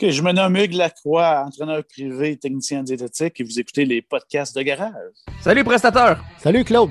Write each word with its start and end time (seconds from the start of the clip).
Ok, 0.00 0.10
je 0.10 0.22
me 0.22 0.30
nomme 0.30 0.56
Hugues 0.56 0.74
Lacroix, 0.74 1.42
entraîneur 1.44 1.82
privé, 1.82 2.36
technicien 2.36 2.80
en 2.80 2.82
diététique, 2.84 3.40
et 3.40 3.42
vous 3.42 3.58
écoutez 3.58 3.84
les 3.84 4.00
podcasts 4.00 4.56
de 4.56 4.62
garage. 4.62 4.92
Salut 5.40 5.64
prestateur! 5.64 6.22
Salut 6.38 6.62
Claude! 6.62 6.90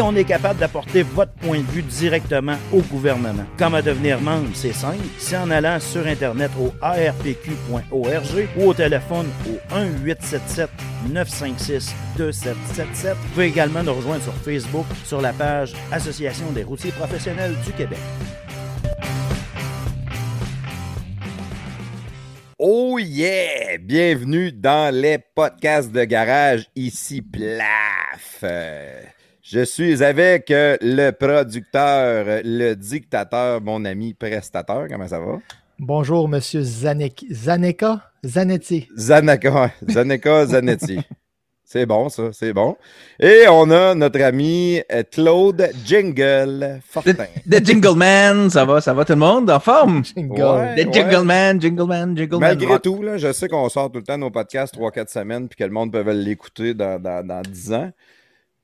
on 0.00 0.14
est 0.16 0.24
capable 0.24 0.58
d'apporter 0.58 1.02
votre 1.02 1.32
point 1.32 1.58
de 1.58 1.66
vue 1.66 1.82
directement 1.82 2.56
au 2.72 2.80
gouvernement. 2.80 3.44
Comment 3.58 3.80
devenir 3.80 4.20
membre, 4.20 4.48
c'est 4.54 4.72
simple. 4.72 5.04
C'est 5.18 5.36
en 5.36 5.50
allant 5.50 5.78
sur 5.80 6.06
Internet 6.06 6.50
au 6.60 6.72
arpq.org 6.80 8.48
ou 8.56 8.68
au 8.68 8.74
téléphone 8.74 9.26
au 9.48 9.74
1-877 9.74 10.68
956 11.12 11.94
2777. 12.16 13.14
Vous 13.14 13.28
pouvez 13.30 13.46
également 13.46 13.82
nous 13.82 13.94
rejoindre 13.94 14.22
sur 14.22 14.34
Facebook 14.34 14.86
sur 15.04 15.20
la 15.20 15.32
page 15.32 15.74
Association 15.92 16.50
des 16.52 16.62
routiers 16.62 16.92
professionnels 16.92 17.54
du 17.64 17.72
Québec. 17.72 17.98
Oh 22.58 22.98
yeah! 22.98 23.78
Bienvenue 23.78 24.50
dans 24.50 24.94
les 24.94 25.18
podcasts 25.18 25.92
de 25.92 26.04
garage, 26.04 26.66
ici 26.74 27.22
Plaf. 27.22 28.42
Je 29.48 29.64
suis 29.64 30.02
avec 30.02 30.50
euh, 30.50 30.76
le 30.80 31.12
producteur, 31.12 32.40
le 32.42 32.74
dictateur, 32.74 33.60
mon 33.60 33.84
ami 33.84 34.12
prestateur. 34.12 34.88
Comment 34.90 35.06
ça 35.06 35.20
va? 35.20 35.38
Bonjour 35.78 36.28
Monsieur 36.28 36.62
Zanek... 36.62 37.24
Zaneka? 37.30 38.10
Zanetti. 38.24 38.88
Zanaka, 38.96 39.70
Zaneka 39.88 40.46
Zanetti. 40.48 40.98
C'est 41.64 41.86
bon, 41.86 42.08
ça, 42.08 42.30
c'est 42.32 42.52
bon. 42.52 42.76
Et 43.20 43.44
on 43.48 43.70
a 43.70 43.94
notre 43.94 44.20
ami 44.22 44.80
euh, 44.92 45.04
Claude 45.08 45.70
Jingle 45.84 46.80
Fortin. 46.84 47.26
The 47.48 47.64
Jingle 47.64 47.96
Man, 47.96 48.50
ça 48.50 48.64
va, 48.64 48.80
ça 48.80 48.94
va 48.94 49.04
tout 49.04 49.12
le 49.12 49.20
monde? 49.20 49.48
En 49.48 49.60
forme? 49.60 50.02
Jingle. 50.04 50.42
Ouais. 50.42 50.84
The 50.84 50.92
Jingle 50.92 51.22
Man, 51.24 51.60
Jingle 51.60 51.86
Man, 51.86 52.16
Jingle 52.16 52.38
Malgré 52.40 52.66
Man. 52.66 52.80
tout, 52.80 53.00
là, 53.00 53.16
je 53.16 53.30
sais 53.30 53.48
qu'on 53.48 53.68
sort 53.68 53.92
tout 53.92 53.98
le 53.98 54.04
temps 54.04 54.18
nos 54.18 54.30
podcasts 54.30 54.76
3-4 54.76 55.08
semaines 55.08 55.48
puis 55.48 55.56
que 55.56 55.62
le 55.62 55.70
monde 55.70 55.92
peut 55.92 56.02
l'écouter 56.10 56.74
dans, 56.74 57.00
dans, 57.00 57.24
dans 57.24 57.42
10 57.42 57.72
ans. 57.74 57.92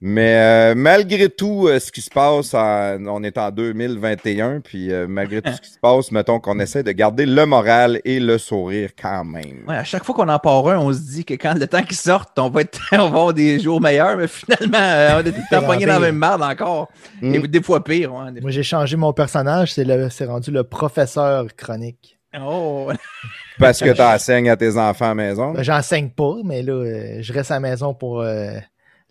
Mais 0.04 0.34
euh, 0.34 0.74
malgré 0.76 1.28
tout 1.28 1.68
euh, 1.68 1.78
ce 1.78 1.92
qui 1.92 2.00
se 2.00 2.10
passe, 2.10 2.54
en- 2.54 3.06
on 3.06 3.22
est 3.22 3.38
en 3.38 3.52
2021, 3.52 4.58
puis 4.60 4.92
euh, 4.92 5.06
malgré 5.08 5.40
tout 5.40 5.52
ce 5.52 5.60
qui 5.60 5.70
se 5.70 5.78
passe, 5.78 6.10
mettons 6.10 6.40
qu'on 6.40 6.58
essaie 6.58 6.82
de 6.82 6.90
garder 6.90 7.24
le 7.24 7.46
moral 7.46 8.00
et 8.04 8.18
le 8.18 8.36
sourire 8.36 8.90
quand 9.00 9.24
même. 9.24 9.62
Ouais, 9.68 9.76
à 9.76 9.84
chaque 9.84 10.02
fois 10.02 10.12
qu'on 10.16 10.28
en 10.28 10.40
part 10.40 10.66
un, 10.70 10.78
on 10.78 10.92
se 10.92 10.98
dit 10.98 11.24
que 11.24 11.34
quand 11.34 11.54
le 11.56 11.68
temps 11.68 11.84
qui 11.84 11.94
sort, 11.94 12.26
on 12.36 12.50
va, 12.50 12.62
être, 12.62 12.80
on 12.92 12.96
va 12.98 13.04
avoir 13.04 13.32
des 13.32 13.60
jours 13.60 13.80
meilleurs, 13.80 14.16
mais 14.16 14.26
finalement, 14.26 14.76
euh, 14.76 15.20
on 15.22 15.26
est 15.26 15.30
tout 15.30 15.36
le 15.38 15.42
temps 15.54 15.60
Pire 15.60 15.62
en 15.62 15.66
pogné 15.72 15.86
dans 15.86 15.92
la 15.92 16.00
même 16.00 16.18
merde 16.18 16.42
encore. 16.42 16.88
Mm. 17.20 17.34
Et 17.36 17.38
des 17.46 17.62
fois 17.62 17.84
pire. 17.84 18.12
ouais, 18.12 18.32
des 18.32 18.40
Moi 18.40 18.50
j'ai 18.50 18.64
changé 18.64 18.96
mon 18.96 19.12
personnage, 19.12 19.72
c'est 19.72 19.84
le... 19.84 20.10
c'est 20.10 20.24
rendu 20.26 20.50
le 20.50 20.64
professeur 20.64 21.46
chronique. 21.56 22.18
fois. 22.34 22.42
Oh, 22.44 22.90
Parce 23.60 23.78
que 23.78 23.90
tu 23.92 24.02
enseignes 24.02 24.50
à 24.50 24.56
tes 24.56 24.76
enfants 24.76 25.04
à 25.04 25.08
la 25.10 25.14
maison? 25.14 25.52
Ben, 25.52 25.62
J'enseigne 25.62 26.08
pas, 26.10 26.34
mais 26.44 26.62
là, 26.62 26.72
euh, 26.72 27.18
je 27.20 27.32
reste 27.32 27.52
à 27.52 27.54
la 27.54 27.60
maison 27.60 27.94
pour 27.94 28.20
euh, 28.22 28.54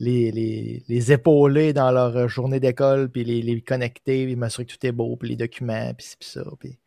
les, 0.02 0.32
les, 0.32 0.84
les 0.88 1.12
épauler 1.12 1.74
dans 1.74 1.92
leur 1.92 2.18
euh, 2.18 2.28
journée 2.28 2.60
d'école, 2.60 3.10
puis 3.10 3.24
les, 3.24 3.42
les 3.42 3.62
connecter, 3.62 4.26
puis 4.26 4.36
m'assurer 4.36 4.66
que 4.66 4.74
tout 4.74 4.86
est 4.86 4.92
beau, 4.92 5.16
puis 5.16 5.30
les 5.30 5.36
documents, 5.36 5.94
puis 5.94 6.08
puis 6.20 6.30
ça, 6.30 6.44
puis 6.60 6.78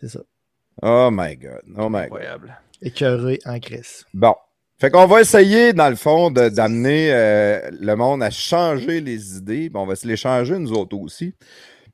c'est 0.00 0.08
ça. 0.08 0.20
Oh 0.82 1.08
my 1.12 1.36
God. 1.36 1.62
Oh 1.76 1.88
my 1.88 1.92
God. 1.92 2.02
incroyable. 2.04 2.58
Écœuré 2.82 3.38
en 3.46 3.58
crise. 3.58 4.04
Bon. 4.14 4.34
Fait 4.78 4.90
qu'on 4.90 5.06
va 5.06 5.20
essayer, 5.20 5.72
dans 5.72 5.88
le 5.88 5.96
fond, 5.96 6.30
de- 6.30 6.48
d'amener 6.48 7.12
euh, 7.12 7.70
le 7.80 7.94
monde 7.94 8.22
à 8.22 8.30
changer 8.30 9.00
les 9.00 9.36
idées. 9.36 9.68
Bon, 9.68 9.82
on 9.82 9.86
va 9.86 9.94
se 9.96 10.06
les 10.06 10.16
changer, 10.16 10.58
nous 10.58 10.72
autres 10.72 10.96
aussi. 10.96 11.34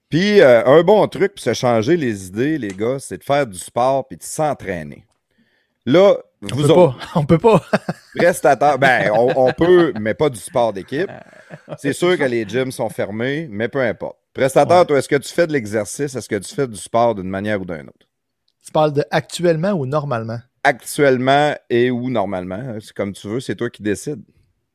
Puis, 0.09 0.41
euh, 0.41 0.65
un 0.65 0.83
bon 0.83 1.07
truc 1.09 1.35
pour 1.35 1.45
se 1.45 1.53
changer 1.55 1.97
les 1.97 2.27
idées, 2.27 2.59
les 2.59 2.69
gars, 2.75 2.99
c'est 2.99 3.19
de 3.19 3.25
faire 3.25 3.47
du 3.47 3.59
sport 3.59 4.09
puis 4.09 4.17
de 4.17 4.23
s'entraîner. 4.23 5.07
Là, 5.87 6.17
On 6.43 6.55
vous 6.57 6.63
peut 6.67 6.73
autres, 6.73 6.99
pas. 6.99 7.07
On 7.21 7.25
peut 7.27 7.39
pas. 7.39 7.63
ben, 8.79 9.11
on, 9.13 9.33
on 9.37 9.53
peut, 9.57 9.93
mais 10.01 10.15
pas 10.15 10.31
du 10.31 10.39
sport 10.39 10.73
d'équipe. 10.73 11.11
C'est 11.79 11.93
sûr 11.93 12.17
que 12.17 12.25
les 12.25 12.49
gyms 12.49 12.73
sont 12.73 12.89
fermés, 12.89 13.47
mais 13.51 13.69
peu 13.69 13.81
importe. 13.81 14.17
Prestataire, 14.33 14.79
Ouais. 14.81 14.87
toi, 14.87 14.99
est-ce 14.99 15.09
que 15.09 15.17
tu 15.17 15.33
fais 15.33 15.47
de 15.47 15.53
l'exercice? 15.53 16.15
Est-ce 16.15 16.29
que 16.29 16.37
tu 16.37 16.55
fais 16.55 16.67
du 16.69 16.77
sport 16.77 17.15
d'une 17.15 17.29
manière 17.29 17.61
ou 17.61 17.65
d'une 17.65 17.89
autre? 17.89 18.07
tu 18.65 18.73
parles 18.73 18.93
de 18.93 19.05
actuellement 19.11 19.73
ou 19.73 19.87
normalement? 19.87 20.39
Actuellement 20.63 21.55
et 21.71 21.91
ou 21.91 22.11
normalement, 22.11 22.77
c'est 22.81 22.93
comme 22.93 23.13
tu 23.13 23.27
veux, 23.27 23.41
c'est 23.41 23.57
toi 23.57 23.71
qui 23.71 23.83
décides. 23.83 24.23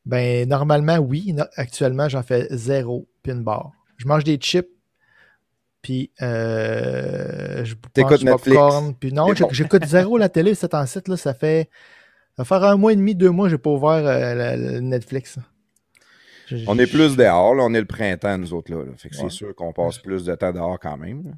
Ben, 0.06 0.48
normalement, 0.50 0.98
oui. 0.98 1.36
Actuellement, 1.56 2.10
j'en 2.10 2.24
fais 2.24 2.48
zéro 2.52 3.08
pin 3.24 3.36
bar. 3.36 3.72
Je 3.98 4.08
mange 4.08 4.24
des 4.24 4.38
chips, 4.38 4.68
puis 5.86 6.10
euh, 6.24 7.64
je 7.64 7.76
T'écoutes 7.94 8.24
Netflix. 8.24 8.58
popcorn, 8.58 8.96
Puis 8.96 9.14
non, 9.14 9.28
bon. 9.28 9.48
j'écoute 9.52 9.86
zéro 9.86 10.18
la 10.18 10.30
télé, 10.30 10.56
c'est 10.56 10.74
en 10.74 10.84
site, 10.88 11.08
là, 11.08 11.16
ça 11.16 11.36
fait... 11.36 11.70
Ça 12.36 12.42
va 12.42 12.46
faire 12.46 12.64
un 12.68 12.76
mois 12.76 12.92
et 12.92 12.96
demi, 12.96 13.14
deux 13.14 13.30
mois, 13.30 13.50
j'ai 13.50 13.60
pas 13.60 13.70
ouvert 13.70 13.92
euh, 14.04 14.56
le, 14.58 14.72
le 14.74 14.80
Netflix. 14.80 15.38
Je- 16.48 16.58
On 16.66 16.80
est 16.80 16.88
plus 16.88 17.16
dehors, 17.16 17.54
là. 17.54 17.62
On 17.64 17.72
est 17.76 17.80
le 17.80 17.86
printemps, 17.86 18.36
nous 18.40 18.52
autres, 18.52 18.72
là. 18.74 18.80
là. 18.84 18.92
Fait 18.98 19.10
que 19.10 19.16
Ouais. 19.16 19.22
c'est 19.26 19.30
sûr 19.30 19.54
qu'on 19.54 19.72
passe 19.74 20.00
plus 20.00 20.26
de 20.26 20.34
temps 20.34 20.52
dehors 20.52 20.80
quand 20.80 20.98
même. 20.98 21.24
là. 21.24 21.32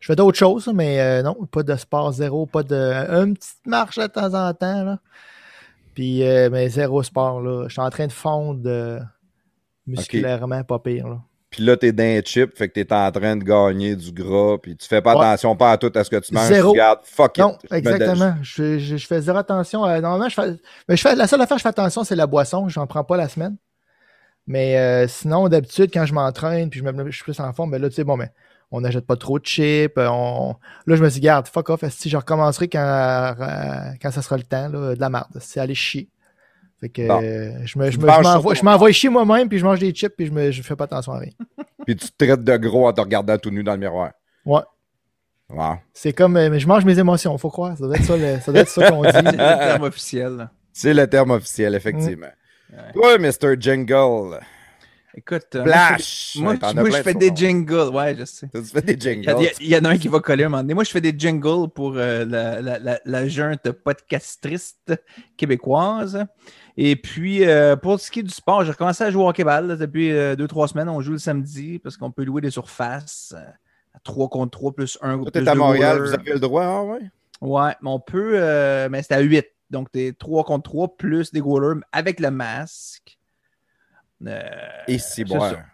Je 0.00 0.06
fais 0.08 0.16
d'autres 0.16 0.36
choses, 0.38 0.70
mais 0.74 1.00
euh, 1.00 1.22
non, 1.22 1.34
pas 1.50 1.62
de 1.62 1.74
sport 1.76 2.12
zéro, 2.12 2.44
pas 2.44 2.62
de. 2.62 2.74
Une 2.74 3.34
petite 3.38 3.66
marche 3.66 3.98
de 3.98 4.06
temps 4.06 4.34
en 4.34 4.52
temps, 4.52 4.84
là. 4.84 4.98
Puis, 5.94 6.22
euh, 6.24 6.50
mais 6.52 6.68
zéro 6.68 7.02
sport, 7.02 7.40
là. 7.40 7.64
Je 7.68 7.72
suis 7.72 7.80
en 7.80 7.88
train 7.90 8.06
de 8.06 8.12
fondre 8.12 9.00
musculairement, 9.86 10.62
pas 10.62 10.78
pire, 10.78 11.08
là. 11.08 11.22
Puis 11.52 11.62
là, 11.62 11.76
t'es 11.76 11.92
d'un 11.92 12.20
chip, 12.24 12.56
fait 12.56 12.68
que 12.68 12.72
t'es 12.80 12.92
en 12.92 13.12
train 13.12 13.36
de 13.36 13.44
gagner 13.44 13.94
du 13.94 14.10
gras, 14.10 14.56
puis 14.60 14.74
tu 14.76 14.88
fais 14.88 15.00
pas 15.02 15.14
Ouais. 15.14 15.20
attention 15.26 15.54
pas 15.54 15.72
à 15.72 15.76
tout 15.76 15.92
à 15.94 16.02
ce 16.02 16.10
que 16.10 16.16
tu 16.16 16.32
manges. 16.34 16.48
Zéro. 16.48 16.72
Tu 16.72 16.80
regardes, 16.80 17.00
fuck 17.04 17.38
Non, 17.38 17.56
it. 17.62 17.70
Me 17.70 17.76
exactement. 17.76 18.34
Je, 18.42 18.78
je- 18.78 18.96
je 18.96 19.06
fais 19.06 19.20
zéro 19.20 19.36
attention. 19.38 19.84
à- 19.84 20.00
normalement, 20.00 20.28
je 20.28 20.34
fais, 20.34 20.56
mais 20.88 20.96
je 20.96 21.02
fais. 21.02 21.14
La 21.14 21.26
seule 21.28 21.40
affaire 21.42 21.56
que 21.56 21.60
je 21.60 21.62
fais 21.62 21.68
attention, 21.68 22.02
c'est 22.04 22.16
la 22.16 22.26
boisson. 22.26 22.68
J'en 22.68 22.86
prends 22.86 23.04
pas 23.04 23.16
la 23.18 23.28
semaine. 23.28 23.56
Mais 24.46 24.76
euh, 24.78 25.06
sinon, 25.08 25.48
d'habitude, 25.48 25.90
quand 25.92 26.04
je 26.06 26.14
m'entraîne 26.14 26.68
puis 26.70 26.80
je, 26.80 26.84
me, 26.84 27.10
je 27.10 27.14
suis 27.14 27.22
plus 27.24 27.38
en 27.38 27.52
forme, 27.52 27.70
ben 27.70 27.80
là, 27.80 27.88
tu 27.88 27.94
sais, 27.96 28.04
bon, 28.04 28.16
ben, 28.18 28.28
on 28.72 28.80
n'achète 28.80 29.06
pas 29.06 29.16
trop 29.16 29.38
de 29.38 29.44
chips. 29.44 29.92
euh, 29.98 30.08
On... 30.10 30.56
Là, 30.86 30.96
je 30.96 31.02
me 31.02 31.08
dis, 31.10 31.20
garde, 31.20 31.46
fuck 31.46 31.68
off. 31.70 31.84
Si 31.90 32.08
je 32.08 32.16
recommencerai 32.16 32.68
quand, 32.68 33.34
euh, 33.38 33.92
quand 34.00 34.10
ça 34.10 34.22
sera 34.22 34.36
le 34.38 34.42
temps, 34.42 34.68
là, 34.68 34.94
de 34.94 35.00
la 35.00 35.10
merde. 35.10 35.26
C'est 35.40 35.60
aller 35.60 35.74
chier. 35.74 36.08
Fait 36.82 36.88
que 36.88 37.06
Bon. 37.06 37.20
euh, 37.22 37.52
je 37.64 37.78
me- 37.78 37.84
me- 37.86 37.90
sur 37.92 38.22
m'envoie 38.22 38.54
je 38.54 38.64
m'envoie 38.64 38.90
chier 38.90 39.08
moi-même, 39.08 39.48
puis 39.48 39.58
je 39.58 39.64
mange 39.64 39.78
des 39.78 39.92
chips, 39.92 40.12
puis 40.16 40.26
je 40.26 40.32
me 40.32 40.50
je 40.50 40.62
fais 40.62 40.74
pas 40.74 40.84
attention 40.84 41.12
à 41.12 41.18
rien. 41.20 41.30
Puis 41.86 41.96
tu 41.96 42.08
te 42.10 42.24
traites 42.24 42.42
de 42.44 42.56
gros 42.58 42.86
en 42.88 42.92
te 42.92 43.00
regardant 43.00 43.36
tout 43.38 43.50
nu 43.50 43.62
dans 43.64 43.72
le 43.72 43.78
miroir. 43.78 44.10
Ouais. 44.44 44.60
Wow. 45.50 45.74
C'est 45.92 46.12
comme, 46.12 46.36
euh, 46.36 46.48
mais 46.50 46.58
je 46.60 46.66
mange 46.68 46.84
mes 46.84 46.98
émotions, 46.98 47.36
faut 47.38 47.50
croire. 47.50 47.76
Ça 47.76 47.84
doit 47.86 47.96
être 47.96 48.04
ça, 48.04 48.16
le- 48.16 48.38
ça, 48.40 48.52
doit 48.52 48.60
être 48.62 48.68
ça 48.68 48.90
qu'on 48.90 49.02
C'est 49.10 49.22
dit. 49.22 49.30
le 49.32 49.36
terme 49.36 49.82
officiel. 49.82 50.50
C'est 50.72 50.94
le 50.94 51.06
terme 51.08 51.30
officiel, 51.32 51.74
effectivement. 51.74 52.28
Ouais. 52.72 52.92
Toi, 52.94 53.18
Mr. 53.18 53.56
Jingle. 53.60 54.40
Écoute, 55.14 55.54
euh, 55.56 55.64
Flash! 55.64 56.36
moi, 56.40 56.54
je- 56.54 56.74
moi, 56.80 56.90
je 56.90 57.02
fais 57.02 57.12
des 57.14 57.30
jingles. 57.34 57.90
Ouais, 57.92 58.16
je 58.18 58.24
sais. 58.24 58.48
Tu 58.54 58.62
fais 58.62 58.80
des 58.80 58.92
Il 58.94 59.24
y, 59.24 59.28
a- 59.28 59.34
jingles. 59.36 59.50
il 59.60 59.66
y 59.68 59.76
en 59.76 59.84
a 59.84 59.90
un 59.90 59.98
qui 59.98 60.08
va 60.08 60.20
coller 60.20 60.44
un 60.44 60.48
moment 60.48 60.62
donné. 60.62 60.72
Moi, 60.74 60.84
je 60.84 60.90
fais 60.90 61.02
des 61.02 61.14
jingles 61.16 61.68
pour 61.74 61.94
euh, 61.96 62.24
la, 62.24 62.62
la, 62.62 62.78
la, 62.78 62.98
la 63.04 63.28
junte 63.28 63.70
podcastriste 63.72 64.92
québécoise. 65.36 66.24
Et 66.76 66.96
puis, 66.96 67.44
euh, 67.46 67.76
pour 67.76 68.00
ce 68.00 68.10
qui 68.10 68.20
est 68.20 68.22
du 68.22 68.32
sport, 68.32 68.64
j'ai 68.64 68.70
recommencé 68.72 69.04
à 69.04 69.10
jouer 69.10 69.22
au 69.24 69.28
hockey-ball 69.28 69.76
depuis 69.76 70.10
euh, 70.12 70.34
deux, 70.36 70.48
trois 70.48 70.68
semaines. 70.68 70.88
On 70.88 71.00
joue 71.02 71.12
le 71.12 71.18
samedi 71.18 71.78
parce 71.78 71.96
qu'on 71.98 72.10
peut 72.10 72.24
louer 72.24 72.40
des 72.40 72.50
surfaces 72.50 73.34
euh, 73.36 73.40
à 73.94 73.98
3 74.04 74.28
contre 74.30 74.50
3 74.58 74.72
plus 74.72 74.96
1 75.02 75.18
Toi, 75.18 75.30
t'es 75.30 75.46
à 75.46 75.54
Montréal, 75.54 75.98
goalers. 75.98 76.08
vous 76.08 76.14
avez 76.14 76.32
le 76.32 76.38
droit, 76.40 76.64
ah 76.64 76.82
ouais? 76.84 77.00
Ouais, 77.42 77.72
mais 77.82 77.90
on 77.90 78.00
peut, 78.00 78.32
euh, 78.36 78.88
mais 78.90 79.02
c'est 79.02 79.12
à 79.14 79.20
8. 79.20 79.44
Donc, 79.68 79.90
t'es 79.92 80.14
3 80.18 80.44
contre 80.44 80.62
3 80.70 80.96
plus 80.96 81.32
des 81.32 81.40
goalers 81.40 81.80
avec 81.92 82.20
le 82.20 82.30
masque. 82.30 83.18
Euh, 84.26 84.40
Et 84.88 84.98
si, 84.98 85.12
c'est 85.16 85.24
bon. 85.24 85.40
ça. 85.40 85.64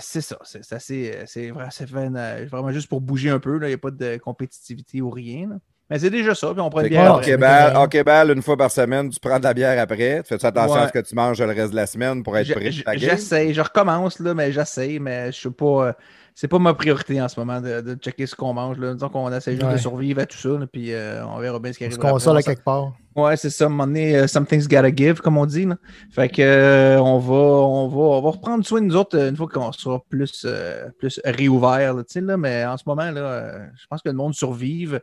c'est 0.00 0.20
ça. 0.20 0.38
C'est 0.44 0.62
c'est 0.64 0.74
assez- 0.76 1.22
c'est 1.26 1.50
vrai- 1.50 1.68
c'est 1.70 1.86
fait, 1.88 2.08
euh, 2.14 2.46
vraiment 2.50 2.70
juste 2.72 2.88
pour 2.88 3.00
bouger 3.00 3.30
un 3.30 3.40
peu. 3.40 3.58
Il 3.62 3.66
n'y 3.68 3.72
a 3.74 3.78
pas 3.78 3.90
de 3.90 4.16
compétitivité 4.18 5.00
ou 5.02 5.10
rien. 5.10 5.48
là. 5.48 5.56
Mais 5.90 5.98
c'est 5.98 6.10
déjà 6.10 6.34
ça. 6.34 6.50
Puis 6.52 6.60
on 6.60 6.70
prend 6.70 6.80
une 6.80 6.88
bière. 6.88 7.14
Hockey-ball, 7.16 7.72
ouais. 7.72 7.76
hockey-ball, 7.78 8.30
une 8.32 8.42
fois 8.42 8.56
par 8.56 8.70
semaine, 8.70 9.10
tu 9.10 9.20
prends 9.20 9.38
de 9.38 9.44
la 9.44 9.52
bière 9.54 9.78
après. 9.80 10.22
Tu 10.26 10.36
fais 10.36 10.46
attention 10.46 10.76
Ouais. 10.76 10.80
à 10.82 10.88
ce 10.88 10.92
que 10.92 10.98
tu 11.00 11.14
manges 11.14 11.40
le 11.40 11.46
reste 11.52 11.70
de 11.72 11.76
la 11.76 11.86
semaine 11.86 12.22
pour 12.22 12.36
être 12.38 12.50
prêt? 12.54 12.70
J'essaie, 12.96 13.52
je 13.52 13.60
recommence, 13.60 14.18
là, 14.18 14.32
mais 14.34 14.50
j'essaie, 14.50 14.98
mais 15.00 15.26
je 15.26 15.36
suis 15.38 15.50
pas. 15.50 15.88
euh, 15.88 15.92
c'est 16.36 16.48
pas 16.48 16.58
ma 16.58 16.74
priorité 16.74 17.22
en 17.22 17.28
ce 17.28 17.38
moment 17.38 17.60
de, 17.60 17.80
de 17.80 17.94
checker 17.94 18.26
ce 18.26 18.34
qu'on 18.34 18.52
mange. 18.54 18.76
Là. 18.78 18.94
Disons 18.94 19.08
qu'on 19.08 19.30
essaie 19.32 19.54
juste 19.54 19.70
de 19.70 19.76
survivre 19.76 20.20
à 20.20 20.26
tout 20.26 20.36
ça, 20.36 20.48
là, 20.48 20.66
puis 20.66 20.92
euh, 20.92 21.24
on 21.26 21.38
verra 21.38 21.60
bien 21.60 21.72
ce 21.72 21.78
qui 21.78 21.84
On 21.84 21.86
arrive. 21.86 21.94
se 21.96 22.00
console 22.00 22.38
à 22.38 22.42
quelque 22.42 22.64
part. 22.64 22.92
Ouais, 23.14 23.36
c'est 23.36 23.50
ça. 23.50 23.64
À 23.64 23.66
un 23.68 23.70
moment 23.70 23.86
donné, 23.86 24.16
euh, 24.16 24.26
something's 24.26 24.66
gotta 24.66 24.92
give, 24.92 25.20
comme 25.20 25.38
on 25.38 25.46
dit. 25.46 25.64
Là. 25.64 25.76
Fait 26.10 26.28
que 26.28 26.42
euh, 26.42 26.98
on, 27.00 27.18
va, 27.20 27.34
on, 27.34 27.86
va, 27.86 27.96
on 28.00 28.20
va 28.22 28.30
reprendre 28.30 28.66
soin 28.66 28.80
de 28.80 28.86
nous 28.86 28.96
autres 28.96 29.16
une 29.16 29.36
fois 29.36 29.46
qu'on 29.46 29.70
sera 29.70 30.00
plus, 30.08 30.42
euh, 30.44 30.88
plus 30.98 31.20
réouvert. 31.24 31.94
Là, 31.94 32.02
tu 32.02 32.14
sais, 32.14 32.20
là, 32.20 32.36
mais 32.36 32.64
en 32.64 32.76
ce 32.78 32.82
moment, 32.84 33.08
là, 33.12 33.20
euh, 33.20 33.66
je 33.80 33.86
pense 33.88 34.02
que 34.02 34.08
le 34.08 34.16
monde 34.16 34.34
survive. 34.34 35.00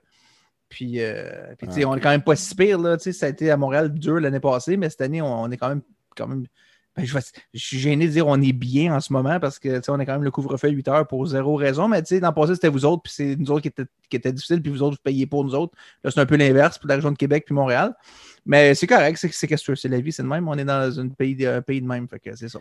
Puis, 0.72 1.02
euh, 1.02 1.54
puis 1.58 1.68
sais, 1.72 1.86
on 1.86 1.96
est 1.96 2.00
quand 2.00 2.10
même 2.10 2.24
pas 2.24 2.36
si 2.36 2.56
pire. 2.56 2.80
Là, 2.80 2.98
tu 2.98 3.04
sais, 3.04 3.14
ça 3.14 3.28
a 3.28 3.30
été 3.30 3.52
à 3.52 3.58
Montréal 3.58 3.94
dur 3.94 4.20
l'année 4.20 4.40
passée, 4.40 4.78
mais 4.78 4.90
cette 4.90 5.02
année, 5.02 5.22
on, 5.22 5.44
on 5.44 5.52
est 5.52 5.58
quand 5.58 5.70
même. 5.70 5.82
Quand 6.16 6.28
même 6.28 6.46
ben, 6.96 7.06
je, 7.06 7.18
suis 7.54 7.80
gêné 7.80 8.06
de 8.08 8.12
dire 8.12 8.28
on 8.28 8.42
est 8.42 8.52
bien 8.52 8.94
en 8.94 9.00
ce 9.00 9.14
moment 9.14 9.40
parce 9.40 9.60
que 9.60 9.80
on 9.90 10.00
est 10.02 10.06
quand 10.06 10.12
même 10.12 10.26
le 10.26 10.32
couvre-feu 10.32 10.68
à 10.68 10.72
8 10.72 10.88
heures 10.90 11.08
pour 11.08 11.26
zéro 11.26 11.56
raison. 11.56 11.88
Mais 11.88 12.02
tu 12.02 12.16
sais, 12.16 12.20
dans 12.20 12.30
le 12.30 12.34
passé, 12.34 12.56
c'était 12.56 12.68
vous 12.68 12.84
autres, 12.84 13.04
puis 13.04 13.14
c'est 13.16 13.36
nous 13.38 13.50
autres 13.50 13.62
qui 13.62 13.70
étaient, 13.70 13.86
qui 14.10 14.18
étaient 14.18 14.34
difficiles, 14.34 14.62
puis 14.62 14.72
vous 14.72 14.84
autres, 14.84 14.98
vous 14.98 15.04
payez 15.04 15.26
pour 15.26 15.46
nous 15.46 15.56
autres. 15.56 15.74
Là, 16.04 16.12
c'est 16.12 16.20
un 16.20 16.26
peu 16.26 16.36
l'inverse 16.36 16.78
pour 16.78 16.90
la 16.90 16.96
région 16.96 17.12
de 17.12 17.18
Québec 17.18 17.46
puis 17.46 17.56
Montréal. 17.56 17.96
Mais 18.46 18.76
c'est 18.76 18.88
correct, 18.88 19.18
c'est 19.18 19.32
c'est 19.32 19.48
qu'est-ce 19.48 19.66
que 19.66 19.76
c'est 19.76 19.88
la 19.88 20.02
vie, 20.02 20.12
c'est 20.12 20.24
de 20.24 20.28
même. 20.28 20.48
On 20.50 20.58
est 20.58 20.66
dans 20.66 21.00
un 21.00 21.08
pays 21.08 21.46
un 21.46 21.62
pays 21.62 21.82
de 21.82 21.88
même, 21.88 22.10
fait 22.10 22.20
que 22.20 22.36
c'est 22.36 22.50
ça. 22.50 22.60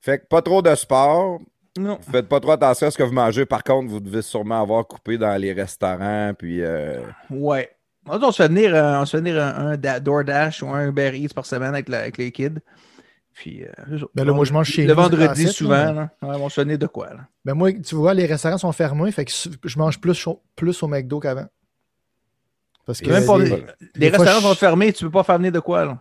Fait 0.00 0.18
que 0.18 0.26
pas 0.26 0.42
trop 0.42 0.60
de 0.60 0.74
sport. 0.74 1.40
Non. 1.78 1.98
Faites 2.10 2.28
pas 2.28 2.40
trop 2.40 2.52
attention 2.52 2.86
à 2.88 2.90
ce 2.90 2.98
que 2.98 3.02
vous 3.02 3.12
mangez. 3.12 3.46
Par 3.46 3.62
contre, 3.62 3.88
vous 3.90 4.00
devez 4.00 4.22
sûrement 4.22 4.60
avoir 4.62 4.86
coupé 4.86 5.16
dans 5.18 5.34
les 5.40 5.52
restaurants. 5.52 6.32
Puis, 6.36 6.62
euh, 6.62 7.00
Ouais. 7.30 7.70
On 8.10 8.30
se 8.32 8.42
fait 8.42 8.48
venir, 8.48 8.74
euh, 8.74 9.00
on 9.00 9.04
se 9.04 9.10
fait 9.16 9.22
venir 9.22 9.42
un, 9.42 9.54
un 9.72 9.76
Da- 9.76 10.00
DoorDash 10.00 10.62
ou 10.62 10.68
un 10.70 10.88
Uber 10.88 11.12
Eats 11.14 11.34
par 11.34 11.44
semaine 11.44 11.74
avec, 11.74 11.88
la- 11.90 11.98
avec 12.00 12.16
les 12.16 12.32
kids. 12.32 12.54
Puis, 13.34 13.64
euh. 13.64 13.98
Ben 14.14 14.24
là, 14.24 14.32
moi, 14.32 14.44
je 14.46 14.52
mange 14.52 14.66
chez 14.68 14.86
Le 14.86 14.94
vendredi, 14.94 15.46
souvent, 15.52 15.92
là. 15.92 16.10
Ouais, 16.22 16.36
on 16.40 16.48
se 16.48 16.54
fait 16.54 16.64
venir 16.64 16.78
de 16.78 16.86
quoi, 16.86 17.08
là? 17.10 17.20
Ben 17.44 17.52
moi, 17.54 17.70
tu 17.74 17.94
vois, 17.94 18.14
les 18.14 18.24
restaurants 18.26 18.56
sont 18.58 18.72
fermés, 18.72 19.12
fait 19.12 19.26
que 19.26 19.32
je 19.64 19.78
mange 19.78 20.00
plus, 20.00 20.26
plus 20.56 20.82
au 20.82 20.88
McDo 20.88 21.20
qu'avant. 21.20 21.46
Parce 22.86 23.00
que 23.02 23.10
Même 23.10 23.26
pas- 23.26 23.38
les- 23.94 24.08
restaurants 24.08 24.40
sont 24.40 24.54
fermés, 24.54 24.92
tu 24.94 25.04
peux 25.04 25.10
pas 25.10 25.22
faire 25.22 25.36
venir 25.36 25.52
de 25.52 25.60
quoi, 25.60 25.84
là? 25.84 25.98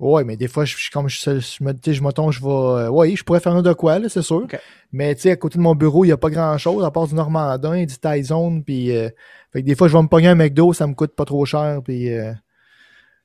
Ouais, 0.00 0.24
mais 0.24 0.36
des 0.36 0.48
fois, 0.48 0.64
je, 0.64 0.76
je- 0.78 0.90
comme 0.90 1.08
je, 1.08 1.20
je 1.40 1.62
me 1.62 1.72
dis, 1.72 1.92
je 1.94 2.02
mettons, 2.02 2.30
je 2.30 2.40
vais. 2.42 2.48
euh, 2.48 2.88
oui, 2.88 3.14
je 3.16 3.22
pourrais 3.22 3.38
faire 3.40 3.52
un 3.54 3.60
de 3.62 3.72
quoi, 3.74 3.98
là, 3.98 4.08
c'est 4.08 4.22
sûr. 4.22 4.46
Mais 4.92 5.14
tu 5.14 5.20
sais, 5.22 5.30
à 5.32 5.36
côté 5.36 5.58
de 5.58 5.62
mon 5.62 5.74
bureau, 5.74 6.04
il 6.04 6.08
n'y 6.08 6.12
a 6.12 6.16
pas 6.16 6.30
grand 6.30 6.56
chose 6.58 6.84
à 6.84 6.90
part 6.90 7.06
du 7.06 7.14
Normandin, 7.14 7.84
du 7.84 7.96
Tyson. 7.98 8.62
Puis, 8.64 8.96
euh, 8.96 9.10
fait 9.52 9.60
que 9.60 9.66
des 9.66 9.74
fois, 9.74 9.88
je 9.88 9.96
vais 9.96 10.02
me 10.02 10.08
pogner 10.08 10.28
un 10.28 10.34
McDo, 10.34 10.72
ça 10.72 10.86
me 10.86 10.94
coûte 10.94 11.14
pas 11.14 11.26
trop 11.26 11.44
cher. 11.44 11.80
Puis, 11.84 12.10
euh, 12.12 12.32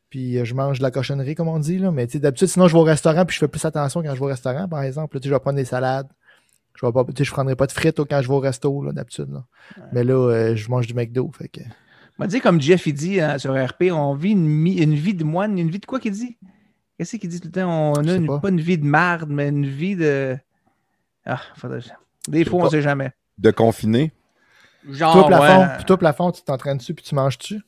puis 0.09 0.37
euh, 0.37 0.43
je 0.45 0.53
mange 0.53 0.79
de 0.79 0.83
la 0.83 0.91
cochonnerie, 0.91 1.33
comme 1.35 1.47
on 1.47 1.59
dit. 1.59 1.77
Là. 1.79 1.91
Mais 1.91 2.05
tu 2.07 2.13
sais, 2.13 2.19
d'habitude, 2.19 2.47
sinon, 2.49 2.67
je 2.67 2.73
vais 2.73 2.79
au 2.79 2.83
restaurant, 2.83 3.25
puis 3.25 3.33
je 3.35 3.39
fais 3.39 3.47
plus 3.47 3.63
attention 3.63 4.03
quand 4.03 4.13
je 4.13 4.19
vais 4.19 4.25
au 4.25 4.29
restaurant, 4.29 4.67
par 4.67 4.83
exemple. 4.83 5.17
Tu 5.19 5.23
sais, 5.23 5.29
je 5.29 5.33
vais 5.33 5.39
prendre 5.39 5.57
des 5.57 5.65
salades. 5.65 6.07
Je 6.75 6.85
vais 6.85 6.91
pas, 6.91 7.05
tu 7.05 7.13
sais, 7.17 7.23
je 7.23 7.31
prendrai 7.31 7.55
pas 7.55 7.67
de 7.67 7.71
frites 7.71 8.03
quand 8.03 8.21
je 8.21 8.27
vais 8.27 8.33
au 8.33 8.39
resto, 8.39 8.83
là, 8.83 8.91
d'habitude. 8.91 9.29
là. 9.31 9.45
Mais 9.93 10.03
là, 10.03 10.13
euh, 10.13 10.55
je 10.57 10.69
mange 10.69 10.87
du 10.87 10.93
McDo. 10.93 11.31
Fait 11.37 11.47
que... 11.47 11.61
On 12.19 12.25
dit 12.27 12.39
comme 12.41 12.59
Jeff 12.61 12.85
il 12.87 12.93
dit 12.93 13.19
hein, 13.19 13.37
sur 13.37 13.53
RP, 13.53 13.91
on 13.91 14.13
vit 14.13 14.31
une 14.31 14.93
vie 14.95 15.13
de 15.13 15.23
moine, 15.25 15.57
une 15.57 15.69
vie 15.69 15.79
de 15.79 15.85
quoi 15.85 15.99
qu'il 15.99 16.11
dit? 16.13 16.37
Qu'est-ce 16.97 17.17
qu'il 17.17 17.29
dit 17.29 17.39
tout 17.41 17.47
le 17.47 17.51
temps? 17.51 17.93
On 17.97 18.07
a 18.07 18.13
une- 18.15 18.25
pas. 18.27 18.39
pas. 18.39 18.49
une 18.49 18.61
vie 18.61 18.77
de 18.77 18.85
marde, 18.85 19.29
mais 19.29 19.49
une 19.49 19.65
vie 19.65 19.95
de. 19.95 20.37
Ah, 21.25 21.41
faudrait... 21.55 21.79
Des 22.27 22.45
fois, 22.45 22.59
on 22.59 22.63
pas. 22.63 22.69
sait 22.69 22.81
jamais. 22.81 23.11
de 23.37 23.51
confiner. 23.51 24.11
Genre, 24.89 25.13
toi, 25.13 25.27
plafond, 25.27 25.61
ouais. 25.61 25.75
puis 25.77 25.85
toi, 25.85 25.97
plafond, 25.97 26.31
tu 26.31 26.41
t'entraînes 26.43 26.77
dessus, 26.77 26.93
puis 26.93 27.03
tu 27.03 27.15
manges 27.15 27.37
dessus. 27.37 27.59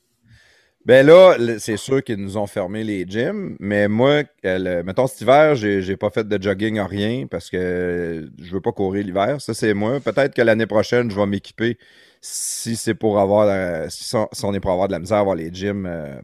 Ben 0.85 1.05
là, 1.05 1.35
c'est 1.59 1.75
sûr 1.75 2.01
qu'ils 2.01 2.15
nous 2.15 2.37
ont 2.37 2.47
fermé 2.47 2.83
les 2.85 3.05
gyms, 3.05 3.57
mais 3.59 3.89
moi, 3.89 4.23
euh, 4.45 4.57
le- 4.59 4.83
mettons 4.83 5.05
cet 5.07 5.19
hiver, 5.21 5.53
j'ai 5.55 5.81
j'ai 5.81 5.97
pas 5.97 6.09
fait 6.09 6.25
de 6.25 6.41
jogging 6.41 6.79
en 6.79 6.85
rien 6.87 7.27
parce 7.27 7.49
que 7.49 8.29
je 8.39 8.51
veux 8.53 8.61
pas 8.61 8.71
courir 8.71 9.03
l'hiver. 9.03 9.41
Ça, 9.41 9.53
c'est 9.53 9.73
moi. 9.73 9.99
Peut-être 9.99 10.33
que 10.33 10.41
l'année 10.41 10.67
prochaine, 10.67 11.11
je 11.11 11.15
vais 11.19 11.25
m'équiper 11.25 11.77
si 12.21 12.77
c'est 12.77 12.93
pour 12.93 13.19
avoir, 13.19 13.91
si, 13.91 14.15
on, 14.15 14.27
si 14.31 14.45
on 14.45 14.53
est 14.53 14.61
pour 14.61 14.71
avoir 14.71 14.87
de 14.87 14.93
la 14.93 14.99
misère 14.99 15.17
à 15.17 15.21
avoir 15.21 15.35
les 15.35 15.53
gyms 15.53 15.85
euh, 15.85 16.15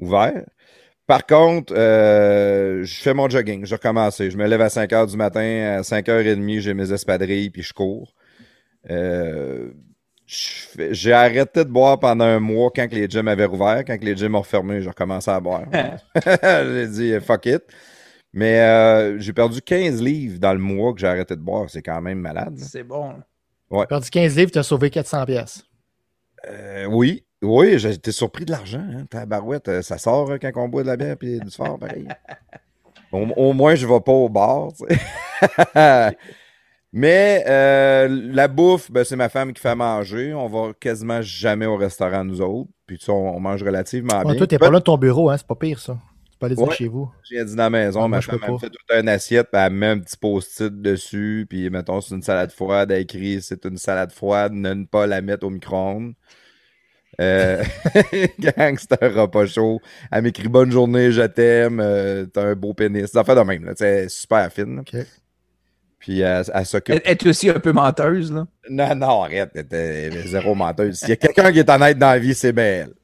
ouverts. 0.00 0.44
Par 1.06 1.26
contre, 1.26 1.74
euh, 1.76 2.82
je 2.84 2.94
fais 2.94 3.12
mon 3.12 3.28
jogging. 3.28 3.66
J'ai 3.66 3.74
recommencé. 3.74 4.30
Je 4.30 4.38
me 4.38 4.46
lève 4.46 4.60
à 4.60 4.70
5 4.70 4.90
h 4.90 5.10
du 5.10 5.16
matin. 5.16 5.76
À 5.78 5.82
5 5.82 6.06
h 6.06 6.34
30, 6.34 6.60
j'ai 6.60 6.74
mes 6.74 6.92
espadrilles 6.92 7.50
puis 7.50 7.62
je 7.62 7.72
cours. 7.72 8.14
Euh, 8.90 9.70
je 10.26 10.64
j'ai 10.90 11.12
arrêté 11.12 11.64
de 11.64 11.70
boire 11.70 12.00
pendant 12.00 12.24
un 12.24 12.40
mois 12.40 12.70
quand 12.74 12.88
que 12.88 12.94
les 12.94 13.08
gyms 13.08 13.28
avaient 13.28 13.44
rouvert. 13.44 13.84
Quand 13.86 13.98
que 13.98 14.04
les 14.04 14.16
gyms 14.16 14.34
ont 14.34 14.42
fermé, 14.42 14.80
j'ai 14.80 14.88
recommencé 14.88 15.30
à 15.30 15.40
boire. 15.40 15.64
j'ai 16.24 16.88
dit 16.88 17.20
fuck 17.20 17.46
it. 17.46 17.62
Mais 18.32 18.60
euh, 18.60 19.18
j'ai 19.20 19.32
perdu 19.32 19.62
15 19.62 20.02
livres 20.02 20.40
dans 20.40 20.52
le 20.52 20.58
mois 20.58 20.92
que 20.92 21.00
j'ai 21.00 21.06
arrêté 21.06 21.36
de 21.36 21.40
boire. 21.40 21.70
C'est 21.70 21.82
quand 21.82 22.00
même 22.00 22.18
malade. 22.18 22.58
C'est 22.58 22.82
bon. 22.82 23.14
Tu 23.70 23.86
perdu 23.86 24.10
15 24.10 24.36
livres, 24.36 24.50
tu 24.50 24.58
as 24.58 24.62
sauvé 24.62 24.90
400 24.90 25.24
pièces. 25.26 25.64
Euh, 26.48 26.86
oui, 26.86 27.24
oui, 27.44 27.78
j'ai 27.78 27.90
été 27.92 28.10
surpris 28.12 28.44
de 28.44 28.50
l'argent. 28.50 28.80
Hein, 28.92 29.04
tabarouette, 29.08 29.68
euh, 29.68 29.82
ça 29.82 29.98
sort 29.98 30.30
hein, 30.32 30.38
quand 30.40 30.50
on 30.56 30.68
boit 30.68 30.82
de 30.82 30.88
la 30.88 30.96
bière 30.96 31.16
et 31.22 31.38
du 31.38 31.50
fort, 31.50 31.78
pareil. 31.78 32.06
au, 33.12 33.18
au 33.36 33.52
moins, 33.52 33.74
je 33.74 33.86
ne 33.86 33.92
vais 33.92 34.00
pas 34.00 34.12
au 34.12 34.28
bar. 34.28 34.68
Mais 36.96 37.42
euh, 37.48 38.06
la 38.32 38.46
bouffe, 38.46 38.90
ben, 38.90 39.02
c'est 39.02 39.16
ma 39.16 39.28
femme 39.28 39.52
qui 39.52 39.60
fait 39.60 39.74
manger. 39.74 40.32
On 40.32 40.46
va 40.46 40.72
quasiment 40.78 41.20
jamais 41.22 41.66
au 41.66 41.76
restaurant, 41.76 42.24
nous 42.24 42.40
autres. 42.40 42.70
Puis 42.86 42.98
tu 42.98 43.06
sais, 43.06 43.12
on, 43.12 43.36
on 43.36 43.40
mange 43.40 43.62
relativement 43.64 44.18
Ouais, 44.18 44.24
bien. 44.24 44.34
toi, 44.36 44.46
t'es 44.46 44.58
pas 44.58 44.70
là 44.70 44.78
de 44.78 44.84
ton 44.84 44.96
bureau, 44.96 45.28
hein, 45.28 45.36
c'est 45.36 45.46
pas 45.46 45.56
pire, 45.56 45.80
ça. 45.80 45.98
Tu 46.30 46.38
peux 46.38 46.46
aller 46.46 46.54
dîner 46.54 46.68
Ouais. 46.68 46.74
chez 46.74 46.86
vous. 46.86 47.10
Je 47.28 47.34
viens 47.34 47.44
dîner 47.44 47.62
à 47.62 47.64
la 47.66 47.70
maison, 47.70 48.00
Ah, 48.04 48.08
ma 48.08 48.16
moi, 48.18 48.20
femme 48.20 48.38
me 48.48 48.58
fait 48.58 48.70
toute 48.70 48.78
une 48.96 49.08
assiette, 49.08 49.48
puis 49.50 49.60
elle 49.60 49.72
met 49.72 49.86
un 49.88 49.98
petit 49.98 50.16
post-it 50.16 50.82
dessus, 50.82 51.46
puis 51.48 51.68
mettons, 51.68 52.00
c'est 52.00 52.14
une 52.14 52.22
salade 52.22 52.52
froide, 52.52 52.92
elle 52.92 53.02
écrit 53.02 53.42
c'est 53.42 53.64
une 53.66 53.76
salade 53.76 54.12
froide, 54.12 54.52
ne 54.52 54.84
pas 54.84 55.06
la 55.08 55.20
mettre 55.20 55.46
au 55.46 55.50
micro-ondes. 55.50 56.12
Euh, 57.20 57.62
gang, 58.38 58.76
c'est 58.78 59.02
un 59.02 59.08
repas 59.08 59.46
chaud. 59.46 59.80
Elle 60.10 60.22
m'écrit 60.22 60.48
bonne 60.48 60.70
journée, 60.70 61.12
je 61.12 61.22
t'aime, 61.22 61.80
euh, 61.80 62.26
t'as 62.26 62.48
un 62.48 62.54
beau 62.54 62.74
pénis. 62.74 63.06
Ça 63.06 63.24
fait 63.24 63.34
de 63.34 63.40
même, 63.40 63.64
là, 63.64 63.74
tu 63.74 63.78
sais, 63.78 63.88
elle 63.88 64.04
est 64.04 64.08
super 64.08 64.52
fine. 64.52 64.82
Puis 65.98 66.20
elle, 66.20 66.44
elle 66.52 66.66
s'occupe. 66.66 67.00
Elle 67.04 67.12
est 67.12 67.26
aussi 67.26 67.48
un 67.48 67.60
peu 67.60 67.72
menteuse, 67.72 68.32
là. 68.32 68.46
Non, 68.68 68.94
non, 68.94 69.22
arrête, 69.22 69.50
elle 69.54 69.66
est 69.72 70.26
zéro 70.28 70.54
menteuse. 70.54 70.98
S'il 70.98 71.10
y 71.10 71.12
a 71.12 71.16
quelqu'un 71.16 71.52
qui 71.52 71.60
est 71.60 71.70
honnête 71.70 71.98
dans 71.98 72.10
la 72.10 72.18
vie, 72.18 72.34
c'est 72.34 72.52
bien 72.52 72.64
elle. 72.64 72.94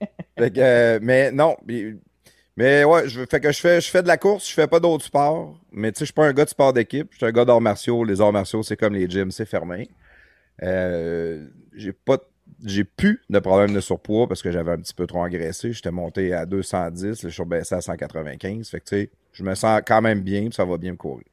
Fait 0.38 0.50
que, 0.50 0.60
euh, 0.60 0.98
mais 1.02 1.30
non, 1.30 1.56
mais, 2.56 2.84
ouais, 2.84 3.08
je, 3.08 3.24
fait 3.28 3.40
que 3.40 3.52
je 3.52 3.60
fais, 3.60 3.80
je 3.80 3.88
fais 3.88 4.02
de 4.02 4.08
la 4.08 4.16
course, 4.16 4.48
je 4.48 4.54
fais 4.54 4.66
pas 4.66 4.80
d'autres 4.80 5.04
sports, 5.04 5.58
mais 5.72 5.92
tu 5.92 5.98
sais, 5.98 6.04
je 6.04 6.06
suis 6.06 6.12
pas 6.12 6.26
un 6.26 6.32
gars 6.32 6.44
de 6.44 6.50
sport 6.50 6.72
d'équipe, 6.72 7.08
je 7.12 7.16
suis 7.18 7.26
un 7.26 7.32
gars 7.32 7.44
d'arts 7.44 7.60
martiaux. 7.60 8.04
Les 8.04 8.20
arts 8.20 8.32
martiaux, 8.32 8.62
c'est 8.62 8.76
comme 8.76 8.94
les 8.94 9.08
gyms, 9.08 9.30
c'est 9.30 9.44
fermé. 9.44 9.88
Euh, 10.62 11.46
j'ai 11.74 11.92
pas, 11.92 12.18
j'ai 12.64 12.84
plus 12.84 13.20
de 13.28 13.38
problème 13.38 13.74
de 13.74 13.80
surpoids 13.80 14.26
parce 14.26 14.42
que 14.42 14.50
j'avais 14.50 14.72
un 14.72 14.78
petit 14.78 14.94
peu 14.94 15.06
trop 15.06 15.22
engraissé. 15.22 15.72
J'étais 15.72 15.90
monté 15.90 16.32
à 16.32 16.46
210, 16.46 17.22
là, 17.22 17.28
je 17.28 17.34
suis 17.34 17.44
baissé 17.44 17.74
à 17.74 17.80
195. 17.80 18.68
Fait 18.68 18.80
que 18.80 18.84
tu 18.84 18.96
sais, 18.96 19.10
je 19.32 19.44
me 19.44 19.54
sens 19.54 19.80
quand 19.86 20.00
même 20.00 20.22
bien, 20.22 20.44
puis 20.44 20.54
ça 20.54 20.64
va 20.64 20.78
bien 20.78 20.92
me 20.92 20.96
courir. 20.96 21.24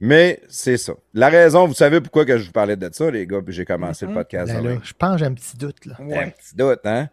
Mais 0.00 0.40
c'est 0.48 0.76
ça. 0.76 0.94
La 1.12 1.28
raison, 1.28 1.66
vous 1.66 1.74
savez 1.74 2.00
pourquoi 2.00 2.24
que 2.24 2.36
je 2.36 2.46
vous 2.46 2.52
parlais 2.52 2.76
de 2.76 2.88
ça, 2.92 3.10
les 3.10 3.26
gars, 3.26 3.40
puis 3.42 3.54
j'ai 3.54 3.64
commencé 3.64 4.06
le 4.06 4.12
podcast. 4.12 4.52
Ben 4.52 4.62
là, 4.62 4.78
je 4.82 4.92
pense 4.92 5.12
que 5.12 5.18
j'ai 5.18 5.24
un 5.26 5.34
petit 5.34 5.56
doute. 5.56 5.86
Là. 5.86 5.96
Un 6.00 6.30
petit 6.30 6.54
doute, 6.56 6.80
hein? 6.84 7.08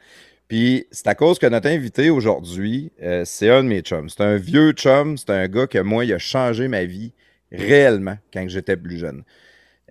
Puis 0.47 0.85
c'est 0.91 1.07
à 1.07 1.15
cause 1.15 1.39
que 1.39 1.47
notre 1.47 1.69
invité 1.69 2.09
aujourd'hui, 2.09 2.91
euh, 3.01 3.23
c'est 3.23 3.49
un 3.49 3.63
de 3.63 3.69
mes 3.69 3.81
chums. 3.81 4.09
C'est 4.09 4.21
un 4.21 4.35
vieux 4.35 4.73
chum, 4.73 5.17
c'est 5.17 5.29
un 5.29 5.47
gars 5.47 5.67
que 5.67 5.77
moi, 5.77 6.03
il 6.03 6.13
a 6.13 6.17
changé 6.17 6.67
ma 6.67 6.83
vie 6.83 7.13
réellement 7.51 8.17
quand 8.33 8.45
j'étais 8.49 8.75
plus 8.75 8.97
jeune. 8.97 9.23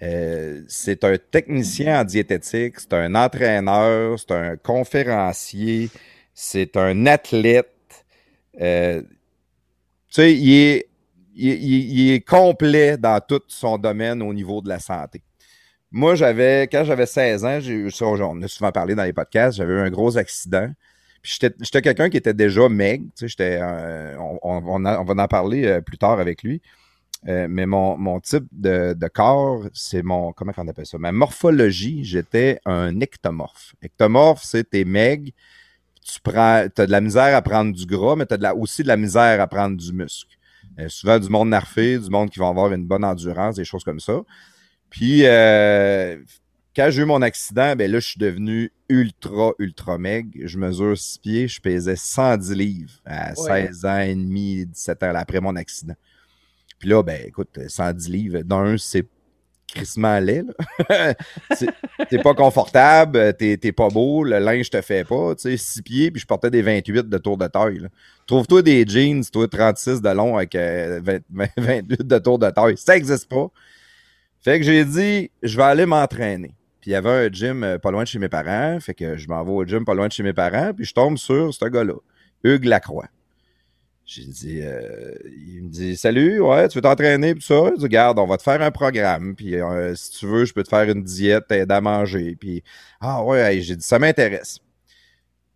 Euh, 0.03 0.63
c'est 0.67 1.05
un 1.05 1.17
technicien 1.19 2.01
en 2.01 2.05
diététique, 2.05 2.81
c'est 2.81 2.95
un 2.95 3.15
entraîneur, 3.15 4.19
c'est 4.19 4.33
un 4.33 4.57
conférencier, 4.57 5.91
c'est 6.33 6.77
un 6.77 7.07
athlète. 7.07 7.69
Euh, 8.61 9.03
tu 10.09 10.23
sais, 10.23 10.35
il 10.35 12.11
est 12.11 12.27
complet 12.27 12.97
dans 12.97 13.21
tout 13.21 13.43
son 13.49 13.77
domaine 13.77 14.23
au 14.23 14.33
niveau 14.33 14.63
de 14.63 14.69
la 14.69 14.79
santé. 14.79 15.23
Moi, 15.93 16.15
j'avais, 16.15 16.69
quand 16.71 16.85
j'avais 16.85 17.07
16 17.07 17.45
ans, 17.45 17.61
j'ai 17.61 17.89
on 18.01 18.43
a 18.43 18.49
souvent 18.49 18.73
parlé 18.73 18.95
dans 18.95 19.05
les 19.05 19.13
podcasts, 19.13 19.59
j'avais 19.59 19.75
eu 19.75 19.81
un 19.81 19.91
gros 19.91 20.17
accident. 20.17 20.71
Puis 21.21 21.37
j'étais, 21.41 21.83
quelqu'un 21.83 22.09
qui 22.09 22.17
était 22.17 22.33
déjà 22.33 22.69
maigre, 22.69 23.05
tu 23.17 23.29
sais, 23.29 23.29
j'étais, 23.29 23.61
on 24.19 24.61
va 25.05 25.23
en 25.23 25.29
parler 25.29 25.67
euh, 25.67 25.81
plus 25.83 25.99
tard 25.99 26.19
avec 26.19 26.43
lui. 26.43 26.63
Euh, 27.29 27.47
mais 27.51 27.67
mon, 27.67 27.99
mon 27.99 28.19
type 28.21 28.47
de, 28.51 28.95
de 28.95 29.09
corps, 29.09 29.65
c'est 29.75 30.03
mon, 30.03 30.33
comment 30.33 30.53
on 30.57 30.69
appelle 30.69 30.87
ça? 30.87 30.97
Ma 30.99 31.13
morphologie, 31.13 32.03
j'étais 32.03 32.61
un 32.65 32.99
ectomorphe. 33.01 33.75
Ectomorphe, 33.83 34.43
c'est 34.43 34.71
t'es 34.71 34.85
maigre, 34.85 35.31
tu 36.03 36.19
prends, 36.23 36.67
t'as 36.75 36.87
de 36.87 36.91
la 36.91 37.01
misère 37.03 37.37
à 37.37 37.43
prendre 37.43 37.75
du 37.75 37.85
gras, 37.85 38.17
mais 38.17 38.25
t'as 38.25 38.39
de 38.39 38.43
la, 38.43 38.55
aussi 38.55 38.83
de 38.83 38.89
la 38.89 38.97
misère 38.97 39.41
à 39.41 39.47
prendre 39.47 39.77
du 39.77 39.93
muscle. 39.93 40.35
Euh, 40.79 40.89
souvent 40.89 41.19
du 41.19 41.29
monde 41.29 41.51
narfé, 41.51 41.99
du 41.99 42.09
monde 42.09 42.31
qui 42.31 42.39
va 42.39 42.49
avoir 42.49 42.73
une 42.73 42.87
bonne 42.87 43.05
endurance, 43.05 43.57
des 43.57 43.65
choses 43.65 43.85
comme 43.85 44.01
ça. 44.01 44.21
Puis, 44.89 45.27
euh, 45.27 46.17
quand 46.75 46.89
j'ai 46.91 47.03
eu 47.03 47.05
mon 47.05 47.21
accident, 47.21 47.77
ben 47.77 47.91
là, 47.91 48.01
je 48.01 48.07
suis 48.09 48.19
devenu 48.21 48.73
ultra, 48.89 49.53
ultra 49.59 49.99
maigre. 49.99 50.31
Je 50.45 50.57
mesure 50.59 50.97
6 50.97 51.19
pieds, 51.19 51.49
je 51.49 51.61
pesais 51.61 51.97
110 51.97 52.55
livres 52.55 52.93
à 53.05 53.33
Ouais. 53.39 53.67
16 53.67 53.85
ans 53.85 53.99
et 54.01 54.15
demi, 54.15 54.65
17 54.67 55.03
ans 55.03 55.13
après 55.15 55.41
mon 55.41 55.55
accident. 55.57 55.95
Puis 56.81 56.89
là, 56.89 57.03
ben 57.05 57.21
écoute, 57.27 57.61
110 57.69 58.09
livres, 58.09 58.41
d'un, 58.41 58.77
c'est 58.77 59.07
crissement 59.69 60.19
laid. 60.19 60.47
t'es 62.11 62.19
pas 62.19 62.35
confortable, 62.35 63.35
t'es 63.35 63.73
pas 63.73 63.89
beau, 63.89 64.25
le 64.25 64.39
linge 64.39 64.71
te 64.71 64.81
fait 64.81 65.05
pas. 65.05 65.35
Tu 65.37 65.43
sais, 65.43 65.57
6 65.57 65.83
pieds, 65.83 66.11
puis 66.11 66.21
je 66.21 66.27
portais 66.27 66.51
des 66.51 66.63
28 66.63 67.09
de 67.09 67.19
tour 67.19 67.37
de 67.37 67.47
taille. 67.47 67.87
Trouve-toi 68.27 68.63
des 68.63 68.85
jeans, 68.87 69.23
toi, 69.31 69.47
36 69.47 70.01
de 70.01 70.09
long 70.09 70.37
avec 70.37 70.55
euh, 70.55 71.01
20 71.05 71.21
20 71.31 71.49
28 71.57 72.07
de 72.07 72.19
tour 72.19 72.39
de 72.39 72.51
taille. 72.51 72.77
Ça 72.77 72.97
existe 72.97 73.29
pas. 73.29 73.49
Fait 74.43 74.59
que 74.59 74.65
j'ai 74.65 74.85
dit, 74.85 75.31
je 75.43 75.57
vais 75.57 75.65
aller 75.65 75.87
m'entraîner. 75.87 76.55
Puis 76.81 76.93
il 76.93 76.95
y 76.95 76.97
avait 76.97 77.27
un 77.27 77.29
gym 77.31 77.63
euh, 77.63 77.79
pas 77.79 77.91
loin 77.91 78.05
de 78.05 78.09
chez 78.09 78.19
mes 78.19 78.31
parents. 78.31 78.81
Fait 78.81 78.95
que 78.95 79.19
je 79.19 79.29
m'en 79.29 79.45
vais 79.45 79.53
au 79.53 79.65
gym 79.67 79.85
pas 79.85 79.95
loin 79.95 80.09
de 80.09 80.13
chez 80.13 80.23
mes 80.23 80.33
parents. 80.33 80.73
Puis 80.75 80.87
je 80.87 80.95
tombe 80.95 81.19
sur 81.19 81.53
ce 81.53 81.67
gars-là, 81.67 81.95
Hugues 82.43 82.65
Lacroix. 82.65 83.09
J'ai 84.13 84.25
dit, 84.25 84.59
euh, 84.61 85.15
il 85.25 85.63
me 85.63 85.69
dit, 85.69 85.97
salut, 85.97 86.41
ouais, 86.41 86.67
tu 86.67 86.79
veux 86.79 86.83
t'entraîner, 86.83 87.33
puis 87.33 87.45
ça? 87.45 87.71
Il 87.73 87.79
dit, 87.79 87.85
regarde, 87.85 88.19
on 88.19 88.27
va 88.27 88.39
te 88.39 88.43
faire 88.43 88.61
un 88.61 88.73
programme, 88.73 89.37
puis 89.37 89.55
euh, 89.55 89.95
si 89.95 90.11
tu 90.11 90.27
veux, 90.27 90.45
je 90.45 90.53
peux 90.53 90.65
te 90.65 90.69
faire 90.69 90.91
une 90.91 91.05
diète, 91.05 91.47
t'aider 91.47 91.73
à 91.73 91.81
manger. 91.81 92.35
Puis, 92.35 92.65
ah 93.01 93.23
ouais, 93.23 93.61
j'ai 93.61 93.77
dit, 93.77 93.85
ça 93.85 94.01
m'intéresse. 94.01 94.59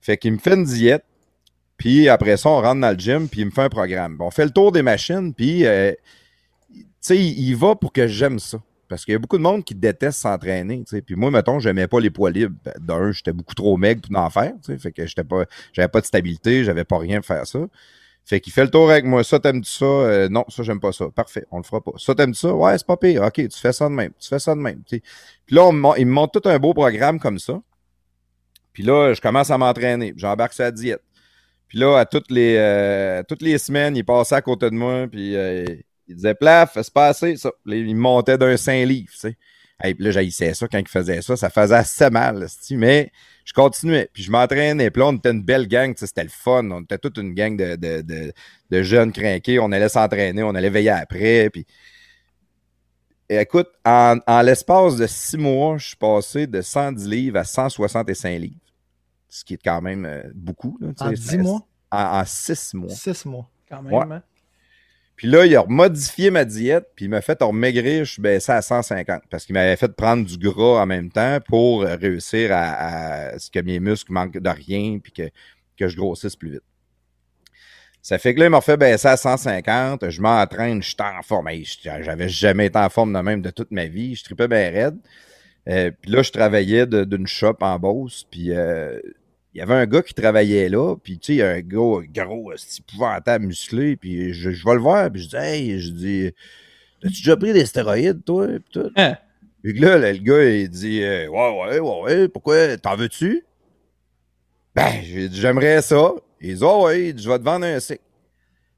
Fait 0.01 0.17
qu'il 0.17 0.35
me 0.35 0.39
fait 0.39 0.55
une 0.55 0.63
diète, 0.63 1.05
puis 1.77 2.09
après 2.09 2.37
ça, 2.37 2.49
on 2.49 2.61
rentre 2.61 2.81
dans 2.81 2.93
le 2.93 2.97
gym, 2.97 3.29
puis 3.29 3.41
il 3.41 3.47
me 3.47 3.51
fait 3.51 3.63
un 3.63 3.69
programme. 3.69 4.19
On 4.21 4.31
fait 4.31 4.45
le 4.45 4.53
tour 4.53 4.71
des 4.71 4.83
machines, 4.83 5.35
puis, 5.35 5.67
euh, 5.67 5.91
tu 6.71 6.85
sais, 7.01 7.19
il, 7.19 7.57
va 7.57 7.75
pour 7.75 7.93
que 7.93 8.07
j'aime 8.07 8.39
ça. 8.39 8.63
Parce 8.89 9.05
qu'il 9.05 9.15
y 9.15 9.17
a 9.17 9.19
beaucoup 9.19 9.39
de 9.39 9.43
monde 9.43 9.65
qui 9.65 9.75
déteste 9.75 10.21
s'entraîner. 10.21 10.85
Puis 11.05 11.17
moi, 11.17 11.33
mettons, 11.33 11.59
j'aimais 11.59 11.89
pas 11.89 11.99
les 11.99 12.11
poids 12.11 12.31
libres. 12.31 12.55
Ben, 12.65 12.75
D'un, 12.79 13.11
j'étais 13.11 13.33
beaucoup 13.33 13.57
trop 13.57 13.77
maigre 13.77 14.03
pour 14.03 14.17
en 14.17 14.31
faire. 14.31 14.53
Fait 14.79 14.93
que 14.93 15.05
j'étais 15.07 15.25
pas, 15.25 15.45
j'avais 15.73 15.89
pas 15.89 16.01
de 16.01 16.07
stabilité, 16.07 16.63
j'avais 16.63 16.85
pas 16.85 16.99
rien 16.99 17.17
pour 17.17 17.27
faire 17.27 17.49
ça. 17.49 17.59
Fait 18.25 18.40
qu'il 18.40 18.52
fait 18.52 18.64
le 18.64 18.71
tour 18.71 18.90
avec 18.90 19.04
moi. 19.04 19.23
Ça, 19.23 19.38
t'aimes-tu 19.38 19.71
ça? 19.71 19.85
Euh, 19.85 20.28
non, 20.31 20.45
ça, 20.49 20.62
j'aime 20.62 20.81
pas 20.81 20.93
ça. 20.93 21.07
Parfait, 21.14 21.45
on 21.50 21.59
le 21.59 21.62
fera 21.62 21.83
pas. 21.83 21.93
Ça, 21.99 22.14
t'aimes-tu 22.14 22.40
ça? 22.40 22.54
Ouais, 22.54 22.76
c'est 22.78 22.87
pas 22.87 22.97
pire. 22.97 23.23
OK, 23.23 23.35
tu 23.35 23.59
fais 23.61 23.73
ça 23.73 23.88
de 23.88 23.95
même. 23.95 24.12
Tu 24.19 24.28
fais 24.28 24.38
ça 24.38 24.54
de 24.54 24.61
même. 24.61 24.83
Puis 24.88 25.02
là, 25.50 25.71
il 25.99 26.07
me 26.07 26.12
montre 26.12 26.40
tout 26.40 26.49
un 26.49 26.59
beau 26.59 26.73
programme 26.73 27.21
comme 27.21 27.38
ça. 27.38 27.61
Puis 28.73 28.83
là, 28.83 29.12
je 29.12 29.21
commence 29.21 29.50
à 29.50 29.59
m'entraîner. 29.59 30.14
J'embarque 30.16 30.54
sur 30.54 30.64
la 30.64 30.71
diète. 30.71 31.02
Puis 31.69 31.78
là, 31.78 31.99
à 31.99 32.07
toutes 32.07 32.31
les, 32.31 32.57
euh, 32.57 33.23
toutes 33.28 33.43
les 33.43 33.59
semaines, 33.59 33.97
il 33.97 34.04
passait 34.04 34.37
à 34.37 34.43
côté 34.43 34.71
de 34.71 34.75
moi. 34.75 35.07
Puis 35.07 35.37
euh, 35.37 35.64
il 36.09 36.16
disait, 36.16 36.35
plaf, 36.35 36.73
c'est 36.75 36.93
pas 36.93 37.09
assez, 37.09 37.37
ça. 37.37 37.52
Il 37.66 37.95
montait 37.95 38.38
d'un 38.38 38.57
5 38.57 38.87
livres, 38.87 39.12
sais. 39.12 39.37
Hey, 39.83 39.95
puis 39.95 40.04
là, 40.04 40.11
j'haïssais 40.12 40.54
ça 40.54 40.69
quand 40.69 40.78
il 40.78 40.88
faisait 40.88 41.21
ça. 41.21 41.37
Ça 41.37 41.50
faisait 41.50 41.75
assez 41.75 42.09
mal, 42.11 42.47
mais 42.71 43.11
je 43.45 43.52
continuais. 43.52 44.09
Puis 44.12 44.23
je 44.23 44.31
m'entraînais. 44.31 44.90
Puis 44.90 45.00
là, 45.00 45.09
on 45.09 45.16
était 45.16 45.31
une 45.33 45.43
belle 45.43 45.66
gang. 45.66 45.93
C'était 45.97 46.23
le 46.23 46.31
fun. 46.31 46.71
On 46.71 46.83
était 46.83 46.99
toute 46.99 47.19
une 47.19 47.35
gang 47.35 47.57
de, 47.57 47.75
de, 47.76 48.00
de, 48.02 48.33
de 48.71 48.83
jeunes 48.83 49.12
crinqués. 49.12 49.59
On 49.59 49.73
allait 49.73 49.88
s'entraîner. 49.88 50.43
On 50.45 50.54
allait 50.54 50.71
veiller 50.71 50.90
après. 50.90 51.50
Puis 51.50 51.66
Et 53.28 53.37
écoute, 53.38 53.69
en, 53.85 54.19
en 54.26 54.43
l'espace 54.43 54.97
de 54.97 55.07
six 55.07 55.37
mois, 55.38 55.76
je 55.78 55.88
suis 55.88 55.97
passé 55.97 56.47
de 56.47 56.61
110 56.61 57.09
livres 57.09 57.38
à 57.38 57.45
165 57.45 58.38
livres. 58.38 58.54
Ce 59.28 59.45
qui 59.45 59.54
est 59.54 59.62
quand 59.64 59.83
même 59.83 60.04
euh, 60.07 60.23
beaucoup. 60.35 60.78
Là, 60.81 60.90
En 61.00 61.09
sais, 61.09 61.14
10 61.14 61.26
c'est- 61.31 61.38
mois? 61.38 61.66
En, 61.90 62.21
en 62.21 62.25
six 62.25 62.75
mois. 62.75 62.90
6 62.90 63.25
mois. 63.25 63.49
Quand 63.69 63.83
même, 63.83 63.93
Ouais. 63.93 64.04
hein? 64.16 64.23
Puis 65.16 65.28
là, 65.28 65.47
il 65.47 65.54
a 65.56 65.64
modifié 65.68 66.30
ma 66.30 66.44
diète, 66.44 66.88
puis 66.97 67.04
il 67.04 67.09
m'a 67.09 67.21
fait 67.21 67.40
remaigrir, 67.40 68.04
je 68.04 68.12
suis 68.12 68.23
baissé 68.23 68.50
à 68.50 68.62
150 68.62 69.23
parce 69.30 69.47
qu'il 69.47 69.54
m'avait 69.54 69.76
fait 69.76 69.92
prendre 69.94 70.25
du 70.26 70.38
gras 70.38 70.83
en 70.83 70.87
même 70.87 71.11
temps 71.11 71.38
pour 71.47 71.83
euh, 71.83 71.94
réussir 71.94 72.50
à, 72.52 73.38
ce 73.38 73.50
que 73.50 73.61
mes 73.61 73.78
muscles 73.78 74.12
manquent 74.12 74.38
de 74.38 74.50
rien, 74.50 74.99
puis 74.99 75.12
que, 75.12 75.30
que 75.76 75.88
je 75.88 75.97
grossisse 75.97 76.35
plus 76.35 76.50
vite. 76.50 76.62
Ça 78.02 78.18
fait 78.18 78.35
que 78.35 78.40
là, 78.40 78.47
il 78.47 78.50
m'a 78.50 78.61
fait 78.61 78.76
baisser 78.76 79.09
à 79.09 79.16
150, 79.16 80.11
je 80.11 80.21
m'entraîne, 80.21 80.83
je 80.83 80.88
suis 80.88 80.97
en 81.00 81.23
forme. 81.23 81.49
J'avais 82.02 82.28
jamais 82.28 82.66
été 82.66 82.78
en 82.78 82.90
forme 82.90 83.14
de 83.14 83.21
même 83.21 83.40
de 83.40 83.50
toute 83.50 83.71
ma 83.71 83.87
vie, 83.87 84.14
je 84.14 84.25
tripais 84.25 84.49
bien 84.49 84.71
raide. 84.71 84.99
Euh, 85.68 85.90
puis 86.02 86.11
là, 86.11 86.23
je 86.23 86.30
travaillais 86.30 86.87
d'une 86.87 87.26
shop 87.26 87.56
en 87.61 87.78
Beauce, 87.78 88.26
puis 88.30 88.49
euh, 88.50 89.00
il 89.55 89.59
y 89.59 89.61
avait 89.63 89.75
un 89.75 89.87
gars 89.87 90.03
qui 90.03 90.15
travaillait 90.15 90.69
là, 90.69 90.97
puis 90.97 91.19
tu 91.19 91.27
sais, 91.27 91.33
il 91.35 91.39
y 91.39 91.43
a 91.43 91.51
un 91.51 91.61
gros, 91.61 92.03
c'est 92.57 92.81
épouvantable, 92.81 93.47
musclé, 93.47 93.97
puis 93.97 94.35
je, 94.35 94.51
je 94.51 94.65
vais 94.65 94.75
le 94.75 94.81
voir, 94.81 95.11
puis 95.11 95.23
je 95.23 95.29
dis, 95.29 95.37
hey, 95.37 95.81
je 95.81 95.91
dis, 95.93 96.33
t'as-tu 97.01 97.19
déjà 97.19 97.37
pris 97.37 97.53
des 97.53 97.65
stéroïdes, 97.65 98.25
toi? 98.25 98.49
Puis 98.49 98.73
tout? 98.73 98.91
Hein? 98.97 99.17
Puis 99.63 99.79
là, 99.79 99.97
le, 99.97 100.19
gars, 100.19 100.45
il 100.45 100.69
dit, 100.69 101.03
euh, 101.03 101.29
ouais, 101.29 101.59
ouais, 101.59 101.79
ouais, 101.79 102.03
ouais, 102.03 102.29
pourquoi, 102.29 102.77
t'en 102.77 102.97
veux-tu? 102.97 103.47
Ben, 104.75 105.01
j'ai 105.03 105.29
dit, 105.29 105.41
j'aimerais 105.41 105.81
ça. 105.81 106.13
Il 106.41 106.57
dit, 106.57 106.63
oh, 106.63 106.85
ouais, 106.85 107.15
je 107.17 107.31
vais 107.31 107.39
te 107.39 107.45
vendre 107.45 107.65
un 107.65 107.81
cycle. 107.81 108.03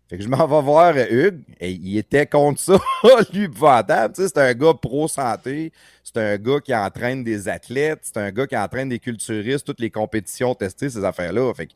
Fait 0.08 0.18
que 0.18 0.22
je 0.22 0.28
m'en 0.28 0.46
vais 0.46 0.62
voir 0.62 0.94
Hugues, 0.96 1.42
et 1.58 1.72
il 1.72 1.98
était 1.98 2.26
contre 2.26 2.60
ça, 2.60 2.78
lui, 3.32 3.44
épouvantable. 3.44 4.14
Tu 4.14 4.22
sais, 4.22 4.28
c'est 4.28 4.38
un 4.38 4.54
gars 4.54 4.74
pro-santé, 4.74 5.72
c'est 6.16 6.34
un 6.34 6.38
gars 6.38 6.60
qui 6.60 6.74
entraîne 6.74 7.22
des 7.22 7.46
athlètes, 7.46 8.00
c'est 8.02 8.16
un 8.16 8.30
gars 8.30 8.46
qui 8.46 8.56
entraîne 8.56 8.88
des 8.88 8.98
culturistes, 8.98 9.66
toutes 9.66 9.80
les 9.80 9.90
compétitions 9.90 10.54
testées, 10.54 10.88
ces 10.88 11.04
affaires-là. 11.04 11.52
Fait 11.52 11.68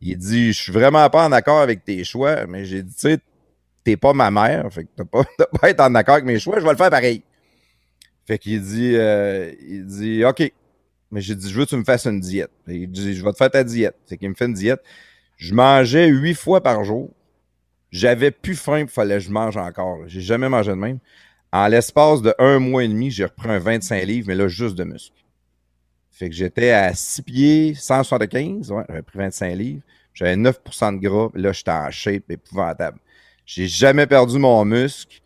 il 0.00 0.16
dit, 0.18 0.52
je 0.52 0.62
suis 0.62 0.72
vraiment 0.72 1.08
pas 1.10 1.24
en 1.24 1.30
accord 1.30 1.60
avec 1.60 1.84
tes 1.84 2.02
choix, 2.02 2.44
mais 2.46 2.64
j'ai 2.64 2.82
dit, 2.82 2.94
tu 2.94 3.00
sais, 3.00 3.18
t'es 3.84 3.96
pas 3.96 4.12
ma 4.12 4.32
mère, 4.32 4.72
fait 4.72 4.84
que 4.84 4.88
t'as 4.96 5.04
pas, 5.04 5.24
pas 5.60 5.70
être 5.70 5.80
en 5.80 5.94
accord 5.94 6.14
avec 6.14 6.26
mes 6.26 6.40
choix, 6.40 6.58
je 6.58 6.64
vais 6.64 6.72
le 6.72 6.76
faire 6.76 6.90
pareil. 6.90 7.22
Fait 8.26 8.38
qu'il 8.38 8.60
dit, 8.62 8.96
euh, 8.96 9.52
il 9.68 9.86
dit, 9.86 10.24
OK. 10.24 10.52
Mais 11.12 11.20
j'ai 11.20 11.36
dit, 11.36 11.48
je 11.48 11.56
veux 11.56 11.64
que 11.64 11.70
tu 11.70 11.76
me 11.76 11.84
fasses 11.84 12.06
une 12.06 12.18
diète. 12.18 12.50
Il 12.66 12.90
dit, 12.90 13.14
je 13.14 13.24
vais 13.24 13.30
te 13.30 13.36
faire 13.36 13.50
ta 13.50 13.62
diète. 13.62 13.94
Fait 14.08 14.16
qu'il 14.16 14.28
me 14.28 14.34
fait 14.34 14.46
une 14.46 14.54
diète. 14.54 14.80
Je 15.36 15.54
mangeais 15.54 16.08
huit 16.08 16.34
fois 16.34 16.62
par 16.62 16.82
jour. 16.82 17.14
J'avais 17.92 18.32
plus 18.32 18.56
faim, 18.56 18.80
il 18.80 18.88
fallait 18.88 19.18
que 19.18 19.20
je 19.20 19.30
mange 19.30 19.56
encore. 19.56 19.98
J'ai 20.06 20.22
jamais 20.22 20.48
mangé 20.48 20.72
de 20.72 20.76
même. 20.76 20.98
En 21.54 21.68
l'espace 21.68 22.20
de 22.20 22.34
un 22.40 22.58
mois 22.58 22.82
et 22.82 22.88
demi, 22.88 23.12
j'ai 23.12 23.26
repris 23.26 23.48
un 23.48 23.60
25 23.60 24.04
livres, 24.06 24.26
mais 24.26 24.34
là, 24.34 24.48
juste 24.48 24.74
de 24.74 24.82
muscles. 24.82 25.14
Fait 26.10 26.28
que 26.28 26.34
j'étais 26.34 26.72
à 26.72 26.92
6 26.92 27.22
pieds, 27.22 27.74
175. 27.76 28.72
Ouais, 28.72 28.82
j'avais 28.88 29.02
pris 29.02 29.18
25 29.20 29.54
livres. 29.54 29.82
J'avais 30.14 30.34
9% 30.34 30.96
de 30.96 31.00
gras. 31.00 31.28
Là, 31.34 31.52
j'étais 31.52 31.70
en 31.70 31.92
shape 31.92 32.28
épouvantable. 32.28 32.98
J'ai 33.46 33.68
jamais 33.68 34.08
perdu 34.08 34.36
mon 34.40 34.64
muscle. 34.64 35.20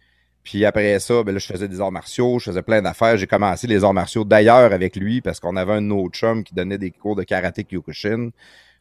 Puis 0.45 0.67
après 0.67 0.99
ça, 0.99 1.23
ben 1.23 1.39
je 1.39 1.47
faisais 1.47 1.67
des 1.67 1.81
arts 1.81 1.93
martiaux, 1.93 2.39
je 2.39 2.51
faisais 2.51 2.63
plein 2.63 2.83
d'affaires. 2.83 3.17
J'ai 3.17 3.27
commencé 3.27 3.67
les 3.67 3.83
arts 3.83 3.95
martiaux 3.95 4.25
d'ailleurs 4.25 4.75
avec 4.75 4.97
lui 4.97 5.23
parce 5.23 5.41
qu'on 5.41 5.57
avait 5.57 5.73
un 5.73 5.91
autre 5.91 6.19
chum 6.19 6.45
qui 6.45 6.55
donnait 6.55 6.77
des 6.77 6.91
cours 6.91 7.17
de 7.17 7.23
karaté 7.23 7.65
Kyokushin. 7.65 8.33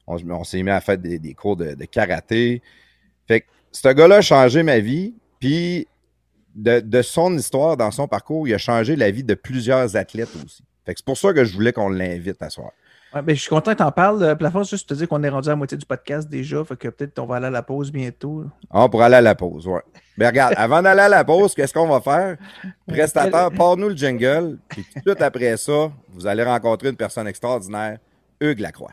On, 0.06 0.18
on 0.32 0.44
s'est 0.44 0.62
mis 0.63 0.70
à 0.70 0.82
faire 0.82 0.98
des, 0.98 1.18
des 1.18 1.34
cours 1.34 1.56
de, 1.56 1.75
de 1.75 1.86
karaté. 1.86 2.62
Fait 3.25 3.39
que 3.39 3.46
ce 3.72 3.88
gars-là 3.88 4.18
a 4.18 4.22
changé 4.22 4.63
ma 4.63 4.80
vie. 4.80 5.13
Puis 5.39 5.88
de, 6.57 6.79
de 6.79 7.01
son 7.01 7.37
histoire, 7.37 7.77
dans 7.77 7.91
son 7.91 8.07
parcours, 8.07 8.47
il 8.47 8.53
a 8.53 8.57
changé 8.57 8.95
la 8.95 9.11
vie 9.11 9.23
de 9.23 9.35
plusieurs 9.35 9.95
athlètes 9.95 10.35
aussi. 10.43 10.63
Fait 10.85 10.93
que 10.93 10.99
c'est 10.99 11.05
pour 11.05 11.17
ça 11.17 11.31
que 11.33 11.45
je 11.45 11.53
voulais 11.53 11.71
qu'on 11.71 11.89
l'invite 11.89 12.41
à 12.41 12.49
soir. 12.49 12.71
Ouais, 13.13 13.21
je 13.27 13.33
suis 13.35 13.49
content 13.49 13.71
que 13.71 13.77
tu 13.77 13.83
en 13.83 13.91
parles. 13.91 14.21
Euh, 14.21 14.35
Plafond, 14.35 14.63
juste 14.63 14.89
te 14.89 14.93
dire 14.93 15.07
qu'on 15.07 15.23
est 15.23 15.29
rendu 15.29 15.47
à 15.47 15.51
la 15.51 15.55
moitié 15.55 15.77
du 15.77 15.85
podcast 15.85 16.27
déjà. 16.27 16.63
Fait 16.65 16.75
que 16.75 16.89
peut-être 16.89 17.13
qu'on 17.15 17.25
va 17.25 17.37
aller 17.37 17.45
à 17.45 17.51
la 17.51 17.61
pause 17.61 17.91
bientôt. 17.91 18.45
Ah, 18.69 18.89
pour 18.89 19.01
aller 19.01 19.15
à 19.15 19.21
la 19.21 19.35
pause, 19.35 19.67
ouais. 19.67 19.81
Ben 20.17 20.27
regarde, 20.27 20.53
avant 20.57 20.81
d'aller 20.81 21.01
à 21.01 21.09
la 21.09 21.23
pause, 21.23 21.53
qu'est-ce 21.53 21.73
qu'on 21.73 21.87
va 21.87 22.01
faire? 22.01 22.37
Prestateur, 22.87 23.51
pars-nous 23.51 23.89
le 23.89 23.95
jingle, 23.95 24.57
puis 24.67 24.85
tout 25.05 25.15
après 25.19 25.55
ça, 25.57 25.91
vous 26.09 26.27
allez 26.27 26.43
rencontrer 26.43 26.89
une 26.89 26.97
personne 26.97 27.27
extraordinaire, 27.27 27.99
Hugues 28.41 28.59
Lacroix. 28.59 28.91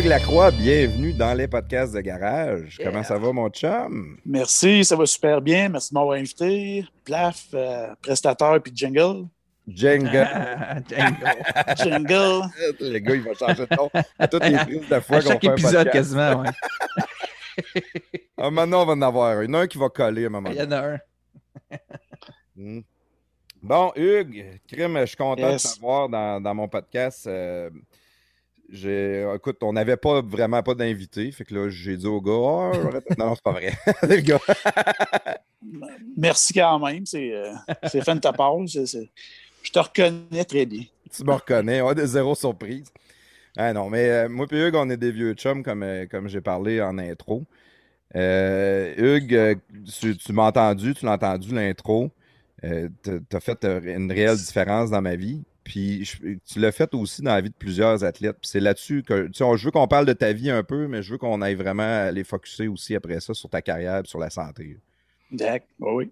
Hugues 0.00 0.08
Lacroix, 0.08 0.50
bienvenue 0.50 1.12
dans 1.12 1.34
les 1.34 1.46
podcasts 1.46 1.92
de 1.92 2.00
garage. 2.00 2.78
Comment 2.82 3.02
ça 3.02 3.18
va, 3.18 3.32
mon 3.34 3.50
chum? 3.50 4.16
Merci, 4.24 4.82
ça 4.82 4.96
va 4.96 5.04
super 5.04 5.42
bien. 5.42 5.68
Merci 5.68 5.90
de 5.90 5.98
m'avoir 5.98 6.16
invité. 6.16 6.86
Plaf, 7.04 7.48
euh, 7.52 7.88
prestateur 8.00 8.62
puis 8.62 8.72
jingle. 8.74 9.26
Jingle. 9.68 10.26
Django. 10.88 11.26
Jingle. 11.76 12.42
le 12.80 12.98
gars, 12.98 13.14
il 13.14 13.20
va 13.20 13.34
changer 13.34 13.66
de 13.66 13.76
nom 13.76 13.90
à 14.18 14.26
toutes 14.26 14.46
les 14.46 14.56
prises 14.56 14.88
de 14.88 15.00
fois 15.00 15.20
qu'on 15.20 15.28
chaque 15.28 15.40
fait 15.42 15.48
un 15.48 15.52
épisode, 15.52 15.84
podcast. 15.84 15.92
quasiment, 15.92 16.42
ouais. 16.44 17.82
Ah, 18.38 18.50
maintenant, 18.50 18.84
on 18.84 18.86
va 18.86 18.92
en 18.94 19.02
avoir 19.02 19.36
un. 19.36 19.42
Il 19.42 19.48
y 19.48 19.50
en 19.50 19.54
a 19.58 19.58
un 19.58 19.66
qui 19.66 19.76
va 19.76 19.90
coller 19.90 20.24
à 20.24 20.26
un 20.28 20.30
moment 20.30 20.48
Il 20.50 20.56
y 20.56 20.62
en 20.62 20.72
a 20.72 20.78
un. 20.78 20.98
Mm. 22.56 22.80
Bon, 23.62 23.92
Hugues, 23.96 24.60
Crime, 24.66 24.98
je 25.00 25.04
suis 25.04 25.16
content 25.18 25.50
Yes. 25.50 25.62
de 25.62 25.74
t'avoir 25.74 26.08
dans, 26.08 26.40
dans 26.40 26.54
mon 26.54 26.68
podcast. 26.68 27.26
Euh, 27.26 27.68
écoute, 28.72 29.58
on 29.62 29.72
n'avait 29.72 29.96
pas 29.96 30.22
vraiment 30.22 30.62
pas 30.62 30.74
d'invité. 30.74 31.30
Fait 31.32 31.44
que 31.44 31.54
là, 31.54 31.68
j'ai 31.68 31.96
dit 31.96 32.06
au 32.06 32.20
gars, 32.20 32.32
Ah, 32.32 32.90
non, 33.18 33.26
non, 33.26 33.34
c'est 33.34 33.42
pas 33.42 33.52
vrai. 33.52 33.72
le 34.02 34.16
gars. 34.20 34.40
Merci 36.16 36.52
quand 36.54 36.78
même. 36.78 37.06
C'est 37.06 37.32
euh, 37.32 38.02
fin 38.02 38.14
de 38.14 38.20
ta 38.20 38.32
part. 38.32 38.54
Je 38.66 39.70
te 39.70 39.78
reconnais 39.78 40.44
très 40.44 40.66
bien. 40.66 40.84
tu 41.14 41.24
me 41.24 41.32
reconnais, 41.32 41.82
on 41.82 41.88
a 41.88 41.94
des 41.94 42.06
zéro 42.06 42.34
surprise. 42.34 42.90
Ah 43.56 43.72
non, 43.72 43.90
mais 43.90 44.08
euh, 44.08 44.28
moi 44.28 44.46
et 44.50 44.56
Hugues, 44.56 44.76
on 44.76 44.88
est 44.90 44.96
des 44.96 45.10
vieux 45.10 45.34
chums, 45.34 45.62
comme, 45.62 45.82
euh, 45.82 46.06
comme 46.06 46.28
j'ai 46.28 46.40
parlé 46.40 46.80
en 46.80 46.98
intro. 46.98 47.44
Euh, 48.16 48.94
Hugues, 48.96 49.58
tu, 50.00 50.16
tu 50.16 50.32
m'as 50.32 50.48
entendu, 50.48 50.94
tu 50.94 51.04
l'as 51.04 51.12
entendu 51.12 51.54
l'intro. 51.54 52.10
Tu 52.62 53.22
as 53.32 53.40
fait 53.40 53.64
une 53.64 54.12
réelle 54.12 54.36
différence 54.36 54.90
dans 54.90 55.02
ma 55.02 55.16
vie. 55.16 55.42
Puis 55.64 56.04
je- 56.04 56.16
tu 56.46 56.58
l'as 56.58 56.72
fait 56.72 56.92
aussi 56.94 57.22
dans 57.22 57.34
la 57.34 57.40
vie 57.40 57.50
de 57.50 57.54
plusieurs 57.54 58.02
athlètes. 58.04 58.36
Puis 58.40 58.48
c'est 58.50 58.60
là-dessus 58.60 59.02
que 59.02 59.26
tu 59.26 59.34
sais, 59.34 59.44
on- 59.44 59.56
je 59.56 59.64
veux 59.66 59.70
qu'on 59.70 59.86
parle 59.88 60.06
de 60.06 60.12
ta 60.12 60.32
vie 60.32 60.50
un 60.50 60.62
peu, 60.62 60.86
mais 60.88 61.02
je 61.02 61.12
veux 61.12 61.18
qu'on 61.18 61.42
aille 61.42 61.54
vraiment 61.54 61.82
aller 62.08 62.24
focuser 62.24 62.68
aussi 62.68 62.94
après 62.94 63.20
ça 63.20 63.34
sur 63.34 63.48
ta 63.50 63.60
carrière 63.62 63.98
et 64.04 64.06
sur 64.08 64.18
la 64.18 64.30
santé. 64.30 64.78
D'accord. 65.30 65.66
Oui, 65.80 65.92
oui. 66.06 66.10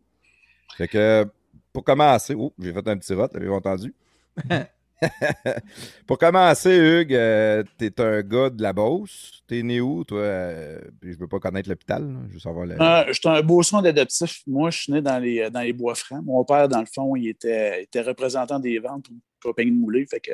Fait 0.76 0.88
que 0.88 1.26
pour 1.72 1.82
commencer, 1.84 2.34
oh, 2.36 2.52
j'ai 2.58 2.72
fait 2.72 2.86
un 2.88 2.96
petit 2.98 3.14
rot, 3.14 3.28
avez-vous 3.34 3.54
entendu? 3.54 3.94
pour 6.06 6.18
commencer, 6.18 6.76
Hugues, 6.76 7.14
euh, 7.14 7.62
t'es 7.78 8.00
un 8.00 8.20
gars 8.22 8.50
de 8.50 8.60
la 8.62 8.72
Beauce. 8.72 9.42
T'es 9.46 9.62
né 9.62 9.80
où, 9.80 10.04
toi? 10.04 10.18
Euh, 10.20 10.80
puis 11.00 11.12
je 11.12 11.18
veux 11.18 11.28
pas 11.28 11.38
connaître 11.38 11.68
l'hôpital, 11.68 12.02
là, 12.02 12.18
je 12.28 12.34
veux 12.34 12.38
savoir 12.40 12.66
le. 12.66 12.80
Euh, 12.80 13.04
J'étais 13.12 13.28
un 13.28 13.42
beau 13.42 13.62
son 13.62 13.80
d'adoptif. 13.80 14.42
Moi, 14.46 14.70
je 14.70 14.78
suis 14.82 14.92
né 14.92 15.00
dans 15.00 15.18
les, 15.18 15.48
dans 15.50 15.60
les 15.60 15.72
bois 15.72 15.94
francs. 15.94 16.22
Mon 16.24 16.44
père, 16.44 16.68
dans 16.68 16.80
le 16.80 16.86
fond, 16.92 17.14
il 17.16 17.28
était, 17.28 17.80
il 17.80 17.82
était 17.84 18.02
représentant 18.02 18.58
des 18.58 18.78
ventes 18.80 19.06
compagnie 19.42 19.70
de 19.72 19.76
moulée. 19.76 20.06
Fait 20.06 20.20
que 20.20 20.32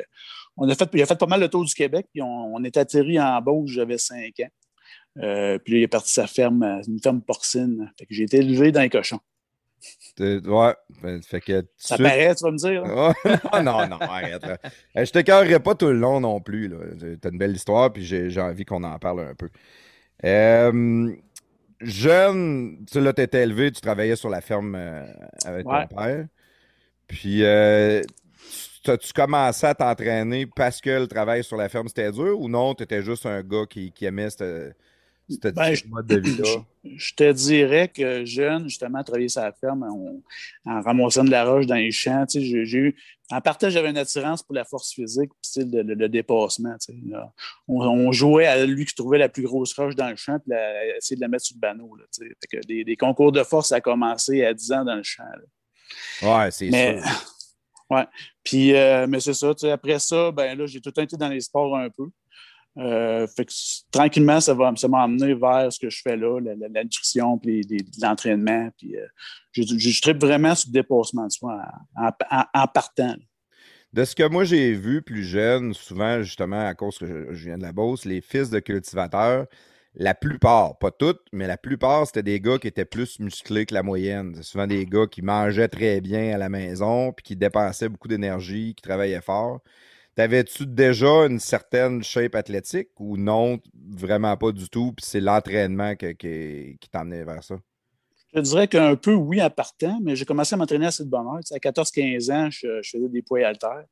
on 0.56 0.68
a 0.68 0.75
fait, 0.75 0.88
il 0.94 1.02
a 1.02 1.06
fait 1.06 1.18
pas 1.18 1.26
mal 1.26 1.40
le 1.40 1.49
tour 1.49 1.64
du 1.64 1.75
Québec. 1.75 2.06
Puis 2.12 2.23
on, 2.23 2.54
on 2.54 2.62
est 2.64 2.76
atterri 2.76 3.18
en 3.20 3.40
Beauce, 3.40 3.70
j'avais 3.70 3.99
5 3.99 4.18
ans. 4.40 4.49
Euh, 5.23 5.58
puis 5.58 5.75
là, 5.75 5.78
il 5.80 5.82
est 5.84 5.88
parti 5.88 6.12
sa 6.12 6.26
ferme, 6.26 6.62
une 6.88 7.00
ferme 7.00 7.20
porcine. 7.23 7.90
Fait 7.99 8.06
que 8.06 8.14
j'ai 8.14 8.25
été 8.25 8.38
élevé 8.38 8.73
dans 8.73 8.80
les 8.82 8.90
cochons. 8.90 9.20
Ouais, 10.18 10.75
ben, 11.02 11.23
fait 11.23 11.40
que. 11.40 11.66
Ça 11.76 11.96
suite- 11.96 12.06
paraît, 12.06 12.34
tu 12.34 12.42
vas 12.44 12.50
me 12.52 12.56
dire. 12.56 12.82
Oh, 12.87 13.12
non, 13.62 13.87
non, 13.87 13.99
arrête. 14.00 14.42
là. 14.42 14.56
Euh, 14.96 15.04
Je 15.04 15.11
t'écœurerai 15.12 15.61
pas 15.61 15.75
tout 15.75 15.87
le 15.88 15.99
long 15.99 16.20
non 16.20 16.40
plus. 16.40 16.73
T'as 17.20 17.30
une 17.30 17.38
belle 17.38 17.54
histoire, 17.54 17.92
puis 17.92 18.04
j'ai 18.04 18.40
envie 18.40 18.64
qu'on 18.64 18.82
en 18.82 18.99
parle 18.99 19.20
un 19.20 19.34
peu. 19.34 19.50
Euh, 20.25 21.12
jeune, 21.80 22.78
tu 22.87 22.94
sais, 22.94 23.00
là, 23.00 23.12
t'étais 23.12 23.42
élevé, 23.42 23.70
tu 23.73 23.80
travaillais 23.80 24.16
sur 24.16 24.30
la 24.30 24.40
ferme 24.40 24.75
euh, 24.75 25.04
avec 25.44 25.66
Ouais. 25.68 25.87
ton 25.88 25.96
père. 25.96 26.26
Puis, 27.06 27.44
euh, 27.44 28.00
as-tu 28.91 29.12
commencé 29.12 29.67
à 29.67 29.75
t'entraîner 29.75 30.47
parce 30.47 30.80
que 30.80 30.91
le 30.91 31.06
travail 31.06 31.43
sur 31.45 31.56
la 31.56 31.69
ferme, 31.69 31.89
c'était 31.89 32.11
dur 32.13 32.39
ou 32.41 32.49
non, 32.49 32.75
t'étais 32.75 33.02
juste 33.02 33.26
un 33.26 33.43
gars 33.43 33.65
qui, 33.69 33.93
qui 33.93 34.04
aimait 34.04 34.30
ce 34.30 34.73
Ben, 35.28 35.73
je- 35.75 35.87
mode 35.89 36.06
de 36.06 36.19
vie-là? 36.19 36.63
Je 36.85 37.15
te 37.15 37.32
dirais 37.32 37.89
que 37.89 38.26
jeune, 38.26 38.65
justement, 38.69 39.02
travailler 39.02 39.30
sur 39.30 39.41
la 39.41 39.52
ferme, 39.52 39.82
on- 39.91 40.23
en 40.71 40.82
ramassant 40.82 41.25
de 41.25 41.30
la 41.30 41.47
roche 41.47 41.65
dans 41.65 41.76
les 41.76 41.91
champs, 41.91 42.26
tu 42.26 42.41
sais, 42.41 42.65
j'ai 42.67 42.78
eu. 42.78 42.97
En 43.30 43.41
partage, 43.41 43.73
j'avais 43.73 43.89
une 43.89 43.97
attirance 43.97 44.43
pour 44.43 44.54
la 44.54 44.65
force 44.67 44.93
physique, 44.93 45.30
puis 45.41 45.50
tu 45.50 45.61
le, 45.71 45.82
le- 45.82 45.95
le 45.95 46.08
dépassement. 46.11 46.75
tu 46.78 46.93
sais, 46.93 46.99
là. 47.08 47.32
On, 47.69 47.80
on 47.80 48.13
jouait 48.13 48.45
à 48.47 48.67
lui 48.67 48.85
qui 48.85 48.95
trouvait 48.95 49.17
la 49.17 49.30
plus 49.30 49.45
grosse 49.45 49.73
roche 49.73 49.95
dans 49.97 50.11
le 50.11 50.17
champ, 50.17 50.39
puis 50.39 50.50
la- 50.50 50.97
essayer 50.99 51.17
de 51.17 51.23
la 51.23 51.28
mettre 51.28 51.47
sur 51.47 51.56
le 51.56 51.61
banneau. 51.61 51.97
Là, 51.97 52.04
tu 52.13 52.23
sais. 52.28 52.35
Fait 52.50 52.58
que 52.61 52.67
des, 52.67 52.85
des 52.85 52.97
concours 52.97 53.32
de 53.32 53.43
force, 53.45 53.69
ça 53.71 53.76
a 53.76 53.80
commencé 53.80 54.45
à 54.45 54.52
10 54.52 54.71
ans 54.73 54.85
dans 54.85 54.97
le 54.97 55.02
champ. 55.02 55.23
là. 55.25 56.45
Ouais, 56.45 56.50
c'est 56.50 56.69
Mais, 56.69 57.00
sûr. 57.00 57.33
Ouais. 57.95 58.07
Puis, 58.43 58.75
euh, 58.75 59.07
mais 59.09 59.21
c'est 59.21 59.35
ça. 59.35 59.52
Après 59.73 59.99
ça, 59.99 60.30
ben 60.30 60.57
là, 60.57 60.67
j'ai 60.67 60.80
tout 60.80 60.99
été 60.99 61.17
dans 61.17 61.28
les 61.28 61.41
sports 61.41 61.76
un 61.76 61.89
peu. 61.91 62.09
Euh, 62.76 63.26
fait 63.28 63.45
que 63.45 63.52
tranquillement, 63.93 64.41
ça 64.41 64.52
va 64.52 64.73
ça 64.75 64.89
vers 64.89 65.73
ce 65.73 65.78
que 65.78 65.89
je 65.91 66.02
fais 66.02 66.17
là, 66.17 66.41
la, 66.41 66.83
nutrition, 66.83 67.39
puis 67.39 67.65
l'entraînement. 68.02 68.69
Puis, 68.76 68.97
je, 69.52 69.63
je, 69.63 70.00
tripe 70.02 70.21
vraiment 70.21 70.54
sur 70.54 70.71
le 70.71 70.73
dépassement 70.73 71.26
de 71.26 71.33
soi 71.33 71.63
en, 71.97 72.67
partant. 72.67 73.15
De 73.93 74.04
ce 74.04 74.17
que 74.17 74.28
moi 74.28 74.43
j'ai 74.43 74.73
vu 74.73 75.02
plus 75.02 75.23
jeune, 75.23 75.73
souvent 75.73 76.21
justement 76.23 76.67
à 76.67 76.75
cause 76.75 76.99
que 76.99 77.07
je, 77.07 77.33
je 77.33 77.45
viens 77.45 77.59
de 77.59 77.63
la 77.63 77.71
Beauce, 77.71 78.04
les 78.04 78.21
fils 78.21 78.50
de 78.50 78.59
cultivateurs, 78.59 79.47
la 79.97 80.15
plupart, 80.15 80.78
pas 80.78 80.91
toutes, 80.91 81.23
mais 81.33 81.47
la 81.47 81.57
plupart, 81.57 82.07
c'était 82.07 82.23
des 82.23 82.41
gars 82.41 82.59
qui 82.59 82.67
étaient 82.67 82.85
plus 82.85 83.21
musclés 83.21 83.65
que 83.65 83.75
la 83.75 83.83
moyenne. 83.83 84.33
C'est 84.37 84.43
souvent 84.43 84.67
des 84.67 84.87
gars 84.87 85.07
qui 85.07 85.23
mangeaient 85.23 85.69
très 85.69 86.00
bien 86.00 86.35
à 86.35 86.39
la 86.39 86.49
maison, 86.49 87.13
puis 87.13 87.23
qui 87.23 87.37
dépensaient 87.37 87.89
beaucoup 87.89 88.09
d'énergie, 88.09 88.75
qui 88.75 88.83
travaillaient 88.83 89.21
fort. 89.21 89.61
T'avais-tu 90.17 90.67
déjà 90.67 91.26
une 91.26 91.41
certaine 91.41 92.02
shape 92.02 92.35
athlétique 92.35 92.91
ou 92.99 93.17
non, 93.17 93.59
vraiment 93.91 94.37
pas 94.37 94.52
du 94.52 94.69
tout, 94.69 94.93
puis 94.97 95.04
c'est 95.07 95.21
l'entraînement 95.21 95.95
qui 95.97 96.78
t'emmenait 96.91 97.25
vers 97.25 97.43
ça? 97.43 97.57
Je 98.35 98.41
dirais 98.41 98.67
qu'un 98.67 98.97
peu, 98.97 99.15
oui, 99.15 99.41
en 99.41 99.50
partant, 99.50 100.00
mais 100.02 100.17
j'ai 100.17 100.25
commencé 100.25 100.54
à 100.54 100.57
m'entraîner 100.57 100.87
assez 100.87 101.04
de 101.04 101.09
bonne 101.09 101.26
heure. 101.26 101.41
À 101.52 101.59
14-15 101.59 102.33
ans, 102.33 102.50
je, 102.50 102.83
je 102.83 102.91
faisais 102.91 103.09
des 103.09 103.23
poids 103.23 103.47
haltères. 103.47 103.85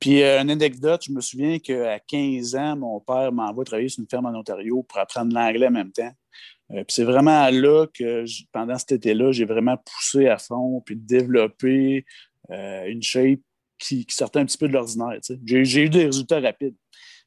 Puis, 0.00 0.22
euh, 0.22 0.40
une 0.40 0.50
anecdote, 0.50 1.02
je 1.04 1.12
me 1.12 1.20
souviens 1.20 1.58
qu'à 1.58 1.98
15 1.98 2.54
ans, 2.54 2.76
mon 2.76 3.00
père 3.00 3.32
m'envoie 3.32 3.64
travailler 3.64 3.88
sur 3.88 4.00
une 4.00 4.08
ferme 4.08 4.26
en 4.26 4.38
Ontario 4.38 4.82
pour 4.82 4.98
apprendre 4.98 5.34
l'anglais 5.34 5.66
en 5.66 5.72
même 5.72 5.92
temps. 5.92 6.12
Euh, 6.70 6.84
puis 6.84 6.94
c'est 6.94 7.04
vraiment 7.04 7.48
là 7.50 7.86
que, 7.92 8.24
pendant 8.52 8.78
cet 8.78 8.92
été-là, 8.92 9.32
j'ai 9.32 9.44
vraiment 9.44 9.76
poussé 9.76 10.28
à 10.28 10.38
fond, 10.38 10.82
puis 10.84 10.96
développé 10.96 12.04
euh, 12.50 12.84
une 12.86 13.02
shape 13.02 13.40
qui, 13.78 14.06
qui 14.06 14.14
sortait 14.14 14.38
un 14.40 14.46
petit 14.46 14.58
peu 14.58 14.68
de 14.68 14.72
l'ordinaire. 14.72 15.18
j'ai 15.44 15.82
eu 15.82 15.88
des 15.88 16.06
résultats 16.06 16.40
rapides. 16.40 16.76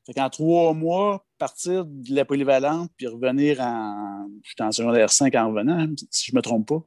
Fait 0.05 0.13
qu'en 0.13 0.29
trois 0.29 0.73
mois, 0.73 1.25
partir 1.41 1.85
de 1.85 2.13
la 2.13 2.23
polyvalente, 2.23 2.91
puis 2.95 3.07
revenir 3.07 3.59
en. 3.61 4.29
J'étais 4.43 4.61
en 4.61 4.71
secondaire 4.71 5.09
5 5.09 5.33
en 5.33 5.49
revenant, 5.49 5.79
hein, 5.79 5.95
si 6.11 6.27
je 6.27 6.35
ne 6.35 6.37
me 6.37 6.41
trompe 6.43 6.67
pas. 6.67 6.83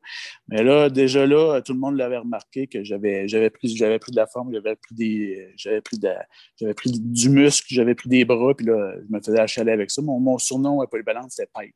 Mais 0.47 0.63
là, 0.63 0.89
déjà 0.89 1.27
là, 1.27 1.61
tout 1.61 1.73
le 1.73 1.81
monde 1.81 1.97
l'avait 1.97 2.19
remarqué 2.19 2.69
que 2.69 2.85
j'avais 2.85 3.27
j'avais 3.27 3.51
pris, 3.51 3.77
j'avais 3.77 3.99
pris 3.99 4.13
de 4.13 4.17
la 4.17 4.29
forme, 4.29 4.53
j'avais 4.53 4.77
pris 4.77 4.95
des. 4.95 5.53
J'avais 5.57 5.81
pris, 5.81 5.99
de 5.99 6.09
j'avais 6.57 6.75
pris 6.75 6.93
du 6.93 7.31
muscle, 7.31 7.67
j'avais 7.69 7.97
pris 7.97 8.09
des 8.09 8.25
bras, 8.25 8.55
puis 8.55 8.65
là, 8.67 8.95
je 8.97 9.13
me 9.13 9.21
faisais 9.21 9.41
achaler 9.41 9.73
avec 9.73 9.91
ça. 9.91 10.01
Mon, 10.03 10.21
mon 10.21 10.39
surnom 10.39 10.81
à 10.81 10.87
polyvalente, 10.87 11.33
c'était 11.33 11.51
Pipe. 11.53 11.75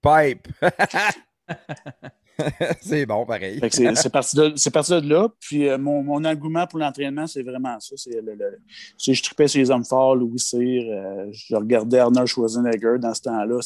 Pipe! 0.00 0.46
c'est 2.80 3.06
bon, 3.06 3.24
pareil. 3.24 3.58
C'est 3.96 4.10
parti, 4.10 4.36
parti 4.70 4.92
de 4.92 5.08
là. 5.08 5.28
Puis 5.40 5.68
euh, 5.68 5.78
mon, 5.78 6.02
mon 6.02 6.24
engouement 6.24 6.66
pour 6.66 6.78
l'entraînement, 6.78 7.26
c'est 7.26 7.42
vraiment 7.42 7.78
ça. 7.80 7.94
C'est 7.96 8.20
le, 8.20 8.34
le- 8.34 8.58
c'est- 8.98 9.14
je 9.14 9.22
tripais 9.22 9.48
sur 9.48 9.58
les 9.60 9.70
hommes 9.70 9.84
forts, 9.84 10.16
Louis 10.16 10.38
Cyr. 10.38 10.82
euh, 10.90 11.26
je 11.32 11.56
regardais 11.56 11.98
Arnold 11.98 12.26
Schwarzenegger 12.26 12.96
dans 13.00 13.14
ce 13.14 13.22
temps-là. 13.22 13.60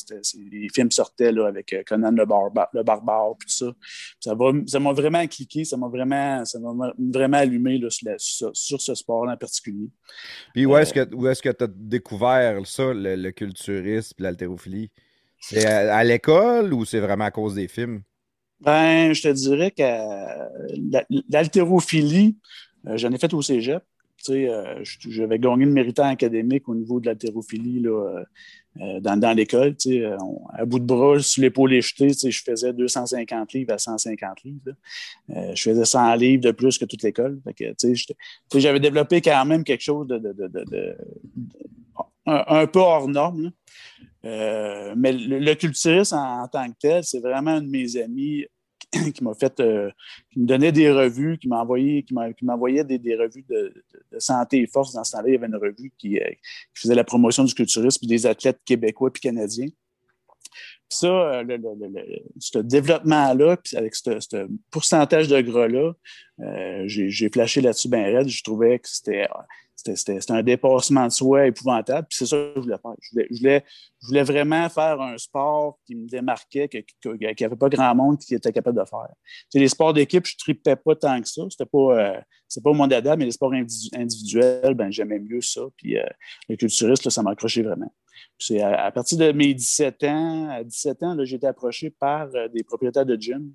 Les 0.53 0.69
films 0.75 0.91
sortaient 0.91 1.33
là, 1.33 1.47
avec 1.49 1.73
euh, 1.73 1.83
Conan 1.87 2.13
le, 2.13 2.25
Barba- 2.27 2.69
le 2.73 2.83
barbare, 2.83 3.35
puis 3.39 3.49
tout 3.49 3.73
ça. 4.21 4.35
Ça 4.71 4.79
m'a 4.81 4.93
vraiment 4.93 5.27
cliqué, 5.27 5.65
ça 5.65 5.77
m'a 5.77 5.89
vraiment, 5.89 6.45
ça 6.45 6.59
vraiment 6.61 7.37
allumé 7.39 7.79
là, 7.79 7.91
sur, 7.91 8.09
la- 8.09 8.19
sur- 8.19 8.51
sur 8.55 8.81
ce 8.81 8.95
sport-là 8.95 9.33
en 9.33 9.37
particulier. 9.37 9.89
Puis 10.55 10.67
où 10.67 10.77
est-ce 10.77 10.93
que 10.95 11.15
où 11.15 11.27
est-ce 11.29 11.43
que 11.43 11.49
tu 11.51 11.65
as 11.65 11.69
découvert 11.69 12.65
ça, 12.67 12.93
le, 12.93 13.17
le 13.17 13.31
culturisme 13.33 14.15
et 14.19 14.23
l'haltérophilie? 14.23 14.91
C'est 15.41 15.65
à, 15.67 15.97
à 15.97 16.05
l'école 16.05 16.75
ou 16.75 16.85
c'est 16.85 17.01
vraiment 17.01 17.25
à 17.25 17.31
cause 17.31 17.55
des 17.55 17.67
films? 17.67 18.03
Ben, 18.61 19.13
je 19.13 19.23
te 19.23 19.29
dirais 19.29 19.71
que 19.71 19.83
euh, 19.83 21.23
l'haltérophilie, 21.31 22.37
euh, 22.87 22.97
j'en 22.97 23.11
ai 23.13 23.19
fait 23.19 23.33
au 23.33 23.43
cégep. 23.43 23.83
Euh, 24.29 24.85
j'avais 24.85 25.39
gagné 25.39 25.65
le 25.65 25.71
méritant 25.73 26.05
académique 26.05 26.69
au 26.69 26.75
niveau 26.75 27.01
de 27.01 27.07
l'haltérophilie 27.07 27.83
dans, 29.01 29.17
dans 29.17 29.33
l'école. 29.35 29.75
À 30.53 30.67
bout 30.67 30.79
de 30.79 30.85
bras, 30.85 31.19
sur 31.21 31.41
l'épaule 31.41 31.73
éjetée, 31.73 32.11
je 32.11 32.43
faisais 32.43 32.75
250 32.75 33.55
livres 33.55 33.73
à 33.73 33.79
150 33.79 34.43
livres. 34.45 34.75
je 35.55 35.63
faisais 35.63 35.87
100 35.87 36.15
livres 36.17 36.43
de 36.43 36.51
plus 36.51 36.77
que 36.77 36.85
toute 36.85 37.03
l'école. 37.03 37.41
J'avais 38.55 38.81
développé 38.81 39.23
quand 39.23 39.43
même 39.47 39.65
quelque 39.65 39.81
chose 39.83 40.07
de, 40.07 40.19
de- 40.19 40.97
un, 42.27 42.67
peu 42.67 42.81
hors 42.81 43.09
norme. 43.09 43.53
Euh, 44.25 44.95
mais 44.97 45.13
le, 45.13 45.39
le 45.39 45.55
culturisme 45.55 46.17
en, 46.17 46.47
tant 46.49 46.69
que 46.71 46.77
tel, 46.79 47.05
c'est 47.05 47.21
vraiment 47.21 47.53
un 47.53 47.63
de 47.63 47.69
mes 47.69 47.97
amis 47.97 48.45
qui 49.15 49.25
m'a 49.25 49.35
fait, 49.35 49.61
euh, 49.61 49.91
qui 50.31 50.41
me 50.41 50.47
donnait 50.47 50.73
des 50.73 50.91
revues, 50.91 51.39
qui 51.39 51.49
m'envoyait, 51.49 52.03
qui 52.03 52.15
des, 52.85 52.99
des, 52.99 53.17
revues 53.17 53.45
de, 53.49 53.73
santé 54.19 54.63
et 54.63 54.67
force. 54.67 54.93
Dans 54.93 55.05
ce 55.05 55.13
temps-là, 55.13 55.29
il 55.29 55.33
y 55.33 55.37
avait 55.37 55.47
une 55.47 55.57
revue 55.57 55.93
qui, 55.97 56.19
qui 56.19 56.19
faisait 56.75 56.95
la 56.95 57.05
promotion 57.05 57.45
du 57.45 57.55
culturisme 57.55 58.07
des 58.07 58.27
athlètes 58.27 58.61
québécois 58.65 59.13
puis 59.13 59.21
canadiens. 59.21 59.69
Puis 59.69 60.99
ça, 60.99 61.43
ce 62.41 62.59
développement-là, 62.59 63.57
puis 63.59 63.77
avec 63.77 63.95
ce, 63.95 64.49
pourcentage 64.73 65.29
de 65.29 65.41
gras-là, 65.41 65.93
j'ai 66.87 67.31
flashé 67.33 67.61
là-dessus 67.61 67.89
bien 67.89 68.03
raide. 68.03 68.29
Je 68.29 68.43
trouvais 68.43 68.81
que 68.81 68.89
c'était 68.89 69.29
c'était 69.85 70.33
un 70.33 70.43
dépassement 70.43 71.07
de 71.07 71.13
soi 71.13 71.47
épouvantable. 71.47 72.07
Puis 72.09 72.19
c'est 72.19 72.27
ça 72.27 72.37
que 72.37 72.53
je 72.57 72.61
voulais 72.61 72.79
faire. 72.81 72.95
Je 73.01 73.11
voulais, 73.13 73.65
je 74.03 74.07
voulais, 74.07 74.23
vraiment 74.23 74.69
faire 74.69 75.01
un 75.01 75.17
sport 75.19 75.79
qui 75.87 75.95
me 75.95 76.09
démarquait, 76.09 76.69
qu'il 76.69 76.85
n'y 77.05 77.27
avait 77.27 77.57
pas 77.57 77.69
grand 77.69 77.95
monde 77.95 78.19
qui 78.19 78.35
était 78.35 78.53
capable 78.53 78.79
de 78.79 78.85
faire. 78.85 79.09
les 79.55 79.69
sports 79.69 79.93
d'équipe, 79.93 80.27
je 80.27 80.35
ne 80.35 80.39
tripais 80.39 80.77
pas 80.77 80.95
tant 80.95 81.21
que 81.21 81.29
ça. 81.29 81.43
C'était 81.51 81.67
pas, 81.67 81.99
euh, 81.99 82.21
pas 82.63 82.73
mon 82.73 82.87
dada, 82.87 83.17
mais 83.17 83.25
les 83.25 83.33
sports 83.33 83.53
individuels, 83.53 84.75
ben, 84.75 84.91
j'aimais 84.91 85.19
mieux 85.19 85.41
ça. 85.41 85.63
Puis 85.77 85.99
euh, 85.99 86.05
le 86.49 86.57
culturiste, 86.57 87.09
ça 87.09 87.23
m'accrochait 87.23 87.63
vraiment. 87.63 87.93
À, 88.63 88.91
partir 88.91 89.19
de 89.19 89.33
mes 89.33 89.55
17 89.55 90.05
ans, 90.05 90.49
à 90.49 90.65
17 90.65 91.03
ans, 91.03 91.17
j'ai 91.25 91.37
été 91.37 91.47
approché 91.47 91.91
par 91.91 92.29
euh, 92.35 92.49
des 92.49 92.63
propriétaires 92.63 93.07
de 93.07 93.17
gym. 93.17 93.53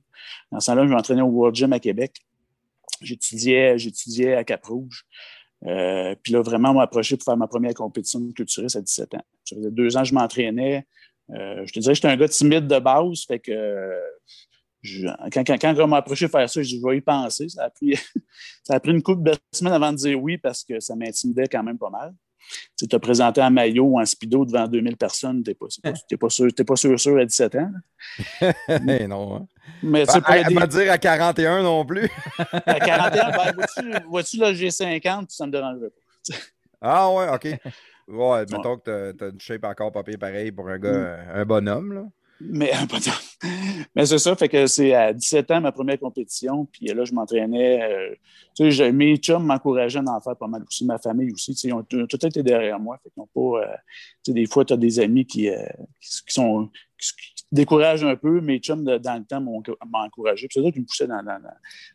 Dans 0.52 0.60
ce 0.60 0.68
temps-là, 0.68 0.86
je 0.86 0.92
m'entraînais 0.92 1.22
au 1.22 1.28
World 1.28 1.56
Gym 1.56 1.74
à 1.74 1.80
Québec. 1.80 2.16
J'étudiais, 3.02 3.78
j'étudiais 3.78 4.36
à 4.36 4.44
Cap-Rouge. 4.44 5.06
Euh, 5.66 6.16
puis 6.22 6.34
là, 6.34 6.42
vraiment, 6.42 6.74
m'a 6.74 6.84
approché 6.84 7.18
pour 7.18 7.26
faire 7.26 7.38
ma 7.38 7.48
première 7.48 7.74
compétition 7.74 8.20
de 8.20 8.32
culturiste 8.32 8.76
à 8.76 8.82
17 8.82 9.16
ans. 9.16 9.26
Ça 9.44 9.56
faisait 9.56 9.72
deux 9.72 9.98
ans 9.98 10.02
que 10.02 10.08
je 10.08 10.14
m'entraînais. 10.14 10.86
Euh, 11.32 11.66
je 11.66 11.74
te 11.74 11.80
dirais 11.80 11.96
j'étais 11.96 12.08
un 12.08 12.18
gars 12.18 12.28
timide 12.28 12.68
de 12.68 12.80
base, 12.80 13.24
fait 13.26 13.40
que 13.40 13.92
quand, 15.32 15.44
quand, 15.44 15.58
quand 15.60 15.76
on 15.80 15.88
m'a 15.88 15.98
approché 15.98 16.28
pour 16.28 16.40
faire 16.40 16.50
ça, 16.50 16.62
je 16.62 16.68
dit, 16.68 16.80
je 16.80 16.88
vais 16.88 16.98
y 16.98 17.02
penser. 17.02 17.50
Ça 17.50 17.64
a 17.66 17.70
pris, 17.70 17.96
ça 18.64 18.76
a 18.76 18.80
pris 18.80 18.92
une 18.92 19.02
couple 19.02 19.24
de 19.24 19.34
semaines 19.52 19.74
avant 19.74 19.92
de 19.92 19.98
dire 19.98 20.22
oui 20.22 20.38
parce 20.38 20.64
que 20.64 20.80
ça 20.80 20.96
m'intimidait 20.96 21.48
quand 21.48 21.64
même 21.64 21.78
pas 21.78 21.90
mal. 21.90 22.14
Tu 22.78 22.88
te 22.88 22.96
présenter 22.98 23.42
en 23.42 23.52
maillot 23.52 23.86
ou 23.86 24.00
en 24.00 24.06
speedo 24.06 24.46
devant 24.46 24.68
2000 24.68 24.98
personnes, 24.98 25.44
tu 25.44 25.52
n'es 25.52 25.56
pas, 25.56 25.66
pas, 26.20 26.30
sûr, 26.30 26.48
pas 26.68 26.76
sûr, 26.76 27.00
sûr 27.00 27.18
à 27.18 27.26
17 27.26 27.56
ans. 27.56 27.72
mais 28.84 29.08
non. 29.08 29.38
Hein. 29.38 29.48
Mais 29.82 30.06
tu 30.06 30.22
pas 30.22 30.44
bah, 30.44 30.68
dire 30.68 30.92
à 30.92 30.98
41 30.98 31.64
non 31.64 31.86
plus. 31.86 32.10
à 32.66 32.80
41, 32.80 33.32
ben, 33.32 34.04
vois-tu, 34.10 34.38
là, 34.38 34.54
j'ai 34.54 34.72
50, 34.72 35.32
ça 35.32 35.46
ne 35.46 35.48
me 35.48 35.52
dérangerait 35.52 35.90
pas. 35.90 36.36
ah 36.82 37.12
ouais, 37.12 37.30
OK. 37.30 37.60
Ouais, 38.08 38.46
mettons 38.52 38.78
que 38.78 39.12
tu 39.12 39.24
as 39.24 39.28
une 39.28 39.40
shape 39.40 39.64
encore 39.64 39.92
pas 39.92 40.04
pareil 40.04 40.52
pour 40.52 40.70
un 40.70 40.78
gars, 40.78 40.92
mm. 40.92 41.30
un 41.34 41.46
bonhomme. 41.46 41.94
Là. 41.94 42.04
Mais, 42.42 42.72
mais 43.96 44.06
c'est 44.06 44.18
ça, 44.18 44.36
fait 44.36 44.50
que 44.50 44.68
c'est 44.68 44.94
à 44.94 45.14
17 45.14 45.52
ans 45.52 45.62
ma 45.62 45.72
première 45.72 46.00
compétition, 46.00 46.66
puis 46.66 46.88
là, 46.88 47.06
je 47.06 47.14
m'entraînais. 47.14 48.16
Euh, 48.60 48.92
mes 48.92 49.18
chums 49.18 49.46
m'encourageaient 49.46 50.00
à 50.00 50.12
en 50.12 50.20
faire 50.20 50.36
pas 50.36 50.48
mal 50.48 50.64
aussi, 50.68 50.86
ma 50.86 50.98
famille 50.98 51.32
aussi. 51.32 51.54
ils 51.64 51.74
ont, 51.74 51.84
tout 51.84 52.26
été 52.26 52.44
derrière 52.44 52.80
moi. 52.80 53.00
Fait 53.04 53.10
pas. 53.16 53.40
Euh, 53.40 53.66
des 54.28 54.46
fois, 54.48 54.66
tu 54.66 54.74
as 54.74 54.78
des 54.78 55.00
amis 55.00 55.26
qui, 55.26 55.50
euh, 55.50 55.66
qui, 56.02 56.34
sont. 56.34 56.70
Découragent 57.52 58.04
un 58.04 58.16
peu. 58.18 58.42
Mes 58.42 58.60
chums, 58.60 58.84
dans 58.84 59.18
le 59.18 59.24
temps, 59.24 59.40
m'ont 59.40 59.64
encouragé. 59.94 60.48
C'est 60.52 60.62
ça 60.62 60.72
qui 60.72 60.80
me 60.80 60.86
poussait 60.86 61.08
dans, 61.08 61.24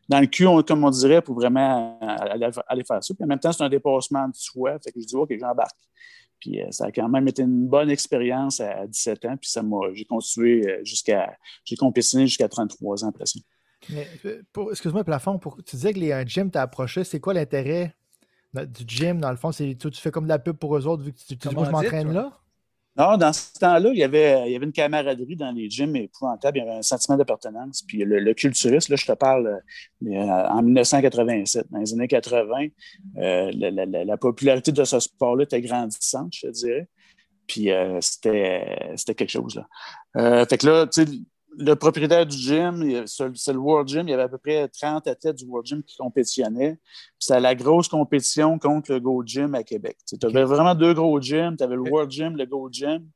dans, 0.09 0.21
le 0.21 0.27
cul, 0.27 0.47
comme 0.67 0.85
on 0.85 0.91
dirait, 0.91 1.21
pour 1.21 1.35
vraiment 1.35 1.99
aller, 2.01 2.85
faire 2.85 3.03
ça. 3.03 3.15
Puis 3.15 3.25
en 3.25 3.27
même 3.27 3.39
temps, 3.39 3.53
c'est 3.53 3.65
un 3.65 3.69
dépassement 3.69 4.29
de 4.29 4.35
soi. 4.35 4.79
Fait 4.83 4.93
que 4.93 5.01
je 5.01 5.07
dis, 5.07 5.17
OK, 5.17 5.35
j'embarque. 5.39 5.77
Puis 6.41 6.61
euh, 6.61 6.71
ça 6.71 6.87
a 6.87 6.93
quand 6.93 7.09
même 7.09 7.29
été 7.29 7.43
une 7.43 7.69
bonne 7.69 7.91
expérience 7.91 8.61
à 8.61 8.87
17 8.87 9.25
ans. 9.27 9.37
Puis 9.37 9.51
ça 9.51 9.63
m'a, 9.63 9.79
j'ai 9.93 10.05
continué 10.05 10.67
euh, 10.67 10.81
jusqu'à, 10.85 11.37
j'ai 11.65 11.77
compétitionné 11.77 12.27
jusqu'à 12.27 12.49
33 12.49 13.05
ans 13.05 13.09
après 13.09 13.27
ça. 13.27 13.39
Euh, 14.25 14.43
excuse-moi, 14.71 15.05
Plafond, 15.05 15.39
pour, 15.39 15.63
tu 15.63 15.77
disais 15.77 15.93
que 15.93 15.99
les 15.99 16.25
gym 16.27 16.51
t'a 16.51 16.63
approché. 16.63 17.05
C'est 17.05 17.21
quoi 17.21 17.35
l'intérêt 17.35 17.95
du 18.55 18.85
gym, 18.87 19.21
dans 19.21 19.31
le 19.31 19.37
fond? 19.37 19.53
C'est, 19.53 19.77
tu, 19.77 19.91
fais 19.93 20.11
comme 20.11 20.25
de 20.25 20.29
la 20.29 20.39
pub 20.39 20.57
pour 20.57 20.77
eux 20.77 20.87
autres 20.87 21.03
vu 21.03 21.13
que 21.13 21.19
tu, 21.19 21.35
dis, 21.35 21.55
moi, 21.55 21.65
je 21.65 21.71
m'entraîne 21.71 22.13
là? 22.13 22.41
Non, 22.97 23.17
dans 23.17 23.33
ce 23.33 23.53
temps-là, 23.61 23.91
il 23.93 23.99
y, 23.99 24.03
avait, 24.03 24.53
une 24.53 24.73
camaraderie 24.73 25.37
dans 25.37 25.53
les 25.53 25.71
gyms 25.71 25.95
épouvantable. 25.95 26.59
Il 26.59 26.65
y 26.65 26.69
avait 26.69 26.79
un 26.79 26.83
sentiment 26.83 27.17
d'appartenance. 27.17 27.83
Puis 27.83 27.99
le, 27.99 28.19
le, 28.19 28.35
culturiste, 28.35 28.89
là, 28.89 28.97
je 28.97 29.07
te 29.07 29.13
parle 29.13 29.63
euh, 30.07 30.17
en 30.17 30.63
1987, 30.63 31.67
dans 31.71 31.79
les 31.79 31.93
années 31.93 32.09
80, 32.09 32.67
euh, 33.19 33.51
la, 33.55 34.17
popularité 34.17 34.73
de 34.73 34.85
ce 34.85 34.99
sport-là 34.99 35.45
était 35.45 35.61
grandissante, 35.61 36.35
je 36.35 36.49
te 36.49 36.53
dirais. 36.53 36.89
Puis 37.47 37.71
euh, 37.71 38.01
c'était 38.01 39.15
quelque 39.15 39.31
chose. 39.31 39.55
Là. 40.15 40.47
fait 40.47 40.59
que 40.59 40.67
là, 40.67 40.87
tu 40.87 41.05
sais, 41.05 41.11
le 41.57 41.75
propriétaire 41.75 42.27
du 42.27 42.37
gym, 42.37 43.07
c'est 43.07 43.53
le 43.53 43.59
World 43.59 43.89
Gym, 43.89 44.07
il 44.07 44.11
y 44.11 44.15
avait 44.15 44.25
à 44.25 44.29
peu 44.29 44.39
près 44.39 44.69
30 44.69 45.07
athlètes 45.07 45.37
du 45.37 45.45
World 45.45 45.67
Gym 45.67 45.83
qui 45.83 45.97
compétitionnaient. 45.97 46.79
C'était 47.19 47.41
la 47.41 47.55
grosse 47.55 47.89
compétition 47.89 48.59
contre 48.59 48.93
le 48.93 49.01
Go 49.01 49.23
Gym 49.25 49.55
à 49.55 49.63
Québec. 49.63 49.97
Tu 50.07 50.17
avais 50.25 50.45
vraiment 50.45 50.75
deux 50.75 50.95
gros 50.95 51.21
gyms. 51.21 51.57
Tu 51.57 51.65
avais 51.65 51.75
le 51.75 51.83
World 51.83 52.11
Gym, 52.11 52.37
le 52.37 52.47
Go 52.47 52.69
Gym. 52.71 53.09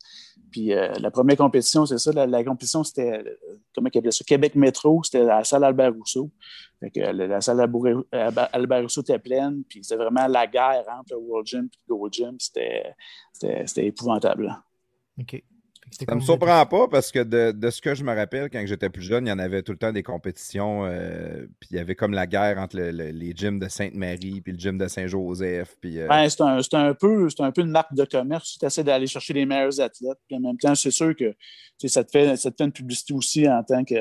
Puis 0.51 0.73
euh, 0.73 0.93
la 1.01 1.11
première 1.11 1.37
compétition, 1.37 1.87
c'est 1.87 1.99
ça. 1.99 2.13
La, 2.27 2.45
compétition, 2.45 2.85
c'était, 2.85 3.13
euh, 3.13 3.57
comment 3.75 3.89
ils 3.93 3.99
appelaient 3.99 4.11
ça? 4.11 4.25
Québec 4.25 4.55
Métro. 4.57 5.03
C'était 5.05 5.25
la 5.25 5.45
salle 5.45 5.65
Albert 5.65 5.93
Rousseau. 5.95 6.31
Fait 6.81 6.91
que, 6.91 7.01
la, 7.01 7.41
salle 7.41 7.61
Albert 7.61 8.83
Rousseau 8.83 9.01
était 9.03 9.19
pleine. 9.19 9.63
Puis 9.69 9.81
c'était 9.83 10.03
vraiment 10.03 10.27
la 10.27 10.47
guerre 10.47 10.85
entre 10.99 11.15
le 11.15 11.19
World 11.19 11.47
Gym 11.47 11.65
et 11.73 11.79
le 11.89 11.95
Go 11.95 12.09
Gym. 12.11 12.37
C'était 12.39 12.95
épouvantable. 13.77 14.55
OK. 15.21 15.43
Ça 15.91 16.15
me 16.15 16.21
surprend 16.21 16.67
pas 16.67 16.89
parce 16.89 17.13
que 17.13 17.23
de, 17.23 17.71
ce 17.71 17.81
que 17.81 17.95
je 17.95 18.05
me 18.05 18.15
rappelle, 18.15 18.51
quand 18.51 18.63
j'étais 18.67 18.91
plus 18.91 19.03
jeune, 19.03 19.27
il 19.27 19.31
y 19.31 19.33
en 19.33 19.39
avait 19.39 19.63
tout 19.63 19.73
le 19.73 19.79
temps 19.79 19.93
des 19.93 20.03
compétitions. 20.03 20.85
Euh, 20.85 21.47
puis 21.61 21.71
il 21.73 21.77
y 21.77 21.81
avait 21.81 21.95
comme 21.95 22.13
la 22.13 22.27
guerre 22.27 22.59
entre 22.59 22.79
les 22.79 23.33
gyms 23.35 23.59
de 23.59 23.69
Sainte-Marie 23.69 24.41
puis 24.41 24.53
le 24.53 24.59
gym 24.59 24.79
de 24.79 24.89
Saint-Joseph. 24.89 25.77
Puis, 25.81 26.01
euh, 26.01 26.09
ben, 26.09 26.29
c'est, 26.29 26.41
un, 26.75 26.95
peu, 26.95 27.29
un 27.39 27.53
peu 27.53 27.61
une 27.61 27.71
marque 27.71 27.95
de 27.95 28.05
commerce. 28.05 28.59
Tu 28.59 28.67
essaies 28.67 28.85
d'aller 28.85 29.07
chercher 29.07 29.35
les 29.35 29.47
meilleurs 29.47 29.81
athlètes. 29.81 30.19
Puis 30.27 30.37
en 30.37 30.41
même 30.41 30.59
temps, 30.59 30.75
c'est 30.75 30.91
sûr 30.91 31.15
que 31.15 31.35
ça 31.87 32.03
te, 32.03 32.11
fait, 32.11 32.37
ça 32.37 32.51
te 32.51 32.57
fait 32.57 32.65
une 32.65 32.73
publicité 32.73 33.15
aussi 33.15 33.49
en 33.49 33.63
tant 33.63 33.85
que 33.85 33.95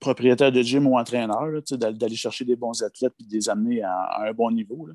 propriétaire 0.00 0.52
de 0.52 0.62
gym 0.62 0.86
ou 0.86 0.98
entraîneur, 0.98 1.62
d'aller 1.72 2.16
chercher 2.16 2.44
des 2.44 2.56
bons 2.56 2.82
athlètes 2.82 3.14
et 3.20 3.24
de 3.24 3.32
les 3.32 3.48
amener 3.48 3.82
à, 3.82 4.26
un 4.28 4.32
bon 4.32 4.50
niveau. 4.50 4.86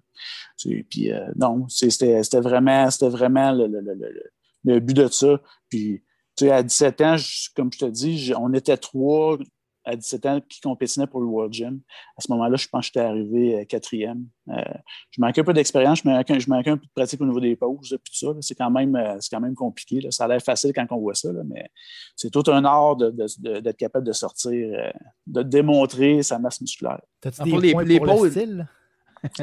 Puis 0.90 1.12
euh, 1.12 1.26
non, 1.36 1.68
c'était, 1.68 2.22
vraiment, 2.42 2.88
vraiment 3.02 3.52
le 3.52 3.68
le 3.68 4.32
but 4.64 4.94
de 4.94 5.08
ça. 5.08 5.40
Puis, 5.70 6.04
tu 6.36 6.46
sais, 6.46 6.52
à 6.52 6.64
17 6.64 7.02
ans, 7.02 7.16
comme 7.56 7.72
je 7.74 7.80
te 7.80 7.86
dis, 7.86 8.32
on 8.38 8.54
était 8.54 8.78
trois 8.78 9.38
à 9.86 9.96
17 9.96 10.26
ans 10.26 10.42
qui 10.48 10.62
compétitionnait 10.62 11.08
pour 11.08 11.22
le 11.22 11.28
World 11.28 11.54
Gym. 11.54 11.82
À 12.18 12.22
ce 12.22 12.32
moment-là, 12.32 12.56
je 12.58 12.68
pense 12.68 12.82
que 12.82 12.86
j'étais 12.88 13.00
arrivé 13.00 13.60
euh, 13.60 13.66
quatrième. 13.66 14.26
Euh, 14.50 14.62
je 15.12 15.22
manquais 15.22 15.42
un 15.42 15.44
peu 15.44 15.54
d'expérience, 15.54 16.02
je 16.04 16.10
manquais, 16.50 16.72
un 16.72 16.78
peu 16.78 16.86
de 16.86 16.92
pratique 16.94 17.20
au 17.22 17.26
niveau 17.26 17.40
des 17.40 17.56
pauses, 17.56 17.98
puis 18.04 18.14
tout 18.14 18.28
ça. 18.28 18.38
C'est 18.42 18.56
quand, 18.56 18.70
même, 18.70 18.96
euh, 18.96 19.18
quand 19.32 19.40
même 19.40 19.56
compliqué. 19.56 20.00
Ça 20.12 20.26
a 20.26 20.28
l'air 20.28 20.42
facile 20.42 20.72
quand 20.74 20.86
on 20.92 21.00
voit 21.00 21.16
ça, 21.16 21.30
mais 21.46 21.70
c'est 22.16 22.30
tout 22.30 22.44
un 22.48 22.64
art 22.66 22.98
d'être 22.98 23.78
capable 23.78 24.06
de 24.06 24.14
sortir, 24.14 24.92
de 25.28 25.44
démontrer 25.44 26.24
sa 26.24 26.40
masse 26.40 26.62
musculaire. 26.62 27.02
T'as-tu 27.22 27.44
des 27.44 27.58
les, 27.58 27.72
points 27.72 27.84
les 27.84 28.00
pour 28.00 28.08
pauses. 28.08 28.36
Le 28.36 28.64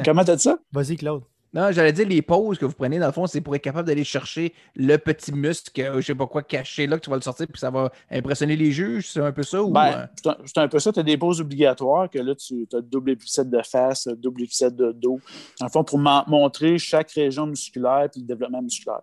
Comment 0.03 0.23
t'as 0.23 0.35
dit 0.35 0.43
ça? 0.43 0.57
Vas-y, 0.71 0.95
Claude. 0.97 1.23
Non, 1.57 1.71
j'allais 1.71 1.91
dire 1.91 2.07
les 2.07 2.21
pauses 2.21 2.59
que 2.59 2.65
vous 2.65 2.75
prenez, 2.75 2.99
dans 2.99 3.07
le 3.07 3.11
fond, 3.11 3.25
c'est 3.25 3.41
pour 3.41 3.55
être 3.55 3.63
capable 3.63 3.87
d'aller 3.87 4.03
chercher 4.03 4.53
le 4.75 4.95
petit 4.97 5.31
muscle, 5.31 5.71
euh, 5.81 5.95
je 5.95 6.05
sais 6.05 6.13
pas 6.13 6.27
quoi, 6.27 6.43
caché 6.43 6.85
là, 6.85 6.99
que 6.99 7.03
tu 7.03 7.09
vas 7.09 7.15
le 7.15 7.23
sortir, 7.23 7.47
puis 7.47 7.59
ça 7.59 7.71
va 7.71 7.91
impressionner 8.11 8.55
les 8.55 8.71
juges. 8.71 9.09
C'est 9.09 9.21
un 9.21 9.31
peu 9.31 9.41
ça? 9.41 9.63
Ou... 9.63 9.71
Ben, 9.71 10.07
euh? 10.25 10.33
c'est 10.45 10.59
un 10.59 10.67
peu 10.67 10.77
ça. 10.77 10.93
Tu 10.93 10.99
as 10.99 11.03
des 11.03 11.17
pauses 11.17 11.41
obligatoires, 11.41 12.11
que 12.11 12.19
là, 12.19 12.35
tu 12.35 12.67
as 12.71 12.81
double 12.81 13.09
épisode 13.09 13.49
de 13.49 13.59
face, 13.63 14.07
double 14.07 14.43
épisode 14.43 14.75
de 14.75 14.91
dos. 14.91 15.19
Dans 15.59 15.65
le 15.65 15.71
fond, 15.71 15.83
pour 15.83 15.97
montrer 15.97 16.77
chaque 16.77 17.09
région 17.09 17.47
musculaire 17.47 18.07
et 18.15 18.19
le 18.19 18.27
développement 18.27 18.61
musculaire. 18.61 19.01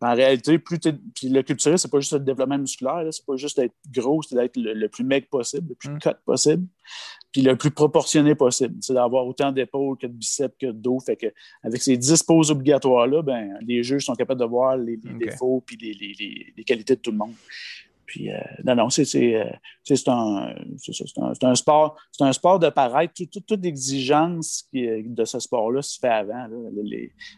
En 0.00 0.14
réalité, 0.14 0.60
plus 0.60 0.78
puis 0.78 1.28
le 1.28 1.42
culturiste, 1.42 1.82
c'est 1.82 1.90
pas 1.90 1.98
juste 1.98 2.12
le 2.12 2.20
développement 2.20 2.58
musculaire, 2.58 3.02
c'est 3.10 3.26
pas 3.26 3.34
juste 3.34 3.58
d'être 3.58 3.74
gros, 3.92 4.22
c'est 4.22 4.36
d'être 4.36 4.56
le, 4.56 4.86
plus 4.86 5.02
mec 5.02 5.28
possible, 5.28 5.70
le 5.70 5.74
plus 5.74 5.90
mm. 5.90 5.98
cut 5.98 6.10
possible, 6.24 6.68
puis 7.32 7.42
le 7.42 7.56
plus 7.56 7.70
proportionné 7.70 8.34
possible. 8.34 8.76
C'est 8.80 8.94
d'avoir 8.94 9.26
autant 9.26 9.52
d'épaules 9.52 9.96
que 9.98 10.06
de 10.06 10.12
biceps 10.12 10.54
que 10.58 10.66
de 10.66 10.72
dos. 10.72 10.98
Fait 11.00 11.16
que 11.16 11.26
avec 11.62 11.82
ces 11.82 11.96
10 11.96 12.22
poses 12.22 12.50
obligatoires-là, 12.50 13.22
ben, 13.22 13.58
les 13.66 13.82
juges 13.82 14.04
sont 14.06 14.14
capables 14.14 14.40
de 14.40 14.46
voir 14.46 14.76
les, 14.76 14.96
défauts 14.96 15.62
puis 15.64 15.76
les, 15.76 16.52
les, 16.56 16.64
qualités 16.64 16.96
de 16.96 17.00
tout 17.00 17.10
le 17.10 17.18
monde. 17.18 17.34
Puis, 18.08 18.32
euh, 18.32 18.38
non, 18.64 18.74
non, 18.74 18.88
c'est 18.88 19.04
euh, 19.34 19.44
un, 20.06 20.54
un, 21.42 21.54
sport, 21.54 21.96
c'est 22.10 22.24
un 22.24 22.32
sport 22.32 22.58
de 22.58 22.70
paraître. 22.70 23.12
toute 23.30 23.50
l'exigence 23.62 24.66
de 24.72 25.24
ce 25.26 25.38
sport-là 25.38 25.82
se 25.82 25.98
fait 25.98 26.08
avant. 26.08 26.48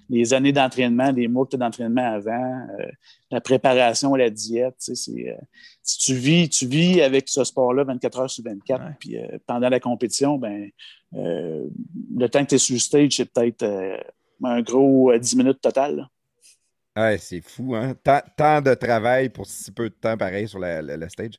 Les, 0.09 0.33
années 0.33 0.52
d'entraînement, 0.52 1.11
les 1.11 1.26
mois 1.26 1.48
d'entraînement 1.52 2.14
avant, 2.14 2.66
euh, 2.78 2.87
la 3.33 3.40
préparation, 3.40 4.14
la 4.14 4.30
diète. 4.30 4.76
si 4.78 5.98
tu 5.98 6.14
vis, 6.14 6.48
tu 6.48 6.66
vis 6.66 7.02
avec 7.02 7.28
ce 7.28 7.42
sport-là 7.42 7.83
24 7.83 8.20
heures 8.20 8.30
sur 8.30 8.44
24, 8.44 8.96
puis 9.00 9.16
pendant 9.48 9.68
la 9.68 9.80
compétition, 9.80 10.38
ben, 10.38 10.70
le 11.12 12.28
temps 12.28 12.44
que 12.44 12.50
tu 12.50 12.54
es 12.54 12.59
sur 12.59 12.74
le 12.74 12.78
stage, 12.78 13.16
c'est 13.16 13.24
peut-être 13.24 13.66
un 14.44 14.62
gros 14.62 15.12
10 15.18 15.35
minutes 15.35 15.61
total. 15.61 16.09
Ouais, 17.00 17.18
c'est 17.18 17.40
fou, 17.40 17.74
hein? 17.74 17.94
Tant, 18.02 18.20
tant 18.36 18.60
de 18.60 18.74
travail 18.74 19.28
pour 19.28 19.46
si 19.46 19.70
peu 19.72 19.88
de 19.88 19.94
temps, 19.94 20.16
pareil, 20.16 20.48
sur 20.48 20.58
la, 20.58 20.82
la- 20.82 20.96
la 20.96 21.08
stage. 21.08 21.34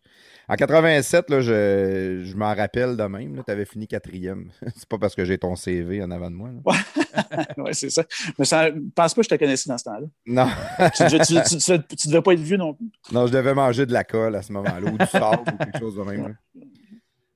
En 0.48 0.56
87, 0.56 1.30
là, 1.30 1.42
je, 1.42 2.22
je 2.24 2.36
m'en 2.36 2.54
rappelle 2.54 2.98
de 2.98 3.04
même. 3.04 3.42
Tu 3.46 3.52
avais 3.52 3.66
fini 3.66 3.88
quatrième. 3.88 4.50
c'est 4.76 4.88
pas 4.88 4.98
parce 4.98 5.14
que 5.16 5.24
j'ai 5.26 5.38
ton 5.38 5.56
CV 5.56 6.02
en 6.04 6.10
avant 6.12 6.32
de 6.32 6.36
moi. 6.36 6.50
là. 6.52 7.54
oui, 7.58 7.70
c'est 7.74 7.90
ça. 7.90 8.04
Mais 8.40 8.46
ça, 8.46 8.70
je 8.70 8.76
pense 8.96 9.14
pas 9.14 9.22
que 9.22 9.26
je 9.26 9.30
te 9.30 9.36
connaissais 9.36 9.70
dans 9.70 9.78
ce 9.78 9.84
temps-là. 9.86 10.08
Non. 10.26 10.48
tu, 10.96 11.04
tu, 11.08 11.18
tu- 11.44 11.58
tu- 11.58 11.96
tu 11.96 12.08
devais 12.08 12.22
pas 12.22 12.34
être 12.34 12.40
vieux 12.40 12.58
non 12.58 12.74
plus. 12.74 12.88
non, 13.12 13.28
je 13.28 13.32
devais 13.32 13.54
manger 13.54 13.86
de 13.86 13.94
la 13.94 14.04
colle 14.04 14.36
à 14.36 14.42
ce 14.42 14.52
moment-là, 14.54 14.92
ou 14.92 14.98
du 14.98 15.06
sable, 15.06 15.44
ou 15.54 15.58
quelque 15.64 15.80
chose 15.80 15.96
de 15.96 16.02
même. 16.04 16.28
là. 16.30 16.64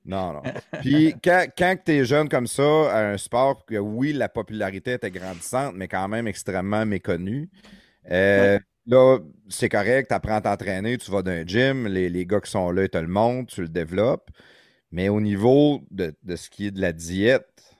Non, 0.04 0.34
non. 0.34 0.42
Puis 0.82 1.14
quand, 1.22 1.46
quand 1.58 1.74
tu 1.84 1.92
es 1.92 2.04
jeune 2.04 2.28
comme 2.28 2.46
ça, 2.46 2.62
à 2.92 3.10
un 3.12 3.16
sport 3.16 3.64
que 3.66 3.74
oui, 3.76 4.12
la 4.12 4.28
popularité 4.28 4.92
était 4.92 5.10
grandissante, 5.10 5.74
mais 5.74 5.88
quand 5.88 6.06
même 6.06 6.28
extrêmement 6.28 6.86
méconnue, 6.86 7.48
euh, 8.10 8.58
là, 8.86 9.18
c'est 9.48 9.68
correct, 9.68 10.08
tu 10.08 10.14
apprends 10.14 10.36
à 10.36 10.40
t'entraîner, 10.40 10.98
tu 10.98 11.10
vas 11.10 11.22
d'un 11.22 11.44
gym, 11.46 11.86
les, 11.88 12.08
les 12.08 12.26
gars 12.26 12.40
qui 12.40 12.50
sont 12.50 12.70
là, 12.70 12.84
ils 12.84 12.88
te 12.90 12.98
le 12.98 13.06
montrent, 13.08 13.52
tu 13.54 13.62
le 13.62 13.68
développes. 13.68 14.30
Mais 14.92 15.08
au 15.08 15.20
niveau 15.20 15.82
de, 15.90 16.14
de 16.24 16.36
ce 16.36 16.50
qui 16.50 16.66
est 16.66 16.70
de 16.72 16.80
la 16.80 16.92
diète, 16.92 17.75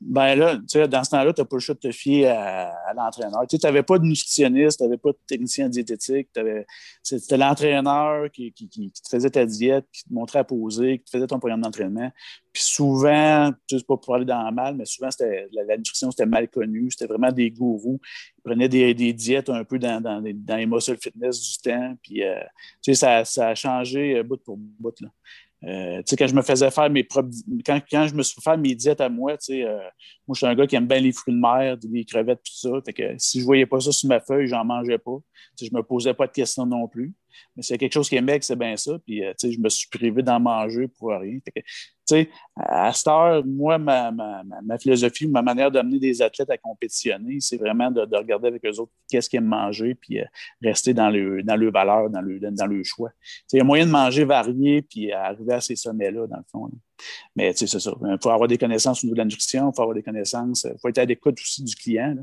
Ben 0.00 0.34
là, 0.34 0.58
tu 0.68 0.86
dans 0.88 1.04
ce 1.04 1.10
temps-là, 1.10 1.32
tu 1.32 1.40
n'as 1.40 1.44
pas 1.44 1.56
le 1.56 1.60
choix 1.60 1.74
de 1.74 1.80
te 1.80 1.92
fier 1.92 2.26
à, 2.26 2.92
l'entraîneur. 2.94 3.46
Tu 3.48 3.56
n'avais 3.62 3.82
pas 3.82 3.98
de 3.98 4.04
nutritionniste, 4.04 4.78
tu 4.78 4.84
n'avais 4.84 4.96
pas 4.96 5.10
de 5.10 5.18
technicien 5.26 5.66
en 5.66 5.68
diététique. 5.68 6.28
C'était 7.02 7.36
l'entraîneur 7.36 8.30
qui, 8.30 8.52
te 8.52 9.08
faisait 9.10 9.30
ta 9.30 9.44
diète, 9.44 9.86
qui 9.92 10.04
te 10.04 10.12
montrait 10.12 10.40
à 10.40 10.44
poser, 10.44 10.98
qui 10.98 11.04
te 11.04 11.10
faisait 11.10 11.26
ton 11.26 11.38
programme 11.38 11.60
d'entraînement. 11.60 12.10
Puis 12.52 12.62
souvent, 12.62 13.52
tu 13.66 13.78
sais, 13.78 13.84
pas 13.84 13.96
pour 13.96 14.14
aller 14.14 14.24
dans 14.24 14.42
le 14.42 14.54
mal, 14.54 14.74
mais 14.74 14.84
souvent, 14.84 15.10
la, 15.20 15.64
la 15.64 15.76
nutrition, 15.76 16.10
c'était 16.10 16.26
mal 16.26 16.48
connu. 16.48 16.90
C'était 16.90 17.06
vraiment 17.06 17.30
des 17.30 17.50
gourous. 17.50 18.00
Ils 18.38 18.42
prenaient 18.42 18.68
des, 18.68 19.12
diètes 19.12 19.50
un 19.50 19.64
peu 19.64 19.78
dans, 19.78 20.00
dans, 20.00 20.20
les- 20.20 20.32
dans 20.32 20.56
les 20.56 20.66
muscle 20.66 20.96
fitness 21.00 21.40
du 21.40 21.58
temps. 21.58 21.94
Puis, 22.02 22.24
euh, 22.24 22.40
tu 22.82 22.92
sais, 22.92 22.94
ça, 22.94 23.24
ça 23.24 23.48
a 23.48 23.54
changé 23.54 24.16
euh, 24.16 24.22
bout 24.22 24.42
pour 24.42 24.56
bout. 24.56 24.98
Là. 25.00 25.08
Euh, 25.64 26.02
quand 26.18 26.26
je 26.26 26.34
me 26.34 26.42
faisais 26.42 26.70
faire 26.70 26.88
mes 26.88 27.04
propres. 27.04 27.28
Quand, 27.66 27.80
quand 27.90 28.06
je 28.06 28.14
me 28.14 28.22
suis 28.22 28.40
fait 28.40 28.56
mes 28.56 28.74
diètes 28.74 29.00
à 29.00 29.08
moi, 29.08 29.36
euh, 29.50 29.78
moi, 30.26 30.34
je 30.34 30.38
suis 30.38 30.46
un 30.46 30.54
gars 30.54 30.66
qui 30.66 30.76
aime 30.76 30.86
bien 30.86 31.00
les 31.00 31.12
fruits 31.12 31.34
de 31.34 31.38
mer, 31.38 31.76
les 31.92 32.04
crevettes, 32.04 32.42
tout 32.42 32.52
ça. 32.52 32.70
Fait 32.84 32.92
que 32.92 33.14
si 33.18 33.40
je 33.40 33.44
voyais 33.44 33.66
pas 33.66 33.80
ça 33.80 33.92
sur 33.92 34.08
ma 34.08 34.20
feuille, 34.20 34.46
j'en 34.46 34.64
mangeais 34.64 34.98
pas. 34.98 35.18
Tu 35.56 35.64
sais, 35.64 35.70
je 35.70 35.76
me 35.76 35.82
posais 35.82 36.14
pas 36.14 36.26
de 36.26 36.32
questions 36.32 36.64
non 36.64 36.88
plus. 36.88 37.12
Mais 37.56 37.62
c'est 37.62 37.78
quelque 37.78 37.92
chose 37.92 38.08
qui 38.08 38.16
aimait, 38.16 38.38
que 38.38 38.44
c'est 38.44 38.56
bien 38.56 38.76
ça. 38.76 38.98
Puis, 39.04 39.24
euh, 39.24 39.32
tu 39.38 39.48
sais, 39.48 39.52
je 39.52 39.60
me 39.60 39.68
suis 39.68 39.88
privé 39.88 40.22
d'en 40.22 40.40
manger 40.40 40.88
pour 40.88 41.10
rien. 41.10 41.38
Tu 41.54 41.62
sais, 42.04 42.30
à 42.56 42.92
cette 42.92 43.06
heure, 43.06 43.44
moi, 43.46 43.78
ma, 43.78 44.10
ma, 44.10 44.42
ma, 44.62 44.78
philosophie, 44.78 45.26
ma 45.26 45.42
manière 45.42 45.70
d'amener 45.70 45.98
des 45.98 46.22
athlètes 46.22 46.50
à 46.50 46.58
compétitionner, 46.58 47.38
c'est 47.40 47.56
vraiment 47.56 47.90
de, 47.90 48.04
de 48.04 48.16
regarder 48.16 48.48
avec 48.48 48.64
eux 48.64 48.80
autres 48.80 48.92
qu'est-ce 49.08 49.30
qu'ils 49.30 49.38
aiment 49.38 49.44
manger, 49.46 49.94
puis 49.94 50.20
euh, 50.20 50.24
rester 50.62 50.92
dans 50.92 51.10
le, 51.10 51.42
dans 51.42 51.56
le 51.56 51.70
valeur, 51.70 52.10
dans 52.10 52.20
le, 52.20 52.40
dans 52.40 52.66
le 52.66 52.82
choix. 52.82 53.10
Tu 53.10 53.16
sais, 53.46 53.56
Il 53.56 53.58
y 53.58 53.60
a 53.60 53.64
moyen 53.64 53.86
de 53.86 53.92
manger 53.92 54.24
varié, 54.24 54.82
puis 54.82 55.12
arriver 55.12 55.54
à 55.54 55.60
ces 55.60 55.76
sommets-là, 55.76 56.26
dans 56.26 56.36
le 56.36 56.44
fond. 56.50 56.70
Mais 57.36 57.52
tu 57.52 57.60
sais, 57.60 57.66
c'est 57.66 57.80
ça. 57.80 57.92
Il 58.02 58.18
faut 58.22 58.30
avoir 58.30 58.48
des 58.48 58.58
connaissances 58.58 59.04
au 59.04 59.06
niveau 59.06 59.14
de 59.14 59.20
la 59.20 59.24
nutrition, 59.24 59.70
il 59.70 59.76
faut 59.76 59.82
avoir 59.82 59.94
des 59.94 60.02
connaissances, 60.02 60.64
il 60.64 60.78
faut 60.80 60.88
être 60.88 60.98
à 60.98 61.04
l'écoute 61.04 61.38
aussi 61.40 61.62
du 61.62 61.74
client 61.74 62.16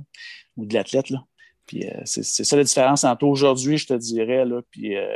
ou 0.58 0.66
de 0.66 0.74
l'athlète. 0.74 1.10
là. 1.10 1.24
Puis 1.68 1.86
euh, 1.90 2.02
c'est 2.06 2.24
ça 2.24 2.56
la 2.58 2.64
différence 2.64 3.04
entre 3.04 3.26
aujourd'hui, 3.26 3.78
je 3.78 3.88
te 3.88 3.94
dirais, 3.94 4.46
là, 4.46 4.62
puis 4.72 4.96
euh, 4.98 5.08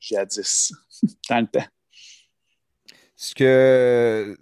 j'ai 0.00 0.16
à 0.18 0.26
10 0.26 0.72
dans 1.30 1.40
le 1.40 1.46
temps. 1.48 1.66
ce 3.16 3.34
que 3.34 4.36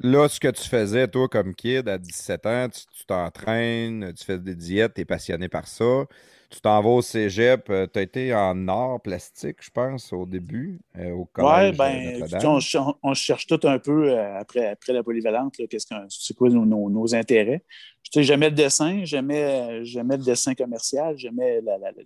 là, 0.00 0.28
ce 0.28 0.40
que 0.40 0.48
tu 0.48 0.68
faisais, 0.68 1.08
toi, 1.08 1.28
comme 1.28 1.54
kid, 1.54 1.88
à 1.88 1.98
17 1.98 2.46
ans, 2.46 2.68
tu 2.70 3.06
t'entraînes, 3.06 4.12
tu 4.14 4.24
fais 4.24 4.38
des 4.38 4.54
diètes, 4.56 4.94
tu 4.94 5.02
es 5.02 5.04
passionné 5.04 5.48
par 5.48 5.66
ça. 5.68 6.06
Tu 6.50 6.60
t'en 6.60 6.82
vas 6.82 6.90
au 6.90 7.02
cégep, 7.02 7.66
tu 7.66 7.98
as 7.98 8.02
été 8.02 8.34
en 8.34 8.68
art 8.68 9.00
plastique, 9.02 9.58
je 9.62 9.70
pense, 9.70 10.12
au 10.12 10.26
début, 10.26 10.80
euh, 10.98 11.12
au 11.12 11.24
Oui, 11.38 11.72
collège 11.72 11.82
euh, 11.84 12.22
ben, 12.22 12.24
tu 12.28 12.34
sais, 12.38 12.46
on, 12.46 12.60
ch- 12.60 12.76
on 13.02 13.14
cherche 13.14 13.46
tout 13.46 13.58
un 13.64 13.78
peu 13.78 14.10
euh, 14.12 14.38
après, 14.38 14.66
après 14.68 14.92
la 14.92 15.02
polyvalente, 15.02 15.56
qu'est-ce 15.68 15.86
qu'on- 15.86 16.06
c'est 16.08 16.34
quoi 16.36 16.50
nos, 16.50 16.64
nos- 16.66 16.90
nos 16.90 17.14
intérêts. 17.14 17.64
Sais, 18.12 18.22
j'aimais 18.22 18.50
le 18.50 18.54
dessin, 18.56 19.04
j'aimais, 19.04 19.84
j'aimais 19.84 20.18
le 20.18 20.22
dessin 20.24 20.54
commercial, 20.54 21.16
j'aimais 21.16 21.60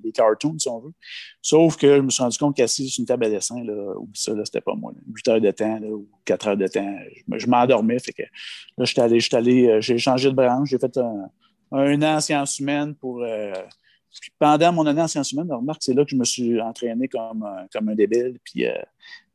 les 0.05 0.13
cartoons, 0.13 0.57
si 0.59 0.69
on 0.69 0.79
veut. 0.79 0.93
Sauf 1.43 1.77
que 1.77 1.97
je 1.97 2.01
me 2.01 2.11
suis 2.11 2.23
rendu 2.23 2.39
compte 2.39 2.57
qu'assis 2.57 2.89
sur 2.89 3.03
une 3.03 3.07
table 3.07 3.25
à 3.25 3.31
dessin, 3.31 3.63
là, 3.65 3.95
ça, 4.15 4.33
là, 4.33 4.45
c'était 4.45 4.61
pas 4.61 4.75
moi. 4.75 4.93
là. 4.95 5.01
8 5.13 5.29
heures 5.29 5.41
de 5.41 5.51
temps 5.51 5.79
là, 5.81 5.89
ou 5.89 6.09
4 6.25 6.49
heures 6.49 6.57
de 6.57 6.67
temps, 6.69 6.97
je, 7.17 7.23
me- 7.27 7.39
je 7.39 7.47
m'endormais. 7.49 7.99
Fait 7.99 8.13
que 8.13 8.23
là, 8.23 8.85
j'étais 8.85 9.01
allé, 9.03 9.19
j'étais 9.21 9.37
allé, 9.37 9.67
euh, 9.69 9.81
j'ai 9.81 9.99
changé 9.99 10.31
de 10.31 10.35
branche, 10.37 10.69
j'ai 10.71 10.79
fait 10.79 10.97
un, 10.97 11.29
un 11.73 12.03
an 12.03 12.17
en 12.17 12.21
sciences 12.21 12.59
humaines 12.61 12.95
pour. 12.95 13.23
euh, 13.25 13.53
pendant 14.39 14.73
mon 14.73 14.87
année 14.87 15.03
en 15.03 15.09
sciences 15.09 15.33
humaines, 15.33 15.53
remarque, 15.53 15.83
c'est 15.83 15.93
là 15.95 16.05
que 16.05 16.11
je 16.11 16.17
me 16.17 16.25
suis 16.25 16.61
entraîné 16.61 17.09
comme, 17.09 17.45
comme 17.73 17.89
un 17.89 17.95
débile. 17.95 18.39
Puis 18.45 18.65
euh, 18.67 18.73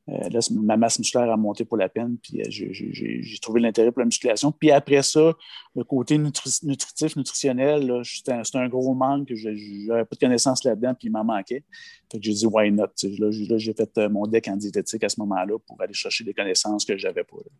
là, 0.07 0.41
c'est- 0.41 0.53
ma 0.53 0.77
masse 0.77 0.99
musculaire 0.99 1.31
a 1.31 1.37
monté 1.37 1.63
pour 1.63 1.77
la 1.77 1.89
peine. 1.89 2.17
Puis 2.21 2.41
euh, 2.41 2.45
j'ai- 2.49 3.39
trouvé 3.41 3.61
l'intérêt 3.61 3.91
pour 3.91 3.99
la 3.99 4.05
musculation. 4.05 4.51
Puis 4.51 4.71
après 4.71 5.01
ça, 5.03 5.33
le 5.75 5.83
côté 5.83 6.17
nutri- 6.17 6.65
nutritif, 6.65 7.15
nutritionnel, 7.15 7.87
là, 7.87 8.01
c'était 8.03 8.33
un, 8.33 8.67
gros 8.67 8.93
manque. 8.93 9.27
Je 9.33 9.49
n'avais 9.87 10.05
pas 10.05 10.15
de 10.15 10.19
connaissances 10.19 10.63
là-dedans, 10.63 10.93
puis 10.93 11.07
il 11.07 11.11
m'en 11.11 11.23
manquait. 11.23 11.63
Fait 12.11 12.19
que 12.19 12.23
j'ai 12.25 12.33
dit, 12.33 12.45
why 12.45 12.71
not? 12.71 12.87
Là, 13.03 13.31
j'ai- 13.31 13.45
là, 13.45 13.73
fait 13.75 13.97
euh, 13.97 14.09
mon 14.09 14.27
deck 14.27 14.47
en 14.47 14.57
diététique 14.57 15.03
à 15.03 15.09
ce 15.09 15.19
moment-là 15.19 15.57
pour 15.59 15.81
aller 15.81 15.93
chercher 15.93 16.23
des 16.23 16.33
connaissances 16.33 16.85
que 16.85 16.97
je 16.97 17.07
n'avais 17.07 17.23
pas. 17.23 17.37
là. 17.37 17.51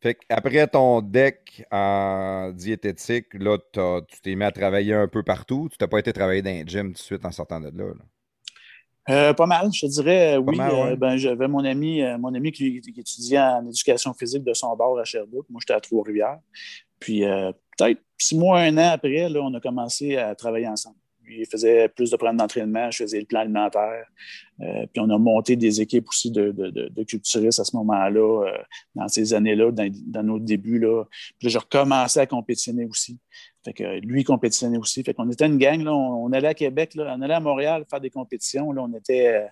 Fait 0.00 0.18
après 0.28 0.66
ton 0.66 1.00
deck 1.00 1.64
en 1.70 2.52
diététique, 2.54 3.32
là, 3.32 3.56
tu 3.72 4.20
t'es 4.20 4.34
mis 4.34 4.44
à 4.44 4.52
travailler 4.52 4.92
un 4.92 5.08
peu 5.08 5.22
partout? 5.22 5.68
Tu 5.70 5.78
t'as 5.78 5.86
pas 5.86 5.98
été 5.98 6.12
travailler 6.12 6.42
dans 6.42 6.50
un 6.50 6.66
gym 6.66 6.88
tout 6.88 6.92
de 6.92 6.98
suite 6.98 7.24
en 7.24 7.30
sortant 7.30 7.58
de 7.58 7.68
là. 7.68 7.88
là? 7.88 8.04
Euh, 9.10 9.34
pas 9.34 9.46
mal, 9.46 9.70
je 9.72 9.86
dirais, 9.86 10.36
euh, 10.36 10.38
oui. 10.38 10.58
ouais. 10.58 10.92
euh, 10.92 10.96
ben, 10.96 11.16
j'avais 11.16 11.46
mon 11.46 11.64
ami, 11.64 12.00
euh, 12.00 12.16
mon 12.16 12.34
ami 12.34 12.52
qui, 12.52 12.80
qui 12.80 13.00
étudiait 13.00 13.38
en 13.38 13.66
éducation 13.66 14.14
physique 14.14 14.44
de 14.44 14.54
son 14.54 14.74
bord 14.76 14.98
à 14.98 15.04
Sherbrooke. 15.04 15.46
Moi, 15.50 15.60
j'étais 15.60 15.74
à 15.74 15.80
Trois-Rivières. 15.80 16.38
Puis, 16.98 17.24
euh, 17.24 17.52
peut-être 17.76 18.00
six 18.16 18.36
mois, 18.36 18.60
un 18.60 18.78
an 18.78 18.92
après, 18.92 19.28
là, 19.28 19.40
on 19.42 19.52
a 19.52 19.60
commencé 19.60 20.16
à 20.16 20.34
travailler 20.34 20.68
ensemble. 20.68 20.96
Il 21.26 21.46
faisait 21.46 21.88
plus 21.88 22.10
de 22.10 22.16
plans 22.16 22.34
d'entraînement, 22.34 22.90
je 22.90 23.02
faisais 23.02 23.20
le 23.20 23.26
plan 23.26 23.40
alimentaire. 23.40 24.06
Euh, 24.60 24.86
puis, 24.90 25.00
on 25.00 25.10
a 25.10 25.18
monté 25.18 25.56
des 25.56 25.82
équipes 25.82 26.08
aussi 26.08 26.30
de, 26.30 26.50
de, 26.52 26.70
de, 26.70 26.88
de 26.88 27.02
culturistes 27.02 27.60
à 27.60 27.64
ce 27.64 27.76
moment-là, 27.76 28.46
euh, 28.46 28.58
dans 28.94 29.08
ces 29.08 29.34
années-là, 29.34 29.70
dans, 29.70 29.90
dans 30.06 30.22
nos 30.22 30.38
débuts. 30.38 30.78
Là. 30.78 31.04
Puis 31.38 31.48
là, 31.48 31.50
j'ai 31.50 31.58
recommencé 31.58 32.20
à 32.20 32.26
compétitionner 32.26 32.86
aussi. 32.86 33.18
Fait 33.64 33.72
que 33.72 34.00
lui, 34.00 34.24
compétitionnait 34.24 34.78
aussi. 34.78 35.02
Fait 35.02 35.14
qu'on 35.14 35.30
était 35.30 35.46
une 35.46 35.58
gang, 35.58 35.82
là, 35.82 35.94
on, 35.94 36.26
on 36.26 36.32
allait 36.32 36.48
à 36.48 36.54
Québec, 36.54 36.92
on 36.96 37.22
allait 37.22 37.34
à 37.34 37.40
Montréal 37.40 37.84
faire 37.88 38.00
des 38.00 38.10
compétitions. 38.10 38.68
On 38.68 38.94
était, 38.94 39.28
euh, 39.28 39.46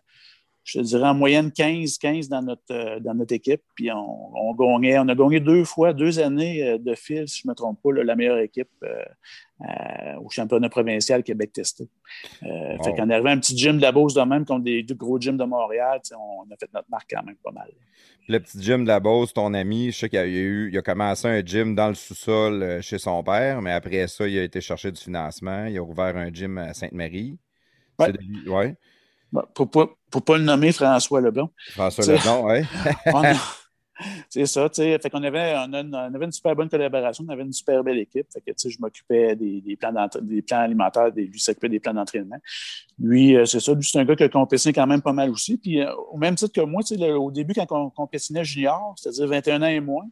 je 0.64 0.79
te 0.79 0.85
dirais, 0.85 1.09
en 1.09 1.14
moyenne 1.14 1.51
15, 1.51 1.98
15 1.98 2.29
dans 2.29 2.42
notre, 2.42 2.62
euh, 2.70 3.01
dans 3.01 3.14
notre 3.14 3.35
équipe. 3.35 3.62
Puis 3.75 3.90
on, 3.90 4.37
on 4.37 4.55
gagnait, 4.55 4.98
on 4.98 5.09
a 5.09 5.14
gagné 5.14 5.40
deux 5.40 5.64
fois, 5.64 5.92
deux 5.92 6.20
années 6.20 6.62
euh, 6.62 6.79
de 6.79 6.94
fil, 6.94 7.27
si 7.29 7.42
je 7.42 7.48
ne 7.48 7.51
me 7.51 7.55
trompe 7.57 7.81
pas, 7.83 7.92
là, 7.92 8.05
la 8.05 8.14
meilleure 8.14 8.38
équipe 8.38 8.68
euh, 8.85 9.03
euh, 9.62 10.14
au 10.25 10.31
championnat 10.31 10.68
provincial 10.68 11.22
Québec 11.22 11.53
testé. 11.53 11.88
Euh, 12.44 12.77
Wow. 12.77 12.85
Fait 12.85 12.94
qu'on 12.94 13.11
arrivait 13.11 13.31
à 13.31 13.33
un 13.33 13.38
petit 13.38 13.57
gym 13.57 13.77
de 13.77 13.83
la 13.83 13.92
Beauce 13.92 14.14
de 14.14 14.22
même, 14.22 14.44
contre 14.44 14.64
des, 14.64 14.83
deux 14.83 14.94
gros 14.94 15.18
gyms 15.20 15.37
de 15.37 15.44
Montréal. 15.44 16.01
On 16.16 16.42
a 16.53 16.57
fait 16.59 16.70
notre 16.72 16.88
marque 16.90 17.11
quand 17.11 17.22
même 17.25 17.37
pas 17.42 17.51
mal. 17.53 17.70
Le 18.29 18.38
petit 18.38 18.62
gym 18.62 18.85
de 18.85 18.88
la 18.88 19.01
Beauce, 19.01 19.33
ton 19.35 19.53
ami, 19.55 19.90
je 19.90 19.98
sais 19.98 20.09
qu'il 20.09 20.18
a, 20.18 20.22
a 20.22 20.27
eu, 20.27 20.70
il 20.72 20.79
a 20.79 20.83
commencé 20.83 21.27
un 21.27 21.44
gym 21.44 21.75
dans 21.75 21.88
le 21.88 21.94
sous-sol 21.94 22.81
chez 22.83 22.98
son 22.98 23.22
père, 23.22 23.61
mais 23.62 23.72
après 23.72 24.07
ça, 24.09 24.27
il 24.29 24.38
a 24.38 24.42
été 24.44 24.61
chercher 24.61 24.92
du 24.92 25.01
financement. 25.01 25.66
Il 25.66 25.77
a 25.77 25.83
ouvert 25.83 26.16
un 26.16 26.33
gym 26.33 26.57
à 26.59 26.72
Sainte-Marie. 26.72 27.38
Lui- 28.20 28.48
ouais. 28.48 28.77
Pour 29.55 29.66
ne 29.66 29.71
pas, 29.71 29.88
pour 30.11 30.23
pas 30.23 30.38
le 30.38 30.45
nommer 30.45 30.73
François 30.73 31.21
Leblanc. 31.21 31.51
François 31.71 32.05
Leblanc, 32.07 32.47
a- 33.25 33.35
C'est 34.29 34.47
ça, 34.47 34.68
tu 34.68 34.83
sais. 34.83 34.99
Fait 34.99 35.11
qu'on 35.11 35.23
avait, 35.23 35.55
on, 35.57 35.73
avait 35.92 36.25
une 36.25 36.33
super 36.33 36.55
bonne 36.57 36.68
collaboration, 36.68 37.25
on 37.27 37.33
avait 37.33 37.42
une 37.42 37.53
super 37.53 37.83
belle 37.85 37.99
équipe. 37.99 38.27
Fait 38.33 38.40
que, 38.40 38.51
tu 38.51 38.55
sais, 38.57 38.71
je 38.71 38.79
m'occupais 38.81 39.37
des, 39.37 39.61
des 39.61 39.77
plans 39.77 39.92
des 40.21 40.42
plans 40.42 40.59
alimentaires, 40.61 41.12
des, 41.12 41.25
lui 41.27 41.40
s'occupait 41.40 41.68
des 41.68 41.81
plans 41.81 41.95
d'entraînement. 41.95 42.38
Lui, 42.99 43.37
euh, 43.37 43.45
c'est 43.45 43.61
ça, 43.61 43.75
lui, 43.75 43.85
c'est 43.85 43.99
un 43.99 44.05
gars 44.05 44.16
qui 44.16 44.25
a 44.25 44.29
compétitionné 44.29 44.75
quand 44.75 44.87
même 44.87 45.03
pas 45.03 45.12
mal 45.12 45.31
aussi. 45.31 45.57
Puis, 45.57 45.81
euh, 45.81 45.92
au 46.11 46.18
même 46.18 46.35
titre 46.35 46.53
que 46.53 46.61
moi, 46.61 46.83
tu 46.83 46.97
sais, 46.97 47.12
au 47.12 47.31
début, 47.31 47.55
quand 47.55 47.66
on 47.71 47.90
compétitionait 47.90 48.45
junior, 48.45 48.95
c'est-à-dire 48.97 49.29
21 49.29 49.62
ans 49.62 49.66
et 49.66 49.81
moins, 49.81 50.09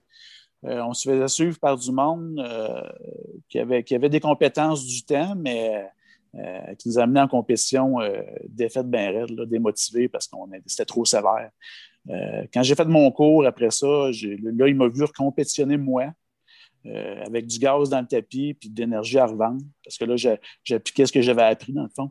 euh, 0.66 0.82
on 0.82 0.92
se 0.92 1.08
faisait 1.08 1.28
suivre 1.28 1.58
par 1.58 1.76
du 1.76 1.90
monde 1.90 2.46
qui, 3.48 3.58
avait, 3.58 3.82
qui 3.82 3.94
avait 3.94 4.10
des 4.10 4.20
compétences 4.20 4.84
du 4.84 5.02
temps, 5.04 5.34
mais 5.36 5.86
euh, 6.36 6.74
qui 6.76 6.88
nous 6.88 6.98
amenait 6.98 7.20
en 7.20 7.28
compétition 7.28 8.00
euh, 8.00 8.22
défaite 8.48 8.88
bien 8.88 9.10
raide, 9.10 9.30
là, 9.30 9.44
parce 10.12 10.28
qu'on 10.28 10.46
était- 10.52 10.62
c'était 10.66 10.84
trop 10.84 11.04
sévère. 11.04 11.50
Euh, 12.08 12.44
quand 12.54 12.62
j'ai 12.62 12.76
fait 12.76 12.84
mon 12.84 13.10
cours 13.10 13.44
après 13.44 13.72
ça, 13.72 13.86
là, 13.86 14.68
il 14.68 14.74
m'a 14.76 14.88
vu 14.88 15.02
recompétitionner 15.02 15.76
moi. 15.76 16.12
euh, 16.86 17.24
avec 17.26 17.46
du 17.46 17.58
gaz 17.58 17.90
dans 17.90 18.00
le 18.00 18.06
tapis 18.06 18.54
puis 18.54 18.70
de 18.70 18.80
l'énergie 18.80 19.18
à 19.18 19.26
revendre. 19.26 19.60
Parce 19.84 19.98
que 19.98 20.04
là, 20.06 20.16
appliqué 20.70 21.04
ce 21.04 21.12
que 21.12 21.20
j'avais 21.20 21.42
appris, 21.42 21.74
dans 21.74 21.82
le 21.82 21.90
fond. 21.94 22.10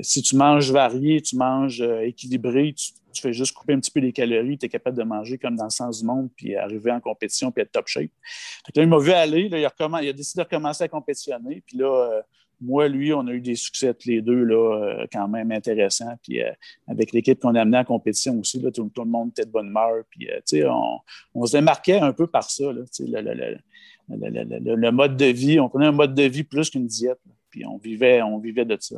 Si 0.00 0.22
tu 0.22 0.36
manges 0.36 0.72
varié, 0.72 1.20
tu 1.20 1.36
manges 1.36 1.82
équilibré, 1.82 2.72
tu, 2.72 3.20
fais 3.20 3.34
juste 3.34 3.52
couper 3.52 3.74
un 3.74 3.80
petit 3.80 3.90
peu 3.90 4.00
les 4.00 4.10
calories, 4.10 4.56
tu 4.56 4.64
es 4.64 4.68
capable 4.70 4.96
de 4.96 5.02
manger 5.02 5.36
comme 5.36 5.56
dans 5.56 5.64
le 5.64 5.70
sens 5.70 6.00
du 6.00 6.06
monde, 6.06 6.30
puis 6.34 6.56
arriver 6.56 6.92
en 6.92 7.00
compétition, 7.00 7.52
puis 7.52 7.60
être 7.60 7.72
top 7.72 7.86
shape. 7.86 8.10
Là, 8.74 8.82
il 8.84 8.88
m'a 8.88 8.98
vu 8.98 9.12
aller, 9.12 9.42
il, 9.42 9.54
a 9.54 9.58
il 9.58 10.08
a 10.08 10.12
décidé 10.14 10.42
de 10.42 10.44
recommencer 10.44 10.84
à 10.84 10.88
compétitionner, 10.88 11.62
puis 11.66 11.76
là, 11.76 12.22
moi, 12.64 12.88
lui, 12.88 13.12
on 13.12 13.26
a 13.26 13.32
eu 13.32 13.40
des 13.40 13.56
succès 13.56 13.94
tous 13.94 14.08
les 14.08 14.22
deux, 14.22 14.42
là, 14.42 15.06
quand 15.12 15.28
même 15.28 15.52
intéressants. 15.52 16.14
Puis 16.22 16.40
avec 16.86 17.12
l'équipe 17.12 17.38
qu'on 17.38 17.54
a 17.54 17.60
amenée 17.60 17.78
en 17.78 17.84
compétition 17.84 18.38
aussi, 18.40 18.60
là, 18.60 18.70
tout, 18.70 18.90
le 18.96 19.04
monde 19.04 19.30
était 19.30 19.44
de 19.44 19.50
bonne 19.50 19.68
humeur. 19.68 20.04
Puis, 20.10 20.28
on, 20.66 20.98
on, 21.34 21.46
se 21.46 21.56
démarquait 21.56 22.00
un 22.00 22.12
peu 22.12 22.26
par 22.26 22.50
ça. 22.50 22.72
Là, 22.72 22.82
le, 23.22 23.58
le, 24.08 24.90
mode 24.90 25.16
de 25.16 25.26
vie, 25.26 25.60
on 25.60 25.68
prenait 25.68 25.86
un 25.86 25.92
mode 25.92 26.14
de 26.14 26.24
vie 26.24 26.44
plus 26.44 26.70
qu'une 26.70 26.86
diète. 26.86 27.20
puis 27.50 27.64
on 27.66 27.78
vivait, 27.78 28.22
on 28.22 28.38
vivait 28.38 28.64
de 28.64 28.76
ça. 28.80 28.96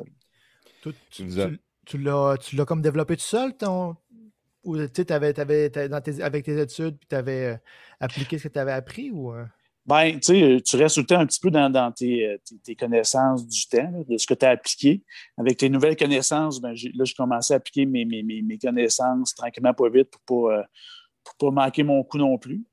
tu, 1.84 1.98
l'as 1.98 2.64
comme 2.66 2.82
développé 2.82 3.16
tout 3.16 3.22
seul, 3.22 3.56
ton, 3.56 3.96
ou 4.64 4.76
tu 4.88 5.04
avais, 5.12 5.34
avec 6.22 6.44
tes 6.44 6.60
études, 6.60 6.98
puis 6.98 7.08
tu 7.08 7.14
avais 7.14 7.44
euh, 7.44 7.56
appliqué 8.00 8.38
ce 8.38 8.48
que 8.48 8.52
tu 8.52 8.58
avais 8.58 8.72
appris? 8.72 9.10
Ou, 9.10 9.32
euh? 9.32 9.44
Ben, 9.86 10.18
tu 10.18 10.76
restes 10.76 10.96
tout 10.96 11.00
le 11.00 11.06
temps 11.06 11.20
un 11.20 11.26
petit 11.26 11.38
peu 11.38 11.50
dans, 11.50 11.72
euh, 11.72 12.38
tes, 12.64 12.74
connaissances 12.74 13.46
du 13.46 13.68
temps, 13.68 14.04
de 14.08 14.18
ce 14.18 14.26
que 14.26 14.34
tu 14.34 14.44
as 14.44 14.50
appliqué. 14.50 15.02
Avec 15.38 15.58
tes 15.58 15.68
nouvelles 15.68 15.96
connaissances, 15.96 16.60
ben, 16.60 16.74
là, 16.94 17.04
je 17.04 17.14
commençais 17.14 17.54
à 17.54 17.58
appliquer 17.58 17.86
mes, 17.86 18.58
connaissances 18.60 19.34
tranquillement, 19.34 19.74
pas 19.74 19.88
vite, 19.88 20.10
pour 20.26 20.50
ne 20.50 20.56
pas, 20.56 20.66
pas 21.38 21.50
manquer 21.50 21.84
mon 21.84 22.02
coup 22.02 22.18
non 22.18 22.36
plus. 22.36 22.64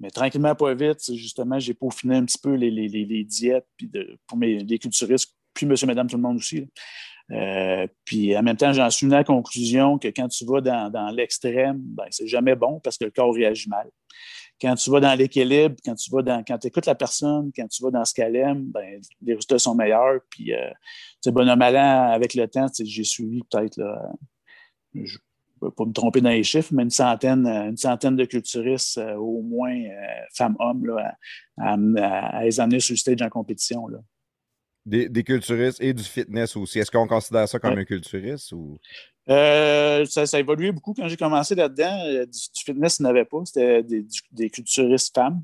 Mais 0.00 0.10
tranquillement, 0.10 0.54
pas 0.54 0.74
vite, 0.74 1.14
justement, 1.14 1.58
j'ai 1.58 1.74
peaufiné 1.74 2.16
un 2.16 2.24
petit 2.24 2.38
peu 2.38 2.54
les, 2.54 3.24
diètes 3.24 3.66
puis 3.76 3.90
pour 4.26 4.38
mes, 4.38 4.58
les 4.58 4.78
culturistes, 4.78 5.34
puis 5.52 5.66
monsieur, 5.66 5.86
madame, 5.86 6.08
tout 6.08 6.16
le 6.16 6.22
monde 6.22 6.36
aussi. 6.36 6.66
Euh, 7.30 7.86
puis 8.04 8.36
en 8.36 8.42
même 8.42 8.56
temps, 8.56 8.72
j'en 8.72 8.90
suis 8.90 9.06
venu 9.06 9.14
à 9.14 9.18
la 9.18 9.24
conclusion 9.24 9.98
que 9.98 10.08
quand 10.08 10.28
tu 10.28 10.44
vas 10.44 10.60
dans, 10.60 11.14
l'extrême, 11.14 11.78
ben, 11.78 12.04
c'est 12.10 12.26
jamais 12.26 12.54
bon 12.54 12.80
parce 12.80 12.98
que 12.98 13.04
le 13.04 13.10
corps 13.10 13.34
réagit 13.34 13.68
mal. 13.68 13.88
Quand 14.60 14.74
tu 14.76 14.90
vas 14.90 15.00
dans 15.00 15.14
l'équilibre, 15.14 15.76
quand 15.84 15.94
tu 15.94 16.10
vas 16.10 16.22
dans, 16.22 16.44
quand 16.44 16.58
tu 16.58 16.68
écoutes 16.68 16.86
la 16.86 16.94
personne, 16.94 17.50
quand 17.54 17.66
tu 17.68 17.82
vas 17.82 17.90
dans 17.90 18.04
ce 18.04 18.14
qu'elle 18.14 18.36
aime, 18.36 18.64
ben, 18.66 19.00
les 19.22 19.34
résultats 19.34 19.58
sont 19.58 19.74
meilleurs. 19.74 20.20
Puis, 20.30 20.54
euh, 20.54 20.70
bonhomme 21.26 21.58
malin, 21.58 22.04
avec 22.10 22.34
le 22.34 22.46
temps, 22.46 22.66
j'ai 22.78 23.04
suivi 23.04 23.42
peut-être, 23.50 23.80
je 24.94 25.18
ne 25.60 25.70
pas 25.70 25.84
me 25.84 25.92
tromper 25.92 26.20
dans 26.20 26.30
les 26.30 26.44
chiffres, 26.44 26.72
mais 26.72 26.84
une 26.84 26.90
centaine, 26.90 27.46
une 27.46 27.76
centaine 27.76 28.16
de 28.16 28.24
culturistes, 28.24 28.98
euh, 28.98 29.14
au 29.16 29.42
moins 29.42 29.76
femmes-hommes, 30.34 30.98
à, 31.58 31.76
à, 31.76 32.44
les 32.44 32.60
amener 32.60 32.80
sur 32.80 32.92
le 32.92 32.98
stage 32.98 33.22
en 33.22 33.28
compétition. 33.28 33.88
Là. 33.88 33.98
Des, 34.86 35.24
culturistes 35.24 35.80
et 35.80 35.94
du 35.94 36.02
fitness 36.02 36.56
aussi. 36.56 36.78
Est-ce 36.78 36.90
qu'on 36.90 37.06
considère 37.06 37.48
ça 37.48 37.58
comme 37.58 37.78
un 37.78 37.84
culturiste 37.84 38.52
ou? 38.52 38.78
Euh, 39.30 40.04
ça, 40.04 40.24
a 40.30 40.38
évolué 40.38 40.70
beaucoup 40.72 40.92
quand 40.94 41.08
j'ai 41.08 41.16
commencé 41.16 41.54
là-dedans. 41.54 41.98
Euh, 42.06 42.26
du, 42.26 42.62
fitness, 42.64 42.98
il 42.98 43.04
n'y 43.04 43.08
avait 43.08 43.24
pas. 43.24 43.44
C'était 43.44 43.82
des, 43.82 44.50
culturistes 44.50 45.14
femmes. 45.14 45.42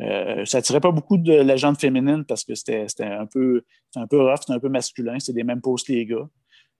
Euh, 0.00 0.44
ça 0.44 0.58
attirait 0.58 0.80
pas 0.80 0.90
beaucoup 0.90 1.16
de 1.16 1.32
la 1.32 1.56
gente 1.56 1.80
féminine 1.80 2.24
parce 2.24 2.42
que 2.42 2.54
c'était 2.56 2.86
un 3.04 3.26
peu, 3.26 3.62
un 3.94 4.08
peu 4.08 4.20
rough, 4.20 4.40
c'était 4.40 4.54
un 4.54 4.58
peu 4.58 4.68
masculin. 4.68 5.18
C'était 5.20 5.34
des 5.34 5.44
mêmes 5.44 5.60
poses 5.60 5.84
que 5.84 5.92
les 5.92 6.06
gars. 6.06 6.28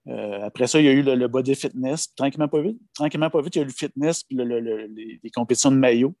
Après 0.07 0.67
ça, 0.67 0.79
il 0.79 0.85
y 0.85 0.89
a 0.89 0.91
eu 0.91 1.01
le, 1.01 1.27
body 1.27 1.55
fitness. 1.55 2.13
Tranquillement 2.15 2.47
pas 2.47 2.61
vite, 2.61 2.77
tranquillement 2.93 3.29
pas 3.29 3.41
vite, 3.41 3.55
il 3.55 3.59
y 3.59 3.61
a 3.61 3.63
eu 3.63 3.67
le 3.67 3.73
fitness 3.73 4.23
puis 4.23 4.37
les, 4.37 5.31
compétitions 5.31 5.71
de 5.71 5.77
maillot. 5.77 6.15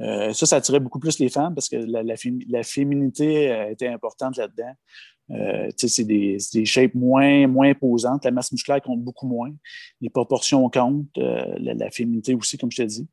Euh, 0.00 0.32
ça, 0.32 0.46
ça 0.46 0.56
attirait 0.56 0.80
beaucoup 0.80 0.98
plus 0.98 1.18
les 1.18 1.28
femmes 1.28 1.54
parce 1.54 1.68
que 1.68 1.76
la, 1.76 2.62
féminité 2.64 3.52
euh, 3.52 3.70
était 3.70 3.88
importante 3.88 4.36
là-dedans. 4.36 4.72
Euh, 5.30 5.70
c'est 5.76 6.04
des, 6.04 6.38
shapes 6.64 6.94
moins, 6.94 7.44
imposantes. 7.62 8.24
La 8.24 8.30
masse 8.30 8.52
musculaire 8.52 8.82
compte 8.82 9.02
beaucoup 9.02 9.26
moins. 9.26 9.52
Les 10.00 10.10
proportions 10.10 10.68
comptent. 10.70 11.16
la, 11.16 11.90
féminité 11.90 12.34
aussi, 12.34 12.58
comme 12.58 12.70
je 12.70 12.82
te 12.82 12.86
dis. 12.86 13.08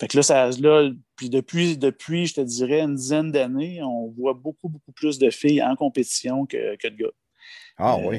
Fait 0.00 0.08
que 0.08 0.16
là, 0.16 0.22
ça, 0.22 0.48
puis 1.16 1.28
depuis, 1.28 1.76
depuis, 1.76 2.26
je 2.26 2.34
te 2.34 2.40
dirais, 2.40 2.80
une 2.80 2.94
dizaine 2.94 3.30
d'années, 3.30 3.82
on 3.82 4.08
voit 4.08 4.32
beaucoup, 4.32 4.70
beaucoup 4.70 4.92
plus 4.92 5.18
de 5.18 5.28
filles 5.28 5.62
en 5.62 5.76
compétition 5.76 6.46
que 6.46 6.56
de 6.56 6.96
gars. 6.96 7.10
Ah 7.80 7.96
oui. 7.98 8.18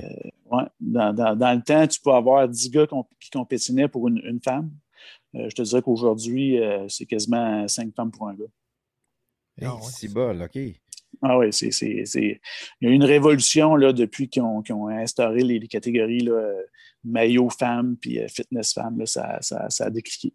Ouais. 0.52 0.64
Dans, 0.80 1.14
dans, 1.14 1.56
le 1.56 1.62
temps, 1.62 1.88
tu 1.88 2.00
peux 2.02 2.12
avoir 2.12 2.48
10 2.48 2.70
gars 2.72 2.88
qui 3.20 3.30
compétinaient 3.30 3.88
pour 3.88 4.08
une, 4.08 4.22
une 4.26 4.42
femme. 4.42 4.72
Euh, 5.36 5.48
je 5.50 5.56
te 5.56 5.62
dirais 5.62 5.82
qu'aujourd'hui, 5.82 6.60
euh, 6.60 6.88
c'est 6.90 7.06
quasiment 7.06 7.68
cinq 7.68 7.94
femmes 7.96 8.12
pour 8.12 8.28
un 8.28 8.36
gars. 8.36 8.46
c'est 9.92 10.10
ah 10.10 10.14
bol, 10.14 10.42
OK. 10.42 10.60
Ah 11.22 11.38
oui, 11.38 11.54
c'est, 11.54 11.70
Il 11.76 12.40
y 12.82 12.88
a 12.88 12.90
eu 12.90 12.94
une 12.94 13.04
révolution 13.04 13.76
là, 13.76 13.94
depuis 13.94 14.28
qu'ils 14.28 14.42
ont, 14.42 14.64
ont, 14.70 14.88
instauré 14.88 15.42
les, 15.42 15.68
catégories 15.68 16.22
là, 16.22 16.54
maillot 17.04 17.50
femme 17.50 17.98
puis 17.98 18.20
euh, 18.20 18.28
fitness 18.28 18.74
femme. 18.74 19.06
ça, 19.06 19.38
ça, 19.42 19.70
ça, 19.70 19.86
a 19.86 19.90
décliqué. 19.90 20.34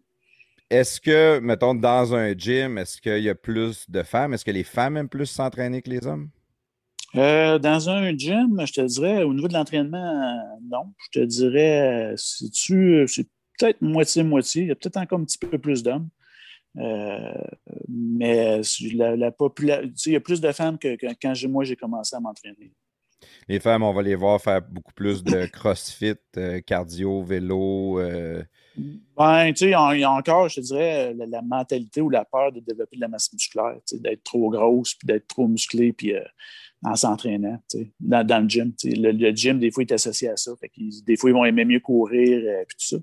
Est-ce 0.69 0.99
que, 0.99 1.39
mettons, 1.39 1.75
dans 1.75 2.13
un 2.13 2.33
gym, 2.33 2.77
est-ce 2.77 2.99
qu'il 3.01 3.23
y 3.23 3.29
a 3.29 3.35
plus 3.35 3.89
de 3.89 4.03
femmes? 4.03 4.33
Est-ce 4.33 4.45
que 4.45 4.51
les 4.51 4.63
femmes 4.63 4.97
aiment 4.97 5.09
plus 5.09 5.25
s'entraîner 5.25 5.81
que 5.81 5.89
les 5.89 6.05
hommes? 6.05 6.29
Dans 7.13 7.89
un 7.89 8.15
gym, 8.17 8.61
je 8.65 8.73
te 8.73 8.81
dirais, 8.81 9.23
au 9.23 9.33
niveau 9.33 9.47
de 9.47 9.53
l'entraînement, 9.53 10.41
non. 10.69 10.93
Je 10.97 11.19
te 11.19 11.25
dirais, 11.25 12.13
si 12.17 12.51
tu, 12.51 13.05
peut-être 13.57 13.81
moitié-moitié. 13.81 14.63
Il 14.63 14.67
y 14.69 14.71
a 14.71 14.75
peut-être 14.75 14.97
encore 14.97 15.19
un 15.19 15.25
petit 15.25 15.37
peu 15.37 15.57
plus 15.57 15.83
d'hommes. 15.83 16.09
Euh, 16.77 17.33
mais 17.87 18.61
la, 18.93 19.15
la 19.15 19.31
il 19.65 20.11
y 20.11 20.15
a 20.15 20.19
plus 20.19 20.41
de 20.41 20.51
femmes 20.51 20.77
que, 20.77 20.95
quand 21.19 21.49
moi 21.49 21.63
j'ai 21.63 21.75
commencé 21.75 22.15
à 22.15 22.19
m'entraîner. 22.19 22.71
Les 23.47 23.59
femmes, 23.59 23.81
on 23.81 23.93
va 23.93 24.03
les 24.03 24.13
voir 24.13 24.39
faire 24.39 24.61
beaucoup 24.61 24.93
plus 24.93 25.23
de 25.23 25.47
crossfit, 25.47 26.13
euh, 26.37 26.61
cardio, 26.61 27.23
vélo. 27.23 27.99
Euh. 27.99 28.43
Ben, 28.75 29.51
tu 29.53 29.59
sais, 29.59 29.65
il 29.65 29.99
y 29.99 30.03
a 30.03 30.11
encore, 30.11 30.49
je 30.49 30.55
te 30.57 30.61
dirais, 30.61 31.15
la, 31.15 31.41
mentalité 31.41 31.99
ou 31.99 32.11
la 32.11 32.25
peur 32.25 32.51
de 32.51 32.59
développer 32.59 32.97
de 32.97 33.01
la 33.01 33.07
masse 33.07 33.33
musculaire, 33.33 33.77
d'être 33.91 34.23
trop 34.23 34.51
grosse, 34.51 34.93
puis 34.93 35.07
d'être 35.07 35.27
trop 35.27 35.47
musclé, 35.47 35.93
puis 35.93 36.13
en 36.83 36.95
s'entraînant 36.95 37.59
dans, 37.99 38.25
dans, 38.25 38.43
le 38.43 38.49
gym. 38.49 38.73
Le, 38.83 39.31
gym, 39.31 39.59
des 39.59 39.71
fois, 39.71 39.83
est 39.83 39.91
associé 39.91 40.29
à 40.29 40.37
ça. 40.37 40.51
des 41.05 41.17
fois, 41.17 41.29
ils 41.29 41.33
vont 41.33 41.45
aimer 41.45 41.65
mieux 41.65 41.79
courir 41.79 42.37
et 42.37 42.65
tout 42.65 42.75
ça. 42.77 42.97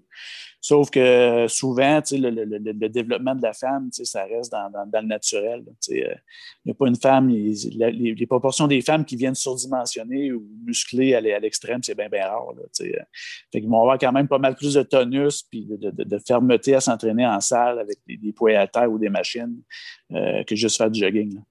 Sauf 0.61 0.89
que 0.89 1.45
souvent, 1.47 2.01
le, 2.11 2.31
le, 2.31 2.89
développement 2.89 3.35
de 3.35 3.43
la 3.43 3.53
femme, 3.53 3.91
ça 3.93 4.25
reste 4.25 4.51
dans, 4.51 4.71
le 4.95 5.07
naturel. 5.07 5.63
Il 5.89 6.17
n'y 6.65 6.73
a 6.73 6.75
pas 6.75 6.89
une 6.89 6.97
femme, 6.97 7.29
les, 7.29 8.27
proportions 8.27 8.67
des 8.67 8.81
femmes 8.81 9.05
qui 9.05 9.17
viennent 9.17 9.35
surdimensionnées 9.35 10.33
ou 10.33 10.43
musclées 10.65 11.15
à 11.15 11.21
l'extrême, 11.21 11.81
c'est 11.83 11.95
bien, 11.95 12.09
bien 12.09 12.27
rare. 12.29 12.55
Là, 12.57 12.63
fait 13.53 13.61
vont 13.61 13.81
avoir 13.83 13.99
quand 13.99 14.13
même 14.13 14.27
pas 14.27 14.39
mal 14.39 14.55
plus 14.55 14.73
de 14.73 14.83
tonus 14.83 15.43
puis 15.43 15.67
de, 15.69 16.19
fermeté 16.27 16.75
à 16.75 16.81
s'entraîner 16.81 17.27
en 17.27 17.41
salle 17.41 17.79
avec 17.79 17.99
des, 18.07 18.33
poids 18.33 18.53
à 18.53 18.67
terre 18.67 18.91
ou 18.91 18.99
des 18.99 19.11
machines 19.11 19.61
euh, 20.13 20.45
que 20.45 20.55
juste 20.55 20.79
faire 20.79 20.91
du 20.91 20.99
jogging. 20.99 21.43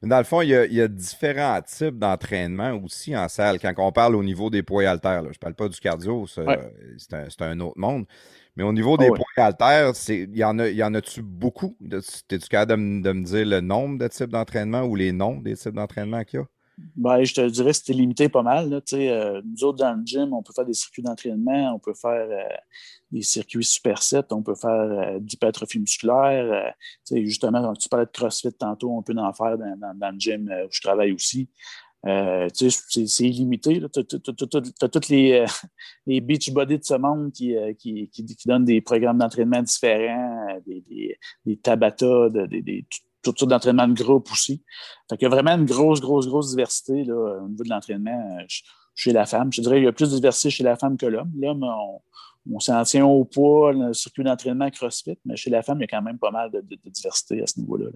Mais 0.00 0.08
dans 0.08 0.18
le 0.18 0.24
fond, 0.24 0.42
il 0.42 0.50
y 0.50 0.80
a, 0.80 0.88
différents 0.88 1.60
types 1.62 1.98
d'entraînement 1.98 2.72
aussi 2.84 3.16
en 3.16 3.28
salle. 3.28 3.58
Quand 3.58 3.72
on 3.78 3.90
parle 3.90 4.14
au 4.14 4.22
niveau 4.22 4.48
des 4.48 4.62
poids 4.62 4.84
haltères, 4.84 5.24
je 5.24 5.28
ne 5.28 5.34
parle 5.34 5.54
pas 5.54 5.68
du 5.68 5.78
cardio, 5.80 6.26
c'est 6.26 6.44
un, 7.42 7.60
autre 7.60 7.78
monde. 7.78 8.06
Mais 8.56 8.62
au 8.62 8.72
niveau 8.72 8.96
des 8.96 9.08
ah 9.12 9.16
poids 9.16 9.44
haltères, 9.44 9.92
il 10.08 10.36
y 10.36 10.44
en 10.44 10.58
a, 10.60 10.68
y 10.68 10.82
en 10.84 10.94
a-tu 10.94 11.22
beaucoup? 11.22 11.76
Es-tu 11.90 12.48
capable 12.48 13.02
de, 13.02 13.12
me 13.12 13.24
dire 13.24 13.46
le 13.46 13.60
nombre 13.60 13.98
de 13.98 14.06
types 14.08 14.30
d'entraînement 14.30 14.82
ou 14.82 14.94
les 14.94 15.12
noms 15.12 15.40
des 15.40 15.56
types 15.56 15.74
d'entraînement 15.74 16.22
qu'il 16.22 16.40
y 16.40 16.42
a? 16.42 16.46
Ben, 16.96 17.24
je 17.24 17.34
te 17.34 17.48
dirais 17.48 17.72
c'était 17.72 17.92
limité 17.92 18.28
pas 18.28 18.42
mal. 18.42 18.82
Euh, 18.92 19.42
nous 19.44 19.64
autres, 19.64 19.78
dans 19.78 19.94
le 19.94 20.04
gym, 20.04 20.32
on 20.32 20.42
peut 20.42 20.52
faire 20.52 20.64
des 20.64 20.74
circuits 20.74 21.02
d'entraînement, 21.02 21.74
on 21.74 21.78
peut 21.78 21.94
faire 21.94 22.28
euh, 22.30 22.56
des 23.10 23.22
circuits 23.22 23.64
supersets, 23.64 24.32
on 24.32 24.42
peut 24.42 24.54
faire 24.54 24.70
euh, 24.70 25.18
d'hypertrophie 25.18 25.80
musculaire. 25.80 26.74
justement, 27.10 27.72
tu 27.74 27.88
parlais 27.88 28.06
de 28.06 28.10
CrossFit 28.10 28.52
tantôt, 28.52 28.90
on 28.90 29.02
peut 29.02 29.14
en 29.16 29.32
faire 29.32 29.58
dans, 29.58 30.10
le 30.12 30.18
gym 30.18 30.48
où 30.48 30.68
je 30.70 30.80
travaille 30.80 31.12
aussi. 31.12 31.48
c'est 32.04 33.24
illimité. 33.24 33.82
Tu 33.92 34.00
as, 34.00 34.88
tous 34.88 35.08
les, 35.08 35.44
les 36.06 36.20
beach 36.20 36.52
de 36.52 36.78
ce 36.82 36.94
monde 36.94 37.32
qui, 37.32 37.56
qui, 37.78 38.08
qui, 38.08 38.24
donnent 38.46 38.64
des 38.64 38.80
programmes 38.80 39.18
d'entraînement 39.18 39.62
différents, 39.62 40.60
des, 40.66 40.80
des, 40.82 41.18
des 41.44 41.56
Tabata, 41.56 42.28
des, 42.28 42.62
des, 42.62 42.86
toutes 43.30 43.40
sortes 43.40 43.50
d'entraînement 43.50 43.88
de 43.88 43.94
groupe 43.94 44.30
aussi. 44.32 44.62
Fait 45.08 45.20
y 45.20 45.26
a 45.26 45.28
vraiment 45.28 45.56
une 45.56 45.64
grosse, 45.64 46.00
grosse, 46.00 46.26
grosse 46.26 46.50
diversité 46.50 47.04
là, 47.04 47.40
au 47.42 47.48
niveau 47.48 47.64
de 47.64 47.68
l'entraînement 47.68 48.38
euh, 48.40 48.44
chez 48.94 49.12
la 49.12 49.26
femme. 49.26 49.52
Je 49.52 49.60
dirais 49.60 49.76
qu'il 49.76 49.84
y 49.84 49.88
a 49.88 49.92
plus 49.92 50.10
de 50.10 50.16
diversité 50.16 50.50
chez 50.50 50.64
la 50.64 50.76
femme 50.76 50.96
que 50.96 51.06
l'homme. 51.06 51.30
L'homme, 51.38 51.64
on, 52.50 52.60
s'en 52.60 52.82
tient 52.82 53.06
au 53.06 53.24
poids, 53.24 53.72
le 53.72 53.92
circuit 53.92 54.24
d'entraînement 54.24 54.70
CrossFit, 54.70 55.18
mais 55.24 55.36
chez 55.36 55.50
la 55.50 55.62
femme, 55.62 55.78
il 55.78 55.82
y 55.82 55.84
a 55.84 55.86
quand 55.86 56.02
même 56.02 56.18
pas 56.18 56.30
mal 56.30 56.50
de, 56.50 56.62
diversité 56.90 57.42
à 57.42 57.46
ce 57.46 57.60
niveau-là. 57.60 57.90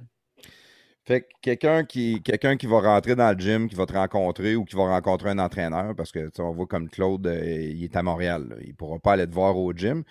Fait 1.05 1.23
que 1.23 1.27
quelqu'un 1.41 1.85
qui, 1.85 2.23
qui 2.23 2.67
va 2.67 2.81
rentrer 2.81 3.17
dans 3.17 3.33
le 3.33 3.39
gym, 3.39 3.69
qui 3.69 3.75
va 3.75 3.87
te 3.87 3.93
rencontrer 3.93 4.55
ou 4.55 4.65
qui 4.65 4.77
va 4.77 4.85
rencontrer 4.85 5.31
un 5.31 5.39
entraîneur, 5.41 5.97
parce 5.97 6.13
que 6.13 6.31
on 6.39 6.53
voit 6.53 6.67
comme 6.67 6.89
Claude, 6.89 7.27
euh, 7.27 7.73
il 7.75 7.83
est 7.83 7.97
à 7.97 8.05
Montréal, 8.05 8.57
il 8.63 8.69
ne 8.69 8.75
pourra 8.75 9.01
pas 9.01 9.15
aller 9.15 9.27
te 9.27 9.35
voir 9.35 9.57
au 9.57 9.73
gym. 9.73 10.05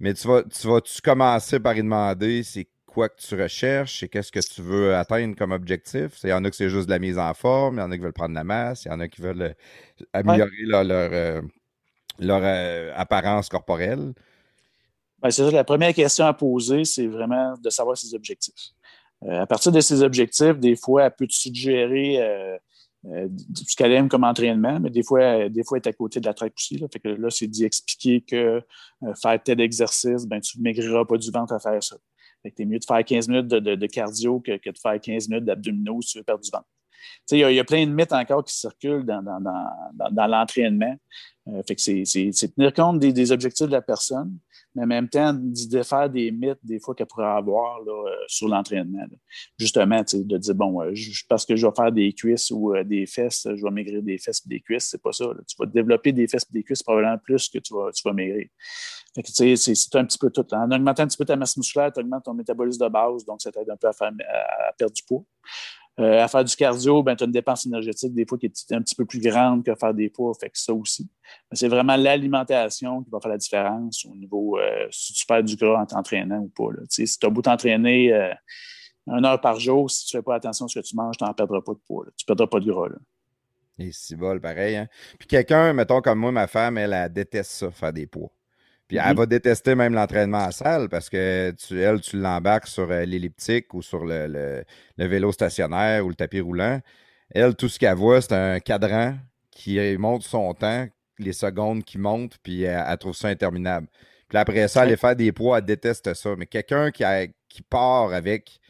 Mais 0.00 0.12
tu 0.12 0.28
vas, 0.28 0.42
tu 0.42 0.66
vas 0.66 0.80
commencer 1.02 1.60
par 1.60 1.72
lui 1.72 1.82
demander 1.82 2.42
c'est 2.42 2.68
quoi 2.94 3.08
que 3.08 3.20
tu 3.20 3.34
recherches 3.34 4.02
et 4.04 4.08
qu'est-ce 4.08 4.30
que 4.30 4.38
tu 4.38 4.62
veux 4.62 4.94
atteindre 4.94 5.34
comme 5.36 5.50
objectif. 5.50 6.20
Il 6.22 6.30
y 6.30 6.32
en 6.32 6.44
a 6.44 6.50
que 6.50 6.56
c'est 6.56 6.70
juste 6.70 6.86
de 6.86 6.92
la 6.92 7.00
mise 7.00 7.18
en 7.18 7.34
forme, 7.34 7.76
il 7.76 7.80
y 7.80 7.82
en 7.82 7.90
a 7.90 7.96
qui 7.96 8.02
veulent 8.02 8.12
prendre 8.12 8.34
la 8.34 8.44
masse, 8.44 8.84
il 8.84 8.88
y 8.88 8.90
en 8.92 9.00
a 9.00 9.08
qui 9.08 9.20
veulent 9.20 9.42
euh, 9.42 10.04
améliorer 10.12 10.50
leur, 10.62 10.84
leur, 10.84 11.12
euh, 11.12 11.42
euh, 12.20 12.92
apparence 12.94 13.48
corporelle. 13.48 14.14
Ben, 15.20 15.30
c'est 15.30 15.44
ça, 15.44 15.50
la 15.50 15.64
première 15.64 15.92
question 15.92 16.24
à 16.24 16.32
poser, 16.32 16.84
c'est 16.84 17.08
vraiment 17.08 17.54
de 17.60 17.68
savoir 17.68 17.98
ses 17.98 18.14
objectifs. 18.14 18.72
à 19.28 19.46
partir 19.46 19.72
de 19.72 19.80
ses 19.80 20.02
objectifs, 20.02 20.58
des 20.58 20.76
fois, 20.76 21.04
elle 21.04 21.14
peut 21.18 21.26
te 21.26 21.34
suggérer 21.34 22.20
ce 23.04 23.76
qu'elle 23.76 23.92
aime 23.92 24.08
comme 24.08 24.24
entraînement, 24.24 24.78
mais 24.80 24.90
des 24.90 25.02
fois, 25.02 25.48
des 25.48 25.64
fois, 25.64 25.78
elle 25.78 25.82
est 25.86 25.88
à 25.88 25.92
côté 25.92 26.20
de 26.20 26.26
la 26.26 26.34
traque 26.34 26.52
aussi. 26.56 26.76
Là. 26.76 26.86
Fait 26.92 27.00
que 27.00 27.08
là, 27.08 27.30
c'est 27.30 27.46
d'y 27.46 27.64
expliquer 27.64 28.20
que 28.20 28.62
faire 29.20 29.42
tel 29.42 29.60
exercice, 29.60 30.26
ben, 30.26 30.40
tu 30.40 30.58
ne 30.58 30.62
maigriras 30.62 31.04
pas 31.06 31.16
du 31.16 31.30
ventre 31.30 31.54
à 31.54 31.58
faire 31.58 31.82
ça. 31.82 31.96
Fait 32.44 32.50
que 32.50 32.62
es 32.62 32.66
mieux 32.66 32.78
de 32.78 32.84
faire 32.84 33.02
15 33.02 33.28
minutes 33.28 33.46
de, 33.46 33.86
cardio 33.86 34.38
que, 34.38 34.52
de 34.52 34.78
faire 34.78 35.00
15 35.00 35.30
minutes 35.30 35.46
d'abdominaux 35.46 36.02
si 36.02 36.12
tu 36.12 36.18
veux 36.18 36.24
perdre 36.24 36.44
du 36.44 36.50
ventre. 36.50 36.68
Il 37.30 37.38
y, 37.38 37.58
a 37.58 37.64
plein 37.64 37.86
de 37.86 37.90
mythes 37.90 38.12
encore 38.12 38.44
qui 38.44 38.54
circulent 38.54 39.04
dans, 39.04 39.22
dans, 39.22 40.26
l'entraînement. 40.26 40.94
fait 41.66 41.74
que 41.74 41.80
c'est 41.80 42.54
tenir 42.54 42.72
compte 42.74 42.98
des, 42.98 43.32
objectifs 43.32 43.66
de 43.66 43.72
la 43.72 43.80
personne, 43.80 44.36
mais 44.74 44.82
en 44.82 44.86
même 44.86 45.08
temps, 45.08 45.32
d'y 45.32 45.68
défaire 45.68 46.10
des 46.10 46.30
mythes 46.32 46.58
des 46.62 46.80
fois 46.80 46.94
qu'elle 46.94 47.06
pourrait 47.06 47.26
avoir 47.26 47.80
là, 47.84 47.92
euh, 47.92 48.14
sur 48.26 48.48
l'entraînement. 48.48 49.06
Justement, 49.58 50.00
de 50.00 50.36
dire, 50.36 50.54
bon, 50.54 50.82
euh, 50.82 50.92
parce 51.28 51.46
que 51.46 51.54
je 51.54 51.66
vais 51.66 51.72
faire 51.74 51.92
des 51.92 52.12
cuisses 52.12 52.50
ou 52.50 52.74
euh, 52.74 52.82
des 52.82 53.06
fesses, 53.06 53.46
je 53.54 53.62
vais 53.62 53.70
maigrir 53.70 54.02
des 54.02 54.18
fesses 54.18 54.42
et 54.44 54.48
des 54.48 54.60
cuisses, 54.60 54.88
c'est 54.90 55.02
pas 55.02 55.12
ça. 55.12 55.26
Tu 55.46 55.56
vas 55.58 55.66
développer 55.66 56.12
des 56.12 56.26
fesses 56.26 56.46
et 56.50 56.52
des 56.52 56.62
cuisses 56.64 56.82
probablement 56.82 57.18
plus 57.18 57.48
que 57.48 57.58
tu 57.58 57.72
vas, 57.72 57.90
tu 57.92 58.02
vas 58.04 58.12
maigrir. 58.12 58.48
c'est 59.14 59.96
un 59.96 60.04
petit 60.04 60.18
peu 60.18 60.30
tout. 60.30 60.46
En 60.52 60.70
augmentant 60.70 61.04
un 61.04 61.06
petit 61.06 61.18
peu 61.18 61.24
ta 61.24 61.36
masse 61.36 61.56
musculaire, 61.56 61.92
tu 61.92 62.00
augmentes 62.00 62.24
ton 62.24 62.34
métabolisme 62.34 62.84
de 62.84 62.90
base, 62.90 63.24
donc 63.24 63.40
ça 63.42 63.52
t'aide 63.52 63.70
un 63.70 63.76
peu 63.76 63.88
à, 63.88 63.92
faire, 63.92 64.10
à 64.68 64.72
perdre 64.72 64.94
du 64.94 65.02
poids. 65.04 65.24
Euh, 66.00 66.24
à 66.24 66.26
faire 66.26 66.44
du 66.44 66.56
cardio, 66.56 67.04
ben, 67.04 67.14
tu 67.14 67.22
as 67.22 67.26
une 67.26 67.32
dépense 67.32 67.66
énergétique 67.66 68.12
des 68.12 68.26
fois 68.26 68.36
qui 68.36 68.46
est 68.46 68.72
un 68.72 68.82
petit 68.82 68.96
peu 68.96 69.04
plus 69.04 69.20
grande 69.20 69.64
que 69.64 69.72
faire 69.76 69.94
des 69.94 70.08
poids, 70.08 70.32
fait 70.34 70.50
que 70.50 70.58
ça 70.58 70.74
aussi. 70.74 71.08
c'est 71.52 71.68
vraiment 71.68 71.94
l'alimentation 71.94 73.04
qui 73.04 73.10
va 73.10 73.20
faire 73.20 73.30
la 73.30 73.38
différence 73.38 74.04
au 74.04 74.16
niveau 74.16 74.58
euh, 74.58 74.88
si 74.90 75.12
tu 75.12 75.24
perds 75.24 75.44
du 75.44 75.54
gras 75.54 75.80
en 75.80 75.86
t'entraînant 75.86 76.40
ou 76.40 76.48
pas. 76.48 76.74
Si 76.88 77.06
tu 77.06 77.26
as 77.26 77.30
beau 77.30 77.42
t'entraîner 77.42 78.12
euh, 78.12 78.34
une 79.06 79.24
heure 79.24 79.40
par 79.40 79.60
jour, 79.60 79.88
si 79.88 80.06
tu 80.06 80.16
ne 80.16 80.20
fais 80.20 80.24
pas 80.24 80.34
attention 80.34 80.66
à 80.66 80.68
ce 80.68 80.80
que 80.80 80.84
tu 80.84 80.96
manges, 80.96 81.16
tu 81.16 81.22
n'en 81.22 81.32
perdras 81.32 81.60
pas 81.60 81.74
de 81.74 81.80
poids. 81.86 82.06
Tu 82.16 82.24
ne 82.24 82.26
perdras 82.26 82.48
pas 82.48 82.58
de 82.58 82.72
gras. 82.72 82.88
Là. 82.88 82.96
Et 83.78 83.92
si 83.92 84.16
bol, 84.16 84.40
pareil. 84.40 84.76
Hein? 84.76 84.88
Puis 85.18 85.28
quelqu'un, 85.28 85.72
mettons 85.74 86.00
comme 86.00 86.18
moi, 86.18 86.32
ma 86.32 86.48
femme, 86.48 86.76
elle, 86.76 86.92
elle 86.92 87.12
déteste 87.12 87.52
ça, 87.52 87.70
faire 87.70 87.92
des 87.92 88.06
poids. 88.06 88.32
Puis 88.88 88.98
elle 88.98 89.10
mhm. 89.10 89.16
va 89.16 89.26
détester 89.26 89.74
même 89.74 89.94
l'entraînement 89.94 90.44
à 90.44 90.52
salle 90.52 90.88
parce 90.88 91.08
que 91.08 91.52
tu, 91.52 91.80
elle, 91.80 92.00
tu 92.00 92.18
l'embarques 92.18 92.66
sur 92.66 92.90
euh, 92.90 93.04
l'elliptique 93.04 93.72
ou 93.74 93.82
sur 93.82 94.04
le, 94.04 94.64
vélo 94.98 95.32
stationnaire 95.32 96.04
ou 96.04 96.10
le 96.10 96.14
tapis 96.14 96.40
roulant. 96.40 96.80
Elle, 97.30 97.54
tout 97.56 97.68
ce 97.68 97.78
qu'elle 97.78 97.96
voit, 97.96 98.20
c'est 98.20 98.34
un 98.34 98.60
cadran 98.60 99.14
qui 99.50 99.78
montre 99.98 100.26
son 100.26 100.52
temps, 100.52 100.86
les 101.18 101.32
secondes 101.32 101.84
qui 101.84 101.96
montent, 101.98 102.38
puis 102.42 102.62
elle, 102.64 102.98
trouve 102.98 103.14
ça 103.14 103.28
interminable. 103.28 103.86
Puis 104.28 104.38
après 104.38 104.68
ça, 104.68 104.82
aller 104.82 104.96
faire 104.96 105.16
des 105.16 105.32
poids, 105.32 105.58
elle 105.58 105.64
déteste 105.64 106.12
ça. 106.14 106.34
Mais 106.36 106.46
quelqu'un 106.46 106.90
qui, 106.90 107.04
qui 107.48 107.62
part 107.62 108.12
avec 108.12 108.60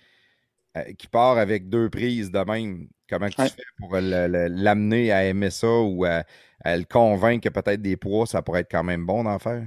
euh, 0.77 0.93
qui 0.99 1.07
part 1.07 1.39
avec 1.39 1.69
deux 1.69 1.89
prises 1.89 2.31
de 2.31 2.39
même, 2.41 2.89
comment 3.09 3.29
tu 3.29 3.37
fais 3.37 3.63
pour 3.79 3.97
l'amener 3.97 5.13
à 5.13 5.25
aimer 5.25 5.51
ça 5.51 5.69
ou 5.69 6.05
à, 6.05 6.25
à 6.65 6.77
le 6.77 6.85
convaincre 6.85 7.49
que 7.49 7.61
peut-être 7.61 7.81
des 7.83 7.97
poids, 7.97 8.27
ça 8.27 8.43
pourrait 8.43 8.63
être 8.63 8.71
quand 8.71 8.83
même 8.83 9.07
bon 9.07 9.25
d'en 9.25 9.39
faire? 9.39 9.65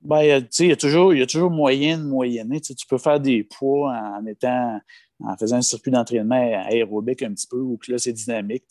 Ben, 0.00 0.22
il 0.22 0.66
y 0.66 0.72
a 0.72 0.76
toujours, 0.76 1.12
y 1.12 1.22
a 1.22 1.26
toujours 1.26 1.50
moyen 1.50 1.98
de 1.98 2.04
moyenner. 2.04 2.60
Tu 2.60 2.74
peux 2.88 2.98
faire 2.98 3.18
des 3.18 3.42
poids 3.42 3.92
en 3.92 4.24
étant 4.26 4.78
en 5.20 5.36
faisant 5.36 5.56
un 5.56 5.62
circuit 5.62 5.90
d'entraînement 5.90 6.36
aérobique 6.66 7.22
un 7.22 7.32
petit 7.32 7.46
peu, 7.46 7.58
ou 7.58 7.76
que 7.76 7.90
là, 7.90 7.98
c'est 7.98 8.12
dynamique. 8.12 8.64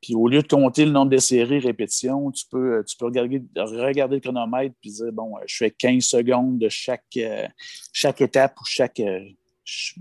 Puis 0.00 0.14
au 0.14 0.28
lieu 0.28 0.42
de 0.42 0.48
compter 0.48 0.84
le 0.84 0.90
nombre 0.90 1.10
de 1.10 1.18
séries, 1.18 1.60
répétitions, 1.60 2.30
tu 2.32 2.44
peux, 2.50 2.84
tu 2.86 2.96
peux 2.96 3.06
regarder, 3.06 3.42
regarder 3.56 4.16
le 4.16 4.20
chronomètre 4.20 4.74
puis 4.80 4.90
dire, 4.90 5.12
bon, 5.12 5.34
je 5.46 5.56
fais 5.56 5.70
15 5.70 6.02
secondes 6.02 6.58
de 6.58 6.68
chaque, 6.68 7.04
euh, 7.18 7.46
chaque 7.92 8.20
étape 8.20 8.56
ou 8.60 8.64
chaque. 8.64 9.00
Euh, 9.00 9.20
je, 9.64 9.94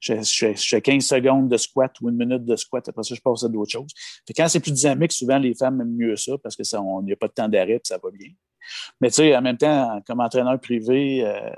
je, 0.00 0.54
fais 0.56 0.80
15 0.80 1.04
secondes 1.04 1.48
de 1.48 1.56
squat 1.58 1.92
ou 2.00 2.08
une 2.08 2.16
minute 2.16 2.44
de 2.44 2.56
squat, 2.56 2.88
après 2.88 3.02
ça, 3.02 3.14
je 3.14 3.20
passe 3.20 3.44
à 3.44 3.48
d'autres 3.48 3.70
choses. 3.70 3.92
quand 4.34 4.48
c'est 4.48 4.60
plus 4.60 4.72
dynamique, 4.72 5.12
souvent, 5.12 5.38
les 5.38 5.54
femmes 5.54 5.78
aiment 5.80 5.94
mieux 5.94 6.16
ça 6.16 6.38
parce 6.42 6.56
qu'il 6.56 6.64
n'y 7.04 7.12
a 7.12 7.16
pas 7.16 7.28
de 7.28 7.32
temps 7.32 7.48
d'arrêt 7.48 7.74
et 7.74 7.80
ça 7.84 7.98
va 8.02 8.10
bien. 8.10 8.30
Mais 9.00 9.08
tu 9.08 9.16
sais, 9.16 9.36
en 9.36 9.42
même 9.42 9.56
temps, 9.56 10.00
comme 10.06 10.20
entraîneur 10.20 10.58
privé, 10.60 11.24
euh, 11.24 11.50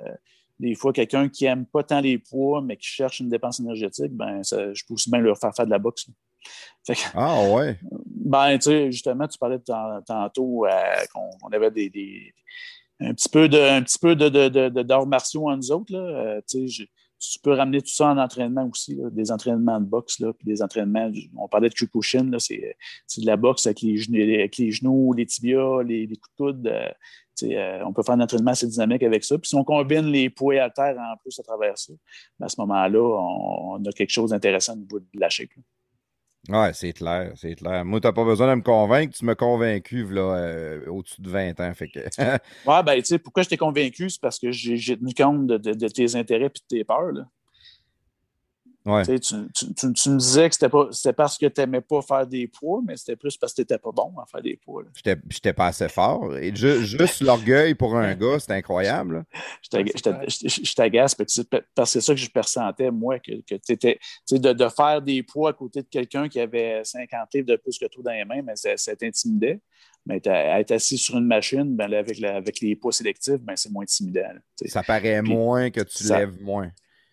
des 0.58 0.74
fois, 0.74 0.92
quelqu'un 0.92 1.28
qui 1.28 1.44
n'aime 1.44 1.66
pas 1.66 1.82
tant 1.82 2.00
les 2.00 2.18
poids, 2.18 2.62
mais 2.62 2.76
qui 2.76 2.86
cherche 2.86 3.20
une 3.20 3.28
dépense 3.28 3.60
énergétique, 3.60 4.12
ben, 4.12 4.42
ça, 4.42 4.72
je 4.72 4.84
peux 4.86 4.94
aussi 4.94 5.10
bien 5.10 5.20
leur 5.20 5.38
faire 5.38 5.54
faire 5.54 5.66
de 5.66 5.70
la 5.70 5.78
boxe. 5.78 6.06
ah 7.14 7.48
ouais. 7.48 7.78
Ben, 8.06 8.58
tu 8.58 8.70
sais, 8.70 8.92
justement, 8.92 9.26
tu 9.28 9.38
parlais 9.38 9.58
tantôt 9.58 10.66
euh, 10.66 10.70
qu'on 11.12 11.48
avait 11.48 11.70
des, 11.70 12.32
un 13.00 13.14
petit 13.14 13.28
peu 13.28 13.48
de, 13.48 13.58
un 13.58 13.82
petit 13.82 13.98
peu 13.98 14.14
de, 14.14 15.04
martiaux 15.04 15.48
en 15.48 15.56
nous 15.56 15.72
autres. 15.72 15.92
Là. 15.92 15.98
Euh, 15.98 16.40
tu 16.48 16.68
sais, 16.68 16.84
tu 17.30 17.38
peux 17.38 17.52
ramener 17.52 17.80
tout 17.80 17.92
ça 17.92 18.08
en 18.08 18.18
entraînement 18.18 18.68
aussi, 18.68 18.98
des 19.12 19.30
entraînements 19.30 19.80
de 19.80 19.86
boxe, 19.86 20.18
là, 20.18 20.32
puis 20.32 20.46
des 20.46 20.60
entraînements, 20.60 21.10
on 21.36 21.48
parlait 21.48 21.68
de 21.68 21.74
Kyokushin, 21.74 22.30
c'est, 22.38 22.76
de 23.18 23.26
la 23.26 23.36
boxe 23.36 23.66
avec 23.66 23.80
les, 23.80 23.96
genoux, 23.96 25.12
les 25.12 25.26
tibias, 25.26 25.82
les, 25.84 26.08
coups 26.08 26.56
de 26.58 26.70
coude. 27.42 27.84
On 27.86 27.92
peut 27.92 28.02
faire 28.02 28.16
un 28.16 28.20
entraînement 28.20 28.50
assez 28.50 28.66
dynamique 28.66 29.04
avec 29.04 29.24
ça. 29.24 29.38
Puis 29.38 29.48
si 29.48 29.54
on 29.54 29.64
combine 29.64 30.06
les 30.06 30.30
poids 30.30 30.60
à 30.60 30.70
terre 30.70 30.96
en 30.98 31.16
plus 31.18 31.38
à 31.38 31.42
travers 31.42 31.78
ça, 31.78 31.92
ben, 32.38 32.46
à 32.46 32.48
ce 32.48 32.60
moment-là, 32.60 33.00
on, 33.00 33.84
a 33.84 33.92
quelque 33.92 34.10
chose 34.10 34.30
d'intéressant 34.30 34.74
au 34.74 34.76
niveau 34.76 34.98
de 34.98 35.06
la. 35.14 35.28
Ouais, 36.48 36.72
c'est 36.74 36.92
clair, 36.92 37.32
c'est 37.36 37.54
clair. 37.54 37.84
Moi, 37.84 38.00
t'as 38.00 38.12
pas 38.12 38.24
besoin 38.24 38.48
de 38.48 38.56
me 38.56 38.62
convaincre, 38.62 39.16
tu 39.16 39.24
m'as 39.24 39.36
convaincu 39.36 40.04
là, 40.12 40.34
euh, 40.34 40.86
au-dessus 40.88 41.20
de 41.22 41.30
20 41.30 41.60
ans. 41.60 41.72
Fait 41.72 41.88
que... 41.88 42.00
ouais, 42.00 42.82
ben, 42.82 42.96
tu 42.96 43.04
sais, 43.04 43.18
pourquoi 43.18 43.44
je 43.44 43.48
t'ai 43.48 43.56
convaincu? 43.56 44.10
C'est 44.10 44.20
parce 44.20 44.40
que 44.40 44.50
j'ai 44.50 44.98
tenu 44.98 45.14
compte 45.14 45.46
de, 45.46 45.88
tes 45.88 46.16
intérêts 46.16 46.46
et 46.46 46.48
de 46.48 46.54
tes 46.68 46.84
peurs. 46.84 47.12
Là. 47.12 47.28
Tu, 48.84 49.20
tu, 49.20 49.94
tu, 49.94 50.10
me 50.10 50.16
disais 50.16 50.48
que 50.48 50.54
c'était 50.56 51.12
parce 51.12 51.38
que 51.38 51.46
tu 51.46 51.60
n'aimais 51.60 51.80
pas 51.80 52.02
faire 52.02 52.26
des 52.26 52.48
poids, 52.48 52.80
mais 52.84 52.96
c'était 52.96 53.14
plus 53.14 53.36
parce 53.36 53.52
que 53.52 53.56
tu 53.56 53.62
n'étais 53.62 53.78
pas 53.78 53.92
bon 53.92 54.12
à 54.20 54.26
faire 54.26 54.42
des 54.42 54.56
poids. 54.56 54.82
Je 55.04 55.10
n'étais 55.10 55.52
pas 55.52 55.68
assez 55.68 55.88
fort. 55.88 56.36
Et 56.36 56.54
juste 56.54 57.20
l'orgueil 57.20 57.74
pour 57.74 57.96
un 57.96 58.14
gars, 58.14 58.40
c'est 58.40 58.50
incroyable. 58.52 59.24
Je 59.62 60.74
t'agace 60.74 61.14
parce 61.14 61.36
que 61.36 61.58
c'est 61.84 62.00
ça 62.00 62.14
que 62.14 62.20
je 62.20 62.30
pressentais, 62.30 62.90
moi, 62.90 63.20
que, 63.20 63.40
que 63.42 63.54
étais, 63.54 64.00
de, 64.32 64.52
de 64.52 64.68
faire 64.68 65.00
des 65.00 65.22
poids 65.22 65.50
à 65.50 65.52
côté 65.52 65.82
de 65.82 65.88
quelqu'un 65.88 66.28
qui 66.28 66.40
avait 66.40 66.82
50 66.82 67.34
livres 67.34 67.46
de 67.46 67.56
plus 67.56 67.78
que 67.78 67.86
toi 67.86 68.02
dans 68.04 68.12
les 68.12 68.24
mains, 68.24 68.42
mais 68.42 68.56
ça, 68.56 68.96
t'intimidait. 68.96 69.60
Mais 70.04 70.20
être 70.26 70.72
assis 70.72 70.98
sur 70.98 71.18
une 71.18 71.26
machine, 71.26 71.76
ben, 71.76 71.92
avec, 71.92 72.20
avec 72.20 72.60
les 72.60 72.74
poids 72.74 72.90
sélectifs, 72.90 73.38
ben, 73.38 73.54
c'est 73.54 73.70
moins 73.70 73.84
intimidant. 73.84 74.22
ça 74.66 74.82
paraît 74.82 75.22
moins 75.22 75.70
que 75.70 75.82
tu 75.82 76.02
lèves 76.08 76.42
moins 76.42 76.72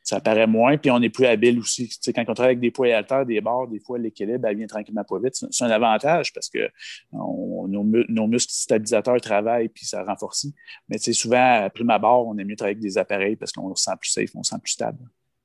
ça 0.09 0.19
paraît 0.19 0.47
moins, 0.47 0.75
puis 0.77 0.89
on 0.89 0.99
est 1.01 1.09
plus 1.09 1.27
habile 1.27 1.59
aussi. 1.59 1.87
quand 2.15 2.23
on 2.27 2.33
travaille 2.33 2.53
avec 2.53 2.59
des 2.59 2.71
poids 2.71 2.87
haltères, 2.87 3.27
des 3.27 3.41
barres, 3.41 3.67
des 3.67 3.79
fois, 3.79 3.99
l'équilibre, 3.99 4.47
elle 4.47 4.57
vient 4.57 4.65
tranquillement 4.65 5.03
pas 5.03 5.19
vite. 5.19 5.35
C'est 5.51 5.63
un 5.63 5.69
avantage 5.69 6.33
parce 6.33 6.49
que 6.49 6.67
nos, 7.11 8.27
muscles 8.27 8.51
stabilisateurs 8.51 9.21
travaillent, 9.21 9.69
puis 9.69 9.85
ça 9.85 10.03
renforce. 10.03 10.47
Mais 10.87 10.97
souvent, 10.97 11.65
après 11.65 11.83
ma 11.83 11.99
barre, 11.99 12.25
on 12.25 12.35
est 12.39 12.43
mieux 12.43 12.55
travailler 12.55 12.77
avec 12.77 12.83
des 12.83 12.97
appareils 12.97 13.35
parce 13.35 13.51
qu'on 13.51 13.75
se 13.75 13.83
sent 13.83 13.91
plus 13.99 14.09
safe, 14.09 14.31
on 14.35 14.41
se 14.41 14.49
sent 14.49 14.59
plus 14.63 14.71
stable. 14.71 14.97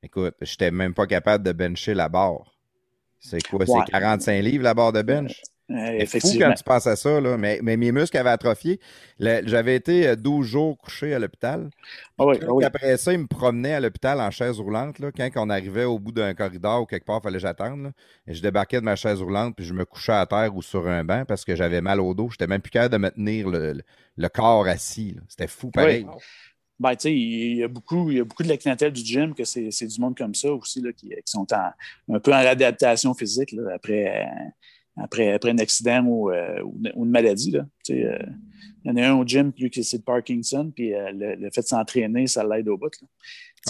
Écoute, 0.03 0.35
je 0.41 0.53
n'étais 0.53 0.71
même 0.71 0.95
pas 0.95 1.07
capable 1.07 1.45
de 1.45 1.53
bencher 1.53 1.93
la 1.93 2.09
barre. 2.09 2.57
C'est 3.21 3.47
quoi? 3.47 3.67
C'est 3.67 3.91
45 3.91 4.41
livres 4.41 4.65
la 4.65 4.75
barre 4.75 4.93
de 4.93 5.03
bench? 5.03 5.43
C'est 5.69 6.21
fou 6.21 6.29
quand 6.39 6.53
tu 6.53 6.63
penses 6.63 6.87
à 6.87 6.95
ça, 6.95 7.21
là. 7.21 7.39
Mais, 7.39 7.61
mes 7.63 7.91
muscles 7.91 8.17
avaient 8.19 8.31
atrophié. 8.31 8.81
J'avais 9.19 9.77
été 9.77 10.15
12 10.15 10.47
euh, 10.47 10.49
jours 10.49 10.79
couché 10.79 11.15
à 11.15 11.19
l'hôpital. 11.19 11.71
Ah 12.19 12.25
ah 12.29 12.67
après 12.67 12.97
ça, 12.99 13.13
ils 13.13 13.19
me 13.19 13.27
promenaient 13.27 13.75
à 13.75 13.81
l'hôpital 13.81 14.21
en 14.21 14.31
chaise 14.31 14.61
roulante. 14.61 14.99
Là, 14.99 15.11
quand 15.11 15.31
on 15.37 15.49
arrivait 15.49 15.85
au 15.85 15.99
bout 15.99 16.13
d'un 16.13 16.35
corridor 16.35 16.83
ou 16.83 16.87
quelque 16.87 17.07
part, 17.07 17.21
il 17.21 17.23
fallait 17.23 17.37
que 17.37 17.43
j'attende. 17.43 17.93
Je 18.27 18.43
débarquais 18.43 18.81
de 18.81 18.85
ma 18.85 18.97
chaise 18.97 19.23
roulante, 19.23 19.57
puis 19.57 19.65
je 19.65 19.73
me 19.73 19.85
couchais 19.85 20.13
à 20.13 20.27
terre 20.27 20.55
ou 20.55 20.61
sur 20.61 20.87
un 20.87 21.03
banc 21.03 21.25
parce 21.27 21.45
que 21.45 21.57
j'avais 21.57 21.81
mal 21.81 22.01
au 22.01 22.13
dos. 22.13 22.29
J'étais 22.31 22.47
même 22.47 22.61
plus 22.61 22.71
capable 22.71 22.93
de 22.93 22.99
me 22.99 23.11
tenir 23.11 23.49
le, 23.49 24.29
corps 24.29 24.67
assis. 24.67 25.17
C'était 25.29 25.49
fou, 25.49 25.71
pareil. 25.71 26.07
Ben, 26.81 26.95
il 27.05 27.59
y, 27.59 27.63
a 27.63 27.69
beaucoup, 27.69 28.11
il 28.11 28.17
y 28.17 28.21
a 28.21 28.25
beaucoup 28.25 28.43
de 28.43 28.49
la 28.49 28.57
clientèle 28.57 28.93
du 28.93 29.03
gym 29.03 29.33
que 29.33 29.45
c'est 29.45 29.87
du 29.87 30.01
monde 30.01 30.17
comme 30.17 30.35
ça 30.35 30.53
aussi, 30.53 30.83
là, 30.83 30.93
qui, 30.93 31.15
sont 31.25 31.47
un 31.53 32.19
peu 32.19 32.35
en 32.35 32.41
réadaptation 32.41 33.15
physique 33.15 33.53
là, 33.53 33.75
après, 33.77 34.27
après, 34.97 35.33
après 35.33 35.51
un 35.51 35.59
accident 35.59 36.05
ou, 36.05 36.31
euh, 36.31 36.63
une 36.97 37.11
maladie. 37.11 37.51
Là. 37.51 37.67
Euh, 37.91 38.19
il 38.85 38.91
y 38.91 38.91
en 38.91 38.97
a 38.97 39.09
un 39.09 39.15
au 39.15 39.25
gym, 39.25 39.53
lui, 39.59 39.71
qui 39.71 39.83
c'est 39.83 39.97
le 39.97 40.03
Parkinson, 40.03 40.71
puis 40.75 40.95
euh, 40.95 41.11
le, 41.13 41.51
fait 41.51 41.63
de 41.63 41.67
s'entraîner, 41.67 42.27
ça 42.27 42.45
l'aide 42.45 42.69
au 42.69 42.77
bout. 42.77 42.93
Là. 43.01 43.09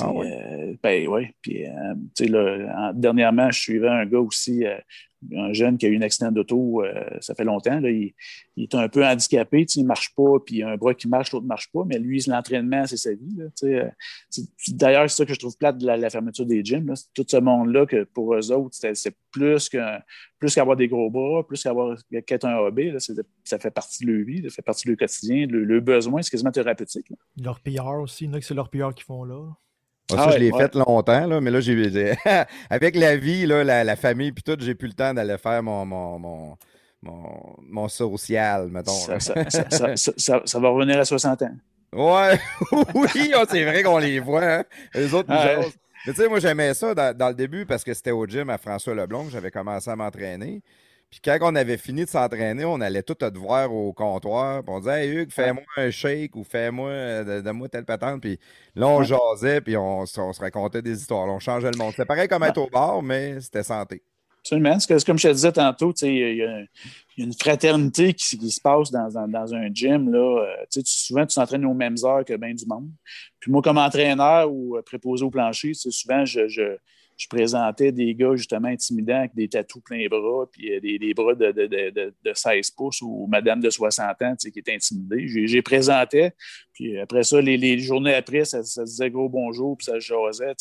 Ah, 0.01 0.13
ouais. 0.13 0.77
ben 0.83 1.07
oui. 1.07 1.29
Puis, 1.41 2.29
là, 2.29 2.93
dernièrement, 2.95 3.51
je 3.53 3.61
suivais 3.61 3.89
un 3.89 4.05
gars 4.07 4.19
aussi, 4.19 4.65
un 5.33 5.53
jeune 5.53 5.79
qui 5.79 5.87
a 5.87 5.89
eu 5.89 5.97
un 5.97 6.03
accident 6.03 6.31
d'auto, 6.31 6.83
euh, 6.83 7.05
ça 7.21 7.35
fait 7.35 7.45
longtemps. 7.45 7.81
Là, 7.81 7.91
il, 7.91 8.15
est 8.57 8.75
un 8.75 8.89
peu 8.89 9.05
handicapé, 9.05 9.67
il 9.75 9.83
ne 9.83 9.87
marche 9.87 10.15
pas, 10.15 10.39
puis 10.45 10.63
un 10.63 10.77
bras 10.77 10.95
qui 10.95 11.09
marche, 11.09 11.33
l'autre 11.33 11.45
ne 11.45 11.49
marche 11.49 11.71
pas, 11.73 11.85
mais 11.87 11.99
lui, 11.99 12.23
l'entraînement, 12.27 12.87
c'est 12.87 12.97
sa 12.97 13.13
vie. 13.13 13.37
Euh, 13.65 13.89
d'ailleurs, 14.69 15.09
c'est 15.11 15.17
ça 15.17 15.27
que 15.27 15.35
je 15.35 15.39
trouve 15.39 15.57
plate 15.57 15.79
de 15.79 15.87
la, 15.87 16.11
fermeture 16.11 16.47
des 16.47 16.65
gyms. 16.65 16.93
Tout 17.15 17.25
ce 17.29 17.37
monde-là, 17.37 17.87
que 17.87 18.05
pour 18.05 18.35
eux 18.35 18.53
autres, 18.53 18.77
c'est 18.77 19.17
plus 19.31 19.69
qu'avoir 19.69 20.77
des 20.77 20.89
gros 20.89 21.11
bras, 21.11 21.47
plus 21.47 21.63
qu'avoir 21.63 21.97
qu'être 22.27 22.45
un 22.45 22.57
hobby. 22.57 22.93
ça 23.45 23.59
fait 23.59 23.71
partie 23.71 24.05
de 24.05 24.13
leur 24.13 24.25
vie, 24.25 24.43
ça 24.43 24.51
fait 24.51 24.63
partie 24.63 24.87
de 24.87 24.93
leur 24.93 24.99
quotidien, 24.99 25.47
le, 25.47 25.65
le 25.65 25.81
besoin, 25.81 26.23
c'est 26.23 26.31
quasiment 26.31 26.53
thérapeutique. 26.53 27.07
Leur 27.43 27.61
PR 27.61 28.01
aussi, 28.01 28.25
il 28.25 28.29
y 28.29 28.31
en 28.31 28.35
a 28.35 28.41
que 28.41 28.47
c'est 28.47 28.55
leur 28.55 28.69
PR 28.69 28.95
qu'ils 28.95 29.05
font 29.05 29.25
là. 29.25 29.57
Ah, 30.13 30.17
Ah 30.19 30.25
ça, 30.25 30.31
je 30.33 30.39
l'ai 30.39 30.51
ouais. 30.51 30.61
fait 30.63 30.75
longtemps, 30.75 31.27
là, 31.27 31.41
mais 31.41 31.51
là, 31.51 31.61
j'ai 31.61 32.15
avec 32.71 32.97
la 32.97 33.17
vie, 33.17 33.47
là, 33.47 33.65
la, 33.65 33.85
la 33.85 33.97
famille, 33.97 34.33
puis 34.33 34.43
tout, 34.43 34.57
j'ai 34.61 34.75
plus 34.75 34.89
le 34.89 34.95
temps 34.95 35.15
d'aller 35.15 35.39
faire 35.39 35.63
mon, 35.63 35.85
mon, 35.87 36.19
mon, 36.19 36.57
mon, 37.03 37.57
mon 37.63 37.89
social, 37.89 38.69
mettons. 38.69 38.93
Ça, 38.93 39.19
ça- 39.19 40.59
va 40.59 40.69
revenir 40.69 40.99
à 40.99 41.05
60 41.05 41.43
ans. 41.43 41.55
Ouais, 41.93 42.39
oui, 42.95 43.33
oh, 43.37 43.45
c'est 43.49 43.65
vrai 43.65 43.83
qu'on 43.83 43.99
les 43.99 44.19
voit, 44.19 44.45
hein. 44.45 44.65
Les 44.95 45.15
autres. 45.15 45.29
Mais 46.07 46.13
tu 46.13 46.21
sais, 46.21 46.29
moi, 46.29 46.39
j'aimais 46.39 46.75
ça 46.75 46.95
dans, 46.95 47.17
dans 47.17 47.29
le 47.29 47.35
début 47.35 47.65
parce 47.65 47.83
que 47.83 47.95
c'était 47.95 48.11
au 48.11 48.27
gym 48.27 48.51
à 48.51 48.59
François 48.59 48.95
Leblond 48.95 49.25
que 49.25 49.31
j'avais 49.31 49.51
commencé 49.51 49.89
à 49.89 49.97
m'entraîner. 49.97 50.61
Puis 51.15 51.21
quand 51.25 51.39
on 51.43 51.55
avait 51.55 51.77
fini 51.77 52.05
de 52.05 52.11
s'entraîner, 52.11 52.65
on 52.65 52.81
allait 52.81 53.05
tout 53.05 53.15
te 53.15 53.39
voir 53.39 53.73
au 53.73 53.93
comptoir. 53.93 54.65
Puis 54.65 54.75
on 54.75 54.81
disait, 54.81 55.07
hey 55.07 55.17
Hugues, 55.17 55.31
fais-moi 55.31 55.63
un 55.77 55.89
shake 55.93 56.35
ou 56.35 56.43
fais-moi, 56.43 56.89
euh, 56.91 57.41
donne-moi 57.41 57.69
telle 57.69 57.85
patente. 57.85 58.21
Puis 58.21 58.37
là, 58.75 58.89
on 58.89 59.01
jasait, 59.05 59.61
puis 59.61 59.77
on, 59.77 60.07
se 60.07 60.41
racontait 60.41 60.83
des 60.83 61.01
histoires. 61.01 61.29
Là, 61.29 61.35
on 61.35 61.39
changeait 61.39 61.71
le 61.71 61.79
monde. 61.79 61.93
C'était 61.93 62.05
pareil 62.05 62.27
comme 62.27 62.43
être 62.43 62.59
au 62.59 62.69
bar, 62.69 63.01
mais 63.01 63.41
c'était 63.41 63.63
santé. 63.63 64.03
Absolument. 64.41 64.77
Que- 64.77 65.05
comme 65.05 65.17
je 65.17 65.29
te 65.29 65.33
disais 65.33 65.53
tantôt, 65.53 65.93
il 66.03 66.37
y, 66.37 66.43
a- 66.43 66.65
une 67.17 67.33
fraternité 67.33 68.13
qui, 68.13 68.37
qui 68.37 68.51
se 68.51 68.61
passe 68.61 68.91
dans, 68.91 69.09
dans- 69.09 69.29
dans 69.29 69.55
un 69.55 69.73
gym. 69.73 70.13
Là. 70.13 70.19
Euh, 70.43 70.65
tu 70.69 70.81
souvent, 70.85 71.25
tu 71.25 71.37
t'entraînes 71.37 71.65
aux 71.65 71.75
mêmes 71.75 71.97
heures 72.05 72.25
que 72.25 72.35
bien 72.37 72.55
du 72.55 72.67
monde. 72.67 72.91
Puis 73.39 73.53
moi, 73.53 73.63
comme 73.63 73.79
entraîneur 73.79 74.53
ou 74.53 74.77
euh, 74.77 74.83
préposé 74.83 75.25
au 75.25 75.31
plancher, 75.31 75.75
souvent, 75.75 76.25
je, 76.25 76.49
je, 76.49 76.77
je 77.17 77.29
présentais 77.29 77.93
des 77.93 78.15
gars 78.15 78.35
justement 78.35 78.69
intimidants 78.69 79.19
avec 79.19 79.35
des 79.35 79.49
tatous 79.49 79.83
plein 79.83 80.07
bras, 80.09 80.47
puis 80.51 80.75
euh, 80.75 80.81
des, 80.81 81.15
bras 81.15 81.35
de, 81.35 81.53
de, 81.53 81.67
de, 81.67 81.91
de, 81.91 82.15
de 82.25 82.33
16 82.35 82.71
pouces 82.73 83.03
ou 83.03 83.27
madame 83.29 83.61
de 83.61 83.71
60 83.71 84.23
ans 84.23 84.35
qui 84.37 84.59
est 84.59 84.69
intimidée. 84.69 85.27
J'ai 85.47 85.63
présenté, 85.63 86.31
puis 86.73 86.99
après 86.99 87.23
ça, 87.23 87.41
les, 87.41 87.79
journées 87.79 88.15
après, 88.15 88.45
ça, 88.45 88.63
ça 88.63 88.85
disait 88.85 89.11
gros 89.11 89.29
bonjour, 89.29 89.77
puis 89.77 89.87
ça 89.87 89.99
jasait. 89.99 90.53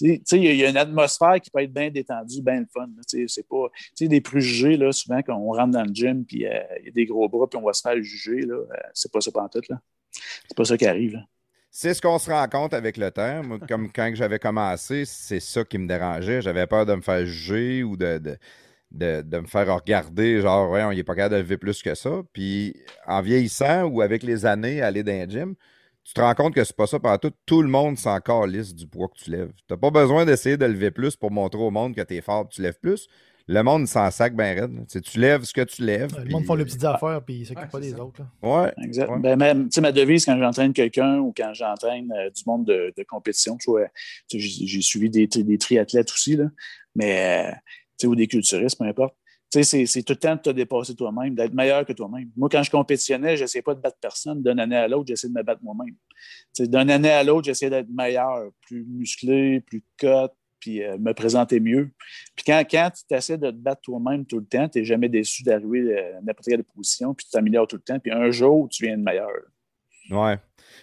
il 0.00 0.20
y, 0.32 0.64
a- 0.64 0.70
une 0.70 0.76
atmosphère 0.76 1.40
qui 1.40 1.50
peut 1.50 1.62
être 1.62 1.72
bien 1.72 1.90
détendue, 1.90 2.42
bien 2.42 2.60
le 2.60 2.66
fun. 2.72 2.88
C'est 3.06 3.48
pas, 3.48 3.68
des 4.00 4.20
préjugés, 4.20 4.76
là, 4.76 4.92
souvent, 4.92 5.20
quand 5.22 5.36
on 5.36 5.52
rentre 5.52 5.72
dans 5.72 5.84
le 5.84 5.94
gym, 5.94 6.24
puis 6.24 6.46
euh, 6.46 6.60
il 6.80 6.86
y 6.86 6.88
a 6.88 6.92
des 6.92 7.06
gros 7.06 7.28
bras, 7.28 7.48
puis 7.48 7.58
on 7.58 7.64
va 7.64 7.72
se 7.72 7.80
faire 7.80 8.00
juger, 8.02 8.42
euh, 8.48 8.66
c'est 8.92 9.10
pas 9.10 9.20
ça 9.20 9.30
pantoute. 9.32 9.70
C'est 10.48 10.56
pas 10.56 10.64
ça 10.64 10.76
qui 10.76 10.86
arrive. 10.86 11.18
C'est 11.78 11.92
ce 11.92 12.00
qu'on 12.00 12.18
se 12.18 12.30
rend 12.30 12.48
compte 12.48 12.72
avec 12.72 12.96
le 12.96 13.10
temps. 13.10 13.42
Moi, 13.42 13.58
comme 13.68 13.92
quand 13.94 14.10
j'avais 14.14 14.38
commencé, 14.38 15.04
c'est 15.04 15.40
ça 15.40 15.62
qui 15.62 15.76
me 15.76 15.86
dérangeait. 15.86 16.40
J'avais 16.40 16.66
peur 16.66 16.86
de 16.86 16.94
me 16.94 17.02
faire 17.02 17.26
juger 17.26 17.82
ou 17.82 17.98
de, 17.98 18.16
de, 18.16 18.38
de, 18.92 19.20
de 19.20 19.38
me 19.40 19.46
faire 19.46 19.66
regarder, 19.76 20.40
genre, 20.40 20.70
ouais, 20.70 20.82
on 20.84 20.92
n'est 20.94 21.04
pas 21.04 21.14
capable 21.14 21.34
de 21.34 21.40
lever 21.40 21.58
plus 21.58 21.82
que 21.82 21.94
ça. 21.94 22.22
Puis 22.32 22.74
en 23.06 23.20
vieillissant 23.20 23.84
ou 23.84 24.00
avec 24.00 24.22
les 24.22 24.46
années, 24.46 24.80
aller 24.80 25.02
dans 25.02 25.12
un 25.12 25.28
gym, 25.28 25.54
tu 26.02 26.14
te 26.14 26.20
rends 26.22 26.34
compte 26.34 26.54
que 26.54 26.64
c'est 26.64 26.74
pas 26.74 26.86
ça 26.86 26.98
pendant 26.98 27.18
tout. 27.18 27.32
Tout 27.44 27.60
le 27.60 27.68
monde 27.68 27.98
s'en 27.98 28.20
calisse 28.20 28.74
du 28.74 28.86
poids 28.86 29.08
que 29.08 29.22
tu 29.22 29.30
lèves. 29.30 29.52
Tu 29.68 29.74
n'as 29.74 29.76
pas 29.76 29.90
besoin 29.90 30.24
d'essayer 30.24 30.56
de 30.56 30.64
lever 30.64 30.90
plus 30.90 31.14
pour 31.14 31.30
montrer 31.30 31.60
au 31.60 31.70
monde 31.70 31.94
que 31.94 32.00
tu 32.00 32.14
es 32.14 32.22
fort, 32.22 32.48
tu 32.48 32.62
lèves 32.62 32.80
plus. 32.80 33.06
Le 33.48 33.62
monde 33.62 33.86
s'en 33.86 34.10
sac 34.10 34.34
bien 34.36 34.54
raide. 34.54 34.86
Tu 35.04 35.20
lèves 35.20 35.44
ce 35.44 35.52
que 35.52 35.60
tu 35.60 35.84
lèves. 35.84 36.10
Le 36.24 36.30
monde 36.30 36.44
font 36.44 36.56
les 36.56 36.64
petites 36.64 36.82
affaires 36.84 37.22
puis 37.24 37.34
ils 37.40 37.46
s'occupent 37.46 37.62
Ouais, 37.64 37.70
pas 37.70 37.80
des 37.80 37.90
ça. 37.90 38.04
autres. 38.04 38.22
là. 38.42 38.62
Ouais. 38.64 38.72
Exact. 38.84 39.08
Ouais. 39.08 39.18
Ben, 39.20 39.36
même, 39.36 39.64
tu 39.68 39.74
sais, 39.74 39.80
ma 39.80 39.92
devise 39.92 40.24
quand 40.24 40.36
j'entraîne 40.38 40.72
quelqu'un 40.72 41.18
ou 41.20 41.32
quand 41.36 41.54
j'entraîne 41.54 42.10
euh, 42.12 42.28
du 42.30 42.42
monde 42.44 42.64
de, 42.64 42.92
de 42.96 43.02
compétition, 43.04 43.56
j'ai 44.32 44.80
suivi 44.82 45.08
des, 45.10 45.28
tri- 45.28 45.44
des 45.44 45.58
triathlètes 45.58 46.10
aussi, 46.10 46.34
là, 46.36 46.46
mais, 46.96 47.46
euh, 47.46 47.52
tu 47.52 47.58
sais, 47.98 48.06
ou 48.08 48.16
des 48.16 48.26
culturistes, 48.26 48.78
peu 48.78 48.84
importe. 48.84 49.14
Tu 49.52 49.62
sais, 49.62 49.86
c'est- 49.86 50.02
tout 50.02 50.12
le 50.14 50.18
temps 50.18 50.34
de 50.34 50.40
te 50.40 50.50
dépasser 50.50 50.96
toi-même, 50.96 51.36
d'être 51.36 51.54
meilleur 51.54 51.86
que 51.86 51.92
toi-même. 51.92 52.28
Moi, 52.36 52.48
quand 52.50 52.64
je 52.64 52.70
compétitionnais, 52.70 53.36
je 53.36 53.42
n'essayais 53.42 53.62
pas 53.62 53.76
de 53.76 53.80
battre 53.80 53.98
personne. 54.00 54.42
D'une 54.42 54.58
année 54.58 54.74
à 54.76 54.88
l'autre, 54.88 55.06
j'essayais 55.06 55.32
de 55.32 55.38
me 55.38 55.44
battre 55.44 55.62
moi-même. 55.62 55.94
D'une 56.58 56.90
année 56.90 57.10
à 57.10 57.22
l'autre, 57.22 57.44
j'essayais 57.46 57.70
d'être 57.70 57.88
meilleur, 57.88 58.50
plus 58.62 58.84
musclé, 58.84 59.60
plus 59.60 59.84
cut, 59.98 60.08
puis 60.66 60.82
euh, 60.82 60.98
me 60.98 61.12
présenter 61.14 61.60
mieux. 61.60 61.90
Puis 62.34 62.44
quand, 62.44 62.60
quand 62.68 62.90
tu 62.92 63.14
essaies 63.14 63.38
de 63.38 63.52
te 63.52 63.56
battre 63.56 63.82
toi-même 63.82 64.26
tout 64.26 64.40
le 64.40 64.46
temps, 64.46 64.68
tu 64.68 64.80
n'es 64.80 64.84
jamais 64.84 65.08
déçu 65.08 65.44
d'arriver 65.44 65.96
à 65.96 66.20
n'importe 66.22 66.48
quelle 66.48 66.64
position, 66.64 67.14
puis 67.14 67.24
tu 67.24 67.30
t'améliores 67.30 67.68
tout 67.68 67.76
le 67.76 67.82
temps, 67.82 68.00
puis 68.00 68.10
un 68.10 68.32
jour, 68.32 68.68
tu 68.68 68.84
viens 68.84 68.98
de 68.98 69.02
meilleur. 69.02 69.30
Ouais. 70.10 70.36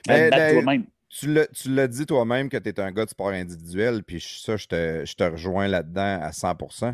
Ben, 0.08 0.26
te 0.26 0.30
battre 0.30 0.38
ben, 0.38 0.54
toi-même. 0.54 0.86
Tu 1.10 1.70
l'as, 1.76 1.88
dit 1.88 2.06
toi-même 2.06 2.50
que 2.50 2.58
tu 2.58 2.70
es 2.70 2.80
un 2.80 2.92
gars 2.94 3.04
de 3.04 3.10
sport 3.10 3.30
individuel, 3.30 4.04
puis 4.04 4.22
ça, 4.22 4.56
je 4.56 4.68
te, 4.68 5.04
je 5.06 5.16
te 5.16 5.24
rejoins 5.24 5.68
là-dedans 5.68 6.20
à 6.22 6.32
100%. 6.32 6.94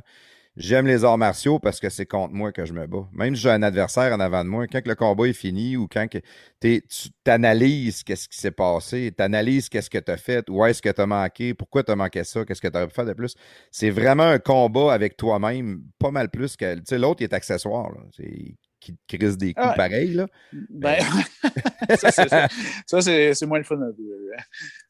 J'aime 0.60 0.86
les 0.88 1.06
arts 1.06 1.18
martiaux 1.18 1.58
parce 1.58 1.80
que 1.80 1.90
c'est 1.90 2.06
contre 2.06 2.34
moi 2.34 2.52
que 2.52 2.66
je 2.66 2.74
me 2.74 2.86
bats. 2.86 3.08
Même 3.14 3.34
si 3.34 3.42
j'ai 3.44 3.50
un 3.50 3.64
adversaire 3.64 4.14
en 4.14 4.20
avant 4.20 4.44
de 4.44 4.50
moi, 4.50 4.68
quand 4.68 4.86
le 4.86 4.94
combat 4.94 5.26
est 5.28 5.34
fini 5.34 5.78
ou 5.78 5.88
quand 5.88 6.08
que 6.10 6.18
tu 6.60 7.10
t'analyses 7.24 8.04
qu'est-ce 8.04 8.28
qui 8.28 8.38
s'est 8.38 8.52
passé, 8.52 9.14
tu 9.16 9.24
analyses 9.24 9.70
qu'est-ce 9.70 9.90
que 9.90 9.98
tu 9.98 10.12
as 10.12 10.18
fait, 10.18 10.50
où 10.50 10.66
est-ce 10.66 10.82
que 10.82 10.90
tu 10.90 11.00
as 11.00 11.06
manqué, 11.06 11.54
pourquoi 11.54 11.84
tu 11.84 11.94
as 11.94 11.96
manqué 11.96 12.26
ça, 12.26 12.44
qu'est-ce 12.44 12.62
que 12.62 12.68
tu 12.68 12.76
aurais 12.76 12.88
pu 12.88 12.94
faire 12.94 13.06
de 13.06 13.14
plus. 13.14 13.36
C'est 13.72 13.90
vraiment 13.90 14.24
un 14.24 14.40
combat 14.40 14.94
avec 14.94 15.16
toi-même, 15.16 15.82
pas 15.98 16.12
mal 16.12 16.30
plus 16.30 16.58
que. 16.58 16.76
Tu 16.76 16.82
sais, 16.86 16.98
l'autre, 17.00 17.22
il 17.22 17.24
est 17.24 17.34
accessoire. 17.34 17.90
Là. 17.94 18.02
C'est, 18.16 18.56
qui 18.82 18.94
te 18.96 19.18
crise 19.18 19.38
des 19.38 19.54
coups 19.54 19.68
Ah 19.70 19.74
pareils. 19.76 20.14
Là. 20.14 20.28
Ben, 20.70 20.98
ça, 21.98 22.12
c'est, 22.12 22.30
ça, 22.30 22.48
ça, 22.86 23.02
c'est, 23.02 23.34
c'est 23.34 23.46
moins 23.46 23.58
le 23.60 23.64
fun. 23.66 23.78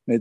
Mais, 0.07 0.19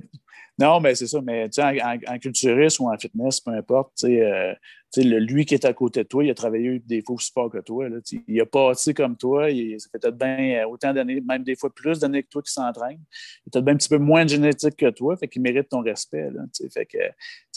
non, 0.58 0.80
mais 0.80 0.94
c'est 0.94 1.06
ça. 1.06 1.20
Mais 1.22 1.48
tu 1.48 1.60
sais, 1.60 1.62
en, 1.62 1.74
en- 1.76 2.14
en 2.14 2.18
culturiste 2.18 2.80
ou 2.80 2.90
en 2.90 2.96
fitness, 2.98 3.40
peu 3.40 3.52
importe, 3.52 3.92
tu 3.98 4.06
sais, 4.06 4.22
euh, 4.22 4.52
tu 4.54 4.58
sais, 4.87 4.87
le- 4.96 5.18
lui 5.18 5.44
qui 5.44 5.54
est 5.54 5.64
à 5.64 5.72
côté 5.72 6.02
de 6.02 6.08
toi, 6.08 6.24
il 6.24 6.30
a 6.30 6.34
travaillé 6.34 6.78
des 6.80 7.02
fois 7.02 7.16
aussi 7.16 7.30
fort 7.32 7.50
que 7.50 7.58
toi. 7.58 7.88
Là, 7.88 7.98
il 8.26 8.40
a 8.40 8.46
passé 8.46 8.94
comme 8.94 9.16
toi. 9.16 9.50
Il, 9.50 9.78
ça 9.80 9.88
fait 9.92 9.98
peut-être 9.98 10.16
bien 10.16 10.62
euh, 10.62 10.68
autant 10.68 10.92
d'années, 10.92 11.20
même 11.20 11.42
des 11.44 11.56
fois 11.56 11.72
plus 11.74 11.98
d'années 11.98 12.22
que 12.22 12.28
toi 12.28 12.42
qui 12.42 12.52
s'entraîne. 12.52 12.98
Il 12.98 13.48
a 13.48 13.50
peut-être 13.52 13.64
bien 13.64 13.74
un 13.74 13.76
petit 13.76 13.88
peu 13.88 13.98
moins 13.98 14.24
de 14.24 14.30
génétique 14.30 14.76
que 14.76 14.90
toi, 14.90 15.16
fait 15.16 15.28
qu'il 15.28 15.42
mérite 15.42 15.68
ton 15.68 15.80
respect. 15.82 16.30
Là, 16.30 16.42
fait, 16.72 16.86
que, 16.86 16.98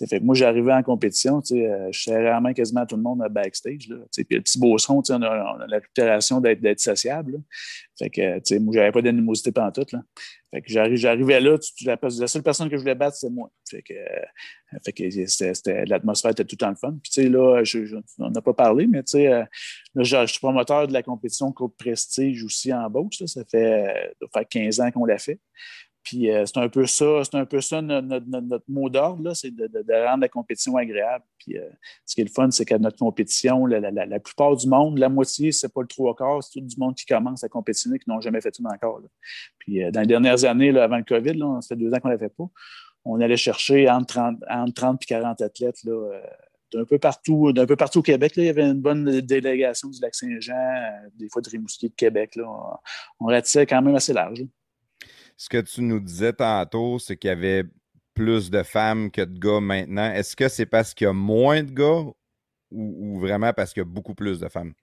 fait 0.08 0.20
que 0.20 0.24
moi, 0.24 0.36
j'arrivais 0.36 0.74
en 0.74 0.84
compétition, 0.84 1.42
euh, 1.52 1.88
je 1.92 2.02
serrais 2.02 2.24
la 2.24 2.42
main 2.42 2.54
quasiment 2.54 2.82
à 2.82 2.86
tout 2.86 2.98
le 2.98 3.02
monde 3.02 3.22
à 3.24 3.30
backstage. 3.30 3.88
Là, 3.88 3.98
puis 4.14 4.26
le 4.30 4.42
petit 4.42 4.60
tu 5.02 5.08
sais, 5.08 5.14
on 5.14 5.22
a, 5.22 5.28
a 5.28 5.68
la 5.68 5.78
réputation 5.78 6.42
d'être, 6.42 6.80
sociable. 6.80 7.34
là. 7.34 7.38
Fait 7.98 8.10
que, 8.10 8.60
moi, 8.60 8.74
j'avais 8.74 8.92
pas 8.92 9.02
d'animosité 9.02 9.52
pantoute, 9.52 9.92
là. 9.92 10.02
Fait 10.54 10.62
que 10.62 10.70
j'arri- 10.70 10.98
j'arrivais 10.98 11.40
là, 11.40 11.58
tu, 11.58 11.86
la, 11.86 11.98
seule 12.28 12.44
personne 12.44 12.70
que 12.70 12.76
je 12.76 12.82
voulais 12.82 12.96
battre, 12.96 13.16
c'était 13.16 13.32
moi. 13.32 13.50
Fait 13.70 13.82
que, 13.82 13.94
euh, 13.94 14.78
fait 14.84 14.92
que 14.92 15.90
l'atmosphère 15.90 16.32
était 16.32 16.44
tout 16.44 16.58
le 16.62 16.76
fun. 16.76 16.98
Là, 17.30 17.64
je, 17.64 17.96
on 18.20 18.30
n'a 18.30 18.42
pas 18.42 18.54
parlé, 18.54 18.88
mais 18.88 19.04
tu 19.04 19.12
sais, 19.12 19.28
euh, 19.28 19.44
je, 19.96 20.26
suis 20.26 20.40
promoteur 20.40 20.88
de 20.88 20.94
la 20.94 21.04
compétition 21.04 21.52
Coupe 21.52 21.78
Prestige 21.78 22.44
aussi 22.44 22.74
en 22.74 22.88
là. 22.90 23.28
Ça 23.28 23.44
fait, 23.46 23.90
euh, 23.90 24.28
ça 24.34 24.40
fait 24.40 24.46
15 24.46 24.80
ans 24.80 24.92
qu'on 24.92 25.06
l'a 25.06 25.18
fait. 25.18 25.40
Puis 26.04 26.32
euh, 26.32 26.46
c'est 26.46 26.58
un 26.58 26.70
peu 26.70 26.86
ça, 26.88 27.24
c'est 27.24 27.36
un 27.36 27.46
peu 27.46 27.62
ça 27.62 27.82
notre, 27.82 28.64
mot 28.68 28.90
d'ordre, 28.90 29.34
c'est 29.36 29.52
de, 29.52 30.06
rendre 30.08 30.22
la 30.22 30.30
compétition 30.30 30.76
agréable. 30.76 31.24
Puis 31.38 31.58
euh, 31.58 31.70
ce 32.06 32.16
qui 32.16 32.22
est 32.22 32.24
le 32.24 32.32
fun, 32.32 32.50
c'est 32.50 32.66
qu'à 32.66 32.80
notre 32.80 32.98
compétition, 32.98 33.66
la, 33.66 33.80
la- 33.80 34.06
la- 34.06 34.20
plupart 34.20 34.56
du 34.56 34.68
monde, 34.68 34.98
la 34.98 35.10
moitié, 35.10 35.52
c'est 35.52 35.72
pas 35.72 35.82
le 35.82 35.88
trois 35.88 36.16
quarts, 36.16 36.44
c'est 36.44 36.60
tout 36.60 36.66
du 36.66 36.76
monde 36.78 36.96
qui 36.96 37.06
commence 37.06 37.44
à 37.44 37.50
compétitionner, 37.50 38.00
qui 38.00 38.10
n'ont 38.10 38.22
jamais 38.22 38.42
fait 38.42 38.54
ça 38.54 38.64
encore. 38.64 39.02
Puis 39.60 39.84
euh, 39.84 39.92
dans 39.92 40.02
les 40.02 40.08
dernières 40.08 40.44
années, 40.46 40.76
avant 40.78 40.98
le 40.98 41.04
COVID, 41.04 41.34
là, 41.34 41.60
ça 41.62 41.76
fait 41.76 41.82
deux 41.82 41.94
ans 41.94 42.00
qu'on 42.00 42.10
ne 42.10 42.14
l'a 42.14 42.20
fait 42.20 42.36
pas, 42.36 42.50
on 43.06 43.22
allait 43.22 43.38
chercher 43.38 43.90
entre 43.90 44.08
30, 44.08 44.38
entre 44.50 44.74
30 44.74 45.04
et 45.04 45.06
40 45.06 45.42
athlètes 45.42 45.84
là, 45.84 45.92
euh, 45.92 46.22
d'un 46.74 46.86
peu 46.86 46.98
partout, 47.00 47.52
d'un 47.54 47.66
peu 47.66 47.76
partout 47.76 48.00
au 48.00 48.04
Québec. 48.04 48.36
Là. 48.36 48.44
Il 48.44 48.46
y 48.48 48.50
avait 48.50 48.64
une 48.64 48.82
bonne 48.82 49.22
délégation 49.22 49.90
du 49.90 50.00
Lac-Saint-Jean, 50.02 50.54
euh, 50.54 51.10
des 51.16 51.28
fois 51.30 51.42
de 51.42 51.50
Rimouski 51.50 51.90
de 51.90 51.96
Québec. 51.96 52.36
Là. 52.36 52.44
On, 52.48 53.26
on 53.26 53.26
ratissait 53.28 53.66
quand 53.66 53.82
même 53.82 53.96
assez 53.96 54.14
large. 54.14 54.40
là. 54.40 54.46
Ce 55.38 55.50
que 55.50 55.58
tu 55.62 55.82
nous 55.82 56.00
disais 56.00 56.34
tantôt, 56.34 57.00
c'est 57.00 57.18
qu'il 57.18 57.30
y 57.30 57.32
avait 57.32 57.64
plus 58.14 58.52
de 58.52 58.62
femmes 58.64 59.10
que 59.10 59.22
de 59.22 59.40
gars 59.40 59.60
maintenant. 59.60 60.12
Est-ce 60.14 60.36
que 60.36 60.48
c'est 60.50 60.66
parce 60.68 60.94
qu'il 60.94 61.06
y 61.06 61.10
a 61.10 61.14
moins 61.14 61.64
de 61.64 61.72
gars 61.72 62.04
ou, 62.04 62.16
ou 62.72 63.20
vraiment 63.20 63.52
parce 63.54 63.74
qu'il 63.74 63.82
y 63.82 63.86
a 63.86 63.90
beaucoup 63.90 64.14
plus 64.14 64.40
de 64.40 64.48
femmes? 64.50 64.74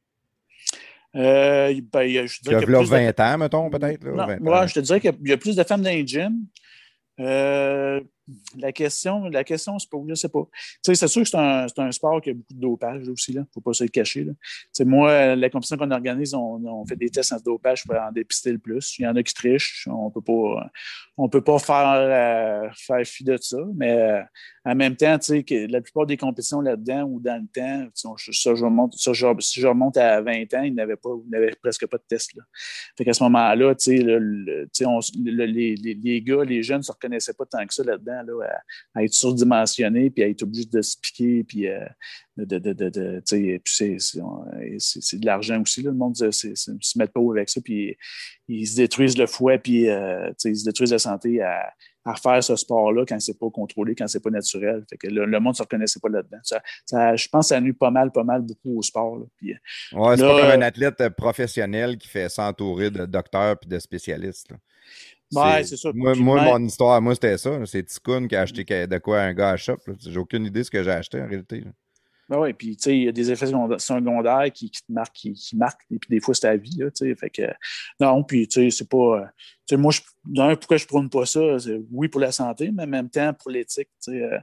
Euh, 1.17 1.73
ben, 1.93 2.03
il 2.03 2.13
y 2.13 2.19
a- 2.19 2.27
je 2.27 2.39
y 2.39 2.43
dirais 2.43 2.57
a 2.57 2.59
qu'il 2.61 2.69
y 2.71 2.73
a 2.73 2.73
là 2.73 2.79
plus 2.81 2.91
de- 2.91 2.91
20 2.91 3.21
ans, 3.21 3.39
mettons, 3.39 3.71
peut-être? 3.71 4.05
là, 4.05 4.11
Non, 4.13 4.27
20 4.27 4.41
moi, 4.41 4.67
je 4.67 4.75
te 4.75 4.81
dirais 4.81 5.01
qu'il 5.01 5.11
y 5.11 5.15
a- 5.15 5.19
il 5.23 5.29
y 5.31 5.33
a 5.33 5.37
plus 5.39 5.57
de 5.57 5.63
femmes 5.63 5.83
dans 5.83 5.91
les 5.91 6.07
gyms. 6.07 6.45
Euh, 7.21 8.01
la 8.59 8.73
question, 8.73 9.29
la 9.29 9.45
question, 9.45 9.79
c'est 9.79 9.91
pas, 9.91 9.99
je 10.09 10.15
sais 10.15 10.29
pas. 10.29 10.47
C'est 10.83 11.09
sûr 11.09 11.23
que 11.23 11.29
c'est 11.29 11.37
un, 11.37 11.67
un 11.77 11.93
sport 11.93 12.21
qui 12.21 12.31
a 12.31 12.35
beaucoup 12.35 12.55
de 12.55 12.61
dopage 12.61 13.09
aussi, 13.09 13.33
là. 13.33 13.47
Faut 13.53 13.61
pas 13.61 13.73
se 13.73 13.85
le 13.85 13.91
cacher, 13.91 14.25
là. 14.25 14.33
Moi, 14.85 15.37
la 15.37 15.51
compétition 15.51 15.77
qu'on 15.77 15.91
organise, 15.91 16.35
on, 16.35 16.65
on 16.65 16.87
fait 16.87 16.97
des 16.97 17.11
tests 17.11 17.33
en 17.33 17.41
dopage 17.41 17.85
pour 17.85 17.97
en 17.97 18.13
dépister 18.13 18.53
le 18.53 18.59
plus. 18.59 18.99
Il 18.99 19.03
y 19.03 19.07
en 19.07 19.17
a 19.17 19.23
qui 19.23 19.35
trichent. 19.35 19.89
On 19.91 20.11
peut 20.11 20.21
pas, 20.21 20.71
on 21.21 21.29
peut 21.29 21.43
pas 21.43 21.59
faire, 21.59 21.97
euh, 21.99 22.69
faire 22.77 23.05
fi 23.05 23.25
de 23.25 23.37
ça. 23.41 23.59
Mais 23.75 23.93
euh, 23.93 24.23
en 24.65 24.75
même 24.77 24.95
temps, 24.95 25.19
que 25.43 25.71
la 25.71 25.81
plupart 25.81 26.07
des 26.07 26.17
compétitions 26.17 26.61
là-dedans 26.61 27.03
ou 27.03 27.19
dans 27.21 27.43
le 27.43 27.49
temps, 27.53 27.89
je 28.55 28.65
remonte, 28.65 28.95
si 28.95 29.61
je 29.61 29.67
remonte 29.67 29.97
à 29.97 30.21
20 30.21 30.55
ans, 30.55 30.63
ils 30.63 30.75
n'avaient 30.75 30.97
pas, 30.97 31.11
ils 31.31 31.57
presque 31.61 31.87
pas 31.89 31.97
de 31.97 32.05
test, 32.09 32.35
là. 32.37 32.45
Fait 32.97 33.05
qu'à 33.05 33.13
ce 33.13 33.23
moment-là, 33.25 33.75
le- 33.89 34.19
le- 34.19 34.69
les, 35.47 35.75
les- 35.75 35.95
gars, 36.23 36.45
les 36.45 36.63
jeunes 36.63 36.79
ne 36.79 36.83
se 36.83 36.93
reconnaissaient 36.93 37.35
pas 37.35 37.47
tant 37.47 37.67
que 37.67 37.75
ça 37.75 37.83
là-dedans, 37.83 38.23
là, 38.25 38.47
à, 38.95 39.01
à 39.01 39.03
être 39.03 39.15
surdimensionnés, 39.15 40.11
puis 40.11 40.23
à 40.23 40.29
être 40.29 40.43
obligés 40.45 40.69
de 40.73 40.83
se 40.83 40.97
piquer, 41.01 41.43
puis 41.43 41.67
euh, 41.67 41.85
de, 42.45 42.59
de, 42.59 42.59
de, 42.59 42.73
de- 42.73 42.89
de- 42.91 43.23
tu 43.27 43.37
sais, 43.37 43.61
puis 43.63 43.75
c'est- 44.79 45.19
de 45.19 45.27
l'argent 45.27 45.61
aussi, 45.61 45.83
là, 45.83 45.91
le 45.91 45.97
monde 45.97 46.17
ne 46.21 46.31
se 46.31 46.99
met 46.99 47.07
pas 47.07 47.21
avec 47.33 47.49
ça, 47.49 47.61
puis 47.61 47.97
ils 48.49 48.67
se 48.67 48.77
détruisent 48.77 49.19
le 49.19 49.27
fouet, 49.27 49.59
puis 49.59 49.89
euh, 49.89 50.31
ils 50.45 50.57
se 50.57 50.65
détruisent 50.65 50.93
la 50.93 50.99
santé 50.99 51.41
à, 51.43 51.73
à 52.05 52.15
faire 52.15 52.43
ce 52.43 52.57
sport-là 52.57 53.05
quand 53.07 53.21
c'est 53.21 53.39
pas 53.39 53.51
contrôlé, 53.51 53.95
quand 53.95 54.07
c'est 54.09 54.23
pas 54.23 54.31
naturel. 54.31 54.85
Fait 54.89 54.97
que 54.97 55.09
le, 55.09 55.27
le 55.27 55.41
monde 55.41 55.53
ne 55.55 55.57
se 55.57 55.63
reconnaissait 55.63 56.01
pas 56.01 56.09
là-dedans. 56.09 56.39
Ça, 56.43 56.63
ça- 56.87 57.17
je 57.17 57.29
pense 57.29 57.47
que 57.47 57.55
ça 57.55 57.61
nuit 57.61 57.73
pas 57.75 57.91
mal, 57.91 58.11
pas 58.13 58.25
mal 58.25 58.43
beaucoup 58.43 58.79
au 58.79 58.83
sport. 58.83 59.19
euh, 59.19 59.27
Ouais, 59.93 60.17
c'est 60.17 60.23
pas 60.23 60.41
comme 60.41 60.51
un 60.51 60.63
athlète 60.63 61.01
euh, 61.03 61.11
professionnel 61.11 61.99
qui 61.99 62.09
fait 62.09 62.29
s'entourer 62.29 62.91
de 62.91 63.05
docteurs 63.05 63.57
et 63.63 63.67
de 63.69 63.79
spécialistes. 63.79 64.51
là. 64.51 64.57
Ouais, 65.35 65.63
c'est 65.65 65.77
ça. 65.77 65.91
Moi, 65.95 66.13
Puis 66.13 66.23
moi, 66.23 66.37
même- 66.43 66.45
mon 66.61 66.65
histoire, 66.67 67.03
moi, 67.03 67.13
c'était 67.15 67.37
ça. 67.37 67.61
C'est 67.67 67.83
Ticoun 67.85 68.27
qui 68.29 68.35
a 68.35 68.41
acheté 68.41 68.65
de 68.87 68.99
quoi 68.99 69.21
un 69.21 69.35
gars 69.35 69.51
à 69.51 69.57
shop. 69.59 69.77
J'ai 70.01 70.17
aucune 70.17 70.47
idée 70.47 70.61
de 70.61 70.65
ce 70.65 70.71
que 70.71 70.83
j'ai 70.83 70.91
acheté 70.91 71.21
en 71.21 71.27
réalité. 71.29 71.61
là. 71.61 71.71
Ben 72.29 72.39
oui, 72.39 72.53
puis 72.53 72.77
tu 72.77 72.83
sais, 72.83 72.97
il 72.97 73.05
y 73.05 73.09
a 73.09 73.13
des 73.13 73.31
effets 73.31 73.47
seconda- 73.47 73.79
secondaires 73.79 74.53
qui, 74.53 74.71
te 74.71 74.81
marquent, 74.91 75.13
qui, 75.15 75.57
marquent, 75.57 75.87
et 75.91 75.99
puis 75.99 76.11
des 76.11 76.21
fois, 76.21 76.35
c'est 76.35 76.43
ta 76.43 76.57
vie, 76.57 76.77
là. 76.77 76.91
Fait 77.17 77.31
que, 77.31 77.43
non, 78.01 78.23
puis 78.23 78.47
tu 78.47 78.61
sais, 78.61 78.71
c'est 78.71 78.89
pas. 78.89 79.33
euh, 79.73 79.77
moi, 79.79 79.93
je, 79.93 80.01
pourquoi 80.55 80.77
je 80.77 80.87
prône 80.87 81.09
pas 81.09 81.25
ça? 81.25 81.41
Oui, 81.91 82.09
pour 82.09 82.21
la 82.21 82.31
santé, 82.33 82.71
mais 82.71 82.83
en 82.83 82.87
même 82.87 83.09
temps, 83.09 83.33
pour 83.33 83.51
l'éthique, 83.51 83.89
euh, 84.09 84.39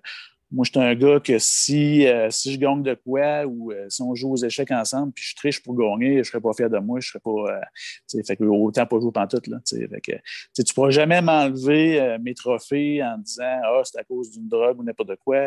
moi, 0.51 0.63
je 0.63 0.71
suis 0.71 0.79
un 0.79 0.93
gars 0.95 1.19
que 1.19 1.39
si, 1.39 2.05
euh, 2.07 2.29
si 2.29 2.53
je 2.53 2.59
gagne 2.59 2.83
de 2.83 2.93
quoi 2.93 3.45
ou 3.45 3.71
euh, 3.71 3.87
si 3.89 4.01
on 4.03 4.13
joue 4.13 4.31
aux 4.33 4.37
échecs 4.37 4.71
ensemble 4.71 5.11
puis 5.11 5.23
je 5.27 5.35
triche 5.35 5.61
pour 5.61 5.75
gagner, 5.75 6.19
je 6.23 6.29
serais 6.29 6.39
pas 6.39 6.53
fier 6.53 6.69
de 6.69 6.77
moi, 6.77 6.99
je 6.99 7.09
serais 7.09 7.19
pas. 7.19 7.29
euh, 7.31 8.23
fait 8.25 8.35
que 8.37 8.43
autant 8.43 8.85
pas 8.85 8.99
jouer 8.99 9.11
pantoute, 9.11 9.47
là. 9.47 9.57
Fait 9.67 10.01
que, 10.01 10.11
tu 10.55 10.63
tu 10.63 10.73
pourras 10.73 10.91
jamais 10.91 11.21
m'enlever 11.21 11.99
euh, 11.99 12.17
mes 12.21 12.33
trophées 12.35 13.03
en 13.03 13.17
disant 13.17 13.59
Ah, 13.63 13.81
c'est 13.83 13.99
à 13.99 14.03
cause 14.03 14.31
d'une 14.31 14.47
drogue 14.47 14.79
ou 14.79 14.83
n'importe 14.83 15.15
quoi. 15.25 15.37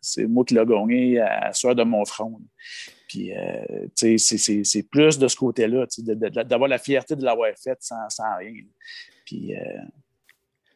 C'est 0.00 0.26
moi 0.26 0.44
qui 0.44 0.54
l'ai 0.54 0.64
gagné 0.66 1.20
à 1.20 1.46
la 1.48 1.52
sueur 1.52 1.74
de 1.74 1.82
mon 1.84 2.04
front. 2.04 2.40
Puis, 3.08 3.30
c'est- 3.94 4.88
plus 4.90 5.18
de 5.18 5.28
ce 5.28 5.36
côté-là, 5.36 5.86
d'avoir 6.44 6.68
la 6.68 6.78
fierté 6.78 7.14
de 7.14 7.24
l'avoir 7.24 7.50
fait 7.62 7.76
sans, 7.80 8.08
sans 8.08 8.36
rien. 8.38 8.54
Puis, 9.26 9.54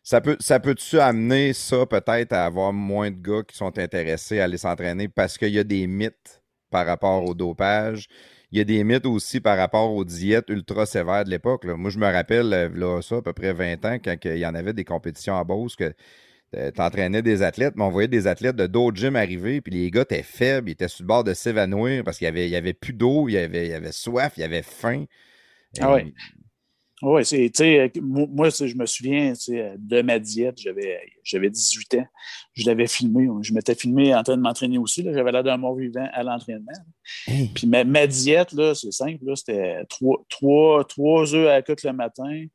Ça 0.09 0.21
peut, 0.21 0.37
ça 0.39 0.61
peut-tu 0.61 1.01
amener 1.01 1.53
ça 1.53 1.85
peut-être 1.85 2.33
à 2.33 2.45
avoir 2.45 2.73
moins 2.73 3.11
de 3.11 3.17
gars 3.17 3.43
qui 3.43 3.57
sont 3.57 3.77
intéressés 3.77 4.39
à 4.39 4.45
aller 4.45 4.57
s'entraîner 4.57 5.09
parce 5.09 5.37
qu'il 5.37 5.49
y 5.49 5.59
a 5.59 5.65
des 5.65 5.89
mythes 5.89 6.45
par 6.71 6.87
rapport 6.87 7.25
au 7.25 7.35
dopage? 7.35 8.07
Il 8.53 8.59
y 8.59 8.61
a 8.61 8.65
des 8.65 8.85
mythes 8.85 9.05
aussi 9.05 9.41
par 9.41 9.59
rapport 9.59 9.93
aux 9.93 10.05
diètes 10.05 10.49
ultra 10.49 10.87
sévères 10.87 11.25
de 11.25 11.31
l'époque. 11.31 11.65
Moi, 11.65 11.91
je 11.91 11.99
me 11.99 12.07
rappelle, 12.07 12.53
euh, 12.53 12.69
là, 12.73 13.03
ça, 13.03 13.17
à 13.17 13.23
peu 13.23 13.33
près 13.33 13.53
20 13.53 13.85
ans, 13.85 13.99
quand 13.99 14.15
il 14.27 14.39
y 14.39 14.47
en 14.47 14.55
avait 14.55 14.75
des 14.75 14.85
compétitions 14.85 15.37
à 15.37 15.43
Beauce, 15.43 15.75
que 15.75 15.93
tu 16.53 16.81
entraînais 16.81 17.23
des 17.23 17.43
athlètes, 17.43 17.75
mais 17.75 17.83
on 17.83 17.91
voyait 17.91 18.07
des 18.07 18.29
athlètes 18.29 18.55
de 18.55 18.69
d'autres 18.69 18.97
gyms 18.97 19.17
arriver, 19.17 19.61
puis 19.61 19.73
les 19.73 19.91
gars 19.91 20.03
étaient 20.03 20.23
faibles, 20.23 20.69
ils 20.69 20.75
étaient 20.75 20.87
sur 20.87 21.03
le 21.03 21.09
bord 21.09 21.25
de 21.25 21.35
s'évanouir 21.35 22.05
parce 22.05 22.19
qu'il 22.19 22.27
y 22.27 22.29
avait, 22.29 22.47
il 22.47 22.53
y 22.53 22.57
avait 22.57 22.75
plus 22.75 22.93
d'eau, 22.93 23.29
il 23.29 23.33
y 23.33 23.39
avait, 23.39 23.67
il 23.67 23.71
y 23.73 23.75
avait 23.75 23.91
soif, 23.91 24.35
il 24.37 24.43
y 24.43 24.45
avait 24.45 24.63
faim. 24.63 25.07
Ah 25.81 25.95
ouais. 25.95 26.15
Oui, 27.03 27.27
c'est, 27.27 27.51
tu 27.51 27.63
sais, 27.63 27.93
moi, 28.01 28.27
moi, 28.27 28.49
je 28.49 28.75
me 28.75 28.87
souviens 28.87 29.35
sais, 29.35 29.75
de 29.77 30.01
ma 30.01 30.19
diète, 30.19 30.59
j'avais, 30.59 30.99
j'avais 31.23 31.51
18 31.51 31.95
ans, 31.97 32.07
je 32.55 32.65
l'avais 32.65 32.87
filmé, 32.87 33.29
je 33.43 33.53
m'étais 33.53 33.75
filmé 33.75 34.15
en 34.15 34.23
train 34.23 34.37
de 34.37 34.41
m'entraîner 34.41 34.79
aussi, 34.79 35.03
j'avais 35.05 35.31
l'air 35.31 35.45
d'un 35.45 35.59
mort 35.59 35.77
vivant 35.77 36.09
à 36.15 36.23
l'entraînement. 36.23 36.73
Puis 37.55 37.67
ma, 37.67 37.85
ma 37.85 38.07
diète, 38.07 38.55
c'est 38.75 38.93
simple, 38.93 39.25
c'était 39.37 39.85
trois, 39.91 40.25
trois, 40.31 40.85
trois 40.85 41.35
œufs 41.35 41.49
à 41.49 41.57
la 41.57 41.63
coque 41.63 41.83
le 41.83 41.93
matin, 41.93 42.47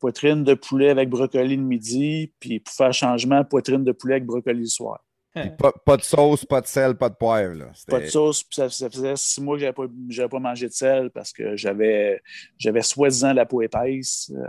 poitrine 0.00 0.42
de 0.42 0.54
poulet 0.54 0.90
avec 0.90 1.08
brocoli 1.08 1.56
le 1.56 1.62
midi, 1.62 2.32
puis 2.40 2.58
pour 2.58 2.74
faire 2.74 2.92
changement, 2.92 3.44
poitrine 3.44 3.84
de 3.84 3.92
poulet 3.92 4.14
avec 4.14 4.26
brocoli 4.26 4.60
le 4.60 4.66
soir. 4.66 5.04
Puis 5.34 5.50
pas, 5.58 5.72
pas 5.84 5.96
de 5.96 6.02
sauce, 6.02 6.44
pas 6.44 6.60
de 6.60 6.66
sel, 6.66 6.94
pas 6.94 7.08
de 7.08 7.14
poivre. 7.14 7.54
Là. 7.54 7.66
Pas 7.88 8.00
de 8.00 8.06
sauce, 8.06 8.44
puis 8.44 8.54
ça, 8.54 8.70
ça 8.70 8.88
faisait 8.88 9.16
six 9.16 9.40
mois 9.40 9.56
que 9.56 9.62
j'avais 9.62 9.72
pas, 9.72 10.28
pas 10.28 10.38
mangé 10.38 10.68
de 10.68 10.72
sel 10.72 11.10
parce 11.10 11.32
que 11.32 11.56
j'avais, 11.56 12.22
j'avais 12.56 12.82
soi-disant 12.82 13.32
la 13.32 13.44
peau 13.44 13.60
épaisse, 13.60 14.30
euh, 14.34 14.46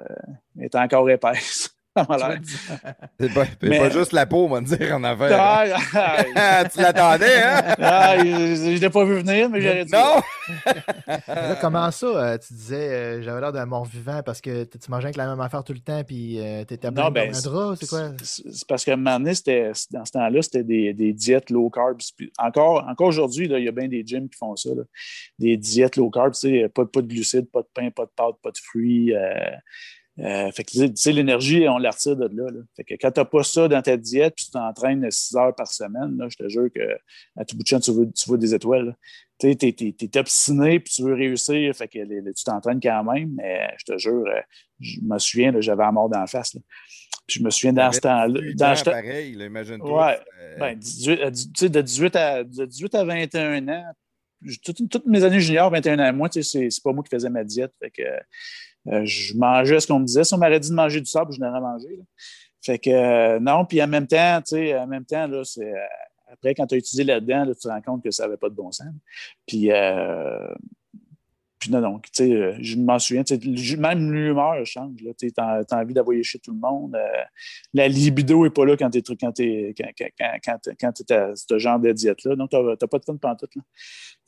elle 0.58 0.66
était 0.66 0.78
encore 0.78 1.10
épaisse. 1.10 1.75
C'est 3.20 3.34
pas, 3.34 3.46
c'est 3.46 3.64
Mais- 3.70 3.78
pas 3.80 3.90
juste 3.90 4.12
la 4.12 4.26
peau, 4.26 4.46
on 4.46 4.50
va 4.50 4.62
dire, 4.62 4.96
en 4.96 5.04
affaire. 5.06 5.38
Ah, 5.40 5.64
ah, 5.94 6.18
Ah, 6.36 6.64
tu 6.70 6.82
l'attendais, 6.82 7.42
hein? 7.42 7.76
ah, 7.80 8.18
je 8.20 8.76
je 8.76 8.82
l'ai 8.82 8.90
pas 8.90 9.06
vu 9.06 9.16
venir, 9.20 9.50
mais 9.50 9.62
j'aurais 9.62 9.86
dit. 9.86 9.92
Non! 9.94 10.22
Là, 11.28 11.56
comment 11.62 11.90
ça, 11.92 12.06
euh, 12.08 12.38
tu 12.38 12.54
disais, 12.54 12.90
euh, 12.90 13.22
j'avais 13.22 13.40
l'air 13.40 13.54
d'un 13.54 13.66
mort-vivant 13.66 14.22
parce 14.26 14.42
que 14.42 14.66
tu 14.66 14.78
mangeais 14.90 15.06
avec 15.06 15.16
la 15.16 15.28
même 15.28 15.40
affaire 15.40 15.64
tout 15.64 15.74
le 15.74 15.80
temps, 15.80 16.04
puis 16.04 16.40
euh, 16.40 16.64
t'étais 16.66 16.88
Non, 16.88 16.94
blanc 16.94 17.12
ben, 17.12 17.34
un 17.34 17.42
drap, 17.42 17.76
c'est 17.80 17.88
quoi? 17.88 18.12
C'est 18.24 18.68
parce 18.68 18.84
qu'à 18.84 18.94
un 18.94 18.98
moment 18.98 19.18
donné, 19.20 19.34
c'était- 19.34 19.72
dans 19.92 20.04
ce 20.06 20.12
temps-là, 20.12 20.42
c'était 20.42 20.64
des, 20.64 20.94
des 20.94 21.14
diètes 21.14 21.50
low 21.50 21.70
carb. 21.70 21.98
Encore, 22.38 22.86
encore 22.88 23.08
aujourd'hui, 23.08 23.46
il 23.50 23.64
y 23.64 23.68
a 23.68 23.72
bien 23.72 23.88
des 23.88 24.04
gyms 24.06 24.28
qui 24.30 24.38
font 24.38 24.56
ça. 24.56 24.70
là. 24.76 24.84
Des 25.40 25.56
diètes 25.58 25.96
low 25.96 26.10
carb, 26.10 26.34
tu 26.34 26.40
sais, 26.42 26.70
pas, 26.70 26.86
pas 26.86 27.02
de 27.02 27.08
glucides, 27.08 27.50
pas 27.50 27.62
de 27.62 27.68
pain, 27.74 27.90
pas 27.90 28.04
de 28.06 28.12
pâte, 28.16 28.36
pas 28.44 28.52
de 28.52 28.58
fruits. 28.58 29.14
Euh, 30.20 30.24
euh, 30.48 30.52
fait 30.52 30.64
que 30.64 30.72
tu 30.72 30.92
sais, 30.96 31.12
l'énergie, 31.12 31.68
on 31.68 31.78
la 31.78 31.92
retire 31.92 32.16
de 32.16 32.24
là, 32.34 32.50
là. 32.50 32.60
Fait 32.76 32.84
que 32.84 32.94
quand 32.96 33.12
tu 33.12 33.20
n'as 33.20 33.26
pas 33.26 33.44
ça 33.44 33.68
dans 33.68 33.82
ta 33.82 33.98
diète, 33.98 34.34
puis 34.36 34.46
tu 34.46 34.52
t'entraînes 34.52 35.10
6 35.12 35.36
heures 35.36 35.54
par 35.56 35.68
semaine, 35.68 36.18
là, 36.18 36.28
je 36.30 36.38
te 36.38 36.48
jure 36.48 36.70
que 36.74 36.82
à 37.38 37.44
tout 37.46 37.58
bout 37.58 37.64
de 37.64 37.68
champ, 37.68 37.80
tu 37.80 37.92
vois, 37.92 38.06
tu 38.06 38.26
vois 38.28 38.38
des 38.38 38.54
étoiles. 38.54 38.96
Tu 39.38 39.54
t'es 39.58 40.18
obstiné, 40.18 40.80
puis 40.80 40.94
tu 40.94 41.04
veux 41.04 41.14
réussir, 41.14 41.76
fait 41.76 41.90
que 41.90 42.00
les- 42.00 42.22
les- 42.22 42.34
tu 42.34 42.44
t'entraînes 42.46 42.80
quand 42.82 43.04
même, 43.04 43.34
mais 43.36 43.68
je 43.78 43.84
te 43.94 43.98
jure, 43.98 44.24
euh, 44.28 44.40
je 44.80 45.02
me 45.02 45.20
souviens, 45.20 45.54
j'avais 45.60 45.84
la 45.84 45.92
mort 45.92 46.08
d'en 46.10 46.26
face. 46.26 46.54
là. 46.54 46.62
Puis 47.28 47.40
je 47.40 47.44
me 47.44 47.50
souviens 47.50 47.74
dans 47.74 47.92
ce 47.92 48.00
temps-là. 48.02 48.40
Dans 48.56 48.76
ce 48.76 48.84
pareil, 48.86 49.34
imagine-toi. 49.34 50.08
Ouais. 50.08 50.20
Euh, 50.42 50.58
ben, 50.60 50.76
18, 50.78 51.22
à 51.22 51.32
dix- 51.32 51.52
tu 51.52 51.60
sais, 51.60 51.70
de, 51.70 51.82
18 51.82 52.16
à, 52.16 52.44
de 52.46 52.66
18 52.66 52.96
à 52.96 53.04
21 53.04 53.68
ans, 53.68 53.84
toutes, 54.64 54.88
toutes 54.90 55.06
mes 55.08 55.24
années 55.24 55.40
juniors, 55.40 55.70
21 55.72 55.98
ans, 56.00 56.14
moi, 56.14 56.30
tu 56.30 56.42
sais, 56.44 56.50
c'est, 56.60 56.70
c'est 56.70 56.84
pas 56.84 56.94
moi 56.94 57.04
qui 57.04 57.10
faisais 57.10 57.30
ma 57.30 57.44
diète. 57.44 57.72
Fait 57.82 57.90
que 57.90 58.04
euh, 58.04 58.20
je 58.86 59.36
mangeais 59.36 59.80
ce 59.80 59.88
qu'on 59.88 60.00
me 60.00 60.06
disait. 60.06 60.24
Si 60.24 60.34
on 60.34 60.38
m'aurait 60.38 60.60
dit 60.60 60.70
de 60.70 60.76
manger 60.76 61.00
du 61.00 61.08
sable, 61.08 61.34
je 61.34 61.40
n'aurais 61.40 61.62
mangé. 61.62 62.00
Fait 62.62 62.80
que 62.80 62.90
euh, 62.90 63.40
non, 63.40 63.66
puis 63.66 63.82
en 63.82 63.88
même 63.88 64.08
temps, 64.08 64.42
tu 64.42 64.56
sais, 64.56 64.78
en 64.78 64.88
même 64.88 65.06
temps, 65.06 65.28
là, 65.28 65.44
c'est. 65.44 65.72
euh, 65.72 65.78
après, 66.32 66.56
quand 66.56 66.66
tu 66.68 66.76
as 66.76 66.78
étudié 66.80 67.04
là-dedans, 67.04 67.46
là, 67.46 67.54
tu 67.54 67.62
te 67.62 67.68
rends 67.68 67.82
compte 67.82 68.04
que 68.04 68.12
ça 68.12 68.24
n'avait 68.24 68.38
pas 68.38 68.50
de 68.50 68.56
bon 68.56 68.72
sens. 68.72 68.88
Puis, 69.46 69.72
euh, 69.72 70.54
puis 71.60 71.72
non, 71.72 71.80
non, 71.82 72.00
tu 72.00 72.10
sais, 72.12 72.32
euh, 72.32 72.56
je 72.60 72.76
m'en 72.78 73.00
souviens, 73.00 73.24
même 73.78 74.12
l'humeur 74.12 74.66
change. 74.66 74.96
Tu 75.18 75.32
as, 75.38 75.64
envie 75.72 75.94
d'envoyer 75.94 76.24
chez 76.24 76.40
tout 76.40 76.52
le 76.52 76.60
monde. 76.60 76.96
euh, 76.96 77.24
la 77.74 77.88
libido 77.88 78.44
n'est 78.44 78.50
pas 78.50 78.66
là 78.66 78.76
quand 78.76 78.90
tu 78.90 78.98
es, 78.98 79.02
quand 79.02 79.92
quand, 80.46 80.58
quand, 80.80 81.02
à 81.12 81.36
ce 81.36 81.58
genre 81.58 81.80
de 81.80 81.92
diète-là. 81.92 82.36
Donc, 82.36 82.50
tu 82.50 82.58
n'as 82.58 82.76
pas 82.76 83.00
de 83.00 83.06
fun 83.06 83.18
pantoute. 83.18 83.56
Là. 83.56 83.62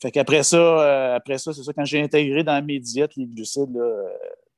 Fait 0.00 0.10
qu'après 0.10 0.42
ça, 0.42 0.56
euh, 0.56 1.16
après 1.16 1.38
ça, 1.38 1.52
c'est 1.52 1.62
ça, 1.62 1.72
quand 1.72 1.84
j'ai 1.84 2.00
intégré 2.00 2.44
dans 2.44 2.64
mes 2.64 2.78
diètes 2.78 3.16
les 3.16 3.26
glucides, 3.26 3.74
là, 3.74 3.82
euh, 3.82 4.08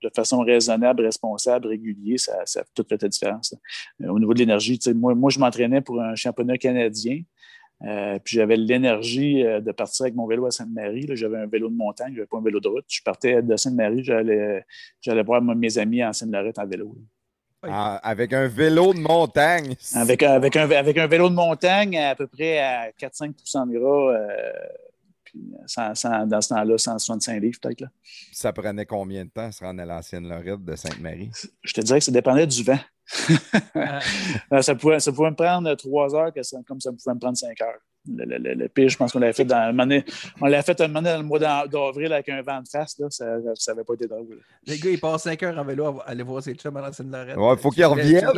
de 0.02 0.10
façon 0.14 0.40
raisonnable, 0.40 1.04
responsable, 1.04 1.68
régulier, 1.68 2.18
ça, 2.18 2.34
ça 2.44 2.62
fait 2.88 3.02
la 3.02 3.08
différence. 3.08 3.52
là. 3.52 4.06
Euh, 4.06 4.10
au 4.12 4.18
niveau 4.18 4.34
de 4.34 4.38
l'énergie, 4.38 4.78
moi, 4.94 5.14
moi, 5.14 5.30
je 5.30 5.38
m'entraînais 5.38 5.80
pour 5.80 6.00
un 6.00 6.14
championnat 6.14 6.58
canadien. 6.58 7.22
Euh, 7.82 8.18
puis 8.22 8.36
j'avais 8.36 8.56
l'énergie 8.56 9.42
euh, 9.42 9.60
de 9.60 9.72
partir 9.72 10.04
avec 10.04 10.14
mon 10.14 10.26
vélo 10.26 10.44
à 10.46 10.50
Sainte-Marie. 10.50 11.06
J'avais 11.12 11.38
un 11.38 11.46
vélo 11.46 11.70
de 11.70 11.74
montagne, 11.74 12.12
j'avais 12.14 12.26
pas 12.26 12.36
un 12.36 12.42
vélo 12.42 12.60
de 12.60 12.68
route. 12.68 12.84
Je 12.88 13.00
partais 13.02 13.40
de 13.42 13.56
Sainte-Marie, 13.56 14.04
j'allais, 14.04 14.64
voir 15.24 15.40
mes 15.40 15.78
amis 15.78 16.04
en 16.04 16.12
Seine-Lorette 16.12 16.58
en 16.58 16.66
vélo. 16.66 16.94
là. 17.62 17.70
en- 17.70 17.98
avec 18.02 18.32
un 18.34 18.48
vélo 18.48 18.92
de 18.94 19.00
montagne. 19.00 19.74
Avec, 19.94 20.22
un- 20.22 20.32
avec, 20.32 20.56
un, 20.56 20.70
avec 20.70 20.96
un 20.98 21.06
vélo 21.06 21.28
de 21.30 21.34
montagne 21.34 21.96
à, 21.98 22.14
peu 22.14 22.26
près 22.26 22.58
à 22.58 22.90
4-5% 22.98 23.66
de 23.70 23.78
gras, 23.78 24.14
euh, 24.14 24.52
puis 25.30 25.40
sans- 25.66 25.94
sans- 25.94 26.26
dans 26.26 26.40
ce 26.40 26.48
temps-là, 26.50 26.76
165 26.78 27.40
livres 27.40 27.58
peut-être. 27.62 27.80
là. 27.80 27.88
Ça 28.32 28.52
prenait 28.52 28.86
combien 28.86 29.24
de 29.24 29.30
temps 29.30 29.46
à 29.46 29.52
se 29.52 29.64
rendre 29.64 29.80
à 29.82 29.84
l'ancienne 29.86 30.28
Lorette 30.28 30.64
de 30.64 30.76
Sainte-Marie? 30.76 31.30
Je 31.62 31.72
te 31.72 31.80
dirais 31.80 31.98
que 32.00 32.04
ça 32.04 32.12
dépendait 32.12 32.46
du 32.46 32.62
vent. 32.62 32.78
Euh, 34.52 34.62
ça, 34.62 34.74
pouvait, 34.74 35.00
ça 35.00 35.12
pouvait 35.12 35.30
me 35.30 35.36
prendre 35.36 35.72
trois 35.74 36.14
heures, 36.14 36.32
que 36.32 36.42
ça- 36.42 36.58
comme 36.66 36.80
ça 36.80 36.90
pouvait 36.92 37.14
me 37.14 37.20
prendre 37.20 37.36
cinq 37.36 37.60
heures. 37.60 37.78
Le, 38.08 38.24
le- 38.24 38.38
le- 38.38 38.54
le 38.54 38.68
pire, 38.68 38.88
je 38.88 38.96
pense 38.96 39.12
qu'on 39.12 39.18
l'avait 39.18 39.32
fait 39.32 39.44
dans 39.44 39.76
donné- 39.76 40.04
on 40.40 40.46
l'a 40.46 40.62
fait 40.62 40.80
un 40.80 40.88
moment 40.88 41.02
donné 41.02 41.14
dans 41.14 41.20
le 41.22 41.26
mois 41.26 41.38
d'avril 41.38 42.12
avec 42.12 42.28
un 42.30 42.40
vent 42.42 42.60
de 42.62 42.68
face. 42.68 42.98
Là, 42.98 43.06
ça 43.10 43.24
n'avait 43.72 43.84
pas 43.84 43.94
été 43.94 44.06
drôle. 44.06 44.26
là. 44.30 44.36
Les 44.66 44.78
gars, 44.78 44.90
ils 44.90 45.00
passent 45.00 45.22
5 45.24 45.42
heures 45.42 45.58
en 45.58 45.64
vélo 45.64 45.86
à 46.00 46.08
aller 46.08 46.22
voir 46.22 46.42
ses 46.42 46.54
chums 46.54 46.76
à 46.76 46.80
l'ancienne 46.80 47.10
Lorette. 47.10 47.36
Ouais, 47.36 47.56
faut 47.58 47.70
qu'ils 47.70 47.84
reviennent. 47.84 48.30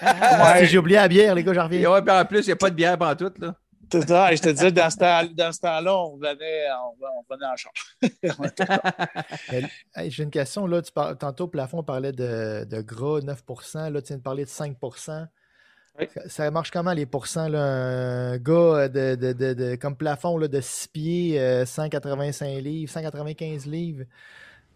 Ah, 0.00 0.56
si 0.60 0.66
j'ai 0.66 0.78
oublié 0.78 0.96
la 0.96 1.08
bière, 1.08 1.34
les 1.34 1.44
gars, 1.44 1.52
j'en 1.52 1.62
Et 1.62 1.76
reviens. 1.76 1.92
ouais, 1.92 2.02
puis 2.02 2.10
en 2.14 2.24
plus, 2.24 2.40
il 2.40 2.46
n'y 2.46 2.52
a 2.52 2.56
pas 2.56 2.70
de 2.70 2.74
bière 2.74 2.98
pendant 2.98 3.14
tout, 3.16 3.32
là. 3.40 3.54
C'est 4.00 4.08
ça, 4.08 4.32
et 4.32 4.36
je 4.36 4.42
te 4.42 4.48
disais, 4.48 4.72
dans 4.72 4.90
ce 4.90 4.96
temps- 4.96 5.22
temps-là, 5.60 5.96
on 5.96 6.16
venait, 6.16 6.66
on, 6.72 6.96
on 7.06 7.34
venait 7.34 7.46
en 7.46 7.56
charge. 7.56 7.96
J'ai 10.08 10.22
une 10.22 10.30
question. 10.30 10.66
Là, 10.66 10.82
tu 10.82 10.92
par- 10.92 11.16
Tantôt, 11.16 11.48
plafond 11.48 11.82
parlait 11.82 12.12
de, 12.12 12.64
de 12.64 12.80
gras, 12.80 13.20
9% 13.20 13.90
Là, 13.92 14.02
tu 14.02 14.08
viens 14.08 14.16
de 14.18 14.22
parler 14.22 14.44
de 14.44 14.50
5 14.50 14.76
Oui. 15.98 16.06
ça, 16.12 16.28
ça 16.28 16.50
marche 16.50 16.70
comment 16.70 16.92
les 16.92 17.06
pourcents? 17.06 17.48
Là? 17.48 17.62
Un 17.62 18.36
gars 18.38 18.88
de, 18.88 19.14
de- 19.14 19.32
de- 19.32 19.54
de- 19.54 19.74
comme 19.76 19.96
plafond 19.96 20.36
là, 20.38 20.48
de 20.48 20.60
6 20.60 20.88
pieds, 20.88 21.40
euh, 21.40 21.64
185 21.64 22.46
livres, 22.62 22.90
195 22.90 23.66
livres. 23.66 24.04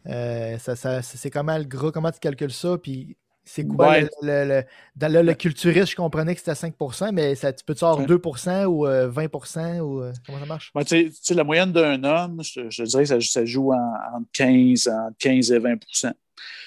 euh, 0.06 0.58
ça, 0.58 0.76
ça- 0.76 1.02
c'est 1.02 1.30
comment 1.30 1.58
le 1.58 1.64
gras? 1.64 1.90
Comment 1.90 2.12
tu 2.12 2.20
calcules 2.20 2.52
ça? 2.52 2.78
Puis 2.78 3.16
c'est 3.48 3.66
quoi 3.66 3.88
Ouais. 3.88 4.02
le, 4.02 4.08
le- 4.22 4.44
le- 4.48 4.64
dans 4.96 5.12
le, 5.12 5.22
le 5.22 5.34
culturiste, 5.34 5.90
je 5.92 5.96
comprenais 5.96 6.34
que 6.34 6.40
c'était 6.40 6.54
5% 6.54 7.12
mais 7.12 7.34
ça, 7.34 7.52
tu 7.52 7.64
peux-tu 7.64 7.84
avoir 7.84 8.00
Ouais. 8.00 8.06
2% 8.06 8.66
ou 8.66 8.86
euh, 8.86 9.08
20% 9.08 9.80
ou 9.80 10.02
euh, 10.02 10.12
comment 10.26 10.38
ça 10.38 10.46
marche? 10.46 10.70
Ouais, 10.74 10.84
tu 10.84 10.90
sais- 10.90 11.10
tu 11.10 11.16
sais, 11.22 11.34
la 11.34 11.44
moyenne 11.44 11.72
d'un 11.72 12.02
homme, 12.04 12.42
je, 12.42 12.60
te- 12.60 12.70
je 12.70 12.82
te 12.84 12.88
dirais 12.88 13.02
que 13.04 13.08
ça, 13.08 13.20
ça 13.20 13.44
joue 13.44 13.72
en- 13.72 13.94
entre 14.16 14.28
15, 14.32 14.88
entre 14.88 15.16
15 15.18 15.50
et 15.52 15.58
20 15.58 15.78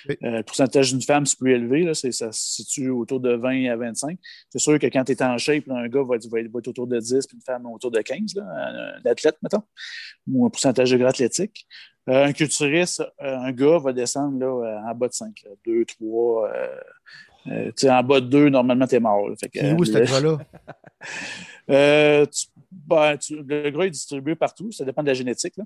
Oui. 0.10 0.18
Euh, 0.24 0.38
le 0.38 0.44
pourcentage 0.44 0.92
d'une 0.92 1.02
femme, 1.02 1.26
c'est 1.26 1.38
plus 1.38 1.54
élevé. 1.54 1.84
Là, 1.84 1.94
c'est- 1.94 2.12
ça 2.12 2.32
se 2.32 2.64
situe 2.64 2.90
autour 2.90 3.20
de 3.20 3.34
20 3.36 3.70
à 3.72 3.76
25. 3.76 4.18
C'est 4.50 4.60
sûr 4.60 4.78
que 4.80 4.88
quand 4.88 5.04
tu 5.04 5.12
es 5.12 5.24
en 5.24 5.38
shape, 5.38 5.66
là, 5.68 5.76
un 5.78 5.88
gars 5.88 6.04
va, 6.04 6.16
être- 6.16 6.28
va 6.30 6.40
autour 6.66 6.88
de 6.88 7.00
10, 7.00 7.28
puis 7.28 7.36
une 7.38 7.44
femme 7.44 7.66
autour 7.68 7.92
de 7.92 8.02
15, 8.02 8.36
là, 8.36 8.44
un, 8.44 9.00
un 9.08 9.12
athlète, 9.12 9.38
mettons, 9.44 9.64
ou 10.32 10.46
un 10.46 10.50
pourcentage 10.50 10.92
de 10.92 10.98
gras 10.98 11.10
athlétique. 11.10 11.68
Euh, 12.10 12.26
un 12.26 12.34
culturiste, 12.34 13.02
euh, 13.22 13.38
un 13.38 13.52
gars 13.52 13.78
va 13.78 13.94
descendre 13.94 14.40
là, 14.40 14.82
en 14.90 14.96
bas 14.96 15.08
de 15.08 15.14
5, 15.14 15.44
2, 15.66 15.86
3. 15.86 16.52
tu 17.46 17.52
sais, 17.76 17.90
en 17.92 18.04
bas 18.04 18.20
de 18.22 18.28
2, 18.28 18.50
normalement, 18.50 18.86
tu 18.88 18.96
es 18.96 19.00
mort. 19.00 19.30
là. 19.30 19.36
Fait 19.40 19.50
que, 19.50 19.60
Il 19.60 19.66
est 19.66 19.74
où, 19.74 19.84
ce 19.86 19.98
le- 19.98 20.06
gars-là? 20.06 20.38
euh, 21.70 22.26
tu- 22.26 22.48
ben, 22.72 23.18
tu- 23.18 23.42
le 23.42 23.70
gras 23.70 23.86
est 23.86 23.90
distribué 23.92 24.36
partout. 24.36 24.72
Ça 24.72 24.86
dépend 24.86 25.02
de 25.04 25.08
la 25.08 25.14
génétique. 25.14 25.58
là. 25.58 25.64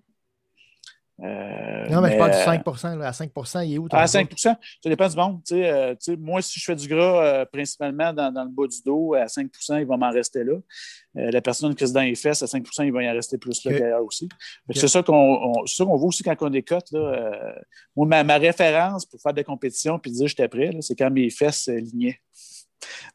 Euh, 1.21 1.87
Non, 1.89 2.01
mais, 2.01 2.11
je 2.11 2.17
parle 2.17 2.31
du 2.31 2.37
euh, 2.37 2.73
5 2.75 2.97
là. 2.97 3.07
À 3.07 3.11
5% 3.11 3.65
il 3.65 3.73
est 3.73 3.77
où? 3.77 3.87
à 3.91 3.99
gars? 4.01 4.07
5 4.07 4.29
ça 4.37 4.57
dépend 4.83 5.07
du 5.07 5.15
monde. 5.15 5.41
Tu 5.45 5.55
sais, 5.55 5.69
euh, 5.69 5.95
moi, 6.19 6.41
si 6.41 6.59
je 6.59 6.65
fais 6.65 6.75
du 6.75 6.87
gras 6.89 7.25
euh, 7.25 7.45
principalement 7.45 8.11
dans, 8.11 8.31
dans 8.33 8.43
le 8.43 8.49
bas 8.49 8.67
du 8.67 8.81
dos, 8.83 9.13
à 9.13 9.25
5% 9.25 9.79
il 9.79 9.85
va 9.85 9.95
m'en 9.95 10.11
rester 10.11 10.43
là. 10.43 10.55
Euh, 11.17 11.31
la 11.31 11.41
personne 11.41 11.73
qui 11.73 11.85
est 11.85 11.93
dans 11.93 12.01
les 12.01 12.15
fesses, 12.15 12.43
à 12.43 12.47
5% 12.47 12.85
il 12.85 12.91
va 12.91 13.03
y 13.03 13.09
en 13.09 13.13
rester 13.13 13.37
plus 13.37 13.63
là 13.63 13.77
qu'ailleurs 13.77 14.03
aussi. 14.03 14.27
C'est 14.71 14.89
ça 14.89 15.03
qu'on 15.03 15.53
voit 15.77 16.07
aussi 16.07 16.23
quand 16.23 16.35
on 16.41 16.49
décote. 16.49 16.91
Là, 16.91 16.99
euh, 16.99 17.53
moi, 17.95 18.05
ma, 18.05 18.23
ma 18.25 18.37
référence 18.37 19.05
pour 19.05 19.21
faire 19.21 19.33
des 19.33 19.45
compétitions 19.45 19.97
puis 19.97 20.11
dire 20.11 20.27
j'étais 20.27 20.49
prêt, 20.49 20.71
c'est 20.81 20.95
quand 20.95 21.09
mes 21.09 21.29
fesses 21.29 21.69
euh, 21.69 21.77
lignaient. 21.79 22.19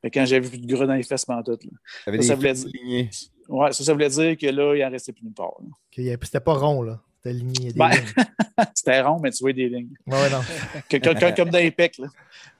Que 0.02 0.08
quand 0.08 0.24
j'avais 0.24 0.48
plus 0.48 0.58
de 0.58 0.66
gras 0.66 0.86
dans 0.86 0.94
les 0.94 1.02
fesses 1.02 1.26
pendant 1.26 1.42
tout. 1.42 1.58
Ça, 2.06 2.22
ça 2.22 2.34
voulait 2.34 2.54
dire-. 2.54 3.08
Ouais, 3.48 3.72
ça, 3.72 3.84
ça 3.84 3.92
voulait 3.92 4.08
dire 4.08 4.36
que 4.38 4.46
là, 4.46 4.74
il 4.74 4.84
en 4.84 4.90
restait 4.90 5.12
plus 5.12 5.24
nulle 5.24 5.34
part. 5.34 5.52
C'était 5.94 6.40
pas 6.40 6.54
rond, 6.54 6.82
là. 6.82 7.00
C'était 7.22 7.36
ligné. 7.36 7.52
il 7.58 7.64
y 7.64 7.68
a 7.68 7.72
des 7.72 7.78
Ben, 7.78 7.90
lignes. 7.90 8.24
C'était 8.74 9.00
rond, 9.02 9.20
mais 9.20 9.30
tu 9.30 9.42
vois 9.44 9.52
des 9.52 9.68
lignes. 9.68 9.94
Ouais, 10.06 10.30
non. 10.30 10.40
Que- 10.88 10.96
que- 10.96 11.18
que- 11.18 11.36
comme 11.36 11.50
dans 11.50 11.58
les 11.58 11.70
pecs. 11.70 11.98
Là. 11.98 12.08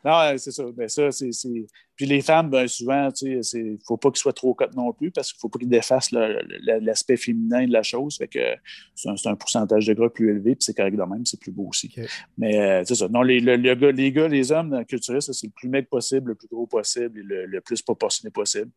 Non, 0.04 0.34
euh, 0.34 0.36
c'est 0.38 0.50
ça. 0.52 0.64
Ben, 0.74 0.88
ça 0.88 1.10
c'est- 1.10 1.32
Puis 2.00 2.08
les 2.08 2.22
femmes, 2.22 2.48
ben, 2.48 2.66
souvent, 2.66 3.10
il 3.20 3.36
ne 3.40 3.76
faut 3.86 3.98
pas 3.98 4.10
qu'ils 4.10 4.20
soient 4.20 4.32
trop 4.32 4.54
cotes 4.54 4.74
non 4.74 4.90
plus 4.94 5.10
parce 5.10 5.30
qu'il 5.30 5.36
ne 5.36 5.40
faut 5.42 5.48
pas 5.50 5.58
qu'ils 5.58 5.68
défassent 5.68 6.12
l'aspect 6.80 7.18
féminin 7.18 7.66
de 7.66 7.72
la 7.74 7.82
chose. 7.82 8.16
Fait 8.16 8.26
que 8.26 8.38
c'est 8.94 9.10
un, 9.28 9.34
pourcentage 9.34 9.84
de 9.86 9.92
gras 9.92 10.08
plus 10.08 10.30
élevé, 10.30 10.54
puis 10.54 10.64
c'est 10.64 10.72
correct 10.74 10.96
de 10.96 11.02
même, 11.02 11.26
c'est 11.26 11.38
plus 11.38 11.52
beau 11.52 11.66
aussi. 11.68 11.90
Mais 12.38 12.58
euh, 12.58 12.82
c'est 12.86 12.94
ça. 12.94 13.06
Non, 13.08 13.20
les, 13.20 13.38
le- 13.40 13.56
le 13.56 13.74
gars- 13.74 13.92
les 13.92 14.12
gars, 14.12 14.28
les 14.28 14.50
hommes 14.50 14.70
dans 14.70 14.78
le 14.78 14.86
culturiste, 14.86 15.30
c'est 15.34 15.46
le 15.48 15.52
plus 15.54 15.68
mec 15.68 15.90
possible, 15.90 16.28
le 16.30 16.34
plus 16.36 16.48
gros 16.48 16.66
possible 16.66 17.18
et 17.20 17.22
le, 17.22 17.44
le 17.44 17.60
plus 17.60 17.82
proportionné 17.82 18.30
possible. 18.30 18.70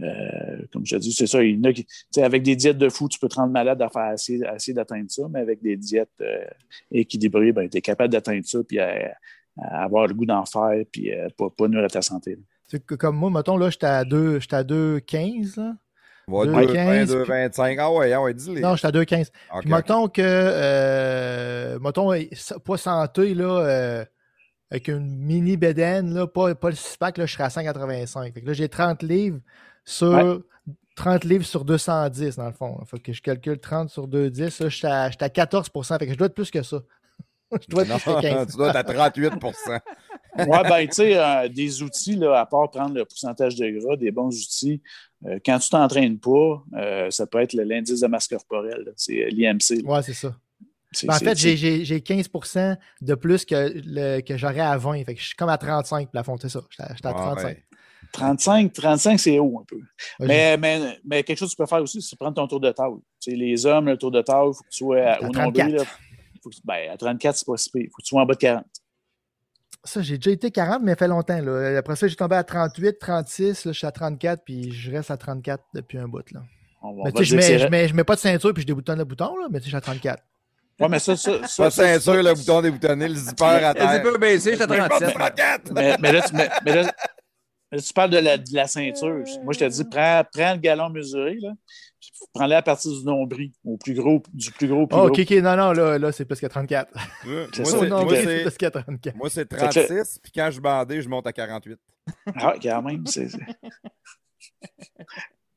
Euh, 0.00 0.66
comme 0.70 0.84
je 0.84 0.94
te 0.96 1.00
dis, 1.00 1.12
c'est 1.12 1.26
ça. 1.26 1.42
Il 1.42 1.56
y 1.56 1.58
en 1.58 1.64
a 1.70 1.72
qui, 1.72 1.86
tu 1.86 1.94
sais, 2.10 2.22
avec 2.22 2.42
des 2.42 2.54
diètes 2.54 2.76
de 2.76 2.90
fou, 2.90 3.08
tu 3.08 3.18
peux 3.18 3.28
te 3.28 3.36
rendre 3.36 3.52
malade 3.52 3.80
à 3.80 3.88
faire 3.88 4.12
essayer, 4.12 4.42
essayer 4.54 4.74
d'atteindre 4.74 5.10
ça, 5.10 5.22
mais 5.30 5.40
avec 5.40 5.62
des 5.62 5.78
diètes 5.78 6.10
euh, 6.20 6.44
équilibrées, 6.92 7.52
ben, 7.52 7.66
tu 7.66 7.78
es 7.78 7.80
capable 7.80 8.12
d'atteindre 8.12 8.44
ça 8.44 8.58
puis 8.62 8.78
à, 8.78 9.16
à 9.56 9.84
avoir 9.84 10.06
le 10.06 10.12
goût 10.12 10.26
d'en 10.26 10.44
faire 10.44 10.84
puis 10.92 11.14
euh, 11.14 11.28
pas, 11.34 11.48
pas 11.48 11.66
nuire 11.66 11.84
à 11.84 11.88
ta 11.88 12.02
santé. 12.02 12.32
là. 12.32 12.42
Que 12.70 12.94
comme 12.94 13.16
moi, 13.16 13.30
mettons, 13.30 13.56
là, 13.56 13.70
j'étais 13.70 13.86
à 13.86 14.04
2, 14.04 14.40
j'étais 14.40 14.56
à 14.56 14.62
2,15, 14.64 15.56
là. 15.56 15.72
Ouais, 16.26 16.46
Deux 16.46 16.66
2, 16.66 16.72
quinze, 16.74 17.08
2, 17.08 17.22
puis- 17.22 17.28
25. 17.32 17.78
Ah 17.80 17.90
ouais, 17.90 18.12
ah 18.12 18.20
ouais, 18.20 18.34
dis-les. 18.34 18.60
Non, 18.60 18.76
j'étais 18.76 18.88
à 18.88 18.92
2,15. 18.92 19.30
Ok, 19.54 19.60
Puis 19.62 19.70
mettons 19.70 20.08
que, 20.08 20.20
euh, 20.82 21.78
mettons, 21.80 22.10
pas 22.64 22.76
santé, 22.76 23.34
là, 23.34 23.60
euh, 23.64 24.04
avec 24.70 24.88
une 24.88 25.16
mini 25.18 25.56
bédaine, 25.56 26.12
là, 26.12 26.26
pas, 26.26 26.54
pas 26.54 26.68
le 26.70 26.76
six-pack, 26.76 27.16
là, 27.18 27.26
je 27.26 27.32
serais 27.32 27.44
à 27.44 27.50
185. 27.50 28.34
Fait 28.34 28.40
que 28.42 28.46
là, 28.46 28.52
j'ai 28.52 28.68
30 28.68 29.02
livres 29.02 29.40
sur 29.84 30.08
Ouais. 30.12 30.38
30 30.96 31.24
livres 31.24 31.46
sur 31.46 31.64
210, 31.64 32.36
dans 32.36 32.46
le 32.46 32.52
fond. 32.52 32.76
Il 32.82 32.86
faut 32.86 32.98
que 32.98 33.12
je 33.12 33.22
calcule 33.22 33.58
30 33.58 33.88
sur 33.88 34.06
210. 34.08 34.60
Là, 34.60 34.68
j'étais 34.68 34.86
à, 34.88 35.10
j'étais 35.10 35.24
à 35.24 35.30
14 35.30 35.70
Fait 35.98 36.06
que 36.06 36.12
je 36.12 36.18
dois 36.18 36.26
être 36.26 36.34
plus 36.34 36.50
que 36.50 36.62
ça. 36.62 36.80
je 37.60 37.66
dois 37.68 37.84
Non, 37.84 37.96
15. 37.98 38.50
tu 38.50 38.56
dois 38.56 38.70
être 38.70 38.76
à 39.00 39.08
38% 39.10 39.80
Ouais, 40.38 40.62
ben, 40.68 40.86
tu 40.86 40.92
sais, 40.92 41.16
euh, 41.18 41.48
des 41.48 41.82
outils, 41.82 42.14
là, 42.14 42.38
à 42.40 42.46
part 42.46 42.70
prendre 42.70 42.94
le 42.94 43.04
pourcentage 43.04 43.56
de 43.56 43.68
gras, 43.70 43.96
des 43.96 44.10
bons 44.12 44.28
outils, 44.28 44.80
euh, 45.26 45.38
quand 45.44 45.58
tu 45.58 45.68
t'entraînes 45.70 46.18
pas, 46.20 46.62
euh, 46.76 47.10
ça 47.10 47.26
peut 47.26 47.40
être 47.40 47.54
le- 47.54 47.64
l'indice 47.64 48.00
de 48.00 48.06
masse 48.06 48.28
corporelle. 48.28 48.92
C'est 48.96 49.24
euh, 49.24 49.28
l'IMC. 49.30 49.82
Ouais, 49.84 50.02
c'est 50.02 50.12
ça. 50.14 50.36
Ben, 51.04 51.14
en 51.14 51.18
fait, 51.18 51.36
j'ai- 51.36 51.56
j'ai 51.56 51.84
j'ai 51.84 52.00
15 52.00 52.28
de 53.00 53.14
plus 53.14 53.44
que, 53.44 53.72
le- 53.84 54.20
que 54.20 54.36
j'aurais 54.36 54.60
à 54.60 54.76
20. 54.78 55.04
Fait 55.04 55.14
que 55.14 55.20
je 55.20 55.26
suis 55.26 55.34
comme 55.36 55.48
à 55.48 55.58
35 55.58 56.10
plafond, 56.10 56.36
c'est 56.40 56.48
ça. 56.48 56.60
J'étais 56.70 56.84
à, 56.84 56.94
j'étais 56.94 57.08
à 57.08 57.12
35. 57.14 57.58
35, 58.12 58.72
35 58.72 59.18
c'est 59.20 59.38
haut 59.38 59.58
un 59.60 59.64
peu. 59.64 59.80
Mais, 60.20 60.56
mais, 60.56 60.98
mais 61.04 61.22
quelque 61.24 61.36
chose 61.38 61.50
que 61.50 61.56
tu 61.56 61.62
peux 61.62 61.66
faire 61.66 61.82
aussi, 61.82 62.00
c'est 62.00 62.16
prendre 62.16 62.34
ton 62.36 62.46
tour 62.46 62.60
de 62.60 62.70
table. 62.70 62.96
Les 63.26 63.66
hommes, 63.66 63.86
le 63.86 63.96
tour 63.98 64.10
de 64.10 64.22
table, 64.22 64.50
il 64.52 64.56
faut 64.56 64.62
que 64.62 64.68
tu 64.70 64.78
sois 64.78 65.16
au 65.20 65.28
34. 65.30 65.34
nombril. 65.44 65.82
Faut 66.56 66.60
ben, 66.64 66.90
à 66.90 66.96
34, 66.96 67.36
c'est 67.36 67.46
pas 67.46 67.56
si 67.56 67.70
pire. 67.70 67.82
Il 67.84 67.88
faut 67.90 67.96
que 67.98 68.02
tu 68.02 68.08
sois 68.08 68.22
en 68.22 68.26
bas 68.26 68.34
de 68.34 68.38
40. 68.38 68.64
Ça, 69.84 70.02
j'ai 70.02 70.16
déjà 70.18 70.30
été 70.32 70.50
40, 70.50 70.82
mais 70.82 70.92
ça 70.92 70.96
fait 70.96 71.08
longtemps. 71.08 71.40
Là. 71.40 71.78
Après 71.78 71.96
ça, 71.96 72.08
j'ai 72.08 72.16
tombé 72.16 72.36
à 72.36 72.42
38, 72.44 72.98
36. 72.98 73.64
Là, 73.64 73.72
je 73.72 73.78
suis 73.78 73.86
à 73.86 73.92
34, 73.92 74.42
puis 74.44 74.72
je 74.72 74.90
reste 74.90 75.10
à 75.10 75.16
34 75.16 75.62
depuis 75.74 75.98
un 75.98 76.08
bout. 76.08 76.30
Là. 76.32 76.40
On, 76.82 76.88
va- 76.88 76.92
on 76.92 77.04
mais 77.04 77.10
va 77.10 77.12
tu 77.12 77.24
sais, 77.24 77.58
je 77.58 77.64
que 77.66 77.70
mets, 77.70 77.82
mets, 77.82 77.88
je 77.88 77.94
mets 77.94 78.04
pas 78.04 78.14
de 78.16 78.20
ceinture, 78.20 78.52
puis 78.52 78.62
je 78.62 78.66
déboutonne 78.66 78.98
le 78.98 79.04
bouton, 79.04 79.36
là, 79.36 79.46
mais 79.50 79.58
tu 79.60 79.64
sais, 79.64 79.70
je 79.70 79.76
suis 79.76 79.76
à 79.76 79.80
34. 79.80 80.22
Ouais, 80.80 80.88
mais 80.88 80.98
ça, 81.00 81.16
ça, 81.16 81.46
ça, 81.46 81.64
Pas 81.64 81.70
ça- 81.70 81.98
ceinture, 81.98 82.22
le 82.22 82.34
bouton 82.34 82.62
déboutonné, 82.62 83.08
le 83.08 83.14
zipper 83.14 83.44
à 83.44 83.72
Le 83.72 83.78
terre. 83.78 83.92
zipper 84.04 84.18
baissé, 84.18 84.50
j'étais 84.52 84.62
à 84.80 84.88
37. 84.88 85.14
34! 85.14 85.72
mais, 85.72 85.96
mais 86.00 86.12
là, 86.12 86.22
tu, 86.22 86.34
mais, 86.34 86.48
mais 86.64 86.74
là, 86.82 86.92
mais 87.72 87.78
tu 87.80 87.92
parles 87.92 88.10
de 88.10 88.18
la, 88.18 88.38
de 88.38 88.54
la 88.54 88.66
ceinture. 88.66 89.24
Moi, 89.44 89.52
je 89.54 89.58
te 89.58 89.64
dis, 89.64 89.84
prends, 89.84 90.22
prends 90.32 90.52
le 90.54 90.58
galon 90.60 90.88
mesuré, 90.90 91.36
là, 91.40 91.52
puis 92.18 92.26
prends-le 92.34 92.54
à 92.54 92.62
partir 92.62 92.90
du 92.92 93.04
nombril, 93.04 93.52
au 93.64 93.76
plus 93.76 93.94
gros, 93.94 94.22
du 94.32 94.50
plus 94.52 94.68
gros 94.68 94.86
plus 94.86 94.96
Oh, 94.96 95.06
gros. 95.06 95.10
ok, 95.10 95.18
ok, 95.20 95.30
non, 95.42 95.56
non, 95.56 95.72
là, 95.72 95.98
là 95.98 96.12
c'est 96.12 96.24
plus 96.24 96.40
que 96.40 96.46
34. 96.46 96.92
Moi, 97.24 97.46
C'est 97.52 97.62
plus 98.42 98.56
que 98.56 98.66
34. 98.66 99.16
moi, 99.16 99.28
c'est 99.30 99.48
Fait 99.50 99.56
que- 99.56 99.86
36, 99.86 100.18
puis 100.22 100.32
quand 100.34 100.50
je 100.50 100.60
bandais, 100.60 101.02
je 101.02 101.08
monte 101.08 101.26
à 101.26 101.32
48. 101.32 101.78
Ah, 102.36 102.54
quand 102.62 102.82
même. 102.82 103.06
c'est- 103.06 103.28
c'est- 103.28 103.38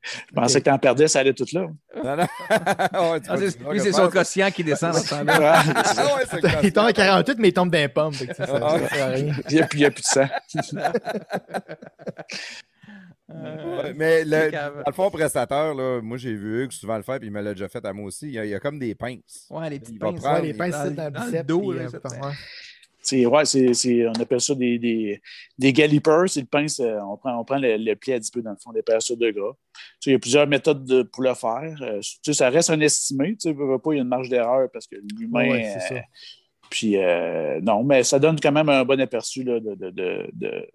Je 0.04 0.34
pensais 0.34 0.58
que 0.60 0.64
tu 0.64 0.70
en 0.70 0.78
perdais, 0.80 1.06
ça 1.06 1.20
allait 1.20 1.32
tout 1.32 1.46
là. 1.52 1.68
Non, 2.02 2.16
non. 2.16 2.26
Ah, 2.50 3.36
lui, 3.36 3.52
que 3.52 3.78
c'est 3.78 3.92
son 3.92 4.02
pense- 4.02 4.12
quotient 4.12 4.50
qui 4.50 4.64
descend 4.64 4.94
dans 4.94 4.98
ce 4.98 5.10
temps-là. 5.10 5.62
Ouais, 5.62 6.24
c'est 6.28 6.40
ça. 6.40 6.48
Ah 6.56 6.60
Il 6.64 6.72
tombe 6.72 6.86
à 6.86 6.88
quotient. 6.88 7.04
48, 7.04 7.36
mais 7.38 7.48
il 7.50 7.52
tombe 7.52 7.70
d'un 7.70 7.88
pomme. 7.88 8.12
Fait 8.12 8.26
que 8.26 8.34
ça, 8.34 8.46
ça, 8.48 8.58
Ah, 8.60 8.78
ça. 8.88 9.16
Il 9.18 9.26
n'y 9.52 9.60
a, 9.60 9.66
plus- 9.68 9.78
il 9.78 9.82
y 9.82 9.86
a 9.86 9.90
plus 9.92 10.02
de 10.02 10.06
sang. 10.06 10.26
Ouais, 13.34 13.92
Mais 13.96 14.24
le, 14.24 14.50
dans 14.50 14.82
le 14.86 14.92
fond, 14.92 15.10
prestateur, 15.10 15.74
là, 15.74 16.00
moi 16.02 16.16
j'ai 16.18 16.34
vu 16.34 16.62
Hugues 16.64 16.72
souvent 16.72 16.96
le 16.96 17.02
faire, 17.02 17.18
puis 17.18 17.28
il 17.28 17.32
me 17.32 17.40
l'a 17.40 17.52
déjà 17.54 17.68
fait 17.68 17.84
à 17.84 17.92
moi 17.92 18.06
aussi. 18.06 18.26
Il 18.26 18.32
y 18.32 18.38
a, 18.38 18.44
il 18.44 18.50
y 18.50 18.54
a 18.54 18.60
comme 18.60 18.78
des 18.78 18.94
pinces. 18.94 19.46
Ouais, 19.50 19.68
les 19.70 19.80
petites 19.80 19.98
pinces. 19.98 20.20
prendre- 20.20 20.40
Ouais, 20.40 20.46
les 20.46 20.54
pinces 20.54 20.74
c'est 20.84 20.94
dans 20.94 21.10
dans 21.10 21.20
le 21.24 21.26
biceps. 21.30 21.46
dos, 21.46 21.60
puis, 21.60 21.78
là, 21.78 21.84
euh, 21.84 22.26
ouais. 22.26 22.32
C'est, 23.04 23.26
ouais, 23.26 23.44
c'est, 23.44 23.74
c'est- 23.74 24.06
on 24.06 24.12
appelle 24.12 24.40
ça 24.40 24.54
des, 24.54 24.78
des, 24.78 25.20
des 25.58 25.72
gallipers. 25.72 26.28
C'est 26.28 26.40
le 26.40 26.46
pince, 26.46 26.78
euh, 26.78 26.98
on 27.00 27.16
prend, 27.16 27.36
on 27.36 27.44
prend 27.44 27.58
le, 27.58 27.76
le 27.76 27.96
pli 27.96 28.12
adipeux, 28.12 28.42
dans 28.42 28.52
le 28.52 28.56
fond, 28.62 28.70
des 28.72 28.82
personnes 28.82 29.18
de 29.18 29.30
gras. 29.32 29.52
Tu 29.74 29.80
sais, 30.00 30.10
il 30.10 30.12
y 30.12 30.16
a 30.16 30.18
plusieurs 30.20 30.46
méthodes 30.46 30.84
de- 30.84 31.02
pour 31.02 31.24
le 31.24 31.34
faire. 31.34 31.76
Euh, 31.82 31.98
tu 32.00 32.18
sais, 32.22 32.32
ça 32.32 32.48
reste 32.48 32.70
un 32.70 32.78
estimé. 32.80 33.34
Tu 33.36 33.50
sais, 33.50 33.54
pas, 33.54 33.92
il 33.92 33.96
y 33.96 33.98
a 33.98 34.02
une 34.02 34.08
marge 34.08 34.28
d'erreur 34.28 34.68
parce 34.72 34.86
que 34.86 34.94
l'humain. 35.18 35.50
Ouais, 35.50 35.76
c'est 35.80 35.94
euh, 35.94 35.98
ça. 35.98 36.04
puis, 36.70 36.96
euh, 36.96 37.60
non, 37.60 37.82
mais 37.82 38.04
ça 38.04 38.20
donne 38.20 38.38
quand 38.40 38.52
même 38.52 38.68
un 38.68 38.84
bon 38.84 39.00
aperçu 39.00 39.42
là, 39.42 39.58
de, 39.58 39.74
de, 39.74 39.90
de, 40.32 40.68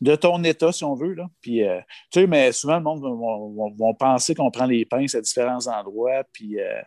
de, 0.00 0.16
ton 0.16 0.42
état, 0.44 0.72
si 0.72 0.84
on 0.84 0.94
veut. 0.94 1.14
Là. 1.14 1.28
Puis, 1.40 1.64
euh, 1.64 1.80
tu 2.10 2.20
sais, 2.20 2.26
mais 2.26 2.52
souvent, 2.52 2.76
le 2.76 2.82
monde 2.82 3.74
va, 3.78 3.94
penser 3.98 4.34
qu'on 4.34 4.50
prend 4.50 4.66
les 4.66 4.84
pinces 4.84 5.14
à 5.14 5.20
différents 5.20 5.66
endroits, 5.66 6.24
puis 6.32 6.60
euh, 6.60 6.80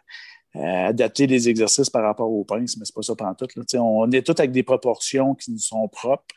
euh, 0.56 0.88
adapter 0.88 1.28
les 1.28 1.50
exercices 1.50 1.90
par 1.90 2.04
rapport 2.04 2.32
aux 2.32 2.44
pinces, 2.44 2.78
mais 2.78 2.86
c'est 2.86 2.96
pas 2.96 3.02
ça 3.02 3.16
tout. 3.16 3.26
Là. 3.26 3.38
Tu 3.38 3.64
sais, 3.68 3.78
On 3.80 4.10
est 4.12 4.26
tous 4.26 4.40
avec 4.40 4.52
des 4.52 4.64
proportions 4.64 5.36
qui 5.36 5.52
nous 5.52 5.60
sont 5.60 5.88
propres. 5.88 6.36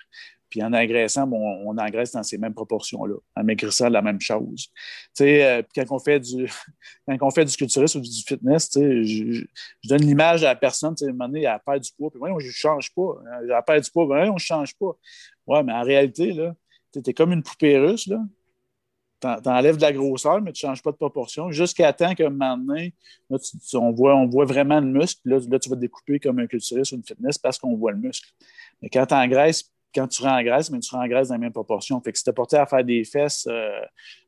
Puis 0.50 0.62
en 0.62 0.72
engraissant, 0.72 1.26
bon, 1.26 1.40
on 1.66 1.76
engraisse 1.78 2.12
dans 2.12 2.22
ces 2.22 2.38
mêmes 2.38 2.54
proportions-là. 2.54 3.16
En 3.34 3.42
maigrissant, 3.42 3.88
la 3.88 4.02
même 4.02 4.20
chose. 4.20 4.68
Tu 5.16 5.24
sais, 5.24 5.66
quand 5.74 5.84
on 5.90 5.98
fait 5.98 6.20
du 6.20 6.48
quand 7.08 7.16
on 7.22 7.30
fait 7.32 7.44
du 7.44 7.56
culturisme 7.56 7.98
ou 7.98 8.02
du 8.02 8.22
fitness, 8.24 8.70
tu 8.70 8.78
sais, 8.78 9.04
je, 9.04 9.46
donne 9.88 10.02
l'image 10.02 10.44
à 10.44 10.48
la 10.48 10.54
personne, 10.54 10.94
tu 10.94 11.00
sais, 11.00 11.06
à 11.06 11.08
un 11.08 11.12
moment 11.12 11.26
donné, 11.26 11.42
elle 11.42 11.58
perd 11.66 11.80
du 11.80 11.90
poids, 11.98 12.08
puis 12.08 12.20
voyons, 12.20 12.38
je 12.38 12.46
ne 12.46 12.52
change 12.52 12.94
pas. 12.94 13.16
Elle 13.42 13.62
perd 13.66 13.82
du 13.82 13.90
poids, 13.90 14.04
voyons, 14.04 14.38
je 14.38 14.44
ne 14.44 14.58
change 14.58 14.76
pas. 14.76 14.96
Ouais, 15.48 15.62
mais 15.64 15.72
en 15.72 15.82
réalité, 15.82 16.30
là, 16.30 16.54
tu 17.02 17.10
es 17.10 17.14
comme 17.14 17.32
une 17.32 17.42
poupée 17.42 17.78
russe, 17.78 18.06
là. 18.06 18.18
T'en- 19.20 19.40
T'enlèves 19.40 19.76
de 19.76 19.82
la 19.82 19.92
grosseur, 19.92 20.42
mais 20.42 20.52
tu 20.52 20.66
ne 20.66 20.70
changes 20.70 20.82
pas 20.82 20.90
de 20.92 20.96
proportion, 20.96 21.50
jusqu'à 21.50 21.92
temps 21.92 22.14
qu'à 22.14 22.26
un 22.26 22.30
moment 22.30 22.58
donné, 22.58 22.94
là, 23.30 23.38
tu- 23.38 23.76
on, 23.76 23.90
voit, 23.92 24.14
on 24.16 24.26
voit 24.26 24.44
vraiment 24.44 24.80
le 24.80 24.86
muscle, 24.86 25.20
là, 25.24 25.38
là, 25.48 25.58
tu 25.58 25.70
vas 25.70 25.76
découper 25.76 26.18
comme 26.20 26.38
un 26.40 26.46
culturiste 26.46 26.92
ou 26.92 26.96
une 26.96 27.04
fitness 27.04 27.38
parce 27.38 27.58
qu'on 27.58 27.76
voit 27.76 27.92
le 27.92 27.98
muscle. 27.98 28.28
Mais 28.82 28.90
quand 28.90 29.06
tu 29.06 29.14
engraisses, 29.14 29.70
quand 29.94 30.08
tu 30.08 30.22
rengraisses, 30.22 30.70
mais 30.70 30.80
tu 30.80 30.94
rengraisses 30.94 31.28
dans 31.28 31.34
la 31.34 31.38
même 31.38 31.52
proportion. 31.52 32.00
Fait 32.00 32.12
que 32.12 32.18
si 32.18 32.24
tu 32.24 32.30
es 32.30 32.32
porté 32.32 32.56
à 32.56 32.66
faire 32.66 32.84
des 32.84 33.04
fesses 33.04 33.46
euh, 33.48 33.80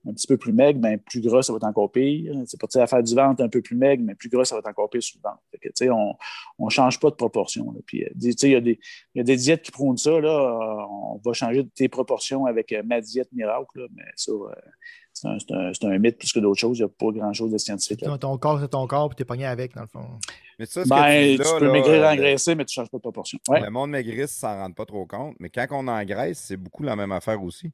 un 0.09 0.13
petit 0.13 0.27
peu 0.27 0.37
plus 0.37 0.53
maigres, 0.53 0.79
ben, 0.81 0.99
plus 0.99 1.21
gras, 1.21 1.43
ça 1.43 1.53
va 1.53 1.57
être 1.57 1.65
encore 1.67 1.91
pire. 1.91 2.33
Si 2.45 2.47
tu 2.51 2.57
es 2.57 2.59
porté 2.59 2.81
à 2.81 2.87
faire 2.87 3.03
du 3.03 3.15
ventre 3.15 3.43
un 3.43 3.49
peu 3.49 3.61
plus 3.63 3.77
maigre, 3.77 4.03
mais 4.07 4.15
plus 4.15 4.29
gras, 4.29 4.45
ça 4.45 4.55
va 4.55 4.61
être 4.61 4.69
encore 4.69 4.89
pire 4.91 5.03
sur 5.03 5.19
le 5.23 5.29
ventre. 5.29 5.43
Fait 5.51 5.59
que, 5.59 5.69
tu 5.69 5.73
sais, 5.85 5.91
on 5.91 6.17
ne 6.59 6.71
change 6.71 7.01
pas 7.01 7.11
de 7.11 7.17
proportion. 7.17 7.75
Puis, 7.87 8.05
euh, 8.05 8.09
tu 8.21 8.47
il 8.47 8.51
y, 8.53 8.55
a 8.55 8.61
des- 8.61 8.79
y 9.15 9.21
a 9.21 9.25
des 9.25 9.37
diètes 9.37 9.63
qui 9.63 9.71
prônent 9.73 9.97
ça. 9.99 10.19
Là, 10.21 10.29
Euh, 10.29 10.87
on 10.91 11.21
va 11.25 11.33
changer 11.33 11.67
tes 11.75 11.89
proportions 11.89 12.47
avec 12.47 12.75
ma 12.85 13.01
diète 13.01 13.29
miracle, 13.33 13.81
là, 13.81 13.87
mais 13.95 14.05
ça, 14.17 14.33
euh, 14.33 15.39
c'est 15.73 15.85
un, 15.85 15.99
mythe 15.99 16.19
plus 16.19 16.33
que 16.33 16.41
d'autres 16.41 16.61
choses. 16.61 16.79
Il 16.79 16.83
n'y 16.83 16.87
a 16.87 16.89
pas 16.89 17.11
grand-chose 17.11 17.51
de 17.51 17.59
scientifique. 17.59 18.01
Ton, 18.01 18.19
ton 18.19 18.39
corps, 18.39 18.61
c'est 18.61 18.69
ton 18.69 18.87
corps, 18.87 19.09
puis 19.09 19.17
t'es 19.17 19.25
pogné 19.25 19.47
avec, 19.47 19.75
dans 19.75 19.83
le 19.83 19.87
fond. 19.89 20.05
Mais 20.59 20.67
ça, 20.67 20.85
ce 20.85 20.89
Ben, 20.89 20.97
que 20.97 21.37
tu, 21.37 21.37
dis 21.37 21.39
là, 21.39 21.59
peux 21.59 21.67
là, 21.67 21.73
maigrir 21.73 22.03
euh, 22.03 22.13
engraisser, 22.13 22.55
mais 22.55 22.65
tu 22.65 22.79
ne 22.79 22.83
changes 22.83 22.91
pas 22.91 22.97
de 22.99 23.03
proportion. 23.03 23.39
Ouais. 23.49 23.61
Le 23.61 23.71
monde 23.71 23.91
maigrisse 23.91 24.33
s'en 24.33 24.57
rend 24.57 24.73
pas 24.73 24.87
trop 24.87 25.07
compte, 25.07 25.37
mais 25.39 25.51
quand 25.51 25.67
on 25.71 25.87
engraisse, 25.87 26.39
c'est 26.39 26.57
beaucoup 26.57 26.83
la 26.83 26.97
même 26.97 27.13
affaire 27.13 27.43
aussi. 27.43 27.71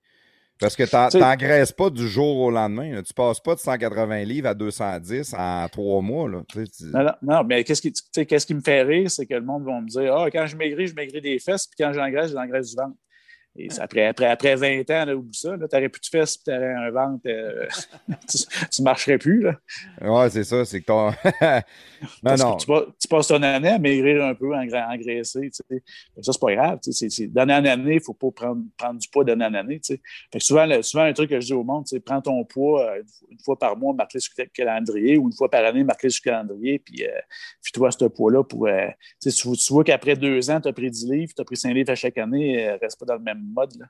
Parce 0.58 0.76
que 0.76 0.84
Tu 0.84 1.18
t'engraisses 1.18 1.72
pas 1.72 1.90
du 1.90 2.06
jour 2.06 2.38
au 2.38 2.50
lendemain. 2.50 2.94
là. 2.94 3.02
Tu 3.02 3.12
passes 3.12 3.40
pas 3.40 3.54
de 3.54 3.60
180 3.60 4.24
livres 4.24 4.48
à 4.48 4.54
210 4.54 5.34
en 5.36 5.68
trois 5.68 6.00
mois. 6.02 6.28
Là. 6.28 6.42
Tu 6.48 6.64
Non, 6.84 7.02
non, 7.02 7.12
non, 7.22 7.44
mais 7.44 7.64
qu'est-ce 7.64 7.82
qui, 7.82 8.54
me 8.54 8.60
fait 8.60 8.82
rire, 8.82 9.10
c'est 9.10 9.26
que 9.26 9.34
le 9.34 9.42
monde 9.42 9.64
va 9.64 9.80
me 9.80 9.88
dire 9.88 10.14
Ah, 10.14 10.30
quand 10.30 10.46
je 10.46 10.56
maigris, 10.56 10.86
je 10.86 10.94
maigris 10.94 11.20
des 11.20 11.38
fesses, 11.38 11.66
puis 11.66 11.82
quand 11.82 11.92
j'engraisse, 11.92 12.32
j'engraisse 12.32 12.70
du 12.70 12.76
ventre. 12.76 12.96
Et 13.54 13.68
après, 13.80 14.06
après, 14.06 14.26
après 14.26 14.54
20 14.56 14.80
ans, 14.90 15.04
là, 15.04 15.14
oublie 15.14 15.36
ça, 15.36 15.50
tu 15.58 15.58
n'aurais 15.60 15.88
plus 15.90 16.00
de 16.00 16.06
fesses, 16.06 16.38
puis 16.38 16.44
tu 16.46 16.50
aurais 16.56 16.72
un 16.72 16.90
ventre, 16.90 17.20
euh, 17.26 17.66
tu 18.28 18.80
ne 18.80 18.84
marcherais 18.84 19.18
plus. 19.18 19.42
Là. 19.42 19.56
Ouais, 20.00 20.30
c'est 20.30 20.44
ça. 20.44 20.64
C'est 20.64 20.80
que 20.80 20.86
ton. 20.86 21.10
non, 21.42 21.60
Parce 22.22 22.40
non. 22.42 22.56
que 22.56 22.60
tu, 22.62 22.66
pas- 22.66 22.86
tu 22.98 23.08
passes 23.08 23.28
ton 23.28 23.42
année 23.42 23.68
à 23.68 23.78
maigrir 23.78 24.24
un 24.24 24.34
peu, 24.34 24.54
à 24.54 24.60
engra- 24.64 24.88
engraisser. 24.94 25.50
tu 25.50 25.62
sais. 25.68 25.82
Ça, 26.22 26.32
c'est 26.32 26.40
pas 26.40 26.54
grave. 26.54 26.78
tu 26.82 26.92
sais, 26.92 27.26
D'année 27.26 27.52
en 27.54 27.64
année, 27.66 27.92
il 27.92 27.96
ne 27.96 28.00
faut 28.00 28.14
pas 28.14 28.30
prendre, 28.30 28.62
prendre 28.78 28.98
du 28.98 29.08
poids 29.08 29.22
d'année 29.24 29.44
en 29.44 29.52
année. 29.54 29.80
tu 29.80 29.94
sais. 29.96 30.00
Fait 30.32 30.38
que 30.38 30.44
souvent, 30.44 30.64
le- 30.64 30.80
souvent, 30.82 31.04
un 31.04 31.12
truc 31.12 31.28
que 31.28 31.38
je 31.40 31.46
dis 31.46 31.52
au 31.52 31.62
monde, 31.64 31.86
c'est 31.86 32.00
prends 32.00 32.22
ton 32.22 32.42
poids 32.44 32.90
euh, 32.90 33.02
une 33.30 33.38
fois- 33.44 33.58
par 33.58 33.76
mois, 33.76 33.92
marque-le 33.92 34.20
sur 34.20 34.32
le 34.38 34.44
calendrier, 34.46 35.18
ou 35.18 35.26
une 35.26 35.34
fois 35.34 35.50
par 35.50 35.62
année, 35.64 35.84
marque-le 35.84 36.08
sur 36.08 36.22
le 36.24 36.30
calendrier, 36.30 36.78
puis 36.78 37.04
euh, 37.04 37.10
à 37.86 37.90
ce 37.90 38.04
poids-là 38.06 38.44
pour. 38.44 38.66
euh, 38.66 38.86
tu 39.22 39.30
vois- 39.70 39.84
qu'après 39.84 40.16
deux 40.16 40.50
ans, 40.50 40.58
tu 40.60 40.68
as 40.68 40.72
pris 40.72 40.90
10 40.90 41.10
livres, 41.10 41.32
tu 41.36 41.42
as 41.42 41.44
pris 41.44 41.56
5 41.56 41.74
livres 41.74 41.90
à 41.90 41.94
chaque 41.94 42.16
année, 42.16 42.70
reste 42.80 42.98
pas 42.98 43.04
dans 43.06 43.14
le 43.16 43.20
même 43.20 43.41
mode. 43.42 43.76
Là. 43.78 43.86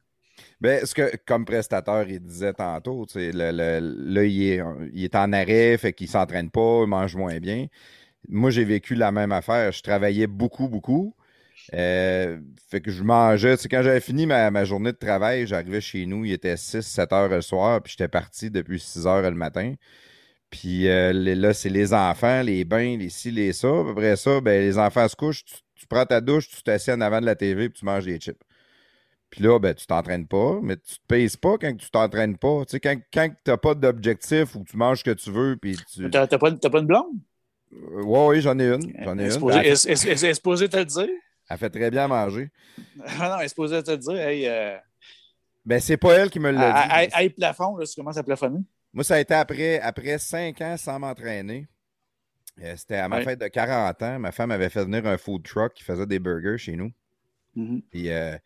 Ben, 0.60 0.84
ce 0.86 0.94
que, 0.94 1.16
comme 1.26 1.44
prestateur, 1.44 2.08
il 2.08 2.20
disait 2.20 2.54
tantôt, 2.54 3.06
le, 3.14 3.30
le- 3.52 4.14
là, 4.14 4.24
il 4.24 4.42
est, 4.42 4.62
il 4.92 5.04
est 5.04 5.14
en 5.16 5.32
arrêt, 5.32 5.76
fait 5.78 5.92
qu'il 5.92 6.08
s'entraîne 6.08 6.50
pas, 6.50 6.82
il 6.84 6.88
mange 6.88 7.16
moins 7.16 7.38
bien. 7.38 7.66
Moi, 8.28 8.50
j'ai 8.50 8.64
vécu 8.64 8.94
la 8.94 9.12
même 9.12 9.32
affaire. 9.32 9.72
Je 9.72 9.82
travaillais 9.82 10.26
beaucoup, 10.28 10.68
beaucoup. 10.68 11.16
Euh, 11.74 12.40
fait 12.70 12.80
que 12.82 12.90
je 12.92 13.02
mangeais. 13.04 13.56
Quand 13.70 13.82
j'avais 13.82 14.00
fini 14.00 14.26
ma, 14.26 14.50
ma 14.50 14.64
journée 14.64 14.92
de 14.92 14.98
travail, 14.98 15.46
j'arrivais 15.46 15.80
chez 15.80 16.06
nous, 16.06 16.24
il 16.24 16.32
était 16.32 16.56
6-7 16.56 17.12
heures 17.14 17.28
le 17.28 17.42
soir, 17.42 17.82
puis 17.82 17.92
j'étais 17.92 18.08
parti 18.08 18.50
depuis 18.50 18.80
6 18.80 19.06
heures 19.06 19.22
le 19.22 19.32
matin. 19.36 19.74
Puis 20.50 20.88
euh, 20.88 21.12
là, 21.14 21.54
c'est 21.54 21.70
les 21.70 21.94
enfants, 21.94 22.42
les 22.42 22.64
bains, 22.64 22.96
les 22.98 23.08
ci, 23.10 23.30
les 23.30 23.52
ça. 23.52 23.68
Après 23.90 24.16
ça, 24.16 24.40
ben, 24.40 24.60
les 24.60 24.78
enfants 24.78 25.08
se 25.08 25.16
couchent, 25.16 25.44
tu, 25.44 25.54
tu 25.76 25.86
prends 25.86 26.06
ta 26.06 26.20
douche, 26.20 26.48
tu 26.48 26.62
t'assieds 26.62 26.92
en 26.92 27.00
avant 27.00 27.20
de 27.20 27.26
la 27.26 27.36
TV, 27.36 27.68
puis 27.70 27.80
tu 27.80 27.84
manges 27.86 28.04
des 28.04 28.18
chips. 28.18 28.38
Puis 29.32 29.42
là, 29.42 29.58
ben, 29.58 29.72
tu 29.74 29.86
t'entraînes 29.86 30.26
pas, 30.28 30.60
mais 30.62 30.76
tu 30.76 30.96
te 30.96 31.06
pèses 31.08 31.36
pas 31.36 31.56
quand 31.58 31.74
tu 31.74 31.90
t'entraînes 31.90 32.36
pas. 32.36 32.64
Tu 32.66 32.72
sais, 32.72 32.80
quand, 32.80 32.96
quand 33.12 33.28
tu 33.30 33.50
n'as 33.50 33.56
pas 33.56 33.74
d'objectif 33.74 34.54
ou 34.54 34.62
tu 34.62 34.76
manges 34.76 34.98
ce 34.98 35.04
que 35.04 35.10
tu 35.12 35.30
veux, 35.30 35.56
puis 35.56 35.74
tu. 35.90 36.08
T'as 36.10 36.26
pas, 36.26 36.52
t'as 36.52 36.68
pas 36.70 36.78
une 36.80 36.86
blonde? 36.86 37.16
Euh, 37.72 38.02
Ouais, 38.02 38.26
oui, 38.28 38.40
j'en 38.42 38.58
ai 38.58 38.66
une. 38.66 38.92
J'en 39.02 39.18
ai 39.18 39.22
Elle 39.24 39.32
une. 39.32 39.50
Elle, 39.50 39.56
elle- 39.56 39.66
elle- 39.66 39.76
elle- 39.88 40.18
elle 40.24 40.24
est 40.30 40.34
supposée 40.34 40.68
te 40.68 40.76
le 40.76 40.84
dire? 40.84 41.08
elle 41.48 41.58
fait 41.58 41.70
très 41.70 41.90
bien 41.90 42.04
à 42.04 42.08
manger. 42.08 42.50
Ah 43.06 43.28
non, 43.30 43.36
elle 43.38 43.46
est 43.46 43.48
supposée 43.48 43.82
te 43.82 43.90
le 43.90 43.96
dire. 43.96 44.12
Hey, 44.20 44.46
euh, 44.46 44.76
Ben, 45.64 45.80
c'est 45.80 45.96
pas 45.96 46.12
elle 46.18 46.28
qui 46.28 46.38
me 46.38 46.50
l'a 46.50 46.72
dit. 46.72 46.92
Hey, 46.92 47.08
hey, 47.24 47.30
plafond, 47.30 47.76
là, 47.78 47.86
tu 47.86 47.94
commences 47.94 48.18
à 48.18 48.22
plafonner. 48.22 48.60
Moi, 48.92 49.02
ça 49.04 49.14
a 49.14 49.18
été 49.20 49.32
après, 49.32 49.80
après 49.80 50.18
cinq 50.18 50.60
ans 50.60 50.76
sans 50.76 50.98
m'entraîner. 50.98 51.66
Euh, 52.62 52.74
C'était 52.76 52.96
à 52.96 53.08
ma 53.08 53.16
Ouais. 53.16 53.24
fête 53.24 53.40
de 53.40 53.48
40 53.48 54.02
ans. 54.02 54.18
Ma 54.18 54.30
femme 54.30 54.50
avait 54.50 54.68
fait 54.68 54.84
venir 54.84 55.06
un 55.06 55.16
food 55.16 55.42
truck 55.42 55.72
qui 55.72 55.84
faisait 55.84 56.04
des 56.06 56.18
burgers 56.18 56.58
chez 56.58 56.76
nous. 56.76 56.92
Mhm. 57.54 57.80
Puis 57.90 58.10
euh, 58.10 58.36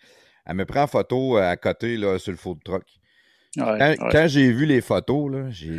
elle 0.46 0.56
me 0.56 0.64
prend 0.64 0.82
en 0.82 0.86
photo 0.86 1.36
euh, 1.38 1.50
à 1.50 1.56
côté 1.56 1.96
là, 1.96 2.18
sur 2.18 2.32
le 2.32 2.38
food 2.38 2.58
truck. 2.64 2.84
Ouais, 3.56 3.64
Quand, 3.64 3.88
ouais. 3.88 3.96
quand 4.12 4.26
j'ai 4.28 4.52
vu 4.52 4.66
les 4.66 4.80
photos, 4.80 5.32
là, 5.32 5.50
j'ai 5.50 5.78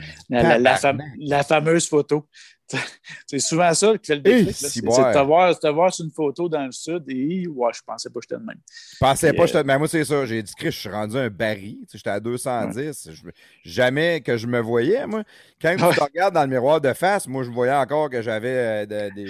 la 1.19 1.43
fameuse 1.43 1.87
photo. 1.87 2.27
c'est 3.27 3.39
souvent 3.39 3.73
ça 3.73 3.97
qui 3.97 4.07
fait 4.07 4.15
le 4.15 4.21
déclic. 4.21 4.55
C'est 4.55 4.67
c'est 4.69 4.81
de 4.81 4.87
te 4.87 5.25
voir, 5.25 5.53
de 5.53 5.59
te 5.59 5.67
voir 5.67 5.93
sur 5.93 6.03
une 6.05 6.11
photo 6.11 6.49
dans 6.49 6.65
le 6.65 6.71
sud 6.71 7.03
et 7.07 7.47
ouais, 7.47 7.71
je 7.73 7.81
pensais 7.85 8.09
pas 8.09 8.19
que 8.19 8.25
j'étais 8.29 8.39
de 8.41 8.45
même. 8.45 8.59
Je 8.93 8.97
pensais 8.99 9.33
pas, 9.33 9.43
euh, 9.43 9.45
j'étais- 9.47 9.63
mais 9.63 9.77
moi, 9.77 9.87
c'est 9.87 10.03
ça. 10.03 10.25
J'ai 10.25 10.43
dit, 10.43 10.53
Chris, 10.57 10.71
je 10.71 10.79
suis 10.79 10.89
rendu 10.89 11.17
un 11.17 11.29
baril. 11.29 11.77
J'étais 11.93 12.09
à 12.09 12.19
210. 12.19 13.09
Je- 13.11 13.21
jamais 13.63 14.21
que 14.21 14.35
je 14.37 14.47
me 14.47 14.59
voyais, 14.59 15.05
moi. 15.07 15.23
Quand 15.61 15.69
Ouais. 15.69 15.89
tu 15.91 15.97
te 15.97 16.03
regardes 16.03 16.33
dans 16.33 16.41
le 16.43 16.47
miroir 16.49 16.81
de 16.81 16.93
face, 16.93 17.27
moi, 17.27 17.43
je 17.43 17.49
voyais 17.51 17.73
encore 17.73 18.09
que 18.09 18.21
j'avais 18.21 18.49
euh, 18.49 18.85
de- 18.85 19.13
des- 19.15 19.25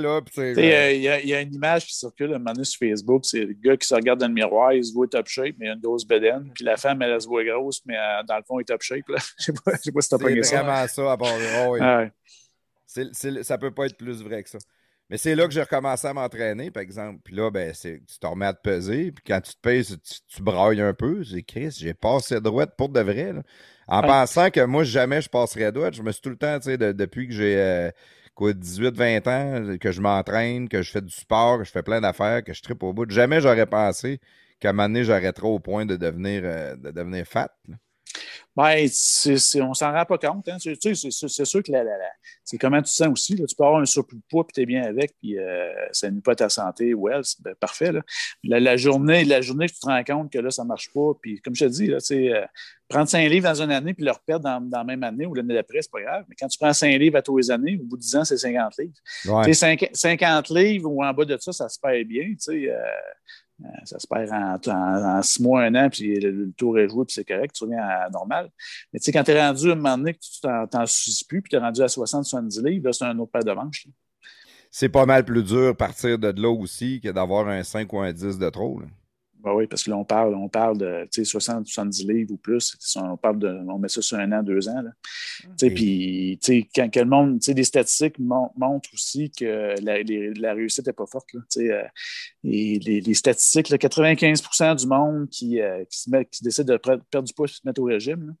là. 0.00 0.20
je- 0.34 0.40
euh, 0.40 0.92
Il 0.92 1.00
y, 1.00 1.28
y 1.28 1.34
a 1.34 1.40
une 1.40 1.54
image 1.54 1.86
qui 1.86 1.94
circule 1.96 2.34
un 2.34 2.38
moment 2.38 2.52
donné 2.52 2.64
sur 2.64 2.78
Facebook. 2.78 3.24
C'est 3.24 3.44
le 3.44 3.54
gars 3.54 3.76
qui 3.76 3.86
se 3.86 3.94
regarde 3.94 4.20
dans 4.20 4.28
le 4.28 4.34
miroir, 4.34 4.72
il 4.72 4.84
se 4.84 4.92
voit 4.92 5.06
top 5.06 5.26
shape, 5.28 5.54
mais 5.58 5.66
il 5.66 5.70
a 5.70 5.72
une 5.74 5.80
grosse 5.80 6.06
bedaine. 6.06 6.50
Puis 6.54 6.64
la 6.64 6.76
femme, 6.76 7.00
elle, 7.02 7.10
elle 7.12 7.20
se 7.20 7.26
voit 7.28 7.44
grosse, 7.44 7.80
mais 7.86 7.96
euh, 7.96 8.22
dans 8.26 8.36
le 8.36 8.42
fond, 8.46 8.58
il 8.58 8.62
est 8.62 8.64
top 8.66 8.82
shape. 8.82 8.96
Je 9.38 9.44
sais 9.44 9.52
pas, 9.52 9.72
pas 9.72 9.76
si 9.78 9.90
t'as 9.92 10.00
c'est 10.02 10.18
pogné 10.18 10.42
ça. 10.42 10.62
vraiment 10.62 10.86
ça. 10.88 11.12
à 11.12 11.16
part- 11.16 11.28
oh, 11.66 11.72
oui. 11.72 11.80
Ah. 12.86 13.02
C'est- 13.12 13.12
c'est- 13.12 13.42
ça 13.42 13.58
peut 13.58 13.72
pas 13.72 13.86
être 13.86 13.96
plus 13.96 14.22
vrai 14.22 14.42
que 14.42 14.50
ça. 14.50 14.58
Mais 15.08 15.18
c'est 15.18 15.36
là 15.36 15.46
que 15.46 15.52
j'ai 15.52 15.60
recommencé 15.62 16.06
à 16.08 16.14
m'entraîner, 16.14 16.70
par 16.72 16.82
exemple. 16.82 17.20
Puis 17.24 17.34
là, 17.36 17.50
ben, 17.50 17.72
c'est- 17.74 18.00
tu 18.06 18.18
te 18.18 18.26
remets 18.26 18.46
à 18.46 18.54
te 18.54 18.60
peser. 18.62 19.12
Puis 19.12 19.22
quand 19.26 19.40
tu 19.40 19.52
te 19.54 19.60
pèses, 19.60 19.96
tu, 20.02 20.20
tu 20.36 20.42
brailles 20.42 20.80
un 20.80 20.94
peu. 20.94 21.22
C'est 21.24 21.42
Chris, 21.42 21.70
j'ai 21.78 21.94
passé 21.94 22.40
droite 22.40 22.74
pour 22.76 22.88
de 22.88 23.00
vrai. 23.00 23.32
là. 23.32 23.42
En 23.88 24.00
Ouais. 24.02 24.08
pensant 24.08 24.50
que 24.50 24.64
moi, 24.64 24.82
jamais 24.82 25.20
je 25.22 25.28
passerais 25.28 25.70
droite. 25.70 25.94
Je 25.94 26.02
me 26.02 26.10
suis 26.10 26.20
tout 26.22 26.30
le 26.30 26.36
temps, 26.36 26.58
tu 26.58 26.64
sais, 26.70 26.76
de- 26.78 26.90
depuis 26.92 27.28
que 27.28 27.34
j'ai 27.34 27.56
euh, 27.56 27.90
quoi, 28.34 28.52
18-20 28.52 29.26
ans, 29.28 29.76
que 29.78 29.92
je 29.92 30.00
m'entraîne, 30.00 30.68
que 30.68 30.82
je 30.82 30.90
fais 30.90 31.02
du 31.02 31.12
sport, 31.14 31.58
que 31.58 31.64
je 31.64 31.70
fais 31.70 31.84
plein 31.84 32.00
d'affaires, 32.00 32.42
que 32.42 32.52
je 32.52 32.62
tripe 32.62 32.82
au 32.82 32.92
bout. 32.92 33.08
Jamais 33.08 33.40
j'aurais 33.40 33.66
pensé 33.66 34.20
qu'à 34.58 34.70
un 34.70 34.72
moment 34.72 34.88
donné, 34.88 35.04
j'arrêterais 35.04 35.46
au 35.48 35.60
point 35.60 35.86
de 35.86 35.94
devenir, 35.96 36.42
euh, 36.44 36.74
de 36.76 36.90
devenir 36.90 37.24
fat. 37.26 37.50
là. 37.68 37.76
Ben, 38.56 38.88
c'est- 38.90 39.60
on 39.60 39.74
s'en 39.74 39.92
rend 39.92 40.04
pas 40.06 40.18
compte. 40.18 40.48
Hein. 40.48 40.56
Tu 40.58 40.74
sais, 40.74 40.94
c'est 41.28 41.44
sûr 41.44 41.62
que 41.62 41.70
la, 41.70 41.84
la- 41.84 41.98
la- 41.98 42.12
c'est 42.42 42.56
comment 42.58 42.78
tu 42.78 42.84
te 42.84 42.88
sens 42.90 43.08
aussi. 43.08 43.36
là. 43.36 43.44
Tu 43.46 43.54
peux 43.54 43.64
avoir 43.64 43.80
un 43.80 43.84
surplus 43.84 44.16
de 44.18 44.22
poids 44.30 44.46
puis 44.46 44.54
tu 44.54 44.60
es 44.62 44.66
bien 44.66 44.82
avec, 44.84 45.12
puis 45.20 45.38
euh, 45.38 45.72
ça 45.92 46.10
nuit 46.10 46.20
pas 46.22 46.34
ta 46.34 46.48
santé. 46.48 46.94
Well, 46.94 47.20
c'est 47.22 47.42
ben, 47.42 47.54
parfait. 47.56 47.92
Là. 47.92 48.00
La, 48.44 48.58
la 48.60 48.76
journée, 48.76 49.24
la 49.24 49.40
journée 49.42 49.66
que 49.66 49.72
tu 49.74 49.80
te 49.80 49.86
rends 49.86 50.04
compte 50.04 50.32
que 50.32 50.38
là, 50.38 50.50
ça 50.50 50.64
marche 50.64 50.90
pas, 50.94 51.12
puis 51.20 51.40
comme 51.42 51.54
je 51.54 51.64
te 51.66 51.70
dis, 51.70 51.86
là, 51.88 51.98
euh, 52.10 52.44
prendre 52.88 53.08
5 53.08 53.28
livres 53.28 53.48
dans 53.48 53.60
une 53.62 53.72
année 53.72 53.92
puis 53.94 54.04
le 54.04 54.12
reperdre 54.12 54.44
dans, 54.44 54.60
dans 54.60 54.78
la 54.78 54.84
même 54.84 55.02
année 55.02 55.26
ou 55.26 55.34
l'année 55.34 55.54
d'après, 55.54 55.82
c'est 55.82 55.90
pas 55.90 56.00
grave. 56.00 56.24
Mais 56.28 56.36
quand 56.38 56.48
tu 56.48 56.56
prends 56.58 56.72
5 56.72 56.96
livres 56.98 57.16
à 57.18 57.22
tous 57.22 57.36
les 57.36 57.50
années, 57.50 57.78
au 57.80 57.84
bout 57.84 57.96
de 57.96 58.02
10 58.02 58.16
ans, 58.16 58.24
c'est 58.24 58.38
50 58.38 58.72
livres. 58.78 58.92
Ouais. 59.26 59.44
Tu 59.44 59.54
sais, 59.54 59.60
5 59.76 59.90
50 59.92 60.48
livres 60.50 60.88
ou 60.90 61.04
en 61.04 61.12
bas 61.12 61.24
de 61.24 61.36
ça, 61.38 61.52
ça 61.52 61.68
se 61.68 61.78
perd 61.78 62.06
bien. 62.06 62.22
Tu 62.28 62.36
sais, 62.38 62.70
euh, 62.70 62.78
ça 63.84 63.98
se 63.98 64.06
perd 64.06 64.30
en, 64.68 65.22
six 65.22 65.42
mois, 65.42 65.62
un 65.62 65.74
an, 65.74 65.88
puis 65.90 66.18
le, 66.20 66.52
tour 66.52 66.78
est 66.78 66.88
joué, 66.88 67.04
puis 67.04 67.14
c'est 67.14 67.24
correct, 67.24 67.54
tu 67.54 67.64
reviens 67.64 67.82
à 67.82 68.08
normal. 68.10 68.50
Mais 68.92 68.98
tu 68.98 69.04
sais, 69.04 69.12
quand 69.12 69.24
tu 69.24 69.30
es 69.30 69.40
rendu 69.40 69.70
à 69.70 69.72
un 69.72 69.76
moment 69.76 69.98
donné 69.98 70.14
que 70.14 70.20
tu 70.20 70.40
t'en 70.40 70.86
suces 70.86 71.24
plus, 71.24 71.42
puis 71.42 71.50
tu 71.50 71.56
es 71.56 71.58
rendu 71.58 71.80
à 71.82 71.86
60-70 71.86 72.64
livres, 72.66 72.92
c'est 72.92 73.04
un 73.04 73.18
autre 73.18 73.32
paire 73.32 73.44
de 73.44 73.52
manches. 73.52 73.86
C'est 74.70 74.88
pas 74.88 75.06
mal 75.06 75.24
plus 75.24 75.42
dur 75.42 75.76
partir 75.76 76.18
de 76.18 76.28
là 76.40 76.50
aussi 76.50 77.00
que 77.00 77.08
d'avoir 77.08 77.48
un 77.48 77.62
5 77.62 77.90
ou 77.92 78.00
un 78.00 78.12
10 78.12 78.38
de 78.38 78.50
trop. 78.50 78.80
là. 78.80 78.86
Ben 79.46 79.54
oui, 79.54 79.68
parce 79.68 79.84
que 79.84 79.90
là, 79.90 79.96
on 79.96 80.04
parle, 80.04 80.34
on 80.34 80.48
parle 80.48 80.76
de 80.76 81.06
tu 81.12 81.24
sais, 81.24 81.38
60-70 81.38 82.04
livres 82.12 82.32
ou 82.32 82.36
plus. 82.36 82.76
On 82.96 83.16
parle 83.16 83.38
de, 83.38 83.48
on 83.68 83.78
met 83.78 83.86
ça 83.88 84.02
sur 84.02 84.18
un 84.18 84.32
an, 84.32 84.42
deux 84.42 84.68
ans. 84.68 84.82
Là. 84.82 84.90
Tu 85.40 85.48
sais, 85.56 85.66
Et- 85.68 85.70
Puis, 85.70 86.38
tu 86.42 86.52
sais, 86.62 86.68
quand 86.74 86.90
que 86.90 86.98
le 86.98 87.06
monde, 87.06 87.38
les 87.46 87.62
statistiques 87.62 88.18
mon- 88.18 88.50
montrent 88.56 88.90
aussi 88.92 89.30
que 89.30 89.80
la, 89.84 90.02
les- 90.02 90.34
la 90.34 90.52
réussite 90.52 90.88
n'est 90.88 90.92
pas 90.92 91.06
forte. 91.06 91.32
Là, 91.32 91.40
tu 91.48 91.60
sais, 91.60 91.72
euh, 91.72 91.84
et 92.42 92.80
les, 92.80 93.00
les 93.00 93.14
statistiques, 93.14 93.68
là, 93.68 93.78
95% 93.78 94.74
du 94.74 94.86
monde 94.88 95.28
qui, 95.30 95.60
euh, 95.60 95.84
qui, 95.84 96.00
se 96.00 96.10
met, 96.10 96.24
qui 96.24 96.42
décide 96.42 96.64
de 96.66 96.76
perdre 96.76 97.22
du 97.22 97.32
poids 97.32 97.46
et 97.46 97.52
se 97.52 97.60
mettre 97.64 97.80
au 97.80 97.84
régime, 97.84 98.34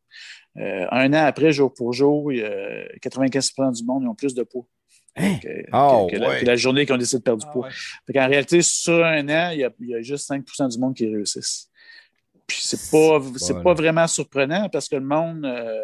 là, 0.56 0.62
euh, 0.64 0.86
un 0.90 1.12
an 1.12 1.24
après, 1.26 1.52
jour 1.52 1.72
pour 1.72 1.92
jour, 1.92 2.32
il 2.32 2.38
y 2.38 2.42
a 2.42 2.88
95% 3.00 3.70
du 3.70 3.84
monde 3.84 4.02
ils 4.02 4.08
ont 4.08 4.14
plus 4.16 4.34
de 4.34 4.42
poids. 4.42 4.66
Hein? 5.16 5.38
Que, 5.42 5.48
Oh, 5.72 6.06
que- 6.10 6.16
que 6.16 6.20
la, 6.20 6.28
ouais. 6.28 6.40
que 6.40 6.44
la 6.46 6.56
journée 6.56 6.86
qu'on 6.86 6.96
décide 6.96 7.18
de 7.20 7.24
perdre 7.24 7.40
du 7.42 7.46
Ah 7.48 7.52
poids. 7.52 7.68
ouais. 7.68 8.14
Qu'en 8.14 8.28
réalité, 8.28 8.62
sur 8.62 9.04
un 9.04 9.28
an, 9.28 9.50
il 9.52 9.60
y 9.60 9.64
a, 9.64 9.70
il 9.80 9.88
y 9.88 9.94
a 9.94 10.02
juste 10.02 10.28
5% 10.30 10.68
du 10.68 10.78
monde 10.78 10.94
qui 10.94 11.06
réussissent. 11.06 11.68
Puis 12.46 12.58
c'est 12.60 12.90
pas, 12.90 13.20
c'est 13.36 13.60
pas 13.62 13.74
vraiment 13.74 14.06
surprenant 14.06 14.68
parce 14.68 14.88
que 14.88 14.96
le 14.96 15.04
monde, 15.04 15.44
euh, 15.44 15.80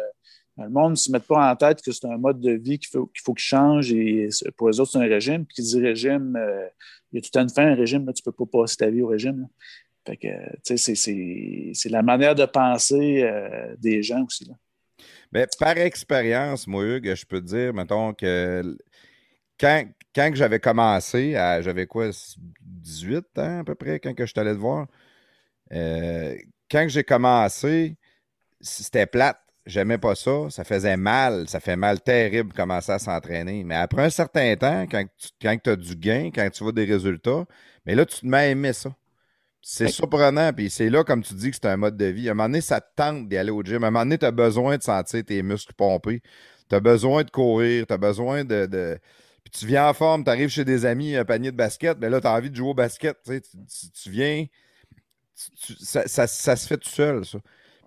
le 0.57 0.69
monde 0.69 0.91
ne 0.91 0.95
se 0.95 1.11
met 1.11 1.19
pas 1.19 1.51
en 1.51 1.55
tête 1.55 1.81
que 1.81 1.91
c'est 1.91 2.05
un 2.07 2.17
mode 2.17 2.39
de 2.39 2.51
vie 2.51 2.79
qu'il 2.79 2.89
faut 2.89 3.07
qu'il 3.07 3.21
faut 3.25 3.33
change 3.35 3.91
et 3.91 4.29
pour 4.55 4.69
les 4.69 4.79
autres, 4.79 4.91
c'est 4.91 4.97
un 4.99 5.01
régime. 5.09 5.45
Puis 5.45 5.55
qui 5.55 5.61
dit 5.63 5.81
régime, 5.81 6.35
euh, 6.37 6.67
il 7.11 7.17
y 7.17 7.19
a 7.19 7.21
tout 7.29 7.37
une 7.39 7.49
fin, 7.49 7.67
un 7.67 7.75
régime, 7.75 8.05
là, 8.05 8.13
tu 8.13 8.23
peux 8.23 8.31
pas 8.31 8.45
passer 8.45 8.77
ta 8.77 8.89
vie 8.89 9.01
au 9.01 9.07
régime. 9.07 9.41
là. 9.41 9.47
Fait 10.05 10.17
que, 10.17 10.27
tu 10.27 10.59
sais, 10.63 10.77
c'est- 10.77 10.95
c'est 10.95 11.71
c'est 11.73 11.89
la 11.89 12.01
manière 12.01 12.35
de 12.35 12.45
penser 12.45 13.23
euh, 13.23 13.75
des 13.79 14.03
gens 14.03 14.23
aussi. 14.25 14.45
Là. 14.45 14.53
Mais 15.31 15.47
par 15.59 15.77
expérience, 15.77 16.67
moi, 16.67 16.83
Hugues, 16.85 17.13
je 17.15 17.25
peux 17.25 17.41
te 17.41 17.45
dire, 17.45 17.73
mettons, 17.73 18.13
que 18.13 18.77
quand, 19.59 19.85
j'avais 20.35 20.59
commencé, 20.59 21.33
j'avais 21.33 21.87
quoi, 21.87 22.09
18 22.59 23.39
ans 23.39 23.59
à 23.59 23.63
peu 23.63 23.75
près, 23.75 23.99
quand 23.99 24.13
que 24.13 24.25
je 24.25 24.31
suis 24.31 24.39
allé 24.39 24.53
te 24.53 24.59
voir, 24.59 24.87
euh, 25.71 26.35
quand 26.69 26.83
que 26.83 26.89
j'ai 26.89 27.03
commencé, 27.03 27.97
c'était 28.61 29.05
plate. 29.05 29.39
J'aimais 29.65 29.97
pas 29.97 30.15
ça. 30.15 30.49
Ça 30.49 30.63
faisait 30.63 30.97
mal. 30.97 31.47
Ça 31.47 31.59
fait 31.59 31.77
mal 31.77 32.01
terrible 32.01 32.51
de 32.51 32.55
commencer 32.55 32.91
à 32.91 32.99
s'entraîner. 32.99 33.63
Mais 33.63 33.75
après 33.75 34.03
un 34.03 34.09
certain 34.09 34.55
temps, 34.57 34.85
quand 34.89 35.05
tu 35.17 35.29
quand 35.41 35.67
as 35.67 35.75
du 35.75 35.95
gain, 35.95 36.31
quand 36.35 36.49
tu 36.49 36.63
vois 36.63 36.73
des 36.73 36.85
résultats, 36.85 37.45
mais 37.85 37.95
là, 37.95 38.05
tu 38.05 38.19
te 38.19 38.25
mets 38.25 38.37
à 38.37 38.47
aimer 38.47 38.73
ça. 38.73 38.93
C'est 39.61 39.87
surprenant. 39.87 40.51
Puis 40.53 40.69
c'est 40.69 40.89
là, 40.89 41.03
comme 41.05 41.23
tu 41.23 41.33
dis, 41.35 41.49
que 41.49 41.55
c'est 41.55 41.67
un 41.67 41.77
mode 41.77 41.95
de 41.95 42.05
vie. 42.05 42.27
À 42.27 42.31
un 42.31 42.35
moment 42.35 42.49
donné, 42.49 42.61
ça 42.61 42.81
te 42.81 42.87
tente 42.95 43.29
d'y 43.29 43.37
aller 43.37 43.51
au 43.51 43.63
gym. 43.63 43.83
À 43.83 43.87
un 43.87 43.91
moment 43.91 44.03
donné, 44.03 44.17
tu 44.17 44.25
as 44.25 44.31
besoin 44.31 44.77
de 44.77 44.83
sentir 44.83 45.23
tes 45.23 45.41
muscles 45.41 45.73
pomper. 45.73 46.21
Tu 46.69 46.75
as 46.75 46.79
besoin 46.81 47.23
de 47.23 47.31
courir. 47.31 47.87
Tu 47.87 47.93
as 47.93 47.97
besoin 47.97 48.43
de. 48.43 48.65
de... 48.65 48.99
Tu 49.57 49.67
viens 49.67 49.87
en 49.87 49.93
forme, 49.93 50.23
tu 50.23 50.29
arrives 50.29 50.49
chez 50.49 50.65
des 50.65 50.85
amis, 50.85 51.15
un 51.15 51.25
panier 51.25 51.51
de 51.51 51.57
basket, 51.57 51.97
mais 51.99 52.09
là, 52.09 52.19
tu 52.19 52.27
as 52.27 52.33
envie 52.33 52.49
de 52.49 52.55
jouer 52.55 52.69
au 52.69 52.73
basket. 52.73 53.17
Tu, 53.23 54.09
viens. 54.09 54.45
ça, 55.35 56.07
ça, 56.07 56.55
se 56.55 56.67
fait 56.67 56.77
tout 56.77 56.89
seul, 56.89 57.23
ça. 57.23 57.37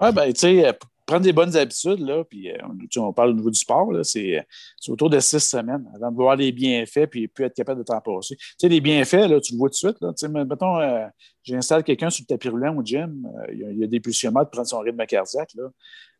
Ouais, 0.01 0.12
ben, 0.12 0.33
tu 0.33 0.41
sais, 0.41 0.79
prendre 1.07 1.23
des 1.23 1.33
bonnes 1.33 1.57
habitudes, 1.57 2.01
là, 2.01 2.25
puis 2.25 2.51
euh, 2.51 2.57
on 2.97 3.12
parle 3.12 3.31
au 3.31 3.35
niveau 3.35 3.51
du 3.51 3.59
sport, 3.59 3.89
c'est 4.03 4.45
autour 4.89 5.09
de 5.09 5.21
six 5.21 5.39
semaines 5.39 5.89
avant 5.95 6.11
de 6.11 6.17
voir 6.17 6.37
les 6.37 6.51
bienfaits 6.51 7.07
puis, 7.07 7.29
puis 7.29 7.45
être 7.45 7.55
capable 7.55 7.79
de 7.79 7.85
t'en 7.85 8.01
passer. 8.01 8.37
Tu 8.37 8.45
sais, 8.59 8.69
les 8.69 8.81
bienfaits, 8.81 9.29
là, 9.29 9.41
tu 9.41 9.53
le 9.53 9.59
vois 9.59 9.69
tout 9.69 9.75
de 9.75 9.77
suite. 9.77 10.01
Là, 10.01 10.12
tu 10.12 10.27
sais, 10.27 10.29
mettons, 10.29 10.79
euh, 10.79 11.07
j'installe 11.45 11.85
quelqu'un 11.85 12.11
sur 12.11 12.25
le 12.29 12.35
tapis 12.35 12.49
roulant 12.49 12.77
au 12.77 12.85
gym, 12.85 13.27
euh, 13.39 13.53
il 13.53 13.79
y, 13.79 13.85
a 13.85 13.87
des 13.87 14.01
pulsiomètres 14.01 14.47
pour 14.47 14.51
prendre 14.51 14.69
son 14.69 14.81
rythme 14.81 15.07
cardiaque. 15.07 15.53
Là. 15.55 15.71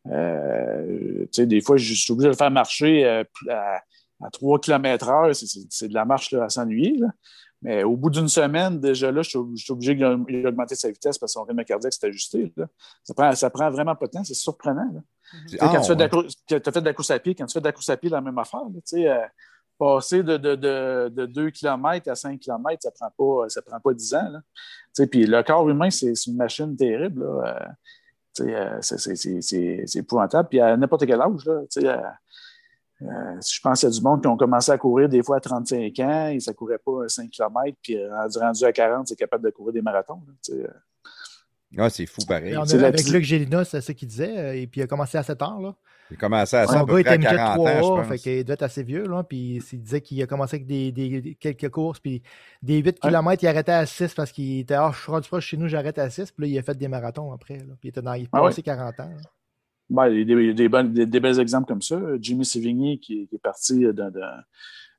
tu 0.07 1.29
sais, 1.33 1.47
des 1.47 1.61
fois, 1.61 1.77
je 1.77 1.93
suis 1.93 2.13
obligé 2.13 2.29
de 2.29 2.33
le 2.33 2.37
faire 2.37 2.53
marcher 2.53 3.05
à, 3.51 3.81
à 4.23 4.31
3 4.31 4.61
km 4.61 5.09
heure, 5.09 5.35
c'est 5.35 5.89
de 5.89 5.95
la 5.95 6.05
marche 6.05 6.33
là, 6.33 6.45
à 6.45 6.49
s'ennuyer. 6.49 6.99
Mais 7.63 7.83
au 7.85 7.97
bout 7.97 8.11
d'une 8.11 8.29
semaine, 8.29 8.81
déjà 8.81 9.11
là, 9.11 9.23
je 9.23 9.31
suis, 9.31 9.73
obligé 9.73 9.95
d'augmenter 9.95 10.75
sa 10.75 10.89
vitesse 10.89 11.19
parce 11.19 11.33
que 11.33 11.39
son 11.39 11.45
rythme 11.45 11.65
cardiaque 11.65 11.93
s'est 11.93 12.07
ajusté. 12.07 12.53
Ça, 13.03 13.15
prend, 13.15 13.35
ça 13.35 13.51
prend 13.51 13.71
vraiment 13.71 13.95
pas 13.95 14.07
de 14.07 14.13
temps, 14.13 14.25
c'est 14.25 14.35
surprenant. 14.35 14.89
Quand 15.59 15.81
tu, 15.81 15.87
fais 15.87 15.97
de 15.97 16.05
la, 16.05 16.57
as 16.57 16.73
fait 16.73 16.81
de 16.81 16.85
la 16.85 16.93
course 16.93 17.11
à 17.11 17.19
pied, 17.19 17.35
quand 17.35 17.47
tu 17.47 17.55
fais 17.55 17.61
de 17.61 17.65
la 17.65 17.73
course 17.73 17.89
à 17.89 17.97
pied, 17.97 18.11
la 18.11 18.21
même 18.21 18.39
affaire. 18.39 18.61
Euh, 18.95 19.27
passer 19.79 20.23
de, 20.23 20.37
de, 20.37 20.55
de, 21.09 21.27
2 21.27 21.51
km 21.51 22.09
à 22.09 22.15
5 22.15 22.41
km, 22.41 22.77
ça 22.81 22.91
ne 22.91 22.95
prend, 22.95 23.41
pas, 23.41 23.49
ça 23.49 23.63
prend 23.63 23.81
pas 23.81 23.93
10 23.93 24.15
ans. 24.15 24.33
Puis 25.11 25.27
le 25.27 25.43
corps 25.43 25.69
humain, 25.69 25.91
c'est 25.91 26.13
une 26.27 26.37
machine 26.37 26.77
terrible. 26.77 27.23
Euh, 27.23 27.59
euh, 28.41 28.79
c'est 28.81 29.97
épouvantable. 29.97 30.49
Puis 30.49 30.61
à 30.61 30.77
n'importe 30.77 31.07
quel 31.07 31.21
âge, 31.21 31.45
là, 31.45 32.15
euh, 33.03 33.41
je 33.47 33.61
pense 33.61 33.81
qu'il 33.81 33.89
y 33.91 33.93
a 33.93 33.95
du 33.95 34.01
monde 34.01 34.23
qui 34.23 34.29
ont 34.29 34.37
commencé 34.37 34.73
à 34.73 34.79
courir 34.79 35.09
des 35.09 35.23
fois 35.23 35.37
à 35.37 35.41
35 35.41 35.99
ans 36.01 36.29
et 36.29 36.41
ça 36.41 36.53
ne 36.53 36.57
courait 36.57 36.79
pas 36.79 37.09
5 37.09 37.31
km, 37.31 37.77
puis 37.83 37.97
euh, 37.97 38.09
rendu, 38.41 38.65
à 38.65 38.73
40, 38.73 39.09
c'est 39.09 39.17
capable 39.17 39.45
de 39.45 39.51
courir 39.51 39.75
des 39.75 39.83
marathons. 39.83 40.23
Euh. 40.51 40.67
ah, 41.77 41.91
c'est 41.91 42.07
fou 42.07 42.23
pareil. 42.27 42.55
avec 42.55 43.07
Luc 43.09 43.23
Gélina, 43.23 43.65
c'est 43.65 43.83
ça 43.83 43.93
qu'il 43.93 44.09
disait, 44.09 44.63
et 44.63 44.67
puis 44.67 44.81
il 44.81 44.85
a 44.85 44.87
commencé 44.87 45.19
à 45.19 45.23
7 45.23 45.43
heures. 45.43 45.61
Là. 45.61 45.75
Il 46.11 46.15
a 46.15 46.17
commencé 46.17 46.57
à 46.57 46.67
7 46.67 46.79
Son 46.79 46.85
gars 46.85 47.01
était 47.01 47.19
40 47.19 47.59
ans, 47.69 48.05
fait 48.05 48.19
qu'il 48.19 48.45
doit 48.45 48.55
être 48.55 48.63
assez 48.63 48.83
vieux, 48.83 49.07
là, 49.07 49.23
puis 49.25 49.63
il 49.73 49.83
disait 49.83 50.01
qu'il 50.01 50.23
a 50.23 50.27
commencé 50.27 50.57
avec 50.57 50.67
des, 50.67 51.37
quelques 51.39 51.69
courses, 51.69 52.01
puis 52.01 52.23
des 52.63 52.79
8 52.79 52.99
km, 52.99 53.43
il 53.43 53.47
arrêtait 53.47 53.73
à 53.73 53.85
6 53.85 54.15
parce 54.15 54.33
qu'il 54.33 54.61
était, 54.61 54.73
ah, 54.73 54.91
je 54.95 55.03
suis 55.03 55.13
rendu 55.13 55.29
proche 55.29 55.45
chez 55.45 55.59
nous, 55.59 55.69
j'arrête 55.69 55.99
à 55.99 56.09
6, 56.09 56.33
puis 56.33 56.47
là, 56.47 56.51
il 56.51 56.59
a 56.59 56.63
fait 56.63 56.79
des 56.79 56.89
marathons 56.89 57.31
après, 57.31 57.59
puis 57.59 57.77
il 57.83 57.89
était 57.89 58.01
dans, 58.01 58.15
il 58.15 58.27
ah 58.33 58.41
passé 58.41 58.63
40 58.63 59.01
ans. 59.01 59.11
Ben, 59.89 60.09
il 60.09 60.29
y 60.29 60.51
a 60.51 60.53
des, 60.53 61.07
des, 61.07 61.21
bons 61.21 61.39
exemples 61.39 61.67
comme 61.67 61.83
ça. 61.83 62.01
Jimmy 62.21 62.45
Sévigny 62.45 62.99
qui, 62.99 63.29
est 63.33 63.39
parti 63.39 63.85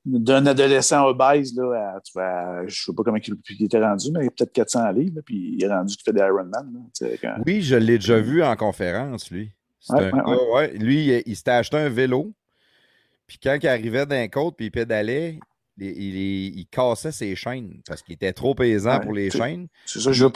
d'un 0.06 0.46
adolescent 0.46 1.06
obèse, 1.06 1.54
là, 1.56 2.00
je 2.16 2.64
ne 2.64 2.70
sais 2.70 2.94
pas 2.94 3.04
comment 3.04 3.18
il, 3.18 3.66
était 3.66 3.84
rendu, 3.84 4.12
mais 4.14 4.30
peut-être 4.30 4.54
400 4.54 4.92
livres, 4.92 5.22
puis 5.26 5.56
il 5.58 5.64
est 5.64 5.68
rendu 5.68 5.96
qu'il 5.96 6.04
fait 6.04 6.14
des 6.14 6.22
Ironman. 6.22 6.90
Oui, 7.46 7.62
je 7.62 7.76
l'ai 7.76 7.98
déjà 7.98 8.20
vu 8.20 8.44
en 8.44 8.56
conférence, 8.56 9.30
lui. 9.30 9.52
Lui, 10.76 11.22
il, 11.26 11.36
s'était 11.36 11.52
acheté 11.52 11.78
un 11.78 11.90
vélo, 11.90 12.34
puis 13.26 13.38
quand 13.42 13.58
il 13.62 13.68
arrivait 13.68 14.06
d'un 14.06 14.28
côte, 14.30 14.56
puis 14.56 14.68
il 14.68 14.72
pédalait, 14.72 15.40
il, 15.80 16.66
cassait 16.72 17.12
ses 17.12 17.36
chaînes 17.36 17.82
parce 17.88 18.02
qu'il 18.02 18.16
était 18.16 18.34
trop 18.34 18.56
pesant 18.56 19.00
pour 19.00 19.14
les 19.14 19.30
chaînes. 19.30 19.68
C'est 19.86 20.00
ça, 20.00 20.12
je 20.12 20.24
ne 20.24 20.30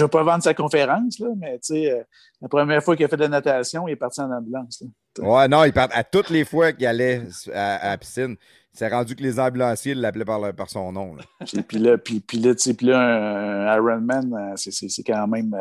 veux, 0.00 0.08
pas 0.08 0.22
vendre 0.22 0.42
sa 0.42 0.54
conférence, 0.54 1.18
là, 1.18 1.28
mais 1.36 1.58
euh, 1.70 2.02
la 2.40 2.48
première 2.48 2.82
fois 2.82 2.96
qu'il 2.96 3.04
a 3.04 3.08
fait 3.08 3.16
de 3.16 3.22
la 3.22 3.28
natation, 3.28 3.88
il 3.88 3.92
est 3.92 3.96
parti 3.96 4.20
en 4.20 4.30
ambulance. 4.30 4.84
Ouais, 5.18 5.48
non, 5.48 5.64
il 5.64 5.72
part 5.72 5.88
à 5.92 6.04
toutes 6.04 6.30
les 6.30 6.44
fois 6.44 6.72
qu'il 6.72 6.86
allait 6.86 7.22
à, 7.52 7.90
la 7.90 7.98
piscine. 7.98 8.36
C'est 8.72 8.88
rendu 8.88 9.14
que 9.14 9.22
les 9.22 9.38
ambulanciers 9.38 9.94
l'appelaient 9.94 10.24
par, 10.24 10.54
par, 10.54 10.70
son 10.70 10.92
nom. 10.92 11.14
Là. 11.14 11.24
puis, 11.68 11.78
là, 11.78 11.98
puis, 11.98 12.20
puis 12.20 12.38
là, 12.38 12.54
là, 12.82 13.72
un 13.72 13.76
Ironman, 13.76 14.34
euh, 14.34 14.56
c'est 14.56 15.02
quand 15.02 15.26
même 15.26 15.54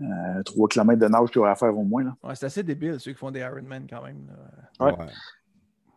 euh, 0.00 0.42
3 0.44 0.68
km 0.68 0.98
de 0.98 1.06
nage 1.06 1.30
qu'il 1.30 1.40
va 1.40 1.54
faire 1.54 1.76
au 1.76 1.84
moins. 1.84 2.04
Ouais, 2.22 2.34
c'est 2.34 2.46
assez 2.46 2.62
débile, 2.62 2.98
ceux 2.98 3.12
qui 3.12 3.18
font 3.18 3.30
des 3.30 3.40
Ironman 3.40 3.86
quand 3.88 4.02
même. 4.02 4.26
Ouais. 4.80 4.92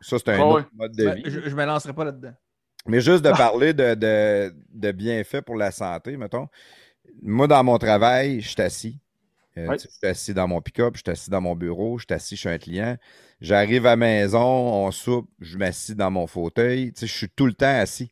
Ça, 0.01 0.17
c'est 0.19 0.29
un 0.29 0.41
autre 0.41 0.69
mode 0.75 0.95
de 0.95 1.05
ben, 1.05 1.15
vie. 1.15 1.23
je 1.25 1.39
ne 1.39 1.55
me 1.55 1.65
lancerai 1.65 1.93
pas 1.93 2.05
là-dedans. 2.05 2.33
Mais 2.87 3.01
juste 3.01 3.23
de 3.23 3.31
parler 3.31 3.73
de, 3.73 3.93
de, 3.95 4.91
bienfaits 4.91 5.41
pour 5.41 5.55
la 5.55 5.71
santé, 5.71 6.17
mettons. 6.17 6.47
Moi, 7.21 7.47
dans 7.47 7.63
mon 7.63 7.77
travail, 7.77 8.41
je 8.41 8.49
suis 8.49 8.61
assis. 8.61 8.99
Euh, 9.57 9.73
je 9.73 9.87
suis 9.87 10.07
assis 10.07 10.33
dans 10.33 10.47
mon 10.47 10.61
pick-up, 10.61 10.93
je 10.95 11.01
suis 11.01 11.11
assis 11.11 11.29
dans 11.29 11.41
mon 11.41 11.55
bureau, 11.55 11.97
je 11.97 12.05
suis 12.07 12.13
assis 12.13 12.37
chez 12.37 12.49
un 12.49 12.57
client. 12.57 12.95
J'arrive 13.41 13.85
à 13.87 13.91
la 13.91 13.95
maison, 13.95 14.39
on 14.39 14.91
soupe, 14.91 15.29
je 15.39 15.57
m'assis 15.57 15.95
dans 15.95 16.11
mon 16.11 16.27
fauteuil. 16.27 16.93
je 16.99 17.05
suis 17.05 17.29
tout 17.29 17.47
le 17.47 17.53
temps 17.53 17.79
assis. 17.79 18.11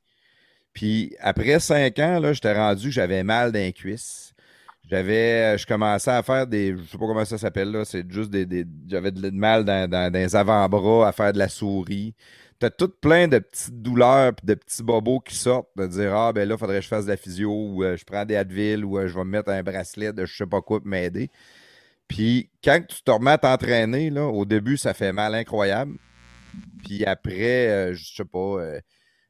Puis 0.74 1.16
après 1.20 1.60
cinq 1.60 2.00
ans, 2.00 2.20
là, 2.20 2.34
j'étais 2.34 2.54
rendu, 2.54 2.92
j'avais 2.92 3.24
mal 3.24 3.52
dans 3.52 3.60
les 3.60 3.74
cuisses. 3.74 4.34
J'avais, 4.90 5.56
euh, 5.56 5.58
je 5.58 5.66
commençais 5.66 6.12
à 6.12 6.22
faire 6.22 6.46
des, 6.46 6.76
je 6.78 6.84
sais 6.84 6.98
pas 6.98 7.08
comment 7.08 7.26
ça 7.26 7.40
s'appelle 7.40 7.72
là, 7.72 7.86
c'est 7.86 8.10
juste 8.12 8.30
des, 8.30 8.66
j'avais 8.88 9.12
de, 9.12 9.32
mal 9.32 9.66
dans, 9.66 9.90
dans, 9.90 10.12
dans 10.12 10.20
les 10.20 10.36
avant-bras, 10.36 11.08
à 11.08 11.12
faire 11.12 11.34
de 11.34 11.40
la 11.40 11.50
souris 11.50 12.14
t'as 12.60 12.70
tout 12.70 12.90
plein 12.90 13.28
de 13.28 13.40
petites 13.40 13.82
douleurs 13.82 14.34
de 14.44 14.54
petits 14.54 14.84
bobos 14.84 15.20
qui 15.22 15.36
sortent 15.36 15.70
de 15.76 15.88
dire 15.88 16.16
Ah, 16.16 16.34
ben 16.34 16.48
là, 16.48 16.58
faudrait 16.58 16.78
que 16.78 16.84
je 16.84 16.88
fasse 16.88 17.06
de 17.06 17.12
la 17.12 17.18
physio 17.18 17.52
ou 17.52 17.84
euh, 17.84 17.98
je 17.98 18.06
prends 18.06 18.26
des 18.26 18.36
Advil 18.36 18.86
ou 18.86 18.98
euh, 18.98 19.08
je 19.08 19.16
vais 19.16 19.24
me 19.24 19.32
mettre 19.32 19.50
un 19.52 19.64
bracelet 19.64 20.14
de 20.14 20.26
je 20.26 20.36
sais 20.36 20.48
pas 20.48 20.62
quoi 20.62 20.80
pour 20.80 20.88
m'aider. 20.88 21.30
Puis 22.08 22.50
quand 22.64 22.82
tu 22.88 23.04
te 23.04 23.12
remets 23.12 23.32
à 23.32 23.38
t'entraîner, 23.40 24.10
là, 24.10 24.26
au 24.28 24.46
début, 24.46 24.78
ça 24.78 24.94
fait 24.94 25.14
mal 25.14 25.36
incroyable. 25.36 25.98
Puis 26.84 27.06
après, 27.06 27.70
euh, 27.70 27.94
je 27.96 28.16
sais 28.16 28.26
pas, 28.26 28.58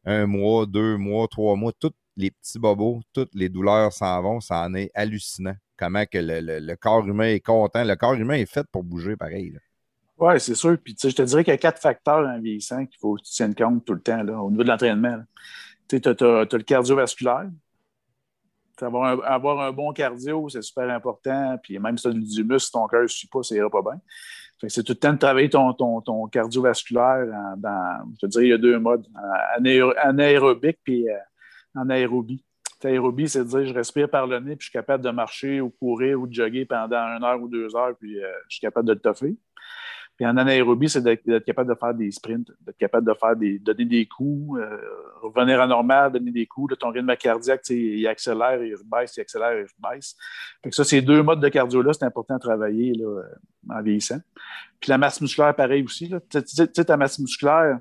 un 0.06 0.26
mois, 0.28 0.66
deux 0.66 0.98
mois, 0.98 1.28
trois 1.30 1.56
mois, 1.56 1.72
tous 1.80 1.94
les 2.18 2.32
petits 2.32 2.60
bobos, 2.60 3.02
toutes 3.14 3.34
les 3.36 3.50
douleurs 3.50 3.94
s'en 3.94 4.22
vont, 4.22 4.40
ça 4.42 4.62
en 4.66 4.74
est 4.76 4.92
hallucinant. 4.94 5.56
Comment 5.78 6.06
que 6.06 6.18
le, 6.18 6.60
le, 6.60 6.76
corps 6.78 7.06
humain 7.08 7.28
est 7.28 7.42
content. 7.42 7.84
Le 7.84 7.96
corps 7.96 8.14
humain 8.14 8.36
est 8.36 8.46
fait 8.46 8.66
pour 8.72 8.84
bouger 8.84 9.18
pareil. 9.18 9.52
Là. 9.52 9.60
Oui, 10.18 10.40
c'est 10.40 10.56
sûr. 10.56 10.78
Puis, 10.82 10.96
je 11.02 11.10
te 11.10 11.22
dirais 11.22 11.44
qu'il 11.44 11.52
y 11.52 11.56
a 11.56 11.58
quatre 11.58 11.82
facteurs 11.82 12.26
en 12.26 12.40
vieillissant 12.40 12.86
qu'il 12.86 12.98
faut 13.00 13.16
que 13.16 13.24
tu 13.24 13.32
tiennes 13.32 13.56
compte 13.56 13.84
tout 13.84 13.94
le 13.94 14.02
temps 14.02 14.24
là, 14.24 14.42
au 14.42 14.50
niveau 14.50 14.64
de 14.64 14.70
l'entraînement. 14.70 15.22
Tu 15.90 15.98
as, 15.98 16.10
le 16.10 16.64
cardiovasculaire. 16.64 17.50
Avoir 18.82 19.62
un, 19.62 19.72
bon 19.72 19.94
cardio, 19.94 20.50
c'est 20.50 20.62
super 20.62 20.90
important. 20.90 21.58
Puis 21.62 21.80
même 21.80 21.98
si 21.98 22.04
tu 22.04 22.10
as 22.10 22.12
du 22.12 22.44
muscle, 22.44 22.72
ton 22.72 22.88
cœur 22.88 23.04
ne 23.04 23.08
suit 23.08 23.28
pas, 23.28 23.44
ça 23.44 23.56
ira 23.56 23.70
pas 23.70 23.82
bien. 23.82 24.00
c'est 24.68 24.84
tout 24.84 24.94
le 24.94 24.98
temps 24.98 25.14
de 25.14 25.18
travailler 25.18 25.50
ton, 25.50 26.28
cardiovasculaire 26.32 27.26
dans, 27.58 28.14
je 28.16 28.20
te 28.20 28.26
dirais, 28.26 28.46
il 28.46 28.50
y 28.50 28.54
a 28.54 28.58
deux 28.58 28.80
modes, 28.80 29.06
en, 29.58 30.18
aérobique 30.20 30.80
puis 30.84 31.10
euh, 31.10 31.18
en 31.76 31.90
aérobie. 31.90 32.44
Aérobie, 32.84 33.30
c'est 33.30 33.40
de 33.40 33.46
dire 33.46 33.66
je 33.66 33.74
respire 33.74 34.10
par 34.10 34.28
le 34.28 34.40
nez 34.40 34.56
puis 34.56 34.66
je 34.66 34.70
suis 34.70 34.78
capable 34.78 35.04
de 35.04 35.10
marcher 35.10 35.60
ou 35.60 35.70
courir 35.70 36.20
ou 36.20 36.28
de 36.28 36.34
jogger 36.34 36.66
pendant 36.66 36.98
une 36.98 37.24
heure 37.24 37.42
ou 37.42 37.48
deux 37.48 37.76
heures 37.76 37.96
puis 38.00 38.22
euh, 38.22 38.28
je 38.48 38.58
suis 38.58 38.62
capable 38.62 38.88
de 38.88 38.94
le 38.94 39.00
toffer. 39.00 39.36
Puis 40.16 40.26
en 40.26 40.38
anaérobie, 40.38 40.90
c'est 40.90 41.02
d'être 41.02 41.44
capable 41.46 41.70
de 41.70 41.76
faire 41.78 41.94
des 41.94 42.10
sprints, 42.10 42.50
d'être 42.62 42.78
capable 42.78 43.06
de 43.06 43.14
faire 43.14 43.36
des, 43.36 43.60
donner 43.60 43.84
des 43.84 44.06
coups, 44.06 44.60
euh, 44.60 44.78
revenir 45.22 45.62
à 45.62 45.68
normal, 45.68 46.14
donner 46.14 46.32
des 46.32 46.46
coups. 46.46 46.72
De 46.72 46.76
ton 46.76 46.90
rythme 46.90 47.14
cardiaque, 47.18 47.62
il 47.70 48.08
accélère, 48.08 48.64
il 48.64 48.76
rebaisse, 48.76 49.18
il 49.18 49.22
accélère, 49.22 49.54
il 49.60 49.68
rebaisse. 49.78 50.16
Fait 50.64 50.70
que 50.70 50.76
ça, 50.76 50.86
ces 50.86 51.02
deux 51.02 51.22
modes 51.22 51.42
de 51.42 51.50
cardio-là, 51.50 51.92
c'est 51.94 52.06
important 52.06 52.36
de 52.36 52.40
travailler 52.40 52.94
là, 52.94 53.24
en 53.70 53.82
vieillissant. 53.82 54.20
Puis 54.80 54.90
la 54.90 54.98
masse 54.98 55.20
musculaire, 55.20 55.54
pareil 55.54 55.84
aussi. 55.84 56.10
Tu 56.30 56.42
sais, 56.46 56.86
ta 56.86 56.96
masse 56.96 57.20
musculaire, 57.20 57.80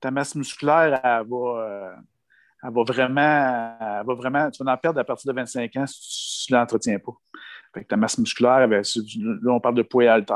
ta 0.00 0.10
masse 0.10 0.34
musculaire, 0.34 1.00
elle 1.04 1.26
va, 1.28 1.94
euh, 2.64 2.70
va 2.70 2.82
vraiment, 2.82 3.76
elle 3.80 4.06
va 4.06 4.14
vraiment, 4.14 4.50
tu 4.50 4.64
vas 4.64 4.72
en 4.72 4.76
perdre 4.76 4.98
à 4.98 5.04
partir 5.04 5.32
de 5.32 5.36
25 5.36 5.76
ans 5.76 5.86
si 5.86 6.46
tu 6.46 6.52
ne 6.52 6.58
l'entretiens 6.58 6.98
pas. 6.98 7.12
Fait 7.74 7.84
que 7.84 7.88
ta 7.88 7.96
masse 7.96 8.18
musculaire, 8.18 8.68
ben, 8.68 8.82
là, 8.82 9.52
on 9.52 9.60
parle 9.60 9.74
de 9.76 9.82
poids 9.82 10.10
alter, 10.10 10.34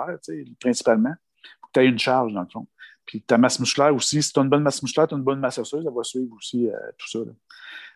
principalement. 0.59 1.14
Faut 1.61 1.66
que 1.66 1.72
tu 1.74 1.80
aies 1.80 1.89
une 1.89 1.99
charge, 1.99 2.32
dans 2.32 2.43
le 2.43 2.49
fond. 2.51 2.66
Puis 3.05 3.22
ta 3.22 3.39
masse 3.39 3.61
musculaire 3.61 3.95
aussi, 3.95 4.22
si 4.22 4.32
tu 4.32 4.41
as 4.41 4.43
une 4.43 4.49
bonne 4.49 4.62
masse 4.62 4.82
musculaire, 4.82 5.07
tu 5.07 5.14
as 5.14 5.18
une 5.18 5.24
bonne 5.24 5.39
masse 5.39 5.59
osseuse, 5.59 5.84
elle 5.87 5.95
va 5.95 6.03
suivre 6.03 6.34
aussi 6.34 6.68
euh, 6.68 6.76
tout 6.99 7.09
ça. 7.09 7.18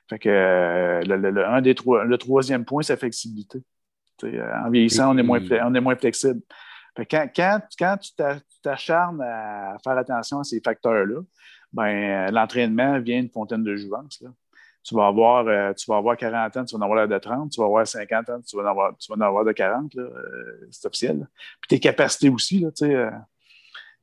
Fait 0.09 0.19
que 0.19 0.29
euh, 0.29 1.01
le, 1.03 1.47
un 1.47 1.61
des 1.63 1.75
trois, 1.75 2.05
le 2.05 2.19
troisième 2.19 2.65
point, 2.65 2.83
c'est 2.83 2.93
la 2.93 2.99
flexibilité. 2.99 3.63
Euh, 4.25 4.53
en 4.65 4.71
vieillissant, 4.71 5.15
on 5.15 5.19
est 5.19 5.23
moins, 5.23 5.41
on 5.63 5.75
est 5.75 5.81
moins 5.81 5.97
flexible. 5.97 6.41
Fait 6.97 7.07
que 7.07 7.17
quand, 7.35 7.63
quand, 7.79 7.97
tu 7.97 8.13
t'acharnes 8.63 9.23
à 9.23 9.77
faire 9.83 9.97
attention 9.97 10.41
à 10.41 10.45
ces 10.45 10.61
facteurs-là, 10.61 11.21
ben, 11.73 12.31
l'entraînement 12.31 13.01
vient 13.01 13.23
de 13.23 13.31
fontaine 13.31 13.63
de 13.63 13.75
jouvence. 13.77 14.21
Là 14.21 14.31
tu 14.83 14.95
vas 14.95 15.07
avoir, 15.07 15.47
euh, 15.47 15.73
tu 15.75 15.91
vas 15.91 15.99
avoir 15.99 16.17
40 16.17 16.57
ans, 16.57 16.65
tu 16.65 16.77
vas 16.77 16.81
en 16.81 16.91
avoir 16.91 17.07
de 17.07 17.19
30, 17.19 17.51
tu 17.51 17.61
vas 17.61 17.67
avoir 17.67 17.87
50 17.87 18.31
ans, 18.31 18.41
tu 18.41 18.57
vas 18.57 18.63
en 18.63 18.67
avoir, 18.67 18.97
tu 18.97 19.13
vas 19.13 19.17
en 19.17 19.21
avoir 19.27 19.45
de 19.45 19.53
40, 19.53 19.97
euh, 19.97 20.69
c'est 20.71 20.87
officiel. 20.87 21.29
Puis 21.61 21.69
tes 21.69 21.81
capacités 21.81 22.29
aussi, 22.29 22.61
là, 22.61 22.71
tu 22.71 22.87
sais, 22.87 22.95
euh, 22.95 23.11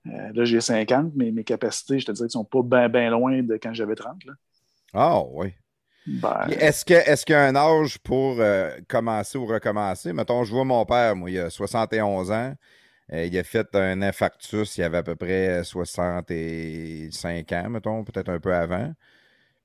là 0.05 0.45
j'ai 0.45 0.61
50, 0.61 1.13
mais 1.15 1.31
mes 1.31 1.43
capacités, 1.43 1.99
je 1.99 2.05
te 2.05 2.11
dirais, 2.11 2.25
ne 2.25 2.31
sont 2.31 2.45
pas 2.45 2.61
bien 2.61 2.89
ben 2.89 3.09
loin 3.09 3.41
de 3.41 3.57
quand 3.61 3.73
j'avais 3.73 3.95
30. 3.95 4.25
Là. 4.25 4.33
Ah 4.93 5.21
oui. 5.31 5.53
Ben, 6.05 6.47
est-ce 6.49 6.85
qu'il 6.85 6.95
est 6.95 7.29
y 7.29 7.33
a 7.33 7.41
un 7.41 7.55
âge 7.55 7.97
pour 7.99 8.37
commencer 8.87 9.37
ou 9.37 9.45
recommencer? 9.45 10.13
Mettons, 10.13 10.45
je 10.45 10.53
vois 10.53 10.63
mon 10.63 10.85
père, 10.85 11.17
moi, 11.17 11.29
il 11.29 11.37
a 11.37 11.49
71 11.49 12.31
ans. 12.31 12.53
Il 13.11 13.37
a 13.37 13.43
fait 13.43 13.67
un 13.75 14.01
infarctus, 14.01 14.77
il 14.77 14.83
avait 14.83 14.99
à 14.99 15.03
peu 15.03 15.17
près 15.17 15.65
65 15.65 17.51
ans, 17.51 17.69
mettons, 17.69 18.05
peut-être 18.05 18.29
un 18.29 18.39
peu 18.39 18.53
avant. 18.53 18.93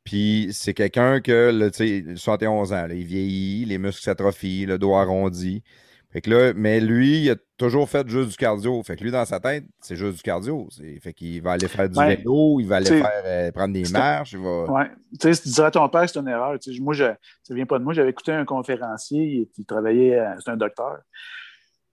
Puis 0.05 0.49
c'est 0.53 0.75
quelqu'un 0.75 1.21
que, 1.21 1.51
là, 1.51 1.71
tu 1.71 2.05
sais, 2.05 2.17
71 2.17 2.73
ans, 2.73 2.87
là, 2.89 2.95
il 2.95 3.05
vieillit, 3.05 3.65
les 3.65 3.79
muscles 3.79 4.03
s'atrophient, 4.03 4.67
le 4.67 4.79
dos 4.79 4.95
arrondi. 4.95 5.63
Fait 6.11 6.21
que 6.21 6.29
là, 6.29 6.53
mais 6.55 6.79
lui, 6.81 7.23
il 7.23 7.31
a 7.31 7.37
toujours 7.57 7.89
fait 7.89 8.07
juste 8.07 8.31
du 8.31 8.37
cardio. 8.37 8.83
Fait 8.83 8.97
que 8.97 9.03
lui, 9.05 9.11
dans 9.11 9.25
sa 9.25 9.41
tête, 9.41 9.65
c'est 9.81 9.97
juste 9.97 10.17
du 10.17 10.23
cardio. 10.23 10.69
Fait 11.01 11.15
qu'il 11.15 11.41
va 11.41 11.53
aller 11.53 11.69
faire 11.69 11.89
du 11.89 11.99
Ouais. 11.99 12.17
vélo, 12.17 12.61
il 12.61 12.67
va 12.67 12.77
aller 12.77 12.87
faire 13.01 13.23
euh, 13.25 13.51
prendre 13.53 13.73
des 13.73 13.89
marches, 13.91 14.33
il 14.33 14.41
va. 14.41 14.65
Ouais. 14.71 14.91
Tu 15.13 15.19
sais, 15.23 15.35
si 15.35 15.43
tu 15.45 15.49
dirais 15.49 15.69
à 15.69 15.71
ton 15.71 15.89
père 15.89 16.07
c'est 16.07 16.19
une 16.19 16.29
erreur, 16.29 16.59
moi, 16.81 16.93
je, 16.93 17.05
ça 17.43 17.55
vient 17.55 17.65
pas 17.65 17.79
de 17.79 17.85
moi. 17.85 17.95
J'avais 17.95 18.11
écouté 18.11 18.31
un 18.33 18.45
conférencier, 18.45 19.23
il, 19.25 19.49
il 19.57 19.65
travaillait, 19.65 20.19
euh, 20.19 20.35
c'est 20.45 20.51
un 20.51 20.57
docteur. 20.59 20.99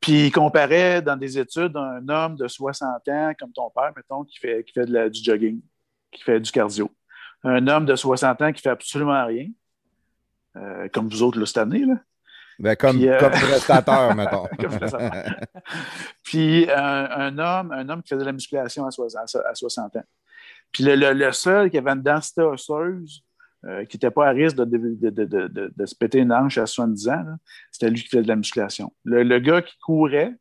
Puis 0.02 0.26
il 0.28 0.32
comparait 0.32 1.02
dans 1.02 1.16
des 1.16 1.38
études 1.40 1.78
un 1.78 2.08
homme 2.10 2.36
de 2.36 2.48
60 2.48 3.08
ans, 3.08 3.32
comme 3.40 3.54
ton 3.54 3.70
père, 3.70 3.94
mettons, 3.96 4.24
qui 4.26 4.38
fait, 4.40 4.64
qui 4.66 4.74
fait 4.74 4.86
de 4.86 4.94
la- 4.94 5.10
du 5.10 5.24
jogging, 5.24 5.62
qui 6.12 6.24
fait 6.24 6.40
du 6.42 6.52
cardio. 6.52 6.92
Un 7.44 7.68
homme 7.68 7.86
de 7.86 7.96
60 7.96 8.42
ans 8.42 8.52
qui 8.52 8.62
fait 8.62 8.70
absolument 8.70 9.26
rien, 9.26 9.48
euh, 10.58 10.88
comme 10.94 11.08
vous 11.10 11.24
autres 11.24 11.40
là, 11.40 11.46
cette 11.46 11.58
année. 11.60 11.86
Là. 11.86 11.96
Ben, 12.60 12.76
comme, 12.76 12.98
Puis, 12.98 13.08
euh, 13.08 13.18
comme 13.20 13.32
prestateur, 13.32 14.14
mettons. 14.16 14.46
Comme 14.60 14.78
prestateur. 14.78 15.12
Puis 16.24 16.70
un, 16.70 17.10
un 17.12 17.38
homme, 17.40 17.72
un 17.72 17.88
homme 17.90 18.04
qui 18.04 18.10
faisait 18.10 18.22
de 18.22 18.26
la 18.26 18.34
musculation 18.34 18.86
à, 18.86 18.92
soix- 18.92 19.08
à 19.22 19.28
so- 19.28 19.46
à 19.46 19.56
60 19.56 19.96
ans. 19.96 20.04
Puis 20.72 20.84
le, 20.84 20.96
le- 20.96 21.14
le 21.14 21.32
seul 21.32 21.70
qui 21.70 21.78
avait 21.78 21.92
une 21.92 22.02
densité 22.02 22.42
osseuse, 22.42 23.24
euh, 23.66 23.86
qui 23.86 23.98
n'était 23.98 24.12
pas 24.12 24.28
à 24.28 24.32
risque 24.32 24.58
de, 24.58 24.66
de, 24.66 24.78
de, 25.10 25.10
de, 25.26 25.48
de- 25.48 25.74
de 25.76 25.86
se 25.86 25.96
péter 25.96 26.20
une 26.20 26.32
hanche 26.34 26.58
à 26.58 26.66
70 26.66 27.10
ans, 27.10 27.26
c'était 27.72 27.90
lui 27.90 28.02
qui 28.02 28.10
faisait 28.10 28.24
de 28.24 28.28
la 28.28 28.36
musculation. 28.36 28.94
Le, 29.04 29.24
le 29.24 29.40
gars 29.40 29.62
qui 29.62 29.78
courait, 29.80 30.34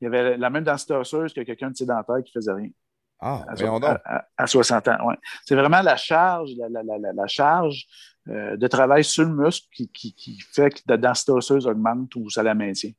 il 0.00 0.06
avait 0.06 0.36
la 0.36 0.50
même 0.50 0.64
densité 0.64 0.94
osseuse 0.94 1.32
que 1.32 1.40
quelqu'un 1.40 1.70
de 1.70 1.76
sédentaire 1.76 2.22
qui 2.24 2.32
faisait 2.32 2.52
rien 2.52 2.68
Ah, 3.20 3.44
à, 3.48 3.56
so- 3.56 3.64
donc. 3.64 3.84
à- 3.84 4.00
à- 4.04 4.26
à 4.36 4.46
60 4.46 4.88
ans. 4.88 5.06
ouais. 5.06 5.16
C'est 5.44 5.54
vraiment 5.54 5.80
la 5.82 5.96
charge, 5.96 6.50
la, 6.58 6.68
la- 6.68 7.12
la- 7.12 7.26
charge 7.26 7.86
euh, 8.28 8.56
de 8.56 8.66
travail 8.66 9.04
sur 9.04 9.24
le 9.24 9.30
muscle 9.34 9.66
qui, 9.72 9.88
qui- 9.90 10.12
qui 10.14 10.38
fait 10.52 10.70
que 10.70 10.80
la 10.88 10.96
densité 10.96 11.32
osseuse 11.32 11.66
augmente 11.66 12.14
ou 12.16 12.28
ça 12.28 12.42
la 12.42 12.54
maintient. 12.54 12.90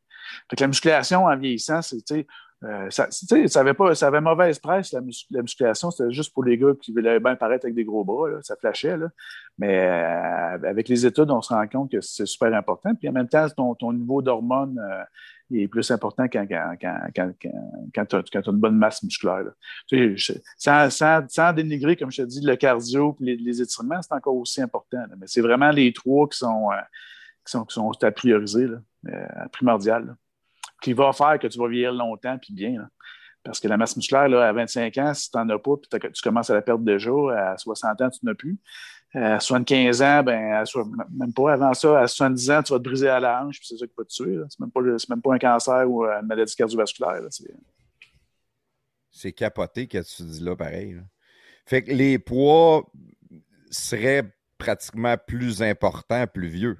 Fait 0.49 0.55
que 0.55 0.63
la 0.63 0.67
musculation 0.67 1.25
en 1.25 1.37
vieillissant, 1.37 1.81
c'est, 1.81 2.25
euh, 2.63 2.89
ça, 2.89 3.07
ça 3.11 3.59
avait 3.59 3.75
pas, 3.75 3.93
ça 3.93 4.07
avait 4.07 4.21
mauvaise 4.21 4.57
presse, 4.57 4.91
la, 4.91 5.01
mus- 5.01 5.27
la 5.29 5.43
musculation. 5.43 5.91
C'était 5.91 6.11
juste 6.11 6.33
pour 6.33 6.43
les 6.43 6.57
gars 6.57 6.71
qui 6.81 6.91
voulaient 6.91 7.19
bien 7.19 7.35
paraître 7.35 7.65
avec 7.65 7.75
des 7.75 7.85
gros 7.85 8.03
bras. 8.03 8.29
là, 8.29 8.37
ça 8.41 8.55
flashait. 8.55 8.97
Là. 8.97 9.09
Mais 9.59 9.85
euh, 9.85 10.67
avec 10.67 10.89
les 10.89 11.05
études, 11.05 11.29
on 11.29 11.41
se 11.41 11.53
rend 11.53 11.67
compte 11.67 11.91
que 11.91 12.01
c'est 12.01 12.25
super 12.25 12.53
important. 12.55 12.95
Puis 12.95 13.07
en 13.09 13.11
même 13.11 13.27
temps, 13.27 13.47
ton, 13.49 13.75
ton 13.75 13.93
niveau 13.93 14.23
d'hormones 14.23 14.79
euh, 14.79 15.03
est 15.55 15.67
plus 15.67 15.91
important 15.91 16.25
quand, 16.27 16.47
quand, 16.47 16.75
quand, 17.15 17.31
quand, 17.93 18.05
tu 18.05 18.37
as, 18.37 18.47
une 18.47 18.57
bonne 18.57 18.77
masse 18.77 19.03
musculaire. 19.03 19.45
sans, 20.57 20.89
sans, 20.89 21.53
dénigrer, 21.53 21.95
comme 21.95 22.11
je 22.11 22.23
te 22.23 22.27
dis, 22.27 22.41
le 22.43 22.55
cardio 22.55 23.15
et 23.21 23.35
les, 23.35 23.61
étirements, 23.61 24.01
c'est 24.01 24.13
encore 24.13 24.35
aussi 24.35 24.61
important. 24.63 25.03
Mais 25.19 25.27
c'est 25.27 25.41
vraiment 25.41 25.69
les 25.69 25.93
trois 25.93 26.27
qui 26.27 26.39
sont, 26.39 26.69
qui 27.45 27.51
sont, 27.51 27.65
qui 27.65 27.75
sont 27.75 27.91
à 28.01 28.11
prioriser, 28.11 28.67
là, 28.67 29.47
primordial. 29.51 30.15
Qui 30.81 30.93
va 30.93 31.13
faire 31.13 31.39
que 31.39 31.47
tu 31.47 31.57
vas 31.59 31.67
vieillir 31.67 31.93
longtemps 31.93 32.37
puis 32.37 32.53
bien. 32.53 32.87
Parce 33.43 33.59
que 33.59 33.67
la 33.67 33.77
masse 33.77 33.95
musculaire, 33.95 34.27
là, 34.27 34.47
à 34.47 34.51
25 34.51 34.97
ans, 34.97 35.13
si 35.13 35.31
tu 35.31 35.37
n'en 35.37 35.47
as 35.49 35.59
pas, 35.59 35.77
puis 35.77 35.99
tu 36.13 36.21
commences 36.21 36.49
à 36.49 36.53
la 36.53 36.61
perdre 36.61 36.83
déjà, 36.83 37.11
à 37.51 37.57
60 37.57 38.01
ans, 38.01 38.09
tu 38.09 38.19
n'en 38.25 38.33
as 38.33 38.35
plus. 38.35 38.57
À 39.13 39.39
75 39.39 40.01
ans, 40.01 40.21
ben, 40.23 40.63
même 41.11 41.33
pas 41.33 41.53
avant 41.53 41.73
ça, 41.73 42.01
à 42.01 42.07
70 42.07 42.51
ans, 42.51 42.61
tu 42.61 42.73
vas 42.73 42.79
te 42.79 42.83
briser 42.83 43.07
à 43.07 43.21
la 43.21 43.41
hanche, 43.41 43.59
puis 43.59 43.67
c'est 43.67 43.77
ça 43.77 43.87
qui 43.87 43.93
va 43.97 44.03
te 44.03 44.09
tuer. 44.09 44.37
C'est 44.49 44.59
même, 44.59 44.69
pas 44.69 44.81
même 44.81 45.21
pas 45.21 45.33
un 45.33 45.39
cancer 45.39 45.89
ou 45.89 46.03
une 46.03 46.27
maladie 46.27 46.55
cardiovasculaire. 46.55 47.21
C'est- 49.11 49.31
capoté 49.31 49.87
que 49.87 49.99
tu 49.99 50.23
dis 50.23 50.43
là, 50.43 50.55
pareil. 50.55 51.01
Fait 51.65 51.83
que 51.83 51.91
les 51.91 52.19
poids 52.19 52.85
seraient 53.71 54.29
pratiquement 54.57 55.15
plus 55.17 55.61
importants, 55.61 56.27
plus 56.27 56.49
vieux. 56.49 56.77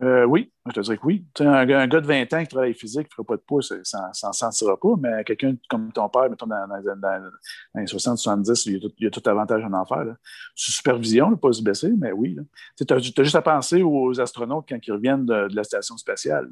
Euh, 0.00 0.24
oui, 0.26 0.52
je 0.66 0.72
te 0.74 0.80
dirais 0.80 0.96
que 0.96 1.04
oui. 1.04 1.26
Un, 1.40 1.66
gars- 1.66 1.80
un 1.80 1.88
gars 1.88 2.00
de 2.00 2.06
20 2.06 2.32
ans 2.32 2.40
qui 2.42 2.48
travaille 2.48 2.74
physique, 2.74 3.08
ne 3.08 3.14
fera 3.16 3.24
pas 3.24 3.36
de 3.36 3.40
poids, 3.40 3.62
ça 3.62 3.76
ne 3.76 3.82
s'en 4.12 4.32
sentira 4.32 4.78
pas, 4.78 4.94
mais 5.00 5.24
quelqu'un 5.24 5.56
comme 5.68 5.90
ton 5.90 6.08
père, 6.08 6.30
mettons, 6.30 6.46
dans, 6.46 6.68
dans- 6.68 6.96
dans- 6.96 7.30
les 7.74 7.86
60-70, 7.86 8.66
il, 8.66 8.74
y 8.74 8.76
a 8.76 8.80
tout- 8.80 8.94
il 8.98 9.06
a 9.08 9.10
tout 9.10 9.22
avantage 9.28 9.64
en 9.64 9.84
faire. 9.86 10.04
Là. 10.04 10.16
Sous 10.54 10.70
supervision, 10.70 11.30
là, 11.30 11.36
pas 11.36 11.52
se 11.52 11.62
baisser, 11.62 11.92
mais 11.98 12.12
oui. 12.12 12.36
Tu 12.76 12.84
as, 12.94 12.98
juste 12.98 13.34
à 13.34 13.42
penser 13.42 13.82
aux 13.82 14.20
astronautes 14.20 14.66
quand 14.68 14.78
ils 14.86 14.92
reviennent 14.92 15.26
de, 15.26 15.48
la 15.52 15.64
station 15.64 15.96
spatiale. 15.96 16.48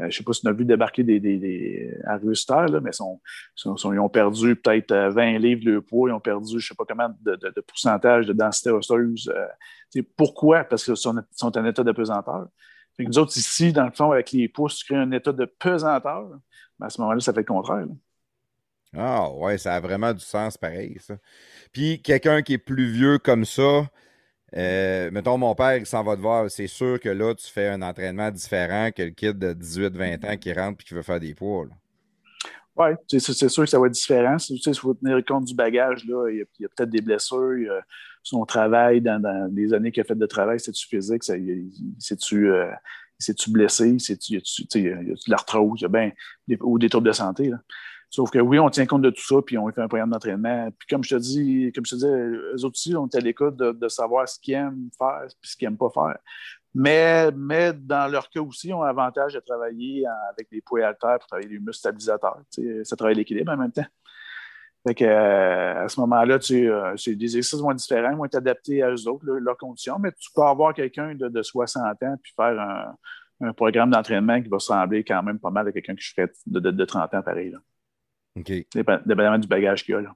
Euh, 0.00 0.02
je 0.02 0.04
ne 0.06 0.10
sais 0.10 0.24
pas 0.24 0.32
si 0.34 0.40
tu 0.42 0.48
as 0.48 0.52
vu 0.52 0.64
débarquer 0.66 1.04
des, 1.04 1.20
des, 1.20 1.38
des 1.38 1.90
là, 2.04 2.80
mais 2.82 2.90
ils 2.92 4.00
ont 4.00 4.08
perdu 4.10 4.56
peut-être 4.56 4.90
euh, 4.90 5.08
20 5.10 5.38
livres 5.38 5.64
de 5.64 5.78
poids, 5.78 6.10
ils 6.10 6.12
ont 6.12 6.20
perdu 6.20 6.50
je 6.50 6.56
ne 6.56 6.60
sais 6.60 6.74
pas 6.74 6.84
combien 6.86 7.14
de, 7.22 7.60
pourcentage 7.66 8.26
de 8.26 8.32
densité 8.34 8.70
osseuse. 8.70 9.32
euh, 9.34 10.02
pourquoi? 10.16 10.64
Parce 10.64 10.84
qu'ils 10.84 10.96
sont, 10.96 11.14
sont 11.30 11.56
en 11.56 11.64
état 11.64 11.82
de 11.84 11.92
pesanteur. 11.92 12.48
Fait 12.96 13.04
que 13.04 13.08
nous 13.08 13.18
autres, 13.18 13.36
ici, 13.36 13.72
dans 13.72 13.84
le 13.84 13.90
fond, 13.90 14.12
avec 14.12 14.30
les 14.32 14.48
pouces, 14.48 14.76
tu 14.76 14.86
crées 14.86 14.96
un 14.96 15.10
état 15.12 15.32
de 15.32 15.44
pesanteur. 15.44 16.28
Ben, 16.78 16.86
à 16.86 16.90
ce 16.90 17.00
moment-là, 17.00 17.20
ça 17.20 17.32
fait 17.32 17.40
le 17.40 17.46
contraire. 17.46 17.86
là. 17.86 17.94
Ah 18.96 19.28
ouais, 19.32 19.58
ça 19.58 19.74
a 19.74 19.80
vraiment 19.80 20.12
du 20.12 20.24
sens 20.24 20.56
pareil, 20.56 20.96
ça. 21.00 21.16
Puis 21.72 22.00
quelqu'un 22.00 22.42
qui 22.42 22.54
est 22.54 22.58
plus 22.58 22.90
vieux 22.92 23.18
comme 23.18 23.44
ça, 23.44 23.88
euh, 24.56 25.10
mettons 25.10 25.36
mon 25.36 25.54
père, 25.54 25.76
il 25.76 25.86
s'en 25.86 26.04
va 26.04 26.14
te 26.14 26.20
voir, 26.20 26.48
c'est 26.48 26.68
sûr 26.68 27.00
que 27.00 27.08
là, 27.08 27.34
tu 27.34 27.46
fais 27.50 27.68
un 27.68 27.82
entraînement 27.82 28.30
différent 28.30 28.90
que 28.94 29.02
le 29.02 29.10
kid 29.10 29.36
de 29.36 29.52
18-20 29.52 30.32
ans 30.32 30.36
qui 30.36 30.52
rentre 30.52 30.80
et 30.80 30.84
qui 30.84 30.94
veut 30.94 31.02
faire 31.02 31.18
des 31.18 31.34
poids. 31.34 31.66
Oui, 32.76 32.88
c'est 33.08 33.48
sûr 33.48 33.64
que 33.64 33.70
ça 33.70 33.78
va 33.78 33.86
être 33.86 33.92
différent. 33.92 34.36
Tu 34.36 34.58
sais, 34.58 34.70
il 34.70 34.78
faut 34.78 34.94
tenir 34.94 35.24
compte 35.24 35.44
du 35.44 35.54
bagage. 35.54 36.04
Là. 36.06 36.28
Il 36.28 36.38
y 36.38 36.64
a, 36.64 36.68
peut-être 36.68 36.90
des 36.90 37.00
blessures. 37.00 37.56
il 37.56 37.66
y 37.66 37.68
a 37.68 37.80
son 38.24 38.44
travail 38.46 39.00
dans, 39.00 39.20
dans 39.20 39.72
années 39.74 39.92
qu'il 39.92 40.00
a 40.00 40.04
fait 40.04 40.14
de 40.16 40.26
travail, 40.26 40.58
c'est-tu 40.58 40.88
physique? 40.88 41.22
C'est-tu 41.22 42.50
euh, 42.50 42.72
blessé? 43.48 43.98
C'est-tu, 43.98 44.38
de 44.38 45.30
l'arthrose? 45.30 45.84
A 45.84 45.88
ben, 45.88 46.10
ou 46.62 46.78
des 46.78 46.88
troubles 46.88 47.06
de 47.06 47.12
santé. 47.12 47.50
là. 47.50 47.58
Sauf 48.08 48.30
que 48.30 48.38
oui, 48.38 48.58
on 48.58 48.70
tient 48.70 48.86
compte 48.86 49.02
de 49.02 49.10
tout 49.10 49.24
ça, 49.26 49.36
puis 49.44 49.58
on 49.58 49.70
fait 49.72 49.82
un 49.82 49.88
programme 49.88 50.10
d'entraînement. 50.10 50.70
Puis 50.78 50.86
comme 50.88 51.04
je 51.04 51.16
te 51.16 51.20
dis, 51.20 51.72
comme 51.74 51.84
je 51.84 51.96
te 51.96 51.96
dis, 51.96 52.06
eux 52.06 52.64
aussi, 52.64 52.96
on 52.96 53.06
est 53.06 53.16
à 53.16 53.20
l'écoute 53.20 53.56
de, 53.56 53.88
savoir 53.88 54.28
ce 54.28 54.38
qu'ils 54.38 54.54
aiment 54.54 54.88
faire 54.96 55.26
puis 55.40 55.50
ce 55.50 55.56
qu'ils 55.56 55.68
n'aiment 55.68 55.76
pas 55.76 55.90
faire. 55.92 56.16
Mais, 56.74 57.30
mais 57.32 57.72
dans 57.72 58.10
leur 58.10 58.30
cas 58.30 58.40
aussi, 58.40 58.68
ils 58.68 58.72
ont 58.72 58.82
l'avantage 58.82 59.34
de 59.34 59.40
travailler 59.40 60.04
avec 60.30 60.48
des 60.50 60.60
poids 60.60 60.86
haltères 60.86 61.18
pour 61.18 61.26
travailler 61.26 61.48
les 61.48 61.58
muscles 61.58 61.80
stabilisateurs. 61.80 62.40
Ça 62.84 62.96
travaille 62.96 63.16
l'équilibre 63.16 63.52
en 63.52 63.56
même 63.56 63.72
temps. 63.72 63.86
Fait 64.86 64.94
que, 64.94 65.04
euh, 65.04 65.84
à 65.84 65.88
ce 65.88 65.98
moment-là, 66.00 66.38
euh, 66.50 66.96
c'est 66.96 67.14
des 67.14 67.24
exercices 67.24 67.58
vont 67.58 67.70
être 67.70 67.78
différents, 67.78 68.14
vont 68.16 68.26
être 68.26 68.34
adaptés 68.34 68.82
à 68.82 68.90
eux 68.90 69.08
autres, 69.08 69.24
leur- 69.24 69.40
leurs 69.40 69.56
conditions, 69.56 69.98
mais 69.98 70.12
tu 70.12 70.30
peux 70.34 70.42
avoir 70.42 70.74
quelqu'un 70.74 71.14
de, 71.14 71.28
de 71.28 71.42
60 71.42 72.02
ans 72.02 72.16
puis 72.22 72.32
faire 72.36 72.60
un, 72.60 72.94
un 73.40 73.52
programme 73.54 73.90
d'entraînement 73.90 74.42
qui 74.42 74.48
va 74.48 74.56
ressembler 74.56 75.02
quand 75.02 75.22
même 75.22 75.38
pas 75.38 75.50
mal 75.50 75.66
à 75.68 75.72
quelqu'un 75.72 75.94
qui 75.94 76.04
ferait 76.04 76.30
de, 76.46 76.60
de, 76.60 76.70
de 76.70 76.84
30 76.84 77.14
ans 77.14 77.22
pareil, 77.22 77.50
là. 77.50 77.58
OK. 78.36 78.52
Dépendamment 79.06 79.38
du 79.38 79.48
bagage 79.48 79.84
qu'il 79.84 79.94
y 79.94 79.96
a. 79.96 80.00
Là. 80.02 80.14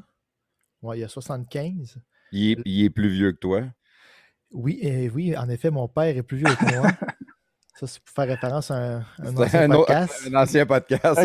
Ouais, 0.81 0.99
il 0.99 1.03
a 1.03 1.07
75. 1.07 1.97
Il 2.31 2.51
est, 2.51 2.61
il 2.63 2.85
est 2.85 2.89
plus 2.89 3.09
vieux 3.09 3.31
que 3.31 3.39
toi? 3.39 3.63
Oui, 4.51 4.79
euh, 4.85 5.09
oui, 5.13 5.35
en 5.35 5.49
effet, 5.49 5.71
mon 5.71 5.87
père 5.87 6.15
est 6.15 6.23
plus 6.23 6.37
vieux 6.37 6.55
que 6.55 6.75
moi. 6.77 6.91
Ça, 7.79 7.87
c'est 7.87 8.01
pour 8.01 8.13
faire 8.15 8.27
référence 8.27 8.71
à 8.71 8.75
un, 8.75 9.05
ancien 9.35 9.61
un, 9.61 9.71
autre- 9.71 9.85
podcast. 9.87 10.27
un 10.31 10.35
ancien 10.35 10.65
podcast. 10.65 11.19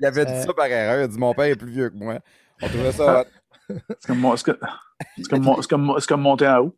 Il 0.00 0.06
avait 0.06 0.24
dit 0.26 0.32
Euh, 0.32 0.42
ça 0.42 0.54
par 0.54 0.66
erreur. 0.66 1.00
Il 1.00 1.02
a 1.04 1.08
dit 1.08 1.18
Mon 1.18 1.34
père 1.34 1.46
est 1.46 1.56
plus 1.56 1.70
vieux 1.70 1.90
que 1.90 1.96
moi. 1.96 2.20
On 2.62 2.68
trouvait 2.68 2.92
ça. 2.92 3.24
C'est 3.68 4.06
comme, 4.06 4.18
mon- 4.20 4.36
comme, 5.68 5.82
mon- 5.82 6.16
monter 6.18 6.48
en 6.48 6.58
haut. 6.60 6.76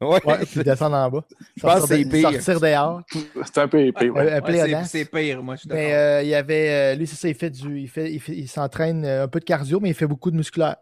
Ouais. 0.00 0.20
Ouais, 0.24 0.38
puis 0.46 0.62
descendre 0.62 0.96
en 0.96 1.10
bas. 1.10 1.24
Je 1.56 1.62
pense 1.62 1.82
que 1.82 1.88
c'est 1.88 2.04
pire. 2.08 2.30
Sortir 2.30 2.60
dehors. 2.60 3.02
C'est 3.44 3.58
un 3.58 3.68
peu 3.68 3.80
épais. 3.80 4.08
ouais. 4.10 4.84
C'est- 4.84 5.04
pire, 5.10 5.42
moi, 5.42 5.56
je 5.56 5.60
suis 5.60 5.68
d'accord. 5.68 5.82
Mais 5.82 5.94
euh, 5.94 6.22
il 6.22 6.28
y 6.28 6.34
avait, 6.34 6.70
euh, 6.70 6.94
lui, 6.96 7.06
c'est 7.06 7.16
ça, 7.16 7.28
il 7.28 7.34
fait 7.34 7.50
du, 7.50 7.80
il 7.80 7.88
fait, 7.88 8.10
il 8.12 8.20
fait- 8.20 8.36
il 8.36 8.48
s'entraîne 8.48 9.04
un 9.04 9.28
peu 9.28 9.40
de 9.40 9.44
cardio, 9.44 9.80
mais 9.80 9.90
il 9.90 9.94
fait 9.94 10.06
beaucoup 10.06 10.30
de 10.30 10.36
musculaire. 10.36 10.76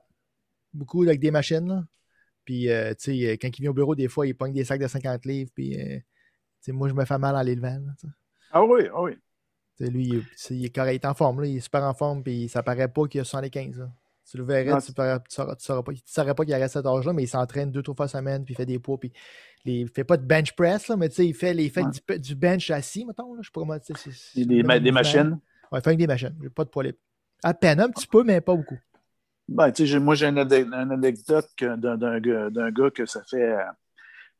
Beaucoup 0.72 1.02
avec 1.02 1.18
des 1.20 1.30
machines, 1.30 1.66
là. 1.66 1.82
Puis, 2.44 2.70
euh, 2.70 2.90
tu 2.94 3.12
sais, 3.26 3.38
quand 3.38 3.48
il 3.48 3.62
vient 3.62 3.70
au 3.70 3.74
bureau, 3.74 3.94
des 3.94 4.08
fois, 4.08 4.26
il 4.26 4.34
pogne 4.34 4.52
des 4.52 4.64
sacs 4.64 4.80
de 4.80 4.86
50 4.88 5.24
livres, 5.26 5.50
puis, 5.54 5.80
euh, 5.80 5.98
moi, 6.72 6.88
je 6.88 6.94
me 6.94 7.04
fais 7.04 7.18
mal 7.18 7.36
en 7.36 7.42
l'élevant. 7.42 7.78
Ah 8.50 8.64
oui, 8.64 8.88
ah 8.94 9.02
oui. 9.02 9.12
Lui, 9.80 10.08
il, 10.08 10.24
il 10.56 10.64
est 10.64 10.74
correct, 10.74 10.92
il 11.02 11.06
est 11.06 11.06
en 11.06 11.14
forme, 11.14 11.40
là, 11.42 11.46
il 11.46 11.56
est 11.58 11.60
super 11.60 11.84
en 11.84 11.94
forme, 11.94 12.22
puis 12.22 12.48
ça 12.48 12.62
paraît 12.64 12.88
pas 12.88 13.06
qu'il 13.06 13.20
a 13.20 13.24
75, 13.24 13.78
là. 13.78 13.90
Tu 14.30 14.36
le 14.36 14.44
verrais, 14.44 14.72
Non, 14.72 14.78
tu, 14.80 14.92
saurais, 14.92 15.18
tu 15.20 15.34
sauras 15.64 15.82
pas, 15.82 15.92
tu 15.92 16.02
saurais 16.04 16.34
pas 16.34 16.44
qu'il 16.44 16.52
a 16.52 16.68
cet 16.68 16.84
âge-là, 16.84 17.12
mais 17.14 17.22
il 17.22 17.28
s'entraîne 17.28 17.70
deux, 17.70 17.82
trois 17.82 17.94
fois 17.94 18.08
semaine, 18.08 18.44
puis 18.44 18.52
il 18.54 18.56
fait 18.56 18.66
des 18.66 18.78
poids, 18.78 18.98
puis 18.98 19.12
il 19.64 19.88
fait 19.88 20.04
pas 20.04 20.16
de 20.16 20.26
bench 20.26 20.52
press, 20.52 20.88
là, 20.88 20.96
mais 20.96 21.08
tu 21.08 21.14
sais, 21.14 21.26
il 21.26 21.34
fait, 21.34 21.54
il 21.54 21.70
fait 21.70 21.82
Ouais. 21.84 21.90
du, 21.90 22.18
du 22.18 22.34
bench 22.34 22.70
assis, 22.70 23.06
mettons, 23.06 23.32
là, 23.34 23.40
je 23.42 23.46
sais 23.48 23.52
pas 23.52 23.60
comment, 23.60 23.76
Des, 24.34 24.62
ma- 24.62 24.78
des 24.78 24.90
mouvement. 24.90 24.92
machines? 24.92 25.40
Ouais, 25.72 25.78
il 25.78 25.82
fait 25.82 25.88
avec 25.88 25.98
des 25.98 26.06
machines, 26.06 26.36
j'ai 26.42 26.50
pas 26.50 26.64
de 26.64 26.68
poids 26.70 26.82
libre. 26.82 26.98
À 27.42 27.54
peine, 27.54 27.80
un 27.80 27.88
petit 27.88 28.06
peu, 28.06 28.22
mais 28.24 28.40
pas 28.40 28.54
beaucoup. 28.54 28.78
Ben, 29.48 29.70
tu 29.72 29.84
sais, 29.84 29.86
j'ai- 29.86 29.98
moi, 29.98 30.14
j'ai 30.14 30.26
une, 30.26 30.38
anecdote 30.38 31.48
que- 31.56 31.76
d'un 31.76 31.96
d'un 31.96 32.20
gars, 32.20 32.50
d'un 32.50 32.70
gars 32.70 32.90
que 32.90 33.06
ça 33.06 33.22
fait, 33.22 33.52
euh, 33.52 33.62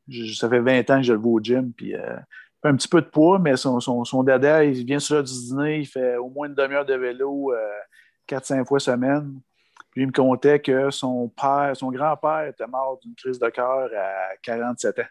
je- 0.09 0.33
ça 0.33 0.49
fait 0.49 0.59
20 0.59 0.89
ans 0.89 0.97
que 0.97 1.03
je 1.03 1.13
le 1.13 1.19
vois 1.19 1.33
au 1.33 1.39
gym, 1.41 1.71
puis 1.73 1.95
euh, 1.95 2.15
fait 2.61 2.69
un 2.69 2.75
petit 2.75 2.87
peu 2.87 3.01
de 3.01 3.07
poids, 3.07 3.39
mais 3.39 3.55
son, 3.57 3.79
son, 3.79 4.03
son 4.03 4.23
dada, 4.23 4.63
il 4.63 4.85
vient 4.85 4.99
sur 4.99 5.23
du 5.23 5.31
dîner, 5.31 5.79
il 5.79 5.85
fait 5.87 6.17
au 6.17 6.29
moins 6.29 6.47
une 6.47 6.55
demi-heure 6.55 6.85
de 6.85 6.93
vélo 6.95 7.53
euh, 7.53 7.57
4-5 8.27 8.65
fois 8.65 8.79
semaine. 8.79 9.39
Puis 9.91 10.01
il 10.03 10.07
me 10.07 10.11
contait 10.11 10.59
que 10.59 10.91
son 10.91 11.29
père, 11.29 11.71
son 11.75 11.89
grand-père 11.91 12.45
était 12.47 12.67
mort 12.67 12.99
d'une 13.01 13.15
crise 13.15 13.39
de 13.39 13.49
cœur 13.49 13.89
à 13.97 14.35
47 14.43 14.99
ans. 14.99 15.03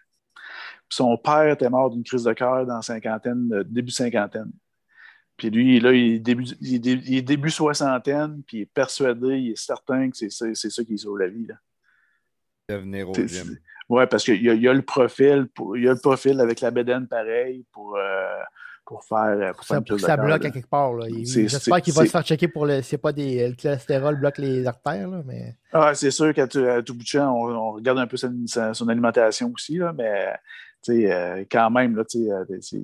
Puis 0.88 0.96
son 0.96 1.16
père 1.18 1.48
était 1.48 1.68
mort 1.68 1.90
d'une 1.90 2.04
crise 2.04 2.22
de 2.24 2.32
cœur 2.32 2.64
dans 2.64 2.80
cinquantaine, 2.80 3.50
euh, 3.52 3.64
début 3.64 3.90
cinquantaine. 3.90 4.50
Puis 5.36 5.50
lui, 5.50 5.78
là, 5.80 5.92
il 5.92 6.14
est 6.14 6.18
début, 6.18 6.44
il 6.60 6.84
il 6.86 7.16
est 7.16 7.22
début 7.22 7.50
soixantaine, 7.50 8.42
puis 8.46 8.58
il 8.58 8.60
est 8.62 8.72
persuadé, 8.72 9.38
il 9.38 9.50
est 9.52 9.56
certain 9.56 10.10
que 10.10 10.16
c'est 10.16 10.30
ça, 10.30 10.46
c'est 10.54 10.70
ça 10.70 10.82
qui 10.84 10.96
sauve 10.98 11.18
la 11.18 11.28
vie. 11.28 11.46
Là. 11.46 11.54
Devenir 12.68 13.08
au 13.08 13.14
gym. 13.14 13.56
Oui, 13.88 14.04
parce 14.10 14.24
qu'il 14.24 14.42
y, 14.42 14.44
y 14.60 14.68
a 14.68 14.72
le 14.74 14.82
profil, 14.82 15.46
pour, 15.54 15.76
il 15.76 15.84
y 15.84 15.88
a 15.88 15.92
le 15.94 15.98
profil 16.00 16.40
avec 16.40 16.60
la 16.60 16.70
bédaine 16.70 17.06
pareil 17.06 17.64
pour, 17.72 17.96
euh, 17.96 18.36
pour 18.84 19.02
faire, 19.04 19.54
pour 19.54 19.64
faire 19.64 19.76
Ça, 19.76 19.78
une 19.78 19.84
pour 19.84 20.00
ça 20.00 20.16
cœur, 20.16 20.24
bloque 20.26 20.42
là. 20.42 20.48
à 20.48 20.52
quelque 20.52 20.68
part. 20.68 20.92
J'espère 21.24 21.80
qu'il 21.80 21.94
va 21.94 22.04
se 22.04 22.10
faire 22.10 22.22
checker 22.22 22.48
pour 22.48 22.66
le. 22.66 22.82
C'est 22.82 22.98
pas 22.98 23.12
des. 23.12 23.48
Le 23.48 23.54
cholestérol 23.54 24.16
bloque 24.20 24.38
les 24.38 24.66
artères, 24.66 25.08
là, 25.08 25.22
mais. 25.24 25.56
Ah, 25.72 25.94
c'est 25.94 26.10
sûr 26.10 26.32
qu'à 26.34 26.46
tout, 26.46 26.60
bout 26.60 27.02
de 27.02 27.06
champ, 27.06 27.32
on, 27.34 27.48
on 27.50 27.72
regarde 27.72 27.98
un 27.98 28.06
peu 28.06 28.16
son 28.18 28.88
alimentation 28.88 29.50
aussi, 29.54 29.76
là, 29.78 29.92
mais 29.96 30.34
tu 30.82 30.92
sais, 31.02 31.12
euh, 31.12 31.44
quand 31.50 31.70
même, 31.70 31.96
là, 31.96 32.02
euh, 32.14 32.44
c'est- 32.60 32.82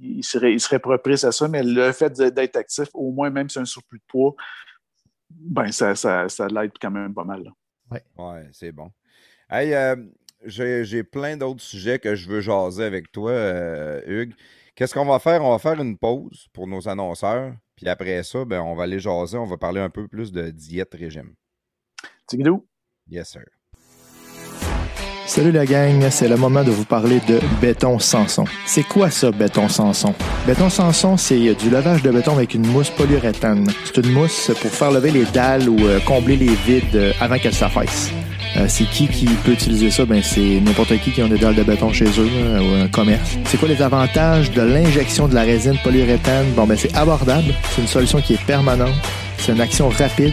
il, 0.00 0.24
serait, 0.24 0.52
il 0.52 0.60
serait 0.60 0.78
propice 0.78 1.24
à 1.24 1.32
ça, 1.32 1.46
mais 1.48 1.62
le 1.62 1.92
fait 1.92 2.12
d'être 2.12 2.56
actif, 2.56 2.88
au 2.94 3.12
moins 3.12 3.30
même 3.30 3.48
si 3.48 3.54
c'est 3.54 3.60
un 3.60 3.64
surplus 3.64 3.98
de 3.98 4.04
poids, 4.08 4.34
ben, 5.30 5.70
ça, 5.72 5.94
ça, 5.94 6.28
ça 6.28 6.46
l'aide 6.48 6.72
quand 6.80 6.90
même 6.90 7.14
pas 7.14 7.24
mal. 7.24 7.42
là. 7.44 7.50
Ouais, 8.18 8.48
c'est 8.52 8.72
bon. 8.72 8.90
Hey, 9.48 9.74
euh, 9.74 9.94
j'ai 10.44 10.84
j'ai 10.84 11.04
plein 11.04 11.36
d'autres 11.36 11.62
sujets 11.62 12.00
que 12.00 12.16
je 12.16 12.28
veux 12.28 12.40
jaser 12.40 12.82
avec 12.82 13.12
toi, 13.12 13.30
euh, 13.30 14.00
Hugues. 14.04 14.34
Qu'est-ce 14.74 14.92
qu'on 14.92 15.04
va 15.04 15.20
faire? 15.20 15.44
On 15.44 15.52
va 15.52 15.60
faire 15.60 15.80
une 15.80 15.96
pause 15.96 16.48
pour 16.52 16.66
nos 16.66 16.88
annonceurs. 16.88 17.52
Puis 17.76 17.88
après 17.88 18.24
ça, 18.24 18.44
ben, 18.44 18.60
on 18.60 18.74
va 18.74 18.84
aller 18.84 18.98
jaser. 18.98 19.38
On 19.38 19.44
va 19.44 19.56
parler 19.56 19.80
un 19.80 19.88
peu 19.88 20.08
plus 20.08 20.32
de 20.32 20.50
diète 20.50 20.94
régime. 20.94 21.34
Tigidou? 22.26 22.66
Yes, 23.08 23.30
sir. 23.30 23.44
Salut 25.28 25.52
la 25.52 25.64
gang, 25.64 26.08
c'est 26.10 26.28
le 26.28 26.36
moment 26.36 26.64
de 26.64 26.70
vous 26.70 26.84
parler 26.84 27.20
de 27.28 27.38
béton 27.60 27.98
Sanson. 28.00 28.44
C'est 28.64 28.84
quoi 28.84 29.10
ça, 29.10 29.30
béton 29.30 29.68
Sanson? 29.68 30.14
Béton 30.46 30.70
Sanson, 30.70 31.16
c'est 31.16 31.54
du 31.54 31.70
lavage 31.70 32.02
de 32.02 32.10
béton 32.10 32.32
avec 32.36 32.54
une 32.54 32.66
mousse 32.66 32.90
polyuréthane. 32.90 33.68
C'est 33.84 33.98
une 33.98 34.12
mousse 34.12 34.50
pour 34.60 34.70
faire 34.70 34.90
lever 34.90 35.12
les 35.12 35.24
dalles 35.26 35.68
ou 35.68 35.78
euh, 35.86 36.00
combler 36.00 36.36
les 36.36 36.54
vides 36.54 37.14
avant 37.20 37.38
qu'elles 37.38 37.54
s'affaissent. 37.54 38.12
Euh, 38.56 38.66
c'est 38.68 38.84
qui 38.84 39.06
qui 39.08 39.26
peut 39.26 39.52
utiliser 39.52 39.90
ça? 39.90 40.04
Ben, 40.06 40.22
c'est 40.22 40.60
n'importe 40.60 40.98
qui 41.00 41.10
qui 41.10 41.20
a 41.20 41.28
des 41.28 41.38
dalles 41.38 41.54
de 41.54 41.62
béton 41.62 41.92
chez 41.92 42.06
eux 42.06 42.28
ou 42.60 42.74
un 42.82 42.88
commerce. 42.88 43.36
C'est 43.44 43.58
quoi 43.58 43.68
les 43.68 43.82
avantages 43.82 44.50
de 44.50 44.62
l'injection 44.62 45.28
de 45.28 45.34
la 45.34 45.42
résine 45.42 45.76
polyuréthane? 45.84 46.46
Bon, 46.56 46.66
ben, 46.66 46.76
c'est 46.76 46.94
abordable. 46.96 47.52
C'est 47.74 47.82
une 47.82 47.88
solution 47.88 48.20
qui 48.20 48.34
est 48.34 48.44
permanente. 48.44 48.94
C'est 49.38 49.52
une 49.52 49.60
action 49.60 49.88
rapide. 49.90 50.32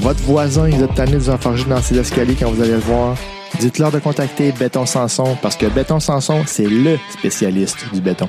votre 0.00 0.20
voisin, 0.22 0.68
il 0.68 0.82
est 0.82 0.94
tanné 0.94 1.12
de 1.12 1.18
vous 1.18 1.30
enfarger 1.30 1.64
dans 1.64 1.80
ses 1.80 1.98
escaliers 1.98 2.36
quand 2.38 2.50
vous 2.50 2.62
allez 2.62 2.72
le 2.72 2.78
voir. 2.78 3.16
Dites-leur 3.60 3.92
de 3.92 3.98
contacter 3.98 4.52
Béton 4.52 4.86
Sanson 4.86 5.36
parce 5.40 5.56
que 5.56 5.66
Béton 5.66 6.00
Sanson, 6.00 6.42
c'est 6.46 6.66
le 6.66 6.98
spécialiste 7.10 7.86
du 7.92 8.00
béton. 8.00 8.28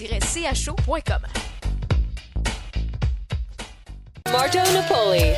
so-cho.com. 0.07 1.21
Marto 4.31 4.59
Napoli. 4.73 5.33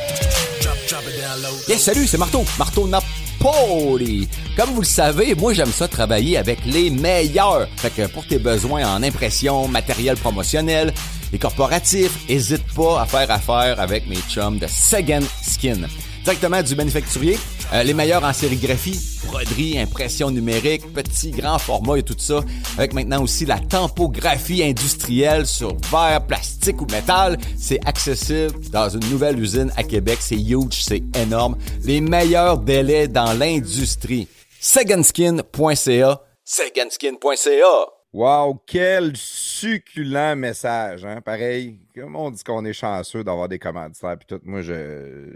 Yes, 1.68 1.82
salut, 1.82 2.06
c'est 2.06 2.18
Marteau. 2.18 2.44
Marteau 2.58 2.86
Napoli. 2.86 4.28
Comme 4.56 4.70
vous 4.70 4.80
le 4.80 4.86
savez, 4.86 5.34
moi, 5.34 5.52
j'aime 5.52 5.72
ça 5.72 5.88
travailler 5.88 6.36
avec 6.36 6.64
les 6.64 6.90
meilleurs. 6.90 7.68
Fait 7.76 7.90
que 7.90 8.06
pour 8.06 8.26
tes 8.26 8.38
besoins 8.38 8.86
en 8.86 9.02
impression, 9.02 9.68
matériel 9.68 10.16
promotionnel 10.16 10.92
et 11.32 11.38
corporatif, 11.38 12.12
hésite 12.28 12.64
pas 12.74 13.02
à 13.02 13.06
faire 13.06 13.30
affaire 13.30 13.80
avec 13.80 14.06
mes 14.06 14.20
chums 14.28 14.58
de 14.58 14.66
Second 14.66 15.22
Skin. 15.42 15.88
Directement 16.24 16.62
du 16.62 16.74
manufacturier, 16.74 17.36
euh, 17.74 17.82
les 17.82 17.92
meilleurs 17.92 18.24
en 18.24 18.32
sérigraphie, 18.32 18.98
broderie, 19.26 19.78
impression 19.78 20.30
numérique, 20.30 20.90
petit, 20.94 21.32
grand 21.32 21.58
format 21.58 21.98
et 21.98 22.02
tout 22.02 22.16
ça. 22.16 22.40
Avec 22.78 22.94
maintenant 22.94 23.22
aussi 23.22 23.44
la 23.44 23.58
tempographie 23.58 24.64
industrielle 24.64 25.46
sur 25.46 25.76
verre, 25.90 26.26
plastique 26.26 26.80
ou 26.80 26.86
métal. 26.86 27.36
C'est 27.58 27.78
accessible 27.86 28.58
dans 28.70 28.88
une 28.88 29.06
nouvelle 29.10 29.38
usine 29.38 29.70
à 29.76 29.82
Québec. 29.82 30.16
C'est 30.20 30.36
huge, 30.36 30.82
c'est 30.82 31.02
énorme. 31.14 31.58
Les 31.84 32.00
meilleurs 32.00 32.56
délais 32.56 33.06
dans 33.06 33.34
l'industrie. 33.34 34.26
Segandskin.ca. 34.60 36.22
Segandskin.ca. 36.42 37.86
Wow, 38.14 38.62
quel 38.66 39.12
succulent 39.14 40.36
message, 40.36 41.04
hein? 41.04 41.20
Pareil, 41.20 41.80
comme 41.94 42.16
on 42.16 42.30
dit 42.30 42.42
qu'on 42.44 42.64
est 42.64 42.72
chanceux 42.72 43.24
d'avoir 43.24 43.48
des 43.48 43.58
commanditaires, 43.58 44.16
puis 44.16 44.26
tout, 44.26 44.40
moi, 44.44 44.62
je 44.62 45.28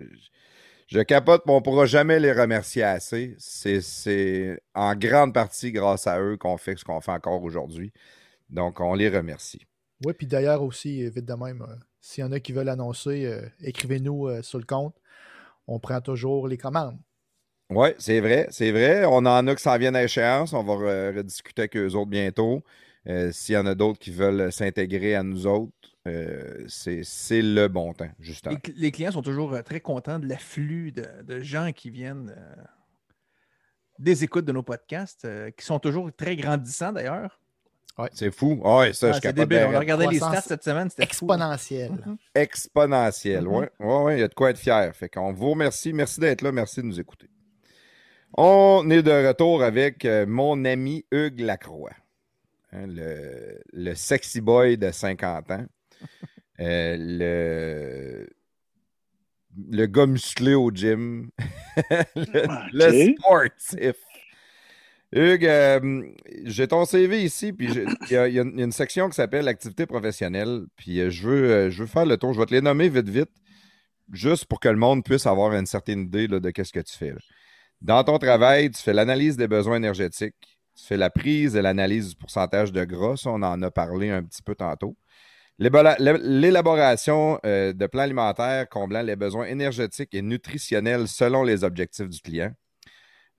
capote, 1.02 1.42
mais 1.46 1.52
on 1.52 1.60
pourra 1.60 1.84
jamais 1.84 2.18
les 2.18 2.32
remercier 2.32 2.82
assez. 2.82 3.36
C'est, 3.38 4.58
en 4.74 4.94
grande 4.94 5.34
partie 5.34 5.70
grâce 5.70 6.06
à 6.06 6.18
eux 6.20 6.36
qu'on 6.38 6.56
fait 6.56 6.76
ce 6.76 6.84
qu'on 6.84 7.00
fait 7.02 7.12
encore 7.12 7.42
aujourd'hui. 7.42 7.92
Donc, 8.48 8.80
on 8.80 8.94
les 8.94 9.10
remercie. 9.10 9.66
Oui, 10.04 10.14
puis 10.14 10.26
d'ailleurs 10.26 10.62
aussi, 10.62 11.08
vite 11.10 11.26
de 11.26 11.34
même, 11.34 11.60
euh, 11.60 11.74
s'il 12.00 12.24
y 12.24 12.26
en 12.26 12.32
a 12.32 12.40
qui 12.40 12.52
veulent 12.52 12.70
annoncer, 12.70 13.26
euh, 13.26 13.42
écrivez-nous 13.60 14.28
euh, 14.28 14.42
sur 14.42 14.58
le 14.58 14.64
compte. 14.64 14.94
On 15.66 15.78
prend 15.78 16.00
toujours 16.00 16.48
les 16.48 16.56
commandes. 16.56 16.98
Oui, 17.68 17.88
c'est 17.98 18.20
vrai, 18.20 18.46
c'est 18.50 18.72
vrai. 18.72 19.04
On 19.04 19.26
en 19.26 19.46
a 19.46 19.54
qui 19.54 19.62
s'en 19.62 19.76
viennent 19.76 19.96
à 19.96 20.04
échéance. 20.04 20.54
On 20.54 20.62
va 20.62 20.72
re- 20.72 21.16
rediscuter 21.16 21.62
avec 21.62 21.76
eux 21.76 21.94
autres 21.94 22.10
bientôt. 22.10 22.62
S'il 23.30 23.54
y 23.54 23.58
en 23.58 23.64
a 23.66 23.74
d'autres 23.74 23.98
qui 23.98 24.10
veulent 24.10 24.52
s'intégrer 24.52 25.14
à 25.14 25.22
nous 25.22 25.46
autres, 25.46 25.72
euh, 26.08 26.64
c'est 26.68 27.02
c'est 27.04 27.42
le 27.42 27.68
bon 27.68 27.92
temps, 27.92 28.10
justement. 28.20 28.54
Les, 28.54 28.72
cl- 28.72 28.74
les 28.76 28.90
clients 28.90 29.12
sont 29.12 29.22
toujours 29.22 29.52
euh, 29.54 29.62
très 29.62 29.80
contents 29.80 30.18
de 30.18 30.26
l'afflux 30.26 30.92
de, 30.92 31.04
de 31.22 31.40
gens 31.40 31.72
qui 31.72 31.90
viennent 31.90 32.34
euh, 32.36 32.62
des 33.98 34.24
écoutes 34.24 34.44
de 34.44 34.52
nos 34.52 34.62
podcasts, 34.62 35.24
euh, 35.24 35.50
qui 35.50 35.64
sont 35.64 35.78
toujours 35.78 36.10
très 36.16 36.36
grandissants 36.36 36.92
d'ailleurs. 36.92 37.40
C'est 38.12 38.30
fou. 38.32 38.60
Ah 38.64 38.78
ouais, 38.78 38.92
ça, 38.92 39.10
Ah, 39.12 39.18
je 39.20 39.28
débile. 39.30 39.66
On 39.70 39.74
a 39.74 39.78
regardé 39.80 40.06
les 40.06 40.18
stats 40.18 40.40
cette 40.42 40.62
semaine, 40.62 40.88
c'était 40.88 41.02
fou. 41.02 41.08
Exponentiel. 41.26 41.90
Exponentiel. 42.32 43.42
Mhm. 43.42 43.48
Ouais, 43.52 43.70
ouais, 43.80 44.02
ouais, 44.04 44.16
il 44.18 44.20
y 44.20 44.22
a 44.22 44.28
de 44.28 44.34
quoi 44.34 44.50
être 44.50 44.58
fier. 44.58 44.94
Fait 44.94 45.08
qu'on 45.08 45.32
vous 45.32 45.50
remercie. 45.50 45.92
Merci 45.92 46.20
d'être 46.20 46.42
là. 46.42 46.52
Merci 46.52 46.80
de 46.80 46.86
nous 46.86 47.00
écouter. 47.00 47.28
On 48.36 48.88
est 48.90 49.02
de 49.02 49.26
retour 49.26 49.64
avec 49.64 50.06
mon 50.28 50.64
ami 50.64 51.06
Hugues 51.10 51.40
Lacroix, 51.40 51.90
hein, 52.72 52.86
le, 52.86 53.58
le 53.72 53.94
sexy 53.94 54.40
boy 54.42 54.76
de 54.78 54.90
50 54.92 55.50
ans, 55.50 55.64
le, 56.58 58.28
le 59.70 59.86
gars 59.86 60.06
musclé 60.06 60.54
au 60.54 60.70
gym, 60.70 61.30
le, 62.72 62.92
sportif. 62.92 63.94
Hugues, 65.12 65.46
euh, 65.46 66.02
j'ai 66.44 66.68
ton 66.68 66.84
CV 66.84 67.22
ici, 67.24 67.52
puis 67.54 67.70
il 67.72 68.12
y, 68.12 68.16
a- 68.16 68.28
y 68.28 68.38
une 68.38 68.52
il 68.52 68.58
y 68.58 68.62
a 68.62 68.64
une 68.64 68.72
section 68.72 69.08
qui 69.08 69.14
s'appelle 69.14 69.48
activité 69.48 69.86
professionnelle, 69.86 70.66
puis 70.76 71.00
euh, 71.00 71.10
je 71.10 71.26
veux, 71.26 71.50
euh, 71.50 71.70
je 71.70 71.82
veux 71.82 71.86
faire 71.88 72.04
le 72.04 72.18
tour. 72.18 72.34
Je 72.34 72.40
vais 72.40 72.44
te 72.46 72.54
les 72.54 72.60
nommer 72.60 72.90
vite, 72.90 73.08
vite, 73.08 73.30
juste 74.12 74.46
pour 74.46 74.60
que 74.60 74.68
le 74.68 74.76
monde 74.76 75.04
puisse 75.04 75.26
avoir 75.26 75.54
une 75.54 75.66
certaine 75.66 76.02
idée 76.02 76.28
là, 76.28 76.40
de 76.40 76.50
qu'est-ce 76.50 76.72
que 76.72 76.80
tu 76.80 76.96
fais. 76.96 77.10
là. 77.10 77.18
Dans 77.82 78.04
ton 78.04 78.18
travail, 78.18 78.70
tu 78.70 78.82
fais 78.82 78.94
l'analyse 78.94 79.36
des 79.36 79.48
besoins 79.48 79.76
énergétiques, 79.76 80.58
Tu 80.76 80.84
fais 80.86 80.96
la 80.98 81.10
prise 81.10 81.56
et 81.56 81.62
l'analyse 81.62 82.10
du 82.10 82.16
pourcentage 82.16 82.72
de 82.72 82.84
gras. 82.84 83.16
Ça, 83.16 83.30
on 83.30 83.42
en 83.42 83.62
a 83.62 83.70
parlé 83.72 84.10
un 84.10 84.22
petit 84.24 84.42
peu 84.42 84.54
tantôt. 84.56 84.96
L'élaboration 85.58 87.40
euh, 87.44 87.72
de 87.72 87.86
plans 87.86 88.02
alimentaires 88.02 88.68
comblant 88.68 89.02
les 89.02 89.16
besoins 89.16 89.46
énergétiques 89.46 90.14
et 90.14 90.22
nutritionnels 90.22 91.08
selon 91.08 91.42
les 91.42 91.64
objectifs 91.64 92.08
du 92.08 92.20
client. 92.20 92.52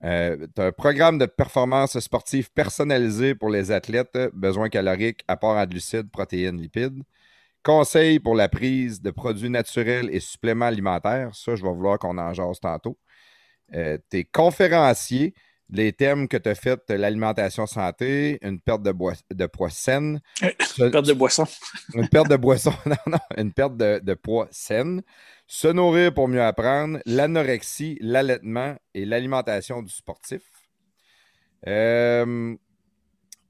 as 0.02 0.36
un 0.58 0.72
programme 0.72 1.18
de 1.18 1.26
performance 1.26 1.98
sportive 1.98 2.50
personnalisé 2.52 3.34
pour 3.34 3.50
les 3.50 3.70
athlètes, 3.70 4.18
besoins 4.34 4.68
caloriques, 4.68 5.24
apport 5.28 5.56
en 5.56 5.66
glucides, 5.66 6.10
protéines, 6.10 6.60
lipides. 6.60 7.02
Conseils 7.62 8.20
pour 8.20 8.34
la 8.34 8.48
prise 8.48 9.02
de 9.02 9.10
produits 9.10 9.50
naturels 9.50 10.08
et 10.10 10.20
suppléments 10.20 10.66
alimentaires. 10.66 11.34
Ça, 11.34 11.56
je 11.56 11.62
vais 11.62 11.72
vouloir 11.72 11.98
qu'on 11.98 12.16
en 12.16 12.32
jase 12.32 12.58
tantôt. 12.58 12.98
Euh, 13.74 13.98
tu 14.10 14.18
es 14.18 14.24
conférencier. 14.24 15.34
Les 15.72 15.92
thèmes 15.92 16.26
que 16.26 16.36
tu 16.36 16.48
as 16.48 16.54
fait, 16.54 16.90
l'alimentation 16.90 17.66
santé, 17.66 18.38
une 18.42 18.60
perte 18.60 18.82
de, 18.82 18.92
de 19.32 19.46
poids 19.46 19.70
saine, 19.70 20.20
Perte 20.40 21.06
de 21.06 21.12
boisson. 21.12 21.44
une 21.94 22.08
perte 22.08 22.28
de 22.28 22.36
boisson, 22.36 22.72
non, 22.86 22.96
non, 23.06 23.18
une 23.36 23.52
perte 23.52 23.76
de, 23.76 24.00
de 24.02 24.14
poids 24.14 24.48
saine, 24.50 25.02
se 25.46 25.68
nourrir 25.68 26.12
pour 26.12 26.28
mieux 26.28 26.42
apprendre, 26.42 26.98
l'anorexie, 27.06 27.98
l'allaitement 28.00 28.76
et 28.94 29.04
l'alimentation 29.04 29.82
du 29.82 29.92
sportif. 29.92 30.42
Euh, 31.66 32.56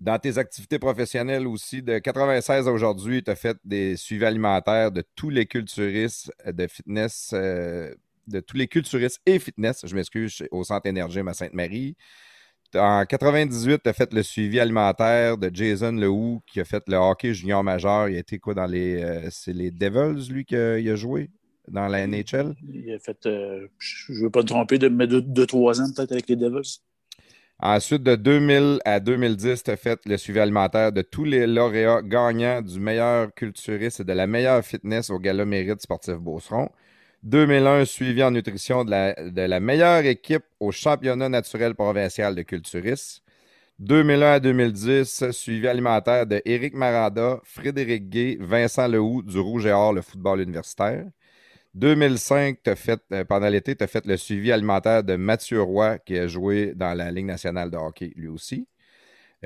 dans 0.00 0.18
tes 0.18 0.38
activités 0.38 0.78
professionnelles 0.78 1.46
aussi, 1.46 1.82
de 1.82 1.98
96 1.98 2.68
à 2.68 2.72
aujourd'hui, 2.72 3.22
tu 3.22 3.30
as 3.30 3.36
fait 3.36 3.56
des 3.64 3.96
suivis 3.96 4.24
alimentaires 4.24 4.90
de 4.92 5.04
tous 5.14 5.30
les 5.30 5.46
culturistes 5.46 6.32
de 6.46 6.66
fitness, 6.66 7.32
euh, 7.34 7.94
de 8.26 8.40
tous 8.40 8.56
les 8.56 8.68
culturistes 8.68 9.20
et 9.26 9.38
fitness, 9.38 9.84
je 9.86 9.94
m'excuse, 9.94 10.42
au 10.50 10.64
Centre 10.64 10.86
Énergie 10.86 11.20
à 11.20 11.32
Sainte-Marie. 11.32 11.96
En 12.74 13.04
98, 13.04 13.80
tu 13.82 13.88
as 13.88 13.92
fait 13.92 14.12
le 14.12 14.22
suivi 14.22 14.60
alimentaire 14.60 15.36
de 15.36 15.50
Jason 15.52 15.92
Lehoux, 15.92 16.40
qui 16.46 16.60
a 16.60 16.64
fait 16.64 16.82
le 16.86 16.96
hockey 16.96 17.34
junior 17.34 17.64
majeur. 17.64 18.08
Il 18.08 18.16
a 18.16 18.20
été 18.20 18.38
quoi 18.38 18.54
dans 18.54 18.66
les. 18.66 19.02
euh, 19.02 19.28
c'est 19.30 19.52
les 19.52 19.72
Devils, 19.72 20.32
lui, 20.32 20.44
qu'il 20.44 20.56
a 20.56 20.94
joué 20.94 21.30
dans 21.66 21.88
la 21.88 22.06
NHL? 22.06 22.54
Il 22.72 22.92
a 22.92 22.98
fait, 23.00 23.26
euh, 23.26 23.66
je 23.78 24.12
ne 24.12 24.18
veux 24.22 24.30
pas 24.30 24.42
me 24.42 24.46
tromper, 24.46 24.78
de, 24.78 24.88
mais 24.88 25.08
deux, 25.08 25.20
deux, 25.22 25.46
trois 25.46 25.80
ans 25.80 25.90
peut-être 25.94 26.12
avec 26.12 26.28
les 26.28 26.36
Devils. 26.36 26.78
Ensuite, 27.58 28.02
de 28.02 28.16
2000 28.16 28.78
à 28.84 29.00
2010, 29.00 29.64
tu 29.64 29.70
as 29.70 29.76
fait 29.76 30.00
le 30.06 30.16
suivi 30.16 30.38
alimentaire 30.38 30.92
de 30.92 31.02
tous 31.02 31.24
les 31.24 31.46
lauréats 31.46 32.02
gagnants 32.02 32.62
du 32.62 32.80
meilleur 32.80 33.34
culturiste 33.34 34.00
et 34.00 34.04
de 34.04 34.12
la 34.12 34.26
meilleure 34.26 34.64
fitness 34.64 35.10
au 35.10 35.18
Gala 35.18 35.44
Mérite 35.44 35.82
Sportif 35.82 36.14
Beauceron. 36.14 36.70
2001, 37.22 37.84
suivi 37.84 38.22
en 38.22 38.30
nutrition 38.30 38.84
de 38.84 38.90
la, 39.46 39.60
meilleure 39.60 40.04
équipe 40.06 40.44
au 40.58 40.72
championnat 40.72 41.28
naturel 41.28 41.74
provincial 41.74 42.34
de 42.34 42.42
culturistes. 42.42 43.22
2001 43.78 44.32
à 44.32 44.40
2010, 44.40 45.30
suivi 45.30 45.68
alimentaire 45.68 46.26
de 46.26 46.42
Éric 46.44 46.74
Maranda, 46.74 47.40
Frédéric 47.44 48.08
Gay, 48.10 48.36
Vincent 48.40 48.88
Lehoux 48.88 49.22
du 49.22 49.38
Rouge 49.38 49.66
et 49.66 49.72
Or, 49.72 49.92
le 49.92 50.02
football 50.02 50.40
universitaire. 50.40 51.06
2005, 51.74 52.58
t'as 52.62 52.74
fait, 52.74 53.00
euh, 53.12 53.24
pendant 53.24 53.48
l'été, 53.48 53.76
tu 53.76 53.84
as 53.84 53.86
fait 53.86 54.04
le 54.06 54.16
suivi 54.16 54.50
alimentaire 54.50 55.04
de 55.04 55.16
Mathieu 55.16 55.62
Roy, 55.62 55.98
qui 55.98 56.18
a 56.18 56.26
joué 56.26 56.74
dans 56.74 56.94
la 56.94 57.10
Ligue 57.10 57.26
nationale 57.26 57.70
de 57.70 57.76
hockey, 57.76 58.12
lui 58.16 58.28
aussi. 58.28 58.66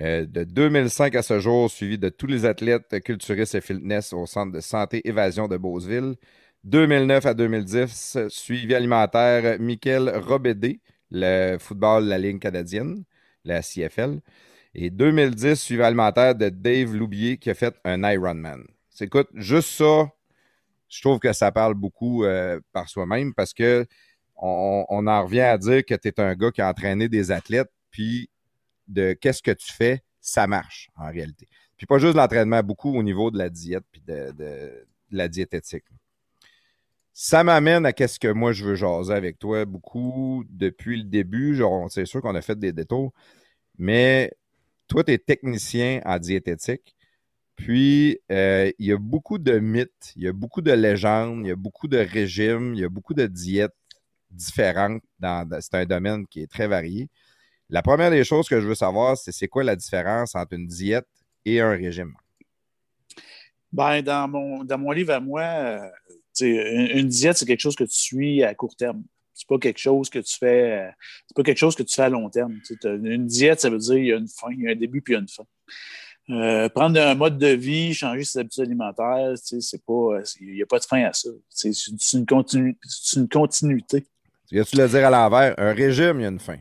Euh, 0.01 0.27
de 0.27 0.45
2005 0.45 1.15
à 1.15 1.23
ce 1.23 1.39
jour, 1.39 1.71
suivi 1.71 1.99
de 1.99 2.09
tous 2.09 2.27
les 2.27 2.45
athlètes 2.47 3.01
culturistes 3.05 3.55
et 3.55 3.61
fitness 3.61 4.13
au 4.13 4.27
Centre 4.27 4.53
de 4.53 4.61
santé 4.61 5.07
Évasion 5.09 5.49
de 5.49 5.57
Beauceville. 5.57 6.17
2009 6.65 7.27
à 7.27 7.35
2010, 7.35 8.19
suivi 8.29 8.75
alimentaire 8.75 9.61
Michael 9.61 10.09
Robédé, 10.17 10.81
le 11.11 11.59
football 11.59 12.05
de 12.05 12.09
la 12.09 12.17
Ligue 12.17 12.41
canadienne, 12.41 13.05
la 13.45 13.61
CFL. 13.61 14.21
Et 14.75 14.89
2010, 14.89 15.61
suivi 15.61 15.83
alimentaire 15.83 16.35
de 16.35 16.49
Dave 16.49 16.95
Loubier 16.95 17.37
qui 17.37 17.51
a 17.51 17.55
fait 17.55 17.75
un 17.85 18.03
Ironman. 18.11 18.65
Écoute, 18.99 19.29
juste 19.35 19.69
ça, 19.69 20.09
je 20.89 21.03
trouve 21.03 21.19
que 21.19 21.35
ça 21.35 21.53
parle 21.53 21.75
beaucoup 21.75 22.25
euh, 22.25 22.59
par 22.73 22.89
soi-même 22.89 23.35
parce 23.35 23.53
que 23.53 23.87
on, 24.37 25.07
en 25.07 25.23
revient 25.23 25.41
à 25.41 25.59
dire 25.59 25.85
que 25.85 25.95
tu 25.95 26.09
es 26.09 26.19
un 26.19 26.35
gars 26.35 26.51
qui 26.51 26.63
a 26.63 26.69
entraîné 26.69 27.09
des 27.09 27.31
athlètes, 27.31 27.71
puis 27.91 28.31
de 28.89 29.13
qu'est-ce 29.13 29.43
que 29.43 29.51
tu 29.51 29.71
fais, 29.71 30.03
ça 30.21 30.47
marche 30.47 30.89
en 30.97 31.11
réalité. 31.11 31.47
Puis 31.77 31.87
pas 31.87 31.99
juste 31.99 32.17
l'entraînement, 32.17 32.63
beaucoup 32.63 32.97
au 32.97 33.03
niveau 33.03 33.31
de 33.31 33.37
la 33.37 33.51
diète 33.51 33.85
puis 33.93 34.03
de 34.07 34.87
la 35.11 35.29
diététique. 35.29 35.85
Ça 37.15 37.45
m'amène 37.45 37.87
à 37.87 37.93
qu'est-ce 37.93 38.19
que 38.19 38.29
moi 38.29 38.53
je 38.53 38.65
veux 38.65 38.75
jaser 38.75 39.15
avec 39.15 39.39
toi 39.39 39.65
beaucoup 39.65 40.45
depuis 40.51 40.97
le 40.99 41.05
début. 41.05 41.55
Genre, 41.55 41.89
c'est 41.91 42.07
sûr 42.07 42.21
qu'on 42.21 42.35
a 42.35 42.43
fait 42.43 42.59
des 42.59 42.73
détours, 42.73 43.13
mais 43.79 44.33
toi, 44.89 45.05
tu 45.05 45.13
es 45.13 45.19
technicien 45.19 46.01
en 46.05 46.19
diététique. 46.19 46.97
Puis, 47.57 48.19
euh, 48.33 48.71
il 48.81 48.87
y 48.87 48.93
a 48.93 48.99
beaucoup 48.99 49.39
de 49.39 49.61
mythes, 49.61 50.13
il 50.17 50.25
y 50.25 50.29
a 50.29 50.33
beaucoup 50.33 50.61
de 50.61 50.73
légendes, 50.73 51.47
il 51.47 51.49
y 51.49 51.53
a 51.53 51.57
beaucoup 51.57 51.87
de 51.87 51.99
régimes, 51.99 52.75
il 52.75 52.81
y 52.81 52.85
a 52.85 52.89
beaucoup 52.89 53.15
de 53.15 53.27
diètes 53.27 53.71
différentes. 54.31 55.03
Dans, 55.21 55.49
c'est 55.61 55.75
un 55.75 55.87
domaine 55.87 56.27
qui 56.27 56.43
est 56.43 56.51
très 56.51 56.67
varié. 56.67 57.09
La 57.71 57.83
première 57.83 58.11
des 58.11 58.25
choses 58.25 58.49
que 58.49 58.61
je 58.61 58.67
veux 58.67 58.75
savoir, 58.75 59.17
c'est 59.17 59.33
c'est 59.33 59.49
quoi 59.49 59.63
la 59.63 59.77
différence 59.77 60.35
entre 60.35 60.55
une 60.55 60.67
diète 60.67 61.07
et 61.45 61.61
un 61.61 61.71
régime? 61.71 62.15
Ben, 63.73 64.03
dans, 64.03 64.29
mon, 64.29 64.65
dans 64.65 64.79
mon 64.79 64.93
livre 64.93 65.13
à 65.13 65.21
moi, 65.21 65.43
euh, 65.43 65.89
une, 66.41 66.99
une 66.99 67.09
diète, 67.09 67.37
c'est 67.39 67.47
quelque 67.47 67.61
chose 67.61 67.77
que 67.77 67.85
tu 67.85 67.97
suis 67.97 68.43
à 68.43 68.55
court 68.55 68.77
terme. 68.77 69.03
C'est 69.33 69.49
pas 69.49 69.59
quelque 69.59 69.79
chose 69.79 70.11
que 70.11 70.21
tu 70.21 70.37
fais. 70.39 70.81
euh, 70.87 70.91
C'est 71.29 71.35
pas 71.37 71.43
quelque 71.43 71.59
chose 71.59 71.75
que 71.75 71.83
tu 71.83 71.95
fais 71.95 72.03
à 72.03 72.09
long 72.09 72.31
terme. 72.31 72.59
Une 72.85 73.27
diète, 73.27 73.61
ça 73.61 73.69
veut 73.71 73.79
dire 73.79 73.95
qu'il 73.95 74.07
y 74.07 74.13
a 74.13 74.17
une 74.17 74.29
fin, 74.29 74.49
il 74.53 74.63
y 74.63 74.69
a 74.69 74.71
un 74.71 74.77
début 74.77 75.01
puis 75.03 75.15
il 75.15 75.17
y 75.17 75.19
a 75.19 75.21
une 75.23 75.29
fin. 75.29 75.45
Euh, 76.31 76.69
prendre 76.71 76.99
un 77.01 77.15
mode 77.15 77.37
de 77.37 77.49
vie, 77.49 77.93
changer 77.93 78.25
ses 78.25 78.39
habitudes 78.39 78.63
alimentaires, 78.65 79.33
c'est 79.37 79.85
pas. 79.85 80.21
c'est- 80.25 80.39
Il 80.41 80.55
n'y 80.55 80.63
a 80.63 80.67
pas 80.67 80.79
de 80.79 80.85
fin 80.85 81.03
à 81.05 81.13
ça. 81.13 81.29
C'est 81.51 81.71
une, 82.15 82.25
continu- 82.25 82.77
c'est 82.89 83.21
une 83.21 83.29
continuité. 83.29 84.03
Tu 84.49 84.55
viens-tu 84.55 84.77
le 84.77 84.89
dire 84.89 85.07
à 85.07 85.11
l'envers? 85.11 85.55
Un 85.59 85.73
régime, 85.73 86.21
il 86.21 86.23
y 86.23 86.27
a 86.27 86.29
une 86.29 86.39
fin. 86.39 86.57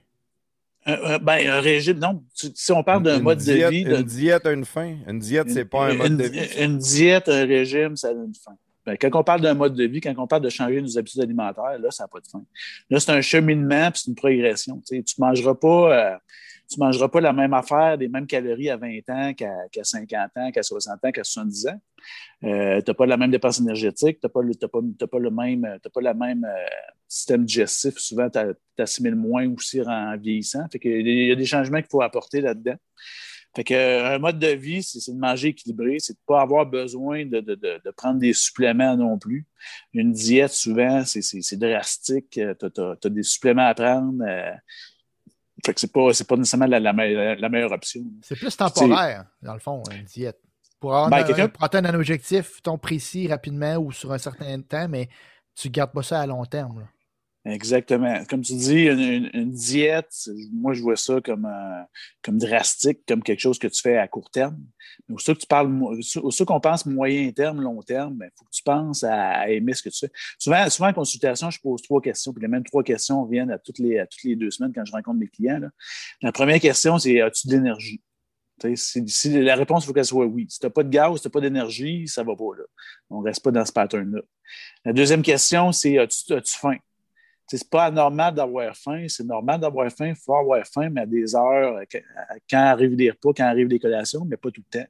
Ben, 0.85 1.47
un 1.49 1.61
régime, 1.61 1.97
non. 1.99 2.23
Si 2.33 2.71
on 2.73 2.83
parle 2.83 3.03
d'un 3.03 3.19
mode 3.19 3.37
diète- 3.37 3.65
de 3.67 3.69
vie. 3.69 3.83
de- 3.85 3.95
Une 3.97 4.03
diète 4.03 4.45
a 4.45 4.51
une 4.51 4.65
fin. 4.65 4.97
Une 5.07 5.19
diète, 5.19 5.49
c'est 5.49 5.63
pas 5.63 5.85
un 5.85 5.91
une- 5.91 5.97
mode 5.97 6.17
de 6.17 6.23
vie. 6.25 6.39
Une 6.59 6.77
diète, 6.77 7.29
un 7.29 7.45
régime, 7.45 7.95
ça 7.95 8.09
a 8.09 8.11
une 8.11 8.33
fin. 8.35 8.57
Ben, 8.85 8.97
quand 8.99 9.09
on 9.13 9.23
parle 9.23 9.41
d'un 9.41 9.53
mode 9.53 9.75
de 9.75 9.85
vie, 9.85 10.01
quand 10.01 10.13
on 10.17 10.27
parle 10.27 10.41
de 10.41 10.49
changer 10.49 10.81
nos 10.81 10.97
habitudes 10.97 11.21
alimentaires, 11.21 11.79
là, 11.79 11.89
ça 11.91 12.03
n'a 12.03 12.07
pas 12.07 12.19
de 12.19 12.27
fin. 12.27 12.43
Là, 12.89 12.99
c'est 12.99 13.11
un 13.11 13.21
cheminement 13.21 13.91
puis 13.91 14.01
c'est 14.03 14.09
une 14.09 14.15
progression. 14.15 14.81
Tu 14.85 14.95
ne 14.97 15.03
mangeras 15.19 15.55
pas. 15.55 16.13
euh, 16.13 16.17
tu 16.71 16.79
mangeras 16.79 17.07
pas 17.09 17.21
la 17.21 17.33
même 17.33 17.53
affaire, 17.53 17.97
des 17.97 18.07
mêmes 18.07 18.25
calories 18.25 18.69
à 18.69 18.77
20 18.77 18.97
ans 19.09 19.33
qu'à 19.33 19.51
qu'à 19.71 19.83
50 19.83 20.31
ans, 20.37 20.51
qu'à 20.51 20.63
60 20.63 21.05
ans, 21.05 21.11
qu'à 21.11 21.23
70 21.23 21.67
ans. 21.67 21.81
Euh, 22.43 22.81
tu 22.81 22.89
n'as 22.89 22.93
pas 22.95 23.05
la 23.05 23.17
même 23.17 23.31
dépense 23.31 23.59
énergétique, 23.59 24.19
tu 24.19 24.25
n'as 24.25 24.29
pas, 24.29 24.41
le- 24.41 25.29
même, 25.29 25.77
pas 25.93 26.13
même 26.13 26.45
euh, 26.45 26.65
système 27.07 27.45
digestif. 27.45 27.97
Souvent, 27.97 28.29
tu 28.29 28.39
assimiles 28.81 29.15
moins 29.15 29.47
aussi 29.53 29.81
en 29.81 30.17
vieillissant. 30.17 30.65
Il 30.83 31.27
y 31.27 31.31
a 31.31 31.35
des 31.35 31.45
changements 31.45 31.77
qu'il 31.79 31.89
faut 31.91 32.01
apporter 32.01 32.41
là-dedans. 32.41 32.75
Fait 33.55 33.63
que, 33.63 33.73
euh, 33.73 34.15
un 34.15 34.19
mode 34.19 34.39
de 34.39 34.47
vie, 34.47 34.81
c'est 34.81 35.11
de 35.11 35.17
manger 35.17 35.49
équilibré, 35.49 35.97
c'est 35.99 36.13
de 36.13 36.17
ne 36.17 36.25
pas 36.25 36.41
avoir 36.41 36.65
besoin 36.65 37.25
de, 37.25 37.39
de- 37.39 37.55
de- 37.55 37.81
de 37.85 37.91
prendre 37.91 38.19
des 38.19 38.33
suppléments 38.33 38.95
non 38.97 39.19
plus. 39.19 39.45
Une 39.93 40.11
diète, 40.11 40.51
souvent, 40.53 41.03
c'est- 41.05 41.55
drastique. 41.57 42.31
Tu 42.31 42.41
as, 42.43 43.09
des 43.09 43.23
suppléments 43.23 43.67
à 43.67 43.75
prendre. 43.75 44.23
euh, 44.27 44.51
fait 45.65 45.73
que 45.73 45.79
c'est 45.79 45.91
pas, 45.93 46.13
c'est 46.13 46.27
pas 46.27 46.35
nécessairement 46.35 46.65
la, 46.65 46.79
la 46.79 46.93
me- 46.93 47.35
la 47.35 47.49
meilleure 47.49 47.71
option. 47.71 48.01
C'est 48.21 48.35
plus 48.35 48.55
temporaire, 48.57 49.25
dans 49.41 49.53
le 49.53 49.59
fond, 49.59 49.83
une 49.91 50.03
diète. 50.03 50.39
Pour, 50.79 50.93
avoir 50.95 51.09
Ben, 51.23 51.39
un- 51.43 51.47
pour 51.47 51.63
atteindre 51.63 51.89
un 51.89 51.93
objectif, 51.95 52.61
ton 52.61 52.77
précis, 52.77 53.27
rapidement 53.27 53.75
ou 53.77 53.91
sur 53.91 54.11
un 54.11 54.17
certain 54.17 54.59
temps, 54.61 54.89
mais 54.89 55.07
tu 55.55 55.69
ne 55.69 55.73
gardes 55.73 55.93
pas 55.93 56.03
ça 56.03 56.19
à 56.19 56.25
long 56.27 56.43
terme. 56.45 56.79
là. 56.79 56.85
Exactement. 57.45 58.23
Comme 58.29 58.41
tu 58.41 58.53
dis, 58.55 58.85
une, 58.85 58.99
une- 58.99 59.29
une 59.33 59.51
diète, 59.51 60.29
moi, 60.53 60.73
je 60.73 60.81
vois 60.81 60.95
ça 60.95 61.19
comme, 61.19 61.45
euh, 61.45 61.83
comme 62.21 62.37
drastique, 62.37 62.99
comme 63.05 63.21
quelque 63.21 63.41
chose 63.41 63.59
que 63.59 63.67
tu 63.67 63.81
fais 63.81 63.97
à 63.97 64.07
court 64.07 64.29
terme. 64.31 64.57
Mais 65.09 65.15
aussitôt 65.15 65.33
que 65.35 65.39
tu 65.41 65.47
parles, 65.47 65.69
aussitôt 66.21 66.45
qu'on 66.45 66.61
pense 66.61 66.85
moyen 66.85 67.29
terme, 67.33 67.61
long 67.61 67.81
terme, 67.81 68.19
il 68.23 68.29
faut 68.37 68.45
que 68.45 68.51
tu 68.51 68.63
penses 68.63 69.03
à, 69.03 69.49
aimer 69.49 69.73
ce 69.73 69.83
que 69.83 69.89
tu 69.89 69.99
fais. 69.99 70.11
Souvent, 70.39 70.69
souvent, 70.69 70.87
en 70.89 70.93
consultation, 70.93 71.49
je 71.49 71.59
pose 71.59 71.81
trois 71.81 71.99
questions, 72.01 72.31
puis 72.31 72.41
les 72.41 72.47
mêmes 72.47 72.63
trois 72.63 72.83
questions 72.83 73.23
reviennent 73.25 73.51
à 73.51 73.57
toutes 73.59 73.79
les, 73.79 73.99
à 73.99 74.07
toutes 74.07 74.23
les 74.23 74.37
deux 74.37 74.49
semaines 74.51 74.71
quand 74.73 74.85
je 74.85 74.93
rencontre 74.93 75.19
mes 75.19 75.27
clients. 75.27 75.59
là. 75.59 75.69
La 76.21 76.31
première 76.31 76.61
question, 76.61 76.97
c'est 76.97 77.19
as-tu 77.19 77.47
de 77.49 77.53
l'énergie? 77.53 78.01
Si, 78.75 79.29
la 79.41 79.55
réponse, 79.55 79.83
il 79.83 79.87
faut 79.87 79.93
qu'elle 79.93 80.05
soit 80.05 80.25
oui. 80.25 80.45
Si 80.47 80.59
tu 80.59 80.65
n'as 80.65 80.69
pas 80.69 80.83
de 80.83 80.89
gaz, 80.89 81.15
si 81.15 81.21
tu 81.23 81.27
n'as 81.27 81.31
pas 81.31 81.41
d'énergie, 81.41 82.07
ça 82.07 82.21
ne 82.21 82.27
va 82.27 82.35
pas. 82.37 82.55
Là. 82.57 82.63
On 83.09 83.19
ne 83.19 83.25
reste 83.25 83.43
pas 83.43 83.51
dans 83.51 83.65
ce 83.65 83.73
pattern-là. 83.73 84.21
La 84.85 84.93
deuxième 84.93 85.21
question, 85.23 85.73
c'est 85.73 85.97
as-tu 85.97 86.31
as-tu 86.31 86.55
faim? 86.55 86.77
C'est 87.47 87.69
pas 87.69 87.85
anormal 87.85 88.33
d'avoir 88.33 88.75
faim, 88.75 89.05
c'est 89.07 89.25
normal 89.25 89.59
d'avoir 89.59 89.91
faim, 89.91 90.07
il 90.07 90.15
faut 90.15 90.35
avoir 90.35 90.65
faim, 90.65 90.89
mais 90.89 91.01
à 91.01 91.05
des 91.05 91.35
heures, 91.35 91.81
quand 92.49 92.57
arrivent 92.57 92.95
les 92.95 93.11
repas, 93.11 93.31
quand 93.35 93.43
arrivent 93.43 93.67
les 93.67 93.79
collations, 93.79 94.25
mais 94.25 94.37
pas 94.37 94.49
tout 94.49 94.63
le 94.71 94.79
temps. 94.79 94.87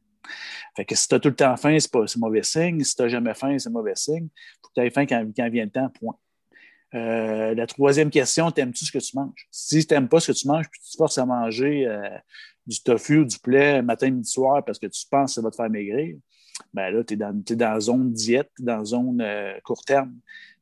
Fait 0.75 0.85
que 0.85 0.95
si 0.95 1.07
tu 1.07 1.15
as 1.15 1.19
tout 1.19 1.29
le 1.29 1.35
temps 1.35 1.55
faim, 1.57 1.77
c'est 1.79 1.91
pas- 1.91 2.05
mauvais 2.17 2.43
signe. 2.43 2.83
Si 2.83 2.95
tu 2.95 3.01
n'as 3.01 3.07
jamais 3.09 3.33
faim, 3.33 3.57
c'est 3.59 3.69
mauvais 3.69 3.95
signe. 3.95 4.27
Il 4.33 4.59
faut 4.61 4.69
que 4.69 4.81
tu 4.81 4.87
aies 4.87 4.89
faim 4.89 5.05
quand, 5.05 5.25
quand 5.35 5.49
vient 5.49 5.65
le 5.65 5.71
temps, 5.71 5.89
point. 5.89 6.15
Euh, 6.95 7.55
la 7.55 7.65
troisième 7.65 8.09
question, 8.09 8.51
t'aimes-tu 8.51 8.85
ce 8.85 8.91
que 8.91 8.99
tu 8.99 9.17
manges? 9.17 9.47
Si 9.49 9.85
tu 9.85 9.93
n'aimes 9.93 10.07
pas 10.07 10.19
ce 10.19 10.31
que 10.31 10.37
tu 10.37 10.47
manges, 10.47 10.69
puis 10.69 10.79
tu 10.79 10.91
te 10.91 10.97
forces 10.97 11.17
à 11.17 11.25
manger 11.25 11.87
euh, 11.87 12.17
du 12.67 12.81
tofu 12.81 13.19
ou 13.19 13.25
du 13.25 13.37
poulet 13.39 13.81
matin, 13.81 14.11
midi, 14.11 14.29
soir 14.29 14.63
parce 14.63 14.77
que 14.77 14.85
tu 14.87 15.05
penses 15.09 15.31
que 15.31 15.35
ça 15.35 15.41
va 15.41 15.49
te 15.49 15.55
faire 15.55 15.69
maigrir, 15.69 16.15
ben 16.73 16.91
là, 16.91 17.03
tu 17.03 17.13
es 17.13 17.17
dans, 17.17 17.33
dans 17.33 17.79
zone 17.79 18.11
diète, 18.13 18.51
dans 18.59 18.83
zone 18.85 19.21
euh, 19.21 19.53
court 19.63 19.83
terme. 19.83 20.13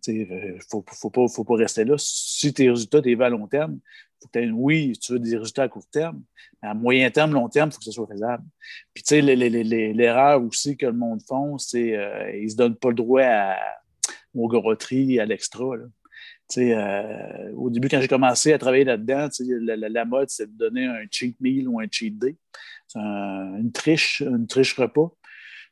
Il 0.07 0.27
ne 0.27 0.59
faut, 0.69 0.83
faut, 0.87 1.09
pas, 1.09 1.27
faut 1.27 1.43
pas 1.43 1.55
rester 1.55 1.83
là. 1.85 1.95
Si 1.97 2.53
tes 2.53 2.69
résultats, 2.69 3.01
tu 3.01 3.21
à 3.21 3.29
long 3.29 3.47
terme, 3.47 3.79
faut 4.21 4.29
que 4.29 4.51
oui, 4.51 4.93
tu 4.99 5.13
veux 5.13 5.19
des 5.19 5.37
résultats 5.37 5.63
à 5.63 5.67
court 5.69 5.87
terme, 5.91 6.23
mais 6.61 6.69
à 6.69 6.73
moyen 6.73 7.09
terme, 7.11 7.33
long 7.33 7.49
terme, 7.49 7.69
il 7.69 7.73
faut 7.73 7.79
que 7.79 7.85
ce 7.85 7.91
soit 7.91 8.07
faisable. 8.07 8.43
Puis, 8.93 9.03
tu 9.03 9.09
sais, 9.15 9.21
l'erreur 9.21 10.43
aussi 10.43 10.75
que 10.77 10.85
le 10.87 10.93
monde 10.93 11.21
font, 11.27 11.57
c'est 11.57 11.95
euh, 11.95 12.31
ils 12.35 12.45
ne 12.45 12.49
se 12.49 12.55
donnent 12.55 12.75
pas 12.75 12.89
le 12.89 12.95
droit 12.95 13.21
à, 13.23 13.57
au 14.33 14.47
grotterie, 14.47 15.19
à 15.19 15.25
l'extra. 15.25 15.65
euh, 16.57 17.51
au 17.55 17.69
début, 17.69 17.87
quand 17.89 18.01
j'ai 18.01 18.07
commencé 18.07 18.53
à 18.53 18.57
travailler 18.57 18.83
là-dedans, 18.83 19.27
la, 19.39 19.75
la- 19.75 19.89
la 19.89 20.05
mode, 20.05 20.29
c'est 20.29 20.47
de 20.51 20.57
donner 20.57 20.85
un 20.85 21.03
cheat 21.09 21.39
meal 21.39 21.67
ou 21.67 21.79
un 21.79 21.85
cheat 21.89 22.17
day. 22.17 22.35
C'est 22.87 22.99
un- 22.99 23.57
une 23.57 23.71
triche, 23.71 24.21
une 24.21 24.47
triche 24.47 24.73
repas. 24.77 25.11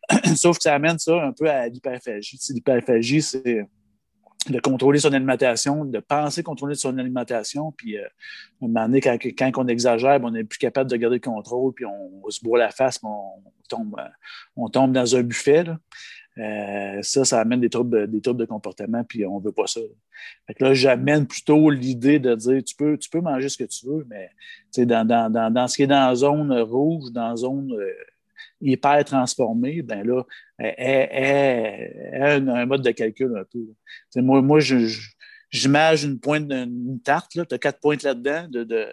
Sauf 0.35 0.57
que 0.57 0.63
ça 0.63 0.75
amène 0.75 0.99
ça 0.99 1.21
un 1.23 1.31
peu 1.31 1.49
à 1.49 1.67
l'hyperphagie. 1.67 2.39
L'hyperphagie, 2.49 3.21
c'est 3.21 3.67
de 4.47 4.59
contrôler 4.59 4.99
son 4.99 5.13
alimentation, 5.13 5.85
de 5.85 5.99
penser 5.99 6.43
contrôler 6.43 6.75
son 6.75 6.97
alimentation, 6.97 7.71
puis 7.71 7.97
euh, 7.97 8.03
à 8.03 8.65
un 8.65 8.67
moment 8.67 8.85
donné, 8.85 9.01
quand, 9.01 9.17
quand 9.21 9.51
on 9.57 9.67
exagère, 9.67 10.19
ben, 10.19 10.29
on 10.29 10.31
n'est 10.31 10.43
plus 10.43 10.59
capable 10.59 10.89
de 10.89 10.95
garder 10.95 11.17
le 11.17 11.21
contrôle, 11.21 11.73
puis 11.73 11.85
on, 11.85 12.29
se 12.29 12.43
boit 12.43 12.57
la 12.57 12.71
face, 12.71 12.99
puis 12.99 13.07
on, 13.07 13.43
tombe, 13.67 13.95
on 14.55 14.69
tombe 14.69 14.93
dans 14.93 15.15
un 15.15 15.23
buffet. 15.23 15.63
là. 15.63 15.77
Euh, 16.37 17.01
ça, 17.01 17.25
ça 17.25 17.41
amène 17.41 17.59
des 17.59 17.69
troubles, 17.69 18.09
des 18.09 18.21
troubles 18.21 18.39
de 18.39 18.45
comportement, 18.45 19.03
puis 19.03 19.25
on 19.25 19.39
ne 19.39 19.43
veut 19.43 19.51
pas 19.51 19.67
ça. 19.67 19.81
Fait 20.47 20.53
que 20.53 20.63
là, 20.63 20.73
j'amène 20.73 21.27
plutôt 21.27 21.69
l'idée 21.69 22.19
de 22.19 22.33
dire 22.35 22.63
tu 22.63 22.75
peux, 22.75 22.97
tu 22.97 23.09
peux 23.09 23.19
manger 23.19 23.49
ce 23.49 23.57
que 23.57 23.65
tu 23.65 23.85
veux, 23.85 24.07
mais 24.09 24.29
dans, 24.85 25.05
dans, 25.05 25.29
dans, 25.29 25.51
dans 25.51 25.67
ce 25.67 25.75
qui 25.75 25.83
est 25.83 25.87
dans 25.87 26.07
la 26.07 26.15
zone 26.15 26.53
rouge, 26.61 27.11
dans 27.11 27.29
la 27.29 27.35
zone 27.35 27.73
euh, 27.73 27.91
hyper 28.61 29.03
transformée, 29.05 29.81
ben 29.81 30.05
là, 30.05 30.23
elle, 30.57 30.75
elle- 30.77 32.11
elle- 32.13 32.49
a 32.49 32.55
un, 32.55 32.65
mode 32.65 32.83
de 32.83 32.91
calcul 32.91 33.35
un 33.37 33.43
peu. 33.51 34.21
moi, 34.21 34.41
moi 34.41 34.59
je, 34.59 34.79
je- 34.87 35.11
j'imagine 35.51 36.11
une 36.11 36.19
pointe 36.19 36.47
d'une 36.47 37.01
tarte, 37.01 37.31
tu 37.31 37.39
as 37.39 37.57
quatre 37.57 37.79
pointes 37.79 38.03
là-dedans, 38.03 38.47
de, 38.49 38.63
de, 38.63 38.87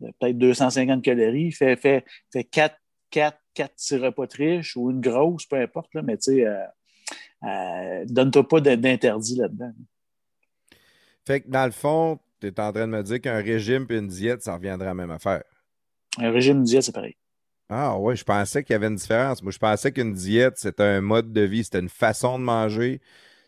de 0.00 0.12
peut-être 0.18 0.38
250 0.38 1.02
calories, 1.02 1.52
fait, 1.52 1.76
fait, 1.76 2.04
fait 2.32 2.44
quatre, 2.44 2.76
quatre, 3.10 3.38
quatre 3.54 3.74
ou 4.76 4.90
une 4.90 5.00
grosse, 5.00 5.46
peu 5.46 5.56
importe, 5.56 5.92
là, 5.94 6.02
mais 6.02 6.16
tu 6.16 6.32
sais, 6.32 6.46
euh, 6.46 6.64
euh, 7.44 8.04
donne-toi 8.06 8.46
pas 8.48 8.60
d'interdit 8.60 9.36
là-dedans. 9.36 9.72
Fait 11.26 11.40
que 11.40 11.48
dans 11.48 11.66
le 11.66 11.72
fond, 11.72 12.18
tu 12.40 12.46
es 12.46 12.60
en 12.60 12.72
train 12.72 12.86
de 12.86 12.92
me 12.92 13.02
dire 13.02 13.20
qu'un 13.20 13.42
régime 13.42 13.86
et 13.90 13.96
une 13.96 14.08
diète, 14.08 14.42
ça 14.42 14.54
reviendrait 14.54 14.86
à 14.86 14.90
la 14.90 14.94
même 14.94 15.10
affaire. 15.10 15.42
Un 16.18 16.30
régime 16.30 16.62
diète, 16.62 16.82
c'est 16.82 16.94
pareil. 16.94 17.16
Ah 17.72 17.96
ouais, 17.96 18.16
je 18.16 18.24
pensais 18.24 18.64
qu'il 18.64 18.72
y 18.72 18.76
avait 18.76 18.88
une 18.88 18.96
différence. 18.96 19.42
Moi, 19.44 19.52
je 19.52 19.58
pensais 19.58 19.92
qu'une 19.92 20.12
diète, 20.12 20.54
c'était 20.56 20.82
un 20.82 21.00
mode 21.00 21.32
de 21.32 21.42
vie, 21.42 21.62
c'était 21.62 21.78
une 21.78 21.88
façon 21.88 22.36
de 22.36 22.42
manger. 22.42 23.00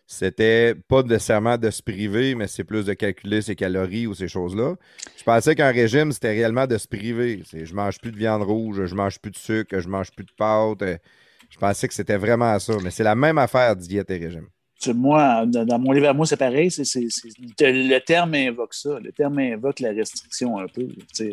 C'était 0.06 0.74
pas 0.76 1.02
nécessairement 1.02 1.58
de 1.58 1.70
se 1.70 1.82
priver, 1.82 2.36
mais 2.36 2.46
c'est 2.46 2.62
plus 2.62 2.84
de 2.86 2.92
calculer 2.92 3.42
ses 3.42 3.56
calories 3.56 4.06
ou 4.06 4.14
ces 4.14 4.28
choses-là. 4.28 4.76
Je 5.16 5.24
pensais 5.24 5.56
qu'un 5.56 5.72
régime, 5.72 6.12
c'était 6.12 6.30
réellement 6.32 6.68
de 6.68 6.78
se 6.78 6.86
priver. 6.86 7.42
C'est 7.46 7.66
je 7.66 7.74
mange 7.74 7.98
plus 7.98 8.12
de 8.12 8.16
viande 8.16 8.42
rouge, 8.42 8.84
je 8.84 8.94
mange 8.94 9.18
plus 9.18 9.32
de 9.32 9.38
sucre, 9.38 9.80
je 9.80 9.88
mange 9.88 10.12
plus 10.12 10.24
de 10.24 10.32
pâtes. 10.36 10.84
Je 11.50 11.58
pensais 11.58 11.88
que 11.88 11.94
c'était 11.94 12.16
vraiment 12.16 12.56
ça. 12.60 12.74
Mais 12.84 12.90
c'est 12.90 13.04
la 13.04 13.16
même 13.16 13.38
affaire, 13.38 13.74
diète 13.74 14.10
et 14.10 14.18
régime. 14.18 14.46
Moi, 14.94 15.46
dans, 15.46 15.78
mon 15.78 15.92
livre 15.92 16.08
à 16.08 16.12
moi, 16.12 16.26
c'est 16.26 16.36
pareil. 16.36 16.70
c'est- 16.70 16.84
c'est- 16.84 17.08
le 17.38 17.98
terme 18.00 18.34
invoque 18.34 18.74
ça. 18.74 18.98
Le 19.00 19.12
terme 19.12 19.38
invoque 19.38 19.80
la 19.80 19.90
restriction 19.90 20.58
un 20.58 20.66
peu. 20.66 20.88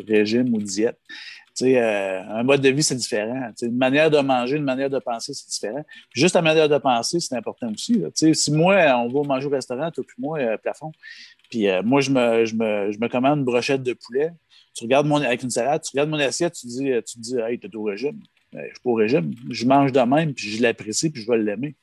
Régime 0.08 0.54
ou 0.54 0.58
diète. 0.62 0.98
Euh, 1.62 2.22
un 2.28 2.42
mode 2.42 2.60
de 2.60 2.68
vie, 2.68 2.82
c'est 2.82 2.94
différent. 2.94 3.48
Tu 3.50 3.52
sais, 3.56 3.66
Une 3.66 3.76
manière 3.76 4.10
de 4.10 4.18
manger, 4.18 4.56
une 4.56 4.64
manière 4.64 4.90
de 4.90 4.98
penser, 4.98 5.34
c'est 5.34 5.48
différent. 5.48 5.84
Juste 6.14 6.34
la 6.34 6.42
manière 6.42 6.68
de 6.68 6.78
penser, 6.78 7.20
c'est 7.20 7.36
important 7.36 7.70
aussi. 7.72 8.02
Si 8.34 8.52
moi, 8.52 8.76
on 8.96 9.08
va 9.08 9.26
manger 9.26 9.46
au 9.46 9.50
restaurant, 9.50 9.90
toi 9.90 10.04
puis 10.06 10.16
moi, 10.18 10.38
euh, 10.38 10.56
plafond, 10.56 10.92
puis 11.50 11.68
euh, 11.68 11.82
moi, 11.82 12.00
je 12.00 12.10
me, 12.10 12.44
je, 12.44 12.54
me, 12.54 12.92
je 12.92 12.98
me 12.98 13.08
commande 13.08 13.40
une 13.40 13.44
brochette 13.44 13.82
de 13.82 13.92
poulet, 13.92 14.32
tu 14.74 14.84
regardes 14.84 15.06
mon, 15.06 15.16
avec 15.16 15.42
une 15.42 15.50
salade, 15.50 15.82
tu 15.82 15.90
regardes 15.92 16.10
mon 16.10 16.18
assiette, 16.18 16.54
tu 16.54 16.66
dis, 16.66 16.90
tu 17.06 17.14
te 17.14 17.20
dis 17.20 17.36
hey, 17.38 17.58
t'es 17.58 17.74
au 17.74 17.82
régime. 17.82 18.20
Ben, 18.52 18.62
je 18.62 18.74
suis 18.74 18.82
pas 18.82 18.90
au 18.90 18.94
régime. 18.94 19.32
Je 19.50 19.64
mange 19.66 19.92
de 19.92 20.00
même, 20.00 20.34
puis 20.34 20.48
je 20.48 20.62
l'apprécie, 20.62 21.10
puis 21.10 21.22
je 21.22 21.30
vais 21.30 21.38
l'aimer. 21.38 21.76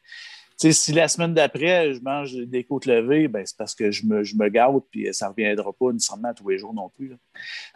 Tu 0.59 0.67
sais, 0.67 0.71
si 0.71 0.91
la 0.91 1.07
semaine 1.07 1.35
d'après, 1.35 1.93
je 1.93 2.01
mange 2.01 2.33
des 2.33 2.63
côtes 2.63 2.87
levées, 2.87 3.27
ben, 3.27 3.45
c'est 3.45 3.55
parce 3.55 3.75
que 3.75 3.91
je 3.91 4.05
me, 4.05 4.23
je 4.23 4.35
me 4.35 4.79
puis 4.89 5.07
ça 5.13 5.27
ne 5.27 5.31
reviendra 5.31 5.71
pas 5.71 5.91
nécessairement 5.91 6.33
tous 6.33 6.49
les 6.49 6.57
jours 6.57 6.73
non 6.73 6.89
plus. 6.89 7.15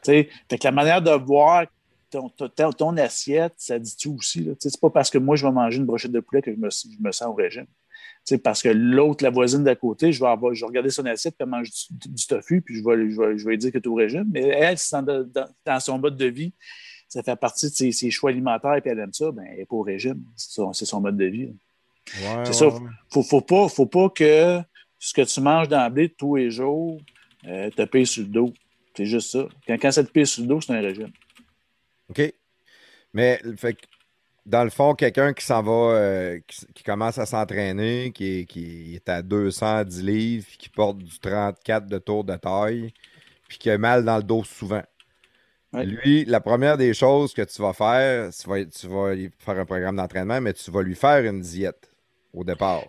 fait 0.03 0.27
que 0.49 0.63
la 0.63 0.72
manière 0.72 1.01
de 1.01 1.11
voir 1.11 1.68
ton, 2.11 2.29
ton, 2.29 2.71
ton 2.71 2.97
assiette, 2.97 3.53
ça 3.57 3.79
dit 3.79 3.95
tout 3.97 4.15
aussi. 4.19 4.49
C'est 4.59 4.79
pas 4.79 4.89
parce 4.89 5.09
que 5.09 5.17
moi, 5.17 5.35
je 5.35 5.45
vais 5.45 5.51
manger 5.51 5.77
une 5.77 5.85
brochette 5.85 6.11
de 6.11 6.19
poulet 6.19 6.41
que 6.41 6.51
je 6.53 6.57
me, 6.57 6.69
je 6.69 7.01
me 7.01 7.11
sens 7.11 7.27
au 7.27 7.33
régime. 7.33 7.65
Tu 8.23 8.35
sais, 8.35 8.38
parce 8.38 8.61
que 8.61 8.69
l'autre, 8.69 9.23
la 9.23 9.31
voisine 9.31 9.63
d'à 9.63 9.75
côté, 9.75 10.11
je 10.11 10.19
vais, 10.19 10.29
avoir, 10.29 10.53
je 10.53 10.61
vais 10.61 10.67
regarder 10.67 10.91
son 10.91 11.05
assiette, 11.07 11.35
puis 11.35 11.43
elle 11.43 11.49
mange 11.49 11.71
du, 11.71 12.09
du 12.09 12.27
tofu, 12.27 12.61
puis 12.61 12.75
je 12.75 12.83
vais, 12.83 13.09
je 13.09 13.19
vais, 13.19 13.38
je 13.38 13.45
vais 13.45 13.51
lui 13.51 13.57
dire 13.57 13.71
que 13.71 13.79
tu 13.79 13.85
es 13.85 13.88
au 13.88 13.95
régime. 13.95 14.29
Mais 14.31 14.41
elle, 14.41 14.77
si 14.77 14.91
dans, 14.91 15.01
dans, 15.01 15.47
dans 15.65 15.79
son 15.79 15.97
mode 15.97 16.17
de 16.17 16.27
vie, 16.27 16.53
ça 17.09 17.23
fait 17.23 17.35
partie 17.35 17.67
de 17.69 17.73
ses, 17.73 17.91
ses 17.91 18.11
choix 18.11 18.29
alimentaires, 18.29 18.77
puis 18.81 18.91
elle 18.91 18.99
aime 18.99 19.13
ça, 19.13 19.31
ben, 19.31 19.43
elle 19.49 19.57
n'est 19.57 19.65
pas 19.65 19.75
au 19.75 19.81
régime. 19.81 20.23
C'est 20.35 20.51
son, 20.51 20.71
son 20.71 21.01
mode 21.01 21.17
de 21.17 21.25
vie. 21.25 21.45
Ouais, 21.45 21.53
C'est 22.43 22.49
ouais, 22.49 22.53
ça. 22.53 22.67
ouais. 22.67 22.79
Faut, 23.11 23.23
faut, 23.23 23.41
pas, 23.41 23.67
faut 23.69 23.85
pas 23.88 24.09
que 24.09 24.59
ce 24.99 25.13
que 25.13 25.21
tu 25.23 25.41
manges 25.41 25.67
d'emblée 25.67 26.09
tous 26.09 26.35
les 26.35 26.51
jours 26.51 27.01
euh, 27.47 27.69
te 27.71 27.81
paye 27.83 28.05
sur 28.05 28.21
le 28.23 28.29
dos. 28.29 28.53
C'est 28.95 29.05
juste 29.05 29.31
ça. 29.31 29.47
Quand, 29.67 29.77
quand 29.81 29.91
ça 29.91 30.03
te 30.03 30.11
paye 30.11 30.27
sur 30.27 30.43
le 30.43 30.47
dos, 30.47 30.61
c'est 30.61 30.73
un 30.73 30.81
régime. 30.81 31.11
OK? 32.11 32.33
Mais 33.13 33.41
fait 33.57 33.77
dans 34.45 34.63
le 34.63 34.69
fond, 34.69 34.95
quelqu'un 34.95 35.33
qui 35.33 35.45
s'en 35.45 35.61
va, 35.61 35.71
euh, 35.71 36.39
qui, 36.47 36.65
qui 36.73 36.83
commence 36.83 37.17
à 37.17 37.25
s'entraîner, 37.25 38.11
qui 38.11 38.39
est, 38.39 38.45
qui 38.45 38.95
est 38.95 39.09
à 39.09 39.21
210 39.21 40.03
livres, 40.03 40.45
puis 40.47 40.57
qui 40.57 40.69
porte 40.69 40.97
du 40.97 41.19
34 41.19 41.88
de 41.88 41.97
tour 41.99 42.23
de 42.23 42.35
taille, 42.35 42.93
puis 43.47 43.57
qui 43.57 43.69
a 43.69 43.77
mal 43.77 44.03
dans 44.03 44.17
le 44.17 44.23
dos 44.23 44.43
souvent. 44.43 44.81
Ouais. 45.73 45.85
Lui, 45.85 46.25
la 46.25 46.41
première 46.41 46.77
des 46.77 46.93
choses 46.93 47.33
que 47.33 47.43
tu 47.43 47.61
vas 47.61 47.73
faire, 47.73 48.29
tu 48.33 48.49
vas, 48.49 48.65
tu 48.65 48.88
vas 48.88 49.15
faire 49.39 49.59
un 49.59 49.65
programme 49.65 49.95
d'entraînement, 49.95 50.41
mais 50.41 50.53
tu 50.53 50.69
vas 50.71 50.81
lui 50.81 50.95
faire 50.95 51.23
une 51.23 51.39
diète 51.41 51.89
au 52.33 52.43
départ. 52.43 52.83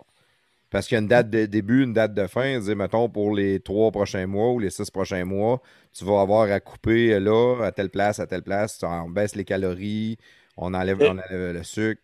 Parce 0.73 0.87
qu'il 0.87 0.95
y 0.95 0.97
a 0.97 1.01
une 1.01 1.07
date 1.07 1.29
de 1.29 1.45
début, 1.45 1.83
une 1.83 1.93
date 1.93 2.15
de 2.15 2.25
fin. 2.25 2.59
Dire, 2.59 2.75
mettons, 2.75 3.07
pour 3.07 3.35
les 3.35 3.59
trois 3.59 3.91
prochains 3.91 4.25
mois 4.25 4.53
ou 4.53 4.57
les 4.57 4.71
six 4.71 4.89
prochains 4.89 5.23
mois, 5.23 5.61
tu 5.95 6.03
vas 6.03 6.19
avoir 6.19 6.51
à 6.51 6.59
couper 6.59 7.19
là, 7.19 7.63
à 7.63 7.71
telle 7.71 7.91
place, 7.91 8.17
à 8.17 8.25
telle 8.25 8.41
place. 8.41 8.79
On 8.81 9.07
baisse 9.07 9.35
les 9.35 9.45
calories, 9.45 10.17
on 10.57 10.73
enlève, 10.73 10.97
on 10.99 11.11
enlève 11.11 11.53
le 11.53 11.61
sucre. 11.63 12.01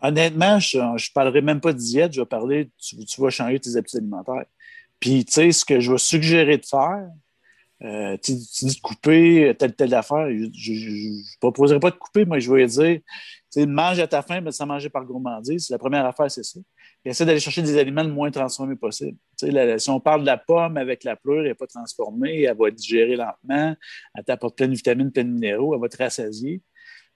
Honnêtement, 0.00 0.60
je 0.60 0.78
ne 0.78 1.12
parlerai 1.12 1.40
même 1.40 1.60
pas 1.60 1.72
de 1.72 1.78
diète, 1.78 2.12
je 2.12 2.20
vais 2.20 2.26
parler, 2.26 2.70
tu, 2.78 3.04
tu 3.04 3.20
vas 3.20 3.30
changer 3.30 3.58
tes 3.58 3.76
habitudes 3.76 3.98
alimentaires. 3.98 4.44
Puis, 5.00 5.24
tu 5.24 5.32
sais, 5.32 5.50
ce 5.50 5.64
que 5.64 5.80
je 5.80 5.90
vais 5.90 5.98
suggérer 5.98 6.58
de 6.58 6.66
faire, 6.66 7.08
euh, 7.82 8.16
tu, 8.22 8.34
tu 8.36 8.66
dis 8.66 8.76
de 8.76 8.80
couper 8.80 9.56
telle, 9.58 9.74
telle 9.74 9.92
affaire, 9.92 10.28
je 10.28 10.72
ne 10.72 11.38
proposerai 11.40 11.80
pas 11.80 11.90
de 11.90 11.96
couper, 11.96 12.24
moi, 12.24 12.38
je 12.38 12.52
vais 12.52 12.64
dire, 12.64 13.00
tu 13.00 13.60
sais, 13.60 13.66
mange 13.66 13.98
à 13.98 14.06
ta 14.06 14.22
faim, 14.22 14.40
mais 14.40 14.52
sans 14.52 14.66
manger 14.66 14.88
par 14.88 15.04
gourmandise. 15.04 15.68
La 15.70 15.78
première 15.78 16.06
affaire, 16.06 16.30
c'est 16.30 16.44
ça. 16.44 16.60
Essaie 17.06 17.26
d'aller 17.26 17.40
chercher 17.40 17.60
des 17.62 17.76
aliments 17.78 18.02
le 18.02 18.08
moins 18.12 18.30
transformés 18.30 18.76
possible. 18.76 19.18
Tu 19.38 19.46
sais, 19.46 19.52
la- 19.52 19.78
si 19.78 19.90
on 19.90 20.00
parle 20.00 20.22
de 20.22 20.26
la 20.26 20.38
pomme 20.38 20.76
avec 20.78 21.04
la 21.04 21.16
pleure, 21.16 21.40
elle 21.40 21.48
n'est 21.48 21.54
pas 21.54 21.66
transformée, 21.66 22.42
elle 22.42 22.56
va 22.56 22.68
être 22.68 22.74
digérée 22.74 23.16
lentement, 23.16 23.76
elle 24.14 24.24
t'apporte 24.24 24.56
plein 24.56 24.68
de 24.68 24.74
vitamines, 24.74 25.12
plein 25.12 25.24
de 25.24 25.28
minéraux, 25.30 25.74
elle 25.74 25.80
va 25.80 25.88
te 25.88 25.98
rassasier. 25.98 26.62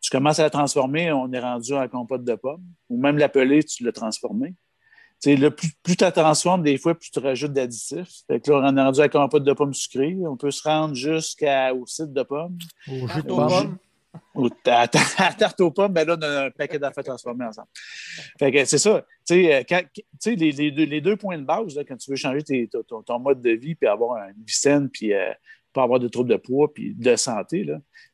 Tu 0.01 0.11
commences 0.11 0.39
à 0.39 0.43
la 0.45 0.51
transformer, 0.51 1.11
on 1.11 1.33
est 1.33 1.41
rendu 1.41 1.73
en 1.73 1.89
compote 1.89 2.23
de 2.23 2.35
pommes, 2.35 2.63
ou 2.91 3.01
même 3.01 3.17
l'appeler, 3.19 3.65
tu 3.65 3.83
l'as 3.83 3.93
transformé. 3.93 4.51
Tu 5.21 5.31
sais, 5.31 5.37
là, 5.37 5.51
plus, 5.51 5.71
plus 5.83 5.97
tu 5.97 6.05
la 6.05 6.13
transformes, 6.13 6.63
des 6.63 6.79
fois, 6.79 6.95
plus 6.95 7.11
tu 7.11 7.19
rajoutes 7.19 7.53
d'additifs. 7.53 8.23
Fait 8.29 8.39
que 8.41 8.53
là, 8.53 8.59
on 8.71 8.77
est 8.77 8.81
rendu 8.83 9.01
à 9.01 9.05
la 9.05 9.09
compote 9.09 9.43
de 9.43 9.53
pommes 9.53 9.75
sucrées. 9.75 10.17
On 10.25 10.37
peut 10.37 10.53
se 10.53 10.63
rendre 10.63 10.95
jusqu'au 10.95 11.87
site 11.87 12.13
de 12.13 12.23
pommes. 12.23 12.57
Au 12.89 13.09
jus 13.09 13.23
de 13.25 13.33
Au 13.33 13.37
pomme. 13.37 13.49
jus- 13.49 13.69
Ou 14.35 14.49
à, 14.67 14.83
à- 14.83 15.27
à 15.27 15.33
tarte 15.33 15.61
aux 15.61 15.71
pommes, 15.71 15.93
ben 15.93 16.07
là, 16.07 16.17
on 16.19 16.23
a 16.23 16.45
un 16.47 16.51
paquet 16.51 16.79
d'affaires 16.79 17.05
transformées 17.05 17.45
ensemble. 17.45 17.69
Fait 18.39 18.53
que 18.53 18.65
c'est 18.65 18.79
ça. 18.79 19.05
Tu 19.27 19.45
sais, 19.45 19.67
euh, 19.73 20.35
les, 20.37 21.01
deux, 21.01 21.17
points 21.17 21.39
de 21.39 21.45
base, 21.45 21.79
quand 21.87 21.97
tu 21.97 22.11
veux 22.11 22.17
changer 22.17 22.69
ton, 23.07 23.19
mode 23.19 23.41
de 23.41 23.51
vie, 23.51 23.75
puis 23.75 23.89
avoir 23.89 24.29
une 24.29 24.45
vie 24.45 24.55
saine, 24.55 24.89
puis 24.89 25.13
euh, 25.13 25.33
pas 25.73 25.83
avoir 25.83 26.01
de 26.01 26.09
troubles 26.09 26.31
de 26.31 26.37
poids, 26.37 26.73
puis 26.73 26.95
de 26.95 27.17
santé, 27.17 27.67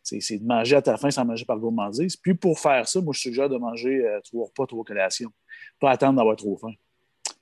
c'est 0.03 0.39
de 0.39 0.45
manger 0.45 0.77
à 0.77 0.83
ta 0.83 0.97
faim 0.97 1.11
sans 1.11 1.25
manger 1.25 1.45
par 1.45 1.59
gourmandise. 1.59 2.17
Puis 2.17 2.35
pour 2.35 2.59
faire 2.59 2.87
ça, 2.89 3.01
moi, 3.01 3.13
je 3.15 3.21
suggère 3.21 3.49
de 3.49 3.57
manger 3.57 4.05
euh, 4.05 4.21
trois 4.25 4.47
repas, 4.47 4.67
trois 4.67 4.85
collations. 4.85 5.31
Pas 5.81 5.91
attendre 5.91 6.17
d'avoir 6.17 6.37
trop 6.37 6.57
faim. 6.57 6.73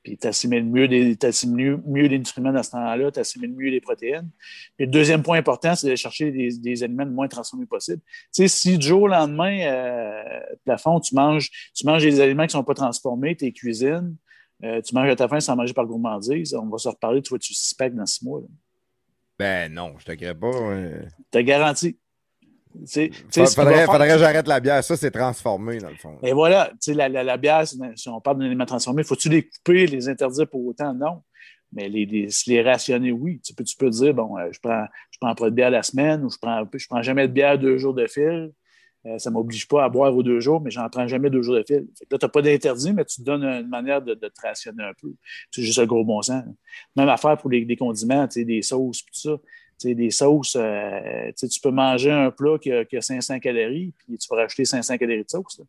Puis 0.03 0.19
tu 0.19 0.27
assimiles 0.27 0.65
mieux, 0.65 0.87
les- 0.87 1.15
t'assimiles 1.16 1.81
mieux, 1.87 2.07
les 2.09 2.19
nutriments 2.19 2.53
dans 2.53 2.62
ce 2.62 2.73
temps-là, 2.73 3.12
tu 3.12 3.20
assimiles 3.20 3.53
mieux 3.55 3.70
les 3.70 3.81
protéines. 3.81 4.29
Puis 4.77 4.87
le 4.87 4.91
deuxième 4.93 5.23
point 5.23 5.39
important, 5.39 5.74
c'est 5.77 5.89
de 5.91 5.95
chercher 5.97 6.31
des, 6.33 6.59
des 6.59 6.83
aliments 6.83 7.05
le 7.05 7.12
moins 7.12 7.29
transformés 7.29 7.66
possible. 7.66 8.01
Tu 8.35 8.43
sais, 8.43 8.49
si 8.49 8.79
du 8.79 8.87
jour 8.89 9.03
au 9.03 9.09
lendemain, 9.09 9.61
euh, 9.61 10.41
plafond, 10.65 10.99
tu 10.99 11.15
manges, 11.15 11.51
tu 11.74 11.87
manges 11.87 12.03
des 12.03 12.19
aliments 12.20 12.43
qui 12.45 12.57
ne 12.57 12.61
sont 12.61 12.65
pas 12.65 12.74
transformés, 12.74 13.37
tes 13.37 13.53
cuisines, 13.53 14.16
euh, 14.65 14.81
tu 14.81 14.95
manges 14.95 15.09
à 15.11 15.16
ta 15.16 15.29
faim 15.29 15.39
sans 15.41 15.55
manger 15.57 15.73
par 15.73 15.87
gourmandise, 15.87 16.53
on 16.55 16.66
va 16.66 16.79
se 16.79 16.89
reparler, 16.89 17.23
tu 17.23 17.31
vois, 17.31 17.39
tu 17.39 17.55
packs 17.79 17.95
dans 17.95 18.07
six 18.07 18.24
mois. 18.24 18.41
là. 18.41 18.47
Ben 19.39 19.73
non, 19.73 19.95
je 19.99 20.05
te 20.05 20.12
crée 20.12 20.35
pas. 20.35 20.47
euh. 20.55 21.03
T'as 21.31 21.43
garanti. 21.43 21.97
Tu 22.81 22.86
sais- 22.86 23.09
tu 23.11 23.24
sais, 23.31 23.40
Fa- 23.40 23.47
ce 23.47 23.57
qu'on 23.57 23.65
va 23.65 23.86
Faudrait, 23.86 24.09
que 24.09 24.19
j'arrête 24.19 24.49
la 24.49 24.61
bière. 24.61 24.82
Ça, 24.82 24.97
c'est 24.97 25.11
transformé, 25.11 25.78
dans 25.78 25.90
le 25.90 25.97
fond. 25.97 26.19
Et 26.23 26.32
voilà, 26.32 26.73
la, 26.89 27.09
la, 27.09 27.23
la 27.24 27.36
bière, 27.36 27.66
si 27.66 28.09
on 28.09 28.20
parle 28.20 28.39
d'un 28.39 28.47
élément 28.47 28.66
transformé, 28.66 29.03
faut-tu 29.05 29.28
les 29.28 29.49
couper, 29.49 29.86
les 29.86 30.09
interdire 30.09 30.49
pour 30.49 30.65
autant? 30.66 30.94
Non. 30.94 31.23
Mais 31.74 31.89
les, 31.89 32.28
les, 32.47 32.62
rationner, 32.62 33.12
oui. 33.12 33.40
Tu 33.40 33.55
peux, 33.55 33.65
tu 33.65 33.77
peux 33.77 33.89
dire, 33.89 34.12
bon, 34.12 34.36
euh, 34.39 34.49
je 34.53 34.59
prends, 34.61 34.85
je 35.11 35.19
prends 35.19 35.35
pas 35.35 35.49
de 35.49 35.55
bière 35.55 35.70
la 35.70 35.82
semaine 35.82 36.23
ou 36.24 36.31
je 36.31 36.36
prends, 36.40 36.65
je 36.73 36.86
prends 36.86 37.03
jamais 37.03 37.27
de 37.28 37.32
bière 37.32 37.59
deux 37.59 37.78
jours 37.78 37.94
de 37.94 38.07
fil. 38.07 38.53
Euh, 39.05 39.19
ça 39.19 39.31
ne 39.31 39.35
m'oblige 39.35 39.66
pas 39.66 39.85
à 39.85 39.89
boire 39.89 40.15
aux 40.15 40.23
deux 40.23 40.39
jours, 40.39 40.61
mais 40.61 40.70
j'en 40.70 40.89
prends 40.89 41.09
jamais 41.09 41.28
deux 41.28 41.43
jours 41.43 41.57
de 41.57 41.65
fil. 41.66 41.86
Fait 41.99 42.05
que 42.07 42.12
là, 42.15 42.19
tu 42.19 42.24
n'as 42.24 42.28
pas 42.28 42.43
d'interdit, 42.43 42.93
mais 42.93 43.05
tu 43.05 43.16
te 43.16 43.23
donnes 43.23 43.43
une 43.43 43.69
manière 43.69 44.01
de, 44.03 44.15
de 44.15 44.28
te 44.28 44.40
rationner 44.47 44.85
un 44.85 44.93
peu. 45.01 45.12
C'est 45.51 45.62
juste 45.62 45.78
un 45.78 45.86
gros 45.86 46.05
bon 46.05 46.20
sens. 46.23 46.44
Même 46.94 47.09
affaire 47.09 47.36
pour 47.39 47.51
les, 47.51 47.65
des 47.65 47.77
condiments, 47.77 48.28
des 48.36 48.62
sauces, 48.62 49.05
tout 49.05 49.15
ça. 49.15 49.36
Des 49.83 50.11
sauces, 50.11 50.57
euh, 50.59 51.27
tu 51.29 51.33
sais, 51.37 51.49
tu 51.49 51.61
peux 51.61 51.71
manger 51.71 52.11
un 52.11 52.31
plat 52.31 52.59
qui 52.61 52.71
a, 52.73 52.85
qui 52.85 52.97
a 52.97 53.01
500 53.01 53.39
calories, 53.41 53.93
puis 53.99 54.17
tu 54.19 54.29
peux 54.29 54.37
rajouter 54.37 54.65
500 54.65 54.97
calories 54.99 55.25
de 55.25 55.29
sauce. 55.31 55.61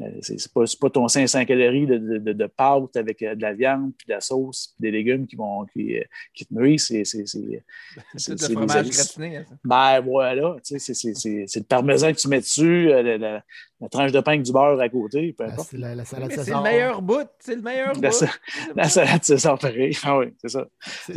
Euh, 0.00 0.04
C'est 0.22 0.52
pas, 0.52 0.64
pas 0.80 0.90
ton 0.90 1.06
500 1.08 1.44
calories 1.44 1.86
de, 1.86 1.98
de, 1.98 2.18
de, 2.18 2.32
de 2.32 2.46
pâte 2.46 2.96
avec 2.96 3.22
euh, 3.22 3.34
de 3.34 3.42
la 3.42 3.52
viande, 3.54 3.92
puis 3.96 4.06
de 4.08 4.12
la 4.14 4.20
sauce, 4.20 4.74
puis 4.76 4.90
des 4.90 4.96
légumes 4.96 5.26
qui, 5.26 5.36
vont, 5.36 5.64
qui, 5.66 5.96
euh, 5.98 6.02
qui 6.34 6.44
te 6.46 6.52
nourrissent. 6.54 6.88
C'est 6.88 7.04
c'est- 7.04 7.26
c'est- 7.26 7.62
C'est 8.16 8.38
c'est- 8.38 8.48
le 8.48 8.54
fromage 8.54 8.90
gratiné. 8.90 9.36
hein, 9.38 9.44
ben 9.64 10.00
voilà, 10.00 10.56
tu 10.64 10.74
sais, 10.74 10.78
c'est- 10.78 10.94
c'est 10.94 11.14
c'est- 11.14 11.44
c'est 11.46 11.60
le 11.60 11.64
parmesan 11.66 12.12
que 12.12 12.18
tu 12.18 12.28
mets 12.28 12.40
dessus, 12.40 12.90
euh, 12.90 13.02
la, 13.02 13.18
la- 13.18 13.44
la 13.80 13.88
tranche 13.88 14.12
de 14.12 14.20
pain 14.20 14.32
avec 14.32 14.42
du 14.42 14.52
beurre 14.52 14.80
à 14.80 14.88
côté, 14.88 15.32
peu 15.32 15.44
Ah, 15.46 15.52
importe. 15.52 15.68
C'est 15.70 15.78
la, 15.78 15.94
la 15.94 16.04
salade 16.04 16.28
Mais 16.30 16.36
C'est 16.42 16.50
le 16.50 16.62
meilleur 16.62 17.02
bout. 17.02 17.28
C'est 17.38 17.54
le 17.56 17.62
meilleur 17.62 17.92
La, 18.00 18.08
bout. 18.08 18.14
sa- 18.14 18.26
la 18.74 18.88
salade 18.88 19.22
César 19.24 19.58
pareil. 19.58 19.96
Ah 20.04 20.18
oui, 20.18 20.26
c'est 20.38 20.48
ça. 20.48 20.66
C'est 21.06 21.12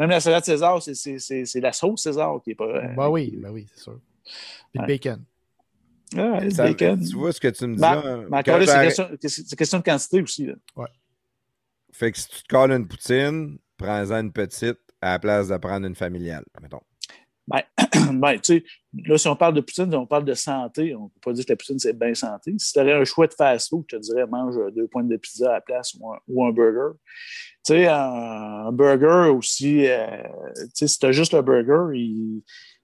Même, 0.00 0.10
la, 0.10 0.18
salade 0.20 0.44
César, 0.44 0.82
c'est- 0.82 0.94
c'est 0.94 1.18
c'est- 1.18 1.44
c'est 1.44 1.60
la 1.60 1.72
sauce 1.72 2.02
César 2.02 2.40
qui 2.42 2.52
est 2.52 2.54
pas. 2.54 2.64
euh, 2.64 2.94
Ben 2.96 3.08
oui, 3.10 3.36
ben 3.36 3.50
oui, 3.52 3.66
c'est 3.74 3.82
sûr. 3.82 4.00
Puis 4.24 4.32
le 4.74 4.80
Ouais. 4.80 4.86
bacon. 4.86 5.24
ah, 6.16 6.40
le 6.42 6.50
Ça- 6.50 6.64
bacon. 6.64 7.00
tu 7.06 7.14
vois 7.16 7.32
ce 7.32 7.40
que 7.40 7.48
tu 7.48 7.66
me 7.66 7.74
dis 7.74 7.80
Ben, 7.80 7.94
là? 7.96 8.16
mais 8.16 8.24
Quand 8.30 8.38
encore 8.38 8.58
là, 8.58 8.66
c'est 8.66 8.80
question, 8.80 9.08
de 9.78 9.84
quantité 9.84 10.22
aussi. 10.22 10.46
Là. 10.46 10.54
Fait 11.92 12.10
que 12.12 12.18
si 12.18 12.28
tu 12.28 12.42
te 12.42 12.48
colles 12.48 12.72
une 12.72 12.88
poutine, 12.88 13.58
prends-en 13.76 14.20
une 14.20 14.32
petite 14.32 14.78
à 15.02 15.12
la 15.12 15.18
place 15.18 15.48
de 15.48 15.56
prendre 15.58 15.86
une 15.86 15.94
familiale, 15.94 16.44
mettons. 16.62 16.80
ben, 18.12 18.34
tu 18.34 18.40
sais, 18.58 18.64
là, 19.06 19.18
si 19.18 19.28
on 19.28 19.36
parle 19.36 19.54
de 19.54 19.60
poutine, 19.60 19.92
on 19.94 20.06
parle 20.06 20.24
de 20.24 20.34
santé. 20.34 20.94
On 20.94 21.04
ne 21.04 21.08
peut 21.08 21.20
pas 21.22 21.32
dire 21.32 21.44
que 21.44 21.52
la 21.52 21.56
poutine, 21.56 21.78
c'est 21.78 21.98
bien 21.98 22.14
santé. 22.14 22.54
Si 22.58 22.72
tu 22.72 22.78
aurais 22.80 22.92
un 22.92 23.04
choix 23.04 23.26
de 23.26 23.34
fast-food, 23.34 23.84
je 23.90 23.96
te 23.96 24.00
dirais 24.02 24.26
mange 24.26 24.54
deux 24.74 24.86
pointes 24.86 25.08
de 25.08 25.16
pizza 25.16 25.50
à 25.50 25.52
la 25.54 25.60
place 25.60 25.94
ou 25.98 26.12
un, 26.12 26.18
ou 26.28 26.44
un 26.44 26.52
burger. 26.52 26.96
Tu 27.64 27.74
sais, 27.74 27.86
un, 27.88 27.96
un 28.66 28.72
burger 28.72 29.30
aussi, 29.30 29.86
euh, 29.86 30.06
tu 30.54 30.70
sais, 30.74 30.86
si 30.88 30.98
tu 30.98 31.06
as 31.06 31.12
juste 31.12 31.32
le 31.34 31.42
burger, 31.42 31.96
il 31.98 32.42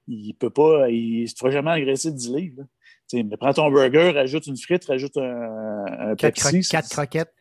ne 0.09 0.33
peut 0.33 0.51
pas, 0.51 0.89
il 0.91 1.23
ne 1.25 1.29
fera 1.29 1.51
jamais 1.51 1.71
engraisser 1.71 2.11
de 2.11 2.17
10 2.17 2.35
livres. 2.35 2.61
là. 2.61 2.65
Tu 3.09 3.19
sais, 3.19 3.23
mais 3.23 3.37
prends 3.37 3.53
ton 3.53 3.71
burger, 3.71 4.11
rajoute 4.11 4.47
une 4.49 4.57
frite, 4.57 4.85
rajoute 4.87 5.17
un, 5.17 5.85
un 6.11 6.17
Quatre, 6.17 6.35
Pepsi. 6.35 6.61
cro- 6.61 6.71
quatre 6.71 6.89
croquettes. 6.89 7.33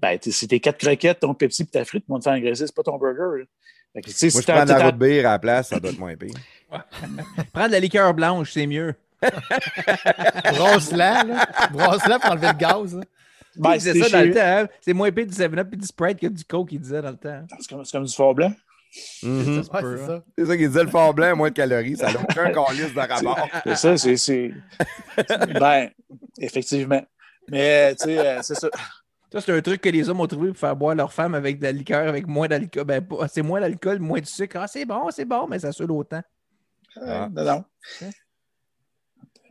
Ben, 0.00 0.16
c'est 0.22 0.46
tes 0.46 0.60
quatre 0.60 0.78
croquettes, 0.78 1.18
ton 1.20 1.34
Pepsi 1.34 1.62
et 1.62 1.66
ta 1.66 1.84
frite 1.84 2.04
vont 2.06 2.18
te 2.20 2.24
faire 2.24 2.34
engraisser, 2.34 2.66
c'est 2.66 2.74
pas 2.76 2.84
ton 2.84 2.96
burger. 2.98 3.44
Que, 4.00 4.06
Moi, 4.08 4.14
si 4.16 4.30
je 4.30 4.40
prends 4.42 4.64
de 4.64 4.70
la 4.70 4.84
route 4.86 4.96
bière 4.98 5.26
à 5.28 5.32
la 5.32 5.38
place, 5.38 5.68
ça 5.68 5.80
doit 5.80 5.90
être 5.90 5.98
moins 5.98 6.16
pire. 6.16 6.34
Prends 7.52 7.66
de 7.66 7.72
la 7.72 7.80
liqueur 7.80 8.12
blanche, 8.14 8.52
c'est 8.52 8.66
mieux. 8.66 8.94
Brosse-la, 10.54 11.24
là. 11.24 11.46
Brosse-la 11.72 12.18
pour 12.18 12.32
enlever 12.32 12.48
le 12.48 12.52
gaz. 12.58 12.94
là. 12.94 13.02
ben, 13.56 13.72
il 13.74 13.78
disait 13.78 13.92
si 13.94 14.00
ça 14.02 14.18
dans 14.18 14.24
le 14.24 14.34
temps. 14.34 14.40
hein. 14.42 14.68
C'est 14.80 14.92
moins 14.92 15.10
pire 15.10 15.26
du 15.26 15.34
7-Up 15.34 15.68
et 15.72 15.76
du 15.76 15.86
Sprite 15.86 16.20
que 16.20 16.26
du 16.26 16.44
Coke, 16.44 16.72
il 16.72 16.80
disait 16.80 17.02
dans 17.02 17.10
le 17.10 17.16
temps. 17.16 17.42
C'est 17.58 17.68
comme, 17.68 17.84
c'est 17.84 17.92
comme 17.92 18.04
du 18.04 18.14
fort 18.14 18.34
blanc. 18.34 18.52
Mhm. 19.22 19.58
Ouais, 19.72 19.80
peut, 19.80 19.96
c'est 19.98 20.02
hein. 20.04 20.06
ça. 20.06 20.22
C'est 20.38 20.46
ça 20.46 20.56
qu'il 20.56 20.68
disait, 20.68 20.84
le 20.84 20.90
fort 20.90 21.12
blanc, 21.14 21.36
moins 21.36 21.50
de 21.50 21.54
calories, 21.54 21.96
ça 21.96 22.10
n'a 22.12 22.20
aucun 22.20 22.50
calice 22.52 22.94
de 22.94 22.98
rapport. 23.00 23.48
C'est 23.64 23.76
ça, 23.76 23.96
c'est. 23.98 24.16
c'est- 24.16 24.52
Ben, 25.58 25.90
effectivement. 26.38 27.02
Mais, 27.50 27.94
tu 27.96 28.04
sais, 28.04 28.18
euh, 28.18 28.38
c'est 28.42 28.54
ça. 28.54 28.68
Ça, 29.32 29.40
c'est 29.42 29.52
un 29.52 29.60
truc 29.60 29.80
que 29.82 29.88
les 29.90 30.08
hommes 30.08 30.20
ont 30.20 30.26
trouvé 30.26 30.48
pour 30.48 30.56
faire 30.56 30.74
boire 30.74 30.94
leur 30.94 31.12
femme 31.12 31.34
avec 31.34 31.58
de 31.58 31.64
la 31.64 31.72
liqueur, 31.72 32.08
avec 32.08 32.26
moins 32.26 32.48
d'alcool. 32.48 32.84
Ben, 32.84 33.06
c'est 33.28 33.42
moins 33.42 33.60
d'alcool, 33.60 33.98
moins 33.98 34.20
de 34.20 34.26
sucre. 34.26 34.56
Ah, 34.60 34.66
c'est 34.66 34.86
bon, 34.86 35.10
c'est 35.10 35.26
bon, 35.26 35.46
mais 35.46 35.58
ça 35.58 35.70
saoule 35.72 35.92
autant. 35.92 36.22
Euh, 36.96 37.28
non, 37.28 37.44
non. 37.44 37.64
Hein? 38.02 38.10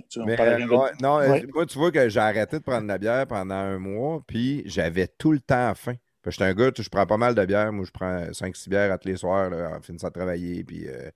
Tu- 0.10 0.20
on 0.22 0.26
Mais, 0.26 0.36
parle 0.36 0.50
à 0.50 0.54
euh, 0.56 0.90
non, 1.02 1.20
euh, 1.20 1.30
Ouais. 1.32 1.46
moi, 1.54 1.66
tu 1.66 1.78
vois 1.78 1.92
que 1.92 2.08
j'ai 2.10 2.20
arrêté 2.20 2.58
de 2.60 2.64
prendre 2.64 2.84
de 2.84 2.88
la 2.88 2.98
bière 2.98 3.28
pendant 3.28 3.56
un 3.56 3.78
mois, 3.78 4.22
puis 4.26 4.64
j'avais 4.66 5.08
tout 5.08 5.32
le 5.32 5.40
temps 5.40 5.74
faim. 5.76 5.96
J'étais 6.26 6.44
un 6.44 6.54
gars, 6.54 6.72
je 6.78 6.90
prends 6.90 7.06
pas 7.06 7.16
mal 7.16 7.36
de 7.36 7.46
bière. 7.46 7.72
Moi, 7.72 7.86
je 7.86 7.92
prends 7.92 8.32
5-6 8.34 8.68
bières 8.70 8.92
à 8.92 8.98
tous 8.98 9.08
les 9.08 9.16
soirs 9.16 9.50
là, 9.50 9.78
en 9.78 9.82
finissant 9.82 10.10
de 10.10 10.14
travailler. 10.14 10.62
Puis 10.66 10.86
euh, 10.90 11.10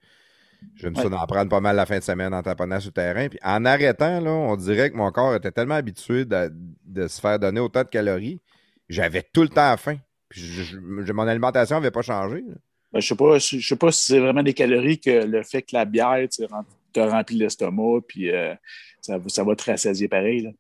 j'aime 0.76 0.96
ça 0.96 1.04
Ouais. 1.04 1.10
d'en 1.10 1.26
prendre 1.26 1.50
pas 1.50 1.60
mal 1.60 1.76
la 1.76 1.86
fin 1.86 1.98
de 2.00 2.04
semaine 2.04 2.34
en 2.34 2.42
taponnant 2.42 2.80
sur 2.80 2.90
le 2.90 2.94
terrain. 2.94 3.28
Puis 3.28 3.38
en 3.44 3.66
arrêtant, 3.66 4.22
là, 4.22 4.32
on 4.32 4.56
dirait 4.56 4.90
que 4.90 4.96
mon 4.96 5.12
corps 5.12 5.36
était 5.36 5.52
tellement 5.52 5.76
habitué 5.76 6.24
de, 6.24 6.54
de 6.92 7.08
se 7.08 7.20
faire 7.20 7.40
donner 7.40 7.60
autant 7.60 7.84
de 7.84 7.90
calories. 7.90 8.40
J'avais 8.90 9.24
tout 9.24 9.42
le 9.44 9.50
temps 9.50 9.76
faim. 9.78 9.98
Puis 10.30 10.42
mon 11.14 11.28
alimentation 11.28 11.78
n'avait 11.78 11.92
pas 11.92 12.02
changé. 12.02 12.44
Ben, 12.94 13.00
je 13.00 13.08
sais 13.08 13.16
je 13.40 13.60
je 13.60 13.68
sais 13.68 13.76
pas 13.76 13.92
si 13.92 14.06
c'est 14.06 14.20
vraiment 14.20 14.44
des 14.44 14.54
calories 14.54 15.00
que 15.00 15.10
le 15.26 15.44
fait 15.44 15.62
que 15.62 15.74
la 15.74 15.86
bière 15.86 16.28
sais, 16.30 16.48
te 16.94 17.00
remplit 17.00 17.38
l'estomac, 17.38 18.02
puis 18.08 18.30
euh, 18.30 18.54
ça, 19.02 19.18
va- 19.18 19.56
te 19.56 19.64
rassasier 19.64 20.08
pareil. 20.08 20.54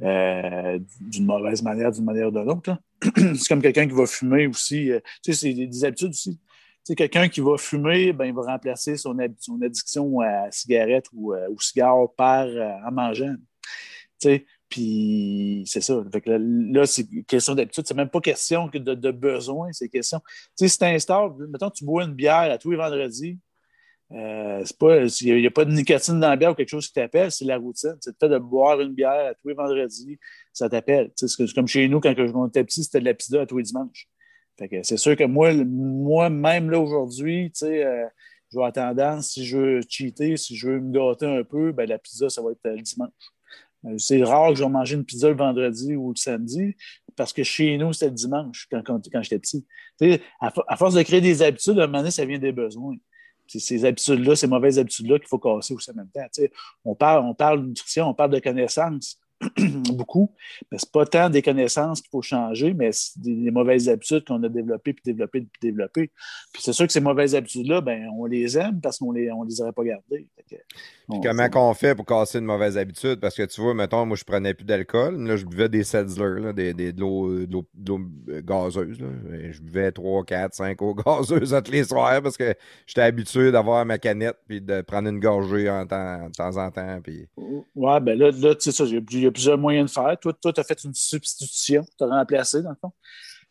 Euh, 0.00 0.78
d'une 1.00 1.24
mauvaise 1.26 1.62
manière, 1.62 1.90
d'une 1.90 2.04
manière 2.04 2.28
ou 2.28 2.30
d'une 2.30 2.50
autre. 2.50 2.76
c'est 3.16 3.48
comme 3.48 3.62
quelqu'un 3.62 3.86
qui 3.86 3.94
va 3.94 4.06
fumer 4.06 4.46
aussi. 4.46 4.92
euh, 4.92 5.00
tu 5.24 5.32
sais, 5.32 5.40
c'est 5.40 5.54
des, 5.54 5.66
des 5.66 5.84
habitudes 5.84 6.10
aussi. 6.10 6.38
Sais, 6.84 6.94
quelqu'un 6.94 7.28
qui 7.28 7.40
va 7.40 7.58
fumer, 7.58 8.12
ben, 8.12 8.26
il 8.26 8.32
va 8.32 8.42
remplacer 8.42 8.96
son, 8.96 9.18
addiction 9.18 10.20
à 10.20 10.50
cigarette 10.50 11.06
ou 11.12 11.34
cigare 11.58 12.12
par 12.16 12.46
euh, 12.46 12.70
en 12.86 12.92
mangeant. 12.92 13.34
Sais, 14.18 14.46
puis 14.68 15.64
c'est 15.66 15.80
ça. 15.80 16.02
Là, 16.26 16.86
c'est 16.86 17.06
question 17.26 17.54
d'habitude. 17.54 17.84
C'est 17.86 17.94
même 17.94 18.10
pas 18.10 18.20
question 18.20 18.68
que 18.68 18.78
de, 18.78 18.94
de 18.94 19.10
besoin, 19.10 19.72
c'est 19.72 19.88
question. 19.88 20.20
Tu 20.20 20.66
sais, 20.66 20.68
si 20.68 20.78
tu 20.78 20.84
installes, 20.84 21.30
mettons, 21.48 21.70
tu 21.70 21.84
bois 21.84 22.04
une 22.04 22.14
bière 22.14 22.50
à 22.50 22.58
tous 22.58 22.70
les 22.70 22.76
vendredis, 22.76 23.38
euh, 24.10 24.62
c'est 24.64 24.78
pas, 24.78 25.04
il 25.04 25.40
n'y 25.40 25.46
a, 25.46 25.50
pas 25.50 25.66
de 25.66 25.72
nicotine 25.72 26.18
dans 26.18 26.30
la 26.30 26.36
bière 26.36 26.52
ou 26.52 26.54
quelque 26.54 26.70
chose 26.70 26.86
qui 26.86 26.94
t'appelle, 26.94 27.30
c'est 27.30 27.44
la 27.44 27.58
routine. 27.58 27.96
C'est 28.00 28.10
le 28.10 28.16
fait 28.18 28.28
de 28.28 28.38
boire 28.38 28.80
une 28.80 28.94
bière 28.94 29.30
à 29.30 29.34
tous 29.34 29.48
les 29.48 29.54
vendredis, 29.54 30.18
ça 30.52 30.68
t'appelle. 30.68 31.10
C'est 31.14 31.28
comme 31.54 31.68
chez 31.68 31.88
nous, 31.88 32.00
quand 32.00 32.14
on 32.18 32.48
était 32.48 32.64
petit, 32.64 32.84
c'était 32.84 33.00
de 33.00 33.04
la 33.04 33.14
pizza 33.14 33.42
à 33.42 33.46
tous 33.46 33.58
les 33.58 33.64
dimanches. 33.64 34.08
Fait 34.58 34.68
que 34.68 34.82
c'est 34.82 34.96
sûr 34.96 35.14
que 35.14 35.24
moi, 35.24 35.52
moi 35.54 36.30
même 36.30 36.70
là 36.70 36.80
aujourd'hui, 36.80 37.50
tu 37.52 37.66
sais, 37.66 37.84
euh, 37.84 38.06
je 38.50 38.56
vais 38.56 38.64
avoir 38.64 38.72
tendance, 38.72 39.32
si 39.32 39.44
je 39.44 39.58
veux 39.58 39.80
cheater, 39.88 40.36
si 40.36 40.56
je 40.56 40.68
veux 40.68 40.80
me 40.80 40.92
gâter 40.92 41.26
un 41.26 41.44
peu, 41.44 41.72
ben, 41.72 41.88
la 41.88 41.98
pizza, 41.98 42.28
ça 42.30 42.42
va 42.42 42.52
être 42.52 42.66
euh, 42.66 42.76
le 42.76 42.82
dimanche. 42.82 43.10
Euh, 43.86 43.98
C'est 43.98 44.22
rare 44.22 44.50
que 44.50 44.56
je 44.56 44.64
vais 44.64 44.70
manger 44.70 44.96
une 44.96 45.04
pizza 45.04 45.28
le 45.28 45.36
vendredi 45.36 45.96
ou 45.96 46.10
le 46.10 46.16
samedi, 46.16 46.74
parce 47.16 47.32
que 47.32 47.42
chez 47.42 47.76
nous, 47.78 47.92
c'était 47.92 48.06
le 48.06 48.12
dimanche 48.12 48.66
quand, 48.70 48.82
quand, 48.84 49.00
quand 49.10 49.22
j'étais 49.22 49.38
petit. 49.38 49.66
À, 50.40 50.52
à 50.68 50.76
force 50.76 50.94
de 50.94 51.02
créer 51.02 51.20
des 51.20 51.42
habitudes, 51.42 51.78
à 51.78 51.84
un 51.84 51.86
moment 51.86 51.98
donné, 51.98 52.10
ça 52.10 52.24
vient 52.24 52.38
des 52.38 52.52
besoins. 52.52 52.96
Ces 53.46 53.84
habitudes-là, 53.84 54.36
ces 54.36 54.46
mauvaises 54.46 54.78
habitudes-là 54.78 55.18
qu'il 55.18 55.28
faut 55.28 55.38
casser 55.38 55.72
aussi 55.72 55.90
en 55.90 55.94
même 55.94 56.10
temps. 56.10 56.26
On, 56.84 56.94
parle, 56.94 57.24
on 57.24 57.34
parle 57.34 57.62
de 57.62 57.68
nutrition, 57.68 58.06
on 58.06 58.14
parle 58.14 58.30
de 58.32 58.40
connaissances 58.40 59.18
beaucoup, 59.94 60.32
mais 60.70 60.78
c'est 60.78 60.90
pas 60.90 61.06
tant 61.06 61.30
des 61.30 61.42
connaissances 61.42 62.00
qu'il 62.00 62.10
faut 62.10 62.22
changer, 62.22 62.74
mais 62.74 62.90
c'est 62.92 63.20
des, 63.20 63.34
des 63.36 63.50
mauvaises 63.50 63.88
habitudes 63.88 64.24
qu'on 64.26 64.42
a 64.42 64.48
développées, 64.48 64.92
puis 64.92 65.02
développées, 65.04 65.40
puis 65.42 65.60
développées. 65.70 66.10
Puis 66.52 66.62
c'est 66.62 66.72
sûr 66.72 66.86
que 66.86 66.92
ces 66.92 67.00
mauvaises 67.00 67.34
habitudes-là, 67.34 67.80
ben, 67.80 68.08
on 68.16 68.24
les 68.26 68.58
aime 68.58 68.80
parce 68.80 68.98
qu'on 68.98 69.12
les, 69.12 69.30
on 69.30 69.44
les 69.44 69.60
aurait 69.60 69.72
pas 69.72 69.84
gardées. 69.84 70.26
Que, 70.50 70.56
on- 71.08 71.20
Comment 71.20 71.48
qu'on 71.50 71.74
fait 71.74 71.94
pour 71.94 72.04
casser 72.06 72.38
une 72.38 72.46
mauvaise 72.46 72.76
habitude? 72.78 73.20
Parce 73.20 73.34
que 73.36 73.42
tu 73.44 73.60
vois, 73.60 73.74
mettons, 73.74 74.04
moi, 74.06 74.16
je 74.16 74.24
prenais 74.24 74.54
plus 74.54 74.64
d'alcool. 74.64 75.16
Là, 75.22 75.36
je 75.36 75.44
buvais 75.44 75.68
des 75.68 75.84
Setzler, 75.84 76.40
là, 76.40 76.52
des, 76.52 76.74
des- 76.74 76.92
de 76.92 77.00
l'eau 77.00 77.28
de 77.46 77.52
l'eau- 77.52 77.68
de 77.74 77.88
l'eau, 77.92 78.00
euh, 78.30 78.42
gazeuse. 78.42 78.98
là. 79.00 79.06
Et 79.40 79.52
Je 79.52 79.62
buvais 79.62 79.92
3, 79.92 80.24
4, 80.24 80.54
5 80.54 80.82
eaux 80.82 80.94
gazeuses 81.06 81.54
à 81.54 81.62
tous 81.62 81.72
les 81.72 81.84
soirs 81.84 82.22
parce 82.22 82.36
que 82.36 82.54
j'étais 82.86 83.02
habitué 83.02 83.52
d'avoir 83.52 83.84
ma 83.86 83.98
canette 83.98 84.36
puis 84.48 84.60
de 84.60 84.80
prendre 84.80 85.08
une 85.08 85.20
gorgée 85.20 85.68
en 85.70 85.86
temps, 85.86 86.26
de 86.28 86.32
temps 86.32 86.56
en 86.56 86.70
temps. 86.70 87.00
Puis... 87.02 87.26
Ouais, 87.76 88.00
ben 88.00 88.18
là, 88.18 88.30
là 88.30 88.54
tu 88.54 88.62
sais 88.62 88.72
ça, 88.72 88.84
a- 88.84 88.86
il 88.86 89.26
a 89.28 89.32
plusieurs 89.32 89.58
moyens 89.58 89.90
de 89.90 89.94
faire. 89.94 90.16
Toi, 90.20 90.32
tu 90.34 90.60
as 90.60 90.64
fait 90.64 90.84
une 90.84 90.94
substitution, 90.94 91.84
tu 91.96 92.04
as 92.04 92.06
remplacé, 92.06 92.62
dans 92.62 92.70
le 92.70 92.76
fond. 92.80 92.92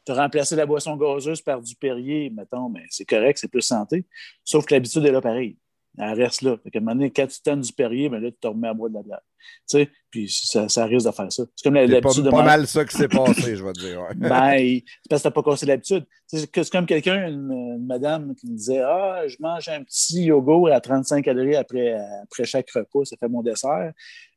Tu 0.05 0.11
as 0.11 0.15
remplacé 0.15 0.55
la 0.55 0.65
boisson 0.65 0.95
gazeuse 0.95 1.41
par 1.41 1.61
du 1.61 1.75
Perrier, 1.75 2.29
mettons, 2.29 2.69
mais 2.69 2.85
c'est 2.89 3.05
correct, 3.05 3.37
c'est 3.39 3.49
plus 3.49 3.61
santé. 3.61 4.05
Sauf 4.43 4.65
que 4.65 4.73
l'habitude 4.73 5.05
est 5.05 5.11
là 5.11 5.21
pareil. 5.21 5.57
Elle 5.97 6.21
reste 6.21 6.43
là. 6.43 6.57
Fait 6.63 6.69
qu'à 6.69 6.79
un 6.79 6.81
moment 6.81 6.95
donné, 6.95 7.11
quand 7.11 7.27
tu 7.27 7.39
donnes 7.45 7.61
du 7.61 7.73
Perrier, 7.73 8.09
ben 8.09 8.21
là, 8.21 8.29
tu 8.29 8.37
te 8.37 8.47
remets 8.47 8.67
à 8.67 8.73
boire 8.73 8.89
de 8.89 8.95
la 8.95 9.03
bière. 9.03 9.21
Tu 9.69 9.77
sais, 9.77 9.89
puis 10.11 10.29
ça, 10.29 10.69
ça 10.69 10.85
risque 10.85 11.07
de 11.07 11.11
faire 11.11 11.31
ça. 11.31 11.43
C'est 11.55 11.63
comme 11.63 11.73
l'habitude 11.73 12.23
de 12.23 12.29
pas 12.29 12.43
mal 12.43 12.67
ça 12.67 12.85
qui 12.85 12.95
s'est 12.95 13.07
passé, 13.07 13.55
je 13.55 13.63
vais 13.63 13.73
te 13.73 13.79
dire. 13.79 14.01
ouais. 14.01 14.13
ben, 14.15 14.81
c'est 15.03 15.09
parce 15.09 15.21
que 15.21 15.27
tu 15.27 15.27
n'as 15.27 15.41
pas 15.41 15.43
cassé 15.43 15.65
l'habitude. 15.65 16.05
C'est 16.27 16.39
c'est 16.39 16.69
comme 16.69 16.85
quelqu'un, 16.85 17.27
une, 17.27 17.51
une 17.51 17.85
madame 17.85 18.35
qui 18.35 18.47
me 18.47 18.55
disait 18.57 18.81
Ah, 18.81 19.23
je 19.27 19.37
mange 19.39 19.67
un 19.69 19.83
petit 19.83 20.23
yogourt 20.25 20.69
à 20.69 20.79
35 20.81 21.23
calories 21.23 21.55
après, 21.55 21.95
après 22.23 22.45
chaque 22.45 22.69
repas, 22.71 23.05
ça 23.05 23.17
fait 23.17 23.29
mon 23.29 23.41
dessert. 23.41 23.91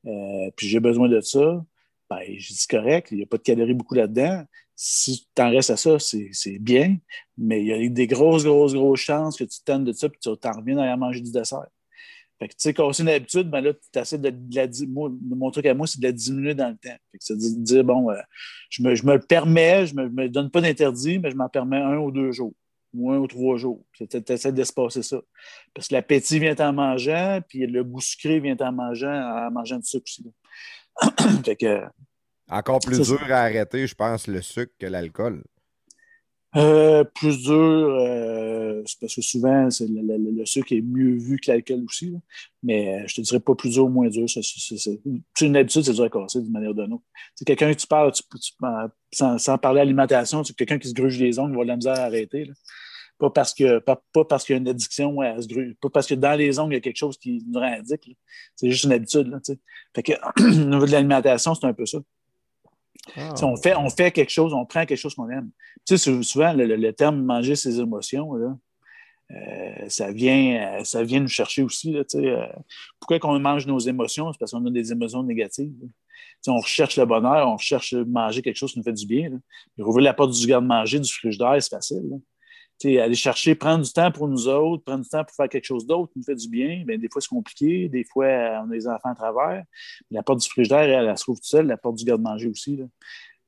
Euh, 0.07 0.51
puis 0.57 0.69
j'ai 0.69 0.81
besoin 0.81 1.09
de 1.09 1.21
ça. 1.21 1.63
Ben, 2.09 2.21
j'ai 2.27 2.55
dit 2.55 2.67
correct, 2.69 3.09
il 3.13 3.19
n'y 3.19 3.23
a 3.23 3.27
pas 3.27 3.37
de 3.37 3.43
calories 3.43 3.75
beaucoup 3.75 3.95
là-dedans. 3.95 4.45
Si 4.83 5.29
tu 5.37 5.43
en 5.43 5.51
restes 5.51 5.71
à 5.71 5.77
ça, 5.77 5.99
c'est 5.99 6.31
c'est 6.33 6.59
bien, 6.59 6.97
mais 7.37 7.61
il 7.61 7.67
y 7.67 7.73
a 7.73 7.89
des 7.91 8.07
grosses, 8.07 8.45
grosses, 8.45 8.73
grosses 8.73 9.01
chances 9.01 9.37
que 9.37 9.45
tu 9.45 9.59
tennes 9.63 9.85
de 9.85 9.93
ça 9.93 10.09
puis 10.09 10.19
tu 10.23 10.31
t'en 10.39 10.53
reviens 10.53 10.79
à 10.79 10.97
manger 10.97 11.21
du 11.21 11.31
dessert. 11.31 11.67
Fait 12.39 12.49
que, 12.49 12.55
tu 12.55 12.61
sais, 12.61 12.73
casser 12.73 13.03
une 13.03 13.11
habitude, 13.11 13.51
ben 13.51 13.61
là, 13.61 13.75
tu 13.75 13.99
essaies 13.99 14.17
de, 14.17 14.33
la 14.55 14.67
moi, 14.89 15.11
mon 15.21 15.51
truc 15.51 15.67
à 15.67 15.75
moi, 15.75 15.87
c'est 15.87 16.01
de 16.01 16.07
la 16.07 16.13
diminuer 16.13 16.55
dans 16.55 16.71
le 16.71 16.77
temps. 16.77 16.97
C'est 17.19 17.37
de 17.37 17.63
dire, 17.63 17.85
bon, 17.85 18.11
euh, 18.11 18.17
je, 18.71 18.83
me, 18.83 18.95
le 18.95 19.21
permets, 19.21 19.87
je 19.87 19.95
me, 19.95 20.09
me 20.09 20.27
donne 20.31 20.51
pas 20.51 20.63
d'interdit, 20.63 21.19
mais 21.19 21.31
je 21.31 21.37
m'en 21.37 21.51
permets 21.51 21.77
un 21.77 21.99
ou 21.99 22.11
deux 22.11 22.33
jours, 22.33 22.55
ou 22.95 23.13
un 23.13 23.19
ou 23.19 23.27
trois 23.27 23.59
jours. 23.59 23.85
Tu 23.93 24.07
essaies 24.31 24.53
d'espacer 24.53 25.03
ça. 25.03 25.21
Parce 25.75 25.89
que 25.89 25.95
l'appétit 25.95 26.39
vient 26.39 26.57
en 26.61 26.73
mangeant, 26.73 27.41
puis 27.47 27.67
le 27.67 27.85
goût 27.85 28.01
sucré 28.01 28.41
vient 28.41 28.57
en 28.61 28.73
mangeant, 28.73 29.13
en 29.13 29.51
mangeant 29.51 29.77
du 29.77 29.87
sucre 29.87 30.07
aussi. 30.07 30.25
que, 31.59 31.83
Encore 32.51 32.81
plus 32.81 32.97
Ça, 33.03 33.17
dur 33.17 33.23
à 33.33 33.43
arrêter, 33.43 33.87
je 33.87 33.95
pense, 33.95 34.27
le 34.27 34.43
sucre 34.43 34.73
que 34.79 34.87
l'alcool. 34.87 35.45
Euh, 36.57 37.05
plus 37.05 37.45
dur, 37.45 37.55
euh, 37.55 38.83
c'est 38.85 38.99
parce 38.99 39.15
que 39.15 39.23
souvent, 39.23 39.71
c'est 39.71 39.87
le, 39.87 40.01
le- 40.03 40.33
le 40.39 40.45
sucre 40.45 40.73
est 40.73 40.81
mieux 40.81 41.17
vu 41.17 41.39
que 41.39 41.49
l'alcool 41.49 41.85
aussi. 41.85 42.11
là. 42.11 42.19
Mais 42.65 43.03
euh, 43.03 43.05
je 43.07 43.15
te 43.15 43.21
dirais 43.21 43.39
pas 43.39 43.55
plus 43.55 43.71
dur 43.71 43.85
ou 43.85 43.89
moins 43.89 44.09
dur. 44.09 44.29
c'est- 44.29 45.01
une 45.43 45.57
habitude, 45.57 45.83
c'est 45.83 45.93
dur 45.93 46.03
à 46.05 46.09
casser 46.11 46.41
d'une 46.41 46.51
manière 46.51 46.71
ou 46.71 46.75
d'une 46.75 46.93
autre. 46.95 47.05
C'est 47.37 47.45
quelqu'un 47.45 47.73
que 47.73 47.79
tu 47.79 47.87
parles, 47.87 48.11
tu, 48.11 48.25
tu- 48.25 48.53
sans, 49.13 49.39
sans 49.39 49.59
parler 49.59 49.81
alimentation, 49.81 50.43
c'est 50.43 50.57
quelqu'un 50.57 50.79
qui 50.81 50.89
se 50.89 50.95
gruge 50.95 51.21
les 51.21 51.39
ongles, 51.39 51.53
il 51.53 51.57
va 51.57 51.63
de 51.63 51.69
la 51.69 51.77
misère 51.77 51.95
à 51.95 52.03
arrêter. 52.07 52.47
là. 52.47 52.55
Pas 53.21 53.31
parce 53.31 53.55
que 53.55 53.79
pas, 53.81 54.03
pas 54.13 54.25
parce 54.25 54.45
qu'il 54.45 54.55
y 54.55 54.59
a 54.59 54.61
une 54.61 54.67
addiction 54.69 55.21
à 55.21 55.41
se 55.41 55.47
gruger, 55.47 55.77
pas 55.81 55.91
parce 55.91 56.07
que 56.09 56.15
dans 56.15 56.37
les 56.37 56.59
ongles, 56.59 56.73
il 56.73 56.77
y 56.77 56.79
a 56.79 56.81
quelque 56.81 56.97
chose 56.97 57.17
qui 57.19 57.45
nous 57.47 57.61
rend 57.61 57.71
addict. 57.79 58.09
C'est 58.57 58.71
juste 58.71 58.85
une 58.85 58.93
habitude. 58.93 59.29
Là, 59.29 59.39
fait 59.95 60.03
que 60.03 60.13
au 60.43 60.49
niveau 60.67 60.87
de 60.87 60.91
l'alimentation, 60.91 61.55
c'est 61.55 61.67
un 61.67 61.75
peu 61.75 61.87
ça. 61.87 61.99
Ah. 63.17 63.35
On 63.43 63.91
fait, 63.91 64.11
quelque 64.11 64.31
chose, 64.31 64.53
on 64.53 64.65
prend 64.65 64.85
quelque 64.87 64.99
chose 64.99 65.15
qu'on 65.15 65.29
aime. 65.31 65.51
Tu 65.87 65.97
sais, 65.97 66.11
sou- 66.11 66.23
souvent, 66.23 66.53
le, 66.53 66.91
terme 66.93 67.23
manger 67.23 67.57
ses 67.57 67.81
émotions, 67.81 68.35
euh, 69.31 69.89
ça, 69.89 70.11
vient, 70.11 70.79
euh, 70.81 70.85
ça 70.85 71.03
vient 71.03 71.21
nous 71.21 71.29
chercher 71.29 71.63
aussi. 71.63 71.97
Euh, 71.97 72.47
pourquoi 72.99 73.19
qu'on 73.19 73.39
mange 73.39 73.67
nos 73.67 73.79
émotions? 73.79 74.33
C'est 74.33 74.39
parce 74.39 74.53
qu'on 74.53 74.65
a 74.67 74.71
des 74.71 74.93
émotions 74.93 75.23
négatives. 75.23 75.73
on 76.47 76.59
recherche 76.59 76.97
le 76.97 77.07
bonheur, 77.07 77.49
on 77.49 77.57
recherche 77.57 77.95
manger 77.95 78.43
quelque 78.43 78.57
chose 78.57 78.73
qui 78.73 78.79
nous 78.79 78.85
fait 78.85 78.93
du 78.93 79.07
bien. 79.07 79.31
Puis 79.75 79.83
rouvrir 79.83 80.05
la 80.05 80.15
porte 80.15 80.33
du 80.33 80.47
garde-manger, 80.47 81.01
du 81.01 81.13
frigidaire, 81.13 81.57
c'est 81.63 81.71
facile. 81.71 82.21
Aller 82.85 83.15
chercher, 83.15 83.55
prendre 83.55 83.85
du 83.85 83.93
temps 83.93 84.11
pour 84.11 84.27
nous 84.27 84.49
autres, 84.49 84.83
prendre 84.85 85.03
du 85.03 85.09
temps 85.09 85.25
pour 85.25 85.35
faire 85.35 85.49
quelque 85.49 85.67
chose 85.67 85.87
d'autre 85.87 86.13
qui 86.13 86.19
nous 86.19 86.25
fait 86.25 86.35
du 86.35 86.49
bien, 86.49 86.83
bien, 86.87 86.97
des 86.97 87.09
fois 87.11 87.21
c'est 87.21 87.29
compliqué, 87.29 87.89
des 87.89 88.05
fois 88.05 88.25
euh, 88.25 88.61
on 88.65 88.71
a 88.71 88.73
des 88.73 88.89
enfants 88.89 89.11
à 89.11 89.15
travers. 89.15 89.65
La 90.11 90.23
porte 90.23 90.41
du 90.41 90.49
frigidaire, 90.49 90.81
elle, 90.81 91.07
elle 91.07 91.19
se 91.19 91.25
trouve 91.25 91.37
toute 91.37 91.45
seule, 91.45 91.67
la 91.67 91.77
porte 91.77 91.97
du 91.97 92.05
garde-manger 92.05 92.49
aussi. 92.49 92.77
Là. 92.77 92.87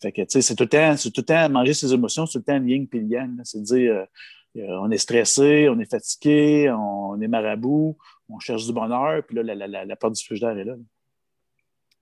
Fait 0.02 0.12
que, 0.12 0.20
tu 0.22 0.26
sais, 0.30 0.42
c'est 0.42 0.54
tout 0.54 0.64
le 0.64 0.68
temps, 0.68 0.96
c'est 0.96 1.10
tout 1.10 1.22
le 1.22 1.26
temps 1.26 1.48
manger 1.48 1.74
ses 1.74 1.94
émotions, 1.94 2.26
c'est 2.26 2.40
tout 2.40 2.44
le 2.46 2.58
temps 2.58 2.64
yin 2.66 2.86
puis 2.86 3.00
yang. 3.06 3.40
C'est 3.44 3.60
de 3.60 3.64
dire, 3.64 3.92
euh, 3.94 4.04
euh, 4.58 4.78
on 4.82 4.90
est 4.90 4.98
stressé, 4.98 5.68
on 5.70 5.78
est 5.78 5.90
fatigué, 5.90 6.70
on 6.70 7.20
est 7.20 7.28
marabout, 7.28 7.96
on 8.28 8.38
cherche 8.38 8.66
du 8.66 8.72
bonheur, 8.72 9.22
puis 9.26 9.36
là, 9.36 9.42
la, 9.44 9.54
la, 9.54 9.66
la, 9.66 9.84
la 9.84 9.96
porte 9.96 10.14
du 10.14 10.24
frigidaire 10.24 10.58
est 10.58 10.64
là. 10.64 10.74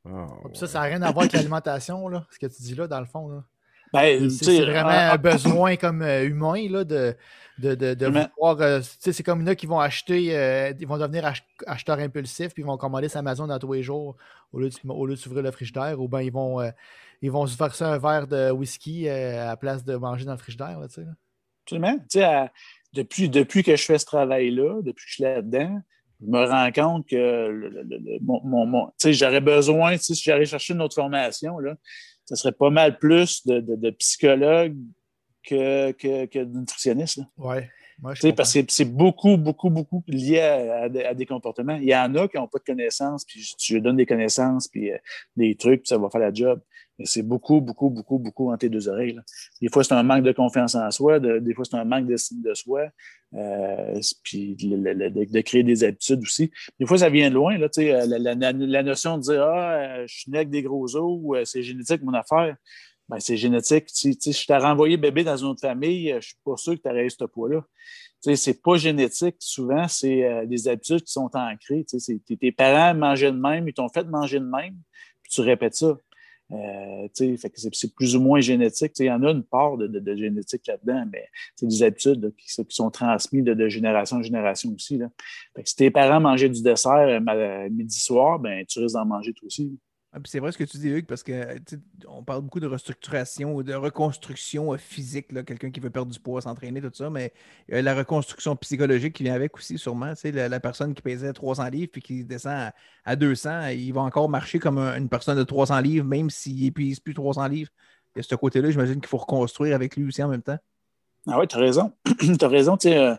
Ah, 0.09 0.27
Ça, 0.55 0.67
ça 0.67 0.81
n'a 0.81 0.87
rien 0.87 1.03
à 1.03 1.13
voir 1.13 1.25
avec 1.25 1.33
l'alimentation, 1.33 2.09
là, 2.09 2.27
ce 2.31 2.39
que 2.39 2.47
tu 2.47 2.63
dis 2.63 2.75
là, 2.75 2.89
dans 2.89 3.01
le 3.01 3.07
fond. 3.07 3.29
Là. 3.29 3.45
Ben, 3.93 4.31
C'est 4.31 4.61
vraiment 4.65 4.89
un 4.89 5.17
besoin 5.19 5.77
comme 5.77 6.03
euh, 6.03 6.25
humain 6.25 6.69
là, 6.71 6.85
de, 6.85 7.15
de, 7.59 7.75
de, 7.75 7.95
vouloir. 8.07 8.61
euh, 8.61 8.81
c'est 8.83 9.23
comme 9.23 9.47
a 9.49 9.55
qui 9.55 9.67
vont 9.67 9.81
acheter, 9.81 10.37
euh, 10.37 10.73
ils 10.79 10.87
vont 10.87 10.99
devenir 10.99 11.27
ach- 11.27 11.43
acheteurs 11.67 11.99
impulsifs, 11.99 12.55
puis 12.55 12.63
ils 12.63 12.67
vont 12.67 12.77
commander 12.77 13.09
sur 13.09 13.19
Amazon 13.19 13.47
dans 13.47 13.59
tous 13.59 13.73
les 13.73 13.83
jours 13.83 14.17
au 14.53 14.59
lieu 14.61 15.17
s'ouvrir 15.17 15.43
le 15.43 15.51
frigidaire, 15.51 16.01
ou 16.01 16.09
bien 16.09 16.23
ils 16.23 16.33
vont, 16.33 16.61
euh, 16.61 16.71
ils 17.23 17.31
vont 17.31 17.47
se 17.47 17.57
verser 17.57 17.85
un 17.85 17.99
verre 17.99 18.27
de 18.27 18.51
whisky 18.51 19.09
à 19.09 19.47
la 19.47 19.57
place 19.57 19.85
de 19.85 19.97
manger 19.97 20.25
dans 20.25 20.33
le 20.33 20.39
frigidaire. 20.39 20.79
Là, 20.81 20.87
là. 20.97 21.03
Absolument. 21.65 21.99
À- 22.17 22.51
depuis, 22.93 23.29
depuis 23.29 23.63
que 23.63 23.77
je 23.77 23.85
fais 23.85 23.99
ce 23.99 24.07
travail-là, 24.07 24.81
depuis 24.83 25.05
que 25.05 25.09
je 25.09 25.15
suis 25.15 25.23
là-dedans, 25.23 25.81
je 26.21 26.27
me 26.27 26.45
rends 26.45 26.73
compte 26.73 27.07
que 27.09 27.17
le- 27.17 27.69
le- 27.69 27.83
le- 27.83 27.99
le- 27.99 28.19
mon, 28.21 28.91
j'aurais 29.05 29.41
besoin, 29.41 29.97
si 29.97 30.15
j'allais 30.17 30.45
chercher 30.45 30.75
une 30.75 30.83
autre 30.83 30.97
formation, 30.97 31.59
là, 31.61 31.77
ce 32.31 32.37
serait 32.37 32.53
pas 32.53 32.71
mal 32.71 32.99
plus 32.99 33.47
de, 33.47 33.61
de, 33.61 33.75
de 33.77 33.91
psychologue 33.91 34.77
que, 35.43 35.93
que, 35.93 36.27
que 36.27 36.39
de 36.39 36.59
nutritionniste. 36.59 37.19
là. 37.19 37.25
Ouais. 37.39 37.69
Je 38.15 38.21
parce 38.33 38.55
que 38.55 38.61
c'est 38.69 38.87
beaucoup, 38.87 39.37
beaucoup, 39.37 39.69
beaucoup 39.69 40.03
lié 40.07 40.41
à, 40.41 40.83
à 40.85 40.89
des- 40.89 41.05
à 41.05 41.13
des 41.13 41.27
comportements. 41.27 41.77
Il 41.77 41.85
y 41.85 41.95
en 41.95 42.15
a 42.15 42.29
qui 42.29 42.39
n'ont 42.39 42.49
pas 42.49 42.59
de 42.59 42.65
connaissances, 42.65 43.27
puis 43.27 43.41
je- 43.43 43.55
tu 43.59 43.75
leur 43.75 43.83
donnes 43.83 43.97
des 43.97 44.07
connaissances, 44.07 44.69
puis 44.69 44.91
euh, 44.91 44.97
des 45.37 45.55
trucs, 45.55 45.83
puis 45.83 45.89
ça 45.89 45.99
va 45.99 46.09
faire 46.09 46.23
la 46.23 46.33
job. 46.33 46.61
C'est 47.05 47.23
beaucoup, 47.23 47.61
beaucoup, 47.61 47.89
beaucoup, 47.91 48.19
beaucoup 48.19 48.49
entre 48.49 48.59
tes 48.59 48.69
deux 48.69 48.89
oreilles. 48.89 49.19
Des 49.61 49.69
fois, 49.69 49.83
c'est 49.85 49.95
un 49.95 50.03
manque 50.03 50.23
de 50.25 50.33
confiance 50.33 50.75
en 50.75 50.91
soi, 50.91 51.19
de- 51.21 51.39
des 51.39 51.55
fois, 51.55 51.65
c'est 51.65 51.77
un 51.77 51.85
manque 51.85 52.07
d'estime 52.07 52.43
de 52.43 52.53
soi, 52.55 52.89
euh, 53.35 54.01
puis 54.23 54.57
le- 54.61 55.11
de, 55.11 55.41
créer 55.41 55.63
des 55.63 55.85
habitudes 55.85 56.21
aussi. 56.23 56.51
Des 56.79 56.87
fois, 56.87 56.99
ça 56.99 57.09
vient 57.09 57.31
de 57.31 57.35
loin, 57.35 57.57
là, 57.59 57.69
euh, 57.79 58.07
la, 58.07 58.35
la- 58.35 58.83
notion 58.83 59.17
de 59.19 59.23
dire 59.23 59.43
Ah, 59.43 59.73
euh, 59.75 60.05
je 60.07 60.15
suis 60.21 60.31
né 60.31 60.39
avec 60.39 60.51
des 60.51 60.63
gros 60.63 60.95
os 60.97 61.49
c'est 61.49 61.63
génétique 61.63 62.03
mon 62.03 62.15
affaire. 62.15 62.57
Ben, 63.09 63.19
c'est 63.19 63.37
génétique. 63.37 63.87
Si 63.89 64.13
je 64.23 64.47
t'ai 64.47 64.57
renvoyé 64.57 64.97
bébé 64.97 65.25
dans 65.25 65.37
une 65.37 65.49
autre 65.49 65.61
famille, 65.61 66.15
je 66.21 66.29
suis 66.29 66.37
pas 66.45 66.57
sûr 66.57 66.75
que 66.77 66.81
tu 66.83 66.89
aurais 66.89 67.07
eu 67.07 67.11
ce 67.11 67.25
poids-là. 67.25 67.65
C'est 68.37 68.63
pas 68.63 68.77
génétique. 68.77 69.35
Souvent, 69.41 69.89
c'est 69.89 70.47
des 70.47 70.69
habitudes 70.69 71.03
qui 71.03 71.13
sont 71.13 71.29
ancrées. 71.35 71.85
Tes 72.39 72.53
parents 72.53 72.95
mangeaient 72.97 73.33
de 73.33 73.37
même, 73.37 73.67
ils 73.67 73.75
t'ont 73.75 73.89
fait 73.89 74.05
manger 74.05 74.39
de 74.39 74.45
même, 74.45 74.77
puis 75.23 75.33
tu 75.33 75.41
répètes 75.41 75.75
ça. 75.75 75.99
Euh, 76.53 77.07
c'est 77.15 77.95
plus 77.95 78.17
ou 78.17 78.21
moins 78.21 78.41
génétique. 78.41 78.93
Il 78.99 79.07
y 79.07 79.11
en 79.11 79.23
a 79.23 79.31
une 79.31 79.45
part 79.45 79.77
de, 79.77 79.87
de- 79.87 80.01
de 80.01 80.17
génétique 80.17 80.67
là-dedans, 80.67 81.05
mais 81.13 81.29
c'est 81.55 81.67
des 81.67 81.83
habitudes 81.83 82.23
là, 82.25 82.29
qui, 82.37 82.47
qui 82.65 82.75
sont 82.75 82.91
transmises 82.91 83.45
de, 83.45 83.55
de 83.55 83.69
génération 83.69 84.17
en 84.17 84.23
génération 84.23 84.73
aussi. 84.75 84.99
Là. 84.99 85.09
Fait 85.55 85.63
que 85.63 85.69
si 85.69 85.77
tes 85.77 85.91
parents 85.91 86.21
mangeaient 86.21 86.49
du 86.49 86.63
dessert 86.63 86.93
euh, 86.93 87.21
ma- 87.21 87.69
midi-soir, 87.69 88.39
ben, 88.41 88.65
tu 88.67 88.81
risques 88.81 88.95
d'en 88.95 89.07
manger 89.07 89.33
toi 89.33 89.47
aussi. 89.47 89.79
Ah, 90.13 90.19
c'est 90.25 90.41
vrai 90.41 90.51
ce 90.51 90.59
que 90.59 90.65
tu 90.65 90.77
dis, 90.79 90.89
Hugues, 90.89 91.07
parce 91.07 91.23
que 91.23 91.33
sais, 91.69 91.79
on 92.09 92.25
parle 92.25 92.43
beaucoup 92.43 92.59
de 92.59 92.67
restructuration 92.67 93.55
ou 93.55 93.63
de 93.63 93.75
reconstruction 93.75 94.73
euh, 94.75 94.77
physique, 94.77 95.29
quelqu'un 95.47 95.71
qui 95.71 95.79
veut 95.79 95.91
perdre 95.91 96.11
du 96.11 96.19
poids, 96.19 96.41
s'entraîner, 96.41 96.81
tout 96.81 96.91
ça, 96.93 97.11
mais 97.11 97.33
a 97.71 97.81
la 97.81 97.95
reconstruction 97.95 98.57
psychologique 98.57 99.15
qui 99.15 99.23
vient 99.23 99.35
avec 99.35 99.57
aussi, 99.57 99.79
sûrement. 99.79 100.13
La, 100.25 100.59
personne 100.59 100.95
qui 100.95 101.03
pesait 101.03 101.33
300 101.33 101.69
livres 101.69 101.91
puis 101.93 102.03
qui 102.03 102.25
descend 102.25 102.55
à, 102.55 102.75
à 103.05 103.15
200, 103.15 103.69
il 103.69 103.93
va 103.93 104.01
encore 104.01 104.29
marcher 104.29 104.59
comme 104.59 104.79
un- 104.79 104.97
une 104.97 105.09
personne 105.09 105.39
de 105.39 105.45
300 105.45 105.79
livres, 105.81 106.05
même 106.07 106.29
s'il 106.29 106.65
épuise 106.65 106.99
plus 106.99 107.15
300 107.15 107.47
livres. 107.47 107.71
A 108.19 108.23
ce 108.23 108.35
côté-là, 108.35 108.73
j'imagine 108.73 108.97
qu'il 108.97 109.07
faut 109.09 109.19
reconstruire 109.19 109.77
avec 109.77 109.95
lui 109.95 110.05
aussi 110.09 110.21
en 110.25 110.29
même 110.29 110.43
temps. 110.43 110.59
Ah 111.29 111.39
oui, 111.39 111.47
tu 111.47 111.55
as 111.55 111.61
raison. 111.61 111.93
tu 112.19 112.45
as 112.45 112.49
raison. 112.49 112.77
euh, 112.87 113.15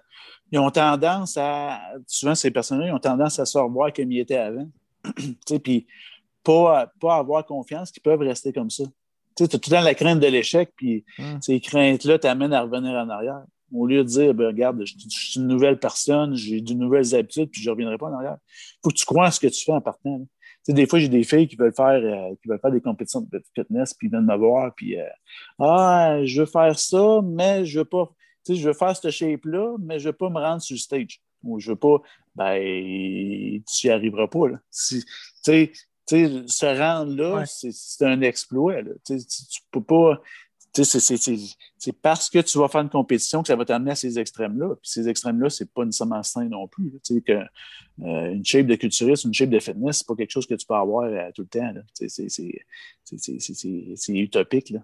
ils 0.52 0.60
ont 0.60 0.70
tendance 0.72 1.38
à. 1.38 1.80
Souvent, 2.06 2.36
ces 2.36 2.52
personnes-là, 2.52 2.88
ils 2.88 2.92
ont 2.92 3.00
tendance 3.00 3.40
à 3.40 3.46
se 3.46 3.58
revoir 3.58 3.94
comme 3.94 4.12
ils 4.12 4.20
étaient 4.20 4.36
avant. 4.36 4.70
Puis 5.64 5.88
pas, 6.44 6.92
pas 7.00 7.16
avoir 7.18 7.46
confiance 7.46 7.92
qu'ils 7.92 8.04
peuvent 8.04 8.20
rester 8.22 8.52
comme 8.54 8.70
ça. 8.70 8.84
Tu 9.38 9.44
as 9.44 9.48
tout 9.48 9.60
le 9.66 9.70
temps 9.70 9.82
la 9.82 9.96
crainte 9.96 10.20
de 10.20 10.28
l'échec, 10.28 10.72
puis 10.76 11.06
Mm. 11.18 11.42
ces 11.42 11.60
craintes-là 11.60 12.20
t'amènent 12.20 12.54
à 12.54 12.62
revenir 12.64 12.92
en 12.92 13.10
arrière. 13.10 13.44
Au 13.74 13.88
lieu 13.88 14.04
de 14.04 14.10
dire, 14.10 14.34
ben, 14.34 14.48
regarde, 14.48 14.84
je, 14.86 14.94
je 14.98 15.08
suis 15.10 15.40
une 15.40 15.48
nouvelle 15.48 15.80
personne, 15.80 16.36
j'ai 16.36 16.60
de 16.60 16.74
nouvelles 16.74 17.16
habitudes, 17.16 17.50
puis 17.50 17.62
je 17.62 17.70
ne 17.70 17.72
reviendrai 17.72 17.98
pas 17.98 18.08
en 18.08 18.14
arrière. 18.14 18.38
Il 18.50 18.80
faut 18.84 18.90
que 18.90 18.96
tu 18.96 19.06
crois 19.06 19.28
à 19.28 19.32
ce 19.32 19.40
que 19.40 19.48
tu 19.48 19.64
fais 19.64 19.72
en 19.72 19.80
partant. 19.80 20.18
là. 20.18 20.26
Tu 20.26 20.28
sais, 20.64 20.74
des 20.74 20.86
fois, 20.86 21.00
j'ai 21.00 21.08
des 21.08 21.24
filles 21.24 21.48
qui 21.48 21.56
veulent 21.56 21.74
faire, 21.74 22.02
euh, 22.04 22.36
qui 22.42 22.50
veulent 22.50 22.60
faire 22.60 22.72
des 22.72 22.82
compétitions 22.82 23.22
de 23.22 23.42
fitness, 23.56 23.94
puis 23.94 24.08
ils 24.08 24.12
viennent 24.12 24.26
me 24.26 24.36
voir, 24.36 24.76
puis 24.76 25.00
euh, 25.00 25.06
Ah, 25.60 26.20
je 26.24 26.42
veux 26.42 26.46
faire 26.46 26.78
ça, 26.78 27.22
mais 27.24 27.66
je 27.66 27.80
veux 27.80 27.86
pas. 27.86 28.12
Tu 28.46 28.54
sais, 28.56 28.60
je 28.62 28.68
veux 28.68 28.74
faire 28.74 28.96
ce 28.96 29.10
shape-là, 29.10 29.78
mais 29.80 30.00
je 30.00 30.10
veux 30.10 30.14
pas 30.14 30.30
me 30.30 30.40
rendre 30.40 30.62
sur 30.62 30.74
le 30.76 30.80
stage. 30.80 31.22
Ou 31.44 31.60
je 31.60 31.72
veux 31.72 31.76
pas. 31.78 32.02
Ben, 32.36 32.60
tu 32.62 33.88
n'y 33.88 33.92
arriveras 33.94 34.28
pas. 34.28 34.50
Là. 34.50 34.58
Si, 34.70 35.04
tu 35.04 35.12
sais, 35.44 35.72
tu 36.16 36.28
sais, 36.28 36.44
se 36.48 36.66
rendre 36.66 37.16
là, 37.16 37.36
Ouais. 37.38 37.44
c'est- 37.48 38.06
un 38.06 38.22
exploit. 38.22 38.82
Là. 38.82 38.92
Tu 39.06 39.18
tu, 39.18 39.26
tu 39.26 39.62
peux 39.72 39.84
pas. 39.84 40.22
tu 40.74 40.86
c'est- 40.86 41.92
parce 42.02 42.30
que 42.30 42.40
tu 42.40 42.58
vas 42.58 42.70
faire 42.70 42.80
une 42.80 42.90
compétition 42.90 43.42
que 43.42 43.50
ça 43.50 43.58
va 43.58 43.66
t'amener 43.66 43.92
à 43.92 43.96
ces 43.96 44.18
extrêmes-là. 44.18 44.70
Puis 44.82 44.90
ces 44.90 45.10
extrêmes-là, 45.10 45.50
c'est 45.50 45.70
pas 45.70 45.84
nécessairement 45.84 46.24
sain 46.24 46.46
non 46.46 46.66
plus. 46.68 46.94
Tu 47.04 47.22
que, 47.22 47.34
euh, 47.34 48.32
une 48.32 48.46
shape 48.46 48.68
de 48.68 48.76
culturiste, 48.76 49.26
une 49.26 49.34
shape 49.34 49.50
de 49.50 49.60
fitness, 49.60 49.98
c'est 49.98 50.08
pas 50.08 50.16
quelque 50.16 50.32
chose 50.32 50.48
que 50.48 50.54
tu 50.56 50.66
peux 50.66 50.74
avoir 50.74 51.08
euh, 51.12 51.30
tout 51.36 51.42
le 51.42 51.48
temps. 51.50 51.74
Tu 52.00 52.08
c'est- 52.08 54.10
utopique. 54.10 54.70
Là. 54.70 54.80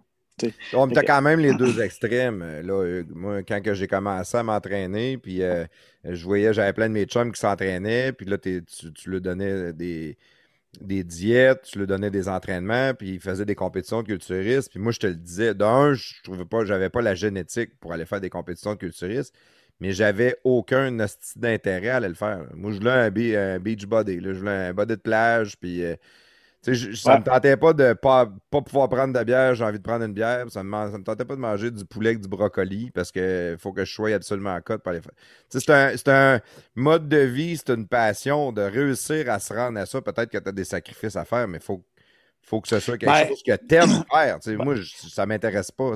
On 0.74 0.90
Fait 0.90 0.98
as 0.98 1.04
quand 1.04 1.22
même 1.22 1.40
les 1.40 1.54
deux 1.56 1.80
extrêmes. 1.82 2.42
euh, 2.44 2.62
Là, 2.62 3.04
moi, 3.16 3.44
quand 3.44 3.62
que 3.62 3.74
j'ai 3.74 3.88
commencé 3.88 4.36
à 4.38 4.44
m'entraîner, 4.44 5.18
puis 5.18 5.42
euh, 5.42 5.66
je 6.04 6.24
voyais, 6.26 6.54
j'avais 6.54 6.74
plein 6.74 6.90
de 6.90 6.94
mes 6.94 7.06
chums 7.06 7.32
qui 7.32 7.40
s'entraînaient, 7.40 8.12
puis 8.12 8.26
là, 8.28 8.38
tu, 8.38 8.64
tu 8.94 9.10
leur 9.10 9.22
donnais 9.22 9.72
des, 9.74 10.18
des 10.82 11.04
diètes, 11.04 11.64
tu 11.64 11.78
leur 11.80 11.88
donnais 11.88 12.12
des 12.12 12.30
entraînements, 12.30 12.94
puis 12.94 13.12
ils 13.16 13.20
faisaient 13.20 13.46
des 13.46 13.56
compétitions 13.56 14.02
de 14.02 14.08
culturistes. 14.08 14.70
Puis 14.72 14.80
moi, 14.80 14.92
je 14.92 15.00
te 15.00 15.08
le 15.08 15.16
disais, 15.16 15.54
d'un, 15.56 15.94
je 15.94 16.22
trouvais 16.24 16.46
pas, 16.46 16.66
j'avais 16.66 16.90
pas 16.90 17.02
la 17.02 17.16
génétique 17.16 17.78
pour 17.80 17.94
aller 17.94 18.06
faire 18.06 18.22
des 18.22 18.30
compétitions 18.30 18.74
de 18.74 18.80
culturistes, 18.80 19.36
mais 19.80 19.92
j'avais 19.94 20.38
aucun 20.44 20.92
d'intérêt 21.36 21.90
à 21.90 21.96
aller 21.98 22.08
le 22.10 22.14
faire. 22.16 22.46
Moi, 22.56 22.72
je 22.72 22.78
voulais 22.78 22.92
un, 22.92 23.10
be- 23.10 23.36
un 23.38 23.60
beach 23.60 23.86
body, 23.86 24.20
je 24.24 24.30
voulais 24.32 24.52
un 24.52 24.74
body 24.74 24.96
de 24.96 25.02
plage, 25.02 25.58
puis. 25.60 25.84
euh, 25.84 25.96
je- 26.66 26.92
ça 26.94 27.14
Ouais. 27.14 27.20
me 27.20 27.24
tentait 27.24 27.56
pas 27.58 27.74
de 27.74 27.94
pas, 27.94 28.26
pas 28.50 28.62
pouvoir 28.62 28.90
prendre 28.90 29.18
de 29.18 29.24
bière, 29.24 29.56
j'ai 29.56 29.64
envie 29.64 29.78
de 29.80 29.84
prendre 29.84 30.04
une 30.06 30.14
bière. 30.14 30.46
Ça 30.52 30.64
me, 30.64 30.70
man- 30.70 30.92
ça 30.92 30.98
me 30.98 31.04
tentait 31.04 31.26
pas 31.26 31.36
de 31.36 31.40
manger 31.42 31.72
du 31.72 31.86
poulet 31.86 32.10
avec 32.10 32.22
du 32.22 32.28
brocoli 32.28 32.92
parce 32.92 33.12
que 33.12 33.56
faut 33.60 33.72
que 33.74 33.86
je 33.86 33.94
sois 33.94 34.14
absolument. 34.14 34.60
Tu 34.62 34.74
sais, 35.50 35.60
c'est 35.60 35.70
un, 35.74 35.98
c'est 35.98 36.08
un 36.10 36.42
mode 36.76 37.08
de 37.08 37.18
vie, 37.18 37.58
c'est 37.58 37.70
une 37.74 37.88
passion 37.88 38.52
de 38.52 38.62
réussir 38.62 39.30
à 39.30 39.40
se 39.40 39.54
rendre 39.54 39.80
à 39.80 39.86
ça. 39.86 40.02
Peut-être 40.02 40.30
que 40.30 40.38
tu 40.38 40.50
as 40.50 40.52
des 40.52 40.66
sacrifices 40.66 41.16
à 41.16 41.26
faire, 41.26 41.48
mais 41.48 41.60
faut, 41.60 41.84
faut 42.50 42.62
que 42.62 42.70
ce 42.70 42.80
soit 42.80 42.98
quelque 42.98 43.10
Ben, 43.12 43.28
chose 43.28 43.44
que 43.44 43.56
tu 43.68 43.76
aimes 43.76 44.04
faire. 44.12 44.38
Sais, 44.42 44.56
Moi, 44.56 44.76
je- 44.76 44.96
ça 45.10 45.26
m'intéresse 45.26 45.70
pas. 45.70 45.92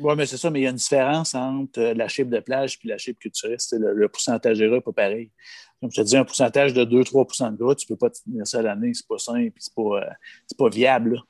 Oui, 0.00 0.14
mais 0.16 0.26
c'est 0.26 0.36
ça, 0.36 0.50
mais 0.50 0.60
il 0.60 0.64
y 0.64 0.66
a 0.66 0.70
une 0.70 0.76
différence 0.76 1.34
entre 1.34 1.80
euh, 1.80 1.94
la 1.94 2.06
shape 2.06 2.28
de 2.28 2.40
plage 2.40 2.78
et 2.84 2.88
la 2.88 2.98
shape 2.98 3.18
culturiste. 3.18 3.74
Le, 3.78 3.94
le 3.94 4.08
pourcentage 4.08 4.58
de 4.58 4.66
gras 4.66 4.76
n'est 4.76 4.82
pas 4.82 4.92
pareil. 4.92 5.30
Comme 5.80 5.90
je 5.90 6.02
te 6.02 6.06
dis, 6.06 6.16
un 6.18 6.24
pourcentage 6.26 6.74
de 6.74 6.84
2-3% 6.84 7.52
de 7.52 7.56
gras, 7.56 7.74
tu 7.74 7.86
ne 7.86 7.94
peux 7.94 7.98
pas 7.98 8.10
tenir 8.10 8.46
ça 8.46 8.58
à 8.58 8.62
l'année, 8.62 8.92
c'est 8.92 9.06
pas 9.08 9.16
simple, 9.16 9.52
c'est 9.58 9.74
pas, 9.74 9.82
euh, 10.02 10.10
pas 10.58 10.68
viable. 10.68 11.22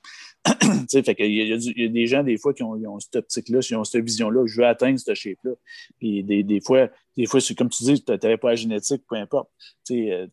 fait 0.90 1.14
il 1.20 1.34
y 1.34 1.52
a 1.52 1.56
il 1.56 1.82
y 1.82 1.84
a 1.84 1.88
des 1.88 2.06
gens, 2.08 2.24
des 2.24 2.36
fois, 2.36 2.52
qui 2.52 2.64
ont, 2.64 2.98
cette 2.98 3.14
optique-là, 3.16 3.60
qui 3.60 3.74
ont 3.76 3.84
cette 3.84 4.04
vision-là, 4.04 4.44
je 4.46 4.56
veux 4.60 4.66
atteindre 4.66 4.98
cette 4.98 5.14
shape-là. 5.14 5.52
Puis 6.00 6.24
des, 6.24 6.42
des 6.42 6.60
fois, 6.60 6.88
des 7.16 7.26
fois 7.26 7.40
c'est 7.40 7.54
comme 7.54 7.68
tu 7.68 7.84
dis, 7.84 8.02
tu 8.02 8.10
n'avais 8.10 8.36
pas 8.38 8.48
la 8.50 8.56
génétique, 8.56 9.02
peu 9.08 9.14
importe. 9.16 9.48
Tu 9.86 10.10
euh, 10.10 10.26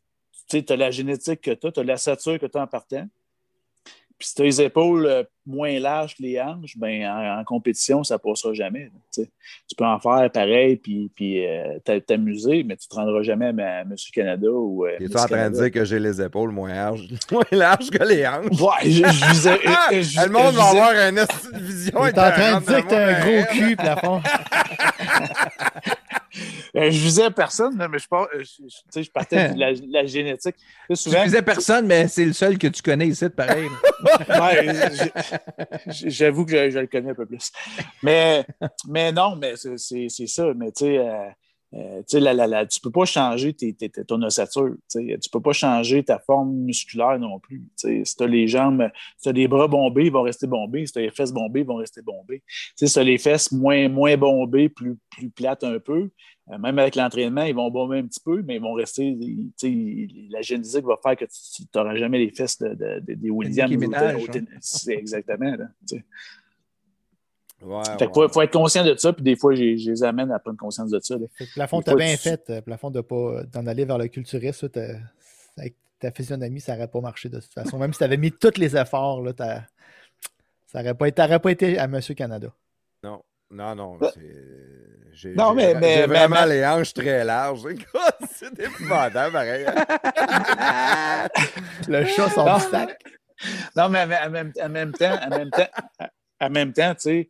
tu 0.50 0.64
as 0.70 0.76
la 0.78 0.90
génétique 0.92 1.42
que 1.42 1.52
tu 1.52 1.68
as, 1.68 1.72
tu 1.74 1.80
as 1.82 1.84
la 1.84 1.98
stature 1.98 2.40
que 2.40 2.46
tu 2.48 2.58
as 2.58 2.62
en 2.64 2.68
partant. 2.68 3.06
Puis 4.18 4.30
si 4.30 4.36
tu 4.36 4.42
as 4.42 4.46
les 4.46 4.62
épaules 4.62 5.06
euh, 5.06 5.24
moins 5.46 5.80
larges 5.80 6.16
que 6.16 6.24
les 6.24 6.42
hanches, 6.42 6.76
ben, 6.78 7.06
en, 7.08 7.40
en 7.40 7.44
compétition, 7.44 8.04
ça 8.04 8.16
ne 8.16 8.18
passera 8.20 8.54
jamais. 8.54 8.90
tu. 9.14 9.22
Tu 9.70 9.76
peux 9.78 9.86
en 9.86 10.00
faire 10.00 10.30
pareil 10.32 10.78
puis, 10.78 11.12
puis 11.16 11.46
euh, 11.46 11.78
t'a- 11.86 12.02
t'amuser, 12.02 12.64
mais 12.64 12.76
tu 12.78 12.88
ne 12.90 12.96
te 12.96 12.96
rendras 12.96 13.22
jamais 13.22 13.48
à, 13.64 13.86
Monsieur 13.86 14.12
Canada 14.14 14.48
ou. 14.50 14.86
Euh, 14.86 14.98
Miss 15.00 15.16
en 15.16 15.26
train 15.26 15.50
de 15.50 15.56
dire 15.56 15.72
que 15.72 15.86
j'ai 15.86 16.00
les 16.00 16.22
épaules 16.22 16.52
moins 16.52 16.74
larges, 16.74 17.08
moins 17.32 17.44
larges 17.52 17.90
que 17.90 18.04
les 18.04 18.26
hanches? 18.28 18.60
Ouais, 18.60 18.90
je, 18.90 19.04
je 19.06 19.30
visais. 19.32 19.60
Ah, 19.68 19.88
je- 19.92 20.02
je- 20.02 20.22
le 20.26 20.32
monde 20.32 20.52
je 20.54 20.58
va 20.58 20.70
avoir 20.70 20.90
un 20.92 21.16
esti 21.16 21.48
de 21.54 21.60
vision. 21.60 22.00
Il 22.06 22.08
est 22.10 22.18
en 22.20 22.32
train 22.32 22.60
de 22.60 22.66
dire 22.66 22.84
que 22.86 22.90
t'as 22.90 23.08
un 23.08 23.20
gros 23.22 23.46
cul, 23.52 23.76
plafond. 23.76 24.22
Euh, 26.76 26.92
je 26.92 27.00
visais 27.00 27.30
personne, 27.32 27.76
mais 27.92 27.98
je, 28.00 28.08
pars- 28.08 28.28
euh, 28.36 28.44
je, 28.44 29.10
partais 29.10 29.54
de 29.54 29.60
la, 29.60 29.72
la 29.90 30.06
génétique. 30.06 30.56
Sais, 30.58 30.64
Tu 30.90 30.96
souvent, 30.96 31.24
faisais 31.24 31.42
personne, 31.42 31.88
mais 31.88 32.08
c'est 32.08 32.26
le 32.26 32.34
seul 32.34 32.58
que 32.58 32.68
tu 32.68 32.82
connais 32.82 33.08
ici, 33.08 33.30
pareil. 33.30 33.68
Ouais, 34.30 34.90
j'avoue 35.88 36.46
que 36.46 36.52
je, 36.52 36.72
je 36.72 36.80
le 36.80 36.88
connais 36.88 37.12
un 37.12 37.16
peu 37.16 37.26
plus. 37.26 37.52
Mais, 38.04 38.46
mais 38.88 39.12
non, 39.12 39.36
mais 39.36 39.54
c'est- 39.56 39.78
ça. 40.28 40.54
Mais 40.56 40.72
tu 40.72 40.86
sais, 40.86 41.00
euh, 41.74 42.02
la- 42.14 42.34
la- 42.34 42.48
la- 42.48 42.66
tu 42.66 42.80
peux 42.80 42.92
pas 42.92 43.06
changer 43.06 43.54
tes- 43.54 43.74
tes- 43.74 43.90
ton 43.90 44.22
ossature. 44.22 44.76
Tu. 44.90 45.18
Tu 45.20 45.30
peux 45.30 45.42
pas 45.42 45.52
changer 45.54 46.04
ta 46.04 46.18
forme 46.20 46.54
musculaire 46.56 47.20
non 47.20 47.40
plus. 47.40 47.64
Si 47.76 48.04
tu 48.16 48.24
as 48.24 48.28
les 48.28 48.48
jambes, 48.48 48.90
si 49.18 49.24
tu 49.24 49.30
as 49.30 49.32
les 49.34 49.48
bras 49.48 49.68
bombés, 49.68 50.06
ils 50.06 50.12
vont 50.12 50.22
rester 50.22 50.48
bombés. 50.48 50.86
Si 50.86 50.94
tu 50.94 51.00
as 51.00 51.02
les 51.04 51.12
fesses 51.12 51.34
bombées, 51.34 51.62
ils 51.62 51.66
vont 51.66 51.76
rester 51.76 52.02
bombés. 52.02 52.42
Si 52.76 52.86
tu 52.86 53.00
as 53.00 53.04
les 53.04 53.18
fesses 53.18 53.52
moins, 53.52 53.90
moins 53.90 54.16
bombées, 54.16 54.70
plus, 54.70 54.96
plus 55.10 55.30
plates 55.30 55.64
un 55.66 55.80
peu, 55.80 56.10
euh, 56.50 56.58
même 56.58 56.80
avec 56.80 56.96
l'entraînement, 56.96 57.44
ils 57.44 57.54
vont 57.56 57.70
bomber 57.70 57.98
un 58.00 58.08
petit 58.08 58.22
peu, 58.24 58.42
mais 58.44 58.56
ils 58.56 58.62
vont 58.62 58.74
rester. 58.74 59.18
la 60.30 60.42
génétique 60.42 60.86
va 60.86 60.96
faire 61.04 61.18
que 61.18 61.26
tu 61.26 61.64
n'auras 61.76 61.96
jamais 61.96 62.20
les 62.20 62.30
fesses 62.32 62.58
de, 62.60 62.70
de- 62.70 63.00
de- 63.06 63.14
des 63.14 63.30
Williams. 63.30 63.70
Ou 64.16 64.22
hein. 64.22 64.24
exactement. 65.00 65.56
Là. 65.58 65.68
Ouais, 67.62 67.82
Fait 67.98 68.06
ouais. 68.06 68.12
faut, 68.14 68.30
faut 68.30 68.42
être 68.44 68.54
conscient 68.54 68.86
de 68.86 68.96
ça, 68.98 69.12
puis 69.14 69.24
des 69.24 69.36
fois, 69.36 69.56
je 69.56 69.62
les 69.64 70.04
amène 70.04 70.32
à 70.32 70.38
prendre 70.40 70.58
conscience 70.58 70.92
de 70.92 71.00
ça. 71.00 71.16
là. 71.18 71.26
Fait 71.36 71.46
que 71.48 71.54
Plafond, 71.54 71.82
t'as 71.82 71.96
bien 71.96 72.12
tu- 72.12 72.18
fait. 72.18 72.50
euh, 72.52 72.62
Plafond, 72.62 72.92
de 72.92 73.02
pas 73.02 73.44
d'en 73.52 73.66
aller 73.66 73.84
vers 73.86 73.98
le 73.98 74.08
culturiste. 74.08 74.68
Avec 75.58 75.76
ta 76.00 76.12
physionomie, 76.12 76.62
ça 76.62 76.76
n'aurait 76.76 76.88
pas 76.88 77.02
marché 77.02 77.30
de 77.30 77.40
toute 77.40 77.52
façon. 77.54 77.80
Même 77.80 77.92
si 77.94 77.98
tu 77.98 78.04
avais 78.04 78.18
mis 78.18 78.32
tous 78.32 78.58
les 78.58 78.78
efforts, 78.78 79.24
là, 79.24 79.32
ça 80.68 80.82
n'aurait 80.82 80.94
pas, 80.94 81.08
été- 81.08 81.22
t'aurais 81.22 81.40
pas 81.40 81.50
été 81.52 81.80
à 81.80 81.88
Monsieur 81.88 82.14
Canada. 82.14 82.50
Non, 83.04 83.24
non, 83.50 83.74
non. 83.76 83.98
J'ai 85.14 85.34
mais- 85.74 86.06
vraiment 86.06 86.46
mais- 86.46 86.60
les 86.60 86.66
hanches 86.66 86.94
très 86.94 87.24
larges. 87.26 87.64
C'est 88.36 88.60
épouvantable, 88.60 89.34
pareil. 89.34 89.66
hein. 89.66 91.28
Le 91.88 92.06
chat 92.06 92.30
sort 92.30 92.46
Non. 92.46 92.56
du 92.58 92.62
sac. 92.66 93.02
Non, 93.76 93.90
mais 93.90 94.04
en 94.04 94.30
même, 94.30 94.52
en 94.64 94.70
même 94.70 94.92
temps, 94.94 95.16
en 95.26 95.30
même 95.30 95.50
temps, 95.50 95.68
en 96.40 96.50
même 96.50 96.72
temps, 96.74 96.94
c'est 96.98 97.30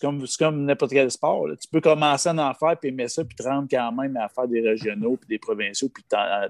comme, 0.00 0.64
n'importe 0.64 0.92
quel 0.92 1.10
sport. 1.10 1.46
Tu 1.60 1.68
peux 1.68 1.80
commencer 1.80 2.28
à 2.28 2.32
en 2.34 2.54
faire, 2.54 2.76
puis 2.78 2.88
aimer 2.88 3.08
ça, 3.08 3.24
puis 3.24 3.36
te 3.36 3.42
rendre 3.42 3.68
quand 3.70 3.92
même 3.92 4.16
à 4.16 4.28
faire 4.28 4.48
des 4.48 4.60
régionaux, 4.60 5.16
puis 5.16 5.28
des 5.28 5.38
provinciaux, 5.38 5.88
puis 5.88 6.04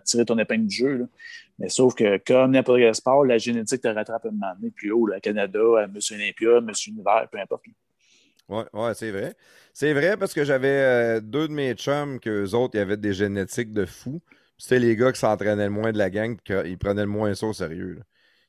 tirer 0.05 0.25
ton 0.25 0.39
épingle 0.39 0.67
du 0.67 0.77
jeu. 0.77 1.09
Mais 1.59 1.69
sauf 1.69 1.95
que, 1.95 2.19
comme 2.19 2.53
n'importe 2.53 2.79
quel 2.79 2.95
sport, 2.95 3.25
la 3.25 3.39
génétique 3.39 3.83
te 3.83 3.89
rattrape 3.89 4.27
un 4.27 4.31
moment 4.31 4.55
donné 4.55 4.71
plus 4.71 4.91
haut, 4.91 5.07
là, 5.07 5.21
Canada, 5.21 5.61
Monsieur 5.93 6.17
Olympia, 6.17 6.61
Monsieur 6.61 6.93
Univers, 6.93 7.29
peu 7.31 7.39
importe. 7.39 7.65
Ouais, 8.49 8.65
ouais, 8.73 8.95
c'est 8.95 9.11
vrai. 9.11 9.35
C'est 9.75 9.93
vrai 9.93 10.17
parce 10.17 10.33
que 10.33 10.45
j'avais 10.45 10.69
euh, 10.69 11.21
deux 11.21 11.49
de 11.49 11.53
mes 11.53 11.75
chums 11.75 12.19
qu'eux 12.19 12.53
autres, 12.55 12.77
ils 12.77 12.81
avaient 12.81 12.97
des 12.97 13.13
génétiques 13.13 13.73
de 13.73 13.85
fous. 13.85 14.23
C'était 14.57 14.79
les 14.79 14.97
gars 14.97 15.13
qui 15.13 15.21
s'entraînaient 15.21 15.67
le 15.67 15.71
moins 15.71 15.93
de 15.93 15.99
la 15.99 16.11
gang, 16.11 16.37
qu'ils 16.43 16.79
prenaient 16.79 17.03
le 17.03 17.09
moins 17.09 17.35
ça 17.35 17.47
au 17.47 17.53
sérieux. 17.53 18.01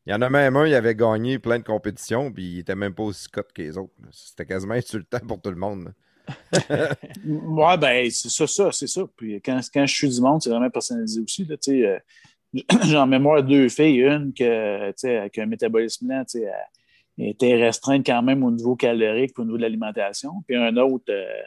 Il 0.10 0.14
y 0.14 0.16
en 0.16 0.24
a 0.24 0.30
même 0.32 0.56
un, 0.56 0.66
il 0.66 0.74
avait 0.74 0.96
gagné 0.96 1.38
plein 1.38 1.60
de 1.60 1.64
compétitions, 1.64 2.32
puis 2.32 2.44
il 2.54 2.60
était 2.62 2.74
même 2.74 2.96
pas 2.96 3.04
aussi 3.04 3.30
cote 3.30 3.54
que 3.54 3.62
les 3.62 3.78
autres. 3.78 3.94
C'était 4.10 4.44
quasiment 4.48 4.74
insultant 4.74 5.20
pour 5.20 5.40
tout 5.40 5.52
le 5.52 5.56
monde. 5.56 5.94
Ouais, 7.28 7.78
ben, 7.78 8.10
c'est 8.10 8.30
ça, 8.30 8.48
ça, 8.48 8.72
c'est 8.72 8.88
ça. 8.88 9.04
Puis 9.16 9.40
quand, 9.40 9.60
quand 9.72 9.86
je 9.86 9.94
suis 9.94 10.10
du 10.10 10.20
monde, 10.20 10.42
c'est 10.42 10.50
vraiment 10.50 10.72
personnalisé 10.72 11.22
aussi. 11.22 11.46
Là, 11.46 11.58
euh, 11.68 12.00
J'ai 12.86 12.98
en 12.98 13.06
mémoire 13.06 13.44
deux 13.44 13.70
filles, 13.70 14.02
une 14.02 14.34
que, 14.34 14.92
avec 15.18 15.38
un 15.38 15.46
métabolisme 15.46 16.10
lent, 16.10 16.24
était 17.20 17.56
restreinte 17.56 18.04
quand 18.04 18.24
même 18.24 18.44
au 18.44 18.50
niveau 18.50 18.76
calorique 18.76 19.38
au 19.38 19.46
niveau 19.46 19.58
de 19.58 19.62
l'alimentation. 19.62 20.32
Puis 20.48 20.56
un 20.56 20.76
autre, 20.78 21.06
euh, 21.10 21.44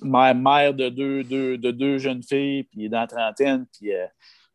mère, 0.00 0.36
mère 0.36 0.74
de, 0.74 0.88
deux, 0.90 1.24
deux- 1.24 1.58
de 1.58 1.72
deux 1.72 1.98
jeunes 1.98 2.22
filles, 2.22 2.62
puis 2.64 2.88
dans 2.88 3.00
la 3.00 3.06
trentaine, 3.08 3.66
puis 3.76 3.92
euh, 3.92 4.06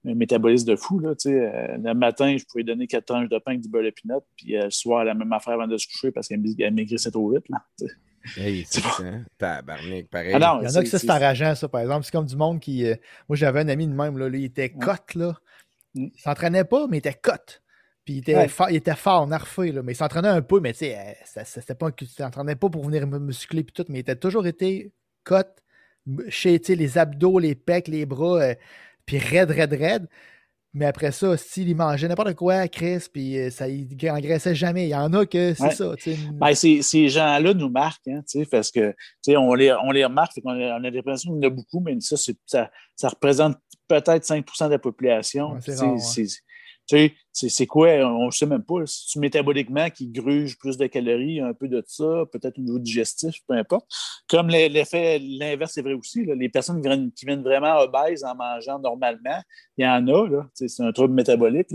un 0.07 0.15
métabolisme 0.15 0.67
de 0.67 0.75
fou. 0.75 0.99
Là, 0.99 1.15
tu 1.15 1.29
sais. 1.29 1.51
Euh, 1.53 1.77
le 1.77 1.93
matin, 1.93 2.35
je 2.37 2.45
pouvais 2.45 2.63
donner 2.63 2.87
quatre 2.87 3.05
tranches 3.05 3.29
de 3.29 3.37
pain 3.39 3.51
avec 3.51 3.61
du 3.61 3.69
beurre 3.69 3.83
de 3.83 3.89
pinot, 3.91 4.23
puis 4.35 4.55
euh, 4.57 4.65
le 4.65 4.69
soir, 4.71 5.03
la 5.05 5.13
même 5.13 5.31
affaire 5.33 5.53
avant 5.53 5.67
de 5.67 5.77
se 5.77 5.87
coucher 5.87 6.11
parce 6.11 6.27
qu'elle 6.27 6.43
elle 6.59 6.73
maigrissait 6.73 7.11
trop 7.11 7.31
vite. 7.31 7.47
Là, 7.49 7.63
tu 7.79 7.87
sais. 7.87 7.93
Hey, 8.41 8.65
c'est 8.69 8.81
ça. 8.81 9.03
Tabarnak, 9.37 10.07
pareil. 10.09 10.33
Ah 10.33 10.39
non, 10.39 10.61
Il 10.61 10.69
y 10.69 10.71
en 10.71 10.75
a 10.75 10.83
que 10.83 10.89
ça, 10.89 10.99
c'est 10.99 11.09
enrageant, 11.11 11.55
ça, 11.55 11.67
par 11.69 11.81
exemple. 11.81 12.05
C'est 12.05 12.11
comme 12.11 12.25
du 12.25 12.35
monde 12.35 12.59
qui. 12.59 12.85
euh, 12.85 12.95
moi, 13.29 13.35
j'avais 13.35 13.61
un 13.61 13.67
ami 13.69 13.87
de 13.87 13.93
même, 13.93 14.17
là, 14.17 14.27
lui, 14.29 14.41
il 14.41 14.45
était 14.45 14.69
cote, 14.69 15.15
là. 15.15 15.35
Mm. 15.95 16.07
Il 16.13 16.19
s'entraînait 16.21 16.65
pas, 16.65 16.87
mais 16.87 16.97
il 16.97 16.99
était 16.99 17.13
cote. 17.13 17.61
Puis 18.05 18.15
il 18.15 18.17
était, 18.19 18.35
Ouais. 18.35 18.47
fort, 18.47 18.69
il 18.69 18.77
était 18.77 18.95
fort, 18.95 19.27
narfé, 19.27 19.71
là. 19.71 19.81
Mais 19.83 19.91
il 19.93 19.95
s'entraînait 19.95 20.29
un 20.29 20.41
peu, 20.41 20.59
mais 20.59 20.71
tu 20.73 20.79
sais, 20.79 20.97
euh, 20.97 21.41
c'était 21.45 21.75
pas, 21.75 21.89
il 21.99 22.07
s'entraînait 22.07 22.55
pas 22.55 22.69
pour 22.69 22.85
venir 22.85 23.05
me 23.07 23.19
muscler, 23.19 23.63
puis 23.63 23.73
tout, 23.73 23.85
mais 23.89 23.97
il 23.97 24.01
était 24.01 24.15
toujours 24.15 24.47
été 24.47 24.91
cote, 25.23 25.61
chez, 26.29 26.57
tu 26.59 26.67
sais, 26.67 26.75
les 26.75 26.97
abdos, 26.97 27.39
les 27.39 27.55
pecs, 27.55 27.87
les 27.89 28.05
bras, 28.05 28.41
euh, 28.41 28.55
puis 29.07 29.17
raide, 29.17 29.49
raide, 29.49 29.73
raide. 29.73 30.07
Mais 30.73 30.85
après 30.85 31.11
ça, 31.11 31.35
s'il 31.37 31.75
mangeait 31.75 32.07
n'importe 32.07 32.35
quoi, 32.35 32.67
Chris, 32.67 33.07
puis 33.11 33.39
euh, 33.39 33.49
ça, 33.49 33.67
il 33.67 33.87
engraissait 34.11 34.53
jamais. 34.53 34.85
Il 34.85 34.89
y 34.89 34.95
en 34.95 35.11
a 35.13 35.25
que 35.25 35.55
c'est 35.55 35.63
Ouais. 35.63 35.71
ça. 35.73 35.95
Ben, 36.33 36.53
ces, 36.53 37.09
gens-là 37.09 37.55
nous 37.55 37.69
marquent, 37.69 38.09
hein, 38.09 38.21
parce 38.51 38.69
que 38.69 38.93
on 39.29 39.55
les, 39.55 39.73
on 39.83 39.91
les 39.91 40.05
remarque, 40.05 40.33
fait 40.33 40.41
a, 40.45 40.51
on 40.51 40.83
a 40.83 40.89
l'impression 40.91 41.33
qu'il 41.33 41.41
y 41.41 41.45
en 41.45 41.49
a 41.49 41.53
beaucoup, 41.53 41.79
mais 41.79 41.97
ça, 41.99 42.15
ça, 42.45 42.69
ça 42.95 43.09
représente 43.09 43.57
peut-être 43.87 44.23
5% 44.23 44.65
de 44.65 44.71
la 44.71 44.79
population. 44.79 45.53
Ouais, 45.53 45.61
c'est 45.61 46.27
Tu 47.37 47.49
c'est- 47.49 47.63
tu 47.63 47.67
quoi, 47.67 47.89
on 47.89 48.27
ne 48.27 48.31
sait 48.31 48.45
même 48.45 48.63
pas. 48.63 48.81
C'est 48.85 49.19
métaboliquement 49.19 49.89
qui 49.89 50.07
gruge 50.07 50.57
plus 50.57 50.77
de 50.77 50.87
calories, 50.87 51.39
un 51.39 51.53
peu 51.53 51.67
de 51.67 51.83
ça, 51.85 52.23
peut-être 52.31 52.57
au 52.57 52.61
niveau 52.61 52.79
digestif, 52.79 53.35
peu 53.47 53.53
importe. 53.53 53.85
Comme 54.29 54.47
l'effet, 54.47 55.19
l'inverse 55.19 55.77
est 55.77 55.81
vrai 55.81 55.93
aussi. 55.93 56.25
Les 56.25 56.49
personnes 56.49 56.81
qui 56.81 56.87
viennent, 56.87 57.11
qui 57.11 57.25
viennent 57.25 57.43
vraiment 57.43 57.77
obèses 57.79 58.23
en 58.23 58.35
mangeant 58.35 58.79
normalement, 58.79 59.41
il 59.77 59.85
y 59.85 59.87
en 59.87 60.07
a. 60.07 60.49
Tu 60.57 60.67
c'est 60.67 60.83
un 60.83 60.91
trouble 60.91 61.13
métabolique. 61.13 61.73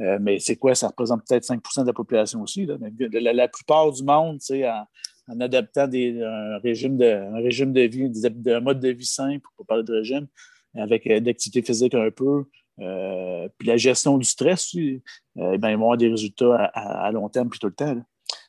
Euh, 0.00 0.18
mais 0.20 0.38
c'est 0.38 0.56
quoi? 0.56 0.74
Ça 0.74 0.88
représente 0.88 1.22
peut-être 1.26 1.44
5% 1.44 1.82
de 1.82 1.86
la 1.88 1.92
population 1.92 2.42
aussi. 2.42 2.66
La, 2.66 3.48
plupart 3.48 3.92
du 3.92 4.02
monde, 4.02 4.40
tu 4.40 4.64
en, 4.66 4.86
en 5.28 5.40
adaptant 5.40 5.88
un, 5.92 6.58
régime 6.58 6.96
de, 6.96 7.80
vie, 7.86 8.10
un 8.52 8.60
mode 8.60 8.80
de 8.80 8.88
vie 8.88 9.06
simple, 9.06 9.46
pour 9.56 9.66
parler 9.66 9.84
de 9.84 9.92
régime, 9.92 10.26
avec 10.74 11.06
euh, 11.06 11.20
d'activité 11.20 11.62
physique 11.62 11.94
un 11.94 12.10
peu, 12.10 12.44
euh, 12.80 13.48
puis 13.58 13.68
la 13.68 13.76
gestion 13.76 14.18
du 14.18 14.24
stress, 14.26 14.74
euh, 14.76 14.98
eh 15.36 15.58
ben, 15.58 15.70
ils 15.70 15.76
vont 15.76 15.84
avoir 15.84 15.96
des 15.96 16.08
résultats 16.08 16.54
à, 16.56 16.64
à- 16.66 17.06
à 17.06 17.10
long 17.12 17.28
terme 17.28 17.48
puis 17.50 17.58
tout 17.58 17.68
le 17.68 17.74
temps. 17.74 17.94
là. 17.94 18.02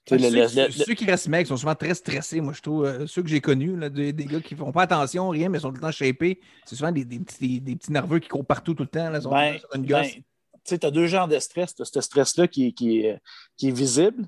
Le- 0.09 0.17
ceux, 0.19 0.29
le- 0.31 0.65
le- 0.65 0.71
ceux 0.71 0.93
qui 0.93 1.05
restent 1.05 1.27
mecs 1.27 1.47
sont 1.47 1.57
souvent 1.57 1.75
très 1.75 1.93
stressés, 1.93 2.39
moi, 2.39 2.53
je 2.53 2.61
trouve. 2.61 2.85
Euh, 2.85 3.05
ceux 3.07 3.21
que 3.21 3.27
j'ai 3.29 3.41
connus, 3.41 3.75
là, 3.75 3.89
des, 3.89 4.13
des 4.13 4.25
gars 4.25 4.39
qui 4.39 4.55
font 4.55 4.71
pas 4.71 4.83
attention, 4.83 5.27
rien, 5.29 5.49
mais 5.49 5.59
sont 5.59 5.69
tout 5.69 5.75
le 5.75 5.81
temps 5.81 5.91
shapés, 5.91 6.39
c'est 6.65 6.75
souvent 6.75 6.91
des, 6.93 7.03
des 7.03 7.19
petits, 7.19 7.37
des, 7.47 7.59
des 7.59 7.75
petits 7.75 7.91
nerveux 7.91 8.19
qui 8.19 8.29
courent 8.29 8.45
partout 8.45 8.73
tout 8.73 8.83
le 8.83 8.89
temps. 8.89 9.09
Là, 9.09 9.19
sont 9.19 9.29
Ben, 9.31 9.59
sur 9.59 9.67
une 9.75 9.81
ben, 9.85 10.01
gosse. 10.03 10.13
tu 10.13 10.23
sais, 10.63 10.79
tu 10.79 10.87
as 10.87 10.91
deux 10.91 11.07
genres 11.07 11.27
de 11.27 11.37
stress. 11.39 11.75
Tu 11.75 11.81
as 11.81 11.85
ce 11.85 11.99
stress-là 12.01 12.47
qui, 12.47 12.67
est- 12.67 12.71
qui, 12.71 12.99
est- 12.99 13.19
qui 13.57 13.67
est 13.67 13.71
visible, 13.71 14.25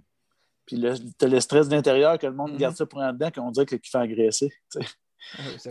puis 0.66 0.80
tu 1.18 1.26
as 1.26 1.28
le 1.28 1.40
stress 1.40 1.70
d'intérieur 1.70 2.20
que 2.20 2.28
le 2.28 2.34
monde 2.34 2.52
Mhm. 2.52 2.58
garde 2.58 2.76
ça 2.76 2.86
pour 2.86 3.00
en 3.00 3.14
dedans, 3.14 3.32
qu'on 3.32 3.50
dirait 3.52 3.66
que 3.66 3.76
qui 3.78 3.90
fait 3.90 3.98
engraisser. 4.00 4.52
tu 4.72 4.80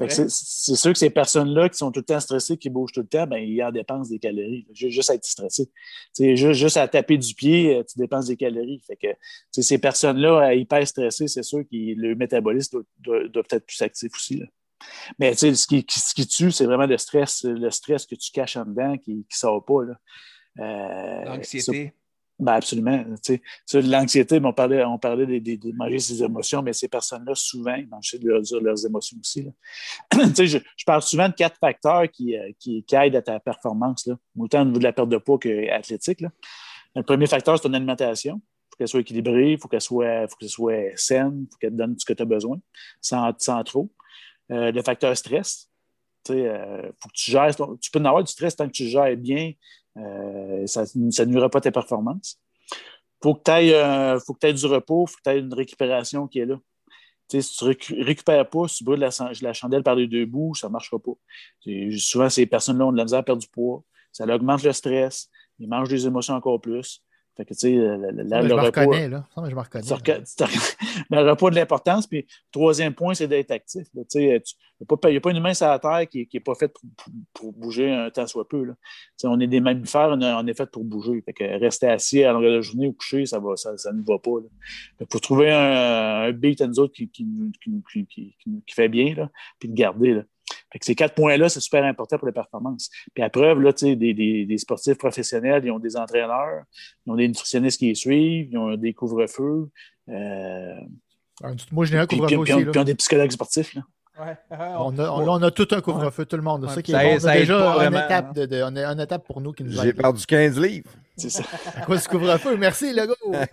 sais. 0.08 0.26
C'est 0.28 0.76
sûr 0.76 0.92
que 0.92 0.98
ces 0.98 1.10
personnes-là 1.10 1.68
qui 1.68 1.76
sont 1.78 1.90
tout 1.90 2.00
le 2.00 2.04
temps 2.04 2.20
stressées, 2.20 2.56
qui 2.56 2.70
bougent 2.70 2.92
tout 2.92 3.00
le 3.00 3.06
temps, 3.06 3.26
ben, 3.26 3.38
ils 3.38 3.62
en 3.62 3.72
dépensent 3.72 4.10
des 4.10 4.18
calories. 4.18 4.66
Juste 4.72 5.10
à 5.10 5.14
être 5.14 5.24
stressé. 5.24 5.70
Juste, 6.18 6.52
juste 6.52 6.76
à 6.76 6.86
taper 6.88 7.18
du 7.18 7.34
pied, 7.34 7.76
euh, 7.76 7.82
tu 7.82 7.98
dépenses 7.98 8.26
des 8.26 8.36
calories. 8.36 8.82
Fait 8.86 8.96
que 8.96 9.08
ces 9.50 9.78
personnes-là, 9.78 10.48
euh, 10.48 10.54
hyper 10.54 10.86
stressées, 10.86 11.28
c'est 11.28 11.42
sûr 11.42 11.60
que 11.60 11.66
le 11.72 12.14
métabolisme 12.14 12.78
doit, 12.78 13.18
doit- 13.20 13.28
doit 13.28 13.42
peut-être 13.42 13.66
plus 13.66 13.82
actif 13.82 14.12
aussi. 14.14 14.36
là. 14.38 14.46
Mais 15.18 15.34
ce 15.34 15.66
qui, 15.66 15.84
ce 15.88 16.14
qui 16.14 16.26
tue, 16.26 16.52
c'est 16.52 16.64
vraiment 16.64 16.86
le 16.86 16.96
stress, 16.98 17.42
le 17.44 17.70
stress 17.70 18.06
que 18.06 18.14
tu 18.14 18.30
caches 18.30 18.56
en 18.56 18.64
dedans 18.64 18.96
qui 18.96 19.14
ne 19.14 19.22
sort 19.28 19.64
pas. 19.64 19.80
Euh, 20.60 21.24
L'anxiété. 21.24 21.92
Ben 22.38 22.52
absolument. 22.52 23.04
Tu 23.22 23.40
sais, 23.66 23.82
L'anxiété, 23.82 24.40
on 24.42 24.52
parlait, 24.52 24.84
on 24.84 24.98
parlait 24.98 25.40
de, 25.40 25.72
manger 25.76 25.98
ses 25.98 26.22
émotions, 26.22 26.62
mais 26.62 26.72
ces 26.72 26.88
personnes-là, 26.88 27.34
souvent, 27.34 27.74
ils 27.74 27.88
mangent 27.88 28.16
leurs, 28.22 28.42
leurs 28.62 28.86
émotions 28.86 29.18
aussi. 29.20 29.48
Tu 30.12 30.34
sais, 30.34 30.46
je, 30.46 30.84
parle 30.86 31.02
souvent 31.02 31.28
de 31.28 31.34
quatre 31.34 31.58
facteurs 31.58 32.08
qui, 32.10 32.36
euh, 32.36 32.52
qui, 32.58 32.84
aident 32.92 33.16
à 33.16 33.22
ta 33.22 33.40
performance, 33.40 34.08
autant 34.38 34.62
au 34.62 34.64
niveau 34.66 34.78
de 34.78 34.84
la 34.84 34.92
perte 34.92 35.08
de 35.08 35.18
poids 35.18 35.38
qu'athlétique. 35.38 36.22
Le 36.94 37.02
premier 37.02 37.26
facteur, 37.26 37.58
c'est 37.58 37.68
ton 37.68 37.74
alimentation. 37.74 38.40
Il 38.40 38.70
faut 38.70 38.76
qu'elle 38.78 38.88
soit 38.88 39.00
équilibrée, 39.00 39.52
il 39.52 39.58
faut 39.58 39.68
qu'elle 39.68 39.80
soit, 39.80 40.28
faut 40.28 40.36
qu'elle 40.36 40.48
soit 40.48 40.96
saine, 40.96 41.46
il 41.46 41.52
faut 41.52 41.58
qu'elle 41.58 41.72
te 41.72 41.76
donne 41.76 41.98
ce 41.98 42.04
que 42.04 42.12
tu 42.12 42.22
as 42.22 42.26
besoin, 42.26 42.58
sans, 43.00 43.32
sans 43.38 43.62
trop. 43.64 43.90
Euh, 44.52 44.70
le 44.70 44.82
facteur 44.82 45.16
stress. 45.16 45.68
Sais, 46.26 46.46
euh, 46.46 46.82
faut 47.00 47.08
que 47.08 47.14
tu 47.14 47.30
gères 47.30 47.54
ton- 47.56 47.76
tu 47.76 47.90
peux 47.90 48.00
en 48.00 48.04
avoir 48.04 48.22
du 48.22 48.30
stress 48.30 48.54
tant 48.54 48.66
que 48.66 48.72
tu 48.72 48.86
gères 48.86 49.16
bien, 49.16 49.52
euh, 49.98 50.66
ça 50.66 50.84
ne 50.94 51.24
nuira 51.24 51.48
pas 51.48 51.60
tes 51.60 51.70
performances. 51.70 52.40
Faut 53.22 53.34
que 53.34 53.42
tu 53.44 54.46
aies 54.46 54.52
du 54.52 54.66
repos, 54.66 55.06
faut 55.06 55.16
que 55.16 55.22
tu 55.24 55.30
aies 55.30 55.40
une 55.40 55.52
récupération 55.52 56.28
qui 56.28 56.38
est 56.38 56.46
là. 56.46 56.56
Si 57.30 57.40
tu 57.42 57.64
récu- 57.64 58.02
récupères 58.02 58.48
pas, 58.48 58.68
si 58.68 58.76
tu 58.76 58.84
brûles 58.84 59.00
la, 59.00 59.10
la 59.42 59.52
chandelle 59.52 59.82
par 59.82 59.96
les 59.96 60.06
deux 60.06 60.24
bouts, 60.24 60.54
ça 60.54 60.68
ne 60.68 60.72
marchera 60.72 60.98
pas. 60.98 61.12
Souvent, 61.98 62.30
ces 62.30 62.46
personnes-là 62.46 62.86
ont 62.86 62.92
de 62.92 62.96
la 62.96 63.04
misère 63.04 63.18
à 63.18 63.22
perdre 63.22 63.42
du 63.42 63.48
pois. 63.48 63.82
Ça 64.12 64.24
augmente 64.24 64.62
le 64.62 64.72
stress. 64.72 65.28
Ils 65.58 65.68
mangent 65.68 65.90
des 65.90 66.06
émotions 66.06 66.34
encore 66.34 66.60
plus. 66.60 67.02
Fait 67.38 67.44
que, 67.44 67.54
tu 67.54 67.60
sais, 67.60 67.70
le, 67.70 67.96
je 68.42 68.48
me 68.48 68.60
repos- 68.60 68.66
reconnais, 68.90 69.08
là. 69.08 69.24
Je 69.84 69.90
me 69.94 69.94
reconnais. 69.94 70.24
le 71.22 71.30
repos 71.30 71.50
de 71.50 71.54
l'importance. 71.54 72.06
Puis, 72.08 72.26
troisième 72.50 72.92
point, 72.94 73.14
c'est 73.14 73.28
d'être 73.28 73.52
actif. 73.52 73.86
là. 73.94 74.02
Tu 74.02 74.18
sais, 74.18 74.42
Il 74.80 75.10
n'y 75.10 75.16
a 75.16 75.20
pas 75.20 75.30
une 75.30 75.36
humain 75.36 75.54
sur 75.54 75.68
la 75.68 75.78
Terre 75.78 76.08
qui 76.10 76.28
n'est 76.34 76.40
pas 76.40 76.54
fait 76.56 76.68
pour, 76.68 76.82
pour- 76.96 77.12
pour 77.32 77.52
bouger 77.52 77.90
un 77.92 78.10
temps 78.10 78.26
soit 78.26 78.46
peu. 78.48 78.64
là. 78.64 78.74
Tu 78.74 78.88
sais, 79.18 79.26
on 79.28 79.38
est 79.40 79.46
des 79.46 79.60
mammifères, 79.60 80.08
on, 80.20 80.46
est 80.48 80.54
fait 80.56 80.68
pour 80.70 80.82
bouger. 80.84 81.22
Fait 81.22 81.32
que 81.32 81.44
rester 81.60 81.86
assis 81.86 82.24
à 82.24 82.32
longueur 82.32 82.50
de 82.50 82.56
la 82.56 82.60
journée 82.60 82.88
ou 82.88 82.92
coucher, 82.92 83.24
ça 83.24 83.38
ne 83.40 83.56
ça, 83.56 83.76
ça 83.76 83.92
ne 83.92 84.02
va 84.02 84.18
pas. 84.18 84.30
Il 85.00 85.06
faut 85.10 85.18
trouver 85.20 85.50
un, 85.52 86.22
un 86.28 86.32
beat 86.32 86.60
à 86.60 86.66
nous 86.66 86.80
autres 86.80 86.92
qui, 86.94 87.08
qui, 87.08 87.24
nous- 87.24 87.52
qui, 87.62 87.70
nous- 87.70 87.82
qui- 87.92 88.06
qui- 88.06 88.36
qui- 88.42 88.62
qui 88.66 88.74
fait 88.74 88.88
bien, 88.88 89.14
là, 89.14 89.30
puis 89.60 89.68
le 89.68 89.74
garder. 89.74 90.14
Là. 90.14 90.22
Fait 90.72 90.78
que 90.78 90.84
ces 90.84 90.94
quatre 90.94 91.14
points-là, 91.14 91.48
c'est 91.48 91.60
super 91.60 91.84
important 91.84 92.18
pour 92.18 92.26
les 92.26 92.32
performances. 92.32 92.90
Puis 93.14 93.22
à 93.22 93.30
preuve, 93.30 93.60
là, 93.60 93.72
tu 93.72 93.86
sais, 93.86 93.96
des, 93.96 94.14
des, 94.14 94.44
des 94.46 94.58
sportifs 94.58 94.98
professionnels, 94.98 95.62
ils 95.64 95.70
ont 95.70 95.78
des 95.78 95.96
entraîneurs, 95.96 96.62
ils 97.06 97.10
ont 97.12 97.16
des 97.16 97.28
nutritionnistes 97.28 97.78
qui 97.78 97.86
les 97.88 97.94
suivent, 97.94 98.48
ils 98.52 98.58
ont 98.58 98.76
des 98.76 98.92
couvre-feux. 98.92 99.68
euh, 100.08 100.74
Moi, 101.72 101.84
je 101.86 101.92
n'ai 101.94 101.98
un 102.00 102.06
puis, 102.06 102.16
couvre-feu 102.18 102.36
puis- 102.36 102.44
puis- 102.44 102.52
aussi. 102.54 102.64
là. 102.64 102.70
puis 102.70 102.78
ils 102.78 102.82
ont 102.82 102.84
des 102.84 102.94
psychologues 102.94 103.30
sportifs. 103.30 103.74
Là. 103.74 103.82
Ouais. 104.20 104.36
On 104.50 104.98
a, 104.98 105.10
on, 105.12 105.20
là, 105.20 105.32
on 105.32 105.42
a 105.42 105.50
tout 105.52 105.68
un 105.70 105.80
couvre-feu, 105.80 106.26
tout 106.26 106.34
le 106.36 106.42
monde. 106.42 106.64
Ouais, 106.64 106.70
ça 106.74 106.82
qui 106.82 106.90
ça 106.90 107.04
est 107.04 107.14
bon. 107.14 107.20
ça 107.20 107.34
déjà 107.36 107.86
une 107.86 107.94
étape, 107.94 108.26
hein. 108.30 108.32
de, 108.34 108.46
de- 108.46 108.62
on 108.64 108.74
a 108.74 108.84
une 108.92 108.98
étape 109.00 109.24
pour 109.24 109.40
nous 109.40 109.52
qui 109.52 109.62
nous 109.62 109.70
J'ai 109.80 109.92
perdu 109.92 110.26
15 110.26 110.58
livres. 110.60 110.90
C'est 111.16 111.30
ça. 111.30 111.44
À 111.76 111.82
cause 111.82 112.02
du 112.02 112.08
couvre-feu. 112.08 112.56
Merci, 112.56 112.92
Legault. 112.92 113.14
Ouais, 113.30 113.46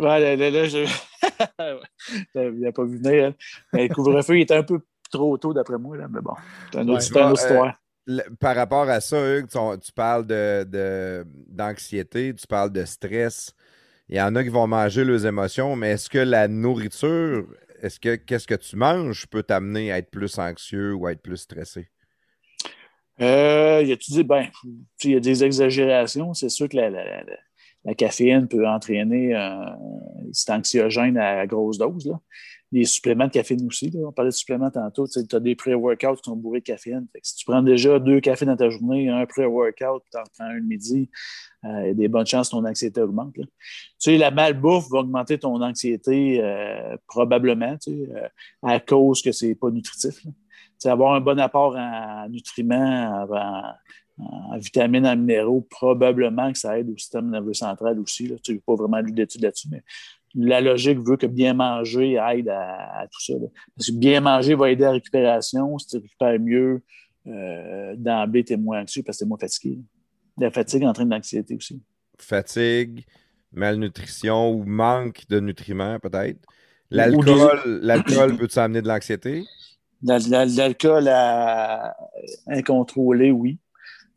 là, 0.00 0.36
là, 0.36 0.50
là, 0.50 0.64
je... 0.66 0.86
Il 2.34 2.60
n'a 2.60 2.72
pas 2.72 2.84
vu 2.84 2.98
venir. 2.98 3.26
hein. 3.28 3.34
Mais 3.72 3.88
le 3.88 3.94
couvre-feu, 3.94 4.36
il 4.38 4.42
était 4.42 4.56
un 4.56 4.62
peu 4.62 4.80
trop 5.10 5.36
tôt, 5.38 5.52
d'après 5.54 5.78
moi. 5.78 5.96
Là. 5.96 6.08
Mais 6.10 6.20
bon, 6.20 6.34
c'est 6.72 6.82
une 6.82 6.90
autre, 6.90 7.14
Ouais. 7.14 7.32
histoire. 7.32 7.74
Le- 8.06 8.22
par 8.38 8.54
rapport 8.54 8.88
à 8.88 9.00
ça, 9.00 9.16
Hugues, 9.18 9.48
tu, 9.48 9.58
tu 9.80 9.92
parles 9.92 10.26
de, 10.26 10.64
de- 10.64 11.26
d'anxiété, 11.48 12.32
tu 12.34 12.46
parles 12.46 12.70
de 12.72 12.84
stress. 12.84 13.52
Il 14.08 14.16
y 14.16 14.20
en 14.20 14.36
a 14.36 14.44
qui 14.44 14.48
vont 14.48 14.68
manger 14.68 15.04
leurs 15.04 15.26
émotions, 15.26 15.74
mais 15.74 15.90
est-ce 15.90 16.08
que 16.08 16.18
la 16.18 16.46
nourriture, 16.46 17.46
est-ce 17.82 17.98
que 17.98 18.14
qu'est-ce 18.14 18.46
que 18.46 18.54
tu 18.54 18.76
manges 18.76 19.26
peut 19.26 19.42
t'amener 19.42 19.90
à 19.90 19.98
être 19.98 20.10
plus 20.10 20.38
anxieux 20.38 20.94
ou 20.94 21.06
à 21.06 21.12
être 21.12 21.22
plus 21.22 21.38
stressé? 21.38 21.88
Euh, 23.20 23.80
il 23.82 23.90
a 23.90 23.96
tu 23.96 24.12
dit, 24.12 24.22
ben, 24.24 24.46
il 25.02 25.10
y 25.10 25.16
a 25.16 25.20
des 25.20 25.42
exagérations. 25.42 26.34
C'est 26.34 26.50
sûr 26.50 26.68
que 26.68 26.76
la, 26.76 26.90
la- 26.90 27.04
la- 27.04 27.24
la 27.84 27.94
caféine 27.94 28.46
peut 28.46 28.66
entraîner 28.66 29.34
un 29.34 29.76
c'est 30.32 30.52
anxiogène 30.52 31.16
à 31.16 31.46
grosse 31.46 31.78
dose. 31.78 32.06
Là. 32.06 32.20
Les 32.72 32.84
suppléments 32.84 33.26
de 33.26 33.32
caféine 33.32 33.64
aussi. 33.66 33.92
On 34.04 34.10
parlait 34.10 34.30
de 34.30 34.34
suppléments 34.34 34.70
tantôt. 34.70 35.06
Tu 35.06 35.20
as 35.32 35.40
des 35.40 35.54
pré-workouts 35.54 36.16
qui 36.16 36.30
sont 36.30 36.36
bourrés 36.36 36.60
de 36.60 36.64
caféine. 36.64 37.06
Si 37.22 37.36
tu 37.36 37.44
prends 37.44 37.62
déjà 37.62 37.98
deux 38.00 38.20
cafés 38.20 38.44
dans 38.44 38.56
ta 38.56 38.68
journée, 38.70 39.08
un 39.08 39.24
pré-workout, 39.24 40.02
tu 40.10 40.18
en 40.18 40.24
prends 40.36 40.46
un 40.46 40.54
le 40.54 40.62
midi, 40.62 41.08
euh, 41.64 41.82
il 41.82 41.86
y 41.86 41.90
a 41.90 41.94
des 41.94 42.08
bonnes 42.08 42.26
chances 42.26 42.48
que 42.48 42.56
ton 42.56 42.64
anxiété 42.64 43.00
augmente. 43.00 43.34
Tu 43.34 43.46
sais, 43.98 44.18
la 44.18 44.32
malbouffe 44.32 44.88
va 44.90 44.98
augmenter 44.98 45.38
ton 45.38 45.62
anxiété 45.62 46.40
euh, 46.42 46.96
probablement 47.06 47.76
euh, 47.88 48.28
à 48.62 48.80
cause 48.80 49.22
que 49.22 49.30
c'est 49.30 49.54
pas 49.54 49.70
nutritif. 49.70 50.26
avoir 50.84 51.14
un 51.14 51.20
bon 51.20 51.38
apport 51.38 51.76
en 51.76 52.28
nutriments, 52.28 53.26
en, 54.18 54.58
vitamines, 54.58 55.06
en 55.06 55.16
minéraux, 55.16 55.60
probablement 55.70 56.52
que 56.52 56.58
ça 56.58 56.78
aide 56.78 56.90
au 56.90 56.96
système 56.96 57.30
nerveux 57.30 57.54
central 57.54 57.98
aussi. 58.00 58.32
Tu 58.42 58.54
n'as 58.54 58.60
pas 58.60 58.74
vraiment 58.74 59.00
lu 59.00 59.12
d'études 59.12 59.42
là-dessus, 59.42 59.68
mais 59.70 59.82
la 60.34 60.60
logique 60.60 60.98
veut 60.98 61.16
que 61.16 61.26
bien 61.26 61.54
manger 61.54 62.18
aide 62.32 62.48
à, 62.48 63.00
à 63.00 63.06
tout 63.06 63.20
ça. 63.24 63.34
là. 63.34 63.46
Parce 63.76 63.90
que 63.90 63.96
bien 63.96 64.20
manger 64.20 64.54
va 64.54 64.70
aider 64.70 64.84
à 64.84 64.88
la 64.88 64.92
récupération. 64.94 65.78
Si 65.78 65.86
tu 65.88 65.96
récupères 65.98 66.38
mieux, 66.40 66.82
euh, 67.26 67.94
tu 68.32 68.52
es 68.52 68.56
moins 68.56 68.82
anxieux 68.82 69.02
parce 69.02 69.18
que 69.18 69.24
tu 69.24 69.26
es 69.26 69.28
moins 69.28 69.38
fatigué. 69.38 69.78
La 70.38 70.50
fatigue 70.50 70.84
entraîne 70.84 71.08
l'anxiété 71.10 71.54
aussi. 71.56 71.80
Fatigue, 72.18 73.04
malnutrition 73.52 74.50
ou 74.50 74.64
manque 74.64 75.26
de 75.28 75.40
nutriments, 75.40 75.98
peut-être. 75.98 76.38
L'alcool, 76.90 77.80
l'alcool 77.82 78.36
peut 78.38 78.48
t'amener 78.48 78.82
de 78.82 78.88
l'anxiété? 78.88 79.44
La- 80.02 80.18
la- 80.18 80.44
L'alcool 80.44 81.08
incontrôlé, 82.46 83.30
oui. 83.30 83.58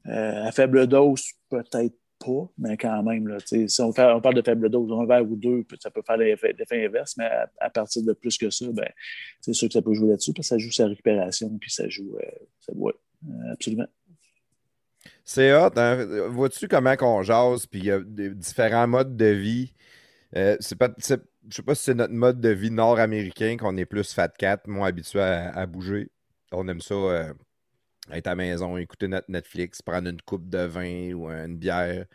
Euh, 0.08 0.46
à 0.46 0.52
faible 0.52 0.88
dose, 0.88 1.24
peut-être 1.50 1.96
pas, 2.20 2.50
mais 2.58 2.78
quand 2.78 3.02
même. 3.04 3.28
Là, 3.28 3.38
si 3.46 3.82
on, 3.82 3.92
fait- 3.94 4.12
on 4.12 4.22
parle 4.22 4.36
de 4.36 4.42
faible 4.42 4.70
dose, 4.70 4.92
un 4.92 5.06
verre 5.06 5.30
ou 5.30 5.36
deux, 5.36 5.66
ça 5.80 5.90
peut 5.90 6.02
faire 6.06 6.18
l'effet 6.18 6.56
inverse, 6.72 7.16
mais 7.18 7.30
à, 7.60 7.70
partir 7.70 8.04
de 8.04 8.14
plus 8.14 8.38
que 8.38 8.50
ça, 8.50 8.66
ben, 8.72 8.90
c'est 9.42 9.54
sûr 9.54 9.68
que 9.68 9.74
ça 9.74 9.82
peut 9.82 9.94
jouer 9.94 10.10
là-dessus, 10.10 10.34
parce 10.34 10.50
que 10.50 10.56
ça 10.56 10.58
joue 10.58 10.72
sa 10.72 10.88
récupération, 10.88 11.58
puis 11.60 11.72
ça 11.72 11.88
joue. 11.90 12.16
euh, 12.18 12.30
ça, 12.60 12.74
ouais, 12.76 12.94
euh, 13.28 13.54
absolument. 13.54 13.88
C'est 15.24 15.54
hot, 15.54 15.72
hein? 15.78 16.28
Vois-tu 16.30 16.68
comment 16.68 16.96
qu'on 16.96 17.24
jase, 17.24 17.66
puis 17.66 17.80
il 17.80 17.86
y 17.86 17.92
a 17.92 18.00
différents 18.00 18.88
modes 18.88 19.16
de 19.16 19.26
vie? 19.26 19.74
Euh, 20.36 20.58
c'est 20.60 20.78
pas, 20.78 20.90
je 20.98 21.16
sais 21.50 21.64
pas 21.64 21.76
si 21.76 21.84
c'est 21.84 21.94
notre 21.94 22.14
mode 22.14 22.40
de 22.42 22.50
vie 22.50 22.72
nord-américain 22.72 23.58
qu'on 23.58 23.78
est 23.78 23.86
plus 23.86 24.14
fat 24.14 24.30
cat, 24.30 24.60
moins 24.68 24.88
habitué 24.90 25.22
à, 25.22 25.50
à 25.50 25.66
bouger. 25.66 26.12
On 26.52 26.68
aime 26.68 26.82
ça 26.82 26.94
euh, 26.96 27.34
être 28.12 28.28
à 28.28 28.32
la 28.32 28.36
maison, 28.36 28.78
écouter 28.78 29.08
notre 29.08 29.30
Netflix, 29.32 29.82
prendre 29.82 30.10
une 30.10 30.22
coupe 30.22 30.50
de 30.50 30.60
vin 30.66 31.14
ou 31.14 31.30
une 31.30 31.58
bière, 31.58 32.06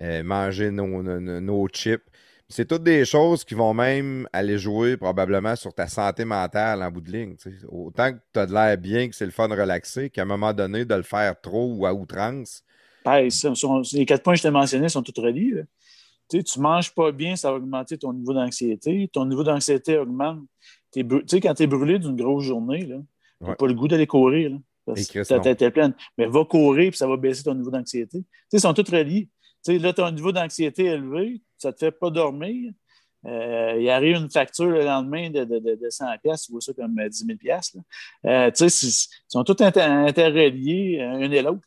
euh, 0.00 0.22
manger 0.22 0.70
nos, 0.70 1.02
nos- 1.02 1.68
chips. 1.68 2.02
C'est 2.48 2.66
toutes 2.68 2.84
des 2.84 3.04
choses 3.04 3.44
qui 3.44 3.54
vont 3.54 3.74
même 3.74 4.28
aller 4.32 4.56
jouer 4.56 4.96
probablement 4.96 5.56
sur 5.56 5.74
ta 5.74 5.88
santé 5.88 6.24
mentale 6.24 6.80
en 6.82 6.90
bout 6.92 7.00
de 7.00 7.10
ligne. 7.10 7.34
Autant 7.68 8.12
que 8.12 8.18
tu 8.32 8.38
as 8.38 8.46
de 8.46 8.52
l'air 8.52 8.78
bien, 8.78 9.08
que 9.08 9.16
c'est 9.16 9.24
le 9.24 9.32
fun 9.32 9.48
relaxé, 9.48 10.10
qu'à 10.10 10.22
un 10.22 10.26
moment 10.26 10.52
donné, 10.52 10.84
de 10.84 10.94
le 10.94 11.02
faire 11.02 11.40
trop 11.40 11.74
ou 11.74 11.86
à 11.86 11.92
outrance, 11.92 12.62
Pareil, 13.02 13.30
sont- 13.30 13.82
les 13.92 14.06
quatre 14.06 14.22
points 14.22 14.34
que 14.34 14.38
je 14.38 14.42
t'ai 14.42 14.50
mentionnés 14.50 14.88
sont 14.88 15.02
tous 15.02 15.20
reliés. 15.20 15.50
là. 15.50 15.62
Tu 16.28 16.42
tu 16.42 16.58
manges 16.60 16.92
pas 16.92 17.12
bien, 17.12 17.36
ça 17.36 17.50
va 17.52 17.56
augmenter 17.58 17.96
ton 17.98 18.12
niveau 18.12 18.34
d'anxiété. 18.34 19.08
Ton 19.12 19.26
niveau 19.26 19.44
d'anxiété 19.44 19.96
augmente. 19.96 20.40
Sais, 20.92 21.40
quand 21.40 21.54
tu 21.54 21.62
es 21.62 21.66
brûlé 21.68 21.98
d'une 22.00 22.16
grosse 22.16 22.44
journée, 22.44 22.80
tu 22.84 22.88
n'as 22.88 23.50
Ouais. 23.50 23.54
pas 23.56 23.66
le 23.66 23.74
goût 23.74 23.86
d'aller 23.86 24.06
courir. 24.08 24.50
Là, 24.50 24.56
parce 24.86 25.00
que 25.12 25.18
ta 25.28 25.34
tête 25.42 25.62
est 25.62 25.70
pleine. 25.70 25.94
Mais 26.16 26.26
va 26.26 26.44
courir, 26.44 26.90
puis 26.90 26.96
ça 26.98 27.06
va 27.06 27.16
baisser 27.16 27.42
ton 27.42 27.54
niveau 27.54 27.70
d'anxiété. 27.70 28.18
Tu 28.20 28.24
sais, 28.50 28.56
ils 28.56 28.60
sont 28.60 28.72
tous 28.74 28.90
reliés. 28.90 29.28
Tu 29.64 29.72
sais, 29.72 29.78
là, 29.78 29.92
tu 29.92 30.00
as 30.00 30.06
un 30.06 30.12
niveau 30.12 30.32
d'anxiété 30.32 30.84
élevé, 30.84 31.42
ça 31.58 31.68
ne 31.68 31.72
te 31.72 31.78
fait 31.80 31.90
pas 31.92 32.10
dormir. 32.10 32.72
Euh, 33.26 33.76
il 33.80 33.88
arrive 33.90 34.16
une 34.16 34.30
facture 34.30 34.66
le 34.66 34.84
lendemain 34.84 35.30
de, 35.30 35.42
de, 35.44 35.58
de, 35.58 35.74
de 35.74 35.90
100 35.90 36.04
pièces, 36.22 36.42
tu 36.42 36.52
vois 36.52 36.60
ça 36.60 36.72
comme 36.72 36.96
euh, 37.00 37.08
10 37.08 37.24
000 37.26 37.36
pièces. 37.38 37.76
Euh, 38.24 38.50
tu 38.52 38.56
sais, 38.58 38.68
c'est- 38.68 38.86
ils 38.86 39.32
sont 39.32 39.42
tous 39.42 39.60
inter- 39.64 39.80
interreliés, 39.80 40.98
euh, 41.00 41.24
un 41.26 41.30
et 41.32 41.42
l'autre. 41.42 41.66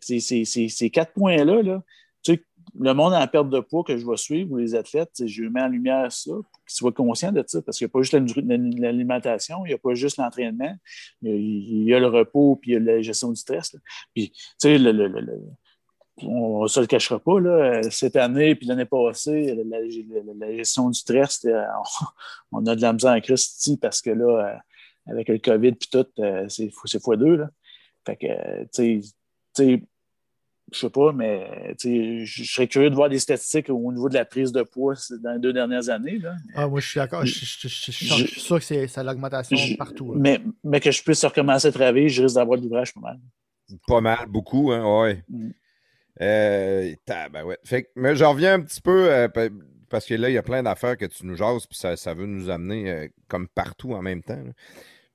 c'est- 0.00 0.20
Ces 0.68 0.90
quatre 0.90 1.12
points-là, 1.12 1.62
là, 1.62 1.82
tu 2.22 2.34
sais, 2.34 2.42
le 2.78 2.92
monde 2.94 3.14
en 3.14 3.26
perte 3.26 3.50
de 3.50 3.60
poids 3.60 3.84
que 3.84 3.96
je 3.96 4.06
vais 4.06 4.16
suivre, 4.16 4.52
ou 4.52 4.56
les 4.58 4.74
athlètes, 4.74 5.10
je 5.24 5.44
mets 5.44 5.62
en 5.62 5.68
lumière 5.68 6.10
ça 6.10 6.30
pour 6.32 6.64
qu'ils 6.66 6.74
soient 6.76 6.92
conscients 6.92 7.32
de 7.32 7.44
ça, 7.46 7.62
parce 7.62 7.78
qu'il 7.78 7.86
n'y 7.86 7.90
a 7.90 7.92
pas 7.92 8.02
juste 8.02 8.14
l'alimentation, 8.14 9.64
il 9.64 9.68
n'y 9.68 9.74
a 9.74 9.78
pas 9.78 9.94
juste 9.94 10.16
l'entraînement, 10.16 10.74
il 11.22 11.84
y 11.84 11.94
a- 11.94 12.00
le 12.00 12.06
repos, 12.06 12.56
puis 12.56 12.72
il 12.72 12.74
y 12.74 12.76
a 12.76 12.80
la 12.80 13.02
gestion 13.02 13.30
du 13.30 13.36
stress. 13.36 13.76
Puis, 14.14 14.30
tu 14.30 14.40
sais, 14.58 14.78
le, 14.78 14.92
le- 14.92 15.08
le- 15.08 15.40
on 16.18 16.62
ne 16.62 16.68
se 16.68 16.78
le 16.80 16.86
cachera 16.86 17.18
pas, 17.18 17.40
là, 17.40 17.82
cette 17.90 18.16
année 18.16 18.54
puis 18.54 18.66
l'année 18.66 18.84
passée, 18.84 19.54
la, 19.66 20.56
gestion 20.56 20.88
du 20.88 20.98
stress, 20.98 21.40
c'était, 21.40 21.54
on, 22.52 22.64
a 22.66 22.76
de 22.76 22.80
la 22.80 22.92
misère 22.92 23.12
en 23.12 23.20
Christie 23.20 23.76
parce 23.78 24.00
que 24.00 24.10
là, 24.10 24.60
avec 25.06 25.28
le 25.28 25.38
COVID 25.38 25.72
puis 25.72 25.88
tout, 25.90 26.06
euh, 26.20 26.48
c'est 26.48 26.70
c'est 26.84 27.02
fois 27.02 27.16
deux. 27.16 27.36
Là. 27.36 27.50
Fait 28.06 28.16
que, 28.16 28.26
euh, 28.26 28.64
tu 28.72 29.02
sais, 29.56 29.82
je 30.72 30.78
sais 30.78 30.90
pas, 30.90 31.12
mais 31.12 31.74
je 31.78 32.44
serais 32.44 32.66
curieux 32.68 32.90
de 32.90 32.94
voir 32.94 33.08
des 33.08 33.18
statistiques 33.18 33.68
au 33.70 33.92
niveau 33.92 34.08
de 34.08 34.14
la 34.14 34.24
prise 34.24 34.50
de 34.52 34.62
poids 34.62 34.94
dans 35.22 35.32
les 35.34 35.38
deux 35.38 35.52
dernières 35.52 35.88
années. 35.90 36.18
Là. 36.18 36.34
Ah, 36.54 36.66
moi, 36.68 36.80
je 36.80 36.88
suis 36.88 36.98
d'accord. 36.98 37.24
Je, 37.26 37.32
je- 37.32 37.68
je- 37.68 37.68
je- 37.68 37.92
je 37.92 38.26
suis 38.26 38.40
sûr 38.40 38.58
que 38.58 38.64
c'est 38.64 39.02
l'augmentation 39.04 39.56
partout. 39.76 40.12
là. 40.14 40.18
Mais, 40.20 40.40
mais 40.64 40.80
que 40.80 40.90
je 40.90 41.02
puisse 41.02 41.24
recommencer 41.24 41.68
à 41.68 41.72
travailler, 41.72 42.08
je 42.08 42.22
risque 42.22 42.36
d'avoir 42.36 42.58
de 42.58 42.64
l'ouvrage 42.64 42.92
pas 42.94 43.00
mal. 43.00 43.20
Pas 43.86 44.00
mal, 44.00 44.26
beaucoup, 44.28 44.72
hein, 44.72 45.02
ouais. 45.02 45.22
Mm. 45.28 45.50
Euh. 46.20 46.94
Fait 47.64 47.82
que, 47.84 47.88
mais 47.96 48.14
je 48.16 48.24
reviens 48.24 48.54
un 48.54 48.60
petit 48.60 48.80
peu, 48.80 49.10
euh, 49.10 49.28
pa- 49.28 49.48
parce 49.90 50.06
que 50.06 50.14
là, 50.14 50.28
il 50.30 50.32
y 50.34 50.38
a 50.38 50.42
plein 50.42 50.62
d'affaires 50.62 50.96
que 50.96 51.04
tu 51.06 51.26
nous 51.26 51.36
jases, 51.36 51.66
puis 51.66 51.78
ça, 51.78 51.96
ça 51.96 52.14
veut 52.14 52.26
nous 52.26 52.50
amener 52.50 52.90
euh, 52.90 53.08
comme 53.28 53.48
partout 53.48 53.92
en 53.92 54.02
même 54.02 54.22
temps. 54.22 54.36
là. 54.42 54.52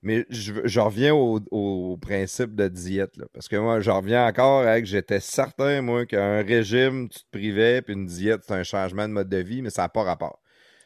Mais 0.02 0.26
je, 0.30 0.80
reviens 0.80 1.14
au, 1.14 1.42
au 1.52 1.98
principe 1.98 2.56
de 2.56 2.70
diète, 2.70 3.18
là, 3.18 3.26
parce 3.34 3.50
que 3.50 3.58
moi, 3.58 3.82
je 3.82 3.92
reviens 3.92 4.26
encore 4.28 4.62
avec, 4.62 4.86
j'étais 4.86 5.20
certain, 5.20 5.82
moi, 5.82 6.06
qu'un 6.06 6.42
régime, 6.42 7.10
tu 7.10 7.20
te 7.20 7.30
privais, 7.32 7.82
puis 7.82 7.94
une 7.96 8.06
diète, 8.06 8.42
c'est 8.48 8.54
un 8.54 8.64
changement 8.64 9.08
de 9.10 9.14
mode 9.14 9.28
de 9.28 9.38
vie, 9.38 9.62
mais 9.62 9.70
ça 9.70 9.82
n'a 9.84 9.90
pas 9.90 10.04
rapport. 10.04 10.40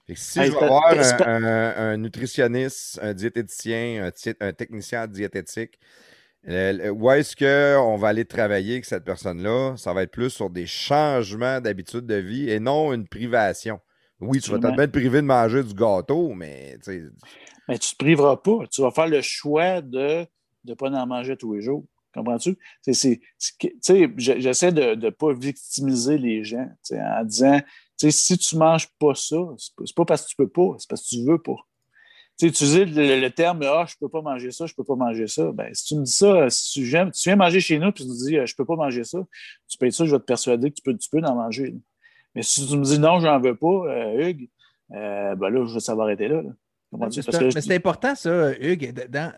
Fait 0.07 0.15
que 0.15 0.19
si 0.19 0.40
Hey, 0.41 0.48
je 0.48 0.52
vais 0.52 0.65
voir 0.65 0.84
un, 0.88 1.18
un- 1.26 1.73
un 1.94 1.98
nutritionniste, 1.98 2.99
un 3.03 3.14
diététicien, 3.14 4.10
un, 4.41 4.53
technicien 4.53 5.03
en 5.03 5.07
diététique, 5.07 5.80
le- 6.44 6.73
le- 6.73 6.90
où 6.91 7.10
est-ce 7.11 7.35
qu'on 7.35 7.95
va 7.95 8.10
aller 8.10 8.26
travailler 8.26 8.73
avec 8.73 8.85
cette 8.85 9.06
personne-là? 9.06 9.76
Ça 9.77 9.94
va 9.94 10.03
être 10.03 10.11
plus 10.11 10.30
sur 10.30 10.49
des 10.49 10.65
changements 10.65 11.61
d'habitude 11.61 12.06
de 12.06 12.15
vie 12.15 12.49
et 12.49 12.60
non 12.60 12.94
une 12.94 13.07
privation. 13.07 13.80
Oui, 14.19 14.40
tu 14.41 14.52
vas 14.52 14.60
peut-être 14.60 14.91
te 14.91 14.98
priver 14.98 15.22
de 15.22 15.27
manger 15.27 15.64
du 15.64 15.73
gâteau, 15.73 16.34
mais 16.34 16.77
tu 16.84 16.91
sais, 16.91 17.03
Mais 17.68 17.77
tu 17.80 17.90
ne 17.90 17.91
te 17.91 18.03
priveras 18.03 18.38
pas. 18.38 18.68
Tu 18.72 18.81
vas 18.81 18.91
faire 18.91 19.07
le 19.07 19.22
choix 19.22 19.81
de 19.81 20.26
ne 20.65 20.73
pas 20.73 20.90
en 20.90 21.07
manger 21.07 21.38
tous 21.38 21.53
les 21.53 21.61
jours. 21.61 21.85
Comprends-tu? 22.14 22.57
Je- 22.85 24.40
J'essaie 24.40 24.72
de 24.72 24.95
ne 24.95 25.10
pas 25.10 25.34
victimiser 25.34 26.18
les 26.18 26.44
gens 26.44 26.68
en 26.91 27.23
disant 27.23 27.60
si 27.98 28.38
tu 28.38 28.56
ne 28.56 28.60
manges 28.60 28.88
pas 28.99 29.15
ça, 29.15 29.38
c'est 29.57 29.95
pas, 29.95 30.06
parce 30.06 30.23
que 30.23 30.30
tu 30.30 30.35
peux 30.35 30.48
pas, 30.49 30.76
c'est 30.77 30.90
parce 30.90 31.03
que 31.03 31.10
tu 31.15 31.23
veux 31.26 31.41
pas. 31.41 31.56
Tu 32.38 32.48
utiliser 32.48 32.85
le, 32.85 33.19
le 33.22 33.30
terme 33.31 33.61
Ah, 33.64 33.85
je 33.88 33.95
peux 33.99 34.10
pas 34.10 34.22
manger 34.22 34.52
ça, 34.52 34.65
je 34.65 34.73
peux 34.73 34.84
pas 34.84 34.95
manger 34.95 35.27
ça. 35.27 35.52
Ben, 35.52 35.73
si 35.73 35.85
tu 35.85 35.95
me 35.95 36.03
dis 36.03 36.11
ça, 36.11 36.49
si 36.49 36.72
tu 36.73 36.84
viens, 36.84 37.10
tu 37.10 37.22
viens 37.30 37.35
manger 37.35 37.60
chez 37.60 37.77
nous 37.80 37.90
et 37.90 37.94
tu 37.94 38.03
me 38.03 38.10
dis 38.27 38.38
euh, 38.38 38.45
je 38.45 38.56
peux 38.56 38.65
pas 38.65 38.76
manger 38.76 39.03
ça, 39.03 39.19
tu 39.69 39.77
peux 39.77 39.85
être 39.88 39.94
sûr, 39.94 40.06
je 40.07 40.11
vais 40.15 40.19
te 40.19 40.26
persuader 40.26 40.69
que 40.72 40.76
tu 40.76 40.81
peux, 40.84 40.98
tu 40.98 41.10
peux 41.10 41.19
en 41.23 41.35
manger. 41.35 41.76
Mais 42.35 42.44
si 42.44 42.68
tu 42.68 42.77
me 42.77 42.84
dis 42.84 42.99
non, 42.99 43.19
j'en 43.19 43.40
veux 43.40 43.56
pas, 43.56 43.68
euh, 43.68 44.30
Hugues, 44.30 44.49
euh, 44.94 45.35
ben 45.35 45.49
là, 45.49 45.65
je- 45.68 45.80
ça 45.80 45.95
va 45.95 46.03
arrêter 46.03 46.27
là. 46.27 46.41
Mais 46.98 47.61
c'est- 47.61 47.74
important, 47.76 48.15
ça, 48.15 48.53
Hugues. 48.60 48.94
Dans, 49.10 49.34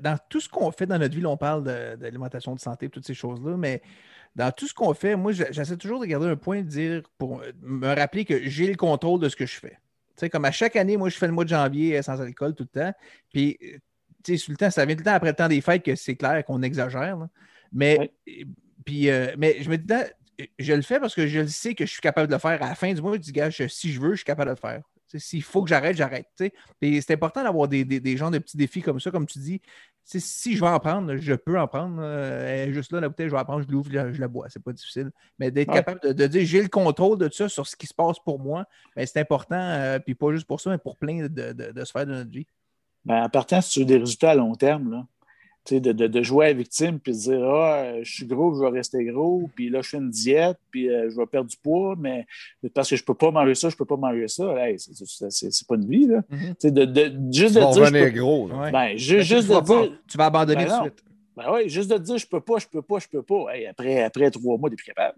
dans 0.00 0.18
tout 0.30 0.40
ce 0.40 0.48
qu'on 0.48 0.70
fait 0.72 0.86
dans 0.86 0.98
notre 0.98 1.14
vie, 1.14 1.20
là, 1.20 1.28
on 1.28 1.36
parle 1.36 1.64
d'alimentation, 1.98 2.54
de, 2.54 2.60
santé, 2.60 2.88
toutes 2.88 3.06
ces 3.06 3.14
choses-là, 3.14 3.56
mais 3.56 3.82
dans 4.34 4.50
tout 4.50 4.66
ce 4.66 4.72
qu'on 4.74 4.94
fait, 4.94 5.14
moi, 5.14 5.32
je- 5.32 5.44
j'essaie 5.50 5.76
toujours 5.76 6.00
de 6.00 6.06
garder 6.06 6.26
un 6.26 6.36
point, 6.36 6.62
de 6.62 6.68
dire, 6.68 7.02
pour 7.18 7.42
me 7.62 7.94
rappeler 7.94 8.24
que 8.24 8.48
j'ai 8.48 8.66
le 8.66 8.76
contrôle 8.76 9.20
de 9.20 9.28
ce 9.28 9.36
que 9.36 9.46
je 9.46 9.56
fais. 9.58 9.78
Tu 10.16 10.20
sais, 10.20 10.30
comme 10.30 10.44
à 10.44 10.52
chaque 10.52 10.76
année, 10.76 10.96
moi, 10.96 11.08
je 11.08 11.16
fais 11.16 11.26
le 11.26 11.32
mois 11.32 11.44
de 11.44 11.50
janvier 11.50 11.98
euh, 11.98 12.02
sans 12.02 12.20
alcool 12.20 12.54
tout 12.54 12.66
le 12.72 12.80
temps. 12.80 12.92
Puis, 13.32 13.58
euh, 13.62 13.76
tu 14.22 14.32
sais, 14.32 14.36
sur 14.38 14.52
le 14.52 14.56
temps, 14.56 14.70
ça 14.70 14.84
vient 14.86 14.94
tout 14.94 15.00
le 15.00 15.04
temps 15.04 15.12
après 15.14 15.30
le 15.30 15.36
temps 15.36 15.48
des 15.48 15.60
fêtes 15.60 15.82
que 15.82 15.94
c'est 15.96 16.14
clair 16.16 16.44
qu'on 16.44 16.62
exagère. 16.62 17.16
là. 17.16 17.28
Mais, 17.72 18.12
puis, 18.84 19.10
euh, 19.10 19.34
mais 19.36 19.60
je 19.60 19.68
me 19.68 19.76
dis, 19.76 19.92
je 20.58 20.72
le 20.72 20.82
fais 20.82 20.98
parce 21.00 21.14
que 21.14 21.26
je 21.26 21.40
le 21.40 21.48
sais 21.48 21.74
que 21.74 21.84
je 21.84 21.90
suis 21.92 22.00
capable 22.00 22.28
de 22.28 22.32
le 22.32 22.38
faire. 22.38 22.62
À 22.62 22.68
la 22.70 22.74
fin 22.74 22.92
du 22.92 23.02
mois, 23.02 23.14
je 23.14 23.18
dis, 23.18 23.32
gars, 23.32 23.50
si 23.50 23.92
je 23.92 24.00
veux, 24.00 24.12
je 24.12 24.16
suis 24.16 24.24
capable 24.24 24.50
de 24.50 24.54
le 24.54 24.60
faire. 24.60 24.82
S'il 25.16 25.42
faut 25.42 25.62
que 25.62 25.68
j'arrête, 25.68 25.96
j'arrête. 25.96 26.26
c'est 26.80 27.10
important 27.12 27.42
d'avoir 27.42 27.68
des, 27.68 27.84
des, 27.84 28.00
des 28.00 28.16
genres 28.16 28.30
de 28.30 28.38
petits 28.38 28.56
défis 28.56 28.82
comme 28.82 28.98
ça, 29.00 29.10
comme 29.10 29.26
tu 29.26 29.38
dis. 29.38 29.60
Si 30.06 30.54
je 30.54 30.60
veux 30.60 30.70
en 30.70 30.78
prendre, 30.80 31.16
je 31.16 31.32
peux 31.34 31.58
en 31.58 31.66
prendre. 31.66 31.96
euh, 32.00 32.70
juste 32.72 32.92
là, 32.92 33.00
la 33.00 33.08
bouteille, 33.08 33.28
je 33.28 33.32
vais 33.34 33.40
en 33.40 33.44
prendre, 33.44 33.62
je 33.62 33.72
l'ouvre, 33.72 33.88
je 33.90 33.96
la- 33.96 34.12
je 34.12 34.20
la 34.20 34.28
bois. 34.28 34.46
C'est 34.50 34.62
pas 34.62 34.72
difficile. 34.72 35.10
Mais 35.38 35.50
d'être 35.50 35.68
Ouais. 35.68 35.76
capable 35.76 36.00
de, 36.00 36.12
de 36.12 36.26
dire 36.26 36.44
j'ai 36.44 36.62
le 36.62 36.68
contrôle 36.68 37.16
de 37.18 37.30
ça 37.32 37.48
sur 37.48 37.66
ce 37.66 37.74
qui 37.74 37.86
se 37.86 37.94
passe 37.94 38.18
pour 38.18 38.38
moi, 38.38 38.66
ben, 38.96 39.06
c'est 39.06 39.18
important. 39.20 39.56
euh, 39.58 39.98
puis 39.98 40.14
pas 40.14 40.32
juste 40.32 40.46
pour 40.46 40.60
ça, 40.60 40.70
mais 40.70 40.78
pour 40.78 40.96
plein 40.98 41.22
de, 41.22 41.28
de, 41.28 41.72
de 41.72 41.84
sphères 41.84 42.06
de 42.06 42.12
notre 42.12 42.30
vie. 42.30 42.46
Ben, 43.06 43.22
en 43.24 43.28
partant, 43.28 43.60
veux 43.80 43.86
des 43.86 43.98
résultats 43.98 44.30
à 44.32 44.34
long 44.34 44.54
terme, 44.54 44.90
là, 44.90 45.06
de, 45.70 45.92
de, 45.92 46.06
de 46.06 46.22
jouer 46.22 46.46
à 46.46 46.48
la 46.48 46.54
victime 46.54 46.98
puis 46.98 47.12
de 47.12 47.16
dire 47.18 47.42
Ah, 47.44 48.02
je 48.02 48.12
suis 48.12 48.26
gros, 48.26 48.54
je 48.54 48.60
vais 48.60 48.68
rester 48.70 49.04
gros, 49.04 49.48
puis 49.54 49.70
là, 49.70 49.80
je 49.82 49.88
fais 49.88 49.96
une 49.96 50.10
diète, 50.10 50.58
puis 50.70 50.88
euh, 50.90 51.08
je 51.10 51.16
vais 51.16 51.26
perdre 51.26 51.48
du 51.48 51.56
poids, 51.56 51.94
mais 51.98 52.26
parce 52.74 52.90
que 52.90 52.96
je 52.96 53.02
ne 53.02 53.06
peux 53.06 53.14
pas 53.14 53.30
manger 53.30 53.54
ça, 53.54 53.68
je 53.70 53.74
ne 53.74 53.78
peux 53.78 53.84
pas 53.86 53.96
manger 53.96 54.28
ça. 54.28 54.44
Hey, 54.58 54.78
c'est- 54.78 54.92
c'est 54.94 55.30
c'est- 55.30 55.50
c'est 55.50 55.66
pas 55.66 55.76
une 55.76 55.88
vie. 55.88 56.06
Là. 56.06 56.22
Mhm. 56.28 56.38
Tu 56.40 56.54
sais, 56.58 56.70
de, 56.70 56.84
de- 56.84 57.32
juste 57.32 57.54
tu 57.54 57.60
de 57.60 57.80
vas 57.80 57.90
dire. 57.90 57.90
peux- 58.04 58.10
gros. 58.20 58.48
là. 58.48 58.70
Ben, 58.70 58.96
ju- 58.96 59.18
tu 59.18 59.22
juste 59.24 59.30
le 59.30 59.36
de 59.42 59.44
feras 59.46 59.62
pas. 59.62 59.82
dire. 59.86 59.98
Tu 60.08 60.18
vas 60.18 60.26
abandonner 60.26 60.64
Ben 60.64 60.70
tout 60.70 60.84
de 60.84 60.88
suite. 60.90 61.04
Ben 61.36 61.44
oui, 61.52 61.68
juste 61.68 61.90
de 61.90 61.98
dire 61.98 62.16
je 62.18 62.26
peux 62.26 62.40
pas, 62.40 62.58
je 62.58 62.66
peux 62.68 62.82
pas, 62.82 62.98
je 63.00 63.08
peux 63.08 63.22
pas. 63.22 63.46
Hey, 63.54 63.66
après, 63.66 64.02
après 64.02 64.30
trois 64.30 64.56
mois, 64.58 64.68
tu 64.68 64.74
n'es 64.74 64.76
plus 64.76 64.84
capable. 64.86 65.16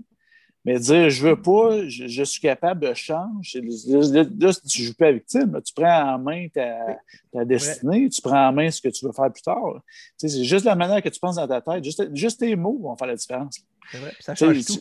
Mais 0.67 0.81
dire 0.81 1.09
je 1.11 1.27
veux 1.29 1.41
pas, 1.41 1.87
je, 1.89 2.09
je 2.09 2.23
suis 2.25 2.41
capable, 2.41 2.89
je 2.89 2.95
change. 2.95 3.53
c'est- 3.53 3.61
Là, 3.63 4.53
tu 4.53 4.81
ne 4.81 4.85
joues 4.85 4.95
pas 4.95 5.13
victime. 5.13 5.59
Tu 5.65 5.73
prends 5.73 6.15
en 6.15 6.19
main 6.19 6.49
ta, 6.53 6.99
ta 7.33 7.45
destinée, 7.45 8.09
tu 8.09 8.21
prends 8.21 8.49
en 8.49 8.53
main 8.53 8.69
ce 8.71 8.81
que 8.83 8.89
tu 8.89 9.07
veux 9.07 9.13
faire 9.13 9.33
plus 9.33 9.43
tard. 9.43 9.81
Tu 10.19 10.29
sais, 10.29 10.29
c'est 10.29 10.45
juste 10.45 10.65
la 10.65 10.75
manière 10.75 11.01
que 11.01 11.09
tu 11.09 11.21
penses 11.21 11.37
dans 11.37 11.47
ta 11.47 11.61
tête. 11.61 11.85
Juste, 11.85 12.15
juste 12.15 12.41
tes 12.41 12.57
mots 12.57 12.79
vont 12.83 12.97
faire 12.97 13.07
la 13.07 13.15
différence. 13.15 13.61
C'est 13.93 13.99
vrai. 13.99 14.13
Ça 14.19 14.35
change 14.35 14.65
tu- 14.65 14.73
tout. 14.75 14.81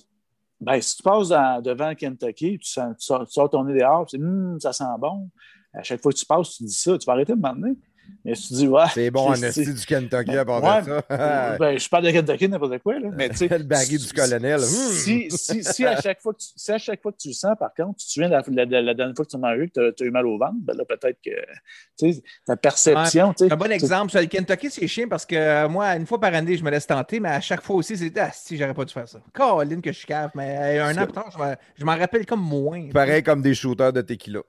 ben, 0.59 0.81
si 0.81 0.97
tu 0.97 1.03
passes 1.03 1.29
dans- 1.29 1.61
devant 1.61 1.93
Kentucky, 1.93 2.57
tu, 2.57 2.67
sens- 2.69 2.95
tu 2.97 3.05
sors, 3.05 3.23
tu 3.27 3.31
sors 3.33 3.49
ton 3.51 3.63
nez 3.63 3.77
dehors, 3.79 4.05
puis 4.07 4.17
tu 4.17 4.23
dis, 4.23 4.23
Hum, 4.27 4.59
ça 4.59 4.73
sent 4.73 4.83
bon. 4.99 5.29
À 5.71 5.83
chaque 5.83 6.01
fois 6.01 6.11
que 6.11 6.17
tu 6.17 6.25
passes, 6.25 6.55
tu 6.57 6.63
dis 6.63 6.73
ça, 6.73 6.97
tu 6.97 7.05
vas 7.05 7.13
arrêter 7.13 7.33
de 7.35 7.39
m'emmener. 7.39 7.75
Mais 8.23 8.33
tu 8.33 8.53
dis, 8.53 8.67
ouais. 8.67 8.83
C'est 8.93 9.11
bon 9.11 9.27
en 9.29 9.33
esti 9.35 9.71
du 9.71 9.85
Kentucky 9.85 10.35
à 10.35 10.43
part 10.45 10.63
Ouais, 10.63 10.81
de 10.81 10.87
ça. 11.09 11.57
ben, 11.59 11.77
je 11.77 11.89
parle 11.89 12.05
de 12.05 12.11
Kentucky, 12.11 12.49
n'importe 12.49 12.79
quoi. 12.79 12.97
Là. 12.99 13.09
Mais, 13.13 13.29
tu 13.29 13.35
sais, 13.37 13.47
le 13.57 13.63
baggy 13.63 13.97
du 13.99 14.11
colonel. 14.13 14.59
Si, 14.61 15.27
si, 15.29 15.63
si, 15.63 15.85
à 15.85 16.01
chaque 16.01 16.21
fois 16.21 16.33
que 16.33 16.39
tu, 16.39 16.47
si 16.55 16.71
à 16.71 16.77
chaque 16.79 17.01
fois 17.03 17.11
que 17.11 17.17
tu 17.17 17.27
le 17.27 17.33
sens, 17.35 17.55
par 17.59 17.71
contre, 17.75 17.99
tu 17.99 18.07
te 18.07 18.11
souviens 18.11 18.29
de 18.29 18.33
la, 18.33 18.65
la- 18.65 18.81
la 18.81 18.93
dernière 18.95 19.15
fois 19.15 19.25
que 19.25 19.29
tu 19.29 19.37
m'as 19.37 19.55
eu, 19.55 19.69
que 19.69 19.91
tu 19.91 20.03
as, 20.03 20.07
eu 20.07 20.11
mal 20.11 20.25
au 20.25 20.39
ventre, 20.39 20.55
ben 20.57 20.75
là, 20.75 20.83
peut-être 20.85 21.19
que 21.23 21.29
tu 21.97 22.13
sais, 22.13 22.23
ta 22.47 22.55
perception. 22.57 23.33
tu 23.33 23.45
sais, 23.45 23.53
Un 23.53 23.57
bon 23.57 23.71
exemple, 23.71 24.11
ça, 24.11 24.21
le 24.21 24.27
Kentucky, 24.27 24.71
c'est 24.71 24.87
chiant 24.87 25.07
parce 25.07 25.25
que 25.25 25.35
euh, 25.35 25.69
moi, 25.69 25.95
une 25.95 26.07
fois 26.07 26.19
par 26.19 26.33
année, 26.33 26.57
je 26.57 26.63
me 26.63 26.71
laisse 26.71 26.87
tenter, 26.87 27.19
mais 27.19 27.29
à 27.29 27.41
chaque 27.41 27.61
fois 27.61 27.75
aussi, 27.75 27.95
c'était 27.95 28.21
Ah, 28.21 28.31
si, 28.33 28.57
j'aurais 28.57 28.73
pas 28.73 28.85
dû 28.85 28.93
faire 28.93 29.07
ça. 29.07 29.19
Caroline, 29.33 29.81
que 29.81 29.91
je 29.91 29.97
suis 29.99 30.07
cave, 30.07 30.31
mais 30.33 30.79
euh, 30.79 30.85
un 30.85 30.97
an 30.97 31.03
plus 31.03 31.13
tard, 31.13 31.29
je 31.77 31.85
m'en 31.85 31.95
rappelle 31.95 32.25
comme 32.25 32.41
moins. 32.41 32.89
Pareil 32.91 33.21
comme 33.21 33.41
des 33.43 33.53
shooters 33.53 33.93
de 33.93 34.01
tequila. 34.01 34.39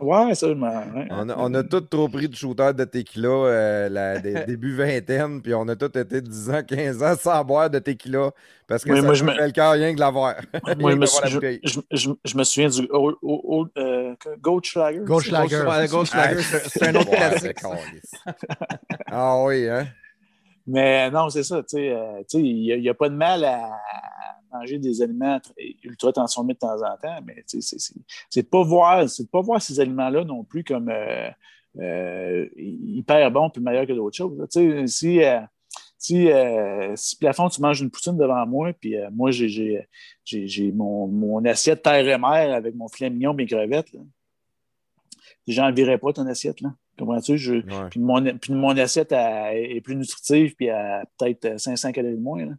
Ouais, 0.00 0.34
ça, 0.34 0.48
je 0.48 0.52
m'en- 0.52 0.68
ouais. 0.68 1.08
On 1.10 1.28
a, 1.30 1.34
on 1.38 1.54
a 1.54 1.62
tous 1.62 1.80
trop 1.80 2.06
pris 2.08 2.28
de 2.28 2.34
shooters 2.34 2.74
de 2.74 2.84
tequila 2.84 3.28
euh, 3.28 3.88
la, 3.88 4.18
des, 4.18 4.34
début 4.46 4.76
vingtaine, 4.76 5.40
puis 5.40 5.54
on 5.54 5.66
a 5.68 5.74
tous 5.76 5.98
été 5.98 6.20
10 6.20 6.50
ans, 6.50 6.62
15 6.62 7.02
ans 7.02 7.14
sans 7.18 7.42
boire 7.44 7.70
de 7.70 7.78
tequila 7.78 8.30
parce 8.66 8.84
que 8.84 8.90
Oui, 8.90 8.96
ça 8.96 9.02
moi, 9.02 9.10
me 9.12 9.14
je 9.14 9.24
me- 9.24 9.32
fait 9.32 9.46
le 9.46 9.52
cœur 9.52 9.72
rien 9.72 9.94
que 9.94 10.00
l'avoir. 10.00 10.34
Moi, 10.78 10.90
je, 10.92 10.96
me 10.96 11.00
que 11.00 11.06
suis- 11.06 11.20
d'avoir 11.20 11.22
la 11.22 11.28
je, 11.30 11.34
bouteille. 11.36 11.60
je- 11.64 11.80
je- 11.92 12.10
je 12.24 12.36
me 12.36 12.44
souviens 12.44 12.68
du 12.68 12.86
Old- 12.90 13.16
Old- 13.22 13.40
Old- 13.44 13.70
euh, 13.78 14.14
Goldschlager. 14.38 15.00
Goldschlager. 15.04 15.62
C'est 16.66 16.88
un 16.88 16.94
autre 16.96 17.10
classique. 17.16 17.58
ah 19.10 19.42
oui, 19.44 19.68
hein? 19.68 19.86
Mais 20.66 21.10
non, 21.10 21.30
c'est 21.30 21.42
ça. 21.44 21.58
tu 21.62 21.76
sais, 21.78 21.90
euh, 21.90 22.18
tu 22.28 22.38
sais, 22.38 22.40
Il 22.42 22.80
n'y 22.82 22.88
a, 22.88 22.94
pas 22.94 23.08
de 23.08 23.14
mal 23.14 23.44
à 23.44 23.70
manger 24.58 24.78
des 24.78 25.02
aliments 25.02 25.40
ultra 25.84 26.12
transformés 26.12 26.54
de 26.54 26.58
temps 26.58 26.76
en 26.82 26.96
temps, 26.96 27.20
mais 27.24 27.42
tu 27.48 27.60
c'est- 27.62 27.94
de 28.36 28.42
pas 28.48 28.62
voir, 28.62 29.08
c'est 29.08 29.30
pas 29.30 29.40
voir 29.40 29.60
ces 29.62 29.78
aliments-là 29.80 30.24
non 30.24 30.44
plus 30.44 30.64
comme 30.64 30.88
euh, 30.88 31.28
euh, 31.78 32.48
hyper 32.56 33.30
bons 33.30 33.50
puis 33.50 33.62
meilleurs 33.62 33.86
que 33.86 33.92
d'autres 33.92 34.16
choses. 34.16 34.38
là. 34.38 34.46
Tu 34.46 34.86
si, 34.88 35.22
euh, 35.22 35.40
si, 35.98 36.30
euh, 36.30 36.94
si 36.96 37.16
plafond, 37.16 37.48
tu 37.48 37.60
manges 37.60 37.80
une 37.80 37.90
poutine 37.90 38.16
devant 38.16 38.46
moi, 38.46 38.72
puis 38.80 38.94
moi, 39.12 39.30
j'ai- 39.30 39.86
mon, 40.72 41.06
mon 41.08 41.44
assiette 41.44 41.82
terre 41.82 42.06
et 42.08 42.18
mer 42.18 42.54
avec 42.54 42.74
mon 42.74 42.88
filet 42.88 43.10
mignon, 43.10 43.34
mes 43.34 43.46
crevettes. 43.46 43.92
Là. 43.92 44.00
J'en 45.48 45.72
virais 45.72 45.98
pas 45.98 46.12
ton 46.12 46.26
assiette. 46.26 46.60
Là. 46.60 46.74
Comprends-tu? 46.98 47.36
Je, 47.38 47.54
Ouais. 47.56 47.88
puis, 47.90 48.00
mon, 48.00 48.22
puis 48.38 48.52
mon 48.52 48.76
assiette 48.76 49.12
elle 49.12 49.76
est 49.76 49.80
plus 49.80 49.96
nutritive, 49.96 50.54
puis 50.56 50.70
à 50.70 51.04
peut-être 51.18 51.58
500 51.60 51.92
calories 51.92 52.16
de 52.16 52.20
moins. 52.20 52.44
là. 52.46 52.52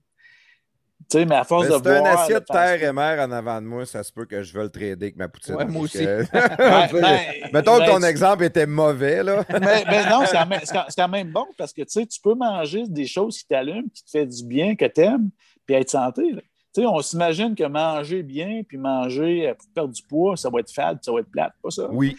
Tu 1.09 1.19
sais, 1.19 1.25
mais 1.25 1.35
à 1.35 1.43
force 1.45 1.63
Mais 1.65 1.69
de 1.71 1.75
si 1.77 1.81
t'as 1.83 1.99
voir. 1.99 2.01
une 2.13 2.19
assiette 2.19 2.45
le 2.49 2.53
fast- 2.53 2.79
terre 2.79 2.89
et 2.89 2.91
mer 2.93 3.25
en 3.25 3.31
avant 3.31 3.61
de 3.61 3.65
moi, 3.67 3.85
ça 3.85 4.03
se 4.03 4.11
peut 4.11 4.25
que 4.25 4.43
je 4.43 4.51
veuille 4.53 4.65
le 4.65 4.69
trader 4.71 4.91
avec 4.91 5.15
ma 5.15 5.29
poutine. 5.29 5.55
Ouais, 5.55 5.65
moi 5.65 5.83
aussi. 5.83 5.99
que- 5.99 6.23
Ben, 6.31 6.89
ben, 6.91 7.19
Mettons 7.53 7.75
que 7.75 7.79
ben, 7.85 7.91
ton 7.93 7.99
tu- 7.99 8.05
exemple 8.05 8.43
était 8.43 8.65
mauvais, 8.65 9.23
là. 9.23 9.45
Mais, 9.49 10.09
non, 10.09 10.23
c'est 10.25 10.35
quand, 10.35 10.45
même- 10.47 10.59
c'est 10.63 10.73
quand- 10.73 10.85
c'est 10.89 11.01
quand 11.01 11.07
même 11.07 11.31
bon 11.31 11.45
parce 11.57 11.71
que 11.71 11.83
tu 11.83 11.91
sais, 11.91 12.05
tu 12.05 12.19
peux 12.19 12.33
manger 12.35 12.83
des 12.87 13.05
choses 13.07 13.37
qui 13.37 13.47
t'allument, 13.47 13.87
qui 13.93 14.03
te 14.03 14.09
fait 14.09 14.25
du 14.25 14.43
bien, 14.43 14.75
que 14.75 14.85
tu 14.85 15.01
aimes, 15.01 15.29
puis 15.65 15.75
être 15.75 15.89
santé. 15.89 16.23
là. 16.33 16.41
Tu 16.75 16.81
sais, 16.81 16.85
on 16.87 17.01
s'imagine 17.01 17.55
que 17.55 17.63
manger 17.63 18.21
bien, 18.23 18.61
puis 18.67 18.77
manger 18.77 19.47
euh, 19.49 19.53
pour 19.53 19.67
perdre 19.73 19.93
du 19.93 20.03
poids, 20.03 20.35
ça 20.35 20.49
va 20.49 20.59
être 20.59 20.71
fade, 20.71 20.99
ça 21.01 21.11
va 21.13 21.19
être 21.21 21.31
plate, 21.31 21.53
pas 21.63 21.71
ça. 21.71 21.87
Oui. 21.89 22.17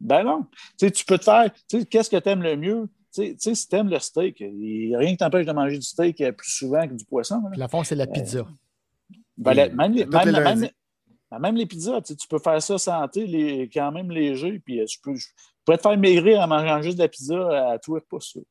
Ben 0.00 0.22
non. 0.24 0.46
Tu 0.78 0.86
sais, 0.86 0.90
tu 0.90 1.04
peux 1.04 1.18
te 1.18 1.24
faire. 1.24 1.50
tu 1.68 1.80
sais, 1.80 1.86
Qu'est-ce 1.86 2.08
que 2.10 2.16
tu 2.16 2.28
aimes 2.28 2.42
le 2.42 2.56
mieux? 2.56 2.86
Tu 3.14 3.34
sais- 3.38 3.54
si 3.54 3.68
tu 3.68 3.76
aimes 3.76 3.88
le 3.88 3.98
steak, 3.98 4.40
il 4.40 4.96
rien 4.96 5.10
qui 5.12 5.16
t'empêche 5.18 5.46
de 5.46 5.52
manger 5.52 5.76
du 5.78 5.84
steak 5.86 6.20
euh, 6.20 6.32
plus 6.32 6.50
souvent 6.50 6.86
que 6.88 6.94
du 6.94 7.04
poisson. 7.04 7.36
là. 7.42 7.50
Puis 7.50 7.60
la 7.60 7.68
fond, 7.68 7.84
c'est 7.84 7.94
la 7.94 8.06
pizza. 8.08 8.46
Ben, 9.36 9.54
la- 9.54 9.68
même, 9.68 9.92
les- 9.92 10.04
même- 10.06 10.10
les 10.32 10.44
même- 10.44 11.40
même 11.40 11.56
les 11.56 11.66
pizzas, 11.66 12.00
tu 12.00 12.08
sais, 12.08 12.16
tu 12.16 12.28
peux 12.28 12.38
faire 12.38 12.60
ça 12.62 12.78
santé, 12.78 13.26
les, 13.26 13.68
quand 13.72 13.90
même 13.92 14.10
léger, 14.10 14.60
puis 14.64 14.80
euh, 14.80 14.84
je 14.88 14.96
peux, 15.02 15.14
je- 15.14 15.28
pourrais 15.64 15.78
te 15.78 15.82
faire 15.82 15.98
maigrir 15.98 16.40
en 16.40 16.46
mangeant 16.48 16.80
juste 16.82 16.96
de 16.98 17.02
la 17.02 17.08
pizza 17.08 17.70
à 17.72 17.78
tous 17.78 17.94
les 17.96 18.00
pas 18.02 18.20
sûr. 18.20 18.42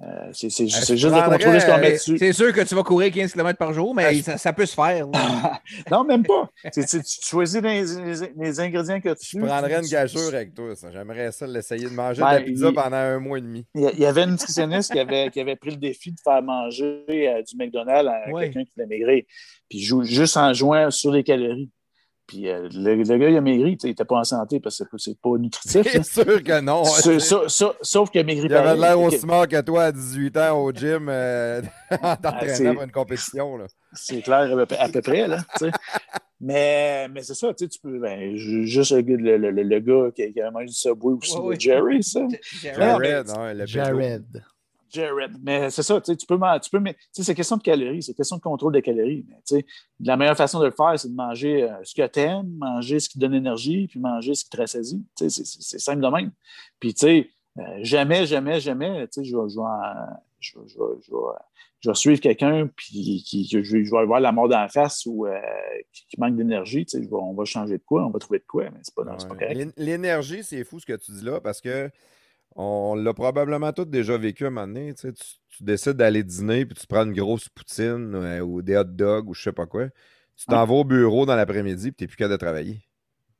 Euh, 0.00 0.28
c'est 0.32 0.46
que 0.48 0.66
juste 0.96 1.04
de 1.06 1.10
contrôler 1.10 1.58
ce 1.60 1.66
qu'on 1.66 1.72
met 1.74 1.80
Mais 1.80 1.92
dessus. 1.94 2.18
C'est 2.18 2.32
sûr 2.32 2.52
que 2.52 2.60
tu 2.60 2.74
vas 2.76 2.84
courir 2.84 3.12
15 3.12 3.32
km 3.32 3.58
par 3.58 3.72
jour, 3.72 3.94
mais 3.94 4.22
ça, 4.22 4.38
ça 4.38 4.52
peut 4.52 4.64
se 4.66 4.74
faire. 4.74 5.06
non, 5.90 6.04
même 6.04 6.24
pas. 6.24 6.48
Tu 6.72 6.82
choisis 7.22 7.60
les, 7.60 7.82
les- 7.82 8.32
les 8.36 8.60
ingrédients 8.60 9.00
que 9.00 9.08
tu 9.14 9.38
Je 9.40 9.44
prendrais 9.44 9.80
une 9.80 9.88
gageure 9.88 10.28
avec 10.34 10.54
toi. 10.54 10.72
J'aimerais 10.92 11.32
ça 11.32 11.46
l'essayer 11.48 11.84
de 11.88 11.94
manger 11.94 12.20
de 12.22 12.26
Ben, 12.26 12.32
la 12.34 12.40
pizza 12.42 12.68
il- 12.68 12.74
pendant 12.74 12.96
un 12.96 13.18
mois 13.18 13.38
et 13.38 13.42
demi. 13.42 13.66
Il 13.74 13.98
y 13.98 14.06
avait 14.06 14.22
une 14.22 14.30
nutritionniste 14.32 14.92
qui 14.92 15.00
avait, 15.00 15.30
qui 15.30 15.40
avait 15.40 15.56
pris 15.56 15.70
le 15.70 15.76
défi 15.76 16.12
de 16.12 16.20
faire 16.22 16.42
manger 16.42 17.04
euh, 17.08 17.42
du 17.42 17.56
McDonald's 17.56 18.08
à 18.08 18.30
Ouais. 18.30 18.44
quelqu'un 18.44 18.64
qui 18.64 18.72
voulait 18.76 18.86
maigrir. 18.86 19.24
Puis 19.68 19.80
juste 20.04 20.36
en 20.36 20.52
jouant 20.54 20.90
sur 20.92 21.10
les 21.10 21.24
calories. 21.24 21.70
Puis 22.28 22.46
euh, 22.48 22.68
le, 22.74 22.94
le 22.94 23.16
gars, 23.18 23.30
il 23.30 23.36
a 23.36 23.40
maigri, 23.40 23.72
tu 23.78 23.80
sais, 23.80 23.86
il 23.88 23.90
n'était 23.92 24.04
pas 24.04 24.16
en 24.18 24.24
santé 24.24 24.60
parce 24.60 24.78
que 24.84 24.98
c'est 24.98 25.18
pas- 25.18 25.30
nutritif. 25.38 25.82
C'est 25.90 25.96
là. 25.98 26.02
sûr 26.24 26.42
que 26.44 26.60
non. 26.60 26.84
Sa- 26.84 27.18
sa- 27.18 27.48
sa- 27.48 27.74
Sauf 27.82 28.10
qu'il 28.10 28.20
a 28.20 28.24
maigri 28.24 28.46
Il 28.48 28.54
avait 28.54 28.76
l'air 28.78 29.00
aussi 29.00 29.24
mort 29.26 29.48
que 29.48 29.58
toi 29.62 29.84
à 29.84 29.92
18 29.92 30.36
ans 30.36 30.58
au 30.62 30.70
gym 30.70 31.08
euh, 31.08 31.62
en 31.90 31.96
c'est- 31.96 32.20
t'entraînant 32.22 32.74
pour 32.74 32.82
une 32.84 32.92
compétition. 32.92 33.56
Là. 33.56 33.66
C'est 33.94 34.20
clair, 34.20 34.56
à 34.58 34.66
peu, 34.66 34.74
à 34.78 34.88
peu 34.90 35.00
près. 35.00 35.26
Là, 35.26 35.38
tu 35.58 35.64
sais. 35.64 35.70
mais 36.40 37.08
mais 37.08 37.22
c'est 37.22 37.34
ça, 37.34 37.48
tu 37.54 37.64
sais, 37.64 37.68
tu 37.68 37.80
peux. 37.80 37.98
Ben, 37.98 38.36
ju- 38.36 38.66
juste 38.66 38.92
le, 38.92 39.00
gars- 39.00 39.16
le, 39.16 39.50
le- 39.50 39.62
le 39.62 39.78
gars 39.80 40.10
qui, 40.14 40.30
qui 40.32 40.40
a 40.42 40.50
mangé 40.50 40.66
du 40.66 40.74
Subway 40.74 41.14
aussi, 41.14 41.38
ouais. 41.38 41.56
Jerry, 41.58 42.02
ça. 42.02 42.20
Jared. 42.62 42.76
Jared, 42.76 43.30
hein. 43.30 43.64
Jared. 43.66 44.42
Jared. 44.90 45.32
Mais 45.42 45.70
c'est 45.70 45.82
ça, 45.82 46.00
tu 46.00 46.12
sais, 46.12 46.16
tu 46.16 46.26
peux, 46.26 46.38
tu 46.62 46.70
peux 46.70 46.82
c'est 47.12 47.34
question 47.34 47.56
de 47.56 47.62
calories, 47.62 48.02
c'est 48.02 48.14
question 48.14 48.36
de 48.36 48.42
contrôle 48.42 48.72
des 48.72 48.82
calories. 48.82 49.24
Mais, 49.28 49.36
tu 49.46 49.56
sais, 49.56 49.66
la 50.00 50.16
meilleure 50.16 50.36
façon 50.36 50.60
de 50.60 50.66
le 50.66 50.70
faire, 50.70 50.98
c'est 50.98 51.08
de 51.08 51.14
manger 51.14 51.64
euh, 51.64 51.74
ce 51.84 51.94
que 51.94 52.06
tu 52.06 52.20
aimes, 52.20 52.48
manger 52.58 53.00
ce 53.00 53.08
qui 53.08 53.14
te 53.18 53.20
donne 53.20 53.34
énergie, 53.34 53.86
puis 53.88 54.00
manger 54.00 54.34
ce 54.34 54.44
qui 54.44 54.50
te 54.50 54.56
rassasie. 54.56 55.04
Tu 55.16 55.28
sais, 55.30 55.44
c'est- 55.44 55.78
simple 55.78 56.02
de 56.02 56.08
même. 56.08 56.32
Puis, 56.80 56.94
tu 56.94 57.00
sais, 57.06 57.30
euh, 57.58 57.62
jamais, 57.82 58.26
jamais, 58.26 58.60
jamais, 58.60 59.06
tu 59.08 59.22
sais, 59.22 59.24
je 59.24 59.36
vais, 59.36 59.48
je 59.48 59.58
vais, 59.58 59.64
je 60.40 60.58
vais- 60.58 60.64
je 60.68 60.78
vais- 60.80 61.16
je 61.80 61.90
vais- 61.90 61.94
suivre 61.94 62.20
quelqu'un, 62.20 62.68
puis 62.74 63.22
qui, 63.24 63.48
je, 63.50 63.58
vais- 63.58 63.84
je 63.84 63.90
vais 63.90 63.98
avoir 63.98 64.20
la 64.20 64.32
mort 64.32 64.48
dans 64.48 64.58
la 64.60 64.68
face 64.68 65.06
ou 65.06 65.26
euh, 65.26 65.38
qui, 65.92 66.06
qui 66.08 66.20
manque 66.20 66.36
d'énergie. 66.36 66.84
Tu 66.86 66.96
sais, 66.98 67.02
je 67.04 67.08
vais- 67.08 67.14
on 67.16 67.34
va 67.34 67.44
changer 67.44 67.78
de 67.78 67.82
quoi, 67.84 68.04
on 68.06 68.10
va 68.10 68.18
trouver 68.18 68.38
de 68.40 68.44
quoi, 68.46 68.64
mais 68.64 68.78
c'est 68.82 68.94
pas, 68.94 69.02
c'est 69.18 69.26
pas 69.28 69.34
Ouais. 69.34 69.40
correct. 69.40 69.56
L'é- 69.76 69.84
L'énergie, 69.84 70.42
c'est 70.44 70.62
fou 70.64 70.80
ce 70.80 70.86
que 70.86 70.94
tu 70.94 71.12
dis 71.12 71.24
là 71.24 71.40
parce 71.40 71.60
que 71.60 71.90
on 72.56 72.94
l'a 72.94 73.14
probablement 73.14 73.72
tous 73.72 73.84
déjà 73.84 74.16
vécu 74.16 74.46
un 74.46 74.50
moment 74.50 74.66
donné. 74.66 74.94
Tu, 74.94 75.12
décides 75.60 75.94
d'aller 75.94 76.22
dîner 76.22 76.66
puis 76.66 76.78
tu 76.78 76.86
prends 76.86 77.04
une 77.04 77.12
grosse 77.12 77.48
poutine 77.48 78.14
euh, 78.14 78.40
ou 78.40 78.62
des 78.62 78.76
hot 78.76 78.84
dogs 78.84 79.28
ou 79.28 79.34
je 79.34 79.42
sais 79.42 79.52
pas 79.52 79.66
quoi. 79.66 79.88
Tu 80.36 80.46
t'en 80.46 80.64
vas 80.64 80.74
au 80.74 80.84
bureau 80.84 81.26
dans 81.26 81.34
l'après-midi 81.34 81.90
puis 81.90 81.96
tu 81.96 82.04
n'es 82.04 82.08
plus 82.08 82.16
capable 82.16 82.34
de 82.34 82.38
travailler. 82.38 82.82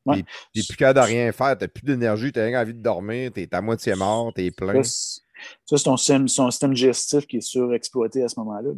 Ouais. 0.04 0.24
Tu 0.52 0.60
n'es 0.60 0.62
plus 0.66 0.76
capable 0.76 1.00
de 1.00 1.12
rien 1.12 1.32
faire. 1.32 1.56
Tu 1.56 1.64
n'as 1.64 1.68
plus 1.68 1.82
d'énergie, 1.82 2.32
tu 2.32 2.40
as 2.40 2.44
rien 2.44 2.60
envie 2.60 2.74
de 2.74 2.82
dormir, 2.82 3.30
tu 3.32 3.42
es 3.42 3.54
à 3.54 3.60
moitié 3.60 3.94
mort, 3.94 4.32
tu 4.34 4.44
es 4.44 4.50
plein. 4.50 4.82
Ça, 4.82 5.76
c'est- 5.76 5.84
ton 5.84 5.96
système, 5.96 6.26
son 6.26 6.50
système 6.50 6.74
digestif 6.74 7.26
qui 7.26 7.36
est 7.36 7.40
surexploité 7.40 8.24
à 8.24 8.28
ce 8.28 8.40
moment-là. 8.40 8.70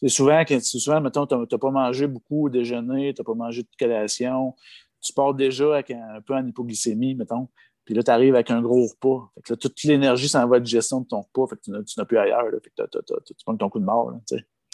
C'est 0.00 0.08
souvent, 0.08 0.42
c'est 0.48 0.60
souvent, 0.62 1.00
mettons, 1.02 1.26
tu 1.26 1.34
n'as 1.34 1.58
pas 1.58 1.70
mangé 1.70 2.06
beaucoup 2.06 2.46
au 2.46 2.48
déjeuner, 2.48 3.12
tu 3.12 3.20
n'as 3.20 3.24
pas 3.24 3.34
mangé 3.34 3.62
de 3.62 3.68
collation, 3.78 4.54
tu 5.02 5.12
pars 5.12 5.34
déjà 5.34 5.74
avec 5.74 5.90
un, 5.90 6.16
un 6.16 6.20
peu 6.22 6.34
en 6.34 6.46
hypoglycémie, 6.46 7.14
mettons, 7.14 7.48
puis 7.86 7.94
là, 7.94 8.02
tu 8.02 8.10
arrives 8.10 8.34
avec 8.34 8.50
un 8.50 8.60
gros 8.60 8.86
repas. 8.86 9.30
Fait 9.36 9.40
que 9.42 9.52
là, 9.54 9.56
toute 9.56 9.82
l'énergie 9.84 10.28
s'en 10.28 10.46
va 10.46 10.56
à 10.56 10.58
la 10.58 10.64
digestion 10.64 11.00
de 11.00 11.06
ton 11.06 11.22
repas, 11.22 11.46
fait 11.48 11.56
que 11.56 11.62
tu 11.62 11.70
n'as- 11.98 12.04
plus 12.04 12.18
ailleurs. 12.18 12.42
là. 12.50 12.58
fait 12.62 12.68
que 12.68 12.74
t'as- 12.76 12.88
t'as- 12.88 13.00
t'as- 13.02 13.20
tu 13.24 13.32
prends 13.44 13.56
ton 13.56 13.70
coup 13.70 13.78
de 13.80 13.84
mort. 13.86 14.10
là. 14.10 14.18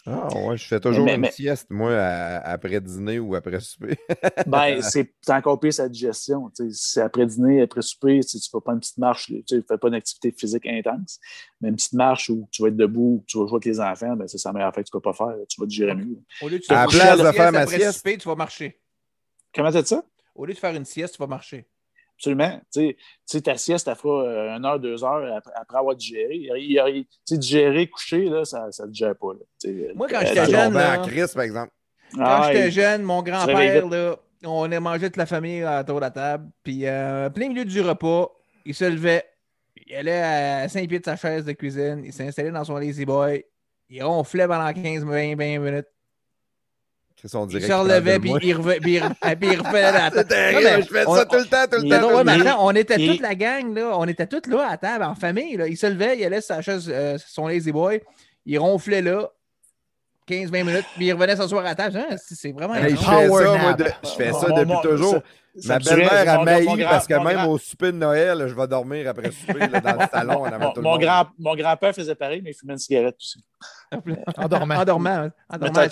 Ah 0.04 0.26
ouais, 0.36 0.56
je 0.56 0.66
fais 0.66 0.80
toujours 0.80 1.04
Mais- 1.04 1.14
une 1.14 1.20
mais- 1.20 1.30
sieste, 1.30 1.68
moi, 1.70 1.94
à- 1.96 2.38
après 2.50 2.80
dîner 2.80 3.20
ou 3.20 3.36
après 3.36 3.60
souper. 3.60 3.96
Ben, 4.48 4.82
c'est 4.82 5.12
encore 5.28 5.60
pire 5.60 5.72
sa 5.72 5.88
digestion. 5.88 6.50
C'est 6.72 7.02
après 7.02 7.24
dîner, 7.24 7.62
après 7.62 7.82
souper, 7.82 8.18
tu 8.24 8.36
ne 8.36 8.40
fais 8.42 8.64
pas 8.64 8.72
une 8.72 8.80
petite 8.80 8.98
marche, 8.98 9.26
tu 9.46 9.54
ne 9.54 9.60
fais 9.60 9.78
pas 9.78 9.86
une 9.86 9.94
activité 9.94 10.32
physique 10.36 10.66
intense, 10.66 11.20
mais 11.60 11.68
une 11.68 11.76
petite 11.76 11.92
marche 11.92 12.30
où 12.30 12.48
tu 12.50 12.62
vas 12.62 12.68
être 12.68 12.76
debout, 12.76 13.20
où 13.20 13.24
tu 13.28 13.38
vas 13.38 13.46
jouer 13.46 13.56
avec 13.58 13.64
les 13.66 13.78
enfants, 13.80 14.16
ben, 14.16 14.26
c'est 14.26 14.44
la 14.44 14.52
meilleure 14.52 14.70
affaire 14.70 14.82
que 14.82 14.88
tu 14.90 14.96
ne 14.96 15.00
peux 15.00 15.12
pas 15.12 15.12
faire. 15.12 15.36
Tu 15.48 15.60
vas 15.60 15.66
te 15.68 15.72
gérer 15.72 15.94
mieux. 15.94 16.18
Au 16.42 16.48
lieu 16.48 16.58
de 16.58 16.64
À 16.70 16.74
la 16.74 16.84
coucher 16.86 16.98
place 16.98 17.18
la 17.18 17.30
de 17.30 17.36
faire 17.36 17.52
ma 17.52 17.58
après 17.60 17.78
sieste. 17.78 17.98
souper, 17.98 18.18
tu 18.18 18.26
vas 18.28 18.34
marcher. 18.34 18.80
Comment 19.54 19.70
tu 19.70 19.76
as 19.76 19.82
dit 19.82 19.88
ça? 19.88 20.02
Au 20.34 20.46
lieu 20.46 20.54
de 20.54 20.58
faire 20.58 20.74
une 20.74 20.84
sieste, 20.84 21.14
tu 21.14 21.18
vas 21.20 21.28
marcher. 21.28 21.68
Absolument. 22.22 22.60
Tu 22.72 22.80
sais- 22.80 22.94
tu 22.94 23.02
sais, 23.26 23.40
ta 23.40 23.56
sieste, 23.56 23.88
elle 23.88 23.96
fera 23.96 24.22
euh, 24.22 24.56
une 24.56 24.64
heure, 24.64 24.78
deux 24.78 25.02
heures 25.02 25.36
après, 25.36 25.52
après 25.56 25.78
avoir 25.78 25.96
digéré. 25.96 26.36
Il 26.36 26.52
il 26.56 27.06
digérer, 27.36 27.88
coucher, 27.88 28.26
là, 28.26 28.44
ça 28.44 28.66
ne 28.66 28.70
te 28.70 28.88
digère 28.90 29.16
pas. 29.16 29.32
Là. 29.32 29.70
Moi, 29.96 30.06
quand 30.08 30.18
euh, 30.18 30.26
j'étais 30.26 30.46
jeune, 30.46 30.64
tombait 30.66 30.78
là. 30.78 31.00
en 31.00 31.04
crise, 31.04 31.34
par 31.34 31.42
exemple. 31.42 31.72
Quand 32.14 32.22
Ah, 32.24 32.42
j'étais 32.52 32.70
jeune, 32.70 33.02
mon 33.02 33.22
grand-père, 33.22 33.88
là, 33.88 34.16
on 34.44 34.70
a 34.70 34.80
mangé 34.80 35.06
toute 35.06 35.16
la 35.16 35.26
famille 35.26 35.64
autour 35.64 35.96
de 35.96 36.00
la 36.02 36.10
table. 36.10 36.48
Puis, 36.62 36.86
euh, 36.86 37.28
plein 37.30 37.48
milieu 37.48 37.64
du 37.64 37.80
repas, 37.80 38.30
il 38.64 38.74
se 38.74 38.84
levait. 38.84 39.24
Il 39.86 39.96
allait 39.96 40.22
à 40.22 40.68
5 40.68 40.86
pieds 40.88 41.00
de 41.00 41.04
sa 41.04 41.16
chaise 41.16 41.44
de 41.44 41.52
cuisine. 41.52 42.02
Il 42.04 42.12
s'installait 42.12 42.52
dans 42.52 42.62
son 42.64 42.76
Lazy 42.76 43.04
Boy. 43.04 43.44
Il 43.88 44.04
ronflait 44.04 44.46
pendant 44.46 44.70
15-20 44.72 45.58
minutes. 45.58 45.86
Il 47.58 47.62
se 47.62 47.72
relevait, 47.72 48.18
puis 48.18 48.30
il, 48.42 48.54
reve- 48.56 48.80
puis 48.80 48.94
il, 48.94 49.00
re- 49.02 49.36
puis 49.38 49.48
il 49.52 49.58
revenait 49.60 49.92
dans 49.92 49.98
la 49.98 50.10
C'est 50.10 50.24
table. 50.28 50.54
Non, 50.54 50.60
terrible, 50.60 50.70
mais 50.76 50.82
je 50.82 50.88
fais 50.88 51.04
on- 51.06 51.14
ça 51.14 51.24
tout 51.26 51.36
le 51.36 51.44
temps, 51.44 51.64
tout 51.70 51.82
le 51.82 51.88
temps. 51.88 52.00
non, 52.00 52.08
tout 52.08 52.14
ouais, 52.16 52.24
mais 52.24 52.32
attends, 52.48 52.66
on 52.66 52.70
était 52.72 52.96
toute 53.06 53.20
la 53.20 53.34
gang, 53.34 53.74
là. 53.76 53.90
On 53.98 54.04
était 54.06 54.26
tous 54.26 54.50
là 54.50 54.68
à 54.70 54.76
table, 54.76 55.04
en 55.04 55.14
famille. 55.14 55.56
Là. 55.56 55.68
Il 55.68 55.76
se 55.76 55.86
levait, 55.86 56.18
il 56.18 56.24
allait 56.24 56.40
sur 56.40 56.54
sa 56.56 56.62
chaise, 56.62 56.90
euh, 56.92 57.16
son 57.26 57.46
lazy 57.46 57.70
boy, 57.72 58.02
il 58.46 58.58
ronflait 58.58 59.02
là, 59.02 59.28
15-20 60.28 60.64
minutes, 60.64 60.84
puis 60.96 61.06
il 61.06 61.12
revenait 61.12 61.36
s'asseoir 61.36 61.64
à 61.66 61.74
table. 61.74 61.96
Hein, 61.98 62.16
c'est 62.16 62.52
vraiment 62.52 62.74
Hey, 62.74 62.90
je 62.90 62.96
fais 62.96 63.28
ça, 63.28 63.56
moi, 63.58 63.74
de- 63.74 63.84
je 64.04 64.08
fais 64.10 64.32
ça 64.32 64.46
depuis 64.50 64.76
toujours. 64.82 65.14
Ma 65.66 65.78
belle-mère 65.78 66.28
a 66.40 66.44
mailli 66.44 66.82
parce 66.84 67.06
que 67.06 67.12
même 67.12 67.36
grand- 67.36 67.48
au 67.48 67.58
souper 67.58 67.92
de 67.92 67.98
Noël, 67.98 68.44
je 68.48 68.54
vais 68.54 68.66
dormir 68.66 69.06
après 69.10 69.30
souper 69.32 69.66
là, 69.68 69.80
dans 69.82 69.92
le 70.00 70.06
salon 70.10 70.46
en 70.46 70.58
Mon, 70.58 70.72
tout 70.72 70.80
grand, 70.98 71.26
mon 71.38 71.54
grand-père 71.54 71.94
faisait 71.94 72.14
pareil, 72.14 72.40
mais 72.42 72.52
il 72.52 72.54
fumait 72.54 72.72
une 72.72 72.78
cigarette 72.78 73.16
aussi. 73.20 73.44
En 74.38 74.48
dormant. 74.48 74.76
En 74.76 74.84
dormant. 74.86 75.28
En 75.50 75.58
dormant. 75.58 75.88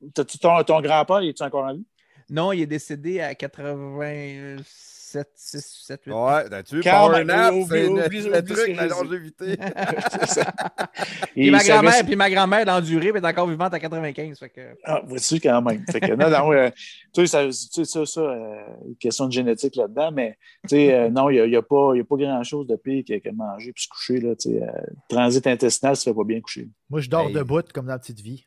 T'as- 0.00 0.24
t'as-tu- 0.24 0.38
ton, 0.38 0.62
ton 0.64 0.80
grand-père, 0.80 1.20
il 1.22 1.28
est 1.30 1.42
encore 1.42 1.64
en 1.64 1.74
vie? 1.74 1.86
Non, 2.30 2.52
il 2.52 2.60
est 2.62 2.66
décédé 2.66 3.20
à 3.20 3.34
87, 3.34 5.28
6, 5.34 5.82
7, 5.86 6.00
8. 6.04 6.12
Ouais, 6.12 6.48
t'as-tu 6.50 6.80
Power 6.80 7.24
nap, 7.24 7.54
c'est 7.68 7.88
le 7.88 8.42
truc, 8.44 8.76
la 8.76 8.86
longévité. 8.86 9.56
Puis 11.32 11.46
Il 11.46 11.52
ma 11.52 11.62
grand-mère, 11.64 12.04
puis 12.04 12.16
ma 12.16 12.30
grand-mère 12.30 12.66
d'endurer, 12.66 13.12
puis 13.12 13.20
est 13.22 13.26
encore 13.26 13.46
vivante 13.48 13.72
à 13.72 13.80
95. 13.80 14.38
Fait 14.38 14.48
que... 14.50 14.60
Ah, 14.84 15.00
vois-tu 15.06 15.40
quand 15.40 15.62
même. 15.62 15.84
Fait 15.90 16.00
que, 16.00 16.12
non, 16.14 16.28
non, 16.28 16.52
euh, 16.52 16.68
tu 17.14 17.26
sais, 17.26 17.26
ça, 17.26 17.44
tu 17.46 17.52
sais, 17.52 17.84
ça, 17.84 18.04
ça 18.04 18.20
euh, 18.20 18.60
une 18.88 18.96
question 18.96 19.26
de 19.26 19.32
génétique 19.32 19.76
là-dedans, 19.76 20.10
mais 20.12 20.36
tu 20.64 20.76
sais, 20.76 20.92
euh, 20.94 21.08
non, 21.10 21.30
il 21.30 21.34
n'y 21.34 21.40
a, 21.40 21.46
y 21.46 21.56
a 21.56 21.62
pas, 21.62 21.92
il 21.94 21.98
y 21.98 22.00
a 22.00 22.04
pas 22.04 22.16
grand-chose 22.16 22.66
de 22.66 22.76
pire 22.76 23.04
que, 23.08 23.18
que 23.18 23.30
manger 23.34 23.72
puis 23.72 23.84
se 23.84 23.88
coucher. 23.88 24.20
Là, 24.20 24.34
tu 24.36 24.50
sais, 24.50 24.62
euh, 24.62 24.66
transit 25.08 25.46
intestinal, 25.46 25.96
ça 25.96 26.10
ne 26.10 26.14
fait 26.14 26.18
pas 26.18 26.24
bien 26.24 26.40
coucher. 26.40 26.68
Moi, 26.90 27.00
je 27.00 27.08
dors 27.08 27.28
Hey. 27.28 27.32
debout 27.34 27.62
comme 27.72 27.86
dans 27.86 27.92
la 27.92 27.98
petite 27.98 28.20
vie. 28.20 28.46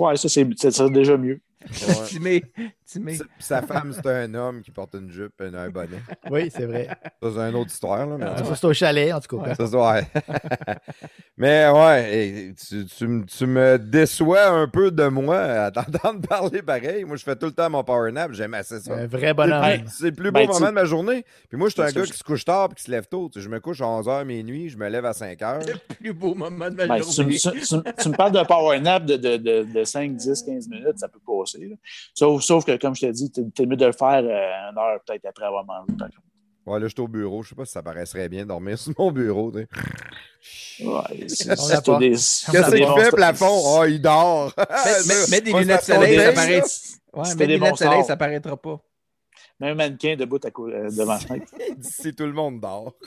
Ouais, 0.00 0.16
ça, 0.16 0.28
c'est 0.30 0.44
déjà 0.90 1.16
mieux. 1.18 1.40
Timé. 2.06 2.42
Timé. 2.86 3.14
Sa- 3.14 3.24
Sa 3.38 3.62
femme, 3.62 3.92
c'est 3.92 4.06
un 4.06 4.32
homme 4.34 4.62
qui 4.62 4.70
porte 4.70 4.94
une 4.94 5.10
jupe 5.10 5.40
et 5.40 5.54
un 5.54 5.68
bonnet. 5.70 6.00
Oui, 6.30 6.50
c'est 6.54 6.66
vrai. 6.66 6.88
Ça, 7.22 7.28
c'est 7.34 7.38
une 7.50 7.54
autre 7.54 7.70
histoire. 7.70 8.06
Là, 8.06 8.16
mais 8.18 8.26
tout 8.42 8.44
Ça, 8.48 8.56
c'est 8.56 8.66
au 8.66 8.72
chalet, 8.72 9.12
en 9.12 9.20
tout 9.20 9.36
cas. 9.38 9.42
Ouais. 9.48 9.54
Ça, 9.54 9.66
c'est- 9.66 9.76
ouais. 9.76 10.06
Mais 11.36 11.68
ouais, 11.70 12.52
tu, 12.68 12.84
tu 12.84 13.06
me- 13.06 13.24
tu 13.24 13.46
me 13.46 13.78
déçois 13.78 14.48
un 14.48 14.68
peu 14.68 14.90
de 14.90 15.04
moi 15.06 15.38
à 15.38 15.70
t'entendre 15.70 16.20
parler 16.28 16.60
pareil. 16.60 17.04
Moi, 17.04 17.16
je 17.16 17.24
fais 17.24 17.34
tout 17.36 17.46
le 17.46 17.52
temps 17.52 17.70
mon 17.70 17.82
power 17.82 18.12
nap. 18.12 18.32
J'aime 18.32 18.52
assez 18.54 18.78
ça. 18.80 18.94
Un 18.94 19.06
vrai 19.06 19.32
bonhomme. 19.32 19.64
Hey, 19.64 19.82
C'est 19.88 20.06
le 20.06 20.12
plus 20.12 20.30
beau 20.30 20.40
Ben, 20.40 20.46
moment 20.46 20.58
tu- 20.58 20.66
de 20.66 20.70
ma 20.70 20.84
journée. 20.84 21.24
Puis 21.48 21.56
moi, 21.56 21.68
je 21.68 21.72
suis 21.74 21.82
un 21.82 21.90
gars 21.92 22.04
je- 22.04 22.12
qui 22.12 22.18
se 22.18 22.24
couche 22.24 22.44
tard 22.44 22.68
et 22.70 22.74
qui 22.74 22.82
se 22.82 22.90
lève 22.90 23.06
tôt. 23.06 23.30
Je 23.34 23.48
me 23.48 23.58
couche 23.58 23.80
à 23.80 23.86
11h 23.86 24.24
minuit, 24.26 24.68
je 24.68 24.76
me 24.76 24.88
lève 24.88 25.06
à 25.06 25.12
5h. 25.12 25.60
Le 25.66 25.94
plus 25.94 26.12
beau 26.12 26.34
moment 26.34 26.68
de 26.68 26.74
ma 26.74 26.86
Ben, 26.86 27.02
journée. 27.02 27.36
tu- 27.38 27.50
tu- 27.52 27.60
tu 28.02 28.08
me 28.10 28.14
parles 28.16 28.32
de 28.32 28.42
power 28.46 28.78
nap 28.80 29.04
de, 29.06 29.16
de, 29.16 29.36
de, 29.38 29.62
de 29.72 29.84
5, 29.84 30.14
10, 30.16 30.42
15 30.42 30.68
minutes, 30.68 30.98
ça 30.98 31.08
peut 31.08 31.20
passer. 31.58 31.66
là. 31.68 31.76
Sauf, 32.14 32.42
sauf 32.42 32.64
que, 32.64 32.76
comme 32.76 32.94
je 32.94 33.00
t'ai 33.02 33.12
dit, 33.12 33.30
t'es 33.30 33.66
mieux 33.66 33.76
de 33.76 33.86
le 33.86 33.92
faire 33.92 34.22
euh, 34.24 34.70
une 34.70 34.78
heure 34.78 34.98
peut-être 35.06 35.26
après 35.26 35.44
avoir 35.46 35.64
mangé. 35.64 35.92
Ouais, 36.66 36.78
là, 36.78 36.86
je 36.86 36.92
suis 36.92 37.00
au 37.00 37.08
bureau. 37.08 37.42
Je 37.42 37.48
sais 37.50 37.54
pas 37.54 37.64
si 37.64 37.72
ça 37.72 37.82
paraîtrait 37.82 38.28
bien 38.28 38.44
dormir 38.46 38.78
sur 38.78 38.92
mon 38.98 39.10
bureau. 39.10 39.50
tu 39.50 39.58
sais. 39.60 40.84
Ouais, 40.84 41.28
c'est- 41.28 41.84
pas. 41.84 41.98
des- 41.98 42.10
Qu'est-ce 42.10 42.70
qu'il 42.74 42.86
fait, 43.04 43.10
plafond? 43.10 43.78
Ah, 43.80 43.86
il 43.88 44.00
dort. 44.00 44.52
mets- 45.06 45.30
mets 45.30 45.40
des 45.42 45.52
lunettes 45.52 45.80
de 45.80 45.84
soleil, 45.94 46.18
ça 46.18 46.32
paraît- 46.32 46.62
Ouais, 47.12 47.22
mais 47.36 47.46
des 47.46 47.54
lunettes 47.54 47.72
de 47.72 47.78
soleil, 47.78 48.04
ça 48.04 48.16
paraîtra 48.16 48.56
pas. 48.56 48.80
Même 49.60 49.72
un 49.72 49.74
mannequin 49.74 50.16
debout 50.16 50.38
à 50.42 50.50
cou- 50.50 50.68
euh, 50.68 50.88
devant 50.90 51.12
la 51.14 51.18
fenêtre. 51.18 51.52
Si 51.82 52.14
tout 52.14 52.24
le 52.26 52.32
monde 52.32 52.60
dort. 52.60 52.94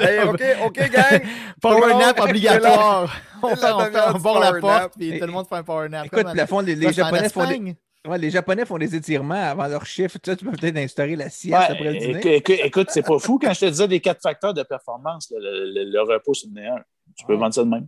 Hey, 0.00 0.20
OK, 0.20 0.42
OK, 0.64 0.90
gang. 0.90 1.20
Power 1.60 1.94
nap 1.94 2.18
obligatoire. 2.20 3.14
On, 3.42 3.48
fait, 3.54 3.62
la 3.62 3.76
on, 3.76 3.80
fait, 3.80 3.86
demi-heure 3.90 4.10
on 4.14 4.16
du 4.16 4.22
barre 4.24 4.40
la 4.40 4.48
power 4.52 4.60
nap. 4.62 4.80
porte, 4.80 4.92
puis 4.98 5.18
tout 5.20 5.26
le 5.26 5.32
monde 5.32 5.46
fait 5.46 5.54
un 5.56 5.62
power 5.62 5.88
nap. 5.90 6.06
Écoute, 6.06 6.26
fond, 6.48 6.60
les, 6.60 6.74
les 6.74 6.92
Japonais 6.92 7.28
font 7.28 7.46
des... 7.46 7.76
Ouais, 8.08 8.16
les 8.16 8.30
Japonais 8.30 8.64
font 8.64 8.78
des 8.78 8.94
étirements 8.96 9.34
avant 9.50 9.66
leur 9.66 9.84
chiffre. 9.84 10.18
Tu, 10.22 10.30
sais, 10.30 10.36
tu 10.38 10.46
peux 10.46 10.52
peut-être 10.52 10.78
instaurer 10.78 11.16
la 11.16 11.28
sieste 11.28 11.54
Ouais, 11.54 11.64
après 11.68 11.92
le 11.92 11.98
dîner. 11.98 12.36
écoute, 12.64 12.88
c'est 12.90 13.02
pas 13.06 13.18
fou 13.18 13.38
quand 13.38 13.52
je 13.52 13.60
te 13.60 13.66
disais 13.66 13.88
des 13.88 14.00
quatre 14.00 14.22
facteurs 14.22 14.54
de 14.54 14.62
performance, 14.62 15.30
le, 15.30 15.38
le- 15.38 15.84
le- 15.84 15.90
le 15.90 16.00
repos, 16.00 16.32
c'est 16.32 16.48
le 16.50 16.62
un. 16.66 16.76
Tu 17.14 17.26
peux 17.26 17.34
Ouais. 17.34 17.38
vendre 17.40 17.52
ça 17.52 17.62
de 17.62 17.68
même. 17.68 17.86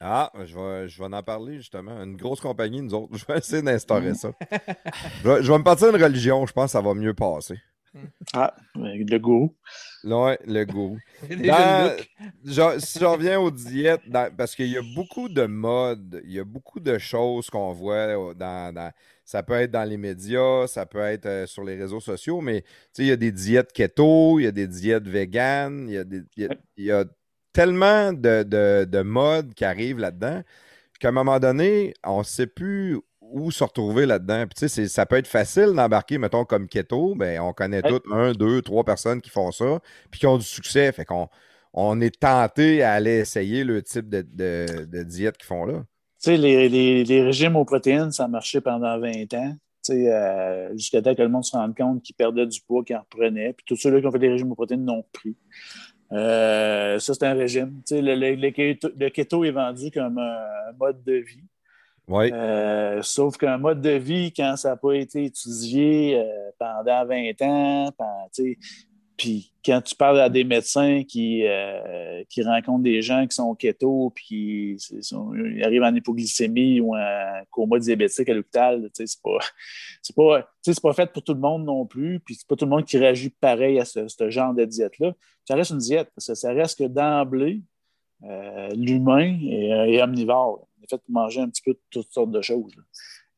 Ah, 0.00 0.30
je 0.44 0.54
vais, 0.56 0.88
je 0.88 0.98
vais 1.02 1.14
en 1.14 1.22
parler 1.22 1.56
justement. 1.56 2.02
Une 2.02 2.16
grosse 2.16 2.40
compagnie, 2.40 2.80
nous 2.82 2.94
autres. 2.94 3.16
Je 3.16 3.24
vais 3.26 3.38
essayer 3.38 3.62
d'instaurer 3.62 4.14
ça. 4.14 4.30
Je 5.24 5.28
vais, 5.28 5.42
je 5.42 5.50
vais 5.52 5.58
me 5.58 5.64
partir 5.64 5.88
une 5.94 6.00
religion. 6.02 6.46
Je 6.46 6.52
pense 6.52 6.66
que 6.66 6.70
ça 6.72 6.80
va 6.80 6.94
mieux 6.94 7.14
passer. 7.14 7.58
Ah, 8.34 8.54
le 8.76 9.18
gourou. 9.18 9.56
Ouais, 10.04 10.38
le 10.46 10.64
le 11.28 11.46
Dans- 11.48 11.96
je- 12.44 12.78
si 12.78 12.98
je 13.00 13.04
reviens 13.04 13.40
aux 13.40 13.50
diètes, 13.50 14.02
dans- 14.06 14.32
parce 14.36 14.54
qu'il 14.54 14.68
y 14.68 14.76
a 14.76 14.82
beaucoup 14.94 15.28
de 15.28 15.46
modes, 15.46 16.20
il 16.24 16.32
y 16.32 16.38
a 16.38 16.44
beaucoup 16.44 16.78
de 16.80 16.96
choses 16.98 17.50
qu'on 17.50 17.72
voit 17.72 18.16
au- 18.16 18.34
dans, 18.34 18.72
dans- 18.72 18.92
Ça 19.24 19.42
peut 19.42 19.54
être 19.54 19.70
dans 19.72 19.84
les 19.88 19.96
médias, 19.96 20.66
ça 20.68 20.86
peut 20.86 21.00
être 21.00 21.26
euh, 21.26 21.46
sur 21.46 21.64
les 21.64 21.76
réseaux 21.76 22.00
sociaux, 22.00 22.40
mais 22.40 22.62
tu 22.62 22.68
sais, 22.92 23.02
il 23.02 23.08
y 23.08 23.12
a 23.12 23.16
des 23.16 23.32
diètes 23.32 23.72
keto, 23.72 24.38
il 24.38 24.44
y 24.44 24.46
a 24.46 24.52
des 24.52 24.68
diètes 24.68 25.08
véganes, 25.08 25.86
il 25.88 25.94
y 25.94 25.98
a, 25.98 26.04
des- 26.04 26.22
il 26.36 26.42
y 26.44 26.46
a- 26.46 26.56
il 26.76 26.84
y 26.84 26.92
a 26.92 27.04
tellement 27.58 28.12
de, 28.12 28.44
de- 28.44 28.84
de 28.84 29.02
modes 29.02 29.52
qui 29.54 29.64
arrivent 29.64 29.98
là-dedans 29.98 30.42
qu'à 31.00 31.08
un 31.08 31.12
moment 31.12 31.40
donné, 31.40 31.92
on 32.04 32.18
ne 32.20 32.22
sait 32.24 32.46
plus 32.46 33.00
où 33.20 33.50
se 33.50 33.64
retrouver 33.64 34.06
là-dedans. 34.06 34.44
Puis, 34.46 34.54
tu 34.60 34.68
sais, 34.68 34.86
ça 34.86 35.06
peut 35.06 35.16
être 35.16 35.26
facile 35.26 35.72
d'embarquer, 35.74 36.18
mettons, 36.18 36.44
comme 36.44 36.68
keto. 36.68 37.16
Ben, 37.16 37.40
on 37.40 37.52
connaît 37.52 37.82
Ouais. 37.84 37.90
toutes 37.90 38.04
un, 38.12 38.30
deux, 38.32 38.62
trois 38.62 38.84
personnes 38.84 39.20
qui 39.20 39.30
font 39.30 39.50
ça, 39.50 39.80
puis 40.10 40.20
qui 40.20 40.26
ont 40.28 40.38
du 40.38 40.44
succès. 40.44 40.92
Fait 40.92 41.04
qu'on 41.04 41.28
on 41.74 42.00
est 42.00 42.20
tenté 42.20 42.84
à 42.84 42.92
aller 42.92 43.18
essayer 43.18 43.64
le 43.64 43.82
type 43.82 44.08
de, 44.08 44.22
de- 44.22 44.84
de 44.84 45.02
diète 45.02 45.36
qu'ils 45.36 45.46
font 45.46 45.64
là. 45.64 45.80
Tu 46.22 46.30
sais, 46.30 46.36
les, 46.36 46.68
les- 46.68 47.02
les 47.04 47.22
régimes 47.22 47.56
aux 47.56 47.64
protéines, 47.64 48.12
ça 48.12 48.24
a 48.24 48.28
marché 48.28 48.60
pendant 48.60 48.98
20 49.00 49.34
ans. 49.34 49.56
Tu 49.84 49.92
sais, 49.94 50.12
euh, 50.12 50.72
jusqu'à 50.74 51.02
temps 51.02 51.14
que 51.14 51.22
le 51.22 51.28
monde 51.28 51.44
se 51.44 51.56
rende 51.56 51.76
compte 51.76 52.02
qu'ils 52.02 52.14
perdaient 52.16 52.46
du 52.46 52.60
poids, 52.60 52.82
qu'ils 52.84 52.96
en 52.96 53.00
reprenaient. 53.00 53.52
Puis 53.52 53.64
tous 53.66 53.76
ceux-là 53.76 54.00
qui 54.00 54.06
ont 54.06 54.12
fait 54.12 54.18
des 54.18 54.28
régimes 54.28 54.50
aux 54.52 54.56
protéines 54.56 54.84
n'ont 54.84 55.04
pris. 55.12 55.36
Euh, 56.12 56.98
ça, 56.98 57.14
c'est 57.14 57.24
un 57.26 57.34
régime. 57.34 57.82
Tu 57.86 57.96
sais, 57.96 58.02
le, 58.02 58.14
le- 58.14 58.34
le 58.34 58.50
keto, 58.50 58.88
le 58.98 59.08
keto 59.10 59.44
est 59.44 59.50
vendu 59.50 59.90
comme 59.90 60.18
un 60.18 60.72
mode 60.78 61.02
de 61.04 61.14
vie. 61.14 61.44
Oui. 62.08 62.30
Euh, 62.32 63.02
sauf 63.02 63.36
qu'un 63.36 63.58
mode 63.58 63.82
de 63.82 63.90
vie, 63.90 64.32
quand 64.32 64.56
ça 64.56 64.70
n'a 64.70 64.76
pas 64.76 64.94
été 64.94 65.24
étudié 65.24 66.16
euh, 66.18 66.50
pendant 66.58 67.04
20 67.04 67.42
ans, 67.42 67.92
pendant, 67.98 68.28
tu 68.34 68.42
sais, 68.42 68.58
puis 69.18 69.52
quand 69.64 69.82
tu 69.82 69.96
parles 69.96 70.20
à 70.20 70.28
des 70.28 70.44
médecins 70.44 71.02
qui, 71.02 71.44
euh, 71.44 72.22
qui 72.30 72.42
rencontrent 72.42 72.84
des 72.84 73.02
gens 73.02 73.26
qui 73.26 73.34
sont 73.34 73.52
keto, 73.56 74.12
puis 74.14 74.78
ils 75.02 75.64
arrivent 75.64 75.82
en 75.82 75.94
hypoglycémie 75.94 76.80
ou 76.80 76.96
en 76.96 77.42
coma 77.50 77.80
diabétique 77.80 78.28
à 78.28 78.34
l'hôpital, 78.34 78.88
c'est 78.94 79.20
pas, 79.20 79.38
pas, 80.16 80.48
pas 80.82 80.92
fait 80.92 81.12
pour 81.12 81.24
tout 81.24 81.34
le 81.34 81.40
monde 81.40 81.64
non 81.64 81.84
plus, 81.84 82.20
puis 82.20 82.36
c'est 82.36 82.46
pas 82.46 82.54
tout 82.54 82.64
le 82.64 82.70
monde 82.70 82.84
qui 82.84 82.96
réagit 82.96 83.30
pareil 83.30 83.80
à 83.80 83.84
ce, 83.84 84.06
genre 84.30 84.54
de 84.54 84.64
diète-là. 84.64 85.12
Ça 85.44 85.56
reste 85.56 85.72
une 85.72 85.78
diète, 85.78 86.10
parce 86.14 86.28
que 86.28 86.34
ça 86.34 86.52
reste 86.52 86.78
que 86.78 86.84
d'emblée, 86.84 87.60
euh, 88.22 88.68
l'humain 88.76 89.36
est, 89.42 90.00
omnivore. 90.00 90.68
On 90.78 90.84
est 90.84 90.88
fait 90.88 90.98
pour 90.98 91.12
manger 91.12 91.40
un 91.40 91.48
petit 91.48 91.62
peu 91.62 91.76
toutes 91.90 92.12
sortes 92.12 92.30
de 92.30 92.40
choses. 92.40 92.74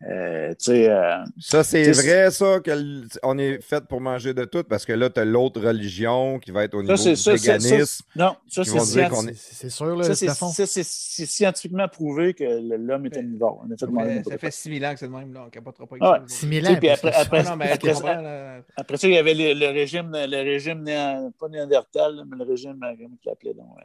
Euh, 0.09 0.55
euh, 0.69 1.17
Ça, 1.39 1.63
c'est 1.63 1.93
vrai, 1.93 2.31
ça, 2.31 2.59
qu'on 2.65 3.37
est 3.39 3.61
fait 3.61 3.85
pour 3.85 4.01
manger 4.01 4.33
de 4.33 4.47
tout, 4.47 4.65
parce 4.65 4.87
que 4.87 4.95
là, 4.95 5.11
tu 5.11 5.21
as 5.21 5.27
l'autre 5.27 5.61
religion 5.61 6.39
qui 6.39 6.51
va 6.53 6.65
être 6.65 6.73
au 6.75 6.83
niveau 6.83 6.97
ça, 6.97 7.11
du 7.11 7.17
ça, 7.17 7.33
véganisme. 7.35 7.85
ça, 7.85 8.05
non, 8.17 8.35
ça, 8.49 8.65
c'est 8.65 8.79
scientifique. 8.81 9.37
C'est 9.37 9.69
sûr, 9.69 9.97
là, 9.97 10.15
c'est 10.15 10.85
scientifiquement 11.27 11.87
prouvé 11.89 12.33
que 12.33 12.45
l'homme 12.45 13.07
est 13.07 13.17
omnivore. 13.19 13.65
Fait 13.69 13.77
ça 13.79 13.87
quoi. 13.87 14.39
fait 14.39 14.51
6000 14.51 14.87
ans 14.87 14.93
que 14.95 14.99
c'est 15.01 15.07
le 15.07 15.13
même, 15.13 15.35
là. 15.35 15.45
On 15.47 15.51
capotera 15.51 15.87
pas 15.87 15.97
Ah, 16.01 16.05
ça. 16.07 16.19
nous 16.19 16.25
autres. 16.25 16.33
6000 16.33 16.61
Tu 16.61 16.67
sais, 16.67 16.73
ans. 16.73 16.77
puis 16.79 16.89
après- 16.89 17.13
ça- 17.13 17.19
après- 17.21 17.43
non, 17.43 17.57
mais 17.57 17.71
après- 17.71 17.93
là. 17.93 18.61
Après 18.77 18.97
ça, 18.97 19.07
il 19.09 19.15
y 19.15 19.19
avait 19.19 19.35
le, 19.35 19.53
le 19.53 19.67
régime, 19.67 20.11
le 20.15 20.37
régime 20.43 20.83
néan- 20.83 21.31
pas 21.39 21.49
néandertal, 21.49 22.17
là, 22.17 22.23
mais 22.27 22.37
le 22.43 22.45
régime, 22.51 22.79
comment 22.81 22.95
il 22.97 23.19
l'appelait 23.27 23.55
donc? 23.55 23.67
euh, 23.79 23.85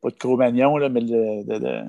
Pas 0.00 0.10
de 0.10 0.14
Cro-Magnon, 0.16 0.76
là, 0.78 0.88
mais 0.88 1.00
le. 1.00 1.44
de- 1.44 1.58
de- 1.58 1.84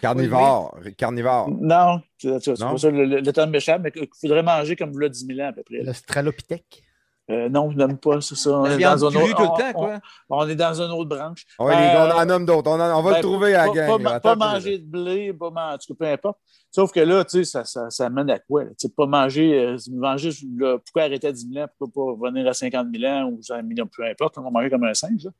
Carnivore. 0.00 0.78
Carnivore. 0.96 1.50
Non, 1.50 2.00
c'est 2.18 2.30
pas 2.30 2.76
ça 2.78 2.90
le, 2.90 3.04
le- 3.04 3.20
le 3.20 3.32
terme 3.32 3.50
m'échappe, 3.50 3.82
mais 3.82 3.90
qu'il 3.90 4.08
faudrait 4.20 4.42
manger 4.42 4.76
comme 4.76 4.92
vous 4.92 4.98
l'avez 4.98 5.10
10 5.12 5.26
000 5.26 5.40
ans 5.40 5.48
à 5.48 5.52
peu 5.52 5.62
près. 5.62 5.82
Le 5.82 5.92
Stralopithèque? 5.92 6.82
Euh, 7.30 7.48
non, 7.50 7.70
même 7.72 7.98
pas, 7.98 8.22
c'est 8.22 8.36
ça. 8.36 8.50
On 8.50 8.64
est, 8.64 8.78
dans 8.78 9.04
un 9.06 9.10
crue 9.10 9.22
autre, 9.22 9.36
tout 9.36 9.42
le 9.42 9.48
on- 9.48 9.56
temps, 9.56 9.72
quoi. 9.74 10.00
on- 10.30 10.38
on 10.38 10.48
est 10.48 10.54
dans 10.56 10.80
une 10.80 10.90
autre 10.92 11.10
branche. 11.10 11.44
Ben, 11.58 11.66
gars, 11.68 12.06
euh, 12.06 12.12
on 12.14 12.20
en 12.22 12.24
nomme 12.24 12.46
d'autres. 12.46 12.70
On, 12.70 12.78
va 13.02 13.10
Ben, 13.10 13.16
le 13.18 13.22
trouver 13.22 13.54
à 13.54 13.66
la 13.66 13.72
pas, 13.72 13.74
gang. 13.74 14.02
pas- 14.02 14.20
pas 14.20 14.32
peu, 14.34 14.38
manger 14.38 14.78
de 14.78 14.84
blé, 14.86 15.32
pas 15.34 15.50
manger, 15.50 15.94
peu 15.98 16.06
importe. 16.06 16.38
Sauf 16.70 16.90
que 16.90 17.00
là, 17.00 17.24
tu 17.24 17.38
sais, 17.38 17.44
ça, 17.44 17.64
ça, 17.64 17.90
ça 17.90 18.08
mène 18.08 18.30
à 18.30 18.38
quoi? 18.38 18.64
Tu 18.64 18.70
sais, 18.78 18.88
pas 18.88 19.04
manger, 19.06 19.58
euh, 19.58 19.76
manger 19.92 20.30
là, 20.56 20.78
pourquoi 20.78 21.02
arrêter 21.02 21.26
à 21.28 21.32
10 21.32 21.48
000 21.52 21.64
ans, 21.64 21.68
pourquoi 21.78 22.16
pas 22.16 22.26
revenir 22.26 22.46
à 22.48 22.54
50 22.54 22.86
000 22.94 23.04
ans 23.12 23.24
ou 23.30 23.42
100 23.42 23.62
millions, 23.62 23.86
peu 23.94 24.04
importe, 24.06 24.38
on 24.38 24.42
va 24.42 24.50
manger 24.50 24.70
comme 24.70 24.84
un 24.84 24.94
singe. 24.94 25.24
là. 25.24 25.30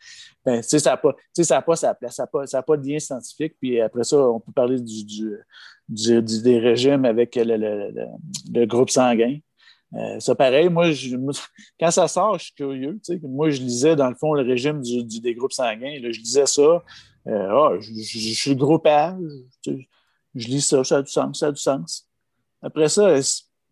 Ben, 0.44 0.60
tu 0.60 0.68
sais, 0.68 0.78
ça 0.80 0.90
n'a 0.90 0.96
pas, 0.98 1.12
tu 1.14 1.18
sais, 1.36 1.44
ça 1.44 1.56
a 1.58 1.62
pas 1.62 1.76
sa 1.76 1.94
place, 1.94 2.16
ça 2.16 2.24
n'a 2.24 2.26
pas, 2.26 2.46
ça 2.46 2.58
a 2.58 2.62
pas 2.62 2.76
de 2.76 2.86
lien 2.86 2.98
scientifique. 2.98 3.54
Puis 3.60 3.80
après 3.80 4.04
ça, 4.04 4.16
on 4.18 4.40
peut 4.40 4.52
parler 4.52 4.78
du, 4.78 5.04
du, 5.06 5.36
du- 5.88 6.22
du- 6.22 6.42
des 6.42 6.58
régimes 6.58 7.06
avec 7.06 7.34
le, 7.36 7.44
le- 7.44 7.90
le- 7.94 8.06
le 8.60 8.66
groupe 8.66 8.90
sanguin. 8.90 9.38
Euh, 9.94 10.20
ça, 10.20 10.34
pareil, 10.34 10.68
moi, 10.68 10.92
je- 10.92 11.16
quand 11.80 11.90
ça 11.90 12.08
sort, 12.08 12.38
je 12.38 12.44
suis 12.44 12.54
curieux. 12.54 12.98
sais. 13.02 13.18
Moi, 13.22 13.50
je 13.50 13.60
lisais, 13.60 13.96
dans 13.96 14.08
le 14.08 14.14
fond, 14.14 14.34
le 14.34 14.42
régime 14.42 14.82
du, 14.82 15.20
des 15.20 15.34
groupes 15.34 15.52
sanguins. 15.52 15.98
Je 16.02 16.20
lisais 16.20 16.46
ça. 16.46 16.84
Euh, 17.26 17.48
ah, 17.50 17.72
je, 17.80 17.92
suis 17.92 18.56
groupe 18.56 18.86
A. 18.86 19.16
Je, 19.66 19.72
sais, 19.72 19.88
lis 20.34 20.60
ça, 20.62 20.84
ça 20.84 20.98
a 20.98 21.02
du 21.02 21.10
sens, 21.10 21.40
ça 21.40 21.46
a 21.48 21.52
du 21.52 21.60
sens. 21.60 22.06
Après 22.62 22.88
ça, 22.88 23.08
euh, 23.08 23.22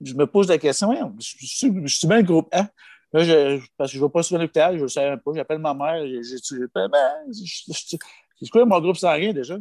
je 0.01 0.15
me 0.15 0.27
pose 0.27 0.49
la 0.49 0.59
question, 0.59 0.93
je, 1.19 1.89
suis, 1.89 2.07
bien 2.07 2.23
groupe 2.23 2.49
A. 2.53 2.69
Là, 3.13 3.59
parce 3.77 3.91
que 3.91 3.99
je 3.99 4.03
ne 4.03 4.07
vais 4.07 4.13
pas 4.13 4.23
souvent 4.23 4.41
à 4.41 4.43
l'hôpital, 4.43 4.77
je 4.79 4.83
ne 4.83 4.89
savais 4.89 5.17
pas. 5.17 5.31
J'appelle 5.35 5.59
ma 5.59 5.75
mère. 5.75 6.07
j'ai- 6.07 6.67
ben, 6.75 6.89
ben, 6.89 7.15
C'est 7.33 8.51
quoi 8.51 8.65
mon 8.67 8.81
groupe 8.81 8.97
sanguin 8.97 9.33
déjà? 9.33 9.57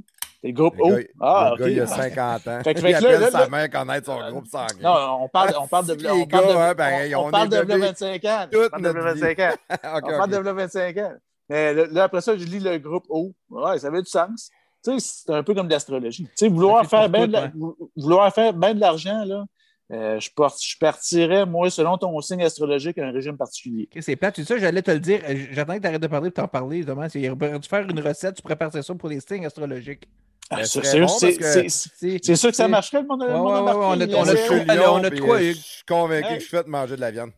C'est 0.45 0.51
le 0.51 0.53
groupe 0.53 0.75
Le 0.77 0.83
O. 0.83 0.89
gars, 0.89 1.03
Ah, 1.21 1.53
le 1.57 1.63
gars, 1.63 1.69
il 1.71 1.79
a 1.81 1.87
50 1.87 2.47
ans. 2.47 2.59
Fait 2.63 2.73
que- 2.75 2.79
il 2.79 2.81
fait 2.83 2.91
là, 2.91 2.97
appelle 2.99 3.19
là, 3.19 3.31
sa 3.31 3.39
là- 3.39 3.49
mère 3.49 3.69
connaître 3.71 4.05
son 4.05 4.29
groupe 4.29 4.45
sanguin. 4.47 4.67
Non, 4.83 5.23
on 5.23 5.27
parle, 5.27 5.53
on 5.59 5.67
parle 5.67 5.87
de. 5.87 5.93
Les 5.95 6.09
On 6.11 6.25
parle 6.27 6.47
de, 6.47 6.51
hein, 6.55 6.75
pareil, 6.75 7.15
on, 7.15 7.31
parle 7.31 7.49
de 7.49 7.61
bébés 7.61 7.77
25 7.79 8.25
ans. 8.25 8.45
On 8.53 8.69
parle 8.69 8.81
de 8.83 8.87
notre 8.91 8.99
25 9.01 9.39
ans. 9.39 9.53
On 10.03 10.17
parle 10.17 10.29
de 10.31 10.37
25 10.37 10.97
ans. 10.97 11.13
Mais 11.49 11.73
là, 11.73 12.03
après 12.03 12.21
ça, 12.21 12.37
je 12.37 12.43
lis 12.43 12.59
le 12.59 12.77
groupe 12.77 13.05
O. 13.09 13.33
Ouais, 13.49 13.79
ça 13.79 13.87
avait 13.87 14.01
du 14.03 14.09
sens. 14.09 14.51
Tu 14.83 14.99
sais, 14.99 15.23
c'est 15.25 15.33
un 15.33 15.41
peu 15.41 15.55
comme 15.55 15.65
de 15.67 15.71
l'astrologie. 15.73 16.25
Tu 16.25 16.31
sais, 16.35 16.47
vouloir 16.47 16.85
faire 16.85 17.09
bien 17.09 17.25
tout, 17.25 17.31
de, 17.31 17.75
vouloir 17.99 18.31
faire 18.31 18.53
ben 18.53 18.75
de 18.75 18.79
l'argent, 18.79 19.25
là, 19.25 19.45
euh, 19.91 20.19
je, 20.19 20.29
part- 20.35 20.55
je 20.61 20.77
partirais, 20.77 21.45
moi, 21.47 21.71
selon 21.71 21.97
ton 21.97 22.19
signe 22.21 22.43
astrologique, 22.43 22.99
un 22.99 23.11
régime 23.11 23.35
particulier. 23.35 23.89
C'est 23.99 24.15
plate, 24.15 24.35
tu 24.35 24.43
sais 24.43 24.53
ça, 24.53 24.59
j'allais 24.59 24.83
te 24.83 24.91
le 24.91 24.99
dire. 24.99 25.21
Euh, 25.27 25.35
J'attendais 25.51 25.77
que 25.79 25.83
tu 25.83 25.87
arrêtes 25.87 26.01
de 26.01 26.07
parler 26.07 26.29
pour 26.29 26.43
t'en 26.43 26.47
parler, 26.47 26.77
justement. 26.77 27.07
Il 27.15 27.31
aurait 27.31 27.59
dû 27.59 27.67
faire 27.67 27.87
une 27.89 27.99
recette, 27.99 28.35
tu 28.35 28.41
prépares 28.43 28.71
ça 28.71 28.93
pour 28.95 29.09
les 29.09 29.19
signes 29.19 29.45
astrologiques. 29.47 30.07
Ah, 30.51 30.63
c'est 30.63 30.99
bon 30.99 31.07
que- 31.07 32.35
sûr 32.35 32.49
que 32.51 32.55
ça 32.55 32.67
marcherait, 32.67 33.01
le 33.01 33.07
monde, 33.07 33.21
Ouais, 33.23 33.27
ouais, 33.29 33.33
ouais, 33.35 33.39
on 33.41 33.91
a- 34.01 34.17
on 34.19 34.27
a. 34.27 34.35
Je 34.35 34.37
suis 34.37 34.69
Alors, 34.69 34.85
lion, 34.85 34.93
on 34.93 35.03
a 35.03 35.09
de 35.09 35.15
puis, 35.15 35.19
quoi, 35.19 35.37
euh, 35.37 35.41
Hugues? 35.51 35.55
Je 35.57 35.61
suis 35.61 35.83
convaincu 35.85 36.27
Hey. 36.27 36.33
que 36.35 36.39
je 36.43 36.47
suis 36.47 36.57
fait 36.57 36.67
manger 36.67 36.95
de 36.95 37.01
la 37.01 37.11
viande. 37.11 37.31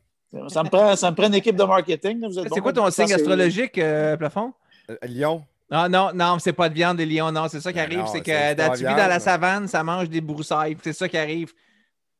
Ça 0.49 0.61
me, 0.61 0.69
prend, 0.69 0.93
ça 0.97 1.09
me 1.09 1.15
prend 1.15 1.27
une 1.27 1.35
équipe 1.35 1.55
de 1.55 1.63
marketing. 1.63 2.21
C'est 2.33 2.49
bon, 2.49 2.55
quoi 2.61 2.73
ton 2.73 2.89
signe 2.91 3.13
astrologique, 3.13 3.77
euh, 3.77 4.17
plafond? 4.17 4.53
Euh, 4.89 4.95
lion. 5.07 5.43
Ah 5.71 5.87
non, 5.87 6.11
non, 6.13 6.37
c'est 6.39 6.51
pas 6.53 6.67
de 6.69 6.73
viande 6.73 6.97
des 6.97 7.05
lions, 7.05 7.31
non. 7.31 7.47
C'est 7.47 7.61
ça 7.61 7.71
qui 7.71 7.77
Ben 7.79 7.85
arrive, 7.85 8.05
c'est 8.11 8.21
que 8.21 8.31
pas 8.31 8.55
dans- 8.55 8.71
tu 8.73 8.79
vis 8.79 8.83
viande. 8.85 8.97
dans 8.97 9.07
la 9.07 9.19
savane, 9.21 9.67
ça 9.69 9.83
mange 9.83 10.09
des 10.09 10.21
broussailles. 10.21 10.77
C'est 10.83 10.93
ça 10.93 11.07
qui 11.07 11.17
arrive. 11.17 11.53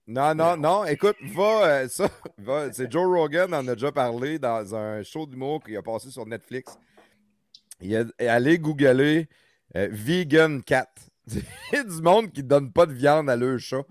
Non, 0.08 0.34
non, 0.34 0.56
non. 0.56 0.86
Écoute, 0.86 1.18
va, 1.34 1.64
euh, 1.66 1.88
ça, 1.90 2.08
va, 2.38 2.72
c'est 2.72 2.90
Joe 2.90 3.06
Rogan 3.06 3.54
en 3.54 3.68
a 3.68 3.74
déjà 3.74 3.92
parlé 3.92 4.40
dans 4.40 4.74
un 4.74 5.04
show 5.04 5.26
d'humour 5.26 5.62
qu'il 5.64 5.76
a 5.76 5.82
passé 5.82 6.10
sur 6.10 6.26
Netflix. 6.26 6.78
Il 7.82 7.96
a 7.96 8.34
allé 8.34 8.58
googler 8.58 9.28
euh, 9.76 9.88
vegan 9.92 10.62
cat. 10.64 10.90
Il 11.30 11.42
y 11.74 11.76
a 11.76 11.84
du 11.84 12.02
monde 12.02 12.32
qui 12.32 12.42
donne 12.42 12.72
pas 12.72 12.86
de 12.86 12.94
viande 12.94 13.30
à 13.30 13.36
leur 13.36 13.60
chat. 13.60 13.82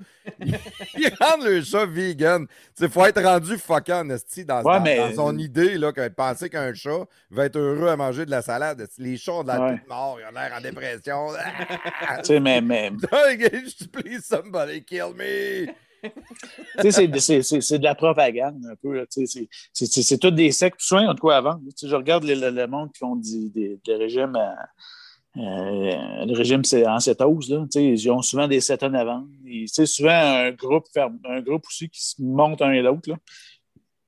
Ils, 0.40 0.55
ils 0.97 1.12
rendent 1.20 1.44
leur 1.44 1.62
chat 1.62 1.85
vegan. 1.85 2.47
Il 2.81 2.89
faut 2.89 3.05
être 3.05 3.23
rendu 3.23 3.59
fucking 3.59 4.11
esti 4.11 4.43
dans, 4.47 4.62
Ouais, 4.62 4.78
dans- 4.78 4.82
mais- 4.82 4.97
dans 4.97 5.15
son 5.15 5.36
idée 5.39 5.77
là, 5.77 5.93
que 5.93 6.09
penser 6.09 6.48
qu'un 6.48 6.73
chat 6.73 7.05
va 7.31 7.44
être 7.44 7.57
heureux 7.59 7.89
à 7.89 7.97
manger 7.97 8.24
de 8.24 8.31
la 8.31 8.40
salade. 8.40 8.89
Les 8.97 9.19
chats 9.19 9.32
ont 9.35 9.43
de 9.43 9.48
la 9.48 9.61
Ouais. 9.61 9.78
toute 9.78 9.86
mort, 9.89 10.19
ils 10.19 10.27
ont 10.27 10.32
l'air 10.32 10.53
en 10.57 10.61
dépression. 10.62 11.27
Tu 12.20 12.24
sais, 12.24 12.40
mais, 12.40 12.62
mais 12.62 12.90
Please 13.93 14.23
somebody 14.23 14.82
kill 14.82 15.12
me. 15.15 15.66
tu 16.81 16.90
sais, 16.90 17.43
c'est- 17.53 17.78
de 17.78 17.85
la 17.85 17.94
propagande 17.94 18.65
un 18.70 18.77
peu. 18.77 19.05
C'est 19.11 20.19
tous 20.19 20.31
des 20.31 20.53
sectes. 20.53 20.81
Souvent, 20.81 21.01
ils 21.03 21.09
ont 21.09 21.15
de 21.15 21.20
quoi 21.20 21.36
avant. 21.36 21.61
Je 21.82 21.94
regarde 21.94 22.24
le, 22.24 22.35
le- 22.35 22.48
le 22.51 22.66
monde 22.66 22.93
qui 22.93 22.98
font 23.01 23.16
des, 23.16 23.51
des, 23.51 23.81
des 23.85 23.94
régimes, 23.97 24.36
à- 24.36 24.57
euh, 25.37 26.25
le 26.25 26.35
régime 26.35 26.65
c'est 26.65 26.87
en 26.87 26.99
cétose. 27.01 27.51
Là, 27.51 27.67
ils 27.75 28.11
ont 28.11 28.23
souvent 28.23 28.49
des 28.49 28.61
cétones 28.61 28.95
avant. 28.97 29.27
Et, 29.47 29.63
tu 29.63 29.69
sais, 29.69 29.87
souvent, 29.87 30.11
un 30.11 30.51
groupe, 30.53 30.87
un 30.97 31.41
groupe 31.43 31.67
aussi 31.67 31.89
qui 31.89 32.03
se 32.03 32.23
monte 32.23 32.63
un 32.63 32.73
et 32.73 32.83
l'autre. 32.83 33.11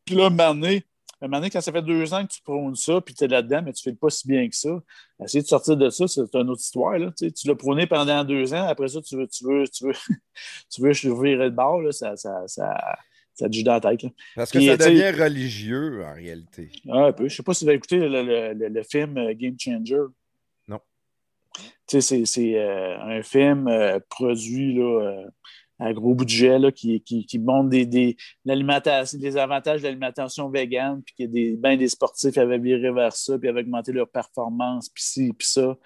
Puis 0.04 0.14
là, 0.14 0.26
un 0.26 0.30
moment 0.30 0.54
donné, 0.54 0.84
un 1.20 1.26
moment 1.26 1.38
donné, 1.38 1.50
quand 1.50 1.60
ça 1.60 1.72
fait 1.72 1.82
deux 1.82 2.14
ans 2.14 2.24
que 2.24 2.32
tu 2.32 2.40
prônes 2.42 2.76
ça, 2.76 3.00
puis 3.00 3.12
tu 3.14 3.24
es 3.24 3.28
là-dedans, 3.28 3.60
mais 3.64 3.72
tu 3.72 3.86
ne 3.88 3.92
fais 3.92 3.96
pas 3.98 4.08
si 4.08 4.26
bien 4.26 4.48
que 4.48 4.56
ça, 4.56 4.70
essayer 5.22 5.42
de 5.42 5.48
sortir 5.48 5.76
de 5.76 5.90
ça, 5.90 6.06
c'est 6.08 6.34
une 6.34 6.48
autre 6.48 6.62
histoire. 6.62 6.96
Là, 6.98 7.10
tu 7.16 7.46
l'as 7.46 7.54
prôné 7.56 7.86
pendant 7.86 8.24
deux 8.24 8.54
ans, 8.54 8.66
après 8.66 8.88
ça, 8.88 9.02
tu 9.02 9.16
veux, 9.16 9.26
tu 9.26 9.44
veux, 9.44 9.64
tu 9.68 9.84
veux, 9.84 9.92
tu 10.70 10.80
veux 10.80 10.92
virer 11.22 11.46
le 11.46 11.50
bord, 11.50 11.82
là, 11.82 11.92
ça, 11.92 12.16
ça, 12.16 12.44
ça, 12.46 12.72
ça 13.34 13.48
te 13.48 13.54
joue 13.54 13.64
dans 13.64 13.74
la 13.74 13.80
tête. 13.80 14.02
là. 14.04 14.10
Parce 14.36 14.50
que 14.52 14.58
Puis, 14.58 14.66
ça 14.68 14.76
devient 14.76 15.10
religieux 15.10 16.04
en 16.04 16.14
réalité. 16.14 16.70
Ah, 16.88 17.06
un 17.06 17.12
peu. 17.12 17.28
Je 17.28 17.34
sais 17.36 17.42
pas 17.42 17.52
si 17.52 17.64
vous 17.64 17.68
avez 17.68 17.76
écouté 17.78 17.98
le, 17.98 18.22
le- 18.22 18.54
le- 18.54 18.68
le 18.68 18.82
film 18.84 19.18
euh, 19.18 19.34
Game 19.36 19.56
Changer. 19.58 20.02
C'est- 21.88 22.54
euh, 22.56 22.98
un 23.00 23.22
film 23.22 23.66
euh, 23.68 23.98
produit 24.10 24.74
là, 24.74 25.00
euh, 25.02 25.30
à 25.80 25.92
gros 25.92 26.14
budget 26.14 26.58
là, 26.58 26.72
qui, 26.72 27.02
montrent 27.38 27.70
des, 27.70 27.86
des, 27.86 28.16
des 28.44 29.36
avantages 29.36 29.80
de 29.80 29.84
l'alimentation 29.86 30.48
végane, 30.50 31.02
puis 31.02 31.14
que 31.18 31.30
des, 31.30 31.56
ben 31.56 31.78
des 31.78 31.88
sportifs 31.88 32.36
avaient 32.36 32.58
viré 32.58 32.90
vers 32.90 33.12
ça, 33.12 33.38
puis 33.38 33.48
avaient 33.48 33.60
augmenté 33.60 33.92
leur 33.92 34.08
performance, 34.08 34.88
puis 34.88 35.02
ci, 35.04 35.32
puis 35.32 35.46
ça. 35.46 35.76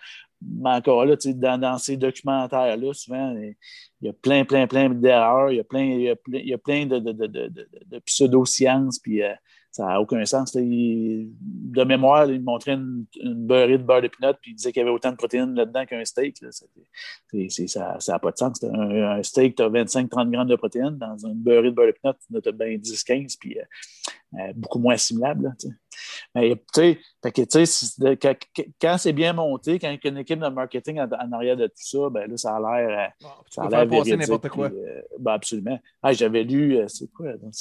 Mais 0.40 0.70
encore 0.70 1.04
là, 1.04 1.14
dans, 1.24 1.58
dans 1.58 1.78
ces 1.78 1.96
documentaires-là, 1.96 2.92
souvent, 2.94 3.36
il 3.36 3.54
y 4.00 4.08
a 4.08 4.12
plein, 4.12 4.44
plein, 4.44 4.66
plein 4.66 4.88
d'erreurs, 4.90 5.52
il 5.52 5.58
y 5.58 5.60
a 5.60 5.64
plein, 5.64 5.84
il 5.84 6.00
y 6.00 6.08
a 6.10 6.16
plein, 6.16 6.38
il 6.38 6.48
y 6.48 6.54
a 6.54 6.58
plein 6.58 6.86
de, 6.86 6.98
de, 6.98 7.12
de, 7.12 7.46
de, 7.86 7.98
pseudo-sciences, 8.00 8.98
puis 8.98 9.20
ça 9.72 9.86
n'a 9.86 10.00
aucun 10.00 10.24
sens. 10.26 10.54
là. 10.54 10.60
Il- 10.60 11.30
de 11.72 11.84
mémoire, 11.84 12.30
il 12.30 12.42
montrait 12.42 12.74
une, 12.74 13.06
une 13.20 13.46
beurrée 13.46 13.78
de 13.78 13.82
beurre 13.82 14.02
de 14.02 14.08
pinot, 14.08 14.34
puis 14.40 14.50
il 14.52 14.54
disait 14.54 14.70
qu'il 14.72 14.80
y 14.80 14.82
avait 14.82 14.90
autant 14.94 15.10
de 15.10 15.16
protéines 15.16 15.54
là-dedans 15.54 15.86
qu'un 15.86 16.04
steak. 16.04 16.40
là. 16.42 16.50
Ça- 16.52 16.66
n'a 18.08 18.18
pas 18.18 18.30
de 18.30 18.36
sens. 18.36 18.62
Un, 18.62 19.18
un 19.18 19.22
steak, 19.22 19.56
tu 19.56 19.62
as 19.62 19.68
25-30 19.70 20.30
grammes 20.30 20.48
de 20.48 20.56
protéines. 20.56 20.98
Dans 20.98 21.16
une 21.26 21.34
beurrée 21.34 21.70
de 21.70 21.74
beurre 21.74 21.86
de 21.86 21.92
pinot, 21.92 22.12
tu 22.42 22.48
as 22.48 22.52
bien 22.52 22.76
10-15, 22.76 23.36
puis 23.38 23.58
euh, 23.58 23.62
euh, 24.38 24.52
beaucoup 24.54 24.78
moins 24.78 24.94
assimilable. 24.94 25.44
là. 25.44 25.70
Mais, 26.34 26.56
tu 26.56 26.62
sais, 26.74 26.98
quand, 28.20 28.34
quand 28.80 28.96
c'est 28.98 29.12
bien 29.12 29.32
monté, 29.32 29.78
quand 29.78 29.90
il 29.90 30.00
y 30.02 30.06
a 30.06 30.10
une 30.10 30.18
équipe 30.18 30.38
de 30.40 30.48
marketing 30.48 31.00
en, 31.00 31.08
en 31.08 31.32
arrière 31.32 31.56
de 31.56 31.66
tout 31.66 31.72
ça, 31.76 32.08
ben 32.10 32.30
là, 32.30 32.36
ça 32.36 32.56
a 32.56 32.60
l'air. 32.60 33.12
Tu 33.18 33.26
ça 33.50 33.62
peux 33.62 33.68
a 33.68 33.70
l'air 33.70 33.86
n'importe 34.18 34.48
quoi. 34.48 34.68
puis, 34.70 34.78
euh, 34.78 35.00
ben 35.18 35.32
absolument. 35.32 35.78
Ah, 36.02 36.12
J'avais 36.12 36.44
lu, 36.44 36.78
c'est 36.88 37.10
quoi, 37.12 37.32
donc, 37.36 37.54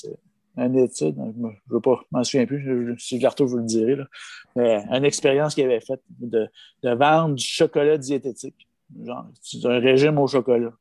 une 0.57 0.77
étude, 0.77 1.15
je 1.17 1.41
ne 1.41 1.49
veux 1.69 1.79
pas, 1.81 1.99
je 2.01 2.07
m'en 2.17 2.23
souviens 2.23 2.45
plus, 2.45 2.61
je- 2.63 2.93
je- 2.93 2.99
si 3.03 3.17
je 3.17 3.23
la 3.23 3.29
retrouve, 3.29 3.47
je 3.49 3.53
vous 3.53 3.59
le 3.59 3.65
dirai. 3.65 3.95
Là. 3.95 4.05
Mais 4.55 4.83
une 4.91 5.05
expérience 5.05 5.55
qu'il 5.55 5.63
avait 5.65 5.79
faite 5.81 6.01
de, 6.19 6.47
de 6.83 6.89
vendre 6.89 7.35
du 7.35 7.43
chocolat 7.43 7.97
diététique, 7.97 8.67
genre 9.05 9.25
c'est 9.41 9.65
un 9.65 9.79
régime 9.79 10.17
au 10.19 10.27
chocolat, 10.27 10.71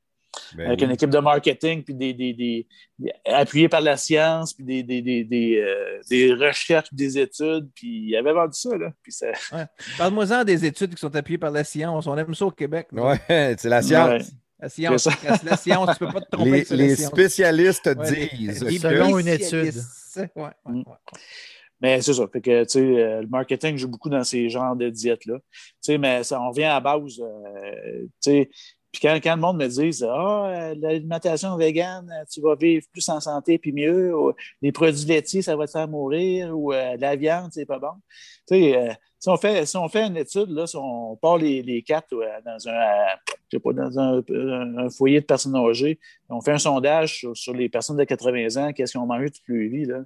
Ben 0.56 0.66
avec 0.66 0.80
oui. 0.80 0.86
une 0.86 0.90
équipe 0.92 1.10
de 1.10 1.18
marketing, 1.18 1.84
puis 1.84 1.94
des, 1.94 2.12
des, 2.12 2.32
des, 2.32 2.66
des- 2.98 3.12
appuyé 3.26 3.68
par 3.68 3.80
la 3.80 3.96
science, 3.96 4.54
puis 4.54 4.64
des, 4.64 4.82
des, 4.82 5.02
des, 5.02 5.22
des, 5.24 5.60
euh, 5.64 6.00
des 6.10 6.34
recherches, 6.34 6.92
des 6.92 7.18
études, 7.18 7.68
puis 7.74 8.06
il 8.08 8.16
avait 8.16 8.32
vendu 8.32 8.58
ça. 8.58 8.76
Là. 8.76 8.92
Puis 9.02 9.12
ça 9.12 9.28
Parle-moi-en 9.98 10.42
des 10.44 10.64
études 10.64 10.94
qui 10.94 11.00
sont 11.00 11.14
appuyées 11.14 11.38
par 11.38 11.52
la 11.52 11.62
science. 11.64 12.06
On 12.08 12.16
aime 12.16 12.34
ça 12.34 12.46
au 12.46 12.50
Québec. 12.50 12.88
Ouais, 12.92 13.18
c'est 13.56 13.68
la 13.68 13.82
science. 13.82 14.08
Ouais. 14.08 14.18
La 14.60 14.68
science, 14.68 15.08
la 15.44 15.56
science, 15.56 15.90
tu 15.98 16.04
peux 16.04 16.12
pas 16.12 16.20
te 16.20 16.30
tromper 16.30 16.50
Les, 16.50 16.64
sur 16.64 16.76
la 16.76 16.82
les 16.84 16.96
spécialistes 16.96 17.86
Ouais, 17.96 18.28
disent 18.36 18.62
les 18.64 18.78
Selon 18.78 19.18
une 19.18 19.28
étude. 19.28 19.74
Ouais, 20.16 20.28
ouais, 20.36 20.50
Mm. 20.66 20.76
ouais. 20.86 20.94
Mais 21.82 22.02
c'est 22.02 22.12
ça. 22.12 22.26
Fait 22.30 22.42
que, 22.42 22.62
tu 22.64 22.68
sais, 22.68 22.78
euh, 22.80 23.22
le 23.22 23.26
marketing 23.28 23.76
joue 23.78 23.88
beaucoup 23.88 24.10
dans 24.10 24.22
ces 24.22 24.50
genres 24.50 24.76
de 24.76 24.90
diètes-là. 24.90 25.38
Tu 25.38 25.64
sais, 25.80 25.98
mais 25.98 26.22
ça, 26.24 26.38
on 26.40 26.50
revient 26.50 26.64
à 26.64 26.74
la 26.74 26.80
base. 26.80 27.18
euh, 27.20 28.02
tu 28.02 28.10
sais, 28.20 28.50
puis 28.92 29.00
quand, 29.02 29.14
quand 29.22 29.34
le 29.36 29.40
monde 29.40 29.58
me 29.58 29.68
dit 29.68 30.04
Ah, 30.04 30.46
euh, 30.70 30.74
l'alimentation 30.78 31.56
végane, 31.56 32.10
euh, 32.10 32.24
tu 32.30 32.40
vas 32.40 32.54
vivre 32.56 32.86
plus 32.92 33.08
en 33.08 33.20
santé 33.20 33.58
puis 33.58 33.72
mieux, 33.72 34.14
ou, 34.14 34.32
les 34.62 34.72
produits 34.72 35.04
laitiers, 35.06 35.42
ça 35.42 35.56
va 35.56 35.66
te 35.66 35.72
faire 35.72 35.88
mourir, 35.88 36.56
ou 36.58 36.72
euh, 36.72 36.96
la 36.98 37.16
viande, 37.16 37.50
c'est 37.52 37.66
pas 37.66 37.78
bon. 37.78 37.92
Tu 38.48 38.54
sais, 38.56 38.76
euh, 38.76 38.92
si 39.18 39.28
on 39.28 39.36
fait, 39.36 39.66
si 39.66 39.76
on 39.76 39.88
fait 39.88 40.06
une 40.06 40.16
étude, 40.16 40.48
là, 40.50 40.66
si 40.66 40.76
on 40.76 41.16
part 41.16 41.36
les, 41.38 41.62
les 41.62 41.82
quatre 41.82 42.12
euh, 42.14 42.26
dans 42.44 42.68
un, 42.68 42.72
euh, 42.72 43.58
pas, 43.62 43.72
dans 43.72 43.98
un- 43.98 44.22
un 44.78 44.90
foyer 44.90 45.20
de 45.20 45.26
personnes 45.26 45.56
âgées, 45.56 45.98
on 46.28 46.40
fait 46.40 46.52
un 46.52 46.58
sondage 46.58 47.18
sur, 47.18 47.36
sur 47.36 47.52
les 47.54 47.68
personnes 47.68 47.96
de 47.96 48.04
80 48.04 48.56
ans, 48.56 48.72
qu'est-ce 48.72 48.92
qu'ils 48.92 49.00
ont 49.00 49.06
mangé 49.06 49.30
toute 49.30 49.42
leur 49.46 49.70
vie, 49.70 49.84
là. 49.84 50.00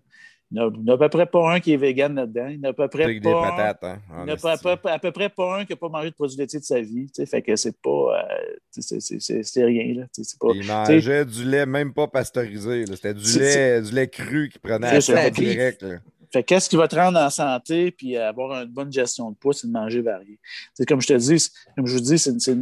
Il 0.55 0.83
n'y 0.85 0.91
a- 0.91 0.95
à 0.95 0.97
peu 0.99 1.09
près 1.09 1.27
pas 1.27 1.53
un 1.55 1.61
qui 1.61 1.73
est 1.73 1.77
vegan 1.77 2.15
là-dedans. 2.15 2.47
Il 2.49 2.61
n'y 2.61 2.67
a 2.67 2.71
à 2.71 2.73
peu 2.73 2.87
près 2.89 3.05
avec 3.05 3.21
des 3.21 3.31
pas 3.33 3.47
un- 3.47 3.51
patates. 3.57 3.85
Hein, 3.85 3.99
il 4.21 4.25
n'y 4.25 4.31
a 4.31 4.35
à, 4.35 4.57
peu, 4.77 4.89
à 4.89 4.99
peu 4.99 5.11
près 5.13 5.29
pas 5.29 5.59
un 5.59 5.65
qui 5.65 5.73
n'a 5.73 5.77
pas 5.77 5.89
mangé 5.89 6.11
de 6.11 6.15
produits 6.15 6.37
laitiers 6.37 6.61
de 6.61 6.65
sa 6.65 6.81
vie. 6.81 7.07
Fait 7.27 7.43
que 7.43 7.57
c'est 7.57 7.77
pas. 7.81 7.91
euh, 7.91 8.81
c'est- 8.81 9.65
rien. 9.65 9.95
Là. 9.95 10.03
Pas, 10.41 10.49
Il 10.55 10.67
mangeait 10.67 11.25
du 11.25 11.45
lait 11.45 11.67
même 11.67 11.93
pas 11.93 12.07
pasteurisé. 12.07 12.85
C'était 12.87 13.15
du 13.15 13.39
lait, 13.39 13.83
du 13.83 13.93
lait 13.93 14.09
cru 14.09 14.49
qu'il 14.49 14.61
prenait 14.61 14.87
à 14.87 14.93
la 14.95 15.31
direct. 15.31 15.83
là. 15.83 15.97
Fait 16.33 16.43
que 16.43 16.49
qu'est-ce 16.49 16.69
qui 16.69 16.75
va 16.77 16.89
te 16.89 16.97
rendre 16.97 17.17
en 17.21 17.31
santé 17.31 17.93
puis 17.93 18.17
avoir 18.17 18.61
une 18.63 18.69
bonne 18.69 18.93
gestion 18.93 19.31
de 19.31 19.37
poids, 19.37 19.55
c'est 19.55 19.69
de 19.69 19.73
manger 19.73 20.01
varié. 20.03 20.41
C'est 20.73 20.85
comme 20.85 21.01
je 21.01 21.07
te 21.07 21.13
dis, 21.13 21.49
comme 21.77 21.87
je 21.87 21.95
vous 21.95 22.01
dis, 22.01 22.19
c'est 22.19 22.57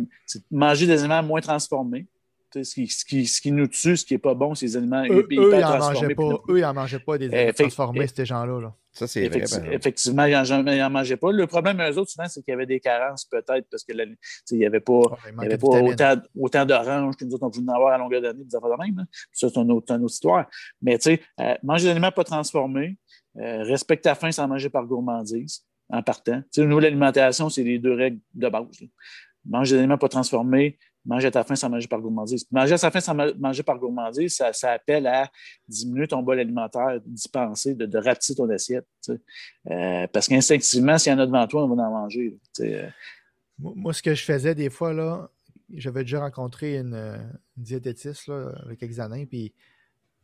manger 0.51 0.86
des 0.86 0.98
aliments 1.01 1.23
moins 1.23 1.40
transformés. 1.40 2.06
Ce 2.55 2.74
qui, 2.74 2.87
ce, 2.89 3.05
qui, 3.05 3.27
ce 3.27 3.41
qui 3.41 3.51
nous 3.53 3.66
tue, 3.66 3.97
ce 3.97 4.05
qui 4.05 4.15
n'est 4.15 4.19
pas 4.19 4.35
bon, 4.35 4.55
c'est 4.55 4.66
les 4.66 4.77
aliments 4.77 5.05
Eux, 5.09 5.27
hyper 5.31 5.43
eux, 5.45 5.55
ils 5.55 5.61
n'en 5.61 5.79
transformés, 5.79 6.15
mangeaient 6.15 6.15
pas. 6.15 6.43
Eux, 6.53 6.59
ils 6.59 6.62
n'en 6.62 6.74
mangeaient 6.74 6.99
pas 6.99 7.19
des 7.19 7.29
Eh, 7.33 7.35
aliments 7.37 7.53
transformés, 7.53 8.01
eh, 8.05 8.15
ces 8.15 8.27
gens-là. 8.27 8.61
là. 8.61 8.74
Ça, 8.93 9.07
c'est 9.07 9.27
vrai. 9.29 9.39
Exemple. 9.39 9.69
effectivement, 9.73 10.24
ils 10.27 10.79
n'en 10.79 10.91
mangeaient 10.91 11.16
pas. 11.16 11.33
Le 11.33 11.47
problème, 11.47 11.81
eux 11.81 11.99
autres, 11.99 12.11
souvent, 12.11 12.29
c'est 12.29 12.43
qu'il 12.43 12.53
y 12.53 12.55
avait 12.55 12.66
des 12.66 12.79
carences, 12.81 13.24
peut-être, 13.24 13.66
parce 13.70 13.85
que 13.85 13.93
la- 13.95 14.05
tu 14.07 14.16
sais, 14.45 14.55
il 14.55 14.59
n'y 14.59 14.66
avait 14.66 14.81
pas. 14.81 14.93
Ouais, 14.93 15.16
il 15.41 15.45
avait 15.47 15.57
pas 15.59 15.66
autant, 15.81 16.15
autant 16.39 16.65
d'oranges 16.66 17.16
que 17.16 17.24
nous 17.24 17.35
autres, 17.35 17.47
on 17.47 17.51
pouvait 17.51 17.70
en 17.70 17.74
avoir 17.74 17.95
à 17.95 17.99
longueur 17.99 18.20
d'année, 18.20 18.45
des 18.45 18.55
affaires 18.55 18.69
de 18.77 18.83
même. 18.85 18.99
hein. 18.99 19.07
Ça, 19.33 19.49
c'est 19.49 19.59
une 19.61 19.73
autre, 19.73 19.91
une 19.95 20.05
autre 20.05 20.12
histoire. 20.12 20.47
Mais 20.83 20.99
tu 20.99 21.05
sais, 21.05 21.23
euh, 21.41 21.55
manger 21.62 21.85
des 21.85 21.91
aliments 21.93 22.12
pas 22.12 22.24
transformés, 22.24 22.99
euh, 23.39 23.62
respecte 23.62 24.05
ta 24.05 24.15
faim 24.15 24.31
sans 24.31 24.47
manger 24.47 24.69
par 24.69 24.85
gourmandise, 24.85 25.65
en 25.89 26.03
partant. 26.03 26.41
Tu 26.43 26.47
sais, 26.51 26.61
au 26.61 26.66
niveau 26.66 26.81
de 26.81 26.85
l'alimentation, 26.85 27.49
c'est 27.49 27.62
les 27.62 27.79
deux 27.79 27.95
règles 27.95 28.19
de 28.35 28.49
base. 28.49 28.66
là. 28.81 28.87
Mange 29.45 29.70
des 29.70 29.79
aliments 29.79 29.99
pas 29.99 30.09
transformés, 30.09 30.79
mange 31.05 31.24
à 31.24 31.31
ta 31.31 31.43
faim 31.45 31.57
sans 31.57 31.69
manger 31.69 31.89
par 31.89 32.01
gourmandise. 32.01 32.47
Manger 32.51 32.74
à 32.74 32.79
sa 32.79 32.91
faim 32.91 33.01
sans 33.01 33.15
ma- 33.15 33.33
manger 33.35 33.62
par 33.62 33.79
gourmandise, 33.79 34.37
ça, 34.37 34.53
ça 34.53 34.73
appelle 34.73 35.07
à 35.07 35.31
diminuer 35.69 36.07
ton 36.09 36.23
bol 36.23 36.39
alimentaire, 36.39 37.01
d'y 37.05 37.29
penser, 37.29 37.74
de, 37.74 37.87
de 37.87 37.99
rapetisser 37.99 38.35
ton 38.37 38.49
assiette. 38.51 38.87
tu. 39.05 39.12
Euh, 39.70 40.07
parce 40.12 40.29
qu'instinctivement, 40.29 40.99
s'il 40.99 41.12
y 41.12 41.15
en 41.15 41.19
a 41.19 41.27
devant 41.27 41.47
toi, 41.47 41.65
on 41.65 41.74
va 41.74 41.83
en 41.83 41.91
manger. 41.91 42.39
Tu 42.55 42.62
euh, 42.74 42.89
Moi, 43.59 43.93
ce 43.93 44.03
que 44.03 44.15
je 44.15 44.23
faisais 44.24 44.55
des 44.55 44.70
fois, 44.70 44.93
là, 44.93 45.29
j'avais 45.74 46.03
déjà 46.03 46.20
rencontré 46.20 46.77
une, 46.79 46.95
une 46.95 47.62
diététiste 47.62 48.27
là, 48.29 48.53
avec 48.65 48.83
Examen, 48.83 49.24
puis 49.27 49.51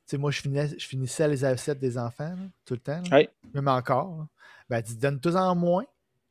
tu 0.06 0.12
sais, 0.16 0.18
moi, 0.18 0.30
je 0.30 0.40
finissais, 0.40 0.74
je 0.78 0.86
finissais 0.86 1.28
les 1.28 1.44
assiettes 1.44 1.78
des 1.78 1.98
enfants 1.98 2.34
là, 2.36 2.46
tout 2.64 2.74
le 2.74 2.80
temps, 2.80 3.02
là, 3.10 3.18
Oui. 3.18 3.28
même 3.54 3.68
encore. 3.68 4.26
Ben, 4.70 4.76
elle 4.78 4.82
dit, 4.82 4.96
donne 4.96 5.20
tout 5.20 5.34
en 5.34 5.54
moins. 5.54 5.84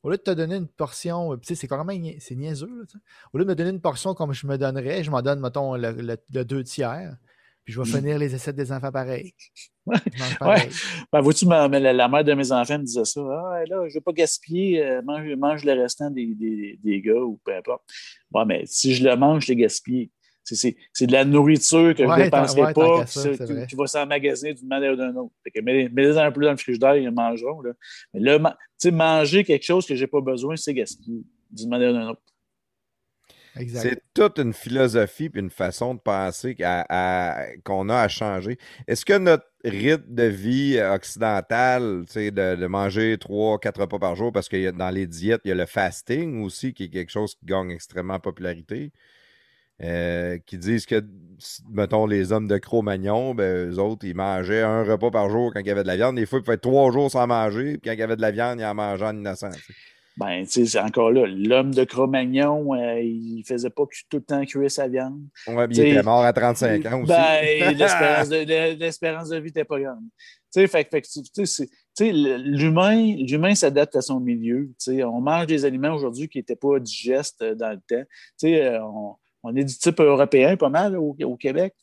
Au 0.04 0.10
lieu 0.10 0.18
de 0.18 0.22
te 0.22 0.32
donner 0.32 0.56
une 0.56 0.68
portion, 0.68 1.34
euh, 1.34 1.38
tu 1.38 1.48
sais, 1.48 1.56
c'est 1.56 1.68
quand 1.68 1.84
même 1.84 2.02
c'est 2.20 2.36
niaiseux. 2.36 2.68
là. 2.68 3.00
Au 3.34 3.38
lieu 3.38 3.44
de 3.46 3.50
me 3.50 3.56
donner 3.56 3.72
une 3.72 3.82
portion 3.82 4.14
comme 4.14 4.32
je 4.34 4.46
me 4.48 4.58
donnerais, 4.58 5.04
je 5.04 5.12
m'en 5.12 5.22
donne, 5.22 5.40
mettons, 5.40 5.76
le, 5.76 5.92
le- 5.92 6.18
le 6.34 6.46
deux 6.46 6.64
tiers, 6.64 7.18
puis 7.64 7.74
je 7.74 7.82
vais 7.82 7.90
Mm. 7.90 7.94
finir 7.98 8.18
les 8.20 8.34
assiettes 8.34 8.56
des 8.56 8.72
enfants 8.72 8.92
pareil. 8.92 9.34
Ouais. 9.88 9.98
Pareil. 10.38 10.70
Ben, 11.14 11.22
vois-tu, 11.22 11.46
ma- 11.46 11.68
la, 11.70 11.94
la 11.94 12.08
mère 12.10 12.24
de 12.26 12.34
mes 12.34 12.52
enfants 12.52 12.78
me 12.78 12.84
disait 12.84 13.06
ça. 13.06 13.22
Ah, 13.22 13.64
là, 13.70 13.84
je 13.88 13.94
ne 13.94 13.94
veux 13.94 14.02
pas 14.02 14.12
gaspiller, 14.12 14.84
euh, 14.86 15.02
mange, 15.02 15.26
mange 15.38 15.64
le 15.64 15.72
restant 15.82 16.12
des, 16.12 16.36
des, 16.36 16.78
des 16.84 17.02
gars 17.02 17.14
ou 17.22 17.40
peu 17.46 17.56
importe. 17.56 17.84
Bon, 18.30 18.46
mais 18.46 18.64
si 18.66 18.94
je 18.94 19.08
le 19.08 19.16
mange, 19.16 19.44
je 19.46 19.48
l'ai 19.54 19.56
gaspillé. 19.56 20.12
C'est- 20.48 20.56
C'est 20.56 20.78
c'est 20.94 21.08
de 21.08 21.12
la 21.12 21.26
nourriture 21.26 21.94
que 21.94 22.04
je 22.04 22.08
ne 22.10 22.24
dépenserai 22.24 22.62
ouais, 22.62 22.74
pas, 22.74 23.06
ça, 23.06 23.30
qui- 23.32 23.68
qui 23.68 23.76
va 23.76 23.86
s'emmagasiner 23.86 24.54
d'une 24.54 24.68
manière 24.70 24.94
ou 24.94 24.96
d'une 24.96 25.18
autre. 25.18 25.34
Fait 25.44 25.52
que 25.52 25.60
mets- 25.60 25.90
Mets-les 25.90 26.18
un 26.18 26.32
peu 26.32 26.42
dans 26.46 26.52
le 26.52 26.58
frigidaire, 26.58 26.96
ils 26.96 27.12
mangeront. 27.12 27.62
Là. 27.62 27.72
Mais 28.14 28.22
là, 28.22 28.58
manger 28.94 29.44
quelque 29.44 29.66
chose 29.66 29.86
que 29.86 29.94
je 29.96 30.02
n'ai 30.02 30.08
pas 30.08 30.22
besoin, 30.22 30.56
c'est 30.56 30.74
gaspiller 30.74 31.22
d'une 31.52 31.70
manière 31.70 31.90
ou 31.92 31.98
d'une 31.98 32.08
autre. 32.08 32.22
Exact. 33.60 33.82
C'est 33.82 34.02
toute 34.14 34.38
une 34.38 34.54
philosophie 34.54 35.32
et 35.34 35.40
une 35.40 35.50
façon 35.50 35.96
de 35.96 36.00
penser 36.00 36.54
qu'à- 36.54 36.86
à- 36.90 37.48
qu'on 37.66 37.90
a 37.90 37.98
à 38.02 38.08
changer. 38.08 38.58
Est-ce 38.88 39.04
que 39.04 39.18
notre 39.18 39.48
rythme 39.66 40.14
de 40.14 40.24
vie 40.24 40.80
occidental, 40.80 42.06
de, 42.16 42.56
de 42.56 42.68
manger 42.68 43.18
trois, 43.20 43.58
quatre 43.60 43.82
repas 43.82 43.98
par 44.00 44.16
jour, 44.16 44.32
parce 44.32 44.48
que 44.48 44.56
y 44.58 44.68
a- 44.68 44.72
dans 44.72 44.92
les 44.92 45.08
diètes, 45.08 45.42
il 45.44 45.50
y 45.50 45.52
a 45.52 45.56
le 45.56 45.66
fasting 45.66 46.44
aussi, 46.44 46.74
qui 46.74 46.84
est 46.86 46.90
quelque 46.90 47.10
chose 47.12 47.34
qui 47.36 47.46
gagne 47.48 47.72
extrêmement 47.72 48.14
en 48.14 48.20
popularité, 48.20 48.92
euh, 49.84 50.38
qui 50.46 50.58
disent 50.58 50.86
que, 50.86 51.04
mettons, 51.70 52.06
les 52.06 52.32
hommes 52.32 52.48
de 52.48 52.58
Cro-Magnon, 52.58 53.36
ben, 53.36 53.70
eux 53.70 53.80
autres, 53.80 54.06
ils 54.06 54.16
mangeaient 54.16 54.62
un 54.64 54.84
repas 54.84 55.12
par 55.12 55.30
jour 55.30 55.54
quand 55.54 55.60
il 55.60 55.68
y 55.68 55.72
avait 55.72 55.84
de 55.84 55.88
la 55.88 55.96
viande. 55.96 56.16
Des 56.16 56.26
fois, 56.26 56.40
ils 56.40 56.44
pouvaient 56.44 56.58
trois 56.58 56.92
jours 56.92 57.12
sans 57.12 57.28
manger, 57.28 57.78
puis 57.78 57.82
quand 57.90 57.94
il 57.94 58.00
y 58.00 58.04
avait 58.04 58.16
de 58.16 58.22
la 58.22 58.32
viande, 58.32 58.60
ils 58.60 58.66
en 58.66 58.74
mangeaient 58.74 59.06
en 59.06 59.16
innocent. 59.16 59.52
tu 59.52 59.62
sais. 59.62 59.74
Ben, 60.18 60.44
tu 60.46 60.50
sais, 60.52 60.66
c'est 60.66 60.80
encore 60.80 61.12
là, 61.12 61.28
l'homme 61.28 61.76
de 61.76 61.84
Cro-Magnon, 61.84 62.74
euh, 62.74 63.00
il 63.00 63.44
faisait 63.48 63.70
pas 63.70 63.86
que 63.86 63.96
tout 64.10 64.18
le 64.18 64.24
temps 64.24 64.44
cuire 64.46 64.72
sa 64.72 64.88
viande. 64.88 65.22
Ouais, 65.46 65.68
puis 65.68 65.76
T'sais, 65.76 65.90
il 65.90 65.94
était 65.94 66.02
mort 66.02 66.24
à 66.24 66.34
35 66.34 66.84
ans 66.88 67.02
aussi. 67.04 67.14
Ben, 67.14 67.72
l'espérance 67.78 68.30
de, 68.30 68.44
de- 68.44 68.80
l'espérance 68.80 69.30
de 69.30 69.38
vie 69.38 69.46
n'était 69.46 69.64
pas 69.64 69.80
grande. 69.80 70.02
Tu 70.52 70.66
sais, 70.66 70.68
fait, 70.68 72.12
l'humain, 72.12 73.16
l'humain 73.16 73.54
s'adapte 73.54 73.96
à 73.96 74.02
son 74.02 74.20
milieu. 74.20 74.70
Tu 74.80 74.96
sais, 74.96 75.04
on 75.04 75.22
mange 75.22 75.46
des 75.46 75.66
aliments 75.66 75.94
aujourd'hui 75.94 76.28
qui 76.28 76.40
n'étaient 76.40 76.56
pas 76.56 76.80
digestes 76.80 77.44
euh, 77.44 77.54
dans 77.54 77.70
le 77.70 77.78
temps. 77.78 78.06
Tu 78.40 78.48
sais, 78.48 78.66
euh, 78.66 78.84
on, 78.84 79.16
on 79.44 79.56
est 79.56 79.64
du 79.64 79.78
type 79.78 80.00
européen 80.00 80.58
pas 80.58 80.70
mal 80.70 80.98
au, 80.98 81.14
Québec. 81.38 81.76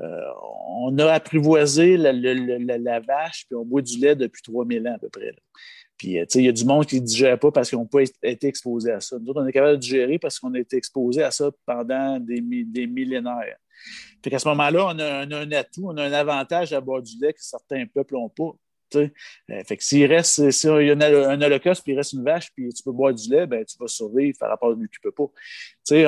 Euh, 0.00 0.20
on 0.66 0.98
a 0.98 1.12
apprivoisé 1.12 1.96
la, 1.96 3.00
vache, 3.00 3.46
puis 3.46 3.56
on 3.56 3.64
boit 3.64 3.82
du 3.82 3.98
lait 3.98 4.16
depuis 4.16 4.42
3000 4.42 4.88
ans 4.88 4.94
à 4.94 4.98
peu 4.98 5.08
près. 5.08 5.34
Puis, 5.96 6.18
euh, 6.18 6.24
il 6.34 6.42
y 6.42 6.48
a 6.48 6.52
du 6.52 6.64
monde 6.64 6.86
qui 6.86 7.00
ne 7.00 7.06
digère 7.06 7.38
pas 7.38 7.52
parce 7.52 7.68
qu'ils 7.68 7.78
n'ont 7.78 7.86
pas 7.86 8.02
été 8.02 8.48
exposés 8.48 8.90
à 8.90 9.00
ça. 9.00 9.16
Nous 9.18 9.28
autres, 9.28 9.42
on 9.42 9.46
est 9.46 9.52
capable 9.52 9.74
de 9.74 9.80
digérer 9.80 10.18
parce 10.18 10.38
qu'on 10.38 10.52
a 10.54 10.58
été 10.58 10.76
exposés 10.76 11.22
à 11.22 11.30
ça 11.30 11.50
pendant 11.64 12.18
des, 12.18 12.40
mi- 12.40 12.64
des 12.64 12.86
millénaires. 12.86 13.56
Fait 14.22 14.30
qu'à 14.30 14.38
ce 14.38 14.48
moment-là, 14.48 14.86
on 14.86 14.98
a 14.98 15.20
un 15.20 15.52
atout, 15.52 15.84
on 15.86 15.96
a 15.96 16.04
un 16.04 16.12
avantage 16.12 16.72
à 16.72 16.80
boire 16.80 17.02
du 17.02 17.18
lait 17.20 17.32
que 17.32 17.42
certains 17.42 17.86
peuples 17.86 18.14
n'ont 18.14 18.28
pas. 18.28 18.52
Euh, 18.96 19.64
fait 19.64 19.76
que 19.76 19.84
s'il 19.84 20.06
reste, 20.06 20.50
s'il 20.50 20.70
y 20.70 20.90
a 20.90 20.94
un, 20.94 21.42
holocauste, 21.42 21.82
puis 21.82 21.92
il 21.92 21.96
reste 21.96 22.12
une 22.12 22.24
vache, 22.24 22.50
puis 22.54 22.72
tu 22.72 22.82
peux 22.82 22.92
boire 22.92 23.14
du 23.14 23.28
lait, 23.30 23.46
ben, 23.46 23.64
tu 23.64 23.76
vas 23.78 23.88
survivre 23.88 24.36
par 24.38 24.50
rapport 24.50 24.70
à 24.70 24.74
lui 24.74 24.88
qui 24.88 24.98
peut 25.02 25.12
pas. 25.12 25.26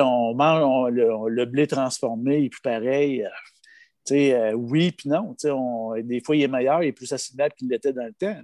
On 0.03 0.33
mange 0.35 0.63
on- 0.63 0.87
le, 0.87 1.29
le 1.29 1.45
blé 1.45 1.67
transformé, 1.67 2.39
il 2.39 2.45
est 2.45 2.49
plus 2.49 2.61
pareil. 2.61 3.23
euh, 3.23 3.29
euh, 4.11 4.53
oui, 4.53 4.91
puis 4.91 5.09
non. 5.09 5.35
Des 6.03 6.21
fois, 6.21 6.35
il 6.35 6.43
est 6.43 6.47
meilleur, 6.47 6.83
il 6.83 6.87
est 6.87 6.91
plus 6.93 7.11
assimilable 7.11 7.53
qu'il 7.55 7.69
l'était 7.69 7.93
dans 7.93 8.05
le 8.05 8.13
temps. 8.13 8.39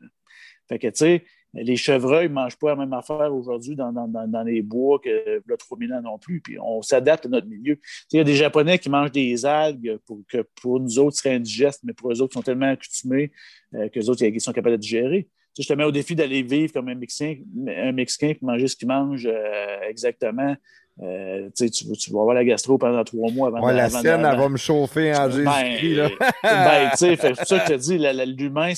Fait 0.67 0.79
que, 0.79 0.87
tu 0.87 0.93
sais, 0.95 1.25
les 1.53 1.75
chevreuils 1.75 2.29
mangent 2.29 2.57
pas 2.57 2.69
la 2.69 2.75
même 2.75 2.93
affaire 2.93 3.33
aujourd'hui 3.33 3.75
dans, 3.75 3.91
dans, 3.91 4.07
dans, 4.07 4.43
les 4.43 4.61
bois 4.61 4.99
que 4.99 5.41
le 5.45 5.57
3000 5.57 5.93
ans 5.93 6.01
non 6.01 6.17
plus. 6.17 6.41
Puis 6.41 6.57
on 6.59 6.81
s'adapte 6.81 7.25
à 7.27 7.29
notre 7.29 7.47
milieu. 7.47 7.79
Il 8.11 8.17
y 8.17 8.19
a 8.19 8.23
des 8.23 8.35
Japonais 8.35 8.79
qui 8.79 8.89
mangent 8.89 9.11
des 9.11 9.45
algues 9.45 9.97
pour, 10.05 10.19
que 10.27 10.45
pour 10.61 10.79
nous 10.79 10.99
autres, 10.99 11.17
seraient 11.17 11.35
indigestes, 11.35 11.81
mais 11.83 11.93
pour 11.93 12.11
eux 12.11 12.21
autres, 12.21 12.33
ils 12.33 12.39
sont 12.39 12.43
tellement 12.43 12.69
accoutumés 12.69 13.31
euh, 13.75 13.87
que 13.89 13.99
les 13.99 14.09
autres, 14.09 14.23
ils 14.23 14.41
sont 14.41 14.51
capables 14.51 14.77
de 14.77 14.81
digérer. 14.81 15.27
Je 15.59 15.67
te 15.67 15.73
mets 15.73 15.83
au 15.83 15.91
défi 15.91 16.15
d'aller 16.15 16.41
vivre 16.41 16.73
comme 16.73 16.89
un 16.89 16.95
Mexicain, 16.95 17.37
un 17.67 17.91
Mexicain 17.91 18.33
manger 18.41 18.67
ce 18.67 18.75
qu'il 18.75 18.87
mange 18.87 19.27
euh, 19.27 19.81
exactement. 19.87 20.55
Euh, 21.01 21.49
tu, 21.57 21.65
vas- 22.11 22.19
avoir 22.21 22.35
la 22.35 22.45
gastro 22.45 22.77
pendant 22.77 23.03
trois 23.03 23.31
mois 23.31 23.47
avant 23.47 23.65
Ouais, 23.65 23.71
de- 23.73 23.77
la 23.77 23.85
avant 23.85 23.97
de- 23.97 24.01
sienne, 24.03 24.25
elle 24.31 24.37
va 24.37 24.47
me 24.49 24.57
chauffer 24.57 25.11
en 25.15 25.27
Jésus-Christ. 25.27 25.95
ben, 26.43 26.89
sais, 26.95 27.15
fait- 27.15 27.29
c'est 27.29 27.33
pour 27.35 27.45
ça 27.47 27.59
que 27.61 27.65
je 27.65 27.73
te 27.73 27.79
dis, 27.79 28.35
l'humain, 28.37 28.69
il 28.69 28.77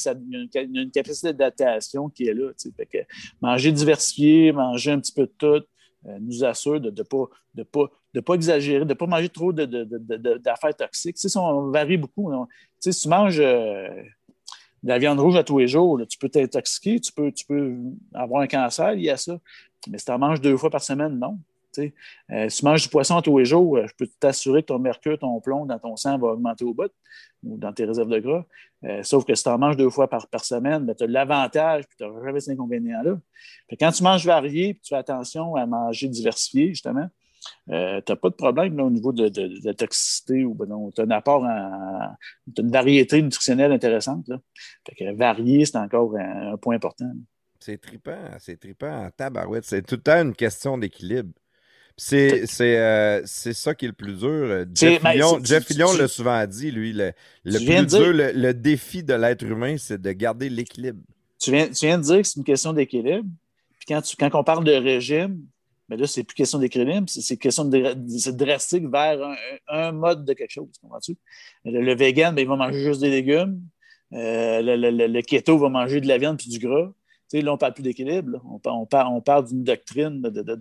y 0.54 0.58
a 0.58 0.62
une, 0.62 0.92
capacité 0.92 1.34
d'adaptation 1.34 2.08
qui 2.08 2.28
est 2.28 2.34
là. 2.34 2.52
Fait 2.78 2.86
que 2.86 2.98
manger 3.42 3.74
diversifié, 3.74 4.54
manger 4.54 4.92
un 4.92 5.00
petit 5.02 5.12
peu 5.12 5.24
de 5.24 5.34
tout, 5.38 5.46
euh, 6.08 6.18
nous 6.22 6.46
assure 6.46 6.80
de 6.80 6.90
ne 6.90 7.04
pas, 7.04 7.26
de 7.54 7.64
pas, 7.64 7.86
de 8.14 8.20
pas 8.22 8.34
exagérer, 8.36 8.86
de 8.86 8.90
ne 8.90 8.94
pas 8.94 9.08
manger 9.08 9.28
trop 9.28 9.52
d'affaires 9.52 10.76
toxiques. 10.78 11.16
Tu 11.16 11.22
sais, 11.22 11.30
ça, 11.30 11.42
on 11.42 11.70
varie 11.70 11.98
beaucoup. 11.98 12.32
on- 12.32 12.48
si 12.80 12.92
tu 12.92 13.10
manges 13.10 13.40
euh, 13.42 13.88
de 14.84 14.88
la 14.90 15.00
viande 15.00 15.20
rouge 15.20 15.36
à 15.36 15.44
tous 15.44 15.60
les 15.60 15.68
jours, 15.68 15.98
là, 15.98 16.06
tu 16.06 16.18
peux 16.18 16.30
t'intoxiquer, 16.30 17.00
tu 17.00 17.12
peux, 17.12 17.32
tu 17.32 17.46
peux 17.46 17.76
avoir 18.14 18.42
un 18.42 18.48
cancer 18.48 18.92
lié 18.94 19.10
à 19.10 19.18
ça. 19.18 19.38
Mais 19.90 19.98
si 19.98 20.06
tu 20.06 20.12
en 20.12 20.20
manges 20.20 20.40
deux 20.40 20.56
fois 20.56 20.70
par 20.70 20.82
semaine, 20.82 21.20
non. 21.20 21.38
Euh, 21.80 22.50
si 22.50 22.60
tu 22.60 22.66
manges 22.66 22.84
du 22.84 22.90
poisson 22.90 23.22
tous 23.22 23.38
les 23.38 23.46
jours, 23.46 23.78
euh, 23.78 23.88
je 23.88 23.94
peux 23.98 24.08
t'assurer 24.20 24.62
que 24.62 24.68
ton 24.68 24.80
mercure, 24.80 25.18
ton 25.18 25.40
plomb 25.40 25.66
dans 25.66 25.80
ton 25.80 25.96
sang 25.96 26.18
va 26.18 26.30
augmenter 26.30 26.66
au 26.66 26.74
bout 26.74 26.92
ou 27.44 27.58
dans 27.58 27.74
tes 27.74 27.86
réserves 27.86 28.10
de 28.10 28.20
gras. 28.20 28.46
Euh, 28.84 29.04
sauf 29.04 29.26
que 29.26 29.36
si 29.36 29.44
tu 29.44 29.50
en 29.50 29.58
manges 29.58 29.78
deux 29.78 29.90
fois 29.90 30.10
par, 30.10 30.28
semaine, 30.44 30.94
tu 30.98 31.04
as 31.04 31.08
l'avantage 31.08 31.86
puis 31.88 31.98
tu 31.98 32.04
n'auras 32.04 32.24
jamais 32.26 32.40
cet 32.40 32.54
inconvénient-là. 32.54 33.18
Quand 33.80 33.92
tu 33.92 34.04
manges 34.04 34.26
varié 34.26 34.74
puis 34.74 34.82
tu 34.84 34.90
fais 34.90 35.00
attention 35.00 35.56
à 35.56 35.66
manger 35.66 36.08
diversifié, 36.08 36.70
justement, 36.70 37.08
tu 37.68 37.74
n'as 37.74 38.02
pas 38.02 38.30
de 38.30 38.36
problème 38.36 38.78
là, 38.78 38.84
au 38.84 38.90
niveau 38.90 39.12
de, 39.12 39.32
la 39.64 39.74
toxicité 39.74 40.46
ou 40.46 40.54
ben 40.54 40.68
tu 40.94 41.02
as 41.02 41.04
un 41.04 41.12
apport 41.12 41.44
en, 41.44 42.16
t'as 42.54 42.64
une 42.64 42.72
variété 42.72 43.22
nutritionnelle 43.22 43.72
intéressante. 43.72 44.28
Là. 44.28 44.40
Fait 44.88 44.96
que 44.96 45.16
varié, 45.16 45.66
c'est 45.66 45.78
encore 45.78 46.16
un, 46.18 46.58
point 46.58 46.76
important. 46.76 47.12
C'est 47.60 47.80
trippant, 47.80 48.30
c'est 48.40 48.60
trippant 48.60 49.10
tabarouette. 49.18 49.66
C'est 49.66 49.82
tout 49.82 49.96
le 49.96 50.02
temps 50.02 50.22
une 50.22 50.36
question 50.36 50.78
d'équilibre. 50.78 51.32
Puis 51.98 52.04
C'est 52.08 52.46
c'est, 52.46 52.78
euh, 52.78 53.22
c'est 53.26 53.54
ça 53.54 53.74
qui 53.74 53.86
est 53.86 53.88
le 53.88 53.94
plus 53.94 54.20
dur. 54.20 54.28
Euh, 54.30 54.66
Jeff 54.74 55.02
ben, 55.02 55.12
Fillion, 55.14 55.40
Jeff 55.44 55.66
Fillion 55.66 55.94
l'a 55.94 56.08
souvent 56.10 56.46
dit, 56.46 56.70
lui, 56.72 56.92
le, 56.92 57.14
le 57.46 57.58
plus 57.58 57.66
dire- 57.66 57.86
dur, 57.86 58.14
le, 58.14 58.32
le 58.34 58.54
défi 58.54 59.02
de 59.04 59.14
l'être 59.14 59.44
humain, 59.44 59.78
c'est 59.78 60.02
de 60.02 60.12
garder 60.12 60.50
l'équilibre. 60.50 61.00
Tu 61.40 61.52
viens, 61.52 61.68
tu 61.70 61.86
viens 61.86 61.98
de 61.98 62.04
dire 62.04 62.18
que 62.18 62.24
c'est 62.28 62.38
une 62.38 62.44
question 62.44 62.74
d'équilibre. 62.74 63.26
Puis 63.80 63.86
quand, 63.88 64.02
tu- 64.02 64.18
quand 64.18 64.30
on 64.34 64.44
parle 64.44 64.66
de 64.66 64.74
régime, 64.74 65.40
mais 65.88 65.96
là, 65.96 66.06
c'est 66.08 66.24
plus 66.24 66.36
question 66.36 66.60
d'équilibre, 66.60 67.06
c'est 67.08 67.22
c'est 67.22 67.38
question 67.38 67.64
de, 67.64 67.94
drastique 68.32 68.88
vers 68.92 69.24
un, 69.24 69.36
un 69.70 69.92
mode 69.94 70.26
de 70.26 70.34
quelque 70.34 70.52
chose. 70.52 70.68
Comprends-tu? 70.82 71.16
Le, 71.64 71.80
le 71.82 71.96
vegan, 71.96 72.36
ben, 72.36 72.42
il 72.42 72.48
va 72.48 72.56
manger 72.58 72.84
juste 72.84 73.00
des 73.02 73.10
légumes. 73.12 73.62
Euh, 74.14 74.62
le, 74.62 74.76
le- 74.76 74.92
le- 74.92 75.08
le 75.08 75.22
keto 75.22 75.58
va 75.58 75.70
manger 75.70 76.02
de 76.02 76.08
la 76.08 76.18
viande 76.18 76.38
puis 76.38 76.50
du 76.50 76.60
gras. 76.60 76.92
Là, 77.34 77.52
on 77.52 77.54
ne 77.54 77.58
parle 77.58 77.74
plus 77.74 77.84
d'équilibre. 77.84 78.40
On, 78.46 78.60
on, 78.66 78.88
on 78.92 79.22
parle 79.22 79.48
d'une 79.48 79.64
doctrine 79.64 80.22
de, 80.22 80.30
de, 80.30 80.56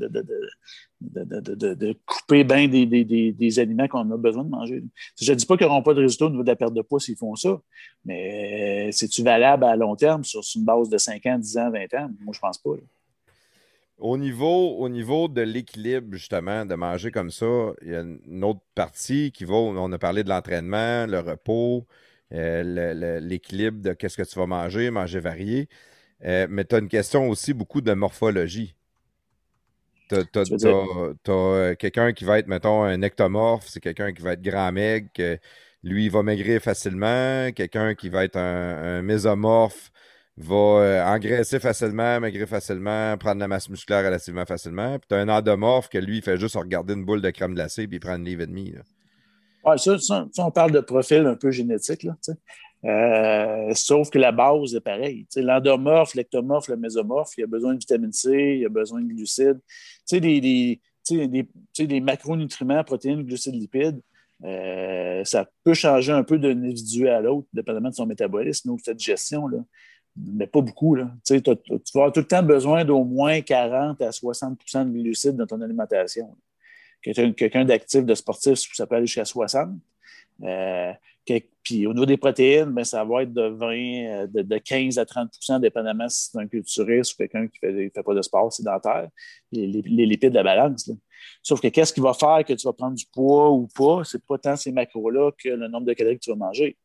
de, 1.01 1.75
de, 1.75 1.97
couper 2.07 2.43
bien 2.45 2.69
des, 2.69 2.87
des, 2.87 3.05
des, 3.05 3.33
des 3.33 3.59
aliments 3.59 3.87
qu'on 3.87 4.11
a 4.11 4.17
besoin 4.17 4.45
de 4.45 4.49
manger. 4.49 4.83
Je 5.21 5.33
ne 5.33 5.37
dis 5.37 5.47
pas 5.47 5.57
qu'ils 5.57 5.67
n'auront 5.67 5.83
pas 5.83 5.95
de 5.95 6.01
résultat 6.01 6.27
au 6.27 6.31
niveau 6.31 6.43
de 6.43 6.49
la 6.49 6.57
perte 6.57 6.75
de 6.75 6.83
poids 6.83 7.01
s'ils 7.01 7.17
font 7.17 7.37
ça, 7.37 7.61
mais 8.05 8.91
c'est-tu 8.93 9.23
valable 9.23 9.65
à 9.65 9.77
long 9.77 9.95
terme 9.95 10.25
sur, 10.25 10.41
une 10.57 10.65
base 10.65 10.89
de 10.89 10.99
5 10.99 11.27
ans, 11.27 11.39
10 11.39 11.59
ans, 11.59 11.71
20 11.71 11.95
ans? 11.95 12.11
Moi, 12.21 12.33
je 12.35 12.41
pense 12.41 12.59
pas. 12.59 12.71
Au 13.99 14.17
niveau, 14.19 14.77
au 14.79 14.89
niveau 14.89 15.29
de 15.29 15.43
l'équilibre, 15.43 16.09
justement, 16.13 16.67
de 16.67 16.75
manger 16.75 17.11
comme 17.13 17.31
ça, 17.31 17.73
il 17.83 17.91
y 17.91 17.95
a 17.95 18.01
une 18.01 18.43
autre 18.43 18.61
partie 18.75 19.31
qui 19.31 19.45
va, 19.45 19.55
on 19.55 19.93
a 19.93 19.99
parlé 19.99 20.25
de 20.25 20.29
l'entraînement, 20.29 21.07
le 21.07 21.21
repos, 21.21 21.87
euh, 22.33 23.21
l'équilibre 23.21 23.81
de 23.81 23.93
qu'est-ce 23.93 24.17
que 24.17 24.23
tu 24.29 24.39
vas 24.39 24.47
manger, 24.47 24.91
manger 24.91 25.21
varié. 25.21 25.69
Euh, 26.25 26.47
mais 26.49 26.65
tu 26.65 26.75
as 26.75 26.79
une 26.79 26.89
question 26.89 27.29
aussi 27.29 27.53
beaucoup 27.53 27.81
de 27.81 27.93
morphologie. 27.93 28.75
Tu 30.09 30.17
as, 30.17 30.45
dire? 30.45 31.77
quelqu'un 31.79 32.13
qui 32.13 32.25
va 32.25 32.39
être, 32.39 32.47
mettons, 32.47 32.83
un 32.83 33.01
ectomorphe, 33.03 33.67
c'est 33.69 33.81
quelqu'un 33.81 34.13
qui 34.13 34.23
va 34.23 34.33
être 34.35 34.43
grand 34.43 34.71
maigre, 34.71 35.09
que 35.15 35.39
lui, 35.83 36.07
il 36.07 36.11
va 36.11 36.23
maigrir 36.23 36.61
facilement. 36.61 37.51
Quelqu'un 37.53 37.95
qui 37.95 38.09
va 38.09 38.25
être 38.25 38.37
un, 38.37 38.99
un 38.99 39.03
mésomorphe 39.03 39.91
va 40.37 40.55
euh, 40.57 41.05
engraisser 41.05 41.61
facilement, 41.61 42.21
maigrir 42.21 42.49
facilement, 42.49 43.17
prendre 43.17 43.41
la 43.41 43.49
masse 43.49 43.69
musculaire 43.69 44.05
relativement 44.05 44.45
facilement. 44.45 44.99
Puis 44.99 45.07
tu 45.09 45.15
as 45.15 45.19
un 45.19 45.29
endomorphe 45.29 45.89
que 45.89 45.99
lui, 45.99 46.19
il 46.19 46.23
fait 46.23 46.39
juste 46.39 46.57
regarder 46.57 46.95
une 46.95 47.05
boule 47.05 47.23
de 47.23 47.31
crème 47.31 47.55
glacée 47.55 47.87
puis 47.87 47.97
il 47.97 48.01
prend 48.01 48.17
une 48.17 48.25
livre 48.25 48.43
et 48.43 48.47
demi. 48.47 48.73
là. 48.73 48.81
Ouais, 49.65 49.79
ça, 49.79 49.99
ça- 49.99 50.27
ça, 50.33 50.45
on 50.45 50.51
parle 50.51 50.73
de 50.73 50.81
profil 50.81 51.25
un 51.27 51.37
peu 51.37 51.51
génétique. 51.51 52.03
Là, 52.03 52.13
tu 52.23 52.33
sais. 52.33 52.39
Euh, 52.85 53.73
sauf 53.75 54.11
que 54.11 54.19
la 54.19 54.33
base 54.33 54.75
est 54.75 54.81
pareille. 54.81 55.27
L'endomorphe, 55.37 56.15
l'ectomorphe, 56.15 56.69
le 56.69 56.77
mésomorphe, 56.77 57.33
il 57.39 57.45
a 57.45 57.47
besoin 57.47 57.75
de 57.75 57.79
vitamine 57.79 58.13
C, 58.13 58.59
il 58.61 58.67
a 58.67 58.69
besoin 58.69 59.01
de 59.01 59.09
glucides. 59.09 59.61
Tu 60.07 60.17
sais, 60.17 60.21
des, 60.21 60.41
des, 60.41 60.81
des, 61.09 61.87
des 61.87 62.01
macronutriments, 62.01 62.85
protéines, 62.85 63.23
glucides, 63.23 63.55
lipides, 63.55 64.01
euh, 64.45 65.25
ça 65.25 65.49
peut 65.65 65.75
changer 65.75 66.13
un 66.13 66.25
peu 66.25 66.39
d'un 66.39 66.63
individu 66.63 67.09
à 67.09 67.21
l'autre, 67.21 67.49
dépendamment 67.53 67.89
de 67.89 67.95
son 67.95 68.07
métabolisme 68.07 68.71
ou 68.71 68.77
de 68.77 68.83
sa 68.83 68.93
digestion. 68.93 69.47
Là. 69.49 69.59
Mais 70.17 70.47
pas 70.47 70.61
beaucoup. 70.61 70.97
Tu 71.25 71.41
vas 71.41 71.57
avoir 71.95 72.13
tout 72.13 72.21
le 72.21 72.27
temps 72.27 72.43
besoin 72.43 72.85
d'au 72.85 73.05
moins 73.05 73.41
40 73.41 74.01
à 74.03 74.11
60% 74.11 74.87
de 74.87 74.99
glucides 75.03 75.37
dans 75.37 75.47
ton 75.47 75.61
alimentation. 75.61 76.37
Quelqu'un 77.03 77.65
d'actif, 77.65 78.05
de 78.05 78.15
sportif, 78.15 78.61
ça 78.73 78.87
peut 78.87 78.97
aller 78.97 79.07
jusqu'à 79.07 79.25
60. 79.25 79.71
Euh, 80.43 80.93
puis 81.63 81.87
au 81.87 81.95
niveau 81.95 82.07
des 82.07 82.19
protéines, 82.19 82.71
ben, 82.73 82.85
ça 82.85 83.05
va 83.05 83.23
être 83.23 83.33
de 83.33 83.49
20, 83.49 83.67
euh, 83.67 84.27
de, 84.27 84.43
de 84.43 84.59
15 84.59 84.99
à 84.99 85.05
30% 85.05 85.61
dépendamment 85.61 86.09
si 86.09 86.31
c'est 86.31 86.39
un 86.39 86.47
culturiste 86.47 87.15
ou 87.15 87.17
quelqu'un 87.17 87.49
qui 87.49 87.59
ne 87.63 87.89
fait, 87.89 88.03
pas 88.03 88.15
de 88.15 88.23
sport 88.23 88.53
sédentaire, 88.53 89.09
les, 89.51 89.67
les, 89.67 89.83
les 89.83 90.07
lipides 90.07 90.31
de 90.31 90.37
la 90.37 90.43
balance. 90.43 90.91
Sauf 91.43 91.61
que 91.61 91.69
qu'est-ce 91.69 91.93
qui 91.93 92.01
va 92.01 92.15
faire 92.15 92.45
que 92.45 92.53
tu 92.53 92.67
vas 92.67 92.73
prendre 92.73 92.95
du 92.95 93.07
poids 93.07 93.51
ou 93.51 93.67
pas? 93.67 94.03
C'est 94.05 94.25
pas 94.25 94.39
tant 94.39 94.57
ces 94.57 94.73
macros-là 94.73 95.31
que 95.33 95.49
le 95.49 95.69
nombre 95.69 95.87
de 95.87 95.93
calories 95.93 96.17
que 96.17 96.25
tu 96.25 96.31
vas 96.31 96.37
manger. 96.37 96.77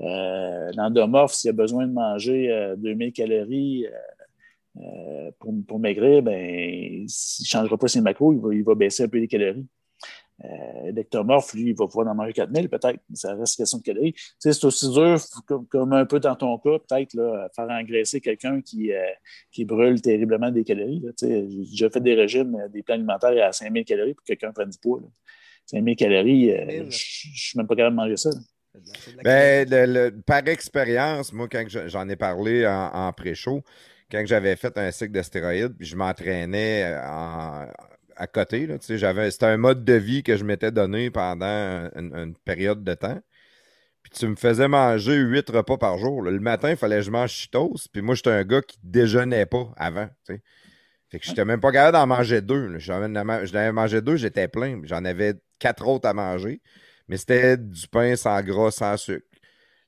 Euh, 0.00 0.70
L'endomorphe, 0.74 1.32
s'il 1.32 1.50
a 1.50 1.52
besoin 1.52 1.86
de 1.86 1.92
manger 1.92 2.50
euh, 2.50 2.76
2000 2.76 3.12
calories 3.12 3.86
euh, 3.86 4.82
euh, 4.82 5.30
pour, 5.38 5.54
pour 5.66 5.78
maigrir, 5.78 6.22
ben, 6.22 7.04
s'il 7.08 7.44
ne 7.44 7.46
changera 7.46 7.78
pas 7.78 7.88
ses 7.88 8.00
macros, 8.00 8.32
il 8.32 8.40
va, 8.40 8.54
il 8.54 8.64
va 8.64 8.74
baisser 8.74 9.04
un 9.04 9.08
peu 9.08 9.18
les 9.18 9.28
calories. 9.28 9.66
Euh, 10.44 10.92
L'ectomorphe, 10.92 11.54
lui, 11.54 11.70
il 11.70 11.74
va 11.76 11.86
pouvoir 11.86 12.08
en 12.08 12.14
manger 12.14 12.34
4000 12.34 12.68
peut-être, 12.68 13.00
mais 13.08 13.16
ça 13.16 13.34
reste 13.34 13.56
question 13.56 13.78
de 13.78 13.82
calories. 13.82 14.12
Tu 14.12 14.22
sais, 14.38 14.52
c'est 14.52 14.64
aussi 14.66 14.90
dur, 14.92 15.18
comme, 15.46 15.66
comme 15.66 15.92
un 15.94 16.04
peu 16.04 16.20
dans 16.20 16.36
ton 16.36 16.58
cas, 16.58 16.78
peut-être, 16.86 17.14
là, 17.14 17.48
faire 17.56 17.68
engraisser 17.70 18.20
quelqu'un 18.20 18.60
qui, 18.60 18.92
euh, 18.92 19.02
qui 19.50 19.64
brûle 19.64 20.00
terriblement 20.02 20.50
des 20.50 20.62
calories. 20.62 21.00
là. 21.00 21.12
Tu 21.18 21.26
sais, 21.26 21.46
J'ai 21.48 21.70
déjà 21.70 21.90
fait 21.90 22.00
des 22.00 22.14
régimes, 22.14 22.54
euh, 22.54 22.68
des 22.68 22.82
plans 22.82 22.96
alimentaires 22.96 23.46
à 23.48 23.52
5000 23.52 23.84
calories 23.86 24.12
pour 24.14 24.22
que 24.24 24.26
quelqu'un 24.28 24.52
prenne 24.52 24.68
du 24.70 24.78
poids. 24.78 25.00
là. 25.00 25.08
5000 25.66 25.96
calories, 25.96 26.52
euh, 26.52 26.58
5000. 26.66 26.86
je 26.90 26.96
suis 27.48 27.56
même 27.58 27.66
pas 27.66 27.74
capable 27.74 27.96
de 27.96 28.00
manger 28.02 28.16
ça. 28.16 28.30
là. 28.30 28.36
Ben, 29.24 29.66
le- 29.70 29.86
le- 30.10 30.20
par 30.22 30.46
expérience, 30.46 31.32
moi, 31.32 31.48
quand 31.50 31.64
je- 31.66 31.88
j'en 31.88 32.06
ai 32.10 32.16
parlé 32.16 32.66
en, 32.66 32.90
en 32.92 33.12
pré-show, 33.14 33.62
quand 34.12 34.22
j'avais 34.26 34.54
fait 34.56 34.76
un 34.76 34.90
cycle 34.90 35.12
de 35.12 35.22
stéroïdes, 35.22 35.74
puis 35.78 35.86
je 35.86 35.96
m'entraînais 35.96 36.84
euh, 36.84 37.00
en- 37.08 37.66
à 38.16 38.26
côté, 38.26 38.68
j'avais, 38.88 39.30
c'était 39.30 39.46
un 39.46 39.56
mode 39.56 39.84
de 39.84 39.92
vie 39.94 40.22
que 40.22 40.36
je 40.36 40.44
m'étais 40.44 40.70
donné 40.70 41.10
pendant 41.10 41.88
une, 41.94 42.14
une 42.14 42.34
période 42.44 42.82
de 42.82 42.94
temps. 42.94 43.20
Puis 44.02 44.12
tu 44.18 44.26
me 44.28 44.36
faisais 44.36 44.68
manger 44.68 45.16
huit 45.16 45.48
repas 45.50 45.76
par 45.78 45.98
jour. 45.98 46.22
là. 46.22 46.30
Le 46.30 46.38
matin, 46.40 46.70
il 46.70 46.76
fallait 46.76 46.96
que 46.96 47.02
je 47.02 47.10
mange 47.10 47.30
Cheetos. 47.32 47.74
Puis 47.92 48.02
moi, 48.02 48.14
j'étais 48.14 48.30
un 48.30 48.44
gars 48.44 48.62
qui 48.62 48.78
déjeunait 48.82 49.46
pas 49.46 49.68
avant. 49.76 50.06
tu 50.26 50.34
sais. 50.34 50.42
Fait 51.10 51.18
que 51.18 51.26
j'étais 51.26 51.44
même 51.44 51.60
pas 51.60 51.72
capable 51.72 51.96
d'en 51.98 52.06
manger 52.06 52.40
deux. 52.40 52.78
J'en 52.78 53.02
avais- 53.02 53.46
j'en 53.46 53.58
avais 53.58 53.72
mangé 53.72 54.00
deux, 54.00 54.16
j'étais 54.16 54.48
plein. 54.48 54.80
J'en 54.84 55.04
avais 55.04 55.34
quatre 55.58 55.86
autres 55.88 56.08
à 56.08 56.14
manger. 56.14 56.60
Mais 57.08 57.16
c'était 57.16 57.56
du 57.56 57.86
pain 57.88 58.14
sans 58.16 58.40
gras, 58.42 58.70
sans 58.70 58.96
sucre. 58.96 59.26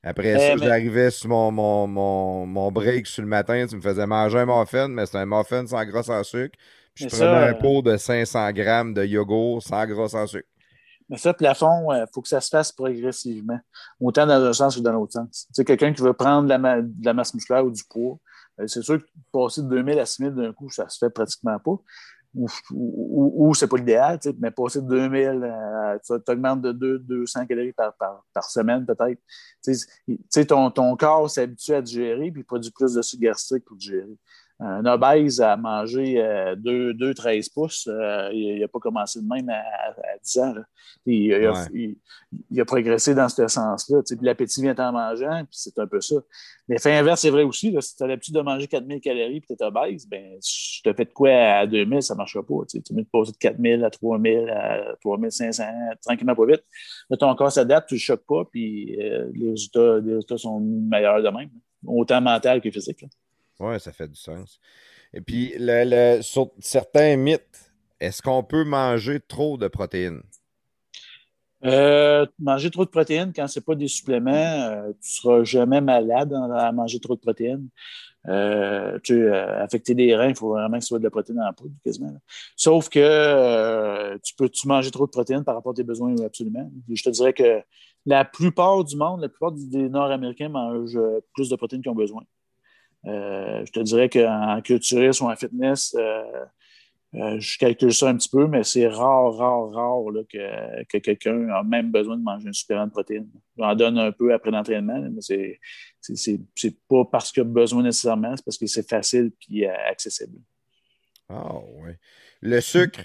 Après 0.01 0.33
Eh, 0.35 0.37
ça, 0.39 0.55
mais- 0.55 0.65
j'arrivais 0.65 1.11
sur 1.11 1.29
mon, 1.29 1.51
mon, 1.51 1.87
mon, 1.87 2.45
mon 2.45 2.71
break 2.71 3.05
sur 3.07 3.21
le 3.21 3.27
matin. 3.27 3.65
Tu 3.67 3.75
me 3.75 3.81
faisais 3.81 4.07
manger 4.07 4.39
un 4.39 4.45
muffin, 4.45 4.87
mais 4.87 5.05
c'était 5.05 5.17
un 5.19 5.25
muffin 5.25 5.65
sans 5.67 5.83
gras, 5.85 6.03
sans 6.03 6.23
sucre. 6.23 6.57
Je 6.99 7.05
Mais 7.05 7.09
prenais 7.09 7.25
ça, 7.25 7.37
un 7.37 7.51
euh, 7.51 7.53
pot 7.53 7.81
de 7.81 7.97
500 7.97 8.51
grammes 8.51 8.93
de 8.93 9.05
yogourt 9.05 9.63
sans 9.63 9.85
gras, 9.85 10.09
sans 10.09 10.27
sucre. 10.27 10.47
Mais 11.09 11.17
ça, 11.17 11.33
plafond, 11.33 11.91
il 11.93 12.05
faut 12.13 12.21
que 12.21 12.27
ça 12.27 12.39
se 12.41 12.49
fasse 12.49 12.71
progressivement, 12.71 13.59
autant 13.99 14.27
dans 14.27 14.43
un 14.43 14.53
sens 14.53 14.75
que 14.75 14.81
dans 14.81 14.91
l'autre 14.91 15.13
sens. 15.13 15.47
Tu 15.47 15.53
sais, 15.53 15.65
quelqu'un 15.65 15.91
qui 15.93 16.01
veut 16.01 16.13
prendre 16.13 16.43
de 16.43 16.49
la, 16.49 16.57
ma- 16.59 16.81
de 16.81 17.05
la 17.05 17.13
masse 17.13 17.33
musculaire 17.33 17.65
ou 17.65 17.71
du 17.71 17.83
poids, 17.89 18.19
euh, 18.59 18.67
c'est 18.67 18.83
sûr 18.83 18.99
que 18.99 19.05
passer 19.31 19.63
de 19.63 19.69
2000 19.69 19.97
à 19.97 20.05
6000 20.05 20.35
d'un 20.35 20.53
coup, 20.53 20.69
ça 20.69 20.87
se 20.89 20.97
fait 20.99 21.09
pratiquement 21.09 21.57
pas. 21.57 21.77
Ou, 22.35 22.47
ou, 22.69 23.49
ou 23.49 23.55
c'est 23.55 23.67
pas 23.67 23.77
l'idéal, 23.77 24.19
tu 24.19 24.29
sais, 24.29 24.35
mais 24.39 24.51
passer 24.51 24.81
de 24.83 24.87
2000, 24.87 25.43
à, 25.45 25.97
tu 25.97 26.13
augmentes 26.31 26.61
de 26.61 26.73
2, 26.73 26.99
200 26.99 27.47
calories 27.47 27.73
par, 27.73 27.95
par, 27.95 28.23
par 28.31 28.43
semaine 28.43 28.85
peut-être. 28.85 29.19
Tu 29.63 29.73
sais, 29.73 29.87
tu 30.05 30.19
sais, 30.29 30.45
ton, 30.45 30.69
ton 30.69 30.95
corps 30.95 31.27
s'habitue 31.27 31.73
à 31.73 31.81
digérer 31.81 32.29
puis 32.29 32.41
il 32.41 32.45
produit 32.45 32.69
plus 32.69 32.93
de 32.93 33.01
sucre 33.01 33.23
gastrique 33.23 33.65
pour 33.65 33.77
digérer. 33.77 34.15
Un 34.61 34.85
obèse 34.85 35.39
a 35.39 35.55
mangé 35.55 36.21
2, 36.57 36.93
2 36.93 37.13
13 37.13 37.47
pouces, 37.49 37.87
euh, 37.89 38.29
il 38.33 38.59
n'a 38.59 38.67
pas 38.67 38.79
commencé 38.79 39.21
de 39.21 39.25
même 39.25 39.47
à, 39.49 39.53
à, 39.59 39.89
à 39.91 40.17
10 40.21 40.37
ans. 40.39 40.53
là. 40.53 40.61
Il, 41.05 41.13
il 41.13 41.33
a, 41.45 41.51
Ouais. 41.53 41.57
il- 41.73 41.97
il 42.51 42.59
a 42.61 42.65
progressé 42.65 43.15
dans 43.15 43.29
ce 43.29 43.47
sens-là. 43.47 44.01
Puis 44.05 44.17
l'appétit 44.21 44.61
vient 44.61 44.75
en 44.77 44.91
mangeant, 44.91 45.39
puis 45.45 45.47
c'est 45.57 45.79
un 45.79 45.87
peu 45.87 46.01
ça. 46.01 46.15
L'effet 46.67 46.93
inverse, 46.93 47.21
c'est 47.21 47.29
vrai 47.29 47.43
aussi. 47.43 47.71
Là, 47.71 47.79
si 47.81 47.95
tu 47.95 48.03
as 48.03 48.07
l'habitude 48.07 48.35
de 48.35 48.41
manger 48.41 48.67
4000 48.67 48.99
calories 48.99 49.37
et 49.37 49.41
tu 49.41 49.53
es 49.53 49.63
obèse, 49.63 50.05
ben, 50.05 50.37
je 50.45 50.81
te 50.83 50.93
fais 50.93 51.05
de 51.05 51.11
quoi 51.13 51.29
à 51.31 51.65
2000, 51.65 52.03
ça 52.03 52.13
ne 52.13 52.17
marchera 52.17 52.43
pas. 52.43 52.55
Tu 52.67 52.93
mets 52.93 53.03
de 53.03 53.07
passer 53.11 53.31
de 53.31 53.37
4000 53.37 53.83
à 53.85 53.89
3000 53.89 54.49
à 54.49 54.95
3500, 55.01 55.63
tranquillement 56.05 56.35
pas 56.35 56.45
vite. 56.45 56.63
Là, 57.09 57.15
ton 57.17 57.33
corps 57.35 57.51
s'adapte, 57.51 57.87
tu 57.87 57.93
ne 57.95 57.97
le 57.97 58.01
choques 58.01 58.25
pas, 58.27 58.43
puis 58.51 58.97
euh, 59.01 59.29
les, 59.33 59.51
résultats, 59.51 59.99
les 59.99 60.15
résultats 60.15 60.37
sont 60.37 60.59
meilleurs 60.59 61.23
de 61.23 61.29
même, 61.29 61.49
autant 61.85 62.19
mental 62.21 62.59
que 62.61 62.69
physique. 62.69 63.01
là. 63.03 63.07
Oui, 63.59 63.79
ça 63.79 63.91
fait 63.91 64.07
du 64.07 64.15
sens. 64.15 64.59
Et 65.13 65.21
puis, 65.21 65.53
le, 65.57 66.17
le- 66.17 66.21
sur 66.21 66.51
certains 66.59 67.17
mythes, 67.17 67.73
est-ce 67.99 68.21
qu'on 68.21 68.43
peut 68.43 68.63
manger 68.65 69.19
trop 69.21 69.57
de 69.57 69.67
protéines? 69.67 70.23
Euh, 71.65 72.25
manger 72.39 72.71
trop 72.71 72.85
de 72.85 72.89
protéines 72.89 73.33
quand 73.35 73.47
ce 73.47 73.59
n'est 73.59 73.63
pas 73.65 73.75
des 73.75 73.89
suppléments, 73.89 74.31
euh, 74.31 74.91
tu 74.93 74.97
ne 74.99 75.03
seras 75.03 75.43
jamais 75.43 75.81
malade 75.81 76.33
à 76.33 76.71
manger 76.71 77.01
trop 77.01 77.15
de 77.15 77.19
protéines. 77.19 77.67
Euh, 78.27 78.99
tu 79.03 79.13
euh, 79.25 79.63
affecter 79.63 79.93
les 79.95 80.15
reins, 80.15 80.29
il 80.29 80.35
faut 80.35 80.49
vraiment 80.51 80.77
que 80.77 80.83
ce 80.83 80.89
soit 80.89 80.99
de 80.99 81.05
la 81.05 81.11
protéine 81.11 81.41
en 81.41 81.53
poudre, 81.53 81.75
quasiment. 81.83 82.13
Sauf 82.55 82.89
que 82.89 82.99
euh, 82.99 84.17
tu 84.23 84.35
peux 84.35 84.49
tu 84.49 84.67
manger 84.67 84.91
trop 84.91 85.05
de 85.07 85.11
protéines 85.11 85.43
par 85.45 85.55
rapport 85.55 85.71
à 85.73 85.75
tes 85.75 85.83
besoins, 85.83 86.13
oui, 86.15 86.23
absolument. 86.25 86.71
Je 86.93 87.03
te 87.03 87.09
dirais 87.11 87.33
que 87.33 87.61
la 88.05 88.25
plupart 88.25 88.83
du 88.85 88.97
monde, 88.97 89.21
la 89.21 89.29
plupart 89.29 89.53
des 89.53 89.89
Nord-Américains 89.89 90.49
mangent 90.49 90.97
euh, 90.97 91.21
plus 91.35 91.49
de 91.49 91.55
protéines 91.57 91.81
qu'ils 91.83 91.91
ont 91.91 91.95
besoin. 91.95 92.23
Euh, 93.05 93.65
je 93.65 93.71
te 93.71 93.79
dirais 93.79 94.09
qu'en 94.09 94.61
culturisme 94.61 95.25
ou 95.25 95.29
en 95.29 95.35
fitness, 95.35 95.95
euh, 95.97 96.23
euh, 97.15 97.39
je 97.39 97.57
calcule 97.57 97.93
ça 97.93 98.09
un 98.09 98.17
petit 98.17 98.29
peu, 98.29 98.47
mais 98.47 98.63
c'est 98.63 98.87
rare, 98.87 99.33
rare, 99.33 99.69
rare 99.71 100.03
que, 100.31 100.83
que 100.83 100.97
quelqu'un 100.99 101.49
a 101.49 101.63
même 101.63 101.91
besoin 101.91 102.17
de 102.17 102.23
manger 102.23 102.49
un 102.49 102.53
supplément 102.53 102.85
de 102.85 102.91
protéines. 102.91 103.29
J'en 103.57 103.73
donne 103.75 103.97
un 103.97 104.11
peu 104.11 104.33
après 104.33 104.51
l'entraînement, 104.51 105.01
mais 105.09 105.21
c'est, 105.21 105.59
c'est, 106.01 106.77
pas 106.87 107.05
parce 107.05 107.31
qu'il 107.31 107.41
a 107.41 107.45
besoin 107.45 107.83
nécessairement, 107.83 108.35
c'est 108.35 108.45
parce 108.45 108.57
que 108.57 108.67
c'est 108.67 108.87
facile 108.87 109.31
et 109.49 109.67
accessible. 109.67 110.37
Ah, 111.29 111.55
oui. 111.55 111.91
Le 112.41 112.59
sucre. 112.61 113.01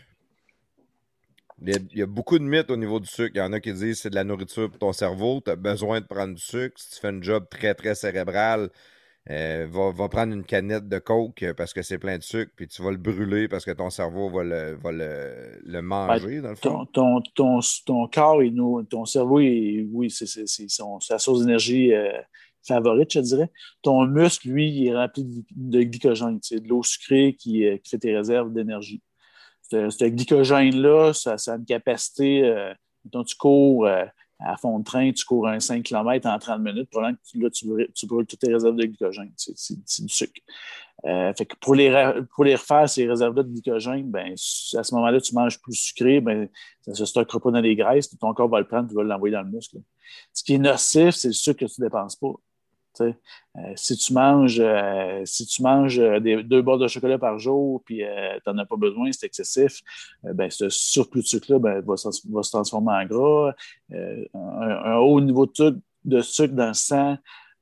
Il 1.62 1.70
y, 1.70 1.74
a, 1.74 1.78
il 1.92 1.98
y 1.98 2.02
a 2.02 2.06
beaucoup 2.06 2.38
de 2.38 2.44
mythes 2.44 2.70
au 2.70 2.76
niveau 2.76 2.98
du 2.98 3.06
sucre. 3.06 3.30
Il 3.34 3.38
y 3.38 3.40
en 3.40 3.52
a 3.52 3.60
qui 3.60 3.72
disent 3.72 3.96
que 3.96 4.02
c'est 4.02 4.10
de 4.10 4.16
la 4.16 4.24
nourriture 4.24 4.68
pour 4.68 4.78
ton 4.78 4.92
cerveau. 4.92 5.40
Tu 5.42 5.50
as 5.50 5.56
besoin 5.56 6.00
de 6.00 6.06
prendre 6.06 6.34
du 6.34 6.42
sucre. 6.42 6.78
Si 6.78 6.90
tu 6.90 7.00
fais 7.00 7.08
un 7.08 7.22
job 7.22 7.46
très, 7.48 7.74
très 7.74 7.94
cérébral, 7.94 8.70
euh, 9.30 9.66
va, 9.70 9.90
va 9.90 10.08
prendre 10.08 10.34
une 10.34 10.44
canette 10.44 10.88
de 10.88 10.98
coke 10.98 11.42
euh, 11.42 11.54
parce 11.54 11.72
que 11.72 11.82
c'est 11.82 11.98
plein 11.98 12.18
de 12.18 12.22
sucre, 12.22 12.52
puis 12.56 12.68
tu 12.68 12.82
vas 12.82 12.90
le 12.90 12.98
brûler 12.98 13.48
parce 13.48 13.64
que 13.64 13.70
ton 13.70 13.88
cerveau 13.88 14.28
va 14.28 14.44
le, 14.44 14.74
va 14.74 14.92
le, 14.92 15.60
le 15.64 15.80
manger, 15.80 16.40
dans 16.42 16.50
le 16.50 16.56
fond. 16.56 16.84
Ton, 16.86 17.22
ton, 17.22 17.22
ton, 17.34 17.60
ton 17.86 18.08
corps 18.08 18.42
et 18.42 18.52
ton 18.90 19.04
cerveau, 19.06 19.40
est, 19.40 19.86
oui, 19.90 20.10
c'est, 20.10 20.26
c'est, 20.26 20.46
c'est 20.46 20.68
son, 20.68 21.00
sa 21.00 21.18
source 21.18 21.40
d'énergie 21.40 21.94
euh, 21.94 22.12
favorite, 22.66 23.12
je 23.12 23.20
dirais. 23.20 23.50
Ton 23.82 24.06
muscle, 24.06 24.48
lui, 24.48 24.70
il 24.70 24.88
est 24.88 24.94
rempli 24.94 25.24
de, 25.24 25.42
de 25.56 25.82
glycogène. 25.82 26.38
C'est 26.42 26.60
de 26.60 26.68
l'eau 26.68 26.82
sucrée 26.82 27.34
qui, 27.38 27.64
qui 27.82 27.90
fait 27.90 27.98
tes 27.98 28.16
réserves 28.16 28.52
d'énergie. 28.52 29.02
Ce, 29.70 29.88
ce 29.88 30.04
glycogène-là, 30.04 31.14
ça, 31.14 31.38
ça 31.38 31.54
a 31.54 31.56
une 31.56 31.64
capacité. 31.64 32.44
Euh, 32.44 32.74
mettons, 33.04 33.24
tu 33.24 33.36
cours 33.36 33.88
à 34.40 34.56
fond 34.56 34.78
de 34.78 34.84
train, 34.84 35.12
tu 35.12 35.24
cours 35.24 35.46
un 35.48 35.60
5 35.60 35.82
km 35.82 36.28
en 36.28 36.38
30 36.38 36.60
minutes, 36.60 36.90
probablement 36.90 37.18
que 37.32 37.38
là, 37.38 37.50
tu, 37.50 38.06
brûles, 38.06 38.26
toutes 38.26 38.38
tes 38.38 38.52
réserves 38.52 38.76
de 38.76 38.84
glycogène. 38.84 39.32
C'est, 39.36 40.02
du 40.02 40.08
sucre. 40.08 40.40
Euh, 41.06 41.32
fait 41.34 41.46
que 41.46 41.56
pour 41.56 41.74
les, 41.74 41.90
pour 42.34 42.44
les 42.44 42.54
refaire, 42.54 42.88
ces 42.88 43.06
réserves-là 43.06 43.42
de 43.42 43.48
glycogène, 43.48 44.10
ben, 44.10 44.32
à 44.32 44.36
ce 44.82 44.94
moment-là, 44.94 45.20
tu 45.20 45.34
manges 45.34 45.60
plus 45.60 45.74
sucré, 45.74 46.20
ben, 46.20 46.48
ça 46.82 46.92
ne 46.92 46.96
se 46.96 47.04
stockera 47.04 47.40
pas 47.40 47.50
dans 47.50 47.60
les 47.60 47.76
graisses, 47.76 48.08
ton 48.18 48.32
corps 48.34 48.48
va 48.48 48.60
le 48.60 48.66
prendre, 48.66 48.88
tu 48.88 48.94
vas 48.94 49.02
l'envoyer 49.02 49.34
dans 49.34 49.42
le 49.42 49.50
muscle. 49.50 49.78
Ce 50.32 50.42
qui 50.42 50.54
est 50.54 50.58
nocif, 50.58 51.14
c'est 51.14 51.28
le 51.28 51.34
sucre 51.34 51.66
que 51.66 51.72
tu 51.72 51.80
ne 51.80 51.86
dépenses 51.86 52.16
pas. 52.16 52.32
Euh, 53.00 53.12
si 53.76 53.96
tu 53.96 54.12
manges, 54.12 54.60
euh, 54.60 55.22
si 55.24 55.46
tu 55.46 55.62
manges 55.62 55.98
des, 56.20 56.42
deux 56.42 56.62
barres 56.62 56.78
de 56.78 56.88
chocolat 56.88 57.18
par 57.18 57.38
jour 57.38 57.82
puis 57.84 58.04
euh, 58.04 58.38
tu 58.44 58.50
n'en 58.50 58.58
as 58.58 58.66
pas 58.66 58.76
besoin, 58.76 59.10
c'est 59.12 59.26
excessif, 59.26 59.80
ben, 60.22 60.50
ce 60.50 60.68
surplus 60.68 61.22
de 61.22 61.26
sucre-là 61.26 61.58
ben, 61.58 61.80
va, 61.80 61.96
se 61.96 62.50
transformer 62.50 62.92
en 62.92 63.06
gras. 63.06 63.54
Euh, 63.92 64.24
Un, 64.34 64.96
haut 64.96 65.20
niveau 65.20 65.46
de 65.46 66.20
sucre, 66.20 66.54
dans 66.54 66.68
le 66.68 66.74
sang, 66.74 67.16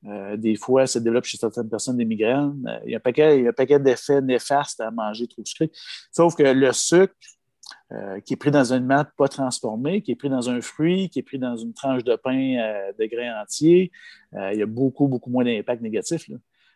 euh, 0.05 0.35
des 0.35 0.55
fois, 0.55 0.85
ça 0.85 0.99
développe 0.99 1.23
chez 1.25 1.37
certaines 1.37 1.69
personnes 1.69 1.97
des 1.97 2.05
migraines. 2.05 2.61
Euh, 2.67 2.79
il 2.85 2.95
a 2.95 3.33
il 3.33 3.43
y 3.43 3.45
a 3.45 3.49
un 3.49 3.53
paquet 3.53 3.79
d'effets 3.79 4.21
néfastes 4.21 4.81
à 4.81 4.91
manger 4.91 5.27
trop 5.27 5.43
sucré. 5.45 5.71
Sauf 6.11 6.35
que 6.35 6.43
le 6.43 6.73
sucre, 6.73 7.13
euh, 7.93 8.19
qui 8.21 8.33
est 8.33 8.37
pris 8.37 8.49
dans 8.49 8.73
un 8.73 8.77
aliment 8.77 9.05
pas 9.17 9.27
transformé, 9.27 10.01
qui 10.01 10.11
est 10.11 10.15
pris 10.15 10.29
dans 10.29 10.49
un 10.49 10.61
fruit, 10.61 11.09
qui 11.09 11.19
est 11.19 11.23
pris 11.23 11.37
dans 11.37 11.55
une 11.55 11.73
tranche 11.73 12.03
de 12.03 12.15
pain 12.15 12.57
euh, 12.57 12.91
de 12.97 13.05
grains 13.05 13.39
entiers, 13.39 13.91
euh, 14.33 14.51
il 14.51 14.59
y 14.59 14.63
a 14.63 14.65
beaucoup, 14.65 15.07
beaucoup 15.07 15.29
moins 15.29 15.43
d'impact 15.43 15.81
négatif. 15.83 16.27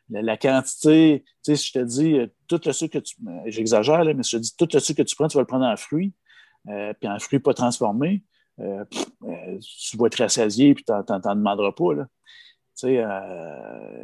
La, 0.09 0.37
quantité, 0.37 1.23
tu 1.25 1.33
sais, 1.41 1.55
si 1.55 1.67
je 1.67 1.73
te 1.73 1.83
dis 1.83 2.17
tout 2.47 2.61
le 2.63 2.71
sucre 2.71 2.99
que 2.99 3.03
tu. 3.03 3.15
J'exagère, 3.47 4.05
mais 4.05 4.21
si 4.21 4.31
je 4.31 4.37
te 4.37 4.41
dis 4.43 4.55
tout 4.55 4.67
le 4.71 4.79
sucre 4.79 5.01
que 5.01 5.07
tu 5.07 5.15
prends, 5.15 5.27
tu 5.27 5.37
vas 5.37 5.41
le 5.41 5.47
prendre 5.47 5.65
en 5.65 5.75
fruit, 5.75 6.13
puis 6.65 7.09
en 7.09 7.19
fruit 7.19 7.39
pas 7.39 7.53
transformé, 7.53 8.23
tu 8.57 9.97
vas 9.97 10.05
être 10.05 10.19
rassasié, 10.19 10.75
puis 10.75 10.85
tu 10.85 10.93
n'en 10.93 11.35
demanderas 11.35 11.71
pas. 11.71 11.93
Là. 11.93 12.07
Tu 12.77 12.95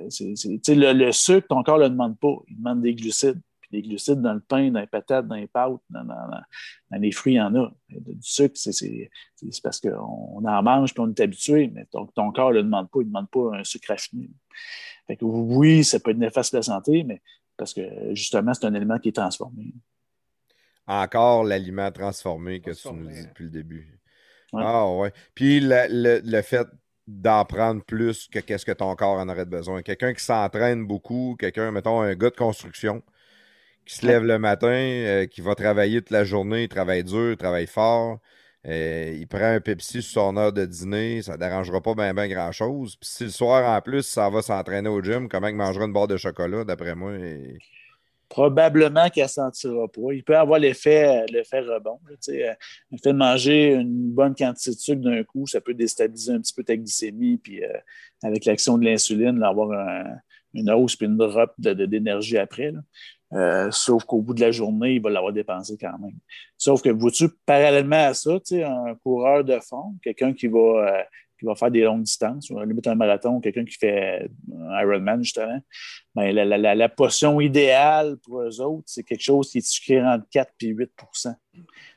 sais, 0.10 0.76
le, 0.76 0.94
le, 0.94 1.12
sucre, 1.12 1.48
ton 1.48 1.64
corps 1.64 1.78
ne 1.78 1.84
le 1.84 1.90
demande 1.92 2.18
pas. 2.20 2.36
Il 2.50 2.58
demande 2.58 2.82
des 2.82 2.96
glucides. 2.96 3.40
Des 3.74 3.82
glucides 3.82 4.22
dans 4.22 4.36
le 4.36 4.40
pain, 4.40 4.70
dans 4.70 4.82
les 4.82 4.88
patates, 4.88 5.28
dans 5.28 5.36
les 5.36 5.48
pâtes, 5.48 5.82
dans, 5.90 6.04
dans, 6.04 6.28
dans 6.92 6.98
les 7.00 7.12
fruits, 7.12 7.34
il 7.34 7.38
y 7.38 7.42
en 7.42 7.56
a. 7.56 7.74
Du 7.90 8.16
sucre, 8.22 8.54
c'est 8.56 9.10
parce 9.64 9.82
qu'on 9.82 10.46
en 10.46 10.64
mange 10.64 10.92
et 10.92 11.00
on 11.00 11.10
est 11.10 11.20
habitué, 11.20 11.72
mais 11.74 11.86
ton, 11.92 12.06
ton 12.06 12.32
corps 12.32 12.52
ne 12.52 12.58
le 12.58 12.64
demande 12.64 12.90
pas. 12.92 13.00
Il 13.00 13.06
ne 13.06 13.08
demande 13.08 13.30
pas 13.32 13.58
un 13.58 13.64
sucre 13.64 13.90
raffiné. 13.90 14.30
Fait 15.08 15.18
que 15.18 15.26
oui, 15.26 15.84
ça 15.84 16.00
peut 16.00 16.12
être 16.12 16.18
néfaste 16.18 16.52
pour 16.52 16.60
la 16.60 16.64
santé, 16.64 17.04
mais 17.04 17.22
parce 17.58 17.74
que 17.74 17.82
justement, 18.14 18.54
c'est 18.54 18.66
un 18.68 18.74
élément 18.76 19.00
qui 19.00 19.10
est 19.10 19.14
transformé. 19.14 19.74
Encore 20.86 21.44
l'aliment 21.44 21.92
transformé 21.92 22.60
que 22.60 22.72
transformé. 22.72 23.02
tu 23.02 23.08
nous 23.08 23.16
dis 23.16 23.28
depuis 23.28 23.44
le 23.46 23.50
début. 23.50 24.00
Ouais. 24.54 24.62
Ah 24.64 24.88
ouais. 24.88 25.12
Puis 25.34 25.60
le, 25.60 25.88
le, 25.90 26.22
le 26.24 26.42
fait 26.42 26.68
d'en 27.08 27.44
prendre 27.44 27.84
plus 27.84 28.28
que 28.28 28.40
qu'est-ce 28.40 28.66
que 28.66 28.72
ton 28.72 28.96
corps 28.96 29.20
en 29.20 29.28
aurait 29.28 29.46
besoin. 29.46 29.82
Quelqu'un 29.82 30.14
qui 30.14 30.24
s'entraîne 30.24 30.86
beaucoup, 30.86 31.36
quelqu'un, 31.38 31.72
mettons, 31.72 32.02
un 32.02 32.16
gars 32.16 32.30
de 32.30 32.36
construction, 32.36 33.04
qui 33.86 33.96
se 33.96 34.06
lève 34.06 34.24
le 34.24 34.40
matin, 34.40 34.68
euh, 34.68 35.26
qui 35.26 35.42
va 35.42 35.56
travailler 35.56 36.02
toute 36.02 36.12
la 36.12 36.24
journée, 36.24 36.64
il 36.64 36.70
travaille 36.70 37.04
dur, 37.04 37.32
il 37.32 37.38
travaille 37.38 37.68
fort, 37.68 38.20
euh, 38.66 39.16
il 39.18 39.28
prend 39.28 39.44
un 39.56 39.60
Pepsi 39.60 40.02
sur 40.02 40.22
son 40.22 40.38
heure 40.38 40.54
de 40.54 40.66
dîner, 40.66 41.22
ça 41.22 41.34
ne 41.34 41.38
dérangera 41.38 41.82
pas 41.82 41.94
bien 41.94 42.14
ben 42.14 42.28
grand-chose. 42.28 42.96
Puis 42.96 43.10
si 43.10 43.24
le 43.26 43.30
soir, 43.30 43.78
en 43.78 43.82
plus, 43.82 44.04
ça 44.04 44.30
va 44.30 44.42
s'entraîner 44.42 44.90
au 44.90 45.02
gym, 45.02 45.28
comment 45.28 45.48
il 45.48 45.56
mangera 45.56 45.86
une 45.86 45.94
barre 45.94 46.08
de 46.08 46.18
chocolat, 46.18 46.64
d'après 46.64 46.96
moi? 46.96 47.12
Probablement 48.30 49.10
qu'il 49.10 49.22
ne 49.22 49.28
sentira 49.28 49.88
pas. 49.90 50.14
Il 50.14 50.24
peut 50.24 50.38
avoir 50.38 50.60
l'effet 50.60 51.22
rebond. 51.36 52.00
Euh, 52.10 52.54
le 52.92 52.98
fait 52.98 53.12
de 53.12 53.18
manger 53.18 53.74
une 53.74 54.12
bonne 54.12 54.34
quantité 54.34 54.72
de 54.72 54.76
sucre 54.76 55.02
d'un 55.02 55.24
coup, 55.24 55.46
ça 55.46 55.62
peut 55.62 55.74
déstabiliser 55.74 56.32
un 56.32 56.40
petit 56.40 56.54
peu 56.54 56.64
ta 56.64 56.76
glycémie. 56.76 57.38
Puis 57.38 57.62
avec 58.24 58.46
l'action 58.46 58.78
de 58.78 58.86
l'insuline, 58.86 59.44
avoir 59.44 59.72
un, 59.72 60.06
une 60.54 60.70
hausse 60.72 60.96
puis 60.96 61.08
une 61.08 61.18
drop 61.18 61.54
d'énergie 61.58 62.38
après. 62.38 62.72
Là. 62.72 62.80
Euh, 63.34 63.70
sauf 63.72 64.04
qu'au 64.04 64.22
bout 64.22 64.34
de 64.34 64.42
la 64.42 64.52
journée, 64.52 64.96
il 64.96 65.02
va 65.02 65.10
l'avoir 65.10 65.34
dépensé 65.34 65.78
quand 65.80 65.98
même. 66.00 66.18
Sauf 66.58 66.82
que, 66.82 66.90
vois-tu, 66.90 67.30
parallèlement 67.46 68.08
à 68.08 68.14
ça, 68.14 68.38
un 68.52 68.96
coureur 68.96 69.44
de 69.44 69.60
fond, 69.60 69.96
quelqu'un 70.04 70.34
qui 70.34 70.48
va, 70.48 70.60
euh, 70.60 71.04
qui 71.40 71.46
va 71.46 71.56
faire 71.56 71.72
des 71.72 71.82
longues 71.82 72.04
distances, 72.04 72.52
un 72.52 72.96
marathon, 72.96 73.40
quelqu'un 73.40 73.66
qui 73.66 73.76
fait 73.76 74.30
un 74.52 74.82
Ironman, 74.82 75.24
justement, 75.24 75.60
ben, 76.14 76.34
la, 76.34 76.46
la, 76.46 76.76
la, 76.76 76.90
potion 76.90 77.42
idéale 77.42 78.18
pour 78.24 78.42
eux 78.42 78.62
autres, 78.62 78.86
c'est 78.86 79.04
quelque 79.04 79.24
chose 79.24 79.50
qui 79.50 79.58
est 79.60 79.68
sucré 79.68 80.04
entre 80.04 80.26
4 80.30 80.54
et 80.62 80.68
8 80.68 80.92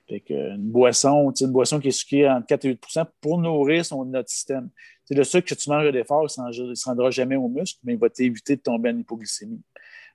fait 0.09 0.21
que 0.21 0.55
une 0.55 0.71
boisson, 0.71 1.33
une 1.41 1.53
boisson 1.53 1.81
qui 1.81 1.89
est 1.89 1.91
sucrée 1.91 2.31
entre 2.31 2.47
4 2.47 2.65
et 2.65 2.75
8% 2.75 3.07
pour 3.21 3.39
nourrir 3.39 3.85
son, 3.85 4.05
notre 4.05 4.31
système. 4.31 4.71
C'est 5.05 5.15
le 5.15 5.25
sucre 5.25 5.49
que 5.49 5.55
tu 5.55 5.69
manges 5.69 5.91
d'effort, 5.93 6.27
il 6.37 6.69
ne 6.69 6.75
se 6.75 6.85
rendra 6.85 7.11
jamais 7.11 7.37
au 7.37 7.49
muscle, 7.49 7.79
mais 7.85 7.95
il 7.95 7.99
va 7.99 8.09
t'éviter 8.09 8.57
de 8.57 8.61
tomber 8.61 8.91
en 8.91 8.99
hypoglycémie 8.99 9.63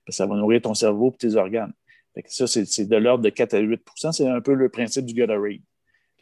ça 0.10 0.26
va 0.26 0.36
nourrir 0.36 0.62
ton 0.62 0.74
cerveau 0.74 1.12
et 1.14 1.18
tes 1.18 1.36
organes. 1.36 1.74
Ça, 2.28 2.48
c'est 2.48 2.86
de 2.86 2.96
l'ordre 2.98 3.24
de 3.24 3.30
4 3.30 3.54
à 3.54 3.62
8% 3.62 4.12
C'est 4.12 4.28
un 4.28 4.42
peu 4.42 4.54
le 4.54 4.70
principe 4.70 5.06
du 5.06 5.14
Gatorade. 5.14 5.62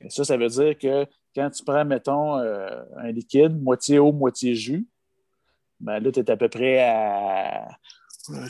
Ça, 0.09 0.23
ça 0.23 0.37
veut 0.37 0.47
dire 0.47 0.77
que 0.77 1.05
quand 1.35 1.49
tu 1.49 1.63
prends, 1.63 1.85
mettons, 1.85 2.37
euh, 2.37 2.83
un 2.97 3.11
liquide, 3.11 3.61
moitié 3.61 3.99
eau, 3.99 4.11
moitié 4.11 4.55
jus, 4.55 4.87
ben 5.79 5.99
là, 5.99 6.11
tu 6.11 6.19
es 6.19 6.31
à 6.31 6.37
peu 6.37 6.49
près 6.49 6.79
à. 6.79 7.67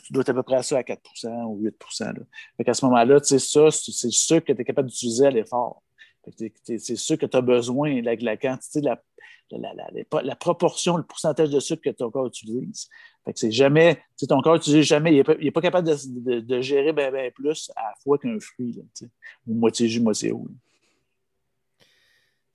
Tu 0.03 0.11
dois 0.11 0.21
être 0.21 0.29
à 0.29 0.33
peu 0.33 0.43
près 0.43 0.57
à 0.57 0.63
ça 0.63 0.77
à 0.77 0.81
4% 0.81 1.45
ou 1.45 1.59
8 1.59 1.75
là. 1.99 2.13
Fait 2.57 2.63
qu'à 2.65 2.73
ce 2.73 2.83
moment-là, 2.85 3.19
ça, 3.23 3.37
c'est 3.71 4.11
sûr 4.11 4.43
que 4.43 4.51
tu 4.51 4.61
es 4.61 4.65
capable 4.65 4.89
d'utiliser 4.89 5.27
à 5.27 5.31
l'effort. 5.31 5.83
C'est 6.63 6.95
sûr 6.95 7.17
que 7.17 7.25
tu 7.25 7.37
as 7.37 7.41
besoin, 7.41 8.01
la, 8.01 8.15
la 8.15 8.37
quantité, 8.37 8.81
la, 8.81 9.01
la, 9.51 10.21
la, 10.23 10.35
proportion, 10.35 10.97
le 10.97 11.03
pourcentage 11.03 11.49
de 11.49 11.59
sucre 11.59 11.81
que 11.83 11.89
ton 11.89 12.11
corps 12.11 12.27
utilise. 12.27 12.87
Fait 13.25 13.33
que 13.33 13.39
c'est 13.39 13.51
jamais, 13.51 14.01
ton 14.27 14.41
corps 14.41 14.55
n'utilise 14.55 14.85
jamais, 14.85 15.15
il 15.15 15.23
n'est 15.43 15.51
pas, 15.51 15.61
capable 15.61 15.87
de, 15.87 16.39
de, 16.39 16.61
gérer 16.61 16.93
bien 16.93 17.11
ben 17.11 17.31
plus 17.31 17.71
à 17.75 17.89
la 17.89 17.93
fois 18.03 18.17
qu'un 18.17 18.39
fruit, 18.39 18.73
là, 18.73 19.07
ou 19.47 19.53
moitié 19.53 19.87
jus, 19.87 20.01
moitié 20.01 20.31
eau. 20.31 20.47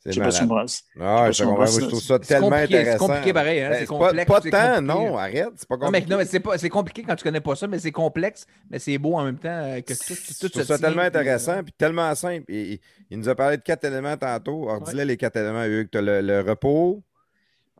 C'est 0.06 0.20
pas 0.20 0.30
si. 0.66 0.82
Ah, 1.00 1.30
je, 1.30 1.44
comprends. 1.44 1.64
je 1.64 1.86
trouve 1.86 2.00
ça 2.02 2.18
tellement 2.18 2.52
intéressant. 2.52 3.06
C'est 3.06 3.12
compliqué 3.12 3.32
pareil. 3.32 3.60
Hein? 3.62 3.70
Ben, 3.70 3.78
c'est 3.80 3.86
complexe. 3.86 4.26
Pas, 4.26 4.40
pas 4.40 4.50
tant, 4.50 4.82
non, 4.82 5.16
arrête. 5.16 5.48
C'est 5.56 5.68
pas 5.68 5.78
compliqué. 5.78 6.10
non, 6.10 6.18
mais 6.18 6.24
c'est, 6.26 6.40
pas, 6.40 6.58
c'est 6.58 6.68
compliqué 6.68 7.02
quand 7.04 7.16
tu 7.16 7.24
connais 7.24 7.40
pas 7.40 7.56
ça, 7.56 7.66
mais 7.66 7.78
c'est 7.78 7.92
complexe, 7.92 8.46
mais 8.70 8.78
c'est 8.78 8.98
beau 8.98 9.14
en 9.14 9.24
même 9.24 9.38
temps 9.38 9.48
euh, 9.48 9.80
que 9.80 9.94
tout, 9.94 10.14
tout, 10.14 10.14
Je 10.14 10.48
trouve 10.48 10.62
ça 10.62 10.76
tient, 10.76 10.88
tellement 10.88 11.08
puis, 11.08 11.18
intéressant 11.18 11.52
euh, 11.52 11.62
puis 11.62 11.72
tellement 11.72 12.14
simple. 12.14 12.44
Il 12.50 12.78
nous 13.12 13.28
a 13.30 13.34
parlé 13.34 13.56
de 13.56 13.62
quatre 13.62 13.84
éléments 13.84 14.16
tantôt. 14.18 14.68
Alors, 14.68 14.82
dis-le 14.82 15.04
les 15.04 15.16
quatre 15.16 15.36
éléments, 15.36 15.64
Hugues. 15.64 15.88
Tu 15.90 15.96
as 15.96 16.02
le, 16.02 16.20
le 16.20 16.40
repos, 16.42 17.02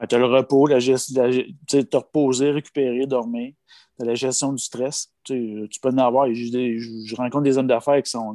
Tu 0.09 0.15
as 0.15 0.19
le 0.19 0.25
repos, 0.25 0.67
la 0.67 0.79
gestion, 0.79 1.23
la, 1.23 1.31
tu 1.31 1.55
sais, 1.71 1.85
te 1.85 1.97
reposer, 1.99 2.53
récupérer, 2.53 3.07
dormir. 3.07 3.53
As 4.01 4.05
la 4.05 4.15
gestion 4.15 4.53
du 4.53 4.63
stress. 4.63 5.13
Tu, 5.23 5.69
tu 5.71 5.79
peux 5.81 5.89
en 5.91 5.99
avoir. 5.99 6.27
Je, 6.33 7.15
rencontre 7.15 7.45
des 7.45 7.57
hommes 7.59 7.69
d'affaires 7.69 8.03
qui, 8.03 8.17
ont, 8.17 8.35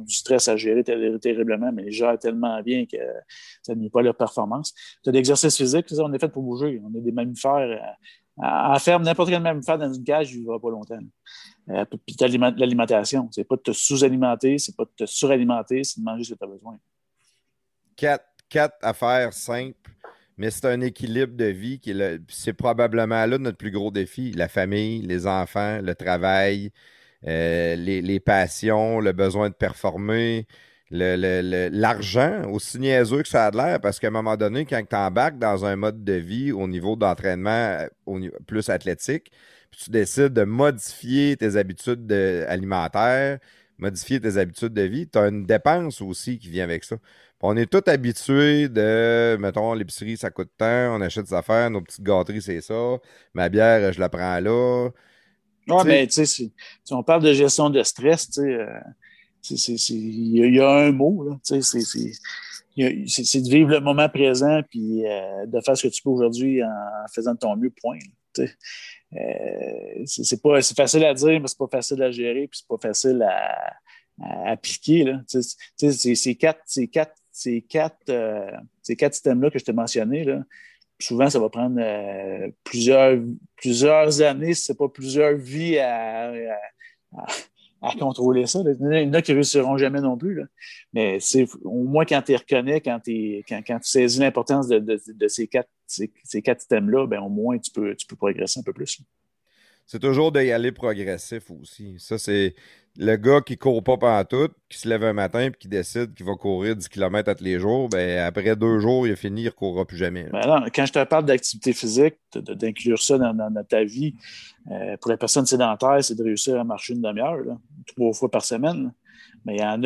du 0.00 0.14
stress 0.14 0.48
à 0.48 0.56
gérer 0.56 0.84
ter- 0.84 1.18
terriblement, 1.20 1.72
mais 1.72 1.84
ils 1.86 1.92
gèrent 1.92 2.18
tellement 2.18 2.60
bien 2.62 2.84
que 2.84 2.98
ça 3.62 3.74
ne 3.74 3.80
nuit 3.80 3.90
pas 3.90 4.02
leur 4.02 4.14
performance. 4.14 4.74
Tu 5.02 5.08
as 5.08 5.12
l'exercice 5.12 5.56
physique. 5.56 5.86
tu 5.86 5.94
sais, 5.94 6.02
On 6.02 6.12
est 6.12 6.18
fait 6.18 6.28
pour 6.28 6.42
bouger. 6.42 6.80
On 6.84 6.94
est 6.94 7.00
des 7.00 7.12
mammifères. 7.12 7.54
euh, 7.56 8.42
En 8.44 8.74
en 8.74 8.78
ferme, 8.78 9.02
n'importe 9.02 9.30
quel 9.30 9.42
mammifère 9.42 9.78
dans 9.78 9.92
une 9.92 10.04
cage, 10.04 10.30
il 10.32 10.36
ne 10.36 10.40
vivra 10.42 10.60
pas 10.60 10.70
longtemps. 10.70 10.98
Euh, 11.70 11.84
puis 12.06 12.16
l'alimentation. 12.56 13.28
C'est 13.32 13.44
pas 13.44 13.56
de 13.56 13.62
te 13.62 13.72
sous-alimenter, 13.72 14.58
c'est 14.58 14.76
pas 14.76 14.84
de 14.84 14.90
te 14.96 15.06
suralimenter, 15.06 15.84
c'est 15.84 16.00
de 16.00 16.04
manger 16.04 16.24
ce 16.24 16.34
que 16.34 16.38
tu 16.38 16.44
as 16.44 16.48
besoin. 16.48 16.78
quatre 18.48 18.76
affaires 18.82 19.32
simples, 19.32 19.90
mais 20.38 20.50
c'est 20.50 20.66
un 20.66 20.80
équilibre 20.80 21.36
de 21.36 21.46
vie 21.46 21.80
qui 21.80 21.90
est 21.90 22.20
c'est 22.28 22.52
probablement 22.52 23.26
là 23.26 23.38
notre 23.38 23.58
plus 23.58 23.70
gros 23.72 23.90
défi. 23.90 24.32
La 24.32 24.48
famille, 24.48 25.02
les 25.02 25.26
enfants, 25.26 25.80
le 25.82 25.94
travail, 25.94 26.70
euh, 27.26 27.76
les, 27.76 28.20
passions, 28.20 29.00
le 29.00 29.12
besoin 29.12 29.50
de 29.50 29.54
performer, 29.54 30.46
l'argent, 30.90 32.50
aussi 32.50 32.78
niaiseux 32.78 33.22
que 33.22 33.28
ça 33.28 33.46
a 33.46 33.50
l'air, 33.50 33.80
parce 33.80 33.98
qu'à 33.98 34.08
un 34.08 34.10
moment 34.10 34.36
donné, 34.36 34.64
quand 34.64 34.82
tu 34.88 34.96
embarques 34.96 35.38
dans 35.38 35.64
un 35.64 35.76
mode 35.76 36.04
de 36.04 36.12
vie 36.14 36.52
au 36.52 36.68
niveau 36.68 36.96
d'entraînement 36.96 37.86
euh, 38.08 38.30
plus 38.46 38.68
athlétique, 38.70 39.30
puis 39.70 39.80
tu 39.84 39.90
décides 39.90 40.32
de 40.32 40.44
modifier 40.44 41.36
tes 41.36 41.56
habitudes 41.56 42.06
de- 42.06 42.44
alimentaires, 42.48 43.38
modifier 43.78 44.20
tes 44.20 44.36
habitudes 44.38 44.72
de 44.74 44.82
vie, 44.82 45.08
tu 45.08 45.18
as 45.18 45.28
une 45.28 45.44
dépense 45.46 46.00
aussi 46.00 46.38
qui 46.38 46.48
vient 46.50 46.64
avec 46.64 46.84
ça. 46.84 46.96
On 47.40 47.56
est 47.56 47.66
tous 47.66 47.88
habitués 47.88 48.68
de, 48.68 49.36
mettons, 49.38 49.72
l'épicerie, 49.74 50.16
ça 50.16 50.30
coûte 50.30 50.50
tant, 50.58 50.96
on 50.96 51.00
achète 51.00 51.26
des 51.26 51.34
affaires, 51.34 51.70
nos 51.70 51.80
petites 51.80 52.02
gâteries, 52.02 52.42
c'est 52.42 52.60
ça. 52.60 52.96
Ma 53.32 53.48
bière, 53.48 53.92
je 53.92 54.00
la 54.00 54.08
prends 54.08 54.40
là. 54.40 54.88
Oui, 55.68 55.74
mais 55.86 56.06
tu 56.06 56.14
sais, 56.14 56.26
si, 56.26 56.52
si 56.82 56.94
on 56.94 57.02
parle 57.02 57.22
de 57.22 57.32
gestion 57.32 57.70
de 57.70 57.82
stress, 57.82 58.26
tu 58.30 58.40
sais, 58.40 58.54
euh, 58.54 58.66
il 59.50 60.36
y, 60.36 60.42
a- 60.42 60.46
il 60.46 60.54
y 60.56 60.60
a 60.60 60.68
un 60.68 60.92
mot, 60.92 61.28
là, 61.28 61.38
tu 61.46 61.62
sais, 61.62 61.80
c'est- 61.80 63.40
de 63.40 63.48
vivre 63.50 63.70
le 63.70 63.80
moment 63.80 64.08
présent 64.08 64.60
puis 64.68 65.06
euh, 65.06 65.46
de 65.46 65.60
faire 65.60 65.76
ce 65.76 65.86
que 65.88 65.92
tu 65.92 66.02
peux 66.02 66.10
aujourd'hui 66.10 66.62
en 66.64 66.68
faisant 67.14 67.34
de 67.34 67.38
ton 67.38 67.56
mieux, 67.56 67.70
point. 67.70 67.98
Euh, 69.14 70.02
c'est 70.06 70.40
pas 70.42 70.60
c'est 70.62 70.76
facile 70.76 71.04
à 71.04 71.14
dire, 71.14 71.40
mais 71.40 71.48
c'est 71.48 71.58
pas 71.58 71.68
facile 71.70 72.02
à 72.02 72.10
gérer, 72.10 72.46
puis 72.46 72.60
c'est 72.60 72.68
pas 72.68 72.76
facile 72.80 73.22
à, 73.22 73.72
à 74.22 74.50
appliquer. 74.50 75.04
Là. 75.04 75.20
Tu 75.28 75.42
sais, 75.42 75.56
tu 75.78 75.90
sais, 75.90 75.92
c'est- 75.92 76.14
ces 76.14 76.34
quatre, 76.34 76.60
ces 76.66 76.88
quatre, 76.88 77.14
ces 77.38 77.62
quatre, 77.62 78.10
euh, 78.10 78.50
ces 78.82 78.96
quatre 78.96 79.14
systèmes-là 79.14 79.50
que 79.50 79.58
je 79.58 79.64
t'ai 79.64 79.72
mentionnés, 79.72 80.24
là, 80.24 80.42
souvent, 81.00 81.30
ça 81.30 81.38
va 81.38 81.48
prendre 81.48 81.76
euh, 81.78 82.50
plusieurs, 82.64 83.16
plusieurs 83.56 84.20
années, 84.22 84.54
si 84.54 84.64
ce 84.64 84.72
n'est 84.72 84.76
pas 84.76 84.88
plusieurs 84.88 85.36
vies 85.36 85.78
à, 85.78 86.32
à- 87.16 87.26
contrôler 88.00 88.46
ça. 88.46 88.58
Il 88.64 89.04
y 89.04 89.08
en 89.08 89.12
a 89.14 89.22
qui 89.22 89.30
ne 89.30 89.36
réussiront 89.36 89.78
jamais 89.78 90.00
non 90.00 90.16
plus. 90.18 90.42
Mais 90.92 91.18
au 91.62 91.84
moins 91.84 92.04
quand 92.04 92.20
tu 92.22 92.34
reconnais, 92.34 92.80
quand, 92.80 93.00
quand, 93.06 93.60
quand 93.64 93.78
tu 93.78 93.88
saisis 93.88 94.18
l'importance 94.18 94.66
de, 94.66 94.80
de- 94.80 95.00
de 95.06 95.28
ces 95.28 95.46
quatre, 95.46 95.70
ces, 95.86 96.10
ces 96.24 96.42
quatre 96.42 96.60
systèmes-là, 96.60 97.06
ben, 97.06 97.20
au 97.20 97.28
moins 97.28 97.56
tu 97.58 97.70
peux, 97.70 97.94
tu 97.94 98.04
peux 98.06 98.16
progresser 98.16 98.58
un 98.58 98.64
peu 98.64 98.72
plus. 98.72 99.00
C'est 99.88 100.00
toujours 100.00 100.32
d'y 100.32 100.50
aller 100.50 100.70
progressif 100.70 101.50
aussi. 101.50 101.96
Ça, 101.98 102.18
c'est 102.18 102.54
le 102.98 103.16
gars 103.16 103.40
qui 103.40 103.56
court 103.56 103.82
pas 103.82 104.22
tout, 104.26 104.50
qui 104.68 104.76
se 104.76 104.86
lève 104.86 105.02
un 105.02 105.14
matin 105.14 105.46
et 105.46 105.50
qui 105.50 105.66
décide 105.66 106.12
qu'il 106.12 106.26
va 106.26 106.34
courir 106.34 106.76
10 106.76 106.90
km 106.90 107.30
à 107.30 107.34
tous 107.34 107.42
les 107.42 107.58
jours. 107.58 107.88
Ben, 107.88 108.18
après 108.18 108.54
deux 108.54 108.80
jours, 108.80 109.06
il 109.06 109.14
a 109.14 109.16
fini, 109.16 109.42
il 109.42 109.44
ne 109.46 109.50
courra 109.50 109.86
plus 109.86 109.96
jamais. 109.96 110.24
Ben 110.24 110.66
quand 110.74 110.84
je 110.84 110.92
te 110.92 111.02
parle 111.04 111.24
d'activité 111.24 111.72
physique, 111.72 112.16
d'inclure 112.34 113.00
ça 113.00 113.16
dans, 113.16 113.64
ta 113.66 113.82
vie, 113.82 114.14
euh, 114.70 114.98
pour 114.98 115.10
les 115.10 115.16
personnes 115.16 115.46
sédentaires, 115.46 116.04
c'est 116.04 116.16
de 116.16 116.22
réussir 116.22 116.60
à 116.60 116.64
marcher 116.64 116.92
une 116.92 117.00
demi-heure, 117.00 117.56
trois 117.86 118.12
fois 118.12 118.30
par 118.30 118.44
semaine. 118.44 118.92
Mais 119.46 119.56
il 119.56 119.60
y 119.62 119.64
en 119.64 119.82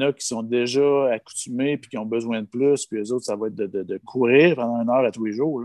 a 0.00 0.12
qui 0.12 0.26
sont 0.26 0.42
déjà 0.42 1.12
accoutumés 1.12 1.76
puis 1.76 1.90
qui 1.90 1.98
ont 1.98 2.06
besoin 2.06 2.40
de 2.40 2.46
plus, 2.46 2.86
puis 2.86 3.00
les 3.00 3.12
autres, 3.12 3.26
ça 3.26 3.36
va 3.36 3.48
être 3.48 3.54
de, 3.54 3.98
courir 3.98 4.56
pendant 4.56 4.80
une 4.80 4.88
heure 4.88 5.04
à 5.04 5.10
tous 5.10 5.26
les 5.26 5.32
jours. 5.32 5.64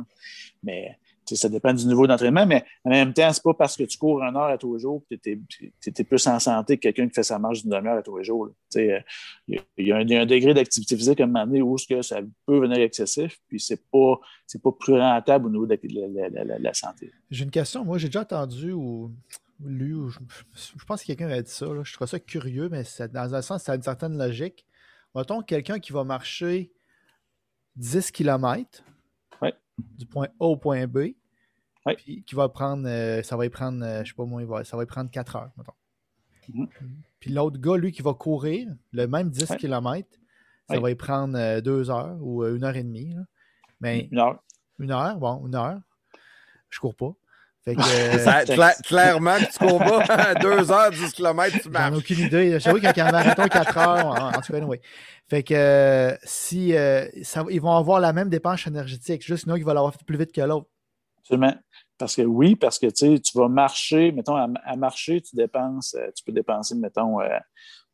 Mais 0.62 0.98
ça 1.36 1.50
dépend 1.50 1.74
du 1.74 1.86
niveau 1.86 2.08
d'entraînement, 2.08 2.46
mais 2.46 2.64
en 2.86 2.90
même 2.90 3.14
temps, 3.14 3.32
c'est 3.34 3.44
pas 3.44 3.54
parce 3.54 3.76
que 3.78 3.84
tu 3.84 3.98
cours 3.98 4.22
une 4.22 4.36
heure 4.36 4.44
à 4.46 4.58
tous 4.58 4.76
les 4.76 4.82
jours 4.82 5.04
que 5.10 5.16
tu 5.16 5.42
es, 5.96 6.04
plus 6.04 6.28
en 6.28 6.40
santé 6.40 6.78
que 6.78 6.82
quelqu'un 6.84 7.08
qui 7.08 7.14
fait 7.14 7.24
sa 7.24 7.40
marche 7.40 7.62
d'une 7.62 7.72
demi-heure 7.72 7.98
à 7.98 8.02
tous 8.02 8.18
les 8.18 8.24
jours. 8.24 8.50
euh, 8.76 9.00
Il 9.48 9.56
y, 9.56 9.58
a- 9.58 9.62
il 9.78 9.88
y 9.88 9.92
a 9.92 9.98
un, 10.22 10.26
degré 10.26 10.54
d'activité 10.54 10.96
physique 10.96 11.20
à 11.20 11.24
un 11.24 11.28
moment 11.28 11.46
donné 11.46 11.62
où 11.62 11.76
que 11.90 12.02
ça 12.02 12.22
peut 12.46 12.60
venir 12.60 12.78
excessif, 12.80 13.40
puis 13.48 13.60
c'est 13.60 13.82
pas 13.92 14.20
c'est 14.48 14.62
pas 14.62 14.72
plus 14.72 14.94
rentable 14.94 15.48
au 15.48 15.50
niveau 15.50 15.66
de 15.66 15.78
la, 15.84 16.08
la- 16.08 16.30
la- 16.30 16.44
la- 16.44 16.60
la 16.60 16.74
santé. 16.74 17.12
J'ai 17.30 17.44
une 17.46 17.52
question. 17.52 17.84
Moi, 17.86 17.98
j'ai 17.98 18.08
déjà 18.08 18.22
entendu 18.22 18.72
ou 18.74 19.12
lu, 19.64 19.94
ou 19.96 20.10
je, 20.10 20.20
je 20.78 20.86
pense 20.86 21.02
que 21.02 21.08
quelqu'un 21.08 21.30
a 21.30 21.42
dit 21.42 21.52
ça. 21.52 21.66
là. 21.68 21.82
Je 21.84 21.94
trouve 21.94 22.08
ça 22.08 22.20
curieux, 22.20 22.68
mais 22.70 22.84
ça- 22.84 23.08
dans 23.08 23.34
un 23.36 23.42
sens, 23.42 23.64
ça 23.64 23.72
a 23.74 23.76
une 23.76 23.82
certaine 23.84 24.18
logique. 24.18 24.66
Mettons 25.16 25.42
quelqu'un 25.42 25.80
qui 25.80 25.92
va 25.94 26.04
marcher 26.04 26.72
10 27.76 28.12
km 28.12 28.84
du 29.98 30.06
point 30.06 30.28
A 30.40 30.46
au 30.46 30.58
point 30.58 30.86
B, 30.86 31.14
Ouais. 31.86 31.96
puis 31.96 32.24
qui 32.24 32.36
va 32.36 32.48
prendre, 32.50 32.88
euh, 32.88 33.24
ça 33.24 33.36
va 33.38 33.46
y 33.46 33.50
prendre, 33.50 33.84
euh, 33.84 34.04
je 34.04 34.10
sais 34.10 34.16
pas 34.16 34.26
moi, 34.26 34.42
il 34.42 34.48
va- 34.48 34.64
ça 34.64 34.78
va 34.78 34.84
y 34.84 34.86
prendre 34.86 35.10
4 35.10 35.36
heures, 35.36 35.50
mettons. 35.58 35.74
Mhm. 36.54 36.68
Puis 37.20 37.32
l'autre 37.32 37.60
gars, 37.60 37.78
lui, 37.78 37.92
qui 37.92 38.02
va 38.02 38.14
courir 38.14 38.68
le 38.92 39.08
même 39.08 39.30
10 39.30 39.50
Ouais. 39.50 39.58
km, 39.58 40.08
ça 40.70 40.76
Ouais. 40.76 40.80
va 40.82 40.92
y 40.92 40.96
prendre 40.96 41.60
2 41.62 41.90
heures 41.90 42.18
ou 42.20 42.44
euh, 42.44 42.56
une 42.56 42.64
heure 42.64 42.76
et 42.76 42.84
demie. 42.84 43.14
là. 43.14 43.22
Mais 43.80 44.08
Une 44.12 44.20
heure. 44.20 44.44
une 44.80 44.92
heure, 44.92 45.18
bon, 45.18 45.46
une 45.48 45.56
heure. 45.56 45.80
Je 46.70 46.80
cours 46.80 46.96
pas. 46.96 47.14
Fait 47.64 47.76
que. 47.76 47.82
Ça- 48.20 48.44
cla- 48.44 48.80
clairement 48.84 49.38
tu 49.40 49.58
cours 49.60 49.80
pas 49.80 50.02
à 50.10 50.36
2 50.36 50.72
heures, 50.72 50.92
10 50.92 51.14
km, 51.14 51.52
tu 51.58 51.64
J'en 51.64 51.70
ai 51.70 51.74
marches. 51.74 51.98
aucune 51.98 52.20
idée. 52.20 52.52
Je 52.54 52.60
sais 52.60 52.74
qu'il 52.74 52.84
y 52.84 53.00
a 53.00 53.08
un 53.08 53.12
marathon 53.12 53.48
4 53.48 53.78
heures. 53.78 54.06
En, 54.08 54.30
en 54.38 54.42
tout 54.42 54.54
cas, 54.54 54.60
oui. 54.62 54.78
Fait 55.30 55.44
que 55.44 55.54
euh, 55.54 56.16
si 56.24 56.76
euh, 56.76 57.08
ça- 57.24 57.46
ils 57.50 57.62
vont 57.62 57.76
avoir 57.76 58.00
la 58.00 58.14
même 58.14 58.30
dépense 58.30 58.66
énergétique, 58.68 59.24
juste 59.26 59.44
sinon 59.44 59.56
ils 59.56 59.64
vont 59.66 59.74
l'avoir 59.74 59.94
fait 59.94 60.04
plus 60.06 60.18
vite 60.18 60.32
que 60.32 60.42
l'autre. 60.42 60.68
Absolument. 61.20 61.54
Parce 62.02 62.16
que 62.16 62.24
oui, 62.24 62.56
parce 62.56 62.80
que 62.80 62.88
tu 62.88 63.38
vas 63.38 63.48
marcher, 63.48 64.12
mettons, 64.12 64.36
à, 64.36 64.76
marcher, 64.76 65.22
tu 65.22 65.36
dépenses, 65.36 65.94
euh, 65.94 66.10
tu 66.16 66.24
peux 66.24 66.32
dépenser, 66.32 66.74
mettons, 66.74 67.22
euh, 67.22 67.28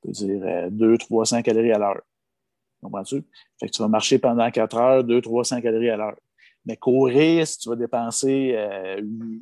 on 0.01 0.07
peut 0.07 0.13
dire 0.13 0.41
euh, 0.45 0.69
200-300 0.69 1.43
calories 1.43 1.73
à 1.73 1.77
l'heure. 1.77 2.01
Comprends-tu? 2.81 3.21
Fait 3.59 3.67
que 3.67 3.71
tu 3.73 3.81
vas 3.81 3.89
marcher 3.89 4.17
pendant 4.17 4.49
4 4.49 4.77
heures, 4.77 5.03
200-300 5.03 5.61
calories 5.61 5.89
à 5.89 5.97
l'heure. 5.97 6.15
Mais 6.65 6.77
courir, 6.77 7.45
si 7.45 7.59
tu 7.59 7.67
vas 7.67 7.75
dépenser 7.75 8.53
euh, 8.55 9.01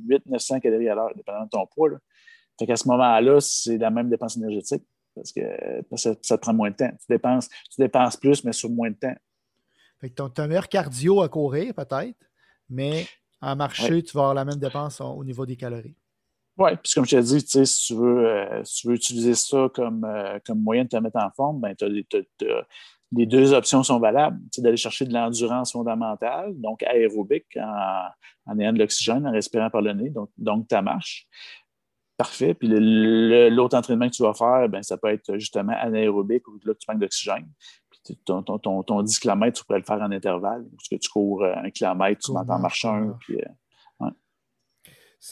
800-900 0.10 0.60
calories 0.61 0.90
à 0.90 0.95
l'heure, 0.95 1.14
dépendant 1.16 1.44
de 1.44 1.50
ton 1.50 1.68
poids. 1.68 1.90
Là. 1.90 1.98
Fait 2.58 2.66
qu'à 2.66 2.76
ce 2.76 2.88
moment-là, 2.88 3.40
c'est 3.42 3.77
la 3.77 3.92
même 3.92 4.10
dépense 4.10 4.35
énergétique 4.35 4.84
parce 5.14 5.32
que, 5.32 5.42
ça, 5.95 6.16
te 6.16 6.42
prend 6.42 6.56
moins 6.56 6.72
de 6.72 6.76
temps. 6.76 6.90
Tu 6.90 7.06
dépenses, 7.08 7.50
tu 7.50 7.82
dépenses 7.82 8.18
plus, 8.18 8.44
mais 8.44 8.52
sur 8.52 8.72
moins 8.72 8.90
de 8.90 8.95
temps. 8.95 9.16
Fait 10.02 10.10
que 10.10 10.24
tu 10.27 10.68
cardio 10.69 11.22
à 11.22 11.30
courir, 11.30 11.76
peut-être, 11.76 12.18
mais 12.68 13.06
à 13.51 13.56
marcher, 13.56 14.01
tu 14.03 14.14
vas 14.17 14.22
avoir 14.22 14.33
la 14.33 14.45
même 14.45 14.59
dépense 14.59 15.01
au 15.01 15.06
au 15.06 15.24
niveau 15.24 15.45
des 15.45 15.56
calories. 15.56 15.95
Oui, 16.57 16.72
puis 16.82 16.93
comme 16.93 17.06
je 17.06 17.17
te 17.17 17.22
dis, 17.22 17.43
tu 17.43 17.49
sais, 17.51 17.65
si 17.65 17.88
tu 17.88 17.95
veux, 17.95 18.27
euh, 18.30 18.64
si 18.64 18.82
tu 18.82 18.88
veux 18.88 18.93
utiliser 18.95 19.35
ça 19.35 19.67
comme, 19.74 20.06
euh, 20.06 20.40
comme 20.45 20.61
moyen 20.64 20.83
de 20.85 20.90
te 20.90 20.95
mettre 20.98 21.17
en 21.17 21.30
forme, 21.35 21.59
ben, 21.59 21.75
t'as 21.75 21.88
t'as- 22.09 22.19
t'as- 22.38 22.65
les 23.11 23.25
deux 23.25 23.53
options 23.53 23.83
sont 23.83 23.99
valables. 23.99 24.40
Tu 24.45 24.48
sais, 24.56 24.61
d'aller 24.61 24.77
chercher 24.77 25.06
de 25.06 25.14
l'endurance 25.14 25.74
fondamentale, 25.74 26.53
donc 26.56 26.82
aérobique, 26.83 27.57
en, 27.57 28.07
en 28.45 28.59
ayant 28.59 28.74
de 28.74 28.80
l'oxygène, 28.80 29.27
en 29.27 29.32
respirant 29.32 29.69
par 29.69 29.82
le 29.82 29.93
nez, 29.93 30.09
donc, 30.09 30.30
donc 30.38 30.67
ta 30.67 30.82
marche. 30.82 31.27
Parfait. 32.17 32.53
Puis 32.53 32.69
le- 32.69 32.80
le- 32.80 33.49
l'autre 33.49 33.77
entraînement 33.77 34.07
que 34.07 34.14
tu 34.15 34.24
vas 34.24 34.33
faire, 34.33 34.69
ben, 34.69 34.82
ça 34.82 34.98
peut 34.98 35.09
être 35.09 35.33
justement 35.38 35.74
anaérobique, 35.77 36.48
où 36.48 36.57
là, 36.64 36.74
tu 36.74 36.85
manques 36.88 37.01
d'oxygène. 37.01 37.48
Ton, 38.25 38.43
ton, 38.43 38.59
ton, 38.59 38.84
ton 38.84 39.01
10 39.01 39.19
km, 39.19 39.58
tu 39.58 39.66
pourrais 39.66 39.80
le 39.80 39.85
faire 39.85 40.01
en 40.01 40.11
intervalle. 40.11 40.66
Parce 40.75 40.88
que 40.90 40.95
tu 40.95 41.09
cours 41.09 41.43
euh, 41.43 41.53
un 41.56 41.69
kilomètre, 41.72 42.22
tu 42.22 42.32
m'entends 42.32 42.59
marche, 42.59 42.84
marcher 42.85 42.88
un. 42.88 43.17
Puis, 43.19 43.38
euh, 43.38 44.09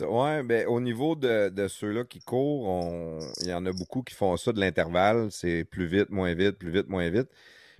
ouais, 0.08 0.44
ben, 0.44 0.68
au 0.68 0.80
niveau 0.80 1.16
de, 1.16 1.50
de 1.50 1.68
ceux-là 1.68 2.04
qui 2.04 2.20
courent, 2.20 2.68
on- 2.68 3.20
il 3.42 3.48
y 3.50 3.54
en 3.54 3.66
a 3.66 3.72
beaucoup 3.72 4.02
qui 4.02 4.16
font 4.16 4.36
ça 4.38 4.52
de 4.52 4.60
l'intervalle. 4.60 5.32
C'est 5.32 5.66
plus 5.66 5.86
vite, 5.86 6.10
moins 6.10 6.34
vite, 6.34 6.58
plus 6.58 6.72
vite, 6.72 6.88
moins 6.88 7.10
vite. 7.10 7.30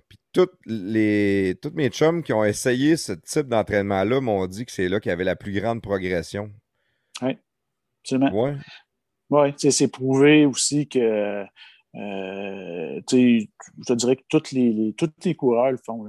Puis 0.08 0.18
toutes 0.32 0.54
les, 0.66 1.58
tous 1.60 1.72
mes 1.74 1.88
chums 1.88 2.22
qui 2.22 2.32
ont 2.32 2.44
essayé 2.44 2.96
ce 2.96 3.12
type 3.12 3.48
d'entraînement-là 3.48 4.20
m'ont 4.20 4.46
dit 4.46 4.64
que 4.64 4.72
c'est 4.72 4.88
là 4.88 5.00
qu'il 5.00 5.10
y 5.10 5.12
avait 5.12 5.24
la 5.24 5.36
plus 5.36 5.52
grande 5.52 5.82
progression. 5.82 6.50
absolument. 8.02 8.30
Ouais. 8.32 8.56
Oui, 9.30 9.54
c'est 9.56 9.88
prouvé 9.88 10.44
aussi 10.46 10.86
que, 10.86 11.44
euh, 11.96 13.00
je 13.10 13.94
dirais 13.94 14.16
que 14.16 14.22
tous 14.28 14.52
les, 14.52 14.72
les- 14.72 14.92
tous 14.94 15.10
les 15.24 15.34
coureurs 15.34 15.70
le 15.72 15.78
font, 15.84 16.06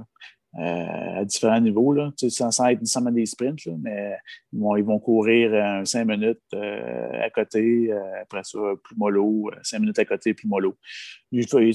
euh, 0.58 1.18
à 1.20 1.24
différents 1.26 1.60
niveaux, 1.60 1.92
là, 1.92 2.10
sans, 2.16 2.50
sans 2.50 2.66
être 2.68 2.80
nécessairement 2.80 3.10
des 3.10 3.26
sprints, 3.26 3.62
là, 3.66 3.74
mais 3.78 4.16
ils 4.52 4.58
vont, 4.58 4.74
ils 4.76 4.84
vont 4.84 4.98
courir 4.98 5.50
euh, 5.52 5.84
cinq 5.84 6.06
minutes 6.06 6.40
à 6.54 7.28
côté, 7.28 7.92
après 8.22 8.42
ça, 8.42 8.58
plus 8.82 8.96
mollo, 8.96 9.50
cinq 9.62 9.80
minutes 9.80 9.98
à 9.98 10.06
côté, 10.06 10.32
plus 10.32 10.48
mollo. 10.48 10.74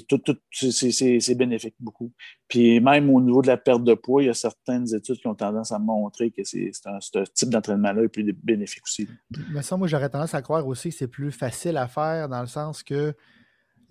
Tout- 0.07 0.17
tout- 0.17 0.38
c'est- 0.51 1.35
bénéfique 1.35 1.75
beaucoup. 1.80 2.11
Puis 2.48 2.80
même 2.80 3.09
au 3.11 3.22
niveau 3.22 3.43
de 3.43 3.48
la 3.48 3.57
perte 3.57 3.83
de 3.83 3.93
poids, 3.93 4.23
il 4.23 4.27
y 4.27 4.30
a 4.30 4.33
certaines 4.33 4.91
études 4.95 5.17
qui 5.17 5.27
ont 5.27 5.35
tendance 5.35 5.72
à 5.72 5.77
montrer 5.77 6.31
que 6.31 6.43
c'est 6.43 6.72
ce 6.73 7.19
type 7.35 7.49
d'entraînement-là 7.49 8.03
est 8.03 8.07
plus 8.07 8.33
bénéfique 8.33 8.83
aussi. 8.85 9.07
Mais 9.53 9.61
ça, 9.61 9.77
moi, 9.77 9.88
j'aurais 9.88 10.09
tendance 10.09 10.33
à 10.33 10.41
croire 10.41 10.65
aussi 10.65 10.90
que 10.90 10.95
c'est 10.95 11.07
plus 11.07 11.31
facile 11.31 11.77
à 11.77 11.88
faire 11.88 12.27
dans 12.30 12.41
le 12.41 12.48
sens 12.48 12.81
que 12.81 13.14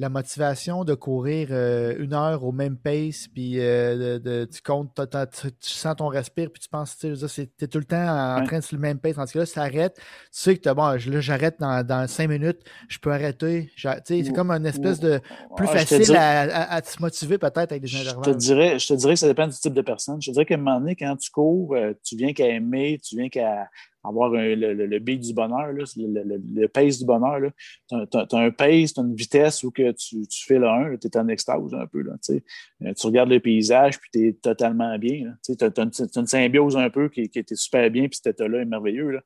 la 0.01 0.09
motivation 0.09 0.83
de 0.85 0.95
courir 0.95 1.49
euh, 1.51 1.95
une 1.99 2.15
heure 2.15 2.43
au 2.45 2.53
même 2.53 2.77
pace, 2.79 3.29
puis 3.33 3.61
euh, 3.61 4.19
de, 4.19 4.19
de- 4.19 4.45
tu 4.47 4.63
comptes, 4.63 4.95
tu, 4.97 5.53
tu 5.53 5.71
sens 5.71 5.95
ton 5.95 6.09
respire, 6.09 6.51
puis 6.51 6.61
tu 6.61 6.69
penses, 6.71 6.97
tu 6.99 7.07
es 7.13 7.67
tout 7.69 7.79
le 7.79 7.85
temps 7.85 7.97
en 8.09 8.41
Ouais. 8.41 8.47
train 8.47 8.59
de 8.61 8.65
sur 8.65 8.77
le 8.77 8.81
même 8.81 8.99
pace. 8.99 9.15
Tandis 9.17 9.33
que 9.35 9.39
là, 9.41 9.47
ça 9.47 9.63
arrête. 9.63 9.95
Tu 9.97 10.03
sais 10.33 10.57
que 10.57 10.71
bon, 10.73 10.97
je- 10.99 11.11
là, 11.11 11.21
j'arrête 11.21 11.57
dans, 11.61 11.87
dans 11.87 12.09
cinq 12.09 12.29
minutes, 12.29 12.61
je 12.89 12.99
peux 12.99 13.13
arrêter. 13.13 13.71
C'est 13.77 14.33
comme 14.35 14.51
une 14.51 14.65
espèce 14.67 14.99
ou- 14.99 15.03
de 15.03 15.21
plus 15.57 15.67
Ah, 15.69 15.77
je 15.77 15.83
te 15.83 15.89
facile 15.89 16.01
dirais- 16.07 16.19
à, 16.19 16.41
à- 16.41 16.75
à 16.77 16.83
se 16.83 17.01
motiver 17.03 17.37
peut-être 17.37 17.71
avec 17.73 17.83
des 17.83 17.87
Je 17.89 18.03
te, 18.05 18.09
intervalles. 18.09 18.37
dirais, 18.39 18.79
je 18.79 18.87
te 18.89 18.95
dirais 18.95 19.13
que 19.15 19.21
ça 19.21 19.29
dépend 19.29 19.47
du 19.47 19.55
type 19.55 19.75
de 19.75 19.83
personne. 19.83 20.21
Je 20.23 20.31
te 20.31 20.33
dirais 20.33 20.47
qu'à 20.47 20.55
un 20.55 20.59
moment 20.59 20.81
donné, 20.81 20.97
quand 20.97 21.15
tu 21.17 21.31
cours, 21.31 21.75
euh, 21.75 21.93
tu 22.03 22.17
viens 22.17 22.33
qu'à 22.33 22.47
aimer, 22.49 22.99
tu 23.07 23.17
viens 23.17 23.29
qu'à 23.29 23.69
avoir 24.03 24.33
un- 24.35 24.55
le, 24.55 24.75
le, 24.75 24.87
le 24.87 24.99
beat 24.99 25.21
du 25.21 25.35
bonheur, 25.35 25.73
là, 25.73 25.85
le, 25.97 26.07
le, 26.07 26.23
le- 26.25 26.43
le 26.61 26.69
pace 26.69 26.99
du 26.99 27.05
bonheur. 27.05 27.51
Tu 27.89 27.95
as, 27.97 28.27
un 28.39 28.51
pace, 28.51 28.95
tu 28.95 29.01
as 29.01 29.03
une 29.03 29.15
vitesse 29.15 29.63
où 29.65 29.71
que 29.71 29.93
tu, 29.93 30.27
tu 30.27 30.45
fais 30.47 30.59
le 30.59 30.69
1, 30.69 30.97
tu 30.97 31.07
es 31.07 31.17
en 31.17 31.29
extase 31.29 31.75
un 31.75 31.87
peu. 31.87 32.03
Là, 32.03 32.13
tu. 32.25 32.43
Euh, 32.83 32.93
regardes 33.03 33.29
le 33.31 33.41
paysage, 33.41 33.99
puis 34.01 34.11
tu 34.13 34.29
es 34.29 34.33
totalement 34.33 34.99
bien. 34.99 35.35
Tu 35.45 35.53
as, 35.65 35.73
une, 36.17 36.27
symbiose 36.27 36.77
un 36.77 36.91
peu 36.91 37.09
qui, 37.09 37.29
qui 37.29 37.39
était 37.39 37.57
super 37.57 37.91
bien, 37.91 38.09
puis 38.09 38.17
cet 38.23 38.35
état-là 38.35 38.61
est 38.63 38.65
merveilleux. 38.67 39.11
Là. 39.11 39.21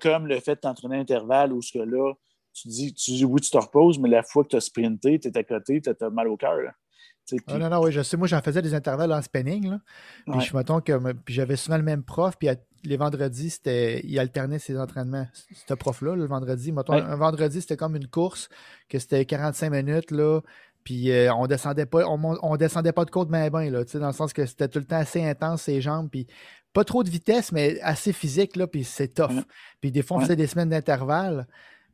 Comme 0.00 0.26
le 0.26 0.38
fait 0.40 0.54
de 0.56 0.60
t'entraîner 0.60 0.96
à 0.96 1.00
intervalle 1.00 1.52
où 1.52 1.60
ce 1.62 1.72
que 1.78 1.82
là, 1.84 2.12
tu 2.52 2.68
dis, 2.68 2.94
tu 2.94 3.10
dis 3.10 3.24
oui, 3.24 3.40
tu 3.40 3.50
te 3.50 3.58
reposes, 3.58 3.98
mais 3.98 4.08
la 4.08 4.22
fois 4.22 4.42
que 4.44 4.48
tu 4.50 4.56
as 4.56 4.60
sprinté, 4.60 5.18
tu 5.18 5.28
es 5.28 5.36
à 5.36 5.42
côté, 5.44 5.80
tu 5.80 5.90
as 5.90 6.10
mal 6.10 6.28
au 6.28 6.36
cœur. 6.36 6.58
Ah 7.48 7.58
non, 7.58 7.68
non, 7.68 7.80
oui, 7.82 7.90
je 7.90 8.02
sais. 8.02 8.16
Moi, 8.16 8.28
j'en 8.28 8.40
faisais 8.40 8.62
des 8.62 8.72
intervalles 8.72 9.12
en 9.12 9.20
spinning. 9.20 9.68
Là. 9.70 9.80
Puis 10.26 10.34
Ouais. 10.36 10.40
je 10.44 10.56
mettons 10.56 10.80
que 10.80 11.12
puis 11.12 11.34
j'avais 11.34 11.56
souvent 11.56 11.76
le 11.76 11.82
même 11.82 12.04
prof. 12.04 12.36
Puis 12.38 12.48
les 12.86 12.96
vendredis, 12.96 13.50
c'était 13.50 14.00
il 14.04 14.18
alternait 14.18 14.58
ses 14.58 14.78
entraînements. 14.78 15.26
Ce 15.66 15.74
prof-là, 15.74 16.14
le 16.16 16.26
vendredi. 16.26 16.72
Mettons, 16.72 16.94
Ouais. 16.94 17.02
un 17.02 17.16
vendredi, 17.16 17.60
c'était 17.60 17.76
comme 17.76 17.96
une 17.96 18.08
course, 18.08 18.48
que 18.88 18.98
c'était 18.98 19.24
45 19.24 19.70
minutes. 19.70 20.10
Là, 20.10 20.40
puis 20.84 21.10
euh, 21.10 21.32
on 21.34 21.46
descendait 21.46 21.86
pas, 21.86 22.06
on, 22.06 22.56
descendait 22.56 22.92
pas 22.92 23.04
de 23.04 23.10
côte 23.10 23.28
main 23.28 23.48
bain, 23.50 23.68
là, 23.70 23.84
tu 23.84 23.92
sais, 23.92 23.98
dans 23.98 24.06
le 24.06 24.12
sens 24.12 24.32
que 24.32 24.46
c'était 24.46 24.68
tout 24.68 24.78
le 24.78 24.84
temps 24.84 24.96
assez 24.98 25.22
intense, 25.24 25.62
ses 25.62 25.80
jambes. 25.80 26.08
Puis 26.10 26.26
pas 26.72 26.84
trop 26.84 27.02
de 27.02 27.10
vitesse, 27.10 27.52
mais 27.52 27.80
assez 27.80 28.12
physique, 28.12 28.54
là, 28.56 28.66
puis 28.66 28.84
c'est 28.84 29.08
tough. 29.14 29.30
Ouais. 29.30 29.42
Puis 29.80 29.90
des 29.90 30.02
fois, 30.02 30.16
on 30.16 30.20
Ouais. 30.20 30.26
faisait 30.26 30.36
des 30.36 30.46
semaines 30.46 30.68
d'intervalle. 30.70 31.46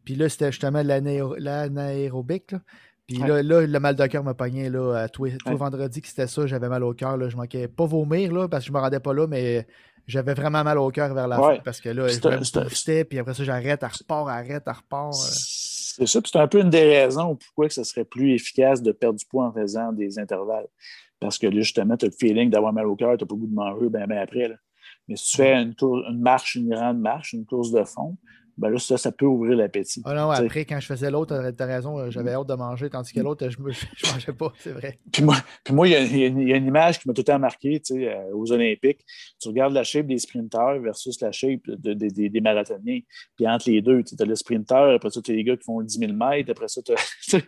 Puis 0.05 0.15
là, 0.17 0.29
c'était 0.29 0.51
justement 0.53 0.83
l'anaéro- 0.83 1.37
l'anaérobique. 1.37 2.53
là. 2.53 2.61
Puis 3.07 3.21
Ouais. 3.21 3.29
là, 3.29 3.43
là, 3.43 3.67
le 3.67 3.81
mal 3.81 3.97
de 3.97 4.07
cœur 4.07 4.25
me 4.25 4.33
pognait 4.33 4.71
là, 4.71 4.95
à 4.95 5.09
tous 5.09 5.25
Ouais. 5.25 5.37
vendredis 5.47 6.01
que 6.01 6.09
c'était 6.09 6.27
ça, 6.27 6.47
j'avais 6.47 6.69
mal 6.69 6.83
au 6.85 6.95
cœur. 6.95 7.17
là. 7.17 7.29
Je 7.29 7.37
manquais 7.37 7.69
pas 7.69 7.85
vomir 7.87 8.33
là, 8.33 8.49
parce 8.49 8.65
que 8.65 8.69
je 8.69 8.73
me 8.73 8.79
rendais 8.79 9.01
pas 9.01 9.13
là, 9.13 9.27
mais 9.27 9.67
j'avais 10.07 10.35
vraiment 10.35 10.65
mal 10.65 10.79
au 10.79 10.91
cœur 10.91 11.13
vers 11.15 11.29
la 11.29 11.41
Ouais. 11.41 11.57
fin 11.57 11.63
parce 11.65 11.81
que 11.81 11.89
là, 11.89 12.09
je 12.09 12.15
me 12.17 13.05
puis 13.05 13.19
après 13.19 13.35
ça, 13.35 13.45
j'arrête, 13.45 13.83
elle 13.83 13.89
repart, 13.89 14.29
arrête, 14.29 14.63
elle 14.67 14.73
repart. 14.73 15.15
euh. 15.15 15.19
C'est 15.95 16.07
ça, 16.07 16.23
puis 16.23 16.31
c'est 16.33 16.39
un 16.39 16.49
peu 16.49 16.61
une 16.61 16.71
des 16.71 16.83
raisons 17.03 17.37
pourquoi 17.37 17.69
que 17.69 17.75
ce 17.75 17.85
serait 17.85 18.05
plus 18.07 18.33
efficace 18.35 18.81
de 18.83 18.93
perdre 18.93 19.19
du 19.19 19.27
poids 19.27 19.47
en 19.47 19.53
faisant 19.53 19.93
des 19.93 20.19
intervalles. 20.19 20.67
Parce 21.21 21.39
que 21.39 21.47
là, 21.47 21.61
justement, 21.61 21.97
tu 21.97 22.07
as 22.07 22.09
le 22.09 22.15
feeling 22.19 22.49
d'avoir 22.51 22.73
mal 22.73 22.87
au 22.87 22.97
cœur, 22.97 23.17
tu 23.19 23.25
n'as 23.25 23.29
pas 23.29 23.35
le 23.35 23.41
goût 23.41 23.47
de 23.47 23.55
manger 23.55 23.89
ben, 23.91 24.07
ben 24.07 24.19
après. 24.19 24.49
là. 24.49 24.55
Mais 25.09 25.17
si 25.17 25.33
tu 25.33 25.37
fais 25.37 25.55
une, 25.55 25.75
tour- 25.75 26.03
une 26.09 26.21
marche, 26.21 26.55
une 26.55 26.69
grande 26.71 26.99
marche, 27.01 27.33
une 27.35 27.45
course 27.45 27.71
de 27.73 27.85
fond, 27.85 28.17
ben 28.59 28.69
là, 28.71 28.79
ça, 28.79 28.97
ça 28.99 29.11
peut 29.13 29.25
ouvrir 29.27 29.57
l'appétit. 29.57 30.03
Ah 30.05 30.15
non, 30.15 30.31
après, 30.31 30.65
quand 30.65 30.79
je 30.81 30.87
faisais 30.87 31.11
l'autre, 31.11 31.35
t'as 31.37 31.53
t'as 31.53 31.67
raison, 31.67 31.99
euh, 31.99 32.11
j'avais 32.11 32.33
hâte 32.33 32.47
de 32.49 32.55
manger, 32.55 32.91
tandis 32.91 33.13
que 33.13 33.21
l'autre, 33.21 33.49
je, 33.49 33.57
je 33.97 34.13
mangeais 34.13 34.33
pas, 34.33 34.53
c'est 34.59 34.73
vrai. 34.73 34.99
Puis 35.13 35.23
moi, 35.25 35.37
puis 35.65 35.75
moi, 35.75 35.89
il 35.89 35.93
y, 35.93 35.95
a- 35.97 36.03
y 36.05 36.27
une- 36.27 36.41
il 36.41 36.49
y 36.49 36.53
a 36.53 36.57
une 36.57 36.67
image 36.67 36.99
qui 37.01 37.09
m'a 37.09 37.15
tout 37.15 37.21
le 37.21 37.25
temps 37.25 37.39
marqué 37.39 37.81
tu 37.81 37.95
sais, 37.95 38.09
euh, 38.15 38.35
aux 38.35 38.51
Olympiques. 38.53 39.01
Tu 39.41 39.49
regardes 39.49 39.73
la 39.73 39.85
shape 39.85 40.07
des 40.07 40.19
sprinteurs 40.19 40.79
versus 40.81 41.21
la 41.21 41.33
shape 41.33 41.63
de- 41.67 41.95
de- 41.95 42.09
des- 42.09 42.29
des 42.29 42.41
marathoniens. 42.41 43.01
Puis 43.37 43.49
entre 43.49 43.71
les 43.71 43.81
deux, 43.83 44.03
tu 44.03 44.15
as 44.19 44.25
le 44.25 44.35
sprinter, 44.35 44.95
après 44.95 45.11
ça, 45.11 45.21
tu 45.23 45.31
as 45.33 45.35
les 45.35 45.45
gars 45.45 45.57
qui 45.57 45.65
font 45.65 45.81
10 45.81 45.99
000 45.99 46.13
mètres, 46.13 46.51
après 46.51 46.69
ça, 46.69 46.81
tu 47.29 47.39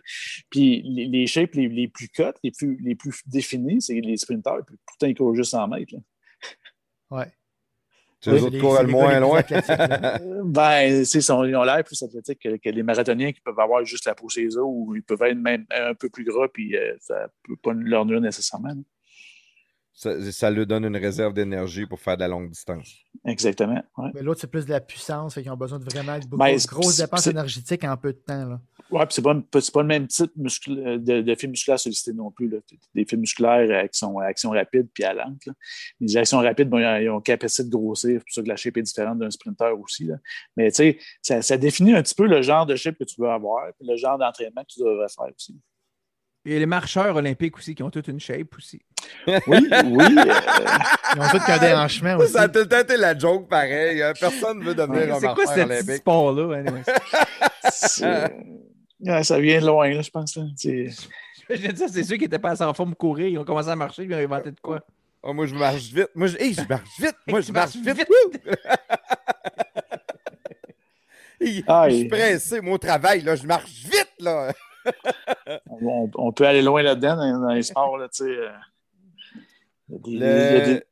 Puis 0.49 0.81
les, 0.83 1.05
les 1.05 1.27
shapes 1.27 1.53
les, 1.55 1.67
les 1.67 1.87
plus 1.87 2.09
cotes, 2.09 2.37
les 2.43 2.51
plus, 2.51 2.77
les 2.83 2.95
plus 2.95 3.21
définis, 3.27 3.81
c'est 3.81 3.99
les 4.01 4.17
sprinteurs. 4.17 4.65
Puis 4.65 4.75
pourtant, 4.85 5.07
ils 5.07 5.15
courent 5.15 5.35
juste 5.35 5.51
100 5.51 5.67
mètres. 5.67 5.93
là. 5.93 5.99
Ouais. 7.11 7.31
Tu 8.21 8.29
Oui, 8.29 8.35
les 8.35 8.39
c'est 8.41 8.45
autres 8.61 8.83
les- 8.83 8.91
moins 8.91 9.13
les 9.13 9.19
loin. 9.19 9.41
Ben, 10.45 11.03
ils 11.13 11.31
ont 11.31 11.43
l'air 11.43 11.83
plus 11.83 12.01
athlétiques 12.01 12.39
que, 12.39 12.57
que 12.57 12.69
les 12.69 12.83
marathoniens 12.83 13.31
qui 13.31 13.41
peuvent 13.41 13.59
avoir 13.59 13.83
juste 13.85 14.05
la 14.05 14.15
peau 14.15 14.29
ses 14.29 14.57
os 14.57 14.63
ou 14.65 14.95
ils 14.95 15.03
peuvent 15.03 15.21
être 15.23 15.37
même 15.37 15.65
un 15.69 15.93
peu 15.93 16.09
plus 16.09 16.23
gras, 16.23 16.47
puis 16.51 16.75
euh, 16.75 16.95
ça 16.99 17.23
ne 17.23 17.27
peut 17.43 17.55
pas 17.61 17.73
leur 17.73 18.05
nuire 18.05 18.21
nécessairement. 18.21 18.69
là. 18.69 18.75
Ça, 19.97 20.31
ça 20.33 20.51
lui 20.51 20.65
donne 20.67 20.83
une 20.83 20.97
réserve 20.97 21.33
d'énergie 21.33 21.85
pour 21.85 22.01
faire 22.01 22.17
de 22.17 22.19
la 22.21 22.27
longue 22.27 22.49
distance. 22.49 22.93
Exactement. 23.25 23.81
ouais. 23.97 24.09
Mais 24.13 24.21
l'autre, 24.21 24.41
c'est 24.41 24.51
plus 24.51 24.65
de 24.65 24.71
la 24.71 24.81
puissance, 24.81 25.35
qu'ils 25.35 25.49
ont 25.49 25.55
besoin 25.55 25.79
de 25.79 25.85
vraiment 25.85 26.19
de 26.19 26.25
Ben, 26.35 26.57
grosses, 26.67 26.97
dépenses 26.97 27.27
énergétiques 27.27 27.83
en 27.85 27.95
peu 27.95 28.11
de 28.11 28.17
temps. 28.17 28.45
Là. 28.45 28.61
Oui, 28.91 28.99
puis 29.05 29.13
c'est 29.15 29.21
pas, 29.21 29.33
c'est 29.61 29.73
pas 29.73 29.81
le 29.83 29.87
même 29.87 30.05
type 30.07 30.31
muscul- 30.35 31.01
de, 31.01 31.21
de 31.21 31.35
fibres 31.35 31.51
musculaires 31.51 31.79
sollicités 31.79 32.11
non 32.11 32.29
plus. 32.29 32.49
Là. 32.49 32.57
Des 32.93 33.05
fibres 33.05 33.21
musculaires 33.21 33.89
qui 33.89 33.97
sont 33.97 34.19
à 34.19 34.25
action 34.25 34.49
rapide 34.49 34.89
puis 34.93 35.05
à 35.05 35.13
lente. 35.13 35.45
là. 35.45 35.53
Les 36.01 36.17
actions 36.17 36.39
rapides, 36.39 36.69
bon, 36.69 36.79
ils 36.79 37.09
ont 37.09 37.21
capacité 37.21 37.63
de 37.63 37.69
grossir, 37.69 38.19
c'est 38.19 38.25
pour 38.25 38.33
ça 38.33 38.43
que 38.43 38.49
la 38.49 38.57
shape 38.57 38.75
est 38.75 38.81
différente 38.83 39.17
d'un 39.19 39.31
sprinter 39.31 39.71
aussi. 39.79 40.03
Là. 40.03 40.17
Mais 40.57 40.71
tu 40.71 40.75
sais, 40.75 40.99
ça, 41.21 41.41
ça 41.41 41.57
définit 41.57 41.95
un 41.95 42.03
petit 42.03 42.15
peu 42.15 42.27
le 42.27 42.41
genre 42.41 42.65
de 42.65 42.75
shape 42.75 42.97
que 42.97 43.05
tu 43.05 43.15
veux 43.21 43.29
avoir, 43.29 43.65
puis 43.79 43.87
le 43.87 43.95
genre 43.95 44.17
d'entraînement 44.17 44.61
que 44.63 44.73
tu 44.73 44.81
devrais 44.81 45.07
faire 45.07 45.33
aussi. 45.33 45.57
Et 46.47 46.59
les 46.59 46.65
marcheurs 46.67 47.15
olympiques 47.15 47.57
aussi 47.57 47.73
qui 47.73 47.81
ont 47.81 47.89
toute 47.89 48.07
une 48.07 48.19
shape 48.19 48.55
aussi. 48.57 48.79
Oui, 49.27 49.35
oui. 49.47 49.67
euh, 49.67 50.23
Ils 51.15 51.21
ont 51.21 51.27
tous 51.31 51.43
qu'un 51.45 51.57
déhanchement 51.57 52.17
aussi. 52.17 52.33
Ça 52.33 52.41
a 52.43 52.47
tout 52.47 52.59
le 52.59 52.67
temps 52.67 52.79
été 52.81 52.97
la 52.97 53.17
joke 53.17 53.47
pareil. 53.49 54.01
hein. 54.03 54.13
Personne 54.19 54.59
ne 54.59 54.63
veut 54.65 54.75
devenir 54.75 55.15
un 55.15 55.19
C'est 55.19 55.25
quoi 55.33 55.45
marcheur 55.45 55.55
ce 55.55 55.59
olympique. 55.61 55.95
sport-là? 55.97 56.57
anyway? 56.57 56.81
ouais, 59.01 59.23
ça 59.23 59.39
vient 59.39 59.59
de 59.61 59.65
loin, 59.65 59.89
là, 59.89 60.01
je 60.03 60.09
pense. 60.11 60.35
Là. 60.35 60.43
Je 60.57 60.91
veux 61.49 61.57
dire, 61.73 61.87
c'est 61.91 62.03
ceux 62.03 62.15
qui 62.15 62.23
n'étaient 62.23 62.37
pas 62.39 62.51
assez 62.51 62.63
en 62.63 62.73
forme 62.75 62.93
courir, 62.95 63.27
ils 63.27 63.37
ont 63.39 63.43
commencé 63.43 63.69
à 63.69 63.75
marcher, 63.75 64.03
ils 64.03 64.13
ont 64.13 64.17
inventé 64.17 64.51
de 64.51 64.59
quoi? 64.59 64.81
Ah, 65.23 65.33
moi, 65.33 65.47
je 65.47 65.55
marche 65.55 65.91
vite. 65.91 66.09
Moi, 66.13 66.27
je, 66.27 66.37
Hey, 66.37 66.53
je 66.53 66.61
marche 66.69 66.89
vite. 66.99 67.15
Moi, 67.27 67.41
je 67.41 67.51
marche 67.51 67.75
vite. 67.75 67.97
vite. 67.97 68.55
Hey, 71.41 71.63
je 71.67 71.95
suis 71.95 72.07
pressé, 72.07 72.61
moi, 72.61 72.75
au 72.75 72.77
travail, 72.77 73.21
là, 73.21 73.35
je 73.35 73.45
marche 73.45 73.69
vite, 73.83 74.11
là. 74.19 74.53
On, 75.69 76.09
on 76.15 76.31
peut 76.31 76.45
aller 76.47 76.61
loin 76.61 76.81
là-dedans 76.83 77.15
dans, 77.17 77.39
dans 77.39 77.53
les 77.53 77.63
sports. 77.69 77.97
Là, 77.97 78.07
tu 78.09 78.23
sais, 78.25 78.29
euh, 78.37 78.49
il 80.07 80.23
des- 80.61 80.83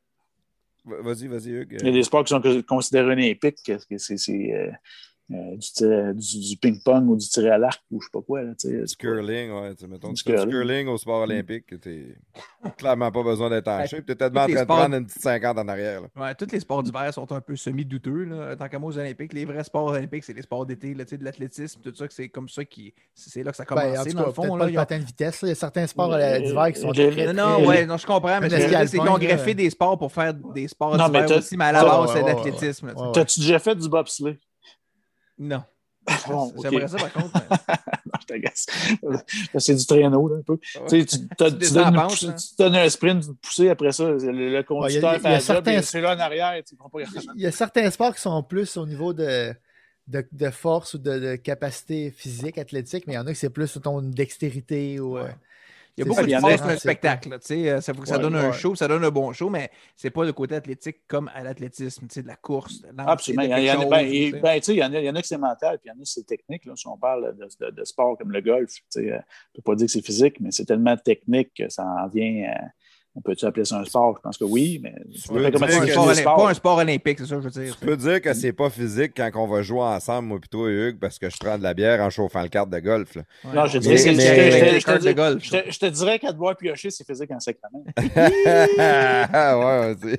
Vas-y, 0.86 1.28
vas-y, 1.28 1.50
Hugues. 1.52 1.78
Il 1.80 1.86
y 1.86 1.90
a 1.90 1.94
des 1.94 2.04
sports 2.04 2.26
qui 2.26 2.34
sont 2.34 2.42
considérés 2.68 3.14
olympiques, 3.14 3.58
que 3.66 3.74
que 3.88 3.98
c'est 3.98 4.18
c'est, 4.18 4.52
euh, 5.32 5.36
euh, 5.36 5.56
du, 5.56 5.68
tir- 5.72 6.14
du- 6.14 6.40
du 6.50 6.58
ping-pong 6.58 7.10
ou 7.10 7.16
du 7.16 7.28
tir 7.28 7.52
à 7.54 7.58
l'arc 7.58 7.82
ou 7.92 8.02
je 8.02 8.06
sais 8.06 8.10
pas 8.12 8.22
quoi. 8.22 8.42
Là, 8.44 8.52
tu 8.60 8.68
sais. 8.70 8.84
Du 8.84 8.96
curling, 8.98 9.52
ouais. 9.52 9.74
Tu 9.76 9.82
sais, 9.82 9.88
mettons, 9.88 10.10
Du 10.10 10.16
tu 10.16 10.24
fais 10.24 10.32
du 10.32 10.36
curling. 10.38 10.52
curling 10.52 10.88
au 10.90 10.98
sport 10.98 11.22
olympique, 11.22 11.66
t'as 11.82 12.70
clairement 12.78 13.12
pas 13.12 13.24
besoin 13.24 13.50
d'être 13.50 13.68
en 13.68 13.86
shape. 13.86 14.06
T'es 14.06 14.16
tellement 14.16 14.42
en 14.42 14.46
tous 14.46 14.50
les 14.50 14.54
train 14.56 14.62
de 14.64 14.66
sports- 14.66 14.78
prendre 14.80 14.96
une 14.96 15.06
petite 15.06 15.22
50 15.22 15.58
en 15.58 15.68
arrière. 15.68 16.02
Là. 16.02 16.08
Ouais, 16.16 16.36
tous 16.36 16.48
les 16.52 16.60
sports 16.60 16.84
d'hiver 16.84 17.14
sont 17.14 17.32
un 17.32 17.42
peu 17.42 17.56
semi-douteux. 17.56 18.24
là. 18.26 18.56
Tant 18.56 18.68
qu'à 18.68 18.80
moi, 18.80 18.90
aux 18.92 18.98
Olympiques, 18.98 19.34
les 19.34 19.46
vrais 19.46 19.64
sports 19.64 19.86
olympiques, 19.86 20.24
c'est 20.24 20.34
les 20.34 20.42
sports 20.42 20.66
d'été, 20.66 20.94
là, 20.94 21.06
tu 21.06 21.12
sais, 21.12 21.18
de 21.18 21.24
l'athlétisme, 21.24 21.82
tout 21.82 21.94
ça, 21.96 22.08
que 22.08 22.14
c'est 22.14 22.30
comme 22.30 22.50
ça 22.50 22.66
qui. 22.66 22.94
C'est 23.14 23.44
là 23.44 23.52
que 23.52 23.58
ça 23.58 23.64
a 23.68 23.76
Ben, 23.76 23.94
dans 23.96 24.04
cas, 24.04 24.26
le 24.28 24.32
fond. 24.34 24.42
peut-être 24.44 24.54
là, 24.54 24.58
pas 24.58 24.68
le 24.70 24.74
patin 24.76 25.00
de 25.00 25.06
vitesse. 25.06 25.42
là. 25.42 25.48
Il 25.48 25.50
y 25.50 25.52
a 25.54 25.56
certains 25.56 25.88
sports 25.88 26.14
Euh, 26.14 26.18
euh, 26.18 26.40
d'hiver 26.40 26.72
qui 26.74 26.80
sont 26.82 26.92
très, 26.92 27.06
Non, 27.08 27.12
très- 27.12 27.34
non, 27.34 27.66
ouais, 27.68 27.86
non, 27.86 27.98
je 27.98 28.06
comprends, 28.06 28.40
mais 28.42 28.50
c'est 28.50 28.88
qu'ils 28.98 29.00
ont 29.10 29.18
greffé 29.18 29.54
des 29.54 29.70
sports 29.70 29.98
pour 29.98 30.12
faire 30.12 30.34
des 30.34 30.68
sports 30.68 30.98
Non, 30.98 31.10
mais 31.10 31.22
d'hiver 31.24 31.38
aussi, 31.40 31.58
mais 31.58 31.66
à 31.66 31.72
la 31.72 31.84
base, 31.84 32.12
c'est 32.14 32.22
de 32.24 32.28
l'athlétisme. 32.28 32.94
T'as-tu 33.14 33.40
déjà 33.40 33.60
fait 33.60 33.76
du 33.76 33.88
bobsleigh? 33.90 34.38
Non. 35.38 35.64
Bon, 36.28 36.52
ok. 36.58 36.68
J'aimerais 36.70 36.88
ça, 36.88 36.98
par 36.98 37.14
contre. 37.14 37.32
mais- 37.50 38.12
je 38.22 38.26
t'agace. 38.28 38.66
C'est 39.58 39.76
du 39.76 39.86
traîneau, 39.86 40.28
là, 40.28 40.36
un 40.38 40.42
peu. 40.42 40.54
Ouais. 40.54 40.60
Tu 40.90 41.00
sais, 41.02 41.06
tu, 41.06 41.18
Tu 41.20 41.36
donnes 41.38 41.58
tu 41.60 42.56
donnes 42.58 42.76
un 42.76 42.90
sprint, 42.90 43.26
une 43.26 43.36
poussée, 43.38 43.70
après 43.70 43.92
ça, 43.92 44.10
le, 44.10 44.18
le 44.18 44.64
conducteur 44.64 44.82
Ouais, 44.82 44.94
il 44.94 45.02
y 45.02 45.06
a- 45.06 45.12
il 45.12 45.14
y 45.14 45.16
a 45.16 45.20
fait 45.20 45.30
job, 45.36 45.42
certains- 45.42 45.82
c'est 45.82 46.02
là 46.02 46.16
en 46.16 46.20
arrière, 46.20 46.56
pas. 46.90 47.00
Il 47.36 47.42
y 47.42 47.48
a 47.48 47.52
certains 47.52 47.90
sports 47.90 48.16
qui 48.16 48.22
sont 48.22 48.44
plus 48.44 48.76
au 48.78 48.86
niveau 48.86 49.14
de, 49.14 49.54
de, 50.08 50.28
de 50.32 50.50
force 50.50 50.94
ou 50.96 50.98
de, 50.98 51.20
de 51.20 51.36
capacité 51.38 52.12
physique, 52.12 52.58
athlétique, 52.58 53.06
mais 53.08 53.14
il 53.14 53.18
y 53.18 53.20
en 53.20 53.26
a 53.28 53.32
qui 53.32 53.40
c'est 53.40 53.50
plus 53.50 53.72
ton 53.82 54.02
dextérité 54.02 55.00
ou. 55.00 55.18
euh, 55.18 55.30
Il 55.96 56.02
y 56.02 56.04
a 56.04 56.06
beaucoup 56.06 56.16
ça, 56.16 56.22
de 56.24 56.28
différent, 56.28 56.48
dans 56.68 56.74
un 56.74 56.78
spectacle. 56.78 57.30
là, 57.30 57.40
tu 57.40 57.46
sais, 57.46 57.70
euh, 57.70 57.80
ça 57.82 57.94
faut 57.94 58.02
que 58.02 58.08
ça 58.08 58.16
Ouais, 58.16 58.22
donne 58.24 58.36
un 58.36 58.52
show, 58.52 58.74
ça 58.74 58.88
donne 58.88 59.04
un 59.04 59.12
bon 59.12 59.32
show, 59.32 59.50
mais 59.50 59.70
c'est 59.96 60.10
pas 60.10 60.24
le 60.26 60.34
côté 60.34 60.56
athlétique 60.56 61.02
comme 61.08 61.30
à 61.36 61.44
l'athlétisme, 61.44 62.08
tu 62.08 62.16
sais, 62.16 62.24
de 62.24 62.28
la 62.28 62.36
course. 62.36 62.82
de 62.82 62.88
Absolument. 62.98 63.44
Il 63.44 63.50
y 63.50 63.54
en 63.54 63.56
a, 63.56 63.60
il 63.60 63.66
y 63.66 63.72
en 63.72 63.74
a- 63.74 63.78
quelque 63.86 64.06
chose, 64.06 64.14
et- 64.16 64.32
tu 64.32 64.40
sais. 64.42 64.60
tu 64.60 64.64
sais, 64.66 64.74
il 64.74 64.78
y 64.80 64.84
en 64.84 64.94
a, 64.94 65.00
il 65.00 65.06
y 65.06 65.10
en 65.12 65.16
a 65.16 65.22
qui 65.22 65.28
c'est 65.28 65.38
mental, 65.38 65.78
puis 65.78 65.90
il 65.90 65.90
y 65.90 65.92
en 65.92 66.02
a 66.02 66.04
qui 66.04 66.12
c'est 66.12 66.26
technique. 66.26 66.66
Là, 66.66 66.74
si 66.76 66.88
on 66.88 66.98
parle 66.98 67.36
de, 67.38 67.48
de- 67.66 67.72
de 67.72 67.84
sport 67.84 68.18
comme 68.18 68.32
le 68.32 68.42
golf, 68.42 68.72
tu 68.74 68.82
sais, 68.90 69.12
euh, 69.12 69.16
on 69.16 69.18
ne 69.18 69.22
peut 69.56 69.62
pas 69.64 69.76
dire 69.76 69.86
que 69.86 69.92
c'est 69.92 70.02
physique, 70.06 70.40
mais 70.40 70.50
c'est 70.52 70.66
tellement 70.66 70.98
technique 70.98 71.52
que 71.56 71.70
ça 71.70 71.86
en 71.86 72.08
vient. 72.08 72.50
euh, 72.56 72.66
on 73.16 73.22
peut-tu 73.22 73.46
appeler 73.46 73.66
ça 73.66 73.78
un 73.78 73.86
sport? 73.86 74.16
Je 74.18 74.22
pense 74.22 74.38
que 74.38 74.44
oui, 74.44 74.80
mais 74.82 74.94
un 75.46 75.52
Pas 75.52 76.50
un 76.50 76.54
sport 76.54 76.76
pas 76.76 76.82
un 76.82 76.86
olympique, 76.86 77.20
c'est 77.20 77.26
ça 77.28 77.36
que 77.36 77.42
je 77.42 77.48
veux 77.50 77.64
dire. 77.66 77.78
Tu 77.80 77.86
peux 77.86 77.98
dire 77.98 78.22
que 78.22 78.34
c'est 78.34 78.54
pas 78.54 78.70
physique 78.70 79.14
quand 79.16 79.30
on 79.36 79.48
va 79.48 79.62
jouer 79.62 79.82
ensemble, 79.82 80.28
moi, 80.30 80.40
puis 80.40 80.50
toi, 80.50 80.70
Hugues, 80.70 81.00
parce 81.00 81.20
que 81.20 81.30
je 81.30 81.38
prends 81.38 81.58
de 81.58 81.64
la 81.64 81.74
bière 81.74 82.02
en 82.02 82.10
chauffant 82.10 82.42
le 82.42 82.50
carte 82.50 82.70
de 82.72 82.80
golf. 82.80 83.16
là. 83.16 83.24
Non, 83.54 83.66
je 83.68 83.78
dirais 83.78 83.96
que 83.98 84.18
mais- 84.18 84.80
je- 84.80 85.06
mais- 85.06 85.14
golf. 85.14 85.50
Te, 85.50 85.72
je 85.72 85.80
te 85.80 85.86
dirais 85.86 86.18
qu'à 86.20 86.32
devoir 86.32 86.58
piocher, 86.58 86.90
c'est 86.90 87.06
physique 87.06 87.30
en 87.32 87.40
sacrament. 87.40 87.84
ouais, 89.98 90.18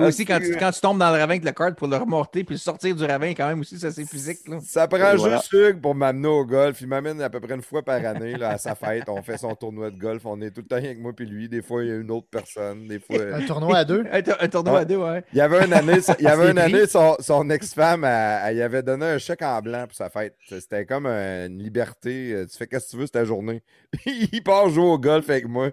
c'est- 0.00 0.08
Aussi, 0.08 0.24
quand 0.24 0.38
tu, 0.40 0.56
quand 0.56 0.70
tu 0.70 0.80
tombes 0.80 0.98
dans 0.98 1.06
le 1.10 1.12
ravin 1.18 1.30
avec 1.34 1.44
le 1.44 1.52
cart 1.52 1.74
pour 1.74 1.88
le 1.88 1.96
remonter 1.96 2.44
puis 2.44 2.54
le 2.54 2.58
sortir 2.58 2.94
du 2.94 3.04
ravin, 3.04 3.30
quand 3.34 3.46
même 3.48 3.60
aussi, 3.60 3.78
ça 3.78 3.90
c'est 3.90 4.04
physique. 4.04 4.46
Là. 4.48 4.58
Ça 4.66 4.86
prend 4.88 5.12
Et 5.12 5.16
voilà. 5.16 5.36
juste 5.36 5.52
Hugues 5.52 5.80
pour 5.80 5.94
m'amener 5.94 6.28
au 6.28 6.44
golf. 6.44 6.80
Il 6.80 6.86
m'amène 6.88 7.20
à 7.22 7.30
peu 7.30 7.40
près 7.40 7.54
une 7.54 7.62
fois 7.62 7.82
par 7.82 8.04
année 8.04 8.36
là, 8.36 8.50
à 8.50 8.58
sa 8.58 8.74
fête. 8.74 9.08
On 9.08 9.22
fait 9.22 9.38
son 9.38 9.54
tournoi 9.54 9.90
de 9.90 9.98
golf. 9.98 10.24
On 10.26 10.40
est 10.40 10.50
tout 10.50 10.60
le 10.62 10.66
temps 10.66 10.76
avec 10.76 10.98
moi 10.98 11.12
puis 11.14 11.26
lui. 11.26 11.48
Des 11.48 11.62
fois, 11.62 11.82
il 11.84 11.88
y 11.88 11.92
a 11.92 11.96
une 11.96 12.10
autre 12.10 12.28
personne. 12.30 12.86
Des 12.86 12.98
fois. 13.00 13.16
Un 13.34 13.44
tournoi 13.46 13.78
à 13.78 13.84
deux? 13.84 14.04
Un, 14.12 14.22
tour- 14.22 14.36
un 14.40 14.48
tournoi 14.48 14.74
Ouais. 14.74 14.80
à 14.80 14.84
deux, 14.84 14.96
ouais. 14.96 15.24
Il 15.32 15.38
y 15.38 15.40
avait 15.40 15.64
une 15.64 15.72
année, 15.72 15.98
il 16.18 16.24
y 16.24 16.28
avait 16.28 16.50
une 16.50 16.58
année 16.58 16.86
son, 16.86 17.16
son 17.20 17.48
ex-femme, 17.50 18.04
elle, 18.04 18.60
avait 18.62 18.82
donné 18.82 19.06
un 19.06 19.18
chèque 19.18 19.42
en 19.42 19.60
blanc 19.60 19.84
pour 19.86 19.96
sa 19.96 20.10
fête. 20.10 20.34
C'était 20.48 20.84
comme 20.86 21.06
une 21.06 21.58
liberté. 21.58 22.44
Tu 22.50 22.56
fais 22.56 22.66
qu'est-ce 22.66 22.86
que 22.86 22.90
tu 22.92 22.96
veux, 22.98 23.06
c'est 23.06 23.12
ta 23.12 23.24
journée. 23.24 23.62
il 24.06 24.42
part 24.42 24.68
jouer 24.68 24.84
au 24.84 24.98
golf 24.98 25.28
avec 25.30 25.46
moi. 25.48 25.70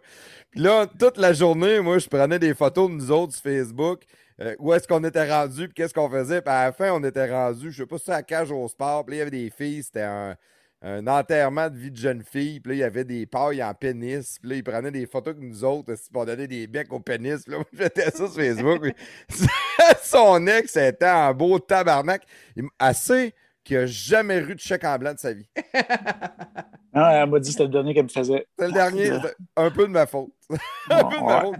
Puis 0.51 0.61
là, 0.61 0.85
toute 0.99 1.17
la 1.17 1.33
journée, 1.33 1.79
moi, 1.81 1.99
je 1.99 2.07
prenais 2.07 2.39
des 2.39 2.53
photos 2.53 2.89
de 2.89 2.95
nous 2.95 3.11
autres 3.11 3.33
sur 3.33 3.43
Facebook. 3.43 4.01
Euh, 4.41 4.55
où 4.59 4.73
est-ce 4.73 4.87
qu'on 4.87 5.03
était 5.03 5.29
rendu, 5.31 5.65
puis 5.67 5.73
qu'est-ce 5.75 5.93
qu'on 5.93 6.09
faisait. 6.09 6.41
Puis 6.41 6.53
à 6.53 6.65
la 6.65 6.71
fin, 6.71 6.91
on 6.91 7.03
était 7.03 7.31
rendu, 7.31 7.71
je 7.71 7.77
sais 7.83 7.87
pas 7.87 7.97
si 7.97 8.05
c'était 8.05 8.17
à 8.17 8.23
cage 8.23 8.51
au 8.51 8.67
sport. 8.67 9.05
Puis 9.05 9.11
là, 9.11 9.15
il 9.15 9.19
y 9.19 9.21
avait 9.21 9.31
des 9.45 9.49
filles, 9.49 9.83
c'était 9.83 10.03
un, 10.03 10.35
un 10.83 11.07
enterrement 11.07 11.69
de 11.69 11.75
vie 11.77 11.91
de 11.91 11.97
jeune 11.97 12.23
fille. 12.23 12.59
Puis 12.59 12.71
là, 12.71 12.75
il 12.75 12.79
y 12.79 12.83
avait 12.83 13.03
des 13.03 13.25
pailles 13.25 13.63
en 13.63 13.73
pénis. 13.73 14.37
Puis 14.39 14.49
là, 14.49 14.55
ils 14.57 14.63
prenaient 14.63 14.91
des 14.91 15.07
photos 15.07 15.35
avec 15.35 15.43
nous 15.43 15.63
autres. 15.63 15.93
On 16.13 16.25
donnait 16.25 16.47
des 16.47 16.67
becs 16.67 16.93
au 16.93 16.99
pénis. 16.99 17.41
Puis 17.43 17.51
là, 17.51 17.57
moi, 17.57 17.65
je 17.73 17.79
mettais 17.83 18.11
ça 18.11 18.11
sur 18.27 18.33
Facebook. 18.33 18.81
Puis 18.81 18.93
son 20.03 20.45
ex 20.47 20.75
était 20.75 21.05
un 21.05 21.33
beau 21.33 21.57
tabarnak. 21.59 22.23
Assez 22.77 23.33
qu'il 23.63 23.77
n'a 23.79 23.85
jamais 23.87 24.37
eu 24.37 24.55
de 24.55 24.59
chèque 24.59 24.83
en 24.85 24.97
blanc 24.97 25.13
de 25.13 25.19
sa 25.19 25.33
vie. 25.33 25.49
Ah, 26.99 27.21
elle 27.21 27.29
m'a 27.29 27.39
dit 27.39 27.49
que 27.49 27.51
c'était 27.51 27.65
le 27.65 27.69
dernier 27.69 27.93
qu'elle 27.93 28.05
me 28.05 28.09
faisait. 28.09 28.47
C'est 28.57 28.65
le 28.65 28.71
dernier. 28.73 29.05
c'était 29.05 29.35
un 29.55 29.69
peu 29.69 29.83
de 29.83 29.91
ma 29.91 30.07
faute. 30.07 30.31
un 30.89 31.03
Bon, 31.03 31.09
peu 31.09 31.19
de 31.19 31.23
ma 31.23 31.41
faute. 31.41 31.55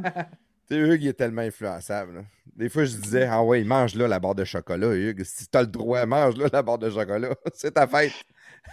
Tu 0.70 0.76
sais, 0.76 0.80
Hugues, 0.82 1.04
il 1.04 1.08
est 1.10 1.14
tellement 1.14 1.42
influençable. 1.44 2.16
là. 2.16 2.22
Des 2.56 2.70
fois, 2.70 2.84
je 2.86 2.96
disais, 2.98 3.26
ah 3.30 3.44
ouais, 3.44 3.64
mange 3.64 3.96
là 3.96 4.08
la 4.08 4.20
barre 4.20 4.36
de 4.36 4.44
chocolat, 4.44 4.94
Hugues. 4.96 5.24
Si 5.24 5.48
t'as 5.48 5.62
le 5.62 5.68
droit, 5.68 6.06
mange 6.06 6.36
là 6.38 6.48
la 6.52 6.62
barre 6.64 6.78
de 6.80 6.90
chocolat. 6.90 7.36
C'est 7.54 7.72
ta 7.74 7.88
fête. 7.88 8.16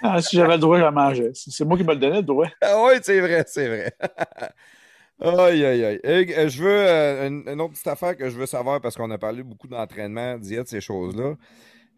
Ah, 0.02 0.20
si 0.22 0.36
j'avais 0.36 0.54
le 0.54 0.58
droit, 0.60 0.78
j'en 0.78 0.92
mangeais. 0.92 1.30
C'est 1.34 1.64
moi 1.64 1.76
qui 1.76 1.84
me 1.84 1.92
le 1.94 1.98
donnais, 2.00 2.16
le 2.16 2.22
droit. 2.22 2.48
Ah 2.60 2.82
oui, 2.86 2.94
c'est 3.02 3.20
vrai, 3.20 3.44
c'est 3.46 3.68
vrai. 3.68 3.92
aïe, 5.20 5.64
aïe, 5.64 5.84
aïe. 5.84 6.00
Hugues, 6.04 6.32
euh, 6.36 6.48
je 6.48 6.62
veux 6.62 6.70
euh, 6.88 7.28
une, 7.28 7.48
une 7.48 7.60
autre 7.60 7.72
petite 7.74 7.86
affaire 7.86 8.16
que 8.16 8.28
je 8.30 8.36
veux 8.38 8.46
savoir 8.46 8.80
parce 8.80 8.96
qu'on 8.96 9.10
a 9.10 9.18
parlé 9.18 9.42
beaucoup 9.42 9.68
d'entraînement, 9.68 10.38
diète, 10.38 10.68
ces 10.68 10.80
choses-là. 10.80 11.34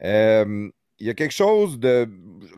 Euh, 0.05 0.70
Il 0.99 1.07
y 1.07 1.10
a 1.10 1.15
quelque 1.15 1.33
chose 1.34 1.78
de 1.81 2.08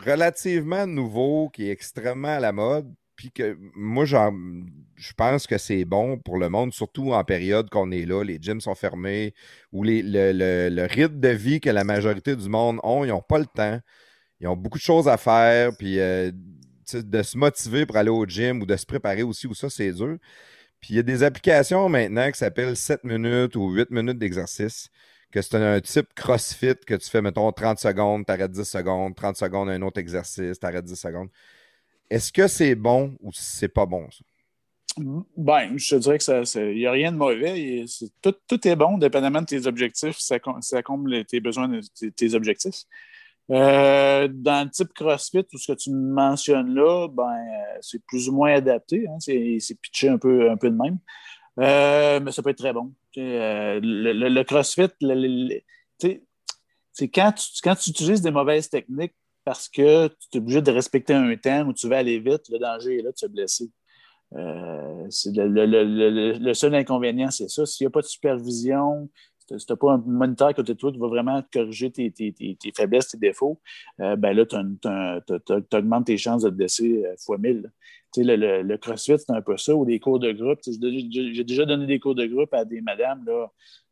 relativement 0.06 0.86
nouveau 0.86 1.50
qui 1.50 1.68
est 1.68 1.72
extrêmement 1.72 2.28
à 2.36 2.40
la 2.40 2.52
mode, 2.52 2.92
puis 3.18 3.32
que 3.32 3.58
moi, 3.74 4.04
je 4.04 5.12
pense 5.16 5.48
que 5.48 5.58
c'est 5.58 5.84
bon 5.84 6.18
pour 6.18 6.38
le 6.38 6.48
monde, 6.48 6.72
surtout 6.72 7.12
en 7.12 7.24
période 7.24 7.68
qu'on 7.68 7.90
est 7.90 8.06
là, 8.06 8.22
les 8.22 8.38
gyms 8.40 8.60
sont 8.60 8.76
fermés, 8.76 9.34
ou 9.72 9.82
le, 9.82 10.02
le- 10.02 10.68
le 10.70 10.82
rythme 10.86 11.18
de 11.18 11.28
vie 11.30 11.60
que 11.60 11.68
la 11.68 11.82
majorité 11.82 12.36
du 12.36 12.48
monde 12.48 12.78
ont, 12.84 13.04
ils 13.04 13.08
n'ont 13.08 13.20
pas 13.20 13.40
le 13.40 13.46
temps. 13.46 13.80
Ils 14.40 14.46
ont 14.46 14.56
beaucoup 14.56 14.78
de 14.78 14.84
choses 14.84 15.08
à 15.08 15.16
faire, 15.16 15.76
puis 15.76 15.98
euh, 15.98 16.30
de 16.94 17.22
se 17.22 17.36
motiver 17.36 17.86
pour 17.86 17.96
aller 17.96 18.08
au 18.10 18.24
gym 18.24 18.62
ou 18.62 18.66
de 18.66 18.76
se 18.76 18.86
préparer 18.86 19.24
aussi, 19.24 19.48
ou 19.48 19.54
ça, 19.54 19.68
c'est 19.68 19.92
dur. 19.92 20.16
Puis 20.80 20.94
il 20.94 20.96
y 20.96 21.00
a 21.00 21.02
des 21.02 21.24
applications 21.24 21.88
maintenant 21.88 22.30
qui 22.30 22.38
s'appellent 22.38 22.76
7 22.76 23.02
minutes 23.04 23.56
ou 23.56 23.70
8 23.72 23.90
minutes 23.90 24.18
d'exercice, 24.18 24.90
que 25.32 25.42
c'est 25.42 25.56
un, 25.56 25.80
type 25.80 26.06
CrossFit 26.14 26.76
que 26.86 26.94
tu 26.94 27.10
fais, 27.10 27.20
mettons, 27.20 27.50
30 27.52 27.80
secondes, 27.80 28.24
t'arrêtes 28.26 28.52
10 28.52 28.64
secondes, 28.64 29.16
30 29.16 29.36
secondes, 29.36 29.68
un 29.70 29.82
autre 29.82 29.98
exercice, 29.98 30.60
t'arrêtes 30.60 30.84
10 30.84 30.94
secondes. 30.94 31.30
Est-ce 32.10 32.32
que 32.32 32.48
c'est 32.48 32.74
bon 32.74 33.16
ou 33.20 33.30
c'est 33.32 33.68
pas 33.68 33.86
bon, 33.86 34.08
ça? 34.10 34.24
Ben, 35.36 35.76
je 35.76 35.94
te 35.94 36.00
dirais 36.00 36.18
que 36.18 36.70
il 36.72 36.78
n'y 36.78 36.86
a 36.86 36.90
rien 36.90 37.12
de 37.12 37.16
mauvais. 37.16 37.84
Tout, 38.22 38.68
est 38.68 38.76
bon, 38.76 38.98
dépendamment 38.98 39.42
de 39.42 39.46
tes 39.46 39.66
objectifs. 39.66 40.18
Ça, 40.18 40.38
ça 40.60 40.82
comble 40.82 41.24
tes 41.24 41.40
besoins, 41.40 41.80
tes, 41.94 42.10
tes 42.10 42.34
objectifs. 42.34 42.84
Euh, 43.50 44.28
dans 44.30 44.64
le 44.64 44.70
type 44.70 44.92
CrossFit, 44.92 45.44
tout 45.44 45.56
ce 45.56 45.72
que 45.72 45.78
tu 45.78 45.90
mentionnes 45.90 46.74
là, 46.74 47.08
ben, 47.08 47.22
euh, 47.22 47.78
c'est 47.80 48.04
plus 48.04 48.28
ou 48.28 48.32
moins 48.32 48.52
adapté. 48.52 49.06
hein. 49.08 49.16
c'est, 49.20 49.58
pitché 49.80 50.08
un 50.08 50.18
peu, 50.18 50.54
de 50.62 50.68
même. 50.68 50.98
Euh, 51.58 52.20
mais 52.20 52.30
ça 52.30 52.42
peut 52.42 52.50
être 52.50 52.58
très 52.58 52.72
bon. 52.72 52.92
Le, 53.16 54.42
CrossFit, 54.42 54.88
c'est 56.92 57.08
quand 57.08 57.32
tu 57.32 57.90
utilises 57.90 58.20
des 58.20 58.30
mauvaises 58.30 58.68
techniques 58.68 59.14
parce 59.48 59.66
que 59.70 60.08
tu 60.08 60.36
es 60.36 60.38
obligé 60.38 60.60
de 60.60 60.70
respecter 60.70 61.14
un 61.14 61.34
temps 61.36 61.66
où 61.66 61.72
tu 61.72 61.88
vas 61.88 61.96
aller 61.98 62.18
vite, 62.20 62.42
le 62.50 62.58
danger 62.58 62.98
est 62.98 63.02
là 63.02 63.12
de 63.12 63.16
se 63.16 63.24
blesser. 63.26 63.70
Euh, 64.34 65.08
le, 65.26 65.66
le- 66.38 66.54
seul 66.54 66.74
inconvénient, 66.74 67.30
c'est 67.30 67.48
ça. 67.48 67.66
S'il 67.66 67.86
n'y 67.86 67.88
a 67.88 67.90
pas 67.90 68.02
de 68.02 68.06
supervision, 68.06 69.10
n'as 69.50 69.76
pas 69.76 69.92
un 69.92 70.02
moniteur 70.06 70.54
côté 70.54 70.74
de 70.74 70.78
toi 70.78 70.92
qui 70.92 70.98
va 70.98 71.06
vraiment 71.08 71.42
corriger 71.52 71.90
tes, 71.90 72.12
faiblesses, 72.76 73.08
tes 73.08 73.18
défauts, 73.18 73.60
euh, 74.00 74.16
ben 74.16 74.32
là, 74.36 74.44
tu 74.46 74.56
augmentes 75.76 76.06
tes 76.06 76.16
chances 76.18 76.42
de 76.42 76.50
te 76.50 76.82
euh, 76.82 77.14
fois 77.18 77.38
1000. 77.38 77.70
Tu 78.12 78.22
sais, 78.22 78.26
le, 78.26 78.36
le- 78.36 78.62
le 78.62 78.78
CrossFit, 78.78 79.18
c'est 79.18 79.30
un 79.32 79.42
peu 79.42 79.56
ça, 79.58 79.74
ou 79.74 79.84
des 79.84 80.00
cours 80.00 80.18
de 80.18 80.32
groupe. 80.32 80.60
J'ai 80.64 81.44
déjà 81.44 81.66
donné 81.66 81.86
des 81.86 82.00
cours 82.00 82.14
de 82.14 82.24
groupe 82.26 82.54
à 82.54 82.64
des 82.64 82.80
madames. 82.80 83.24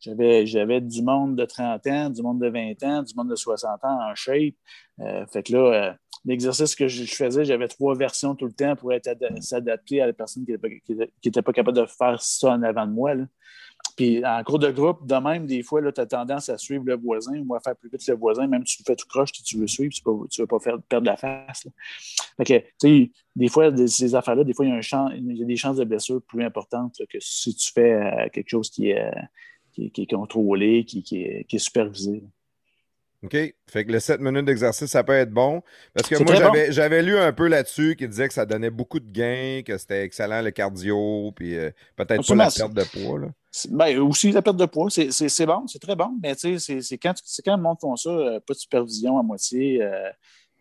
J'avais 0.01 0.81
du 0.81 1.02
monde 1.02 1.36
de 1.36 1.44
30 1.44 1.86
ans, 1.86 2.10
du 2.10 2.23
monde 2.23 2.41
de 2.41 2.49
20 2.49 2.83
ans, 2.85 3.02
du 3.02 3.15
monde 3.15 3.28
de 3.31 3.36
60 3.36 3.85
ans 3.85 4.10
en 4.10 4.15
shape. 4.15 4.55
Euh, 5.01 5.26
fait 5.26 5.43
que 5.43 5.52
là, 5.52 5.59
euh, 5.91 5.93
l'exercice 6.25 6.75
que 6.75 6.89
je, 6.89 7.05
faisais, 7.05 7.44
j'avais 7.44 7.68
trois 7.68 7.94
versions 7.94 8.35
tout 8.35 8.47
le 8.47 8.52
temps 8.52 8.75
pour 8.75 8.91
s'adapter 9.41 10.01
à 10.01 10.07
la 10.07 10.12
personne 10.15 10.47
qui 10.47 10.52
n'était 11.25 11.43
pas 11.43 11.52
capable 11.52 11.76
de 11.76 11.86
faire 11.86 12.20
ça 12.23 12.52
en 12.52 12.62
avant 12.62 12.86
de 12.86 12.93
moi. 12.93 13.15
là. 13.15 13.25
Puis 13.97 14.25
en 14.25 14.43
cours 14.45 14.59
de 14.59 14.71
groupe, 14.71 15.07
de 15.07 15.15
même, 15.15 15.47
des 15.47 15.63
fois, 15.63 15.81
tu 15.93 16.01
as 16.01 16.07
tendance 16.07 16.49
à 16.49 16.59
suivre 16.59 16.85
le 16.87 16.97
voisin 16.97 17.43
ou 17.47 17.55
à 17.55 17.61
faire 17.61 17.77
plus 17.77 17.89
vite 17.91 18.07
le 18.09 18.15
voisin, 18.15 18.47
même 18.47 18.67
si 18.67 18.77
tu 18.79 18.83
le 18.83 18.93
fais 18.93 18.97
tout 18.97 19.07
croche, 19.09 19.31
si 19.35 19.43
tu 19.43 19.59
veux 19.59 19.67
suivre, 19.67 19.93
tu 19.95 20.03
ne 20.07 20.43
veux 20.43 20.47
pas 20.47 20.59
faire, 20.59 20.77
perdre 20.89 21.07
la 21.07 21.17
face. 21.17 21.65
là. 21.65 21.71
Fait 22.37 22.45
que, 22.45 22.59
tu 22.59 23.05
sais, 23.05 23.11
des 23.37 23.49
fois, 23.49 23.71
des- 23.71 23.89
ces 23.89 24.15
affaires-là, 24.15 24.45
des 24.45 24.53
fois, 24.53 24.67
il 24.67 24.71
y, 24.71 24.73
a 24.73 24.77
un 24.77 24.83
champ- 24.83 25.11
il 25.15 25.37
y 25.37 25.43
a 25.43 25.47
des 25.47 25.57
chances 25.57 25.77
de 25.77 25.85
blessure 25.85 26.21
plus 26.23 26.45
importantes 26.45 26.95
là, 26.99 27.07
que 27.09 27.19
si 27.21 27.55
tu 27.55 27.73
fais 27.73 27.93
euh, 27.95 28.29
quelque 28.33 28.49
chose 28.51 28.69
qui 28.71 28.91
est, 28.91 29.01
euh, 29.01 29.11
qui 29.73 29.87
est, 29.87 29.91
qui 29.91 30.03
est 30.03 30.07
contrôlé, 30.15 30.85
qui, 30.85 31.03
qui 31.03 31.23
est, 31.23 31.45
qui 31.49 31.57
est 31.57 31.61
supervisé. 31.61 32.23
OK. 33.25 33.35
Fait 33.67 33.85
que 33.85 33.93
le 33.93 33.99
7 33.99 34.21
minutes 34.21 34.45
d'exercice, 34.45 34.91
ça 34.91 35.03
peut 35.03 35.15
être 35.15 35.31
bon. 35.33 35.63
Parce 35.95 36.09
que 36.09 36.17
moi, 36.23 36.35
j'avais 36.53 36.71
j'avais 36.73 37.03
lu 37.03 37.17
un 37.17 37.33
peu 37.33 37.49
là-dessus 37.49 37.97
qui 37.97 38.07
disait 38.07 38.29
que 38.29 38.35
ça 38.35 38.45
donnait 38.47 38.71
beaucoup 38.71 39.01
de 39.01 39.11
gains, 39.11 39.63
que 39.65 39.79
c'était 39.79 40.03
excellent 40.05 40.43
le 40.43 40.51
cardio, 40.51 41.33
puis 41.35 41.57
euh, 41.57 41.71
peut-être 41.97 42.21
pas 42.29 42.35
la 42.37 42.45
perte 42.59 42.75
de 42.75 42.85
poids. 42.85 43.19
Là. 43.21 43.29
Ben, 43.70 43.99
aussi 44.01 44.33
la 44.33 44.43
perte 44.43 44.57
de 44.57 44.67
poids, 44.67 44.91
c'est- 44.91 45.47
bon, 45.47 45.67
c'est 45.67 45.78
très 45.78 45.97
bon, 45.97 46.18
mais 46.23 46.35
c'est- 46.35 46.99
quand, 46.99 47.15
quand 47.44 47.57
le 47.57 47.62
monde 47.62 47.78
font 47.81 47.97
ça, 47.97 48.10
euh, 48.10 48.41
pas 48.41 48.55
de 48.55 48.59
supervision 48.59 49.18
à 49.18 49.23
moitié, 49.23 49.83
euh, 49.83 50.10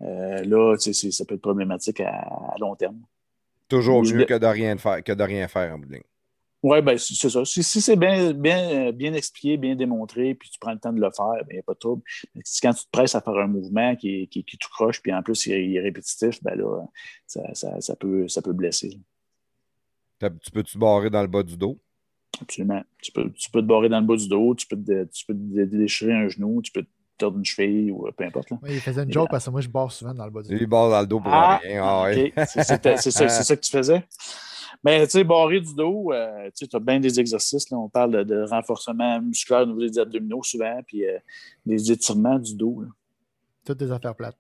euh, 0.01 0.43
là, 0.43 0.75
ça 0.77 1.25
peut 1.25 1.35
être 1.35 1.41
problématique 1.41 1.99
à, 1.99 2.11
à 2.11 2.56
long 2.59 2.75
terme. 2.75 3.01
Toujours 3.67 4.03
mieux 4.03 4.19
de- 4.19 4.24
que 4.25 4.38
de 4.38 4.45
rien 4.45 4.77
faire, 4.77 5.03
que 5.03 5.11
de 5.11 5.24
rien 5.24 5.48
faire 5.48 5.74
en 5.74 5.80
bout 5.80 5.88
de 5.88 5.93
ligne. 5.93 6.03
Oui, 6.64 6.82
ben, 6.82 6.98
c'est 6.98 7.30
ça. 7.30 7.45
Si, 7.45 7.61
si 7.61 7.80
c'est 7.80 7.95
bien, 7.95 8.33
bien, 8.33 8.91
bien 8.91 9.14
expliqué, 9.14 9.56
bien 9.56 9.75
démontré, 9.75 10.33
puis 10.33 10.49
tu 10.49 10.57
prends 10.57 10.72
le 10.74 10.80
temps 10.80 10.91
de 10.91 10.99
le 10.99 11.11
faire, 11.15 11.33
il 11.49 11.53
n'y 11.53 11.59
a 11.59 11.64
pas 11.64 11.74
de 11.74 11.80
trouble. 11.80 12.01
Mais 12.33 12.41
si 12.43 12.59
quand 12.59 12.74
tu 12.74 12.85
te 12.85 12.90
presses 12.91 13.14
à 13.14 13.22
faire 13.22 13.38
un 13.38 13.45
mouvement 13.48 13.95
qui, 13.95 14.27
qui, 14.30 14.43
qui 14.43 14.57
tout 14.57 14.69
croche, 14.72 14.99
puis 14.99 15.14
en 15.14 15.22
plus 15.22 15.45
il 15.45 15.75
est, 15.75 15.80
répétitif, 15.80 16.41
ben 16.43 16.56
là, 16.56 16.83
ça, 17.27 17.41
ça, 17.53 17.82
ça 17.82 17.95
peut, 17.95 18.27
ça 18.27 18.41
peut 18.41 18.53
blesser. 18.53 18.99
Tu 20.19 20.51
peux-tu 20.51 20.77
barrer 20.80 21.09
dans 21.11 21.22
le 21.22 21.27
bas 21.27 21.43
du 21.43 21.56
dos? 21.56 21.77
Absolument. 22.41 22.83
Tu 23.01 23.11
peux, 23.11 23.30
tu 23.31 23.49
peux 23.51 23.61
te 23.61 23.65
barrer 23.67 23.89
dans 23.89 23.99
le 23.99 24.05
bas 24.05 24.15
du 24.15 24.27
dos, 24.27 24.55
tu 24.55 24.67
peux 24.67 24.77
te, 24.77 25.03
tu 25.05 25.25
peux 25.25 25.33
te 25.33 25.39
dé- 25.39 25.65
déchirer 25.65 26.14
un 26.14 26.27
genou, 26.30 26.61
tu 26.61 26.72
peux, 26.72 26.83
tordre 27.17 27.38
une 27.38 27.45
cheville 27.45 27.91
ou 27.91 28.07
euh, 28.07 28.11
peu 28.11 28.25
importe. 28.25 28.49
là. 28.49 28.57
Oui, 28.61 28.72
il 28.73 28.81
faisait 28.81 29.03
une 29.03 29.11
joke 29.14 29.30
parce 29.31 29.45
que 29.45 29.49
moi, 29.49 29.61
je 29.61 29.69
barre 29.69 29.89
souvent 29.89 30.14
dans 30.14 30.25
le 30.25 30.31
bas 30.31 30.41
du 30.41 30.51
Lui, 30.53 30.59
il 30.61 30.67
barre 30.67 30.89
dans 30.89 30.99
le 30.99 31.07
dos 31.07 31.22
pour 31.22 31.31
Ah, 31.33 31.61
rien. 31.64 31.81
Ah. 32.35 32.45
C'est 32.45 32.64
ça, 32.64 33.55
que 33.55 33.61
tu 33.61 33.72
faisais? 33.72 34.05
Mais 34.83 35.05
tu 35.05 35.11
sais, 35.11 35.23
barrer 35.23 35.61
du 35.61 35.73
dos, 35.73 36.11
euh, 36.11 36.49
tu 36.53 36.65
as 36.73 36.80
bien 36.80 36.99
des 36.99 37.17
exercices. 37.19 37.69
Là. 37.72 37.77
On 37.77 37.88
parle 37.88 38.11
de, 38.11 38.23
de 38.23 38.43
renforcement 38.43 39.22
musculaire 39.22 39.61
au 39.61 39.67
niveau 39.67 39.80
des 39.80 39.97
abdominaux 39.97 40.43
souvent, 40.43 40.80
puis 40.85 41.05
euh, 41.07 41.17
des 41.65 41.89
étirements 41.91 42.38
du 42.38 42.53
dos. 42.53 42.81
là. 42.81 42.89
Toutes 43.65 43.80
des 43.80 43.91
affaires 43.91 44.14
plates. 44.15 44.38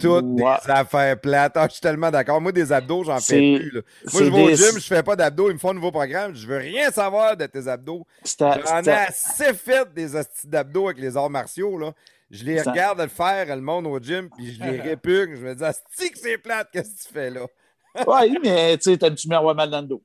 Toutes 0.00 0.24
Ouais. 0.24 0.56
des 0.64 0.70
affaires 0.70 1.20
plates. 1.20 1.52
Ah, 1.56 1.66
je 1.68 1.72
suis 1.74 1.80
tellement 1.80 2.10
d'accord. 2.10 2.40
Moi, 2.40 2.50
des 2.52 2.72
abdos, 2.72 3.04
j'en 3.04 3.20
fais 3.20 3.56
plus. 3.58 3.70
là. 3.70 3.80
Moi, 4.12 4.22
je 4.24 4.30
vais 4.30 4.42
au 4.42 4.46
des- 4.48 4.56
gym, 4.56 4.72
je 4.80 4.86
fais 4.86 5.02
pas 5.02 5.14
d'abdos. 5.16 5.48
Ils 5.50 5.54
me 5.54 5.58
font 5.58 5.70
un 5.70 5.74
nouveau 5.74 5.92
programme. 5.92 6.34
Je 6.34 6.46
veux 6.46 6.56
rien 6.58 6.90
savoir 6.90 7.36
de 7.36 7.46
tes 7.46 7.68
abdos. 7.68 8.04
J'en 8.38 8.82
ai 8.82 8.88
assez 8.90 9.54
fait 9.54 9.92
des 9.94 10.16
hosties 10.16 10.48
d'abdos 10.48 10.86
avec 10.88 10.98
les 10.98 11.16
arts 11.16 11.30
martiaux. 11.30 11.78
Là. 11.78 11.92
Je 12.30 12.42
les 12.44 12.60
regarde 12.60 13.00
le 13.00 13.06
faire, 13.06 13.54
le 13.54 13.62
monde 13.62 13.86
au 13.86 14.00
gym, 14.00 14.28
puis 14.36 14.52
je 14.54 14.62
les 14.62 14.80
répugne. 14.96 15.36
Je 15.36 15.46
me 15.46 15.54
dis, 15.54 15.62
Asti 15.64 16.10
que 16.10 16.18
c'est 16.18 16.38
plate, 16.38 16.68
qu'est-ce 16.72 17.02
que 17.04 17.08
tu 17.08 17.12
fais 17.14 17.30
là? 17.30 17.46
Ouais, 18.06 18.28
mais 18.42 18.76
tu 18.78 18.90
sais, 18.90 18.98
t'as-tu 18.98 19.28
mis 19.28 19.34
avoir 19.36 19.54
mal 19.54 19.70
dans 19.70 19.80
le 19.80 19.86
dos? 19.86 20.02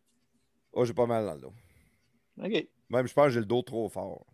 Oh, 0.72 0.86
j'ai 0.86 0.94
pas 0.94 1.08
mal 1.08 1.26
dans 1.26 1.34
le 1.34 1.42
dos. 1.42 1.54
OK. 2.42 2.68
Même, 2.90 3.08
je 3.08 3.14
pense 3.14 3.26
que 3.26 3.32
j'ai 3.32 3.40
le 3.40 3.46
dos 3.46 3.62
trop 3.64 3.90
fort. 3.90 4.26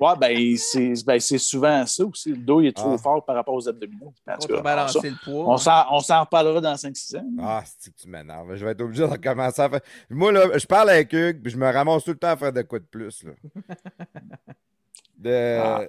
Ouais, 0.00 0.12
ben, 0.20 0.56
c'est 0.56 0.92
ben, 1.04 1.18
c'est 1.18 1.38
souvent 1.38 1.84
ça 1.86 2.04
aussi. 2.04 2.30
Le 2.30 2.36
dos, 2.36 2.60
il 2.60 2.68
est 2.68 2.76
trop 2.76 2.92
Ah. 2.94 2.98
fort 2.98 3.24
par 3.24 3.34
rapport 3.34 3.54
aux 3.54 3.68
abdominaux. 3.68 4.12
Contrebalancer 4.26 5.10
le 5.10 5.16
poids. 5.24 5.52
on 5.54 5.56
s'en 5.56 5.84
on 5.90 6.00
s'en 6.00 6.20
reparlera 6.20 6.60
dans 6.60 6.76
5-6 6.76 7.16
ans. 7.16 7.26
Ah, 7.40 7.62
c'est 7.78 7.92
que 7.92 7.96
tu 8.02 8.08
m'énerves? 8.08 8.54
Je 8.54 8.64
vais 8.64 8.72
être 8.72 8.80
obligé 8.82 9.02
de 9.02 9.08
recommencer 9.08 9.60
à 9.62 9.68
faire. 9.68 9.80
Moi, 10.10 10.30
là, 10.30 10.56
je 10.56 10.66
parle 10.66 10.90
avec 10.90 11.12
Hugues, 11.12 11.42
puis 11.42 11.50
je 11.52 11.56
me 11.58 11.68
ramasse 11.70 12.04
tout 12.04 12.12
le 12.12 12.18
temps 12.18 12.28
à 12.28 12.36
faire 12.36 12.52
des 12.52 12.64
coups 12.64 12.82
de 12.82 12.86
plus. 12.86 13.24
Là. 13.24 13.32
De... 15.18 15.58
Ah. 15.60 15.82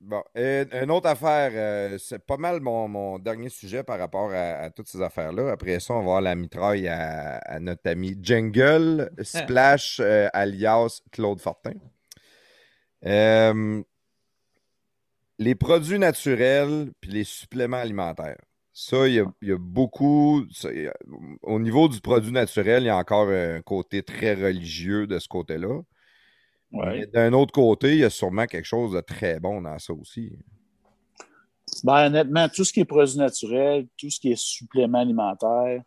Bon, 0.00 0.22
et 0.34 0.64
une 0.80 0.90
autre 0.92 1.08
affaire, 1.08 1.50
euh, 1.54 1.98
c'est 1.98 2.20
pas 2.24 2.36
mal 2.36 2.60
mon, 2.60 2.86
mon 2.86 3.18
dernier 3.18 3.48
sujet 3.48 3.82
par 3.82 3.98
rapport 3.98 4.30
à, 4.30 4.64
à 4.64 4.70
toutes 4.70 4.86
ces 4.88 5.02
affaires-là. 5.02 5.50
Après 5.50 5.80
ça, 5.80 5.94
on 5.94 5.98
va 5.98 6.04
voir 6.04 6.20
la 6.20 6.36
mitraille 6.36 6.86
à, 6.86 7.38
à 7.38 7.58
notre 7.58 7.90
ami 7.90 8.16
Jungle 8.22 9.10
Splash, 9.22 9.98
euh, 10.00 10.28
alias 10.32 11.00
Claude 11.10 11.40
Fortin. 11.40 11.72
Euh, 13.06 13.82
les 15.38 15.54
produits 15.54 15.98
naturels 15.98 16.90
puis 17.00 17.10
les 17.10 17.24
suppléments 17.24 17.76
alimentaires. 17.76 18.40
Ça, 18.72 19.08
il 19.08 19.14
y 19.14 19.20
a, 19.20 19.26
il 19.42 19.48
y 19.48 19.52
a 19.52 19.58
beaucoup. 19.58 20.44
ça, 20.52 20.72
il 20.72 20.82
y 20.82 20.86
a- 20.86 20.96
au 21.42 21.58
niveau 21.58 21.88
du 21.88 22.00
produit 22.00 22.32
naturel, 22.32 22.84
il 22.84 22.86
y 22.86 22.90
a 22.90 22.96
encore 22.96 23.28
un 23.28 23.60
côté 23.62 24.02
très 24.02 24.34
religieux 24.34 25.06
de 25.06 25.18
ce 25.18 25.26
côté-là. 25.26 25.80
Ouais. 26.72 27.00
Mais 27.00 27.06
d'un 27.06 27.32
autre 27.32 27.52
côté, 27.52 27.92
il 27.94 27.98
y 27.98 28.04
a 28.04 28.10
sûrement 28.10 28.46
quelque 28.46 28.66
chose 28.66 28.92
de 28.92 29.00
très 29.00 29.40
bon 29.40 29.62
dans 29.62 29.78
ça 29.78 29.92
aussi. 29.92 30.38
Ben, 31.82 32.06
honnêtement, 32.06 32.48
tout 32.48 32.64
ce 32.64 32.72
qui 32.72 32.80
est 32.80 32.84
produits 32.84 33.18
naturels, 33.18 33.86
tout 33.96 34.10
ce 34.10 34.20
qui 34.20 34.32
est 34.32 34.40
supplément 34.40 34.98
alimentaire, 34.98 35.82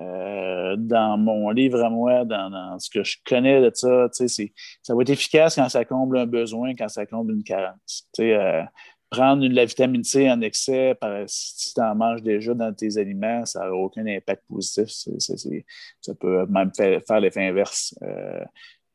euh, 0.00 0.76
dans 0.76 1.16
mon 1.18 1.50
livre 1.50 1.82
à 1.84 1.90
moi, 1.90 2.24
dans, 2.24 2.78
ce 2.78 2.90
que 2.90 3.04
je 3.04 3.18
connais 3.24 3.60
de 3.60 3.70
ça, 3.74 4.08
ça 4.12 4.94
va 4.94 5.02
être 5.02 5.10
efficace 5.10 5.54
quand 5.54 5.68
ça 5.68 5.84
comble 5.84 6.18
un 6.18 6.26
besoin, 6.26 6.74
quand 6.74 6.88
ça 6.88 7.06
comble 7.06 7.32
une 7.32 7.44
carence. 7.44 8.08
Euh, 8.18 8.62
prendre 9.10 9.46
de 9.46 9.54
la 9.54 9.64
vitamine 9.64 10.02
C 10.02 10.28
en 10.28 10.40
excès, 10.40 10.96
par- 10.96 11.24
si 11.28 11.74
tu 11.74 11.80
en 11.80 11.94
manges 11.94 12.22
déjà 12.22 12.54
dans 12.54 12.72
tes 12.74 12.98
aliments, 12.98 13.44
ça 13.46 13.66
n'aura 13.66 13.76
aucun 13.76 14.06
impact 14.06 14.42
positif. 14.48 14.88
Ça 14.88 16.14
peut 16.14 16.46
même 16.46 16.72
faire, 16.74 17.20
l'effet 17.20 17.48
inverse. 17.48 17.94
Euh, 18.02 18.44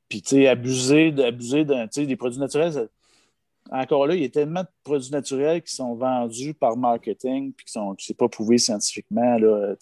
puis, 0.10 0.22
tu 0.22 0.30
sais, 0.30 0.48
abuser, 0.48 1.14
abuser 1.24 1.64
des 1.64 2.16
produits 2.18 2.40
naturels, 2.40 2.90
encore 3.72 4.08
là, 4.08 4.16
il 4.16 4.22
y 4.22 4.26
a 4.26 4.30
tellement 4.30 4.64
de 4.64 4.70
produits 4.84 5.12
naturels 5.12 5.62
qui 5.62 5.74
sont 5.74 5.94
vendus 5.96 6.54
par 6.54 6.76
marketing 6.76 7.54
puis 7.54 7.66
qui 7.66 7.72
sont 7.72 7.96
pas 8.18 8.28
prouvé 8.28 8.58
scientifiquement. 8.58 9.38
Là, 9.38 9.76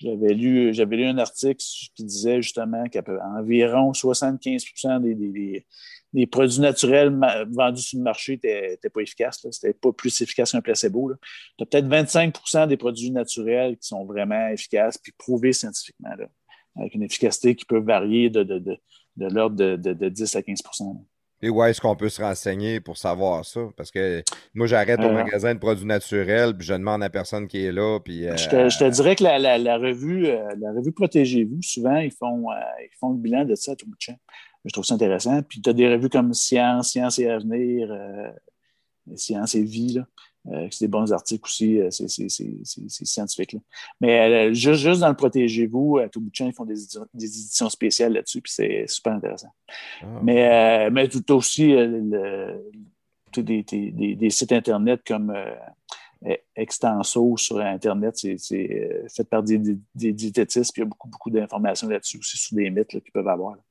j'avais 0.00 0.34
lu, 0.34 0.72
j'avais 0.72 0.96
lu 0.96 1.04
un 1.04 1.18
article 1.18 1.62
qui 1.94 2.04
disait 2.04 2.40
justement 2.42 2.84
qu'environ 2.88 3.92
75 3.92 4.64
des, 5.02 5.14
des, 5.14 5.66
des- 6.12 6.26
produits 6.26 6.60
naturels 6.60 7.16
vendus 7.50 7.82
sur 7.82 7.98
le 7.98 8.04
marché 8.04 8.40
n'étaient 8.42 8.90
pas 8.90 9.00
efficaces. 9.00 9.46
C'était 9.50 9.74
pas 9.74 9.92
plus 9.92 10.20
efficace 10.22 10.52
qu'un 10.52 10.60
placebo. 10.60 11.12
Tu 11.58 11.62
as 11.62 11.66
peut-être 11.66 11.86
25% 11.86 12.66
des 12.66 12.76
produits 12.76 13.10
naturels 13.10 13.76
qui 13.76 13.88
sont 13.88 14.04
vraiment 14.04 14.48
efficaces 14.48 14.98
puis 14.98 15.12
prouvés 15.16 15.52
scientifiquement, 15.52 16.14
là, 16.16 16.28
avec 16.76 16.94
une 16.94 17.02
efficacité 17.02 17.54
qui 17.54 17.64
peut 17.64 17.80
varier 17.80 18.30
de, 18.30 18.42
de, 18.42 18.58
de, 18.58 18.78
de 19.16 19.26
l'ordre 19.26 19.56
de, 19.56 19.76
de, 19.76 19.92
de 19.92 20.08
10 20.08 20.34
à 20.36 20.42
15 20.42 20.62
là. 20.80 20.86
Et 21.42 21.48
où 21.48 21.62
est-ce 21.64 21.80
qu'on 21.80 21.96
peut 21.96 22.08
se 22.10 22.20
renseigner 22.20 22.80
pour 22.80 22.98
savoir 22.98 23.44
ça? 23.46 23.60
Parce 23.76 23.90
que 23.90 24.22
moi, 24.54 24.66
j'arrête 24.66 25.00
au 25.00 25.04
Euh. 25.04 25.12
magasin 25.12 25.54
de 25.54 25.58
produits 25.58 25.86
naturels, 25.86 26.54
puis 26.56 26.66
je 26.66 26.74
demande 26.74 27.02
à 27.02 27.08
personne 27.08 27.48
qui 27.48 27.64
est 27.64 27.72
là, 27.72 27.98
puis... 27.98 28.26
euh, 28.26 28.36
Je 28.36 28.48
te, 28.48 28.68
je 28.68 28.78
te 28.78 28.84
dirais 28.90 29.16
que 29.16 29.24
la, 29.24 29.38
la- 29.38 29.56
la 29.58 29.78
revue, 29.78 30.26
euh, 30.26 30.48
la 30.58 30.72
revue 30.72 30.92
Protégez-vous, 30.92 31.62
souvent, 31.62 31.96
ils 31.96 32.12
font, 32.12 32.44
ils 32.82 32.96
font 32.98 33.10
le 33.12 33.18
bilan 33.18 33.44
de 33.46 33.54
ça 33.54 33.72
à 33.72 33.76
tout 33.76 33.86
bout 33.86 33.96
de 33.96 34.00
champ. 34.02 34.16
Je 34.66 34.72
trouve 34.72 34.84
ça 34.84 34.94
intéressant. 34.94 35.40
Puis 35.42 35.62
tu 35.62 35.70
as 35.70 35.72
des 35.72 35.88
revues 35.90 36.10
comme 36.10 36.34
Science, 36.34 36.90
Science 36.90 37.18
et 37.18 37.28
Avenir, 37.30 37.88
Science 39.16 39.54
et 39.54 39.62
Vie, 39.62 39.94
là. 39.94 40.06
Euh, 40.50 40.66
c'est 40.70 40.86
des 40.86 40.88
bons 40.88 41.12
articles 41.12 41.44
aussi, 41.44 41.80
euh, 41.80 41.90
c'est 41.90 42.08
scientifique. 43.06 43.52
là. 43.52 43.60
Mais 44.00 44.48
euh, 44.48 44.52
juste, 44.52 44.80
juste 44.82 45.00
dans 45.00 45.08
le 45.08 45.14
Protégez-vous, 45.14 45.98
à 45.98 46.08
tout 46.08 46.20
bout 46.20 46.30
de 46.30 46.34
champ, 46.34 46.46
ils 46.46 46.52
font 46.52 46.64
des, 46.64 46.74
des 47.14 47.24
éditions 47.24 47.70
spéciales 47.70 48.14
là-dessus, 48.14 48.40
puis 48.40 48.52
c'est 48.52 48.84
super 48.88 49.12
intéressant. 49.12 49.52
ah. 50.02 50.06
Mais, 50.22 50.90
mais 50.90 51.08
tout 51.08 51.30
aussi 51.32 51.68
le- 51.72 52.64
tu 53.32 53.44
des, 53.44 53.62
des- 53.62 54.30
sites 54.30 54.50
Internet 54.50 55.02
comme 55.06 55.32
Extenso 56.54 57.36
sur 57.36 57.58
Internet, 57.60 58.16
c'est 58.16 58.36
fait 59.08 59.24
par 59.24 59.42
des, 59.42 59.56
des, 59.58 59.78
des 59.94 60.12
diététistes, 60.12 60.72
puis 60.72 60.82
il 60.82 60.84
y 60.84 60.86
a 60.86 60.88
beaucoup, 60.88 61.08
beaucoup 61.08 61.30
d'informations 61.30 61.88
là-dessus 61.88 62.18
aussi 62.18 62.36
sur 62.36 62.56
des 62.56 62.68
mythes 62.70 62.88
qu'ils 62.88 63.12
peuvent 63.12 63.28
avoir. 63.28 63.52
là. 63.52 63.62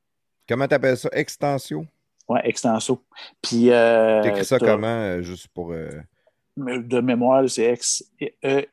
Comment 0.48 0.68
t'appelles 0.68 0.98
ça? 0.98 1.10
Extensio? 1.12 1.86
Ouais, 2.28 2.42
Extenso. 2.44 3.04
Puis. 3.42 3.70
Euh, 3.70 4.24
T'écris 4.24 4.46
ça 4.46 4.58
comment, 4.58 4.88
euh, 4.88 5.22
juste 5.22 5.48
pour... 5.50 5.72
euh, 5.74 5.90
De 6.60 7.02
mémoire, 7.02 7.50
c'est 7.50 7.74
X- 7.74 8.04
E 8.22 8.66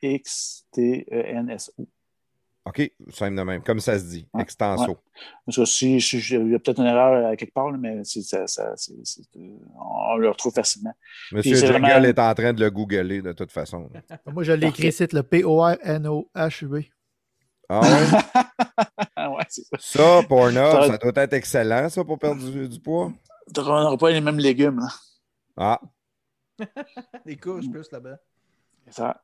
E-X-T-E-N-S-O. 0.72 1.86
OK, 2.68 2.90
simple 3.10 3.36
de 3.36 3.42
même, 3.42 3.62
comme 3.62 3.78
ça 3.78 3.96
se 3.96 4.04
dit, 4.06 4.26
Ouais, 4.34 4.42
Extenso. 4.42 4.98
Parce 5.44 5.56
que 5.56 5.64
si, 5.64 6.00
si- 6.00 6.18
il 6.18 6.50
y 6.50 6.54
a 6.54 6.58
peut-être 6.58 6.80
une 6.80 6.86
erreur 6.88 7.24
à 7.28 7.36
quelque 7.36 7.52
part, 7.54 7.70
mais 7.72 8.02
c'est- 8.02 8.22
ça, 8.22 8.44
ça- 8.48 8.72
c'est- 8.76 8.92
c'est- 9.04 9.22
on 9.78 10.16
le 10.16 10.28
retrouve 10.30 10.52
facilement. 10.52 10.92
Monsieur 11.30 11.52
Puis 11.52 11.60
c'est 11.60 11.66
Jungle 11.68 11.82
vraiment- 11.86 12.04
est 12.04 12.18
en 12.18 12.34
train 12.34 12.52
de 12.52 12.60
le 12.60 12.70
googler 12.70 13.22
de 13.22 13.32
toute 13.32 13.52
façon. 13.52 13.88
Moi, 14.26 14.42
je 14.42 14.50
l'ai 14.52 14.66
écrit 14.66 14.88
ici, 14.88 15.06
le 15.12 15.22
P-O-R-N-O-H-U-B. 15.22 16.76
Ah 17.68 17.80
ouais? 17.80 17.86
Ouais, 19.36 19.44
c'est 19.48 19.62
ça. 19.64 19.76
Ça, 19.78 20.22
Pornhub, 20.28 20.54
Ça- 20.72 20.86
ça 20.88 20.98
doit 20.98 21.12
être 21.22 21.32
excellent, 21.34 21.88
ça, 21.88 22.04
pour 22.04 22.18
perdre 22.18 22.42
du, 22.50 22.68
du 22.68 22.80
poids. 22.80 23.12
On 23.56 23.62
n'aura 23.62 23.96
pas 23.96 24.10
les 24.10 24.20
mêmes 24.20 24.38
légumes. 24.38 24.80
Là. 24.80 24.88
Ah, 25.56 25.80
Des 27.26 27.36
couches 27.36 27.70
plus 27.70 27.90
là-bas. 27.92 28.18
C'est 28.86 28.94
ça. 28.94 29.22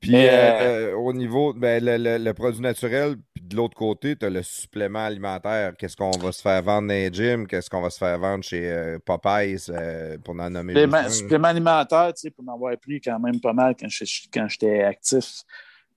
Puis 0.00 0.10
euh, 0.16 0.90
euh, 0.90 0.94
au 0.96 1.12
niveau, 1.12 1.52
ben, 1.52 1.84
le, 1.84 1.96
le- 1.96 2.18
le 2.18 2.34
produit 2.34 2.60
naturel, 2.60 3.16
puis 3.32 3.44
de 3.44 3.54
l'autre 3.54 3.76
côté, 3.76 4.16
tu 4.16 4.26
as 4.26 4.30
le 4.30 4.42
supplément 4.42 5.04
alimentaire. 5.04 5.74
Qu'est-ce 5.78 5.96
qu'on 5.96 6.10
va 6.10 6.32
se 6.32 6.42
faire 6.42 6.60
vendre 6.62 6.88
dans 6.88 6.94
les 6.94 7.12
gyms? 7.12 7.46
Qu'est-ce 7.46 7.70
qu'on 7.70 7.82
va 7.82 7.90
se 7.90 7.98
faire 7.98 8.18
vendre 8.18 8.42
chez 8.42 8.68
euh, 8.70 8.98
Popeyes 8.98 9.66
euh, 9.68 10.18
pour 10.18 10.34
en 10.40 10.50
nommer 10.50 10.72
Supplément, 10.74 11.08
supplément 11.08 11.48
alimentaire, 11.48 12.12
tu 12.14 12.22
sais, 12.22 12.30
pour 12.30 12.42
m'avoir 12.42 12.76
pris 12.78 13.00
quand 13.00 13.20
même 13.20 13.40
pas 13.40 13.52
mal 13.52 13.76
quand 13.78 13.88
je- 13.88 14.26
quand 14.32 14.48
j'étais 14.48 14.82
actif. 14.82 15.42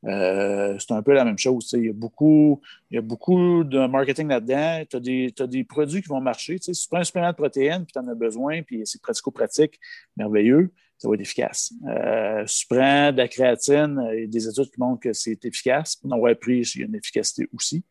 Euh, 0.05 0.77
c'est 0.79 0.91
un 0.93 1.01
peu 1.01 1.13
la 1.13 1.23
même 1.23 1.37
chose. 1.37 1.73
Il 1.77 1.85
y 1.85 1.89
a 1.89 1.93
beaucoup, 1.93 2.61
il 2.91 2.95
y 2.95 2.97
a 2.97 3.01
beaucoup 3.01 3.63
de 3.63 3.85
marketing 3.87 4.27
là-dedans. 4.27 4.83
Tu 4.89 5.33
as 5.41 5.47
des, 5.47 5.63
produits 5.63 6.01
qui 6.01 6.09
vont 6.09 6.21
marcher. 6.21 6.57
Si 6.59 6.71
tu 6.71 6.87
prends 6.89 6.99
un 6.99 7.03
supplément 7.03 7.29
de 7.29 7.35
protéines, 7.35 7.85
puis 7.85 7.93
tu 7.93 7.99
en 7.99 8.07
as 8.07 8.15
besoin, 8.15 8.61
puis 8.61 8.81
c'est 8.85 9.01
pratico-pratique, 9.01 9.79
merveilleux, 10.17 10.71
ça 10.97 11.07
va 11.07 11.15
être 11.15 11.21
efficace. 11.21 11.73
Euh, 11.87 12.45
tu 12.45 12.67
prends 12.67 13.11
de 13.11 13.17
la 13.17 13.27
créatine, 13.27 14.01
il 14.13 14.21
y 14.21 14.23
a 14.23 14.27
des 14.27 14.47
études 14.47 14.71
qui 14.71 14.79
montrent 14.79 15.01
que 15.01 15.13
c'est 15.13 15.43
efficace. 15.45 15.99
Avoir 16.11 16.35
pris, 16.35 16.61
il 16.75 16.81
y 16.81 16.83
a 16.83 16.87
une 16.87 16.95
efficacité 16.95 17.47
aussi. 17.53 17.83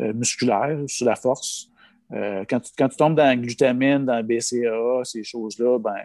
Euh, 0.00 0.12
musculaire, 0.12 0.78
sur 0.86 1.06
la 1.06 1.16
force. 1.16 1.70
Quand, 2.12 2.60
tu, 2.60 2.70
quand 2.78 2.88
tu 2.88 2.96
tombes 2.96 3.16
dans 3.16 3.24
la 3.24 3.34
glutamine, 3.34 4.04
dans 4.04 4.18
le 4.18 4.22
BCAA, 4.22 5.04
ces 5.04 5.24
choses-là, 5.24 5.80
ben, 5.80 5.96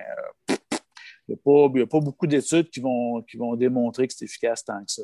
il 1.29 1.73
n'y 1.75 1.81
a, 1.81 1.87
pas 1.87 1.99
beaucoup 1.99 2.25
d'études 2.25 2.69
qui 2.69 2.79
vont, 2.79 3.21
qui 3.21 3.37
vont 3.37 3.55
démontrer 3.55 4.07
que 4.07 4.13
c'est 4.13 4.25
efficace 4.25 4.63
tant 4.63 4.83
que 4.83 4.91
ça. 4.91 5.03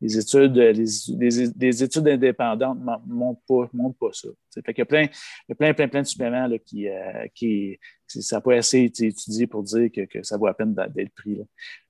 Les, 0.00 0.18
études, 0.18 0.56
les, 0.56 1.50
les- 1.58 1.82
études 1.82 2.08
indépendantes 2.08 2.78
ne 2.78 3.14
montrent 3.14 3.40
pas, 3.48 3.70
pas 3.98 4.12
ça. 4.12 4.28
Fait 4.54 4.74
qu'il 4.74 4.78
y 4.78 4.82
a 4.82 4.86
plein, 4.86 5.02
il 5.02 5.50
y 5.50 5.52
a 5.52 5.54
plein, 5.54 5.72
plein, 5.74 5.88
plein 5.88 6.02
de 6.02 6.06
suppléments 6.06 6.46
là, 6.46 6.58
qui, 6.58 6.88
euh, 6.88 7.26
qui 7.34 7.78
ça 8.10 8.36
n'a 8.36 8.40
pas 8.40 8.54
assez 8.54 8.80
été 8.80 9.06
étudié 9.06 9.46
pour 9.46 9.62
dire 9.62 9.90
que, 9.92 10.22
ça 10.22 10.36
vaut 10.36 10.46
la 10.46 10.54
peine 10.54 10.74
d'être 10.74 11.14
pris. 11.14 11.40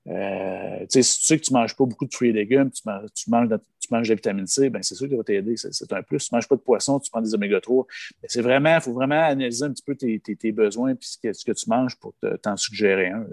Euh, 0.07 0.85
si 0.89 0.99
tu 0.99 1.03
sais 1.03 1.37
que 1.37 1.43
tu 1.43 1.53
ne 1.53 1.59
manges 1.59 1.75
pas 1.75 1.85
beaucoup 1.85 2.05
de 2.05 2.13
fruits 2.13 2.29
et 2.29 2.33
légumes, 2.33 2.71
tu 2.71 2.81
manges, 3.29 3.49
de, 3.49 3.59
la 3.91 4.15
vitamine 4.15 4.47
C, 4.47 4.69
ben 4.69 4.81
c'est 4.81 4.95
sûr 4.95 5.09
que 5.09 5.15
va 5.15 5.23
t'aider. 5.23 5.55
C'est, 5.57 5.93
un 5.93 6.01
plus. 6.01 6.19
Si 6.19 6.29
tu 6.29 6.35
ne 6.35 6.37
manges 6.37 6.47
pas 6.47 6.55
de 6.55 6.61
poisson, 6.61 6.99
tu 6.99 7.11
prends 7.11 7.21
des 7.21 7.33
oméga 7.33 7.59
3. 7.59 7.85
Ben, 8.21 8.27
c'est 8.29 8.41
vraiment, 8.41 8.75
il 8.75 8.81
faut 8.81 8.93
vraiment 8.93 9.21
analyser 9.21 9.65
un 9.65 9.71
petit 9.71 9.83
peu 9.83 9.95
tes, 9.95 10.51
besoins 10.51 10.91
et 10.91 10.97
ce 11.01 11.17
que, 11.45 11.51
tu 11.51 11.69
manges 11.69 11.95
pour 11.97 12.13
te- 12.21 12.35
t'en 12.37 12.55
suggérer 12.57 13.07
un. 13.07 13.23
Tu 13.23 13.29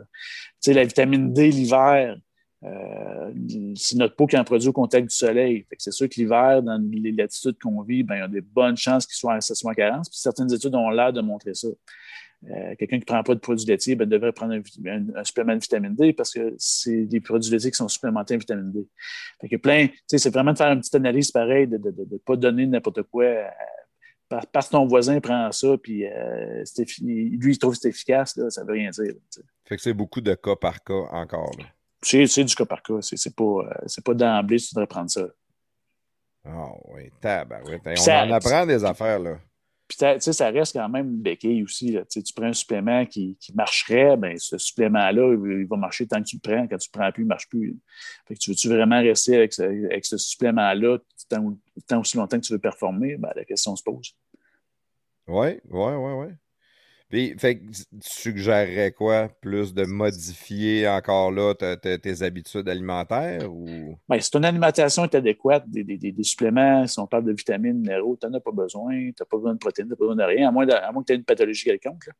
sais, 0.61 0.73
la 0.73 0.85
vitamine 0.85 1.33
D 1.33 1.51
l'hiver, 1.51 2.17
euh, 2.65 3.33
c'est 3.77 3.97
notre 3.97 4.17
peau 4.17 4.27
qui 4.27 4.37
en 4.37 4.45
produit 4.45 4.69
au 4.69 4.73
contact 4.73 5.09
du 5.09 5.15
soleil. 5.15 5.65
C'est 5.79 5.93
sûr 5.93 6.09
que 6.09 6.15
l'hiver, 6.17 6.63
dans 6.63 6.83
les 6.91 7.13
latitudes 7.13 7.57
qu'on 7.63 7.83
vit, 7.83 8.03
ben, 8.03 8.17
il 8.17 8.19
y 8.19 8.23
a 8.23 8.29
des 8.29 8.41
bonnes 8.41 8.77
chances 8.77 9.07
qu'il 9.07 9.17
soit, 9.17 9.41
ça 9.41 9.55
soit 9.55 9.71
en 9.71 9.75
carence. 9.75 10.09
Certaines 10.13 10.53
études 10.53 10.75
ont 10.75 10.91
l'air 10.91 11.13
de 11.13 11.21
montrer 11.21 11.55
ça. 11.55 11.69
Euh, 12.45 12.75
Quelqu'un 12.79 12.97
qui 12.99 13.01
ne 13.01 13.05
prend 13.07 13.23
pas 13.25 13.35
de 13.35 13.41
produits 13.41 13.67
laitiers 13.67 13.97
ben, 13.97 14.09
devrait 14.09 14.31
prendre 14.33 14.53
un, 14.55 14.61
vit- 14.61 14.89
un- 14.89 15.07
un 15.17 15.25
supplément 15.25 15.55
de 15.57 15.61
vitamine 15.61 15.95
D 15.97 16.13
parce 16.13 16.33
que 16.33 16.55
c'est 16.57 17.05
des 17.07 17.21
produits 17.21 17.51
laitiers 17.51 17.73
qui 17.73 17.77
sont 17.77 17.89
supplémentés 17.89 18.37
en 18.37 18.39
vitamine 18.39 18.71
D. 18.71 18.87
Fait 19.41 19.49
que 19.49 19.57
plein, 19.57 19.89
c'est 20.07 20.33
vraiment 20.33 20.53
de 20.53 20.59
faire 20.59 20.71
une 20.71 20.79
petite 20.79 20.95
analyse 20.95 21.33
pareille, 21.33 21.67
de 21.67 21.79
ne 21.79 22.19
pas 22.19 22.37
donner 22.37 22.67
n'importe 22.67 23.03
quoi. 23.03 23.25
euh, 23.25 23.49
par- 24.29 24.47
parce 24.49 24.67
que 24.67 24.73
ton 24.73 24.87
voisin 24.87 25.19
prend 25.21 25.51
ça, 25.51 25.77
puis 25.83 26.07
euh, 26.07 26.63
lui, 27.03 27.53
il 27.55 27.59
trouve 27.59 27.75
que 27.75 27.81
c'est 27.81 27.89
efficace, 27.89 28.37
là, 28.37 28.49
ça 28.51 28.63
ne 28.63 28.67
veut 28.69 28.75
rien 28.75 28.91
dire. 28.91 29.15
là. 29.15 29.43
Fait 29.65 29.77
que 29.77 29.83
c'est 29.83 29.95
beaucoup 29.95 30.21
de 30.21 30.35
cas 30.35 30.55
par 30.55 30.85
cas 30.85 31.07
encore. 31.11 31.57
C'est 32.03 32.27
c'est 32.29 32.45
du 32.45 32.55
cas 32.55 32.67
par 32.67 32.83
cas. 32.83 33.01
C'est 33.01 33.17
c'est 33.17 33.35
pas, 33.35 33.43
euh, 33.45 33.71
c'est 33.87 34.05
pas 34.05 34.15
d'emblée, 34.15 34.59
tu 34.59 34.73
devrais 34.75 34.87
prendre 34.87 35.11
ça. 35.11 35.27
Ah 36.45 36.69
oui, 36.95 37.11
tabarouette. 37.21 37.85
Hey, 37.87 37.95
On 37.99 38.03
Ça- 38.03 38.25
en 38.25 38.31
apprend 38.31 38.65
des 38.65 38.85
affaires, 38.85 39.19
là. 39.19 39.39
Puis, 39.89 39.97
tu 39.97 40.05
sais, 40.21 40.33
ça 40.35 40.51
reste 40.51 40.75
quand 40.75 40.89
même 40.91 41.09
une 41.09 41.23
béquille 41.23 41.63
aussi. 41.63 41.97
Tu 42.11 42.23
prends 42.37 42.47
un 42.47 42.53
supplément 42.53 43.07
qui, 43.07 43.39
marcherait, 43.55 44.19
ben 44.19 44.37
ce 44.39 44.59
supplément-là, 44.59 45.33
il, 45.33 45.67
va 45.67 45.77
marcher 45.79 46.07
tant 46.07 46.23
que 46.23 46.29
tu 46.29 46.37
le 46.37 46.41
prends. 46.43 46.69
Quand 46.69 46.77
tu 46.77 46.91
le 46.93 46.99
prends 46.99 47.11
plus, 47.11 47.23
il 47.23 47.25
ne 47.25 47.29
marche 47.31 47.49
plus. 47.49 47.75
Fait 48.27 48.35
que 48.35 48.39
tu 48.39 48.51
veux-tu 48.51 48.69
vraiment 48.69 49.01
rester 49.01 49.37
avec 49.37 49.55
ce, 49.55 50.17
supplément-là 50.19 50.99
tant, 51.31 52.01
aussi 52.01 52.19
longtemps 52.19 52.39
que 52.39 52.45
tu 52.45 52.53
veux 52.53 52.59
performer? 52.59 53.17
Ben, 53.17 53.31
la 53.35 53.45
question 53.47 53.75
se 53.77 53.83
pose. 53.83 54.15
Oui, 55.27 55.59
oui, 55.71 55.93
oui, 55.95 56.13
oui. 56.13 56.27
Puis, 57.09 57.35
fait 57.39 57.59
tu 57.59 57.83
suggérerais 58.01 58.93
quoi? 58.93 59.29
Plus 59.41 59.73
de 59.73 59.85
modifier 59.85 60.87
encore 60.87 61.31
là 61.31 61.55
tes 61.55 62.23
habitudes 62.23 62.69
alimentaires 62.69 63.51
ou? 63.51 63.97
Ben, 64.09 64.21
si 64.21 64.31
ton 64.31 64.43
alimentation 64.43 65.05
est 65.05 65.15
adéquate, 65.15 65.65
des, 65.69 66.15
suppléments, 66.23 66.87
si 66.87 66.99
on 66.99 67.07
parle 67.07 67.25
de 67.25 67.33
vitamines, 67.33 67.79
minéraux, 67.79 68.19
tu 68.21 68.27
n'en 68.27 68.35
as 68.35 68.41
pas 68.41 68.53
besoin, 68.53 68.93
tu 68.93 69.15
n'as 69.19 69.27
pas 69.27 69.39
besoin 69.39 69.55
de 69.55 69.59
protéines, 69.59 69.87
tu 69.87 69.91
n'as 69.91 69.97
pas 69.97 70.05
besoin 70.05 70.17
de 70.17 70.23
rien, 70.23 70.49
à 70.49 70.53
moins, 70.53 70.67
que 70.67 71.05
tu 71.07 71.13
aies 71.13 71.17
une 71.17 71.25
pathologie 71.25 71.65
quelconque. 71.65 72.11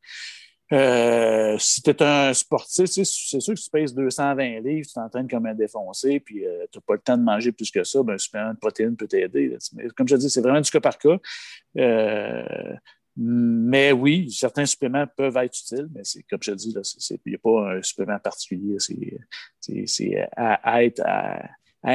Euh, 0.71 1.55
si 1.59 1.81
tu 1.81 1.89
es 1.89 2.03
un 2.03 2.33
sportif, 2.33 2.85
c'est 2.85 3.03
sûr 3.03 3.53
que 3.53 3.59
tu 3.59 3.69
pèses 3.71 3.93
220 3.93 4.59
livres, 4.61 4.87
tu 4.87 4.93
t'entraînes 4.93 5.27
comme 5.27 5.45
un 5.47 5.55
défoncé, 5.55 6.19
puis 6.19 6.45
euh, 6.45 6.65
tu 6.71 6.77
n'as 6.77 6.81
pas 6.85 6.93
le 6.93 6.99
temps 6.99 7.17
de 7.17 7.23
manger 7.23 7.51
plus 7.51 7.71
que 7.71 7.83
ça, 7.83 8.03
ben, 8.03 8.13
un 8.13 8.17
supplément 8.17 8.53
de 8.53 8.57
protéines 8.57 8.95
peut 8.95 9.07
t'aider. 9.07 9.57
Comme 9.95 10.07
je 10.07 10.15
dis, 10.15 10.29
c'est 10.29 10.41
vraiment 10.41 10.61
du 10.61 10.69
cas 10.69 10.79
par 10.79 10.97
cas. 10.97 11.17
Euh, 11.77 12.75
mais 13.21 13.91
oui, 13.91 14.31
certains 14.31 14.65
suppléments 14.65 15.05
peuvent 15.17 15.35
être 15.37 15.59
utiles, 15.59 15.89
mais 15.93 16.01
c'est 16.03 16.23
comme 16.23 16.39
je 16.41 16.51
dis, 16.53 16.73
il 16.73 17.19
n'y 17.31 17.35
a 17.35 17.37
pas 17.39 17.73
un 17.77 17.81
supplément 17.81 18.17
particulier. 18.19 18.77
C'est- 19.59 20.27
à, 20.37 20.53
à 20.53 20.83
être 20.83 21.01
à, 21.05 21.49
à 21.83 21.91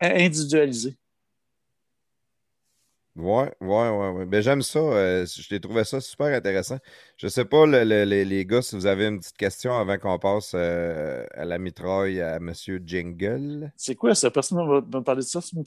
individualiser. 0.00 0.96
Ouais, 3.16 3.50
ouais, 3.62 3.88
ouais, 3.90 4.10
ouais. 4.10 4.26
Ben, 4.26 4.42
j'aime 4.42 4.60
ça. 4.60 4.78
euh, 4.78 5.24
je 5.26 5.48
t'ai 5.48 5.58
trouvé 5.58 5.84
ça 5.84 6.02
super 6.02 6.26
intéressant. 6.26 6.78
Je 7.16 7.28
sais 7.28 7.46
pas, 7.46 7.64
le- 7.64 7.82
le- 7.84 8.04
les, 8.04 8.26
les 8.26 8.44
gars, 8.44 8.60
si 8.60 8.76
vous 8.76 8.84
avez 8.84 9.06
une 9.06 9.18
petite 9.20 9.38
question 9.38 9.74
avant 9.78 9.96
qu'on 9.96 10.18
passe 10.18 10.52
euh, 10.54 11.24
à 11.32 11.46
la 11.46 11.58
mitraille 11.58 12.20
à 12.20 12.38
Monsieur 12.40 12.82
Jingle. 12.84 13.72
C'est 13.76 13.94
quoi 13.94 14.14
ça? 14.14 14.30
Personne 14.30 14.58
ne 14.58 14.64
va 14.66 14.80
va 14.80 14.98
me 14.98 15.04
parler 15.04 15.22
de 15.22 15.26
ça, 15.26 15.40
ce 15.40 15.54
moi? 15.54 15.64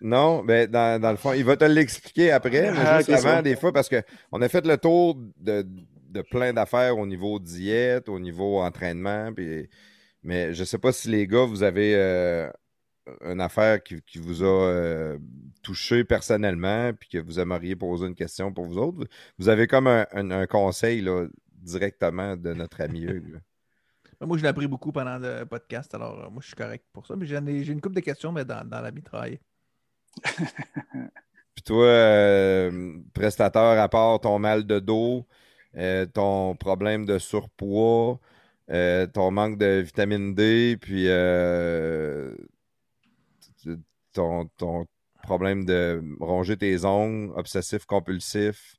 Non, 0.00 0.44
ben, 0.44 0.68
dans, 0.68 1.00
dans 1.00 1.10
le 1.10 1.16
fond, 1.16 1.32
il 1.32 1.44
va 1.44 1.56
te 1.56 1.64
l'expliquer 1.64 2.30
après, 2.32 2.72
mais 2.72 2.86
Ah, 2.86 2.98
juste 2.98 3.10
ok, 3.10 3.16
c'est 3.16 3.16
avant, 3.16 3.36
bon. 3.36 3.42
des 3.42 3.56
fois, 3.56 3.72
parce 3.72 3.88
qu'on 3.88 4.42
a 4.42 4.48
fait 4.48 4.66
le 4.66 4.76
tour 4.78 5.16
de, 5.38 5.66
de 6.10 6.22
plein 6.22 6.52
d'affaires 6.52 6.98
au 6.98 7.06
niveau 7.06 7.38
diète, 7.38 8.08
au 8.08 8.18
niveau 8.20 8.60
entraînement, 8.60 9.32
puis, 9.32 9.68
mais 10.24 10.54
je 10.54 10.64
sais 10.64 10.78
pas 10.78 10.92
si 10.92 11.08
les 11.08 11.26
gars, 11.28 11.44
vous 11.46 11.62
avez 11.64 11.94
euh, 11.96 12.50
une 13.22 13.40
affaire 13.40 13.82
qui, 13.82 14.02
qui 14.02 14.18
vous 14.18 14.42
a 14.44 14.46
euh, 14.46 15.18
touché 15.62 16.04
personnellement, 16.04 16.92
puis 16.94 17.08
que 17.08 17.18
vous 17.18 17.40
aimeriez 17.40 17.76
poser 17.76 18.06
une 18.06 18.14
question 18.14 18.52
pour 18.52 18.66
vous 18.66 18.78
autres. 18.78 19.06
Vous 19.38 19.48
avez 19.48 19.66
comme 19.66 19.86
un, 19.86 20.06
un- 20.12 20.30
un 20.30 20.46
conseil 20.46 21.00
là, 21.02 21.26
directement 21.54 22.36
de 22.36 22.54
notre 22.54 22.80
ami 22.80 23.02
Hugues. 23.02 23.40
Ben, 24.20 24.26
Moi, 24.26 24.36
je 24.38 24.42
l'ai 24.42 24.48
appris 24.48 24.66
beaucoup 24.66 24.92
pendant 24.92 25.18
le 25.18 25.44
podcast, 25.44 25.94
alors 25.94 26.18
euh, 26.26 26.30
moi, 26.30 26.40
je 26.42 26.46
suis 26.48 26.56
correct 26.56 26.84
pour 26.92 27.06
ça. 27.06 27.14
Mais 27.16 27.26
j'en 27.26 27.46
ai- 27.46 27.64
j'ai 27.64 27.72
une 27.72 27.80
couple 27.80 27.96
de 27.96 28.00
questions, 28.00 28.32
mais 28.32 28.44
dans, 28.44 28.66
dans 28.68 28.80
la 28.80 28.90
mitraille. 28.90 29.38
Puis 31.54 31.62
toi, 31.64 31.84
euh, 31.86 32.98
prestateur, 33.14 33.78
à 33.80 33.88
part 33.88 34.20
ton 34.20 34.38
mal 34.38 34.64
de 34.66 34.78
dos, 34.78 35.26
euh, 35.76 36.06
ton 36.06 36.54
problème 36.56 37.04
de 37.04 37.18
surpoids, 37.18 38.20
euh, 38.70 39.06
ton 39.06 39.30
manque 39.30 39.58
de 39.58 39.80
vitamine 39.80 40.34
D, 40.34 40.76
puis 40.80 41.04
euh, 41.08 42.32
ton 44.12 44.48
problème 45.28 45.64
de 45.64 46.02
ronger 46.20 46.56
tes 46.56 46.84
ongles, 46.84 47.32
obsessif 47.36 47.84
compulsif, 47.84 48.76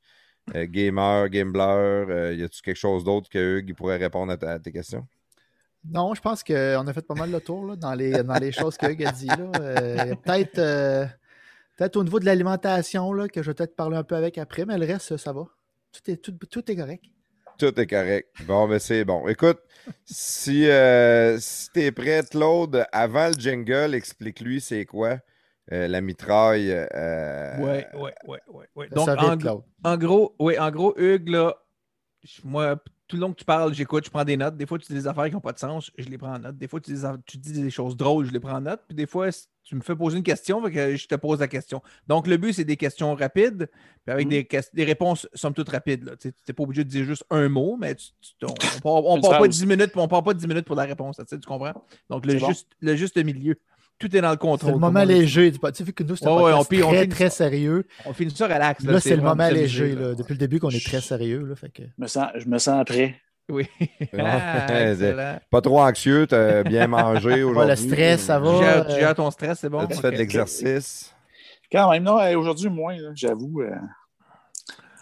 euh, 0.56 0.66
gamer, 0.68 1.30
gambler, 1.30 2.06
euh, 2.10 2.34
y 2.34 2.44
a-tu 2.44 2.62
quelque 2.62 2.76
chose 2.88 3.04
d'autre 3.04 3.30
que 3.30 3.60
Hugues 3.60 3.70
il 3.70 3.76
pourrait 3.76 3.98
répondre 3.98 4.32
à, 4.32 4.38
ta- 4.38 4.54
à 4.54 4.60
tes 4.60 4.72
questions? 4.72 5.06
Non, 5.86 6.14
je 6.16 6.22
pense 6.22 6.44
qu'on 6.44 6.88
a 6.88 6.94
fait 6.94 7.06
pas 7.06 7.14
mal 7.14 7.32
le 7.32 7.40
tour 7.40 7.66
là, 7.66 7.76
dans, 7.76 7.94
les, 7.94 8.24
dans 8.24 8.40
les 8.40 8.52
choses 8.52 8.76
que 8.78 8.88
Hugues 8.92 9.06
a 9.06 9.12
dit. 9.12 9.30
Euh, 9.60 10.16
peut-être, 10.24 10.60
peut-être 11.78 11.96
au 11.98 12.04
niveau 12.04 12.20
de 12.20 12.26
l'alimentation, 12.26 13.14
là, 13.14 13.28
que 13.28 13.42
je 13.44 13.52
vais 13.52 13.54
peut-être 13.54 13.76
parler 13.76 13.96
un 13.96 14.04
peu 14.04 14.16
avec 14.16 14.38
après, 14.38 14.66
mais 14.66 14.78
le 14.78 14.86
reste, 14.86 15.16
ça 15.18 15.32
va. 15.32 15.46
Tout 15.94 16.12
est, 16.12 16.18
tout, 16.18 16.34
tout 16.50 16.72
est 16.72 16.76
correct. 16.76 17.04
Tout 17.58 17.80
est 17.80 17.88
correct. 17.88 18.30
Bon, 18.46 18.68
ben 18.68 18.80
c'est 18.80 19.04
bon. 19.06 19.28
Écoute, 19.28 19.60
si, 20.06 20.70
euh, 20.70 21.38
si 21.40 21.70
t'es 21.72 21.92
prêt, 21.92 22.24
Claude, 22.30 22.86
avant 22.92 23.28
le 23.28 23.34
jingle, 23.34 23.94
explique-lui 23.94 24.62
c'est 24.62 24.86
quoi 24.86 25.20
euh, 25.72 25.88
la 25.88 26.02
mitraille. 26.02 26.70
Ouais, 26.72 27.88
ouais, 27.94 28.14
ouais, 28.28 28.40
ouais, 28.48 28.68
ouais. 28.76 28.88
Fais 28.90 28.96
Donc, 28.96 29.10
en, 29.84 29.98
gros, 29.98 30.36
oui, 30.40 30.58
en 30.60 30.72
gros, 30.72 30.94
Hugues, 30.98 31.30
là, 31.30 31.56
moi, 32.44 32.76
tout 33.08 33.16
le 33.16 33.22
long 33.22 33.32
que 33.34 33.40
tu 33.40 33.46
parles, 33.46 33.74
j'écoute, 33.74 34.06
je 34.06 34.10
prends 34.12 34.24
des 34.26 34.38
notes. 34.38 34.56
Des 34.58 34.66
fois, 34.66 34.78
tu 34.78 34.88
dis 34.88 34.94
des 34.94 35.08
affaires 35.08 35.26
qui 35.28 35.34
n'ont 35.34 35.40
pas 35.42 35.54
de 35.54 35.58
sens, 35.60 35.90
je 35.98 36.08
les 36.10 36.18
prends 36.18 36.36
en 36.36 36.40
note. 36.40 36.58
Des 36.58 36.68
fois, 36.68 36.80
tu 36.80 36.94
dis, 36.94 37.02
tu 37.26 37.38
dis 37.38 37.54
des 37.64 37.72
choses 37.72 37.96
drôles, 37.98 38.26
je 38.26 38.32
les 38.32 38.40
prends 38.40 38.58
en 38.58 38.62
note. 38.62 38.82
Puis 38.88 38.96
des 38.96 39.08
fois, 39.08 39.30
tu 39.64 39.76
me 39.76 39.82
fais 39.82 39.96
poser 39.96 40.18
une 40.18 40.24
question, 40.24 40.62
fait 40.64 40.72
que 40.72 40.96
je 40.96 41.08
te 41.08 41.16
pose 41.16 41.40
la 41.40 41.48
question. 41.48 41.82
Donc, 42.08 42.28
le 42.28 42.38
but, 42.38 42.54
c'est 42.54 42.66
des 42.66 42.78
questions 42.78 43.16
rapides, 43.16 43.70
puis 44.06 44.12
avec 44.14 44.26
Mhm. 44.26 44.32
des, 44.32 44.48
des 44.74 44.84
réponses, 44.84 45.28
somme 45.34 45.54
toute, 45.54 45.70
rapides. 45.70 46.04
là. 46.04 46.16
Tu 46.18 46.28
n'es 46.48 46.54
pas 46.54 46.64
obligé 46.64 46.84
de 46.84 46.90
dire 46.90 47.06
juste 47.06 47.24
un 47.30 47.48
mot, 47.50 47.78
mais 47.80 47.96
tu- 47.96 48.08
tu- 48.22 48.46
on 48.46 48.48
ne 48.50 48.50
part, 48.84 49.06
on 49.06 49.16
Une 49.16 49.22
part 49.22 49.32
pas 49.32 49.38
phrase. 49.38 49.50
10 49.50 49.66
minutes, 49.66 49.92
puis 49.92 50.02
on 50.02 50.08
part 50.08 50.24
pas 50.24 50.34
10 50.34 50.48
minutes 50.48 50.66
pour 50.66 50.76
la 50.76 50.84
réponse. 50.84 51.20
tu 51.28 51.40
comprends? 51.48 51.74
Donc, 52.10 52.26
le 52.26 52.38
bon. 52.38 52.48
juste, 52.48 52.68
le 52.82 52.96
juste 52.96 53.18
milieu. 53.24 53.56
Tout 54.00 54.16
est 54.16 54.22
dans 54.22 54.32
le 54.32 54.38
contrôle. 54.38 54.70
C'est 54.70 54.74
le 54.74 54.80
moment 54.80 55.04
léger. 55.04 55.52
du 55.52 55.60
Tu 55.60 55.68
sais, 55.74 55.84
vu 55.84 55.92
que 55.94 56.04
nous, 56.04 56.16
c'est 56.16 56.26
un 56.26 56.32
Ouais, 56.32 56.44
ouais, 56.44 56.52
podcast 56.54 56.84
on- 56.86 56.90
très, 56.90 56.98
finit 57.02 57.10
très 57.10 57.30
ça. 57.30 57.36
sérieux. 57.36 57.86
On 58.06 58.14
finit 58.14 58.32
ça 58.36 58.46
relax. 58.46 58.84
Là, 58.86 59.00
c'est 59.02 59.16
le 59.16 59.22
moment 59.22 59.50
léger. 59.50 59.94
là. 59.96 60.10
là. 60.10 60.16
Depuis 60.16 60.32
le 60.34 60.38
début 60.38 60.60
qu'on 60.60 60.70
est 60.70 60.86
très 60.86 61.02
sérieux. 61.02 61.46
Là, 61.46 61.56
fait 61.56 61.70
que... 61.70 61.84
Je 61.84 62.02
me 62.02 62.08
sens, 62.08 62.28
je 62.36 62.48
me 62.48 62.58
sens 62.58 62.84
prêt. 62.86 63.16
Oui. 63.50 63.68
Ah. 64.18 65.40
Pas 65.52 65.62
trop 65.62 65.82
anxieux, 65.82 66.28
t'as 66.28 66.64
bien 66.64 66.88
mangé 66.88 67.44
aujourd'hui. 67.44 67.70
le 67.72 67.76
stress, 67.76 68.22
ça 68.22 68.38
Tu 68.38 68.44
va. 68.44 68.60
gères, 68.62 68.88
tu 68.88 68.94
gères 68.94 69.16
ton 69.16 69.32
stress, 69.32 69.60
c'est 69.60 69.70
bon? 69.70 69.86
Tu 69.88 69.98
fais 69.98 70.12
de 70.12 70.18
l'exercice. 70.18 71.14
Quand 71.72 71.92
même, 71.92 72.04
non, 72.04 72.18
aujourd'hui, 72.38 72.70
moins, 72.70 72.96
là, 72.98 73.10
j'avoue. 73.16 73.62
euh, 73.62 73.76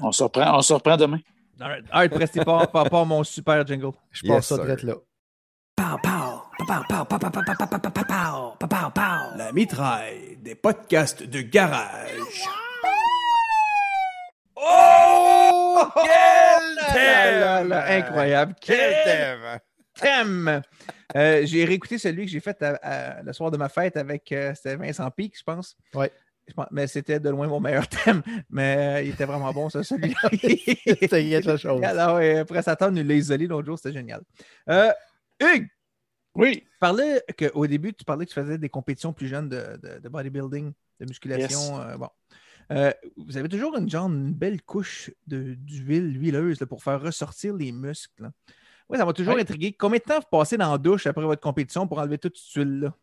on, 0.02 0.12
se 0.12 0.24
reprend, 0.24 0.58
on 0.58 0.62
se 0.62 0.74
reprend 0.74 0.98
demain. 0.98 1.20
All 1.60 1.68
right, 1.70 1.86
all 1.92 2.00
right, 2.00 2.12
Presti, 2.14 2.40
part, 2.40 2.70
part, 2.72 2.90
part 2.90 3.06
mon 3.06 3.24
super 3.24 3.66
jingle. 3.68 3.92
Je 4.12 4.26
Yes, 4.26 4.34
pense 4.36 4.48
ça 4.48 4.56
sir. 4.56 4.64
direct 4.66 4.84
là. 4.84 4.96
La 9.38 9.52
mitraille 9.52 10.38
des 10.42 10.56
podcasts 10.56 11.24
de 11.24 11.42
garage. 11.42 12.46
Oh! 14.56 15.84
Quel 16.94 17.68
là, 17.68 17.86
incroyable. 17.96 18.56
Quel 18.60 19.04
thème! 19.04 19.60
thème! 19.94 20.62
Euh, 21.16 21.42
j'ai 21.46 21.64
réécouté 21.66 21.98
celui 21.98 22.26
que 22.26 22.32
j'ai 22.32 22.40
fait 22.40 22.62
à- 22.64 22.80
à- 22.82 23.22
le 23.22 23.34
soir 23.34 23.52
de 23.52 23.58
ma 23.58 23.70
fête 23.70 23.96
avec 23.98 24.32
euh, 24.32 24.54
c'était 24.56 24.76
Vincent 24.76 25.10
Pic, 25.12 25.38
je 25.38 25.44
pense. 25.44 25.76
Pense- 26.56 26.68
Mais 26.72 26.88
c'était 26.88 27.20
de 27.20 27.30
loin 27.30 27.48
mon 27.48 27.60
meilleur 27.60 27.88
thème. 27.88 28.22
Mais 28.50 28.78
euh, 28.78 29.02
il 29.04 29.10
était 29.12 29.26
vraiment 29.26 29.52
bon, 29.54 29.70
ça, 29.70 29.84
celui-là. 29.84 30.30
Quelque 31.08 31.58
chose. 31.58 31.84
Alors, 31.84 32.16
ouais, 32.16 32.44
Prestateur 32.46 32.92
nous 32.92 33.04
l'a 33.04 33.14
isolé 33.14 33.48
l'autre 33.48 33.66
jour, 33.68 33.78
c'était 33.78 33.94
génial. 33.94 34.22
Euh, 34.70 34.92
Hugues, 35.40 35.68
Oui. 36.38 36.62
tu 36.62 36.78
parlais 36.80 37.22
qu'au 37.38 37.68
début, 37.68 37.94
tu 37.94 38.06
parlais 38.06 38.26
que 38.26 38.32
tu 38.32 38.40
faisais 38.40 38.58
des 38.58 38.70
compétitions 38.70 39.12
plus 39.14 39.28
jeunes 39.28 39.50
de, 39.50 39.78
de- 39.84 40.00
de 40.00 40.10
bodybuilding, 40.10 40.72
de 41.00 41.06
musculation. 41.06 41.80
euh, 41.82 41.98
bon. 41.98 42.10
Euh, 42.72 42.92
vous 43.18 43.38
avez 43.38 43.48
toujours 43.50 43.76
une, 43.78 43.90
genre, 43.90 44.08
une 44.08 44.34
belle 44.34 44.62
couche 44.62 45.10
de- 45.26 45.54
d'huile 45.56 46.20
huileuse 46.22 46.60
là, 46.60 46.66
pour 46.68 46.84
faire 46.84 47.02
ressortir 47.02 47.54
les 47.56 47.72
muscles. 47.72 48.24
là. 48.24 48.32
Oui, 48.90 48.98
ça 48.98 49.06
m'a 49.06 49.14
toujours 49.14 49.38
intrigué. 49.38 49.74
Combien 49.74 50.00
de 50.00 50.04
temps 50.04 50.20
vous 50.20 50.28
passez 50.32 50.58
dans 50.58 50.72
la 50.72 50.78
douche 50.78 51.08
après 51.08 51.24
votre 51.24 51.42
compétition 51.42 51.88
pour 51.88 52.00
enlever 52.00 52.18
toute 52.18 52.38
cette 52.38 52.54
huile-là? 52.56 52.96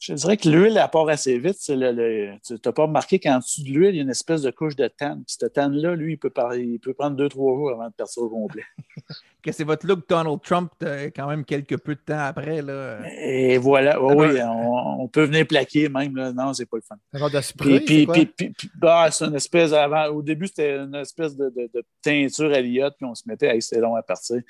Je 0.00 0.14
dirais 0.14 0.38
que 0.38 0.48
l'huile, 0.48 0.78
elle 0.82 0.90
part 0.90 1.08
assez 1.10 1.38
vite. 1.38 1.56
C'est 1.58 1.76
le- 1.76 1.92
le- 1.92 2.32
tu 2.44 2.54
n'as 2.54 2.72
pas 2.72 2.84
remarqué 2.84 3.18
qu'en 3.18 3.38
dessous 3.38 3.62
de 3.62 3.68
l'huile, 3.68 3.90
il 3.90 3.96
y 3.96 3.98
a 4.00 4.02
une 4.02 4.08
espèce 4.10 4.40
de 4.40 4.50
couche 4.50 4.74
de 4.74 4.88
tan. 4.88 5.16
Puis 5.16 5.36
cette 5.38 5.52
tan-là, 5.52 5.94
lui, 5.94 6.14
il 6.14 6.16
peut, 6.16 6.30
par- 6.30 6.54
il 6.54 6.80
peut 6.80 6.94
prendre 6.94 7.16
deux, 7.16 7.28
trois 7.28 7.54
jours 7.54 7.70
avant 7.72 7.86
de 7.88 7.92
partir 7.92 8.22
au 8.22 8.28
complet. 8.30 8.62
Que 9.42 9.52
c'est 9.52 9.64
votre 9.64 9.86
look 9.86 10.06
Donald 10.06 10.38
Trump 10.42 10.70
quand 11.16 11.26
même 11.26 11.46
quelques 11.46 11.78
peu 11.78 11.94
de 11.94 12.00
temps 12.00 12.18
après. 12.18 12.60
Là. 12.60 12.98
Et 13.22 13.56
voilà. 13.56 13.98
Oui, 13.98 14.10
Ah 14.12 14.14
oui, 14.16 14.34
ben- 14.34 14.48
on, 14.50 15.02
on 15.04 15.08
peut 15.08 15.24
venir 15.24 15.46
plaquer 15.46 15.88
même. 15.88 16.14
Là. 16.14 16.30
Non, 16.30 16.52
c'est 16.52 16.66
pas 16.66 16.76
le 16.76 16.82
fun. 16.82 16.96
Puis, 17.64 17.80
puis, 17.80 17.98
c'est 18.00 18.04
quoi? 18.04 18.14
puis, 18.16 18.26
puis- 18.26 18.50
puis- 18.52 18.70
bah, 18.78 19.08
c'est 19.10 19.24
une 19.24 19.34
espèce 19.36 19.72
avant. 19.72 20.08
Au 20.08 20.20
début, 20.20 20.46
c'était 20.46 20.76
une 20.76 20.94
espèce 20.94 21.34
de, 21.38 21.46
de- 21.56 21.70
de 21.72 21.82
teinture 22.02 22.52
à 22.52 22.60
l'iode, 22.60 22.92
puis 22.98 23.06
on 23.06 23.14
se 23.14 23.22
mettait, 23.24 23.46
hey, 23.54 23.62
c'était 23.62 23.80
long 23.80 23.94
à 23.94 24.02
partir. 24.02 24.42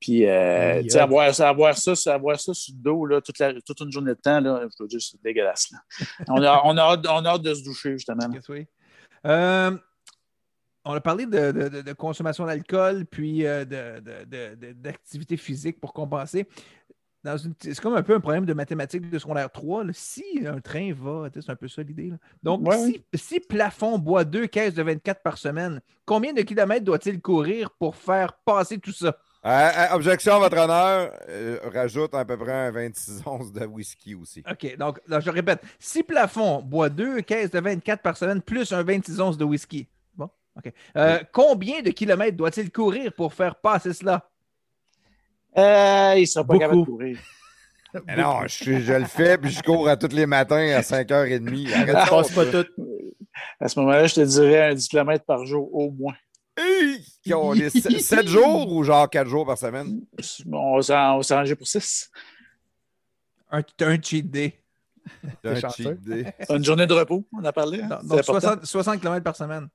Puis, 0.00 0.26
euh, 0.26 0.82
tu 0.82 0.90
sais, 0.90 1.00
avoir, 1.00 1.34
ça- 1.34 1.48
avoir 1.48 1.76
ça, 1.76 1.96
ça- 1.96 2.14
avoir 2.14 2.38
ça 2.38 2.54
sur 2.54 2.72
le 2.76 2.80
dos, 2.82 3.04
là, 3.06 3.20
toute, 3.20 3.38
la- 3.38 3.60
toute 3.60 3.80
une 3.80 3.90
journée 3.90 4.12
de 4.12 4.20
temps, 4.20 4.40
là, 4.40 4.60
je 4.62 4.82
veux 4.82 4.88
dire, 4.88 5.00
c'est 5.00 5.20
dégueulasse. 5.22 5.70
là. 5.72 5.78
On, 6.28 6.42
a, 6.42 6.60
on, 6.64 6.76
a 6.76 6.82
hâte, 6.82 7.06
on 7.08 7.24
a 7.24 7.30
hâte 7.30 7.42
de 7.42 7.54
se 7.54 7.64
doucher, 7.64 7.92
justement. 7.92 8.28
oui? 8.48 8.66
Euh, 9.26 9.76
on 10.84 10.92
a 10.94 11.00
parlé 11.00 11.26
de, 11.26 11.50
de- 11.52 11.68
de- 11.68 11.82
de 11.82 11.92
consommation 11.92 12.46
d'alcool, 12.46 13.04
puis 13.06 13.44
euh, 13.46 13.64
de- 13.64 14.72
d'activité 14.72 15.36
physique 15.36 15.80
pour 15.80 15.92
compenser. 15.92 16.46
Dans 17.24 17.36
une- 17.36 17.52
c'est 17.60 17.78
comme 17.80 17.96
un 17.96 18.02
peu 18.04 18.14
un 18.14 18.20
problème 18.20 18.46
de 18.46 18.54
mathématiques 18.54 19.10
de 19.10 19.18
secondaire 19.18 19.50
3. 19.50 19.82
là. 19.82 19.90
Si 19.92 20.22
un 20.46 20.60
train 20.60 20.92
va, 20.94 21.28
c'est 21.34 21.50
un 21.50 21.56
peu 21.56 21.66
ça 21.66 21.82
l'idée. 21.82 22.10
là. 22.10 22.16
Donc, 22.44 22.66
Ouais, 22.66 22.76
si, 22.78 23.02
si 23.14 23.40
Plafond 23.40 23.98
boit 23.98 24.24
deux 24.24 24.46
caisses 24.46 24.74
de 24.74 24.82
24 24.84 25.20
par 25.22 25.36
semaine, 25.36 25.80
combien 26.06 26.32
de 26.32 26.42
kilomètres 26.42 26.84
doit-il 26.84 27.20
courir 27.20 27.72
pour 27.72 27.96
faire 27.96 28.34
passer 28.44 28.78
tout 28.78 28.92
ça? 28.92 29.16
Euh, 29.46 29.48
euh, 29.50 29.94
objection, 29.94 30.38
votre 30.40 30.56
honneur. 30.58 31.12
euh, 31.28 31.58
rajoute 31.72 32.12
à 32.14 32.24
peu 32.24 32.36
près 32.36 32.52
un 32.52 32.70
26 32.72 33.22
onces 33.26 33.52
de 33.52 33.64
whisky 33.64 34.14
aussi. 34.14 34.42
OK, 34.50 34.76
donc 34.76 35.00
là, 35.06 35.20
je 35.20 35.30
répète. 35.30 35.60
Si 35.78 36.02
Plafond 36.02 36.60
boit 36.62 36.88
deux 36.88 37.20
caisses 37.20 37.50
de 37.50 37.60
24 37.60 38.02
par 38.02 38.16
semaine 38.16 38.42
plus 38.42 38.72
un 38.72 38.82
26 38.82 39.20
onces 39.20 39.38
de 39.38 39.44
whisky, 39.44 39.86
bon, 40.16 40.28
OK. 40.56 40.72
Euh, 40.96 41.20
Combien 41.32 41.82
de 41.82 41.90
kilomètres 41.90 42.36
doit-il 42.36 42.70
courir 42.72 43.12
pour 43.12 43.32
faire 43.32 43.54
passer 43.56 43.92
cela? 43.92 44.28
Euh, 45.56 46.14
il 46.16 46.22
ne 46.22 46.26
sera 46.26 46.44
pas 46.44 46.54
Beaucoup. 46.54 46.58
capable 46.60 46.80
de 46.80 46.86
courir. 46.86 47.18
Non, 48.18 48.46
je, 48.46 48.92
le 48.92 49.06
fais, 49.06 49.38
puis 49.38 49.50
je 49.50 49.62
cours 49.62 49.88
à 49.88 49.96
tous 49.96 50.14
les 50.14 50.26
matins 50.26 50.74
à 50.76 50.82
5h30. 50.82 51.72
Arrête 51.72 52.10
passe 52.10 52.30
pas 52.32 52.44
tout. 52.44 52.66
À 53.58 53.68
ce 53.68 53.78
moment-là, 53.80 54.06
je 54.06 54.16
te 54.16 54.20
dirais 54.20 54.70
un 54.70 54.74
10 54.74 54.88
km 54.88 55.24
par 55.24 55.46
jour 55.46 55.72
au 55.74 55.90
moins. 55.90 56.14
Hey! 56.80 57.04
Qu'on 57.30 57.54
est 57.54 57.70
7 58.00 58.26
jours 58.28 58.72
ou 58.72 58.82
genre 58.84 59.08
4 59.08 59.26
jours 59.28 59.46
par 59.46 59.58
semaine? 59.58 60.00
On 60.50 60.76
va 60.80 61.22
s'arranger 61.22 61.54
pour 61.56 61.66
6. 61.66 62.10
Un, 63.50 63.62
un 63.80 64.02
cheat 64.02 64.30
day. 64.30 64.60
Un 65.44 65.54
cheat 65.70 66.00
day. 66.02 66.34
Une 66.50 66.62
journée 66.64 66.86
de 66.86 66.92
repos, 66.92 67.26
on 67.32 67.42
a 67.44 67.52
parlé. 67.52 67.80
hein? 67.80 67.88
Donc, 67.88 68.00
C'est 68.02 68.08
donc, 68.08 68.18
important. 68.20 68.40
60, 68.40 68.66
60 68.66 69.00
km 69.00 69.24
par 69.24 69.36
semaine. 69.36 69.68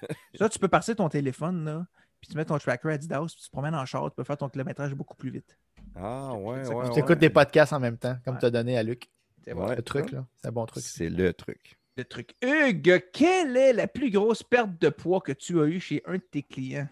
ça, 0.34 0.48
tu 0.48 0.58
peux 0.58 0.66
passer 0.66 0.96
ton 0.96 1.08
téléphone, 1.08 1.64
là, 1.64 1.86
puis 2.20 2.28
tu 2.30 2.36
mets 2.36 2.44
ton 2.44 2.58
tracker 2.58 2.90
Adidas, 2.90 3.20
puis 3.26 3.36
tu 3.40 3.46
te 3.46 3.50
promènes 3.52 3.76
en 3.76 3.86
char, 3.86 4.04
tu 4.10 4.16
peux 4.16 4.24
faire 4.24 4.36
ton 4.36 4.48
kilométrage 4.48 4.92
beaucoup 4.94 5.14
plus 5.14 5.30
vite. 5.30 5.56
Ah, 5.94 6.32
ouais, 6.34 6.56
ouais. 6.56 6.62
Tu 6.64 6.74
ouais. 6.74 6.98
écoutes 6.98 7.18
des 7.20 7.30
podcasts 7.30 7.72
en 7.72 7.78
même 7.80 7.98
temps, 7.98 8.16
comme 8.24 8.38
tu 8.38 8.46
as 8.46 8.50
donné 8.50 8.76
à 8.76 8.82
Luc. 8.82 9.08
C'est 9.44 9.52
Ouais. 9.54 9.76
Le 9.76 9.82
truc, 9.82 10.10
là. 10.10 10.26
C'est 10.36 10.48
un 10.48 10.52
bon 10.52 10.66
truc. 10.66 10.82
C'est 10.84 11.08
le 11.08 11.32
truc. 11.32 11.78
Le 11.96 12.04
truc. 12.04 12.34
Hugues, 12.42 13.04
quelle 13.12 13.56
est 13.56 13.72
la 13.72 13.86
plus 13.86 14.10
grosse 14.10 14.42
perte 14.42 14.80
de 14.80 14.88
poids 14.88 15.20
que 15.20 15.32
tu 15.32 15.60
as 15.60 15.64
eue 15.66 15.80
chez 15.80 16.02
un 16.06 16.14
de 16.14 16.22
tes 16.30 16.42
clients? 16.42 16.88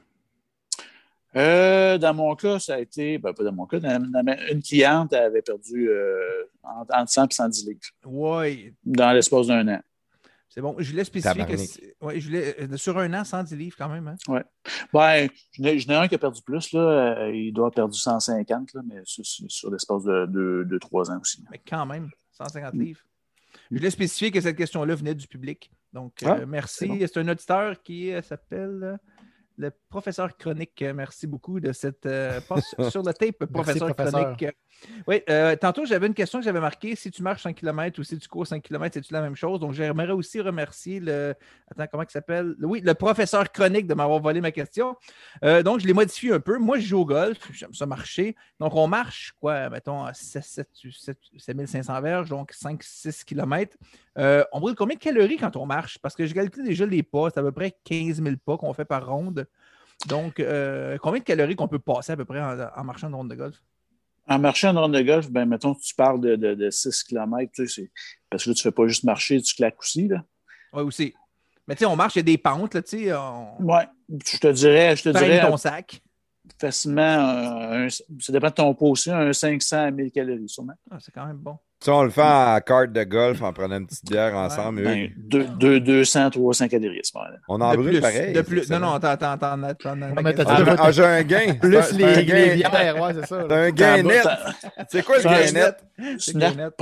Euh, 1.37 1.99
dans 1.99 2.15
mon 2.15 2.35
cas, 2.35 2.59
ça 2.59 2.75
a 2.77 2.79
été, 2.79 3.19
ben, 3.19 3.33
pas 3.35 3.45
dans 3.45 3.53
mon 3.53 3.67
cas, 3.67 3.79
dans- 3.79 4.11
dans 4.11 4.23
ma- 4.25 4.51
une 4.51 4.63
cliente 4.63 5.13
avait 5.13 5.43
perdu 5.43 5.89
euh, 5.91 6.45
entre 6.63 6.95
entre 6.95 7.13
100 7.13 7.29
et 7.31 7.35
110 7.35 7.67
livres 7.69 7.81
Oui, 8.07 8.75
dans 8.85 9.13
l'espace 9.13 9.47
d'un 9.47 9.69
an. 9.69 9.81
c'est 10.49 10.63
bon. 10.63 10.75
Je 10.79 10.91
voulais 10.91 11.05
spécifier 11.05 11.45
que. 11.45 12.05
Ouais, 12.05 12.19
je 12.19 12.27
voulais, 12.29 12.57
euh, 12.63 12.77
sur 12.79 12.97
un 12.99 13.13
an, 13.13 13.25
110 13.25 13.57
livres 13.57 13.77
quand 13.79 13.91
même. 13.91 14.09
Hein? 14.09 14.43
Ben, 14.93 15.29
je 15.53 15.63
n'ai 15.63 15.79
je 15.79 15.87
n'ai 15.87 15.95
un 15.97 16.09
qui 16.09 16.15
a 16.15 16.19
perdu 16.19 16.41
plus, 16.43 16.73
là. 16.73 16.81
Euh, 16.81 17.31
il 17.35 17.53
doit 17.53 17.67
avoir 17.67 17.75
perdu 17.75 17.99
150, 17.99 18.73
là, 18.73 18.81
mais 18.89 19.03
sur 19.05 19.71
l'espace 19.71 20.05
de 20.05 20.65
2-3 20.67 21.11
ans 21.11 21.21
aussi. 21.21 21.45
Mais 21.51 21.61
quand 21.69 21.85
même, 21.85 22.09
150 22.33 22.73
Mm. 22.75 22.81
livres. 22.83 23.01
Je 23.71 23.77
voulais 23.77 23.91
spécifier 23.91 24.31
que 24.31 24.41
cette 24.41 24.57
question-là 24.57 24.95
venait 24.95 25.15
du 25.15 25.27
public. 25.27 25.71
Donc, 25.93 26.23
euh, 26.23 26.39
Ah, 26.43 26.47
merci. 26.47 26.89
c'est 27.01 27.07
C'est 27.07 27.21
un 27.21 27.29
auditeur 27.29 27.83
qui 27.83 28.13
euh, 28.13 28.23
s'appelle 28.23 28.81
euh, 28.83 28.97
le 29.59 29.73
professeur 29.89 30.37
Chronique. 30.37 30.81
Euh, 30.83 30.95
Merci 30.95 31.27
beaucoup 31.27 31.59
de 31.61 31.73
cette 31.73 32.07
euh, 32.07 32.41
passe 32.41 32.75
sur 32.91 33.03
le 33.03 33.13
tape, 33.13 33.45
professeur, 33.47 33.93
professeur. 33.95 34.37
Chronique. 34.37 34.57
Oui, 35.09 35.23
euh, 35.29 35.57
tantôt, 35.57 35.85
j'avais 35.85 36.07
une 36.07 36.15
question 36.15 36.39
que 36.39 36.45
j'avais 36.45 36.61
marquée. 36.61 36.95
Si 36.95 37.11
tu 37.11 37.23
marches 37.25 37.43
5 37.43 37.57
km 37.57 37.99
ou 37.99 38.05
si 38.05 38.17
tu 38.17 38.29
cours 38.29 38.47
5 38.47 38.63
km, 38.63 38.95
c'est-tu 38.95 39.13
la 39.13 39.21
même 39.21 39.35
chose? 39.35 39.59
Donc, 39.59 39.73
j'aimerais 39.73 40.13
aussi 40.13 40.41
remercier 40.41 41.01
le. 41.01 41.35
Attends, 41.69 41.87
comment 41.91 42.05
il 42.05 42.11
s'appelle? 42.11 42.55
Le- 42.57 42.67
Oui, 42.69 42.81
le 42.81 42.95
professeur 42.95 43.51
Chronique 43.51 43.89
de 43.89 43.95
m'avoir 43.95 44.21
volé 44.21 44.41
ma 44.41 44.53
question. 44.53 44.95
Euh, 45.45 45.65
donc, 45.65 45.81
je 45.81 45.87
l'ai 45.89 45.93
modifié 45.93 46.33
un 46.33 46.41
peu. 46.41 46.59
Moi, 46.59 46.79
je 46.79 46.87
joue 46.87 47.01
au 47.01 47.05
golf. 47.05 47.39
J'aime 47.53 47.75
ça 47.75 47.87
marcher. 47.87 48.37
Donc, 48.61 48.77
on 48.77 48.87
marche, 48.87 49.33
quoi, 49.41 49.69
mettons, 49.71 50.05
à 50.05 50.15
7, 50.15 50.45
7, 50.45 50.69
7, 50.93 51.19
7500 51.37 52.01
verges, 52.01 52.29
donc 52.29 52.53
5-6 52.53 53.25
km. 53.25 53.77
on 54.17 54.61
brûle 54.61 54.77
combien 54.77 54.95
de 54.95 55.01
calories 55.01 55.39
quand 55.39 55.57
on 55.57 55.67
marche? 55.67 55.99
Parce 55.99 56.15
que 56.15 56.25
je 56.27 56.33
calcule 56.35 56.65
déjà 56.65 56.87
les 56.87 57.03
pas. 57.03 57.31
C'est 57.31 57.41
à 57.41 57.43
peu 57.43 57.51
près 57.53 57.75
15 57.85 58.23
000 58.23 58.37
pas 58.45 58.57
qu'on 58.57 58.73
fait 58.73 58.85
par 58.85 59.05
ronde. 59.09 59.48
Donc, 60.07 60.41
euh, 60.41 60.97
combien 60.99 61.21
de 61.21 61.25
calories 61.25 61.57
qu'on 61.57 61.69
peut 61.69 61.79
passer 61.79 62.13
à 62.13 62.17
peu 62.17 62.25
près 62.25 62.41
en, 62.41 62.57
en 62.77 62.85
marchant 62.85 63.09
une 63.09 63.15
ronde 63.15 63.31
de 63.31 63.35
golf? 63.35 63.57
En 64.29 64.39
marchant 64.39 64.71
une 64.71 64.79
ronde 64.79 64.95
de 64.95 65.03
golf, 65.03 65.31
ben, 65.31 65.47
mettons 65.47 65.75
que 65.75 65.81
tu 65.81 65.95
parles 65.95 66.21
de, 66.21 66.37
de, 66.37 66.55
de 66.55 66.71
6 66.71 67.05
km, 67.05 67.51
tu 67.55 67.67
sais, 67.67 67.91
parce 68.31 68.45
que 68.45 68.51
là, 68.51 68.55
tu 68.55 68.61
ne 68.61 68.71
fais 68.71 68.75
pas 68.75 68.87
juste 68.87 69.05
marcher, 69.05 69.41
tu 69.41 69.55
claques 69.55 69.79
aussi. 69.81 70.09
Là. 70.09 70.23
Oui, 70.73 70.83
aussi. 70.83 71.15
Mais 71.67 71.75
tu 71.75 71.81
sais, 71.81 71.87
on 71.87 71.97
marche, 71.97 72.17
il 72.17 72.19
y 72.19 72.21
a 72.21 72.25
des 72.25 72.39
pentes, 72.39 72.75
là, 72.75 72.83
tu 72.83 72.99
sais. 72.99 73.15
On... 73.15 73.61
Ouais, 73.63 73.87
je 74.09 74.39
te 74.39 74.49
dirais, 74.49 74.97
je 74.97 75.05
te 75.05 75.09
dirais 75.11 75.41
ton 75.41 75.57
sac. 75.57 76.03
Facilement, 76.61 77.03
euh, 77.03 77.87
un- 77.87 77.89
ça 77.89 78.33
dépend 78.33 78.49
de 78.49 78.55
ton 78.55 78.75
poids 78.75 78.91
aussi, 78.91 79.11
un 79.11 79.33
500 79.33 79.87
à 79.87 79.91
1000 79.91 80.11
calories, 80.11 80.49
sûrement. 80.49 80.73
Ah, 80.91 80.97
c'est 81.01 81.13
quand 81.13 81.27
même 81.27 81.37
bon. 81.37 81.57
Si 81.81 81.91
on 81.91 82.03
le 82.03 82.11
fait 82.11 82.23
en 82.23 82.59
carte 82.61 82.91
de 82.91 83.05
golf 83.05 83.41
en 83.41 83.53
prenant 83.53 83.77
une 83.79 83.87
petite 83.87 84.05
bière 84.11 84.35
ensemble, 84.35 84.83
Ben, 84.83 85.13
deux- 85.17 85.47
deux- 85.61 85.79
200, 85.79 86.29
300 86.31 86.67
calories 86.67 87.01
à 87.15 87.21
on 87.49 87.61
en 87.61 87.71
de 87.71 87.77
brûle 87.77 87.91
plus, 87.93 88.01
pareil. 88.01 88.33
de 88.33 88.41
plus. 88.41 88.65
c'est 88.65 88.73
Non, 88.75 88.81
non, 88.81 88.97
excellent. 88.97 89.13
attends, 89.13 89.31
attends, 89.31 89.63
attends, 89.63 89.75
t'as- 89.79 89.91
Ah, 89.93 90.63
ben, 90.65 90.77
ah, 90.77 90.91
j'ai 90.91 91.05
un 91.05 91.23
gain. 91.23 91.55
Plus 91.61 91.77
un- 91.77 91.97
les, 91.97 92.05
un 92.05 92.13
les 92.17 92.25
gain. 92.25 92.57
bières, 92.57 93.01
ouais, 93.01 93.15
c'est 93.15 93.27
ça. 93.27 93.45
C'est 93.49 93.55
un 93.55 93.71
gain 93.71 94.03
net. 94.03 94.27
C'est 94.91 95.05
quoi 95.05 95.19
le 95.19 95.23
gain 95.23 95.31
un 95.31 95.53
net? 95.53 95.85
C'est 96.19 96.33
une 96.33 96.39
net. 96.41 96.73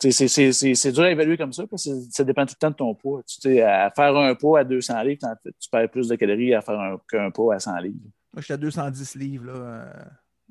C'est- 0.00 0.92
dur 0.92 1.04
à 1.04 1.10
évaluer 1.10 1.36
comme 1.36 1.52
ça 1.52 1.66
parce 1.66 1.84
que 1.84 1.90
ça 2.10 2.24
dépend 2.24 2.44
tout 2.46 2.54
le 2.56 2.60
temps 2.60 2.70
de 2.70 2.76
ton 2.76 2.94
poids. 2.94 3.22
Tu 3.26 3.40
sais, 3.40 3.62
à 3.62 3.90
faire 3.94 4.16
un 4.16 4.34
pot 4.34 4.56
à 4.56 4.64
200 4.64 5.02
livres, 5.02 5.20
tu 5.60 5.68
perds 5.70 5.90
plus 5.90 6.08
de 6.08 6.16
calories 6.16 6.54
à 6.54 6.60
faire 6.60 6.78
un- 6.80 7.00
qu'un 7.10 7.30
pot 7.30 7.50
à 7.52 7.58
100 7.58 7.76
livres. 7.78 7.96
Moi, 8.32 8.40
je 8.40 8.44
suis 8.44 8.54
à 8.54 8.56
210 8.58 9.14
livres, 9.14 9.46
là. 9.46 9.52
euh. 9.54 9.84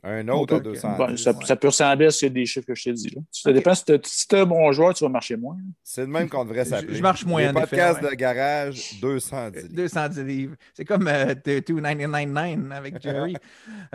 Un 0.07 0.27
autre 0.27 0.53
à 0.53 0.57
Ok. 0.57 0.63
200. 0.65 0.97
Bon, 0.97 1.17
ça, 1.17 1.31
ouais. 1.31 1.45
ça 1.45 1.55
peut 1.55 1.67
ressembler 1.67 2.05
à 2.05 2.11
ce 2.11 2.27
des 2.27 2.45
chiffres 2.45 2.67
que 2.67 2.75
je 2.75 2.83
t'ai 2.83 2.93
dit. 2.93 3.09
Là. 3.15 3.21
Ça 3.31 3.51
dépend 3.51 3.73
si 3.73 3.83
tu 3.85 3.93
es 4.35 4.39
un 4.39 4.45
bon 4.45 4.71
joueur, 4.71 4.93
tu 4.93 5.03
vas 5.03 5.09
marcher 5.09 5.35
moins. 5.35 5.57
C'est 5.83 6.01
le 6.01 6.07
même 6.07 6.29
qu'on 6.29 6.45
devrait 6.45 6.63
s'appeler. 6.65 6.93
je 6.93 7.01
marche 7.01 7.25
moins, 7.25 7.41
Les 7.41 7.47
en 7.47 7.51
effet, 7.51 7.59
podcasts 7.61 8.01
ouais. 8.03 8.09
de 8.11 8.15
garage, 8.15 8.99
210 9.01 9.63
livres. 9.63 9.75
210 9.75 10.23
livres. 10.23 10.55
C'est 10.75 10.85
comme 10.85 11.07
euh, 11.07 11.33
The 11.33 11.65
2999 11.67 12.71
avec 12.71 13.01
Jerry. 13.01 13.35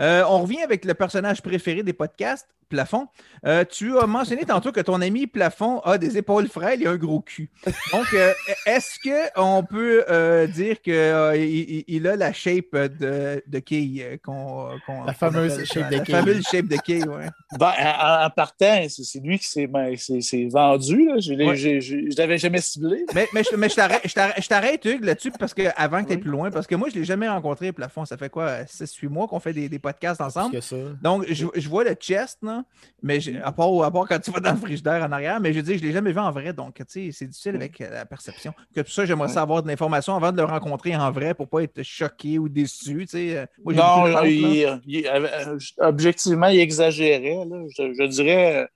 Euh, 0.01 0.23
on 0.27 0.39
revient 0.41 0.61
avec 0.61 0.83
le 0.83 0.93
personnage 0.95 1.41
préféré 1.41 1.81
des 1.81 1.93
podcasts, 1.93 2.47
Plafond. 2.71 3.07
Euh, 3.45 3.63
tu 3.69 3.97
as 3.99 4.07
mentionné 4.07 4.45
tantôt 4.45 4.71
que 4.71 4.79
ton 4.79 5.01
ami 5.01 5.27
Plafond 5.27 5.79
a 5.81 5.97
des 5.97 6.17
épaules 6.17 6.47
frêles 6.47 6.81
et 6.81 6.87
un 6.87 6.95
gros 6.95 7.19
cul. 7.21 7.49
Donc, 7.91 8.05
euh, 8.13 8.33
est-ce 8.65 8.97
qu'on 9.35 9.63
peut 9.63 10.03
euh, 10.09 10.47
dire 10.47 10.81
qu'il 10.81 11.83
il 11.87 12.07
a 12.07 12.15
la 12.15 12.33
shape 12.33 12.73
de, 12.75 13.43
de 13.45 13.59
quille 13.59 14.03
qu'on. 14.23 14.69
qu'on- 14.85 15.03
La 15.03 15.13
fameuse 15.13 15.57
qu'on 15.57 15.65
shape 15.65 15.89
de 15.91 15.97
la 15.97 16.03
quille. 16.03 16.15
fameuse 16.15 16.43
shape 16.49 16.67
de 16.67 16.77
quille, 16.77 17.03
ouais. 17.07 17.27
Ben, 17.59 17.73
en, 17.99 18.25
en 18.25 18.29
partant, 18.29 18.85
c'est 18.89 19.03
c'est 19.03 19.19
lui 19.19 19.37
qui 19.39 19.45
s'est 19.47 19.67
ben, 19.67 19.95
c'est- 19.97 20.21
c'est 20.21 20.47
vendu. 20.47 21.05
Là. 21.07 21.15
Je 21.19 21.33
Ouais. 21.33 21.55
ne 21.55 22.17
l'avais 22.17 22.37
jamais 22.37 22.61
ciblé. 22.61 23.05
Mais, 23.13 23.27
mais, 23.33 23.43
je- 23.49 23.55
mais 23.55 23.69
je 23.69 23.75
t'arrête- 23.75 24.01
je 24.05 24.13
t'arrête- 24.13 24.41
je 24.41 24.47
t'arrête, 24.47 24.85
Hugues, 24.85 25.03
là-dessus, 25.03 25.31
parce 25.37 25.53
que 25.53 25.63
avant 25.75 26.01
que 26.01 26.07
tu 26.07 26.13
ailles 26.13 26.19
plus 26.19 26.31
loin, 26.31 26.51
parce 26.51 26.67
que 26.67 26.75
moi, 26.75 26.87
je 26.89 26.95
ne 26.95 26.99
l'ai 26.99 27.05
jamais 27.05 27.27
rencontré, 27.27 27.71
Plafond. 27.71 28.05
Ça 28.05 28.17
fait 28.17 28.29
quoi, 28.29 28.65
6-8 28.65 29.07
mois 29.09 29.27
qu'on 29.27 29.39
fait 29.39 29.53
des, 29.53 29.67
des 29.67 29.79
podcasts 29.79 30.21
ensemble? 30.21 30.51
Plus 30.51 30.59
que 30.59 30.63
ça. 30.65 30.75
Donc, 31.01 31.25
je, 31.27 31.45
je 31.55 31.69
vois 31.69 31.83
le 31.83 31.93
chest, 31.93 32.39
là, 32.61 32.65
mais 33.03 33.19
à 33.43 33.51
part, 33.51 33.83
à 33.83 33.91
part 33.91 34.07
quand 34.07 34.19
tu 34.19 34.31
vas 34.31 34.39
dans 34.39 34.51
le 34.51 34.57
frigidaire 34.57 35.03
en 35.03 35.11
arrière, 35.11 35.39
mais 35.39 35.53
je 35.53 35.59
dis, 35.61 35.77
je 35.77 35.81
ne 35.83 35.87
l'ai 35.87 35.93
jamais 35.93 36.11
vu 36.11 36.19
en 36.19 36.31
vrai, 36.31 36.53
donc, 36.53 36.75
tu 36.75 36.83
sais, 36.87 37.09
c'est 37.11 37.25
difficile 37.27 37.55
avec 37.55 37.79
euh, 37.81 37.89
la 37.89 38.05
perception. 38.05 38.53
Que 38.75 38.81
tout 38.81 38.91
ça, 38.91 39.05
j'aimerais 39.05 39.27
Ouais. 39.27 39.33
savoir 39.33 39.63
de 39.63 39.67
l'information 39.67 40.15
avant 40.15 40.31
de 40.31 40.37
le 40.37 40.43
rencontrer 40.45 40.95
en 40.95 41.11
vrai 41.11 41.33
pour 41.33 41.47
pas 41.49 41.63
être 41.63 41.83
choqué 41.83 42.37
ou 42.39 42.47
déçu, 42.49 42.99
tu 43.01 43.07
sais. 43.07 43.37
Euh, 43.37 43.45
Moi, 43.63 43.73
Non, 43.73 43.81
chance, 44.11 44.21
il- 44.25 44.79
il- 44.85 45.07
euh, 45.07 45.57
objectivement, 45.79 46.47
il 46.47 46.59
exagérait. 46.59 47.45
là. 47.49 47.57
Je, 47.77 47.93
je 47.93 48.03
dirais, 48.07 48.67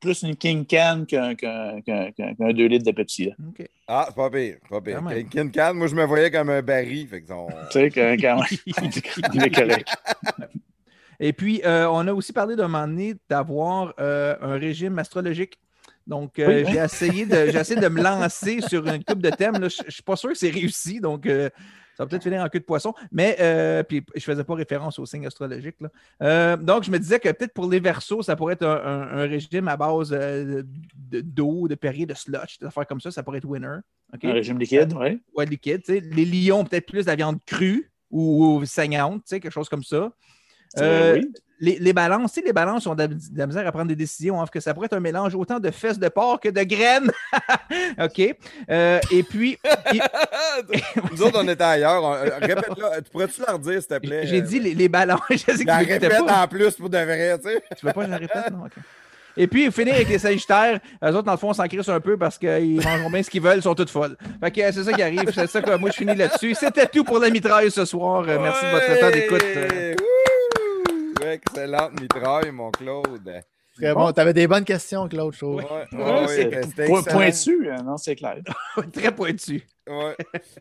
plus 0.00 0.22
une 0.22 0.36
King 0.36 0.64
Can 0.64 1.04
qu'un 1.08 1.34
qu'un- 1.34 1.80
qu'un- 1.80 2.12
qu'un- 2.12 2.34
qu'un 2.34 2.52
2 2.52 2.66
litres 2.66 2.84
de 2.84 2.92
Pepsi. 2.92 3.26
là. 3.26 3.32
Ah, 3.88 4.04
c'est 4.08 4.14
pas 4.14 4.30
pire. 4.30 4.56
Pas 4.70 4.80
pire. 4.80 4.96
Quand 4.98 5.02
même. 5.10 5.28
Kin 5.28 5.48
Can, 5.48 5.74
moi, 5.74 5.88
je 5.88 5.94
me 5.96 6.04
voyais 6.04 6.30
comme 6.30 6.50
un 6.50 6.62
baril. 6.62 7.08
Tu 7.10 7.16
sais, 7.72 7.90
quand 7.90 8.36
même, 8.36 8.44
il 9.34 9.42
est 9.44 9.50
correct. 9.50 9.88
Et 11.20 11.32
puis, 11.32 11.60
euh, 11.64 11.88
on 11.90 12.06
a 12.06 12.12
aussi 12.12 12.32
parlé 12.32 12.54
d'un 12.56 12.68
moment 12.68 12.86
donné 12.86 13.14
d'avoir 13.28 13.94
euh, 13.98 14.36
un 14.40 14.54
régime 14.58 14.98
astrologique. 14.98 15.58
Donc, 16.06 16.38
euh, 16.38 16.46
Oui, 16.46 16.62
oui. 16.66 16.72
j'ai 16.72 16.78
essayé, 16.78 17.26
de, 17.26 17.50
j'ai 17.50 17.58
essayé 17.58 17.80
de 17.80 17.88
me 17.88 18.02
lancer 18.02 18.60
sur 18.68 18.86
une 18.86 19.04
coupe 19.04 19.20
de 19.20 19.30
thèmes. 19.30 19.56
Je 19.68 19.84
ne 19.84 19.90
suis 19.90 20.02
pas 20.02 20.16
sûr 20.16 20.30
que 20.30 20.38
c'est 20.38 20.48
réussi, 20.50 21.00
donc 21.00 21.26
ça 21.26 22.04
va 22.04 22.06
peut-être 22.06 22.22
finir 22.22 22.40
en 22.42 22.48
queue 22.48 22.60
de 22.60 22.64
poisson. 22.64 22.94
Mais, 23.12 23.36
puis, 23.88 24.02
je 24.14 24.18
ne 24.20 24.34
faisais 24.34 24.44
pas 24.44 24.54
référence 24.54 24.98
au 25.00 25.04
signe 25.06 25.26
astrologique. 25.26 25.74
là. 26.20 26.56
Donc, 26.56 26.84
je 26.84 26.90
me 26.92 26.98
disais 26.98 27.18
que 27.18 27.28
peut-être 27.30 27.52
pour 27.52 27.68
les 27.68 27.80
versos, 27.80 28.22
ça 28.22 28.36
pourrait 28.36 28.54
être 28.54 28.64
un, 28.64 28.76
un- 28.76 29.18
un 29.18 29.26
régime 29.26 29.66
à 29.68 29.76
base 29.76 30.10
de- 30.10 30.64
d'eau, 31.20 31.66
de 31.68 31.74
Perrier, 31.74 32.06
de 32.06 32.14
slotch, 32.14 32.58
des 32.58 32.66
affaires 32.66 32.86
comme 32.86 33.00
ça. 33.00 33.10
Ça 33.10 33.22
pourrait 33.24 33.38
être 33.38 33.44
winner. 33.48 33.78
Un 34.28 34.32
régime 34.32 34.58
liquide, 34.58 34.94
oui. 34.98 35.20
Ouais, 35.34 35.44
liquide. 35.44 35.82
Les 35.88 36.24
lions, 36.24 36.64
peut-être 36.64 36.86
plus 36.86 37.02
de 37.04 37.10
la 37.10 37.16
viande 37.16 37.38
crue 37.44 37.90
ou, 38.10 38.62
saignante, 38.64 39.24
quelque 39.26 39.50
chose 39.50 39.68
comme 39.68 39.82
ça. 39.82 40.10
Euh, 40.82 41.14
oui. 41.14 41.32
les, 41.60 41.78
les 41.78 41.92
balances, 41.92 42.32
tu 42.32 42.40
sais, 42.40 42.46
les 42.46 42.52
balances 42.52 42.86
ont 42.86 42.94
de 42.94 43.00
la, 43.02 43.08
de 43.08 43.16
la 43.34 43.46
misère 43.46 43.66
à 43.66 43.72
prendre 43.72 43.88
des 43.88 43.96
décisions, 43.96 44.40
hein, 44.40 44.44
que 44.52 44.60
ça 44.60 44.74
pourrait 44.74 44.86
être 44.86 44.96
un 44.96 45.00
mélange 45.00 45.34
autant 45.34 45.58
de 45.60 45.70
fesses 45.70 45.98
de 45.98 46.08
porc 46.08 46.40
que 46.40 46.48
de 46.48 46.62
graines. 46.62 47.10
OK. 48.02 48.36
Euh, 48.70 49.00
et 49.10 49.22
puis, 49.22 49.58
Nous 51.12 51.22
autres, 51.22 51.40
on 51.42 51.48
était 51.48 51.62
ailleurs. 51.64 52.04
Euh, 52.04 52.28
Répète-le. 52.40 53.02
Tu 53.02 53.10
pourrais-tu 53.10 53.40
leur 53.46 53.58
dire, 53.58 53.80
s'il 53.82 53.86
te 53.86 53.98
plaît? 53.98 54.26
j'ai 54.26 54.38
euh, 54.38 54.42
dit 54.42 54.60
les, 54.60 54.74
les 54.74 54.88
balances. 54.88 55.20
Je 55.30 55.36
sais 55.36 55.64
que 55.64 55.66
La 55.66 55.84
tu 55.84 55.92
répète 55.92 56.24
pas. 56.26 56.42
en 56.42 56.48
plus 56.48 56.70
pour 56.76 56.88
de 56.90 56.98
vrai, 56.98 57.38
tu 57.38 57.48
sais. 57.48 57.62
Tu 57.78 57.86
veux 57.86 57.92
pas 57.92 58.00
que 58.02 58.06
je 58.06 58.10
la 58.12 58.16
répète? 58.18 58.50
Non? 58.52 58.64
OK. 58.66 58.72
Et 59.40 59.46
puis, 59.46 59.70
finir 59.70 59.94
avec 59.94 60.08
les 60.08 60.18
Sagittaires, 60.18 60.80
eux 61.04 61.08
autres, 61.10 61.22
dans 61.22 61.30
le 61.32 61.38
fond, 61.38 61.50
on 61.50 61.54
s'en 61.54 61.68
crisse 61.68 61.88
un 61.88 62.00
peu 62.00 62.16
parce 62.16 62.36
qu'ils 62.38 62.80
mangeront 62.82 63.08
bien 63.08 63.22
ce 63.22 63.30
qu'ils 63.30 63.40
veulent, 63.42 63.58
ils 63.58 63.62
sont 63.62 63.74
toutes 63.76 63.90
folles. 63.90 64.16
Fait 64.42 64.50
que 64.50 64.60
euh, 64.60 64.70
c'est 64.72 64.82
ça 64.82 64.92
qui 64.92 65.00
arrive. 65.02 65.30
C'est 65.32 65.46
ça 65.46 65.62
que 65.62 65.76
moi, 65.76 65.90
je 65.90 65.96
finis 65.96 66.16
là-dessus. 66.16 66.54
C'était 66.56 66.86
tout 66.86 67.04
pour 67.04 67.20
la 67.20 67.30
mitraille 67.30 67.70
ce 67.70 67.84
soir. 67.84 68.24
Euh, 68.26 68.36
merci 68.40 68.64
de 68.64 68.70
votre 68.70 69.00
temps 69.00 69.10
d'écoute. 69.10 69.44
Euh, 69.44 69.94
Ouais! 69.94 70.17
Excellente 71.32 72.00
mitraille, 72.00 72.50
mon 72.50 72.70
Claude. 72.70 73.42
Très 73.76 73.94
bon. 73.94 74.10
T'avais 74.12 74.32
des 74.32 74.48
bonnes 74.48 74.64
questions, 74.64 75.06
Claude, 75.08 75.32
je 75.34 75.38
trouve. 75.38 75.56
Ouais, 75.56 75.64
ouais, 75.92 76.20
Ouais, 76.26 76.26
c'était- 76.28 76.86
pointu, 77.12 77.70
hein, 77.70 77.82
non, 77.84 77.96
c'est 77.96 78.16
clair. 78.16 78.38
Très 78.92 79.14
pointu. 79.14 79.62
Ouais. 79.88 80.16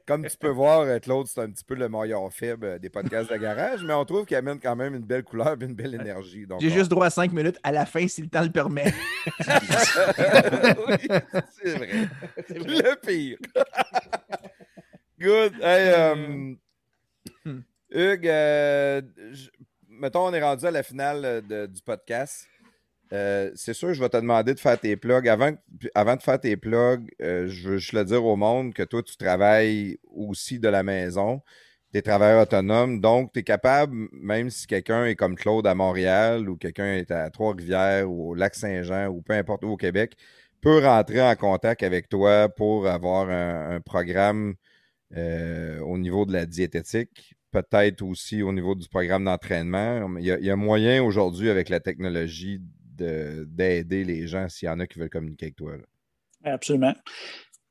Comme 0.08 0.26
tu 0.28 0.38
peux 0.38 0.50
voir, 0.52 0.82
euh, 0.82 1.00
Claude, 1.00 1.26
c'est 1.26 1.42
un 1.42 1.50
petit 1.50 1.64
peu 1.64 1.74
le 1.74 1.90
maillon 1.90 2.30
faible 2.30 2.66
euh, 2.66 2.78
des 2.80 2.90
podcasts 2.90 3.30
de 3.32 3.38
garage, 3.38 3.84
mais 3.84 3.94
on 3.94 4.06
trouve 4.06 4.26
qu'il 4.26 4.38
amène 4.38 4.60
quand 4.60 4.76
même 4.76 4.94
une 4.94 5.04
belle 5.04 5.24
couleur 5.24 5.58
et 5.60 5.66
une 5.66 5.74
belle 5.74 5.96
énergie. 5.96 6.46
Donc, 6.46 6.62
J'ai 6.62 6.70
on- 6.72 6.76
juste 6.76 6.90
droit 6.92 7.08
à 7.08 7.10
cinq 7.10 7.34
minutes 7.34 7.58
à 7.64 7.72
la 7.72 7.86
fin 7.88 8.08
si 8.08 8.22
le 8.22 8.30
temps 8.30 8.44
le 8.44 8.52
permet. 8.52 8.86
oui, 10.88 11.08
c'est 11.64 11.76
vrai. 11.76 11.90
Le 12.50 12.96
pire. 13.06 13.38
Good. 15.20 15.54
Hey, 15.62 15.90
euh, 15.94 16.54
Hmm. 17.46 17.62
Hugues, 17.90 18.28
euh, 18.28 19.02
mettons, 20.00 20.28
on 20.28 20.34
est 20.34 20.42
rendu 20.42 20.66
à 20.66 20.72
la 20.72 20.84
finale 20.84 21.44
euh, 21.52 21.68
du 21.68 21.82
podcast. 21.82 22.48
Euh, 23.14 23.52
c'est 23.56 23.74
sûr, 23.74 23.94
je 23.94 24.02
vais 24.02 24.10
te 24.10 24.18
demander 24.18 24.54
de 24.54 24.60
faire 24.60 24.80
tes 24.80 24.98
plugs. 24.98 25.28
Avant, 25.28 25.52
avant 25.96 26.16
de 26.16 26.22
faire 26.22 26.40
tes 26.40 26.58
plugs, 26.58 27.10
euh, 27.22 27.48
je 27.48 27.70
veux 27.70 27.78
juste 27.78 27.94
le 27.94 28.04
dire 28.06 28.24
au 28.26 28.36
monde 28.36 28.74
que 28.74 28.84
toi, 28.84 29.02
tu 29.02 29.16
travailles 29.16 29.98
aussi 30.14 30.60
de 30.60 30.68
la 30.68 30.84
maison. 30.84 31.42
Tu 31.94 32.00
es 32.00 32.02
travailleur 32.02 32.42
autonome, 32.44 33.00
donc 33.00 33.32
tu 33.34 33.40
es 33.40 33.44
capable, 33.44 34.10
même 34.12 34.50
si 34.50 34.68
quelqu'un 34.68 35.06
est 35.06 35.16
comme 35.16 35.36
Claude 35.36 35.66
à 35.66 35.74
Montréal 35.74 36.50
ou 36.50 36.58
quelqu'un 36.58 36.96
est 36.96 37.12
à 37.12 37.30
Trois-Rivières 37.30 38.12
ou 38.12 38.32
au 38.32 38.36
Lac-Saint-Jean 38.36 39.08
ou 39.08 39.22
peu 39.22 39.34
importe 39.34 39.64
où 39.64 39.70
au 39.70 39.78
Québec, 39.78 40.16
peut 40.60 40.80
rentrer 40.84 41.22
en 41.22 41.36
contact 41.36 41.84
avec 41.84 42.10
toi 42.10 42.50
pour 42.50 42.88
avoir 42.88 43.30
un, 43.30 43.80
programme 43.80 44.56
au 45.16 45.98
niveau 45.98 46.26
de 46.26 46.34
la 46.34 46.46
diététique, 46.46 47.37
peut-être 47.52 48.02
aussi 48.02 48.42
au 48.42 48.52
niveau 48.52 48.76
du 48.76 48.88
programme 48.88 49.26
d'entraînement. 49.26 50.18
Il 50.18 50.26
il 50.40 50.46
y 50.46 50.52
a 50.52 50.56
moyen 50.56 51.04
aujourd'hui 51.04 51.50
avec 51.50 51.70
la 51.70 51.80
technologie 51.80 52.60
de- 52.98 53.46
d'aider 53.48 54.04
les 54.04 54.28
gens 54.28 54.50
s'il 54.50 54.68
y 54.68 54.70
en 54.70 54.80
a 54.80 54.88
qui 54.88 55.00
veulent 55.00 55.10
communiquer 55.10 55.48
avec 55.48 55.56
toi. 55.56 55.74
Absolument. 56.44 56.94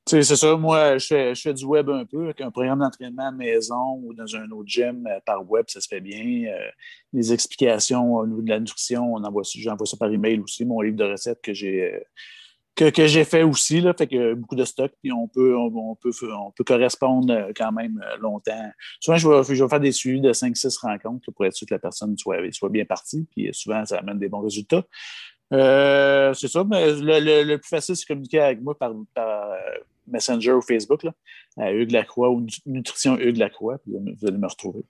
C'est 0.09 0.23
ça, 0.23 0.57
moi, 0.57 0.99
je 0.99 1.35
fais, 1.35 1.53
du 1.53 1.65
web 1.65 1.91
un 1.91 2.05
peu, 2.05 2.27
avec 2.27 2.41
un 2.41 2.53
programme 2.53 2.79
d'entraînement 2.79 3.27
à 3.27 3.33
maison 3.33 4.01
ou 4.05 4.15
dans 4.15 4.37
un 4.37 4.49
autre 4.53 4.69
gym 4.69 5.05
euh, 5.09 5.19
par 5.27 5.51
web, 5.51 5.65
ça 5.67 5.81
se 5.81 5.89
fait 5.89 6.01
bien. 6.01 6.45
Euh, 6.49 6.71
les 7.13 7.33
explications 7.33 8.15
au 8.15 8.25
niveau 8.25 8.41
de 8.41 8.49
la 8.49 8.61
nutrition, 8.61 9.17
j'envoie 9.57 9.87
ça 9.87 9.97
par 9.97 10.13
email 10.13 10.39
aussi, 10.39 10.65
mon 10.65 10.81
livre 10.81 10.97
de 10.97 11.05
recettes 11.05 11.41
que 11.43 11.53
j'ai 11.53 11.93
euh, 11.93 12.01
que, 12.77 12.91
que 12.91 13.07
j'ai 13.07 13.25
fait 13.25 13.43
aussi, 13.43 13.81
là, 13.81 13.95
fait 13.95 14.07
que 14.07 14.35
beaucoup 14.35 14.55
de 14.55 14.65
stock, 14.65 14.93
puis 15.03 15.11
on 15.11 15.27
peut, 15.27 15.57
on, 15.57 15.95
peut, 15.97 16.11
on 16.33 16.51
peut 16.53 16.65
correspondre 16.65 17.33
euh, 17.33 17.53
quand 17.57 17.73
même 17.73 18.03
euh, 18.07 18.17
longtemps. 18.19 18.71
Souvent, 19.01 19.17
je 19.17 19.29
vais, 19.29 19.55
je 19.55 19.63
vais 19.65 19.69
faire 19.69 19.81
des 19.81 19.93
suivis 19.93 20.21
de 20.21 20.33
5-6 20.33 20.79
rencontres 20.81 21.33
pour 21.33 21.47
être 21.47 21.55
sûr 21.55 21.67
que 21.67 21.75
la 21.75 21.79
personne 21.81 22.17
soit, 22.19 22.37
soit 22.53 22.69
bien 22.69 22.85
partie, 22.85 23.27
puis 23.35 23.49
souvent, 23.53 23.85
ça 23.87 23.99
amène 23.99 24.19
des 24.19 24.29
bons 24.29 24.41
résultats. 24.41 24.85
Euh, 25.53 26.35
c'est 26.35 26.49
ça, 26.49 26.65
mais 26.65 26.93
le, 26.93 27.45
le- 27.45 27.59
plus 27.59 27.69
facile, 27.69 27.97
c'est 27.97 28.05
de 28.05 28.09
communiquer 28.09 28.41
avec 28.41 28.61
moi 28.61 28.77
par, 28.77 28.93
Messenger 30.09 30.53
ou 30.53 30.61
Facebook, 30.61 31.03
là, 31.03 31.13
à 31.57 31.73
Hugues 31.73 31.91
Lacroix 31.91 32.31
ou 32.31 32.47
Nutrition 32.67 33.19
Hugues 33.19 33.45
puis 33.83 33.93
vous 33.93 34.27
allez 34.27 34.39
me 34.39 34.47
retrouver. 34.47 34.85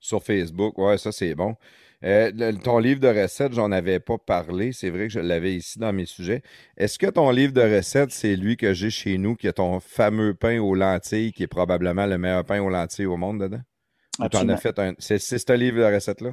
Sur 0.00 0.22
Facebook, 0.22 0.76
ouais, 0.78 0.98
ça 0.98 1.12
c'est 1.12 1.34
bon. 1.34 1.54
Euh, 2.04 2.30
le- 2.34 2.52
ton 2.58 2.78
livre 2.78 3.00
de 3.00 3.08
recettes, 3.08 3.52
j'en 3.54 3.72
avais 3.72 4.00
pas 4.00 4.18
parlé. 4.18 4.72
C'est 4.72 4.90
vrai 4.90 5.06
que 5.06 5.12
je 5.12 5.20
l'avais 5.20 5.54
ici 5.54 5.78
dans 5.78 5.92
mes 5.92 6.06
sujets. 6.06 6.42
Est-ce 6.76 6.98
que 6.98 7.06
ton 7.06 7.30
livre 7.30 7.52
de 7.52 7.62
recettes, 7.62 8.12
c'est 8.12 8.36
lui 8.36 8.56
que 8.56 8.74
j'ai 8.74 8.90
chez 8.90 9.18
nous, 9.18 9.34
qui 9.34 9.48
a 9.48 9.52
ton 9.52 9.80
fameux 9.80 10.34
pain 10.34 10.58
aux 10.60 10.74
lentilles, 10.74 11.32
qui 11.32 11.42
est 11.42 11.48
probablement 11.48 12.06
le 12.06 12.18
meilleur 12.18 12.44
pain 12.44 12.60
aux 12.60 12.70
lentilles 12.70 13.06
au 13.06 13.16
monde 13.16 13.40
dedans? 13.40 13.62
Absolument. 14.20 14.54
as 14.54 14.56
fait 14.58 14.78
un. 14.78 14.94
C'est 14.98 15.18
ce 15.18 15.52
livre 15.52 15.78
de 15.78 15.94
recettes-là? 15.94 16.32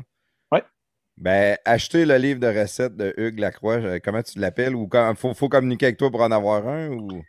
Oui. 0.52 0.60
Ben, 1.18 1.58
achetez 1.66 2.06
le 2.06 2.18
livre 2.18 2.40
de 2.40 2.48
recettes 2.48 2.96
de 2.96 3.14
Hugues 3.18 3.40
Lacroix. 3.40 3.76
euh, 3.76 4.00
Comment 4.04 4.24
tu 4.24 4.40
l'appelles? 4.40 4.76
Ou 4.76 4.90
il 4.94 5.16
faut, 5.16 5.34
faut 5.34 5.50
communiquer 5.50 5.88
avec 5.88 5.98
toi 5.98 6.10
pour 6.12 6.22
en 6.22 6.32
avoir 6.32 6.68
un? 6.68 6.90
Ou... 6.90 7.24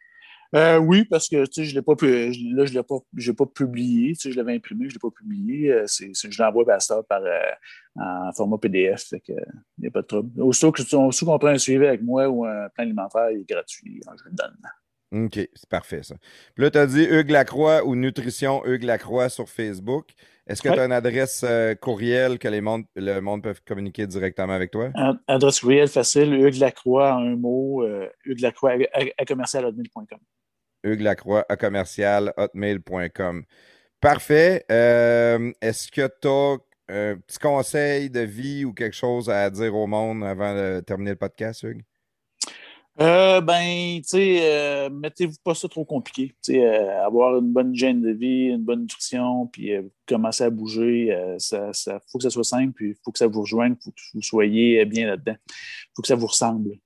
Euh, 0.55 0.79
oui, 0.79 1.05
parce 1.05 1.29
que 1.29 1.45
tu 1.47 1.53
sais, 1.53 1.65
je 1.65 1.75
l'ai 1.75 1.83
pas 1.83 1.95
je- 2.01 2.55
là, 2.57 2.65
je 2.65 2.73
l'ai 2.75 2.83
pas, 2.85 2.97
j'ai 3.17 3.33
pas 3.33 3.47
publié. 3.47 4.13
Tu 4.15 4.21
sais, 4.21 4.31
je 4.33 4.37
l'avais 4.37 4.55
imprimé, 4.55 4.89
je 4.89 4.95
l'ai 4.95 5.01
pas 5.01 5.11
publié. 5.11 5.73
Euh, 5.73 5.85
c'est, 5.87 6.13
je 6.15 6.43
l'envoie 6.43 6.65
par 6.65 6.81
ça 6.81 7.03
par 7.09 7.23
euh, 7.23 7.41
en 7.97 8.33
format 8.33 8.59
PDF. 8.59 9.03
Fait 9.09 9.21
que 9.21 9.33
il 9.33 9.81
n'y 9.83 9.89
a 9.89 9.91
pas 9.91 10.03
de 10.03 10.07
trouble. 10.07 10.41
Aussitôt 10.41 10.71
que 10.71 10.83
tu- 10.83 10.95
aussitôt 10.95 11.27
qu'on 11.27 11.39
prend 11.39 11.49
un 11.49 11.59
suivi 11.59 11.85
avec 11.87 12.03
moi 12.03 12.29
ou 12.29 12.45
un 12.45 12.69
plan 12.75 12.85
alimentaire, 12.85 13.31
il 13.33 13.41
est 13.41 13.49
gratuit. 13.49 14.01
hein, 14.07 14.13
Je 14.17 14.31
le 14.31 14.37
donne. 14.37 14.57
OK, 15.27 15.35
c'est 15.55 15.69
parfait 15.69 16.03
ça. 16.03 16.17
Puis 16.55 16.65
là, 16.65 16.71
tu 16.73 16.79
as 16.79 16.87
dit 16.87 17.05
Hugues 17.05 17.31
Lacroix 17.31 17.85
ou 17.85 17.95
Nutrition 17.95 18.65
Hugues 18.67 18.83
Lacroix 18.83 19.29
sur 19.29 19.49
Facebook. 19.49 20.09
Est-ce 20.47 20.61
que 20.61 20.69
Ouais. 20.69 20.75
tu 20.75 20.81
as 20.81 20.85
une 20.87 20.93
adresse 20.93 21.45
euh, 21.49 21.75
courriel 21.75 22.39
que 22.39 22.49
les 22.49 22.61
mondes- 22.61 22.85
le 22.97 23.21
monde 23.21 23.43
peut 23.43 23.55
communiquer 23.67 24.07
directement 24.09 24.53
avec 24.53 24.71
toi? 24.73 24.91
Ad- 24.95 25.19
Adresse 25.29 25.61
courriel 25.61 25.89
facile, 25.89 26.33
Hugues 26.35 26.59
Lacroix 26.59 27.15
en 27.15 27.23
un 27.27 27.37
mot, 27.37 27.83
euh, 27.85 28.09
Hugues 28.25 28.41
Lacroix 28.41 28.73
à, 28.73 29.01
à, 29.01 29.03
à. 29.19 29.25
Hugues 30.85 31.01
Lacroix 31.01 31.45
à 31.49 31.57
commercial 31.57 32.33
hotmail.com. 32.37 33.45
Parfait. 34.01 34.65
Euh, 34.71 35.53
Est-ce 35.61 35.91
que 35.91 36.09
tu 36.21 36.29
as 36.29 36.59
un 36.89 37.17
petit 37.17 37.39
conseil 37.39 38.11
de 38.11 38.21
vie 38.21 38.65
ou 38.65 38.73
quelque 38.73 38.95
chose 38.95 39.31
à 39.31 39.49
dire 39.51 39.75
au 39.75 39.87
monde 39.87 40.23
avant 40.23 40.55
de 40.55 40.81
terminer 40.81 41.13
le 41.13 41.17
podcast, 41.17 41.63
Hugues? 41.63 41.83
Euh, 43.01 43.41
ben, 43.41 43.97
tu 44.03 44.09
sais, 44.09 44.39
euh, 44.43 44.89
mettez-vous 44.89 45.39
pas 45.43 45.55
ça 45.55 45.69
trop 45.69 45.85
compliqué. 45.85 46.29
Tu 46.45 46.53
sais, 46.53 46.65
euh, 46.65 47.05
avoir 47.05 47.37
une 47.39 47.53
bonne 47.53 47.75
hygiène 47.75 48.01
de 48.01 48.13
vie, 48.13 48.51
une 48.51 48.63
bonne 48.63 48.83
nutrition, 48.83 49.49
puis 49.49 49.73
euh, 49.73 49.83
commencer 50.07 50.45
à 50.45 50.51
bouger, 50.51 51.13
euh, 51.13 51.37
ça, 51.41 51.73
ça 51.73 51.99
faut 52.07 52.19
que 52.19 52.23
ça 52.25 52.31
soit 52.31 52.45
simple, 52.45 52.73
puis 52.73 52.91
il 52.91 52.97
faut 53.05 53.11
que 53.11 53.19
ça 53.19 53.27
vous 53.27 53.41
rejoigne, 53.41 53.75
faut 53.83 53.91
que 53.91 54.01
vous 54.15 54.23
soyez 54.23 54.85
bien 54.85 55.09
là-dedans. 55.09 55.35
faut 55.97 56.03
que 56.03 56.09
ça 56.09 56.15
vous 56.15 56.29
ressemble. 56.29 56.77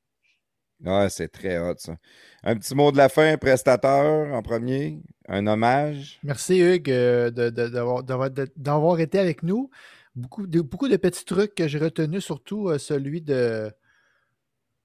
Ah, 0.87 1.11
c'est 1.11 1.29
très 1.29 1.59
hot, 1.59 1.75
ça. 1.77 1.97
Un 2.45 2.57
petit 2.57 2.75
mot 2.75 2.93
de 2.93 2.97
la 2.97 3.09
fin, 3.09 3.37
prestateur 3.37 4.33
en 4.33 4.43
premier, 4.43 5.01
un 5.29 5.47
hommage. 5.47 6.21
Merci 6.23 6.61
Hugues 6.61 6.91
euh, 6.91 7.31
de- 7.31 7.51
de- 7.51 7.69
d'avoir 7.69 8.31
de- 8.31 9.03
été 9.03 9.19
avec 9.19 9.43
nous. 9.43 9.71
Beaucoup 10.15 10.47
de, 10.47 10.61
beaucoup 10.61 10.89
de 10.89 10.97
petits 10.97 11.25
trucs 11.25 11.55
que 11.55 11.69
j'ai 11.69 11.79
retenus, 11.79 12.25
surtout 12.25 12.69
euh, 12.69 12.79
celui 12.79 13.21
de, 13.21 13.73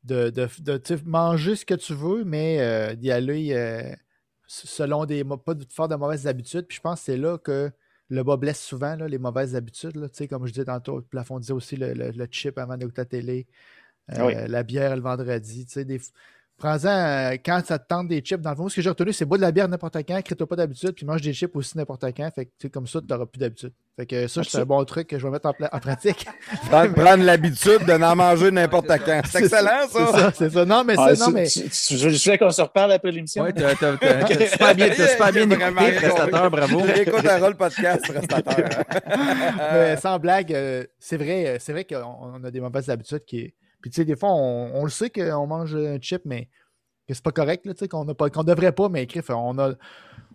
de, 0.04 0.32
manger 1.06 1.56
ce 1.56 1.66
que 1.66 1.74
tu 1.76 1.94
veux, 1.94 2.24
mais 2.24 2.60
euh, 2.60 2.96
d'y 2.96 3.12
aller 3.12 3.54
euh, 3.54 3.96
selon 4.48 5.06
des 5.06 5.24
pas 5.24 5.54
de 5.54 5.66
faire 5.72 5.88
de 5.88 5.96
mauvaises 5.96 6.28
habitudes. 6.28 6.66
Puis 6.68 6.78
je 6.78 6.82
pense 6.82 7.00
que 7.00 7.06
c'est 7.06 7.18
là 7.18 7.38
que 7.38 7.72
le 8.10 8.24
bas 8.24 8.38
blesse 8.38 8.62
souvent, 8.62 8.96
là, 8.96 9.08
les 9.08 9.18
mauvaises 9.18 9.56
habitudes. 9.56 9.96
là. 9.96 10.10
Tu 10.10 10.18
sais, 10.18 10.28
comme 10.28 10.46
je 10.46 10.52
disais 10.52 10.66
tantôt, 10.66 10.98
le 10.98 11.04
plafond 11.04 11.40
disait 11.40 11.54
aussi 11.54 11.78
le, 11.78 11.94
le- 11.94 12.12
le 12.12 12.28
chip 12.30 12.58
avant 12.58 12.78
d'écouter 12.78 13.02
la 13.02 13.06
télé, 13.06 13.48
Ah 14.10 14.26
oui. 14.26 14.34
la 14.48 14.64
bière 14.64 14.96
le 14.96 15.02
vendredi. 15.02 15.66
Tu 15.66 15.72
sais, 15.72 15.86
des, 15.86 16.00
Prends-en 16.60 16.88
euh, 16.88 17.32
quand 17.44 17.62
ça 17.66 17.78
te 17.80 17.88
tente 17.88 18.08
des 18.08 18.22
chips. 18.22 18.40
Dans 18.40 18.52
le 18.52 18.56
fond, 18.56 18.70
ce 18.70 18.76
que 18.76 18.82
j'ai 18.82 18.90
retenu, 18.90 19.12
c'est 19.12 19.26
bois 19.26 19.38
de 19.38 19.42
la 19.42 19.52
bière 19.52 19.68
n'importe 19.68 19.98
quand, 20.08 20.22
crée-toi 20.22 20.48
pas 20.48 20.56
d'habitude, 20.56 20.92
puis 20.92 21.06
mange 21.06 21.22
des 21.22 21.34
chips 21.34 21.54
aussi 21.56 21.78
n'importe 21.78 22.06
quand. 22.16 22.30
Fait 22.34 22.46
que, 22.46 22.52
tu 22.52 22.68
sais, 22.68 22.70
comme 22.70 22.88
ça, 22.88 23.02
tu 23.02 23.08
n'auras 23.12 23.26
plus 23.26 23.40
d'habitude. 23.40 23.74
Fait 23.98 24.06
que 24.06 24.28
ça, 24.28 24.44
c'est 24.44 24.60
un 24.60 24.66
bon 24.66 24.84
truc 24.86 25.08
que 25.08 25.20
je 25.20 25.26
vais 25.26 25.32
mettre 25.32 25.48
en, 25.50 25.80
pratique. 25.80 26.26
Prendre, 26.70 26.94
prendre 26.94 27.24
l'habitude 27.24 27.86
de 27.86 27.94
n'en 27.98 28.16
manger 28.16 28.50
n'importe 28.50 28.88
quand. 28.88 29.22
C'est 29.30 29.40
excellent, 29.44 29.70
C'est 29.92 29.98
ça. 30.06 30.12
ça, 30.12 30.32
c'est 30.34 30.50
ça. 30.52 30.66
Non, 30.66 30.84
mais, 30.84 30.94
Ah, 30.98 31.14
c'est, 31.16 31.20
non, 31.26 31.32
mais 31.32 31.46
je 31.48 32.10
souhaite 32.18 32.40
qu'on 32.40 32.50
se 32.50 32.62
reparle 32.62 32.94
après 32.94 33.12
l'émission. 33.12 33.44
Ouais, 33.44 33.52
t'as 33.54 33.76
t'as- 33.76 33.98
t'as- 33.98 34.24
t'as 34.24 34.48
super 34.48 34.76
bien, 34.76 34.94
super 34.94 35.32
bien 35.34 35.44
écouté, 35.50 35.92
prestateur, 35.98 36.50
bravo. 36.52 36.80
Écoute 36.96 37.26
un 37.28 37.38
rôle 37.40 37.56
podcast, 37.56 38.02
prestateur. 38.08 38.70
Mais 39.74 39.98
sans 39.98 40.18
blague, 40.20 40.54
euh, 40.54 40.86
c'est 41.00 41.18
vrai, 41.18 41.46
euh, 41.48 41.58
c'est 41.60 41.72
vrai 41.74 41.84
qu'on 41.86 42.04
on 42.36 42.44
a 42.44 42.52
des 42.52 42.62
mauvaises 42.62 42.90
habitudes 42.90 43.26
qui. 43.26 43.54
Puis 43.84 43.92
tu 43.92 43.98
sais, 43.98 44.06
des 44.06 44.16
fois, 44.16 44.30
on, 44.32 44.72
on 44.76 44.84
le 44.86 44.90
sait 44.90 45.10
qu'on 45.10 45.46
mange 45.46 45.76
un 45.76 46.00
chip, 46.00 46.22
mais 46.26 46.46
que 47.06 47.14
c'est 47.14 47.22
pas 47.24 47.34
correct, 47.34 47.66
là, 47.66 47.74
tu 47.74 47.80
sais, 47.80 47.88
qu'on 47.90 48.06
qu'on 48.06 48.44
devrait 48.46 48.72
pas, 48.72 48.88
mais 48.88 49.04
écrit, 49.04 49.20
on 49.30 49.60
a. 49.60 49.74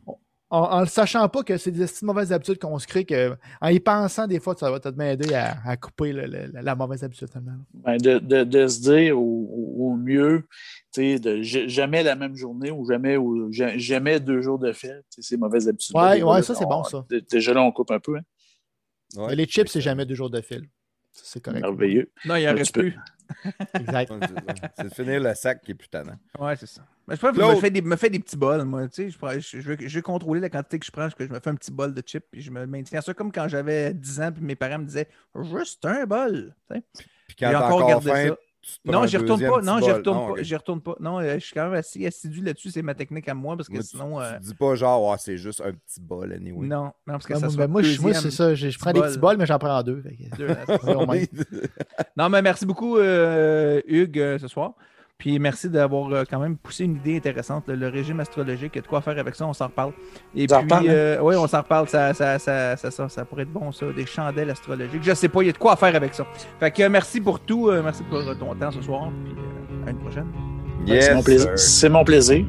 on- 0.07 0.19
en, 0.51 0.61
en 0.63 0.81
le 0.81 0.87
sachant 0.87 1.29
pas 1.29 1.43
que 1.43 1.57
c'est 1.59 1.71
des 1.71 1.85
petites 1.85 2.03
mauvaises 2.03 2.33
habitudes 2.33 2.59
qu'on 2.59 2.79
se 2.79 2.87
crée, 2.87 3.05
que, 3.07 3.37
en 3.63 3.69
y 3.69 3.81
pensant, 3.81 4.27
des 4.27 4.39
fois, 4.41 4.55
ça 4.59 4.71
va 4.71 4.81
te 4.81 4.89
m'aider 4.91 5.35
à, 5.35 5.57
à 5.65 5.77
couper 5.79 6.13
le- 6.13 6.27
le- 6.27 6.51
la, 6.63 6.75
mauvaise 6.75 7.03
habitude. 7.05 7.29
Ben, 7.75 7.97
de, 7.99 8.19
de- 8.19 8.45
de 8.45 8.67
se 8.67 8.81
dire 8.81 9.19
au, 9.19 9.23
au- 9.79 9.97
mieux, 9.97 10.47
tu 10.93 11.03
sais, 11.03 11.19
de 11.19 11.41
ja- 11.43 11.67
jamais 11.69 12.03
la 12.03 12.17
même 12.17 12.35
journée 12.37 12.71
ou 12.71 12.87
jamais, 12.91 13.17
ou 13.19 13.51
ja- 13.53 13.77
jamais 13.79 14.21
deux 14.21 14.41
jours 14.43 14.59
de 14.59 14.73
fête. 14.73 15.05
tu 15.11 15.23
sais, 15.23 15.29
C'est 15.31 15.37
mauvaise 15.39 15.69
habitude. 15.69 15.95
Ouais, 15.97 16.23
ouais, 16.23 16.43
ça, 16.43 16.55
c'est 16.55 16.65
bon, 16.65 16.83
ça. 16.85 17.05
Déjà 17.31 17.53
là, 17.55 17.63
on 17.63 17.73
coupe 17.73 17.91
un 17.91 18.01
peu. 18.01 18.17
Hein? 18.17 18.23
Ouais. 19.17 19.35
Les 19.37 19.45
chips, 19.47 19.69
c'est 19.69 19.81
jamais 19.83 20.05
deux 20.07 20.15
jours 20.15 20.31
de 20.31 20.41
fil. 20.43 20.63
C'est 21.13 21.43
correct. 21.43 21.61
Merveilleux. 21.63 22.11
Non, 22.25 22.37
il 22.37 22.47
en 22.49 22.53
Un 22.53 22.55
reste 22.55 22.75
plus. 22.75 22.97
Exact. 23.75 24.13
C'est 24.77 24.95
finir 24.95 25.21
le 25.21 25.35
sac 25.35 25.63
qui 25.63 25.73
est 25.73 25.75
plus 25.75 25.89
tannant. 25.89 26.17
Ouais, 26.39 26.57
c'est 26.57 26.67
ça. 26.67 26.83
Mais 27.07 27.17
je, 27.17 27.21
pense 27.21 27.37
que 27.37 27.43
je 27.43 27.47
me 27.47 27.57
fais, 27.57 27.71
des, 27.71 27.83
me 27.83 27.97
fais 27.97 28.11
des 28.11 28.19
petits 28.19 28.37
bols, 28.37 28.65
moi. 28.65 28.89
Tu 28.89 28.95
sais, 28.95 29.11
je, 29.11 29.19
prends- 29.19 29.33
je, 29.33 29.61
je 29.61 29.61
veux, 29.61 29.77
je 29.81 29.97
veux 29.97 30.03
contrôler 30.03 30.41
la 30.41 30.51
quantité 30.51 30.79
que 30.79 30.87
je 30.87 30.91
prends, 30.91 31.09
que 31.11 31.27
je 31.27 31.31
me 31.31 31.41
fais 31.41 31.51
un 31.51 31.55
petit 31.55 31.71
bol 31.71 31.95
de 31.95 32.03
chips, 32.05 32.25
puis 32.31 32.43
je 32.43 32.51
me 32.51 32.67
maintiens 32.67 33.01
ça 33.01 33.15
comme 33.15 33.33
quand 33.33 33.49
j'avais 33.49 33.95
10 33.95 34.21
ans, 34.21 34.33
puis 34.33 34.43
mes 34.43 34.57
parents 34.57 34.79
me 34.79 34.85
disaient 34.85 35.09
juste 35.43 35.85
un 35.85 36.05
bol. 36.05 36.55
tu 36.71 36.77
sais. 36.77 36.83
Puis 37.27 37.37
quand 37.39 37.47
J'ai 37.49 37.53
t'as 37.53 37.67
encore 37.67 37.77
encore 37.85 37.89
gardé 37.89 38.11
faim, 38.11 38.37
Non, 38.85 39.07
j'y 39.07 39.17
retourne 39.17 39.41
pas. 39.41 39.61
Non, 39.63 39.79
j'y 39.79 39.87
bol. 39.87 39.93
retourne 39.95 40.35
pas. 40.35 40.43
J'y 40.43 40.57
retourne 40.57 40.81
pas. 40.81 40.95
Non, 41.01 41.21
je 41.23 41.39
suis 41.39 41.55
quand 41.55 41.65
même 41.65 41.75
assez 41.75 42.05
assidu 42.07 42.43
là-dessus. 42.43 42.71
C'est 42.71 42.83
ma 42.83 42.95
technique 42.95 43.29
à 43.29 43.35
moi 43.35 43.57
parce 43.57 43.69
que 43.69 43.75
Moi, 43.75 43.83
sinon. 43.83 44.19
tu, 44.19 44.25
euh, 44.25 44.35
tu 44.39 44.47
dis 44.49 44.55
pas 44.55 44.75
genre, 44.75 45.19
c'est 45.19 45.37
juste 45.37 45.61
un 45.61 45.73
petit 45.73 46.01
bol, 46.01 46.33
anyway. 46.33 46.67
Non, 46.67 46.85
non, 46.85 46.93
parce 47.07 47.27
que 47.27 47.35
ça 47.35 47.47
moi, 47.47 47.57
ben, 47.57 47.67
moi, 47.69 47.83
je- 47.83 48.01
moi, 48.01 48.13
deuxième 48.13 48.31
c'est 48.31 48.37
ça. 48.37 48.55
Je, 48.55 48.71
je 48.71 48.79
prends 48.79 48.93
des 48.93 49.01
petit 49.01 49.09
petits 49.11 49.19
bol. 49.19 49.31
bols, 49.31 49.39
mais 49.39 49.47
j'en 49.47 49.59
prends 49.59 49.83
deux. 49.83 50.03
Non, 52.17 52.29
mais 52.29 52.43
merci 52.43 52.67
beaucoup, 52.67 52.97
euh, 52.99 53.81
Hugues, 53.87 54.19
euh, 54.19 54.39
ce 54.39 54.49
soir. 54.49 54.75
Puis 55.19 55.41
merci 55.41 55.69
d'avoir 55.69 56.13
euh, 56.13 56.23
quand 56.31 56.39
même 56.39 56.57
poussé 56.57 56.85
une 56.85 56.95
idée 56.95 57.17
intéressante. 57.17 57.65
Le, 57.67 57.75
le 57.75 57.89
régime 57.89 58.21
astrologique, 58.21 58.71
il 58.75 58.77
y 58.77 58.79
a 58.79 58.83
de 58.83 58.87
quoi 58.87 59.01
faire 59.01 59.19
avec 59.19 59.35
ça, 59.35 59.49
on 59.49 59.53
s'en 59.53 59.67
reparle. 59.67 59.91
Et 60.37 60.47
puis, 60.47 60.57
hein? 60.57 60.83
euh, 60.89 61.19
oui, 61.21 61.35
on 61.35 61.49
s'en 61.49 61.59
reparle. 61.59 61.89
Ça, 61.89 62.15
ça, 62.15 62.39
ça, 62.39 62.77
ça, 62.77 62.91
ça, 62.93 63.09
ça 63.09 63.25
pourrait 63.25 63.43
être 63.43 63.53
bon, 63.53 63.73
ça. 63.73 63.87
Des 63.97 64.07
chandelles 64.07 64.51
astrologiques. 64.51 65.03
Je 65.03 65.13
sais 65.15 65.29
pas, 65.29 65.43
il 65.43 65.47
y 65.47 65.49
a 65.49 65.53
de 65.53 65.59
quoi 65.59 65.75
faire 65.75 65.97
avec 65.97 66.15
ça. 66.15 66.25
Fait 66.61 66.71
que 66.71 66.85
euh, 66.85 66.89
merci 66.89 67.21
pour 67.21 67.41
tout. 67.41 67.69
merci 67.83 68.05
pour 68.05 68.21
ton 68.39 68.55
temps 68.55 68.71
ce 68.71 68.81
soir. 68.81 69.11
Puis 69.25 69.35
euh, 69.35 69.89
à 69.89 69.91
une 69.91 69.99
prochaine. 69.99 70.27
Ouais, 70.87 71.01
c'est 71.01 71.15
mon 71.17 71.23
plaisir. 71.25 71.49
sir. 71.49 71.59
C'est 71.59 71.89
mon 71.89 72.05
plaisir. 72.05 72.47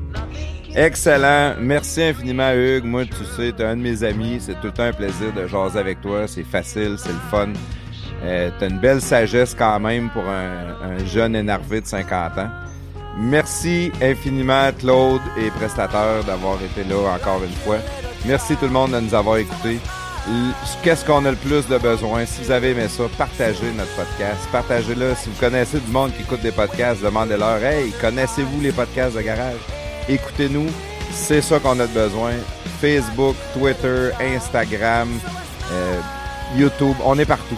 Excellent. 0.76 1.56
Merci 1.60 2.04
infiniment, 2.04 2.52
Hugues. 2.54 2.86
Moi, 2.86 3.06
tu 3.06 3.26
sais, 3.36 3.52
tu 3.52 3.64
es 3.64 3.66
un 3.66 3.78
de 3.78 3.82
mes 3.82 4.04
amis. 4.04 4.38
C'est 4.40 4.54
tout 4.62 4.68
le 4.68 4.74
temps 4.74 4.84
un 4.84 4.94
plaisir 4.94 5.34
de 5.34 5.48
jaser 5.48 5.80
avec 5.80 6.02
toi. 6.02 6.28
C'est 6.28 6.44
facile, 6.44 6.98
c'est 7.00 7.10
le 7.10 7.20
fun. 7.32 7.48
Euh, 8.24 8.50
tu 8.58 8.66
as 8.66 8.68
une 8.68 8.80
belle 8.80 9.02
sagesse 9.02 9.56
quand 9.58 9.80
même 9.80 10.10
pour 10.10 10.24
un, 10.28 10.76
un 10.84 11.06
jeune 11.06 11.36
énervé 11.36 11.82
de 11.82 11.88
50 11.88 12.38
ans. 12.38 12.50
Merci 13.18 13.92
infiniment, 14.02 14.70
Claude 14.78 15.22
et 15.38 15.50
prestataire, 15.52 16.24
d'avoir 16.26 16.58
été 16.62 16.84
là 16.90 17.14
encore 17.16 17.44
une 17.44 17.56
fois. 17.66 17.78
Merci 18.26 18.56
tout 18.56 18.66
le 18.66 18.72
monde 18.72 18.92
de 18.92 19.00
nous 19.00 19.14
avoir 19.14 19.38
écoutés. 19.38 19.80
Qu'est-ce 20.84 21.04
qu'on 21.06 21.26
a 21.26 21.32
le 21.32 21.38
plus 21.38 21.68
de 21.68 21.78
besoin? 21.78 22.26
Si 22.26 22.44
vous 22.44 22.52
avez 22.52 22.72
aimé 22.72 22.88
ça, 22.88 23.04
partagez 23.18 23.72
notre 23.76 23.94
podcast. 23.96 24.48
Partagez-le. 24.52 25.16
Si 25.16 25.30
vous 25.30 25.40
connaissez 25.40 25.80
du 25.80 25.92
monde 25.92 26.14
qui 26.14 26.22
écoute 26.22 26.42
des 26.42 26.52
podcasts, 26.52 27.02
demandez-leur 27.02 27.64
Hey, 27.64 27.92
connaissez-vous 28.00 28.62
les 28.62 28.72
podcasts 28.72 29.16
de 29.16 29.22
garage? 29.22 29.60
Écoutez-nous. 30.08 30.68
C'est 31.12 31.42
ça 31.42 31.60
qu'on 31.60 31.80
a 31.80 31.88
de 31.88 31.94
besoin. 31.94 32.34
Facebook, 32.80 33.36
Twitter, 33.54 34.10
Instagram, 34.22 35.10
euh, 35.72 36.00
YouTube, 36.56 36.96
on 37.04 37.18
est 37.18 37.26
partout. 37.26 37.58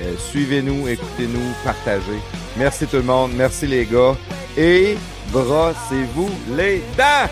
Euh, 0.00 0.14
Suivez-nous, 0.18 0.88
écoutez-nous, 0.88 1.52
partagez. 1.64 2.20
Merci 2.56 2.86
tout 2.86 2.96
le 2.96 3.02
monde. 3.02 3.32
Merci 3.34 3.66
les 3.66 3.84
gars. 3.84 4.16
Et 4.56 4.96
brossez-vous 5.32 6.30
les 6.56 6.82
dents! 6.96 7.28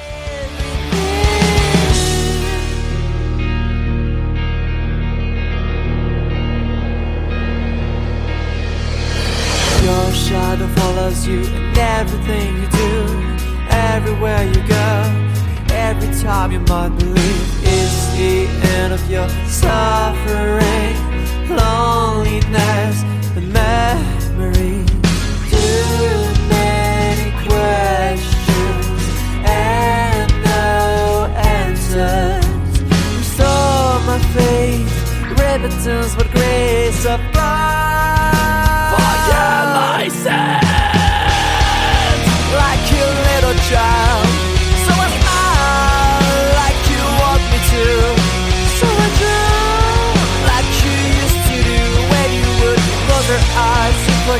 Your 9.84 10.12
shadow 10.12 10.66
follows 10.76 11.26
you 11.26 11.40
in 11.40 11.78
everything 11.78 12.56
you 12.60 12.68
do, 12.68 12.92
everywhere 13.70 14.44
you 14.44 14.60
go. 14.68 14.88
Every 15.70 16.12
time 16.20 16.52
you 16.52 16.60
might 16.60 16.90
believe 16.98 17.42
it's 17.62 18.06
the 18.16 18.46
end 18.76 18.92
of 18.92 19.10
your 19.10 19.28
suffering, 19.46 20.96
loneliness, 21.50 23.02
and 23.36 23.52
memory. 23.52 24.84
Too 25.50 26.18
many 26.48 27.30
questions 27.46 28.96
and 29.44 30.30
no 30.44 31.32
answers. 31.36 32.80
Restore 33.18 34.00
my 34.10 34.18
faith, 34.34 35.30
repentance, 35.30 36.14
but 36.14 36.30
grace 36.30 37.04
above. 37.04 37.37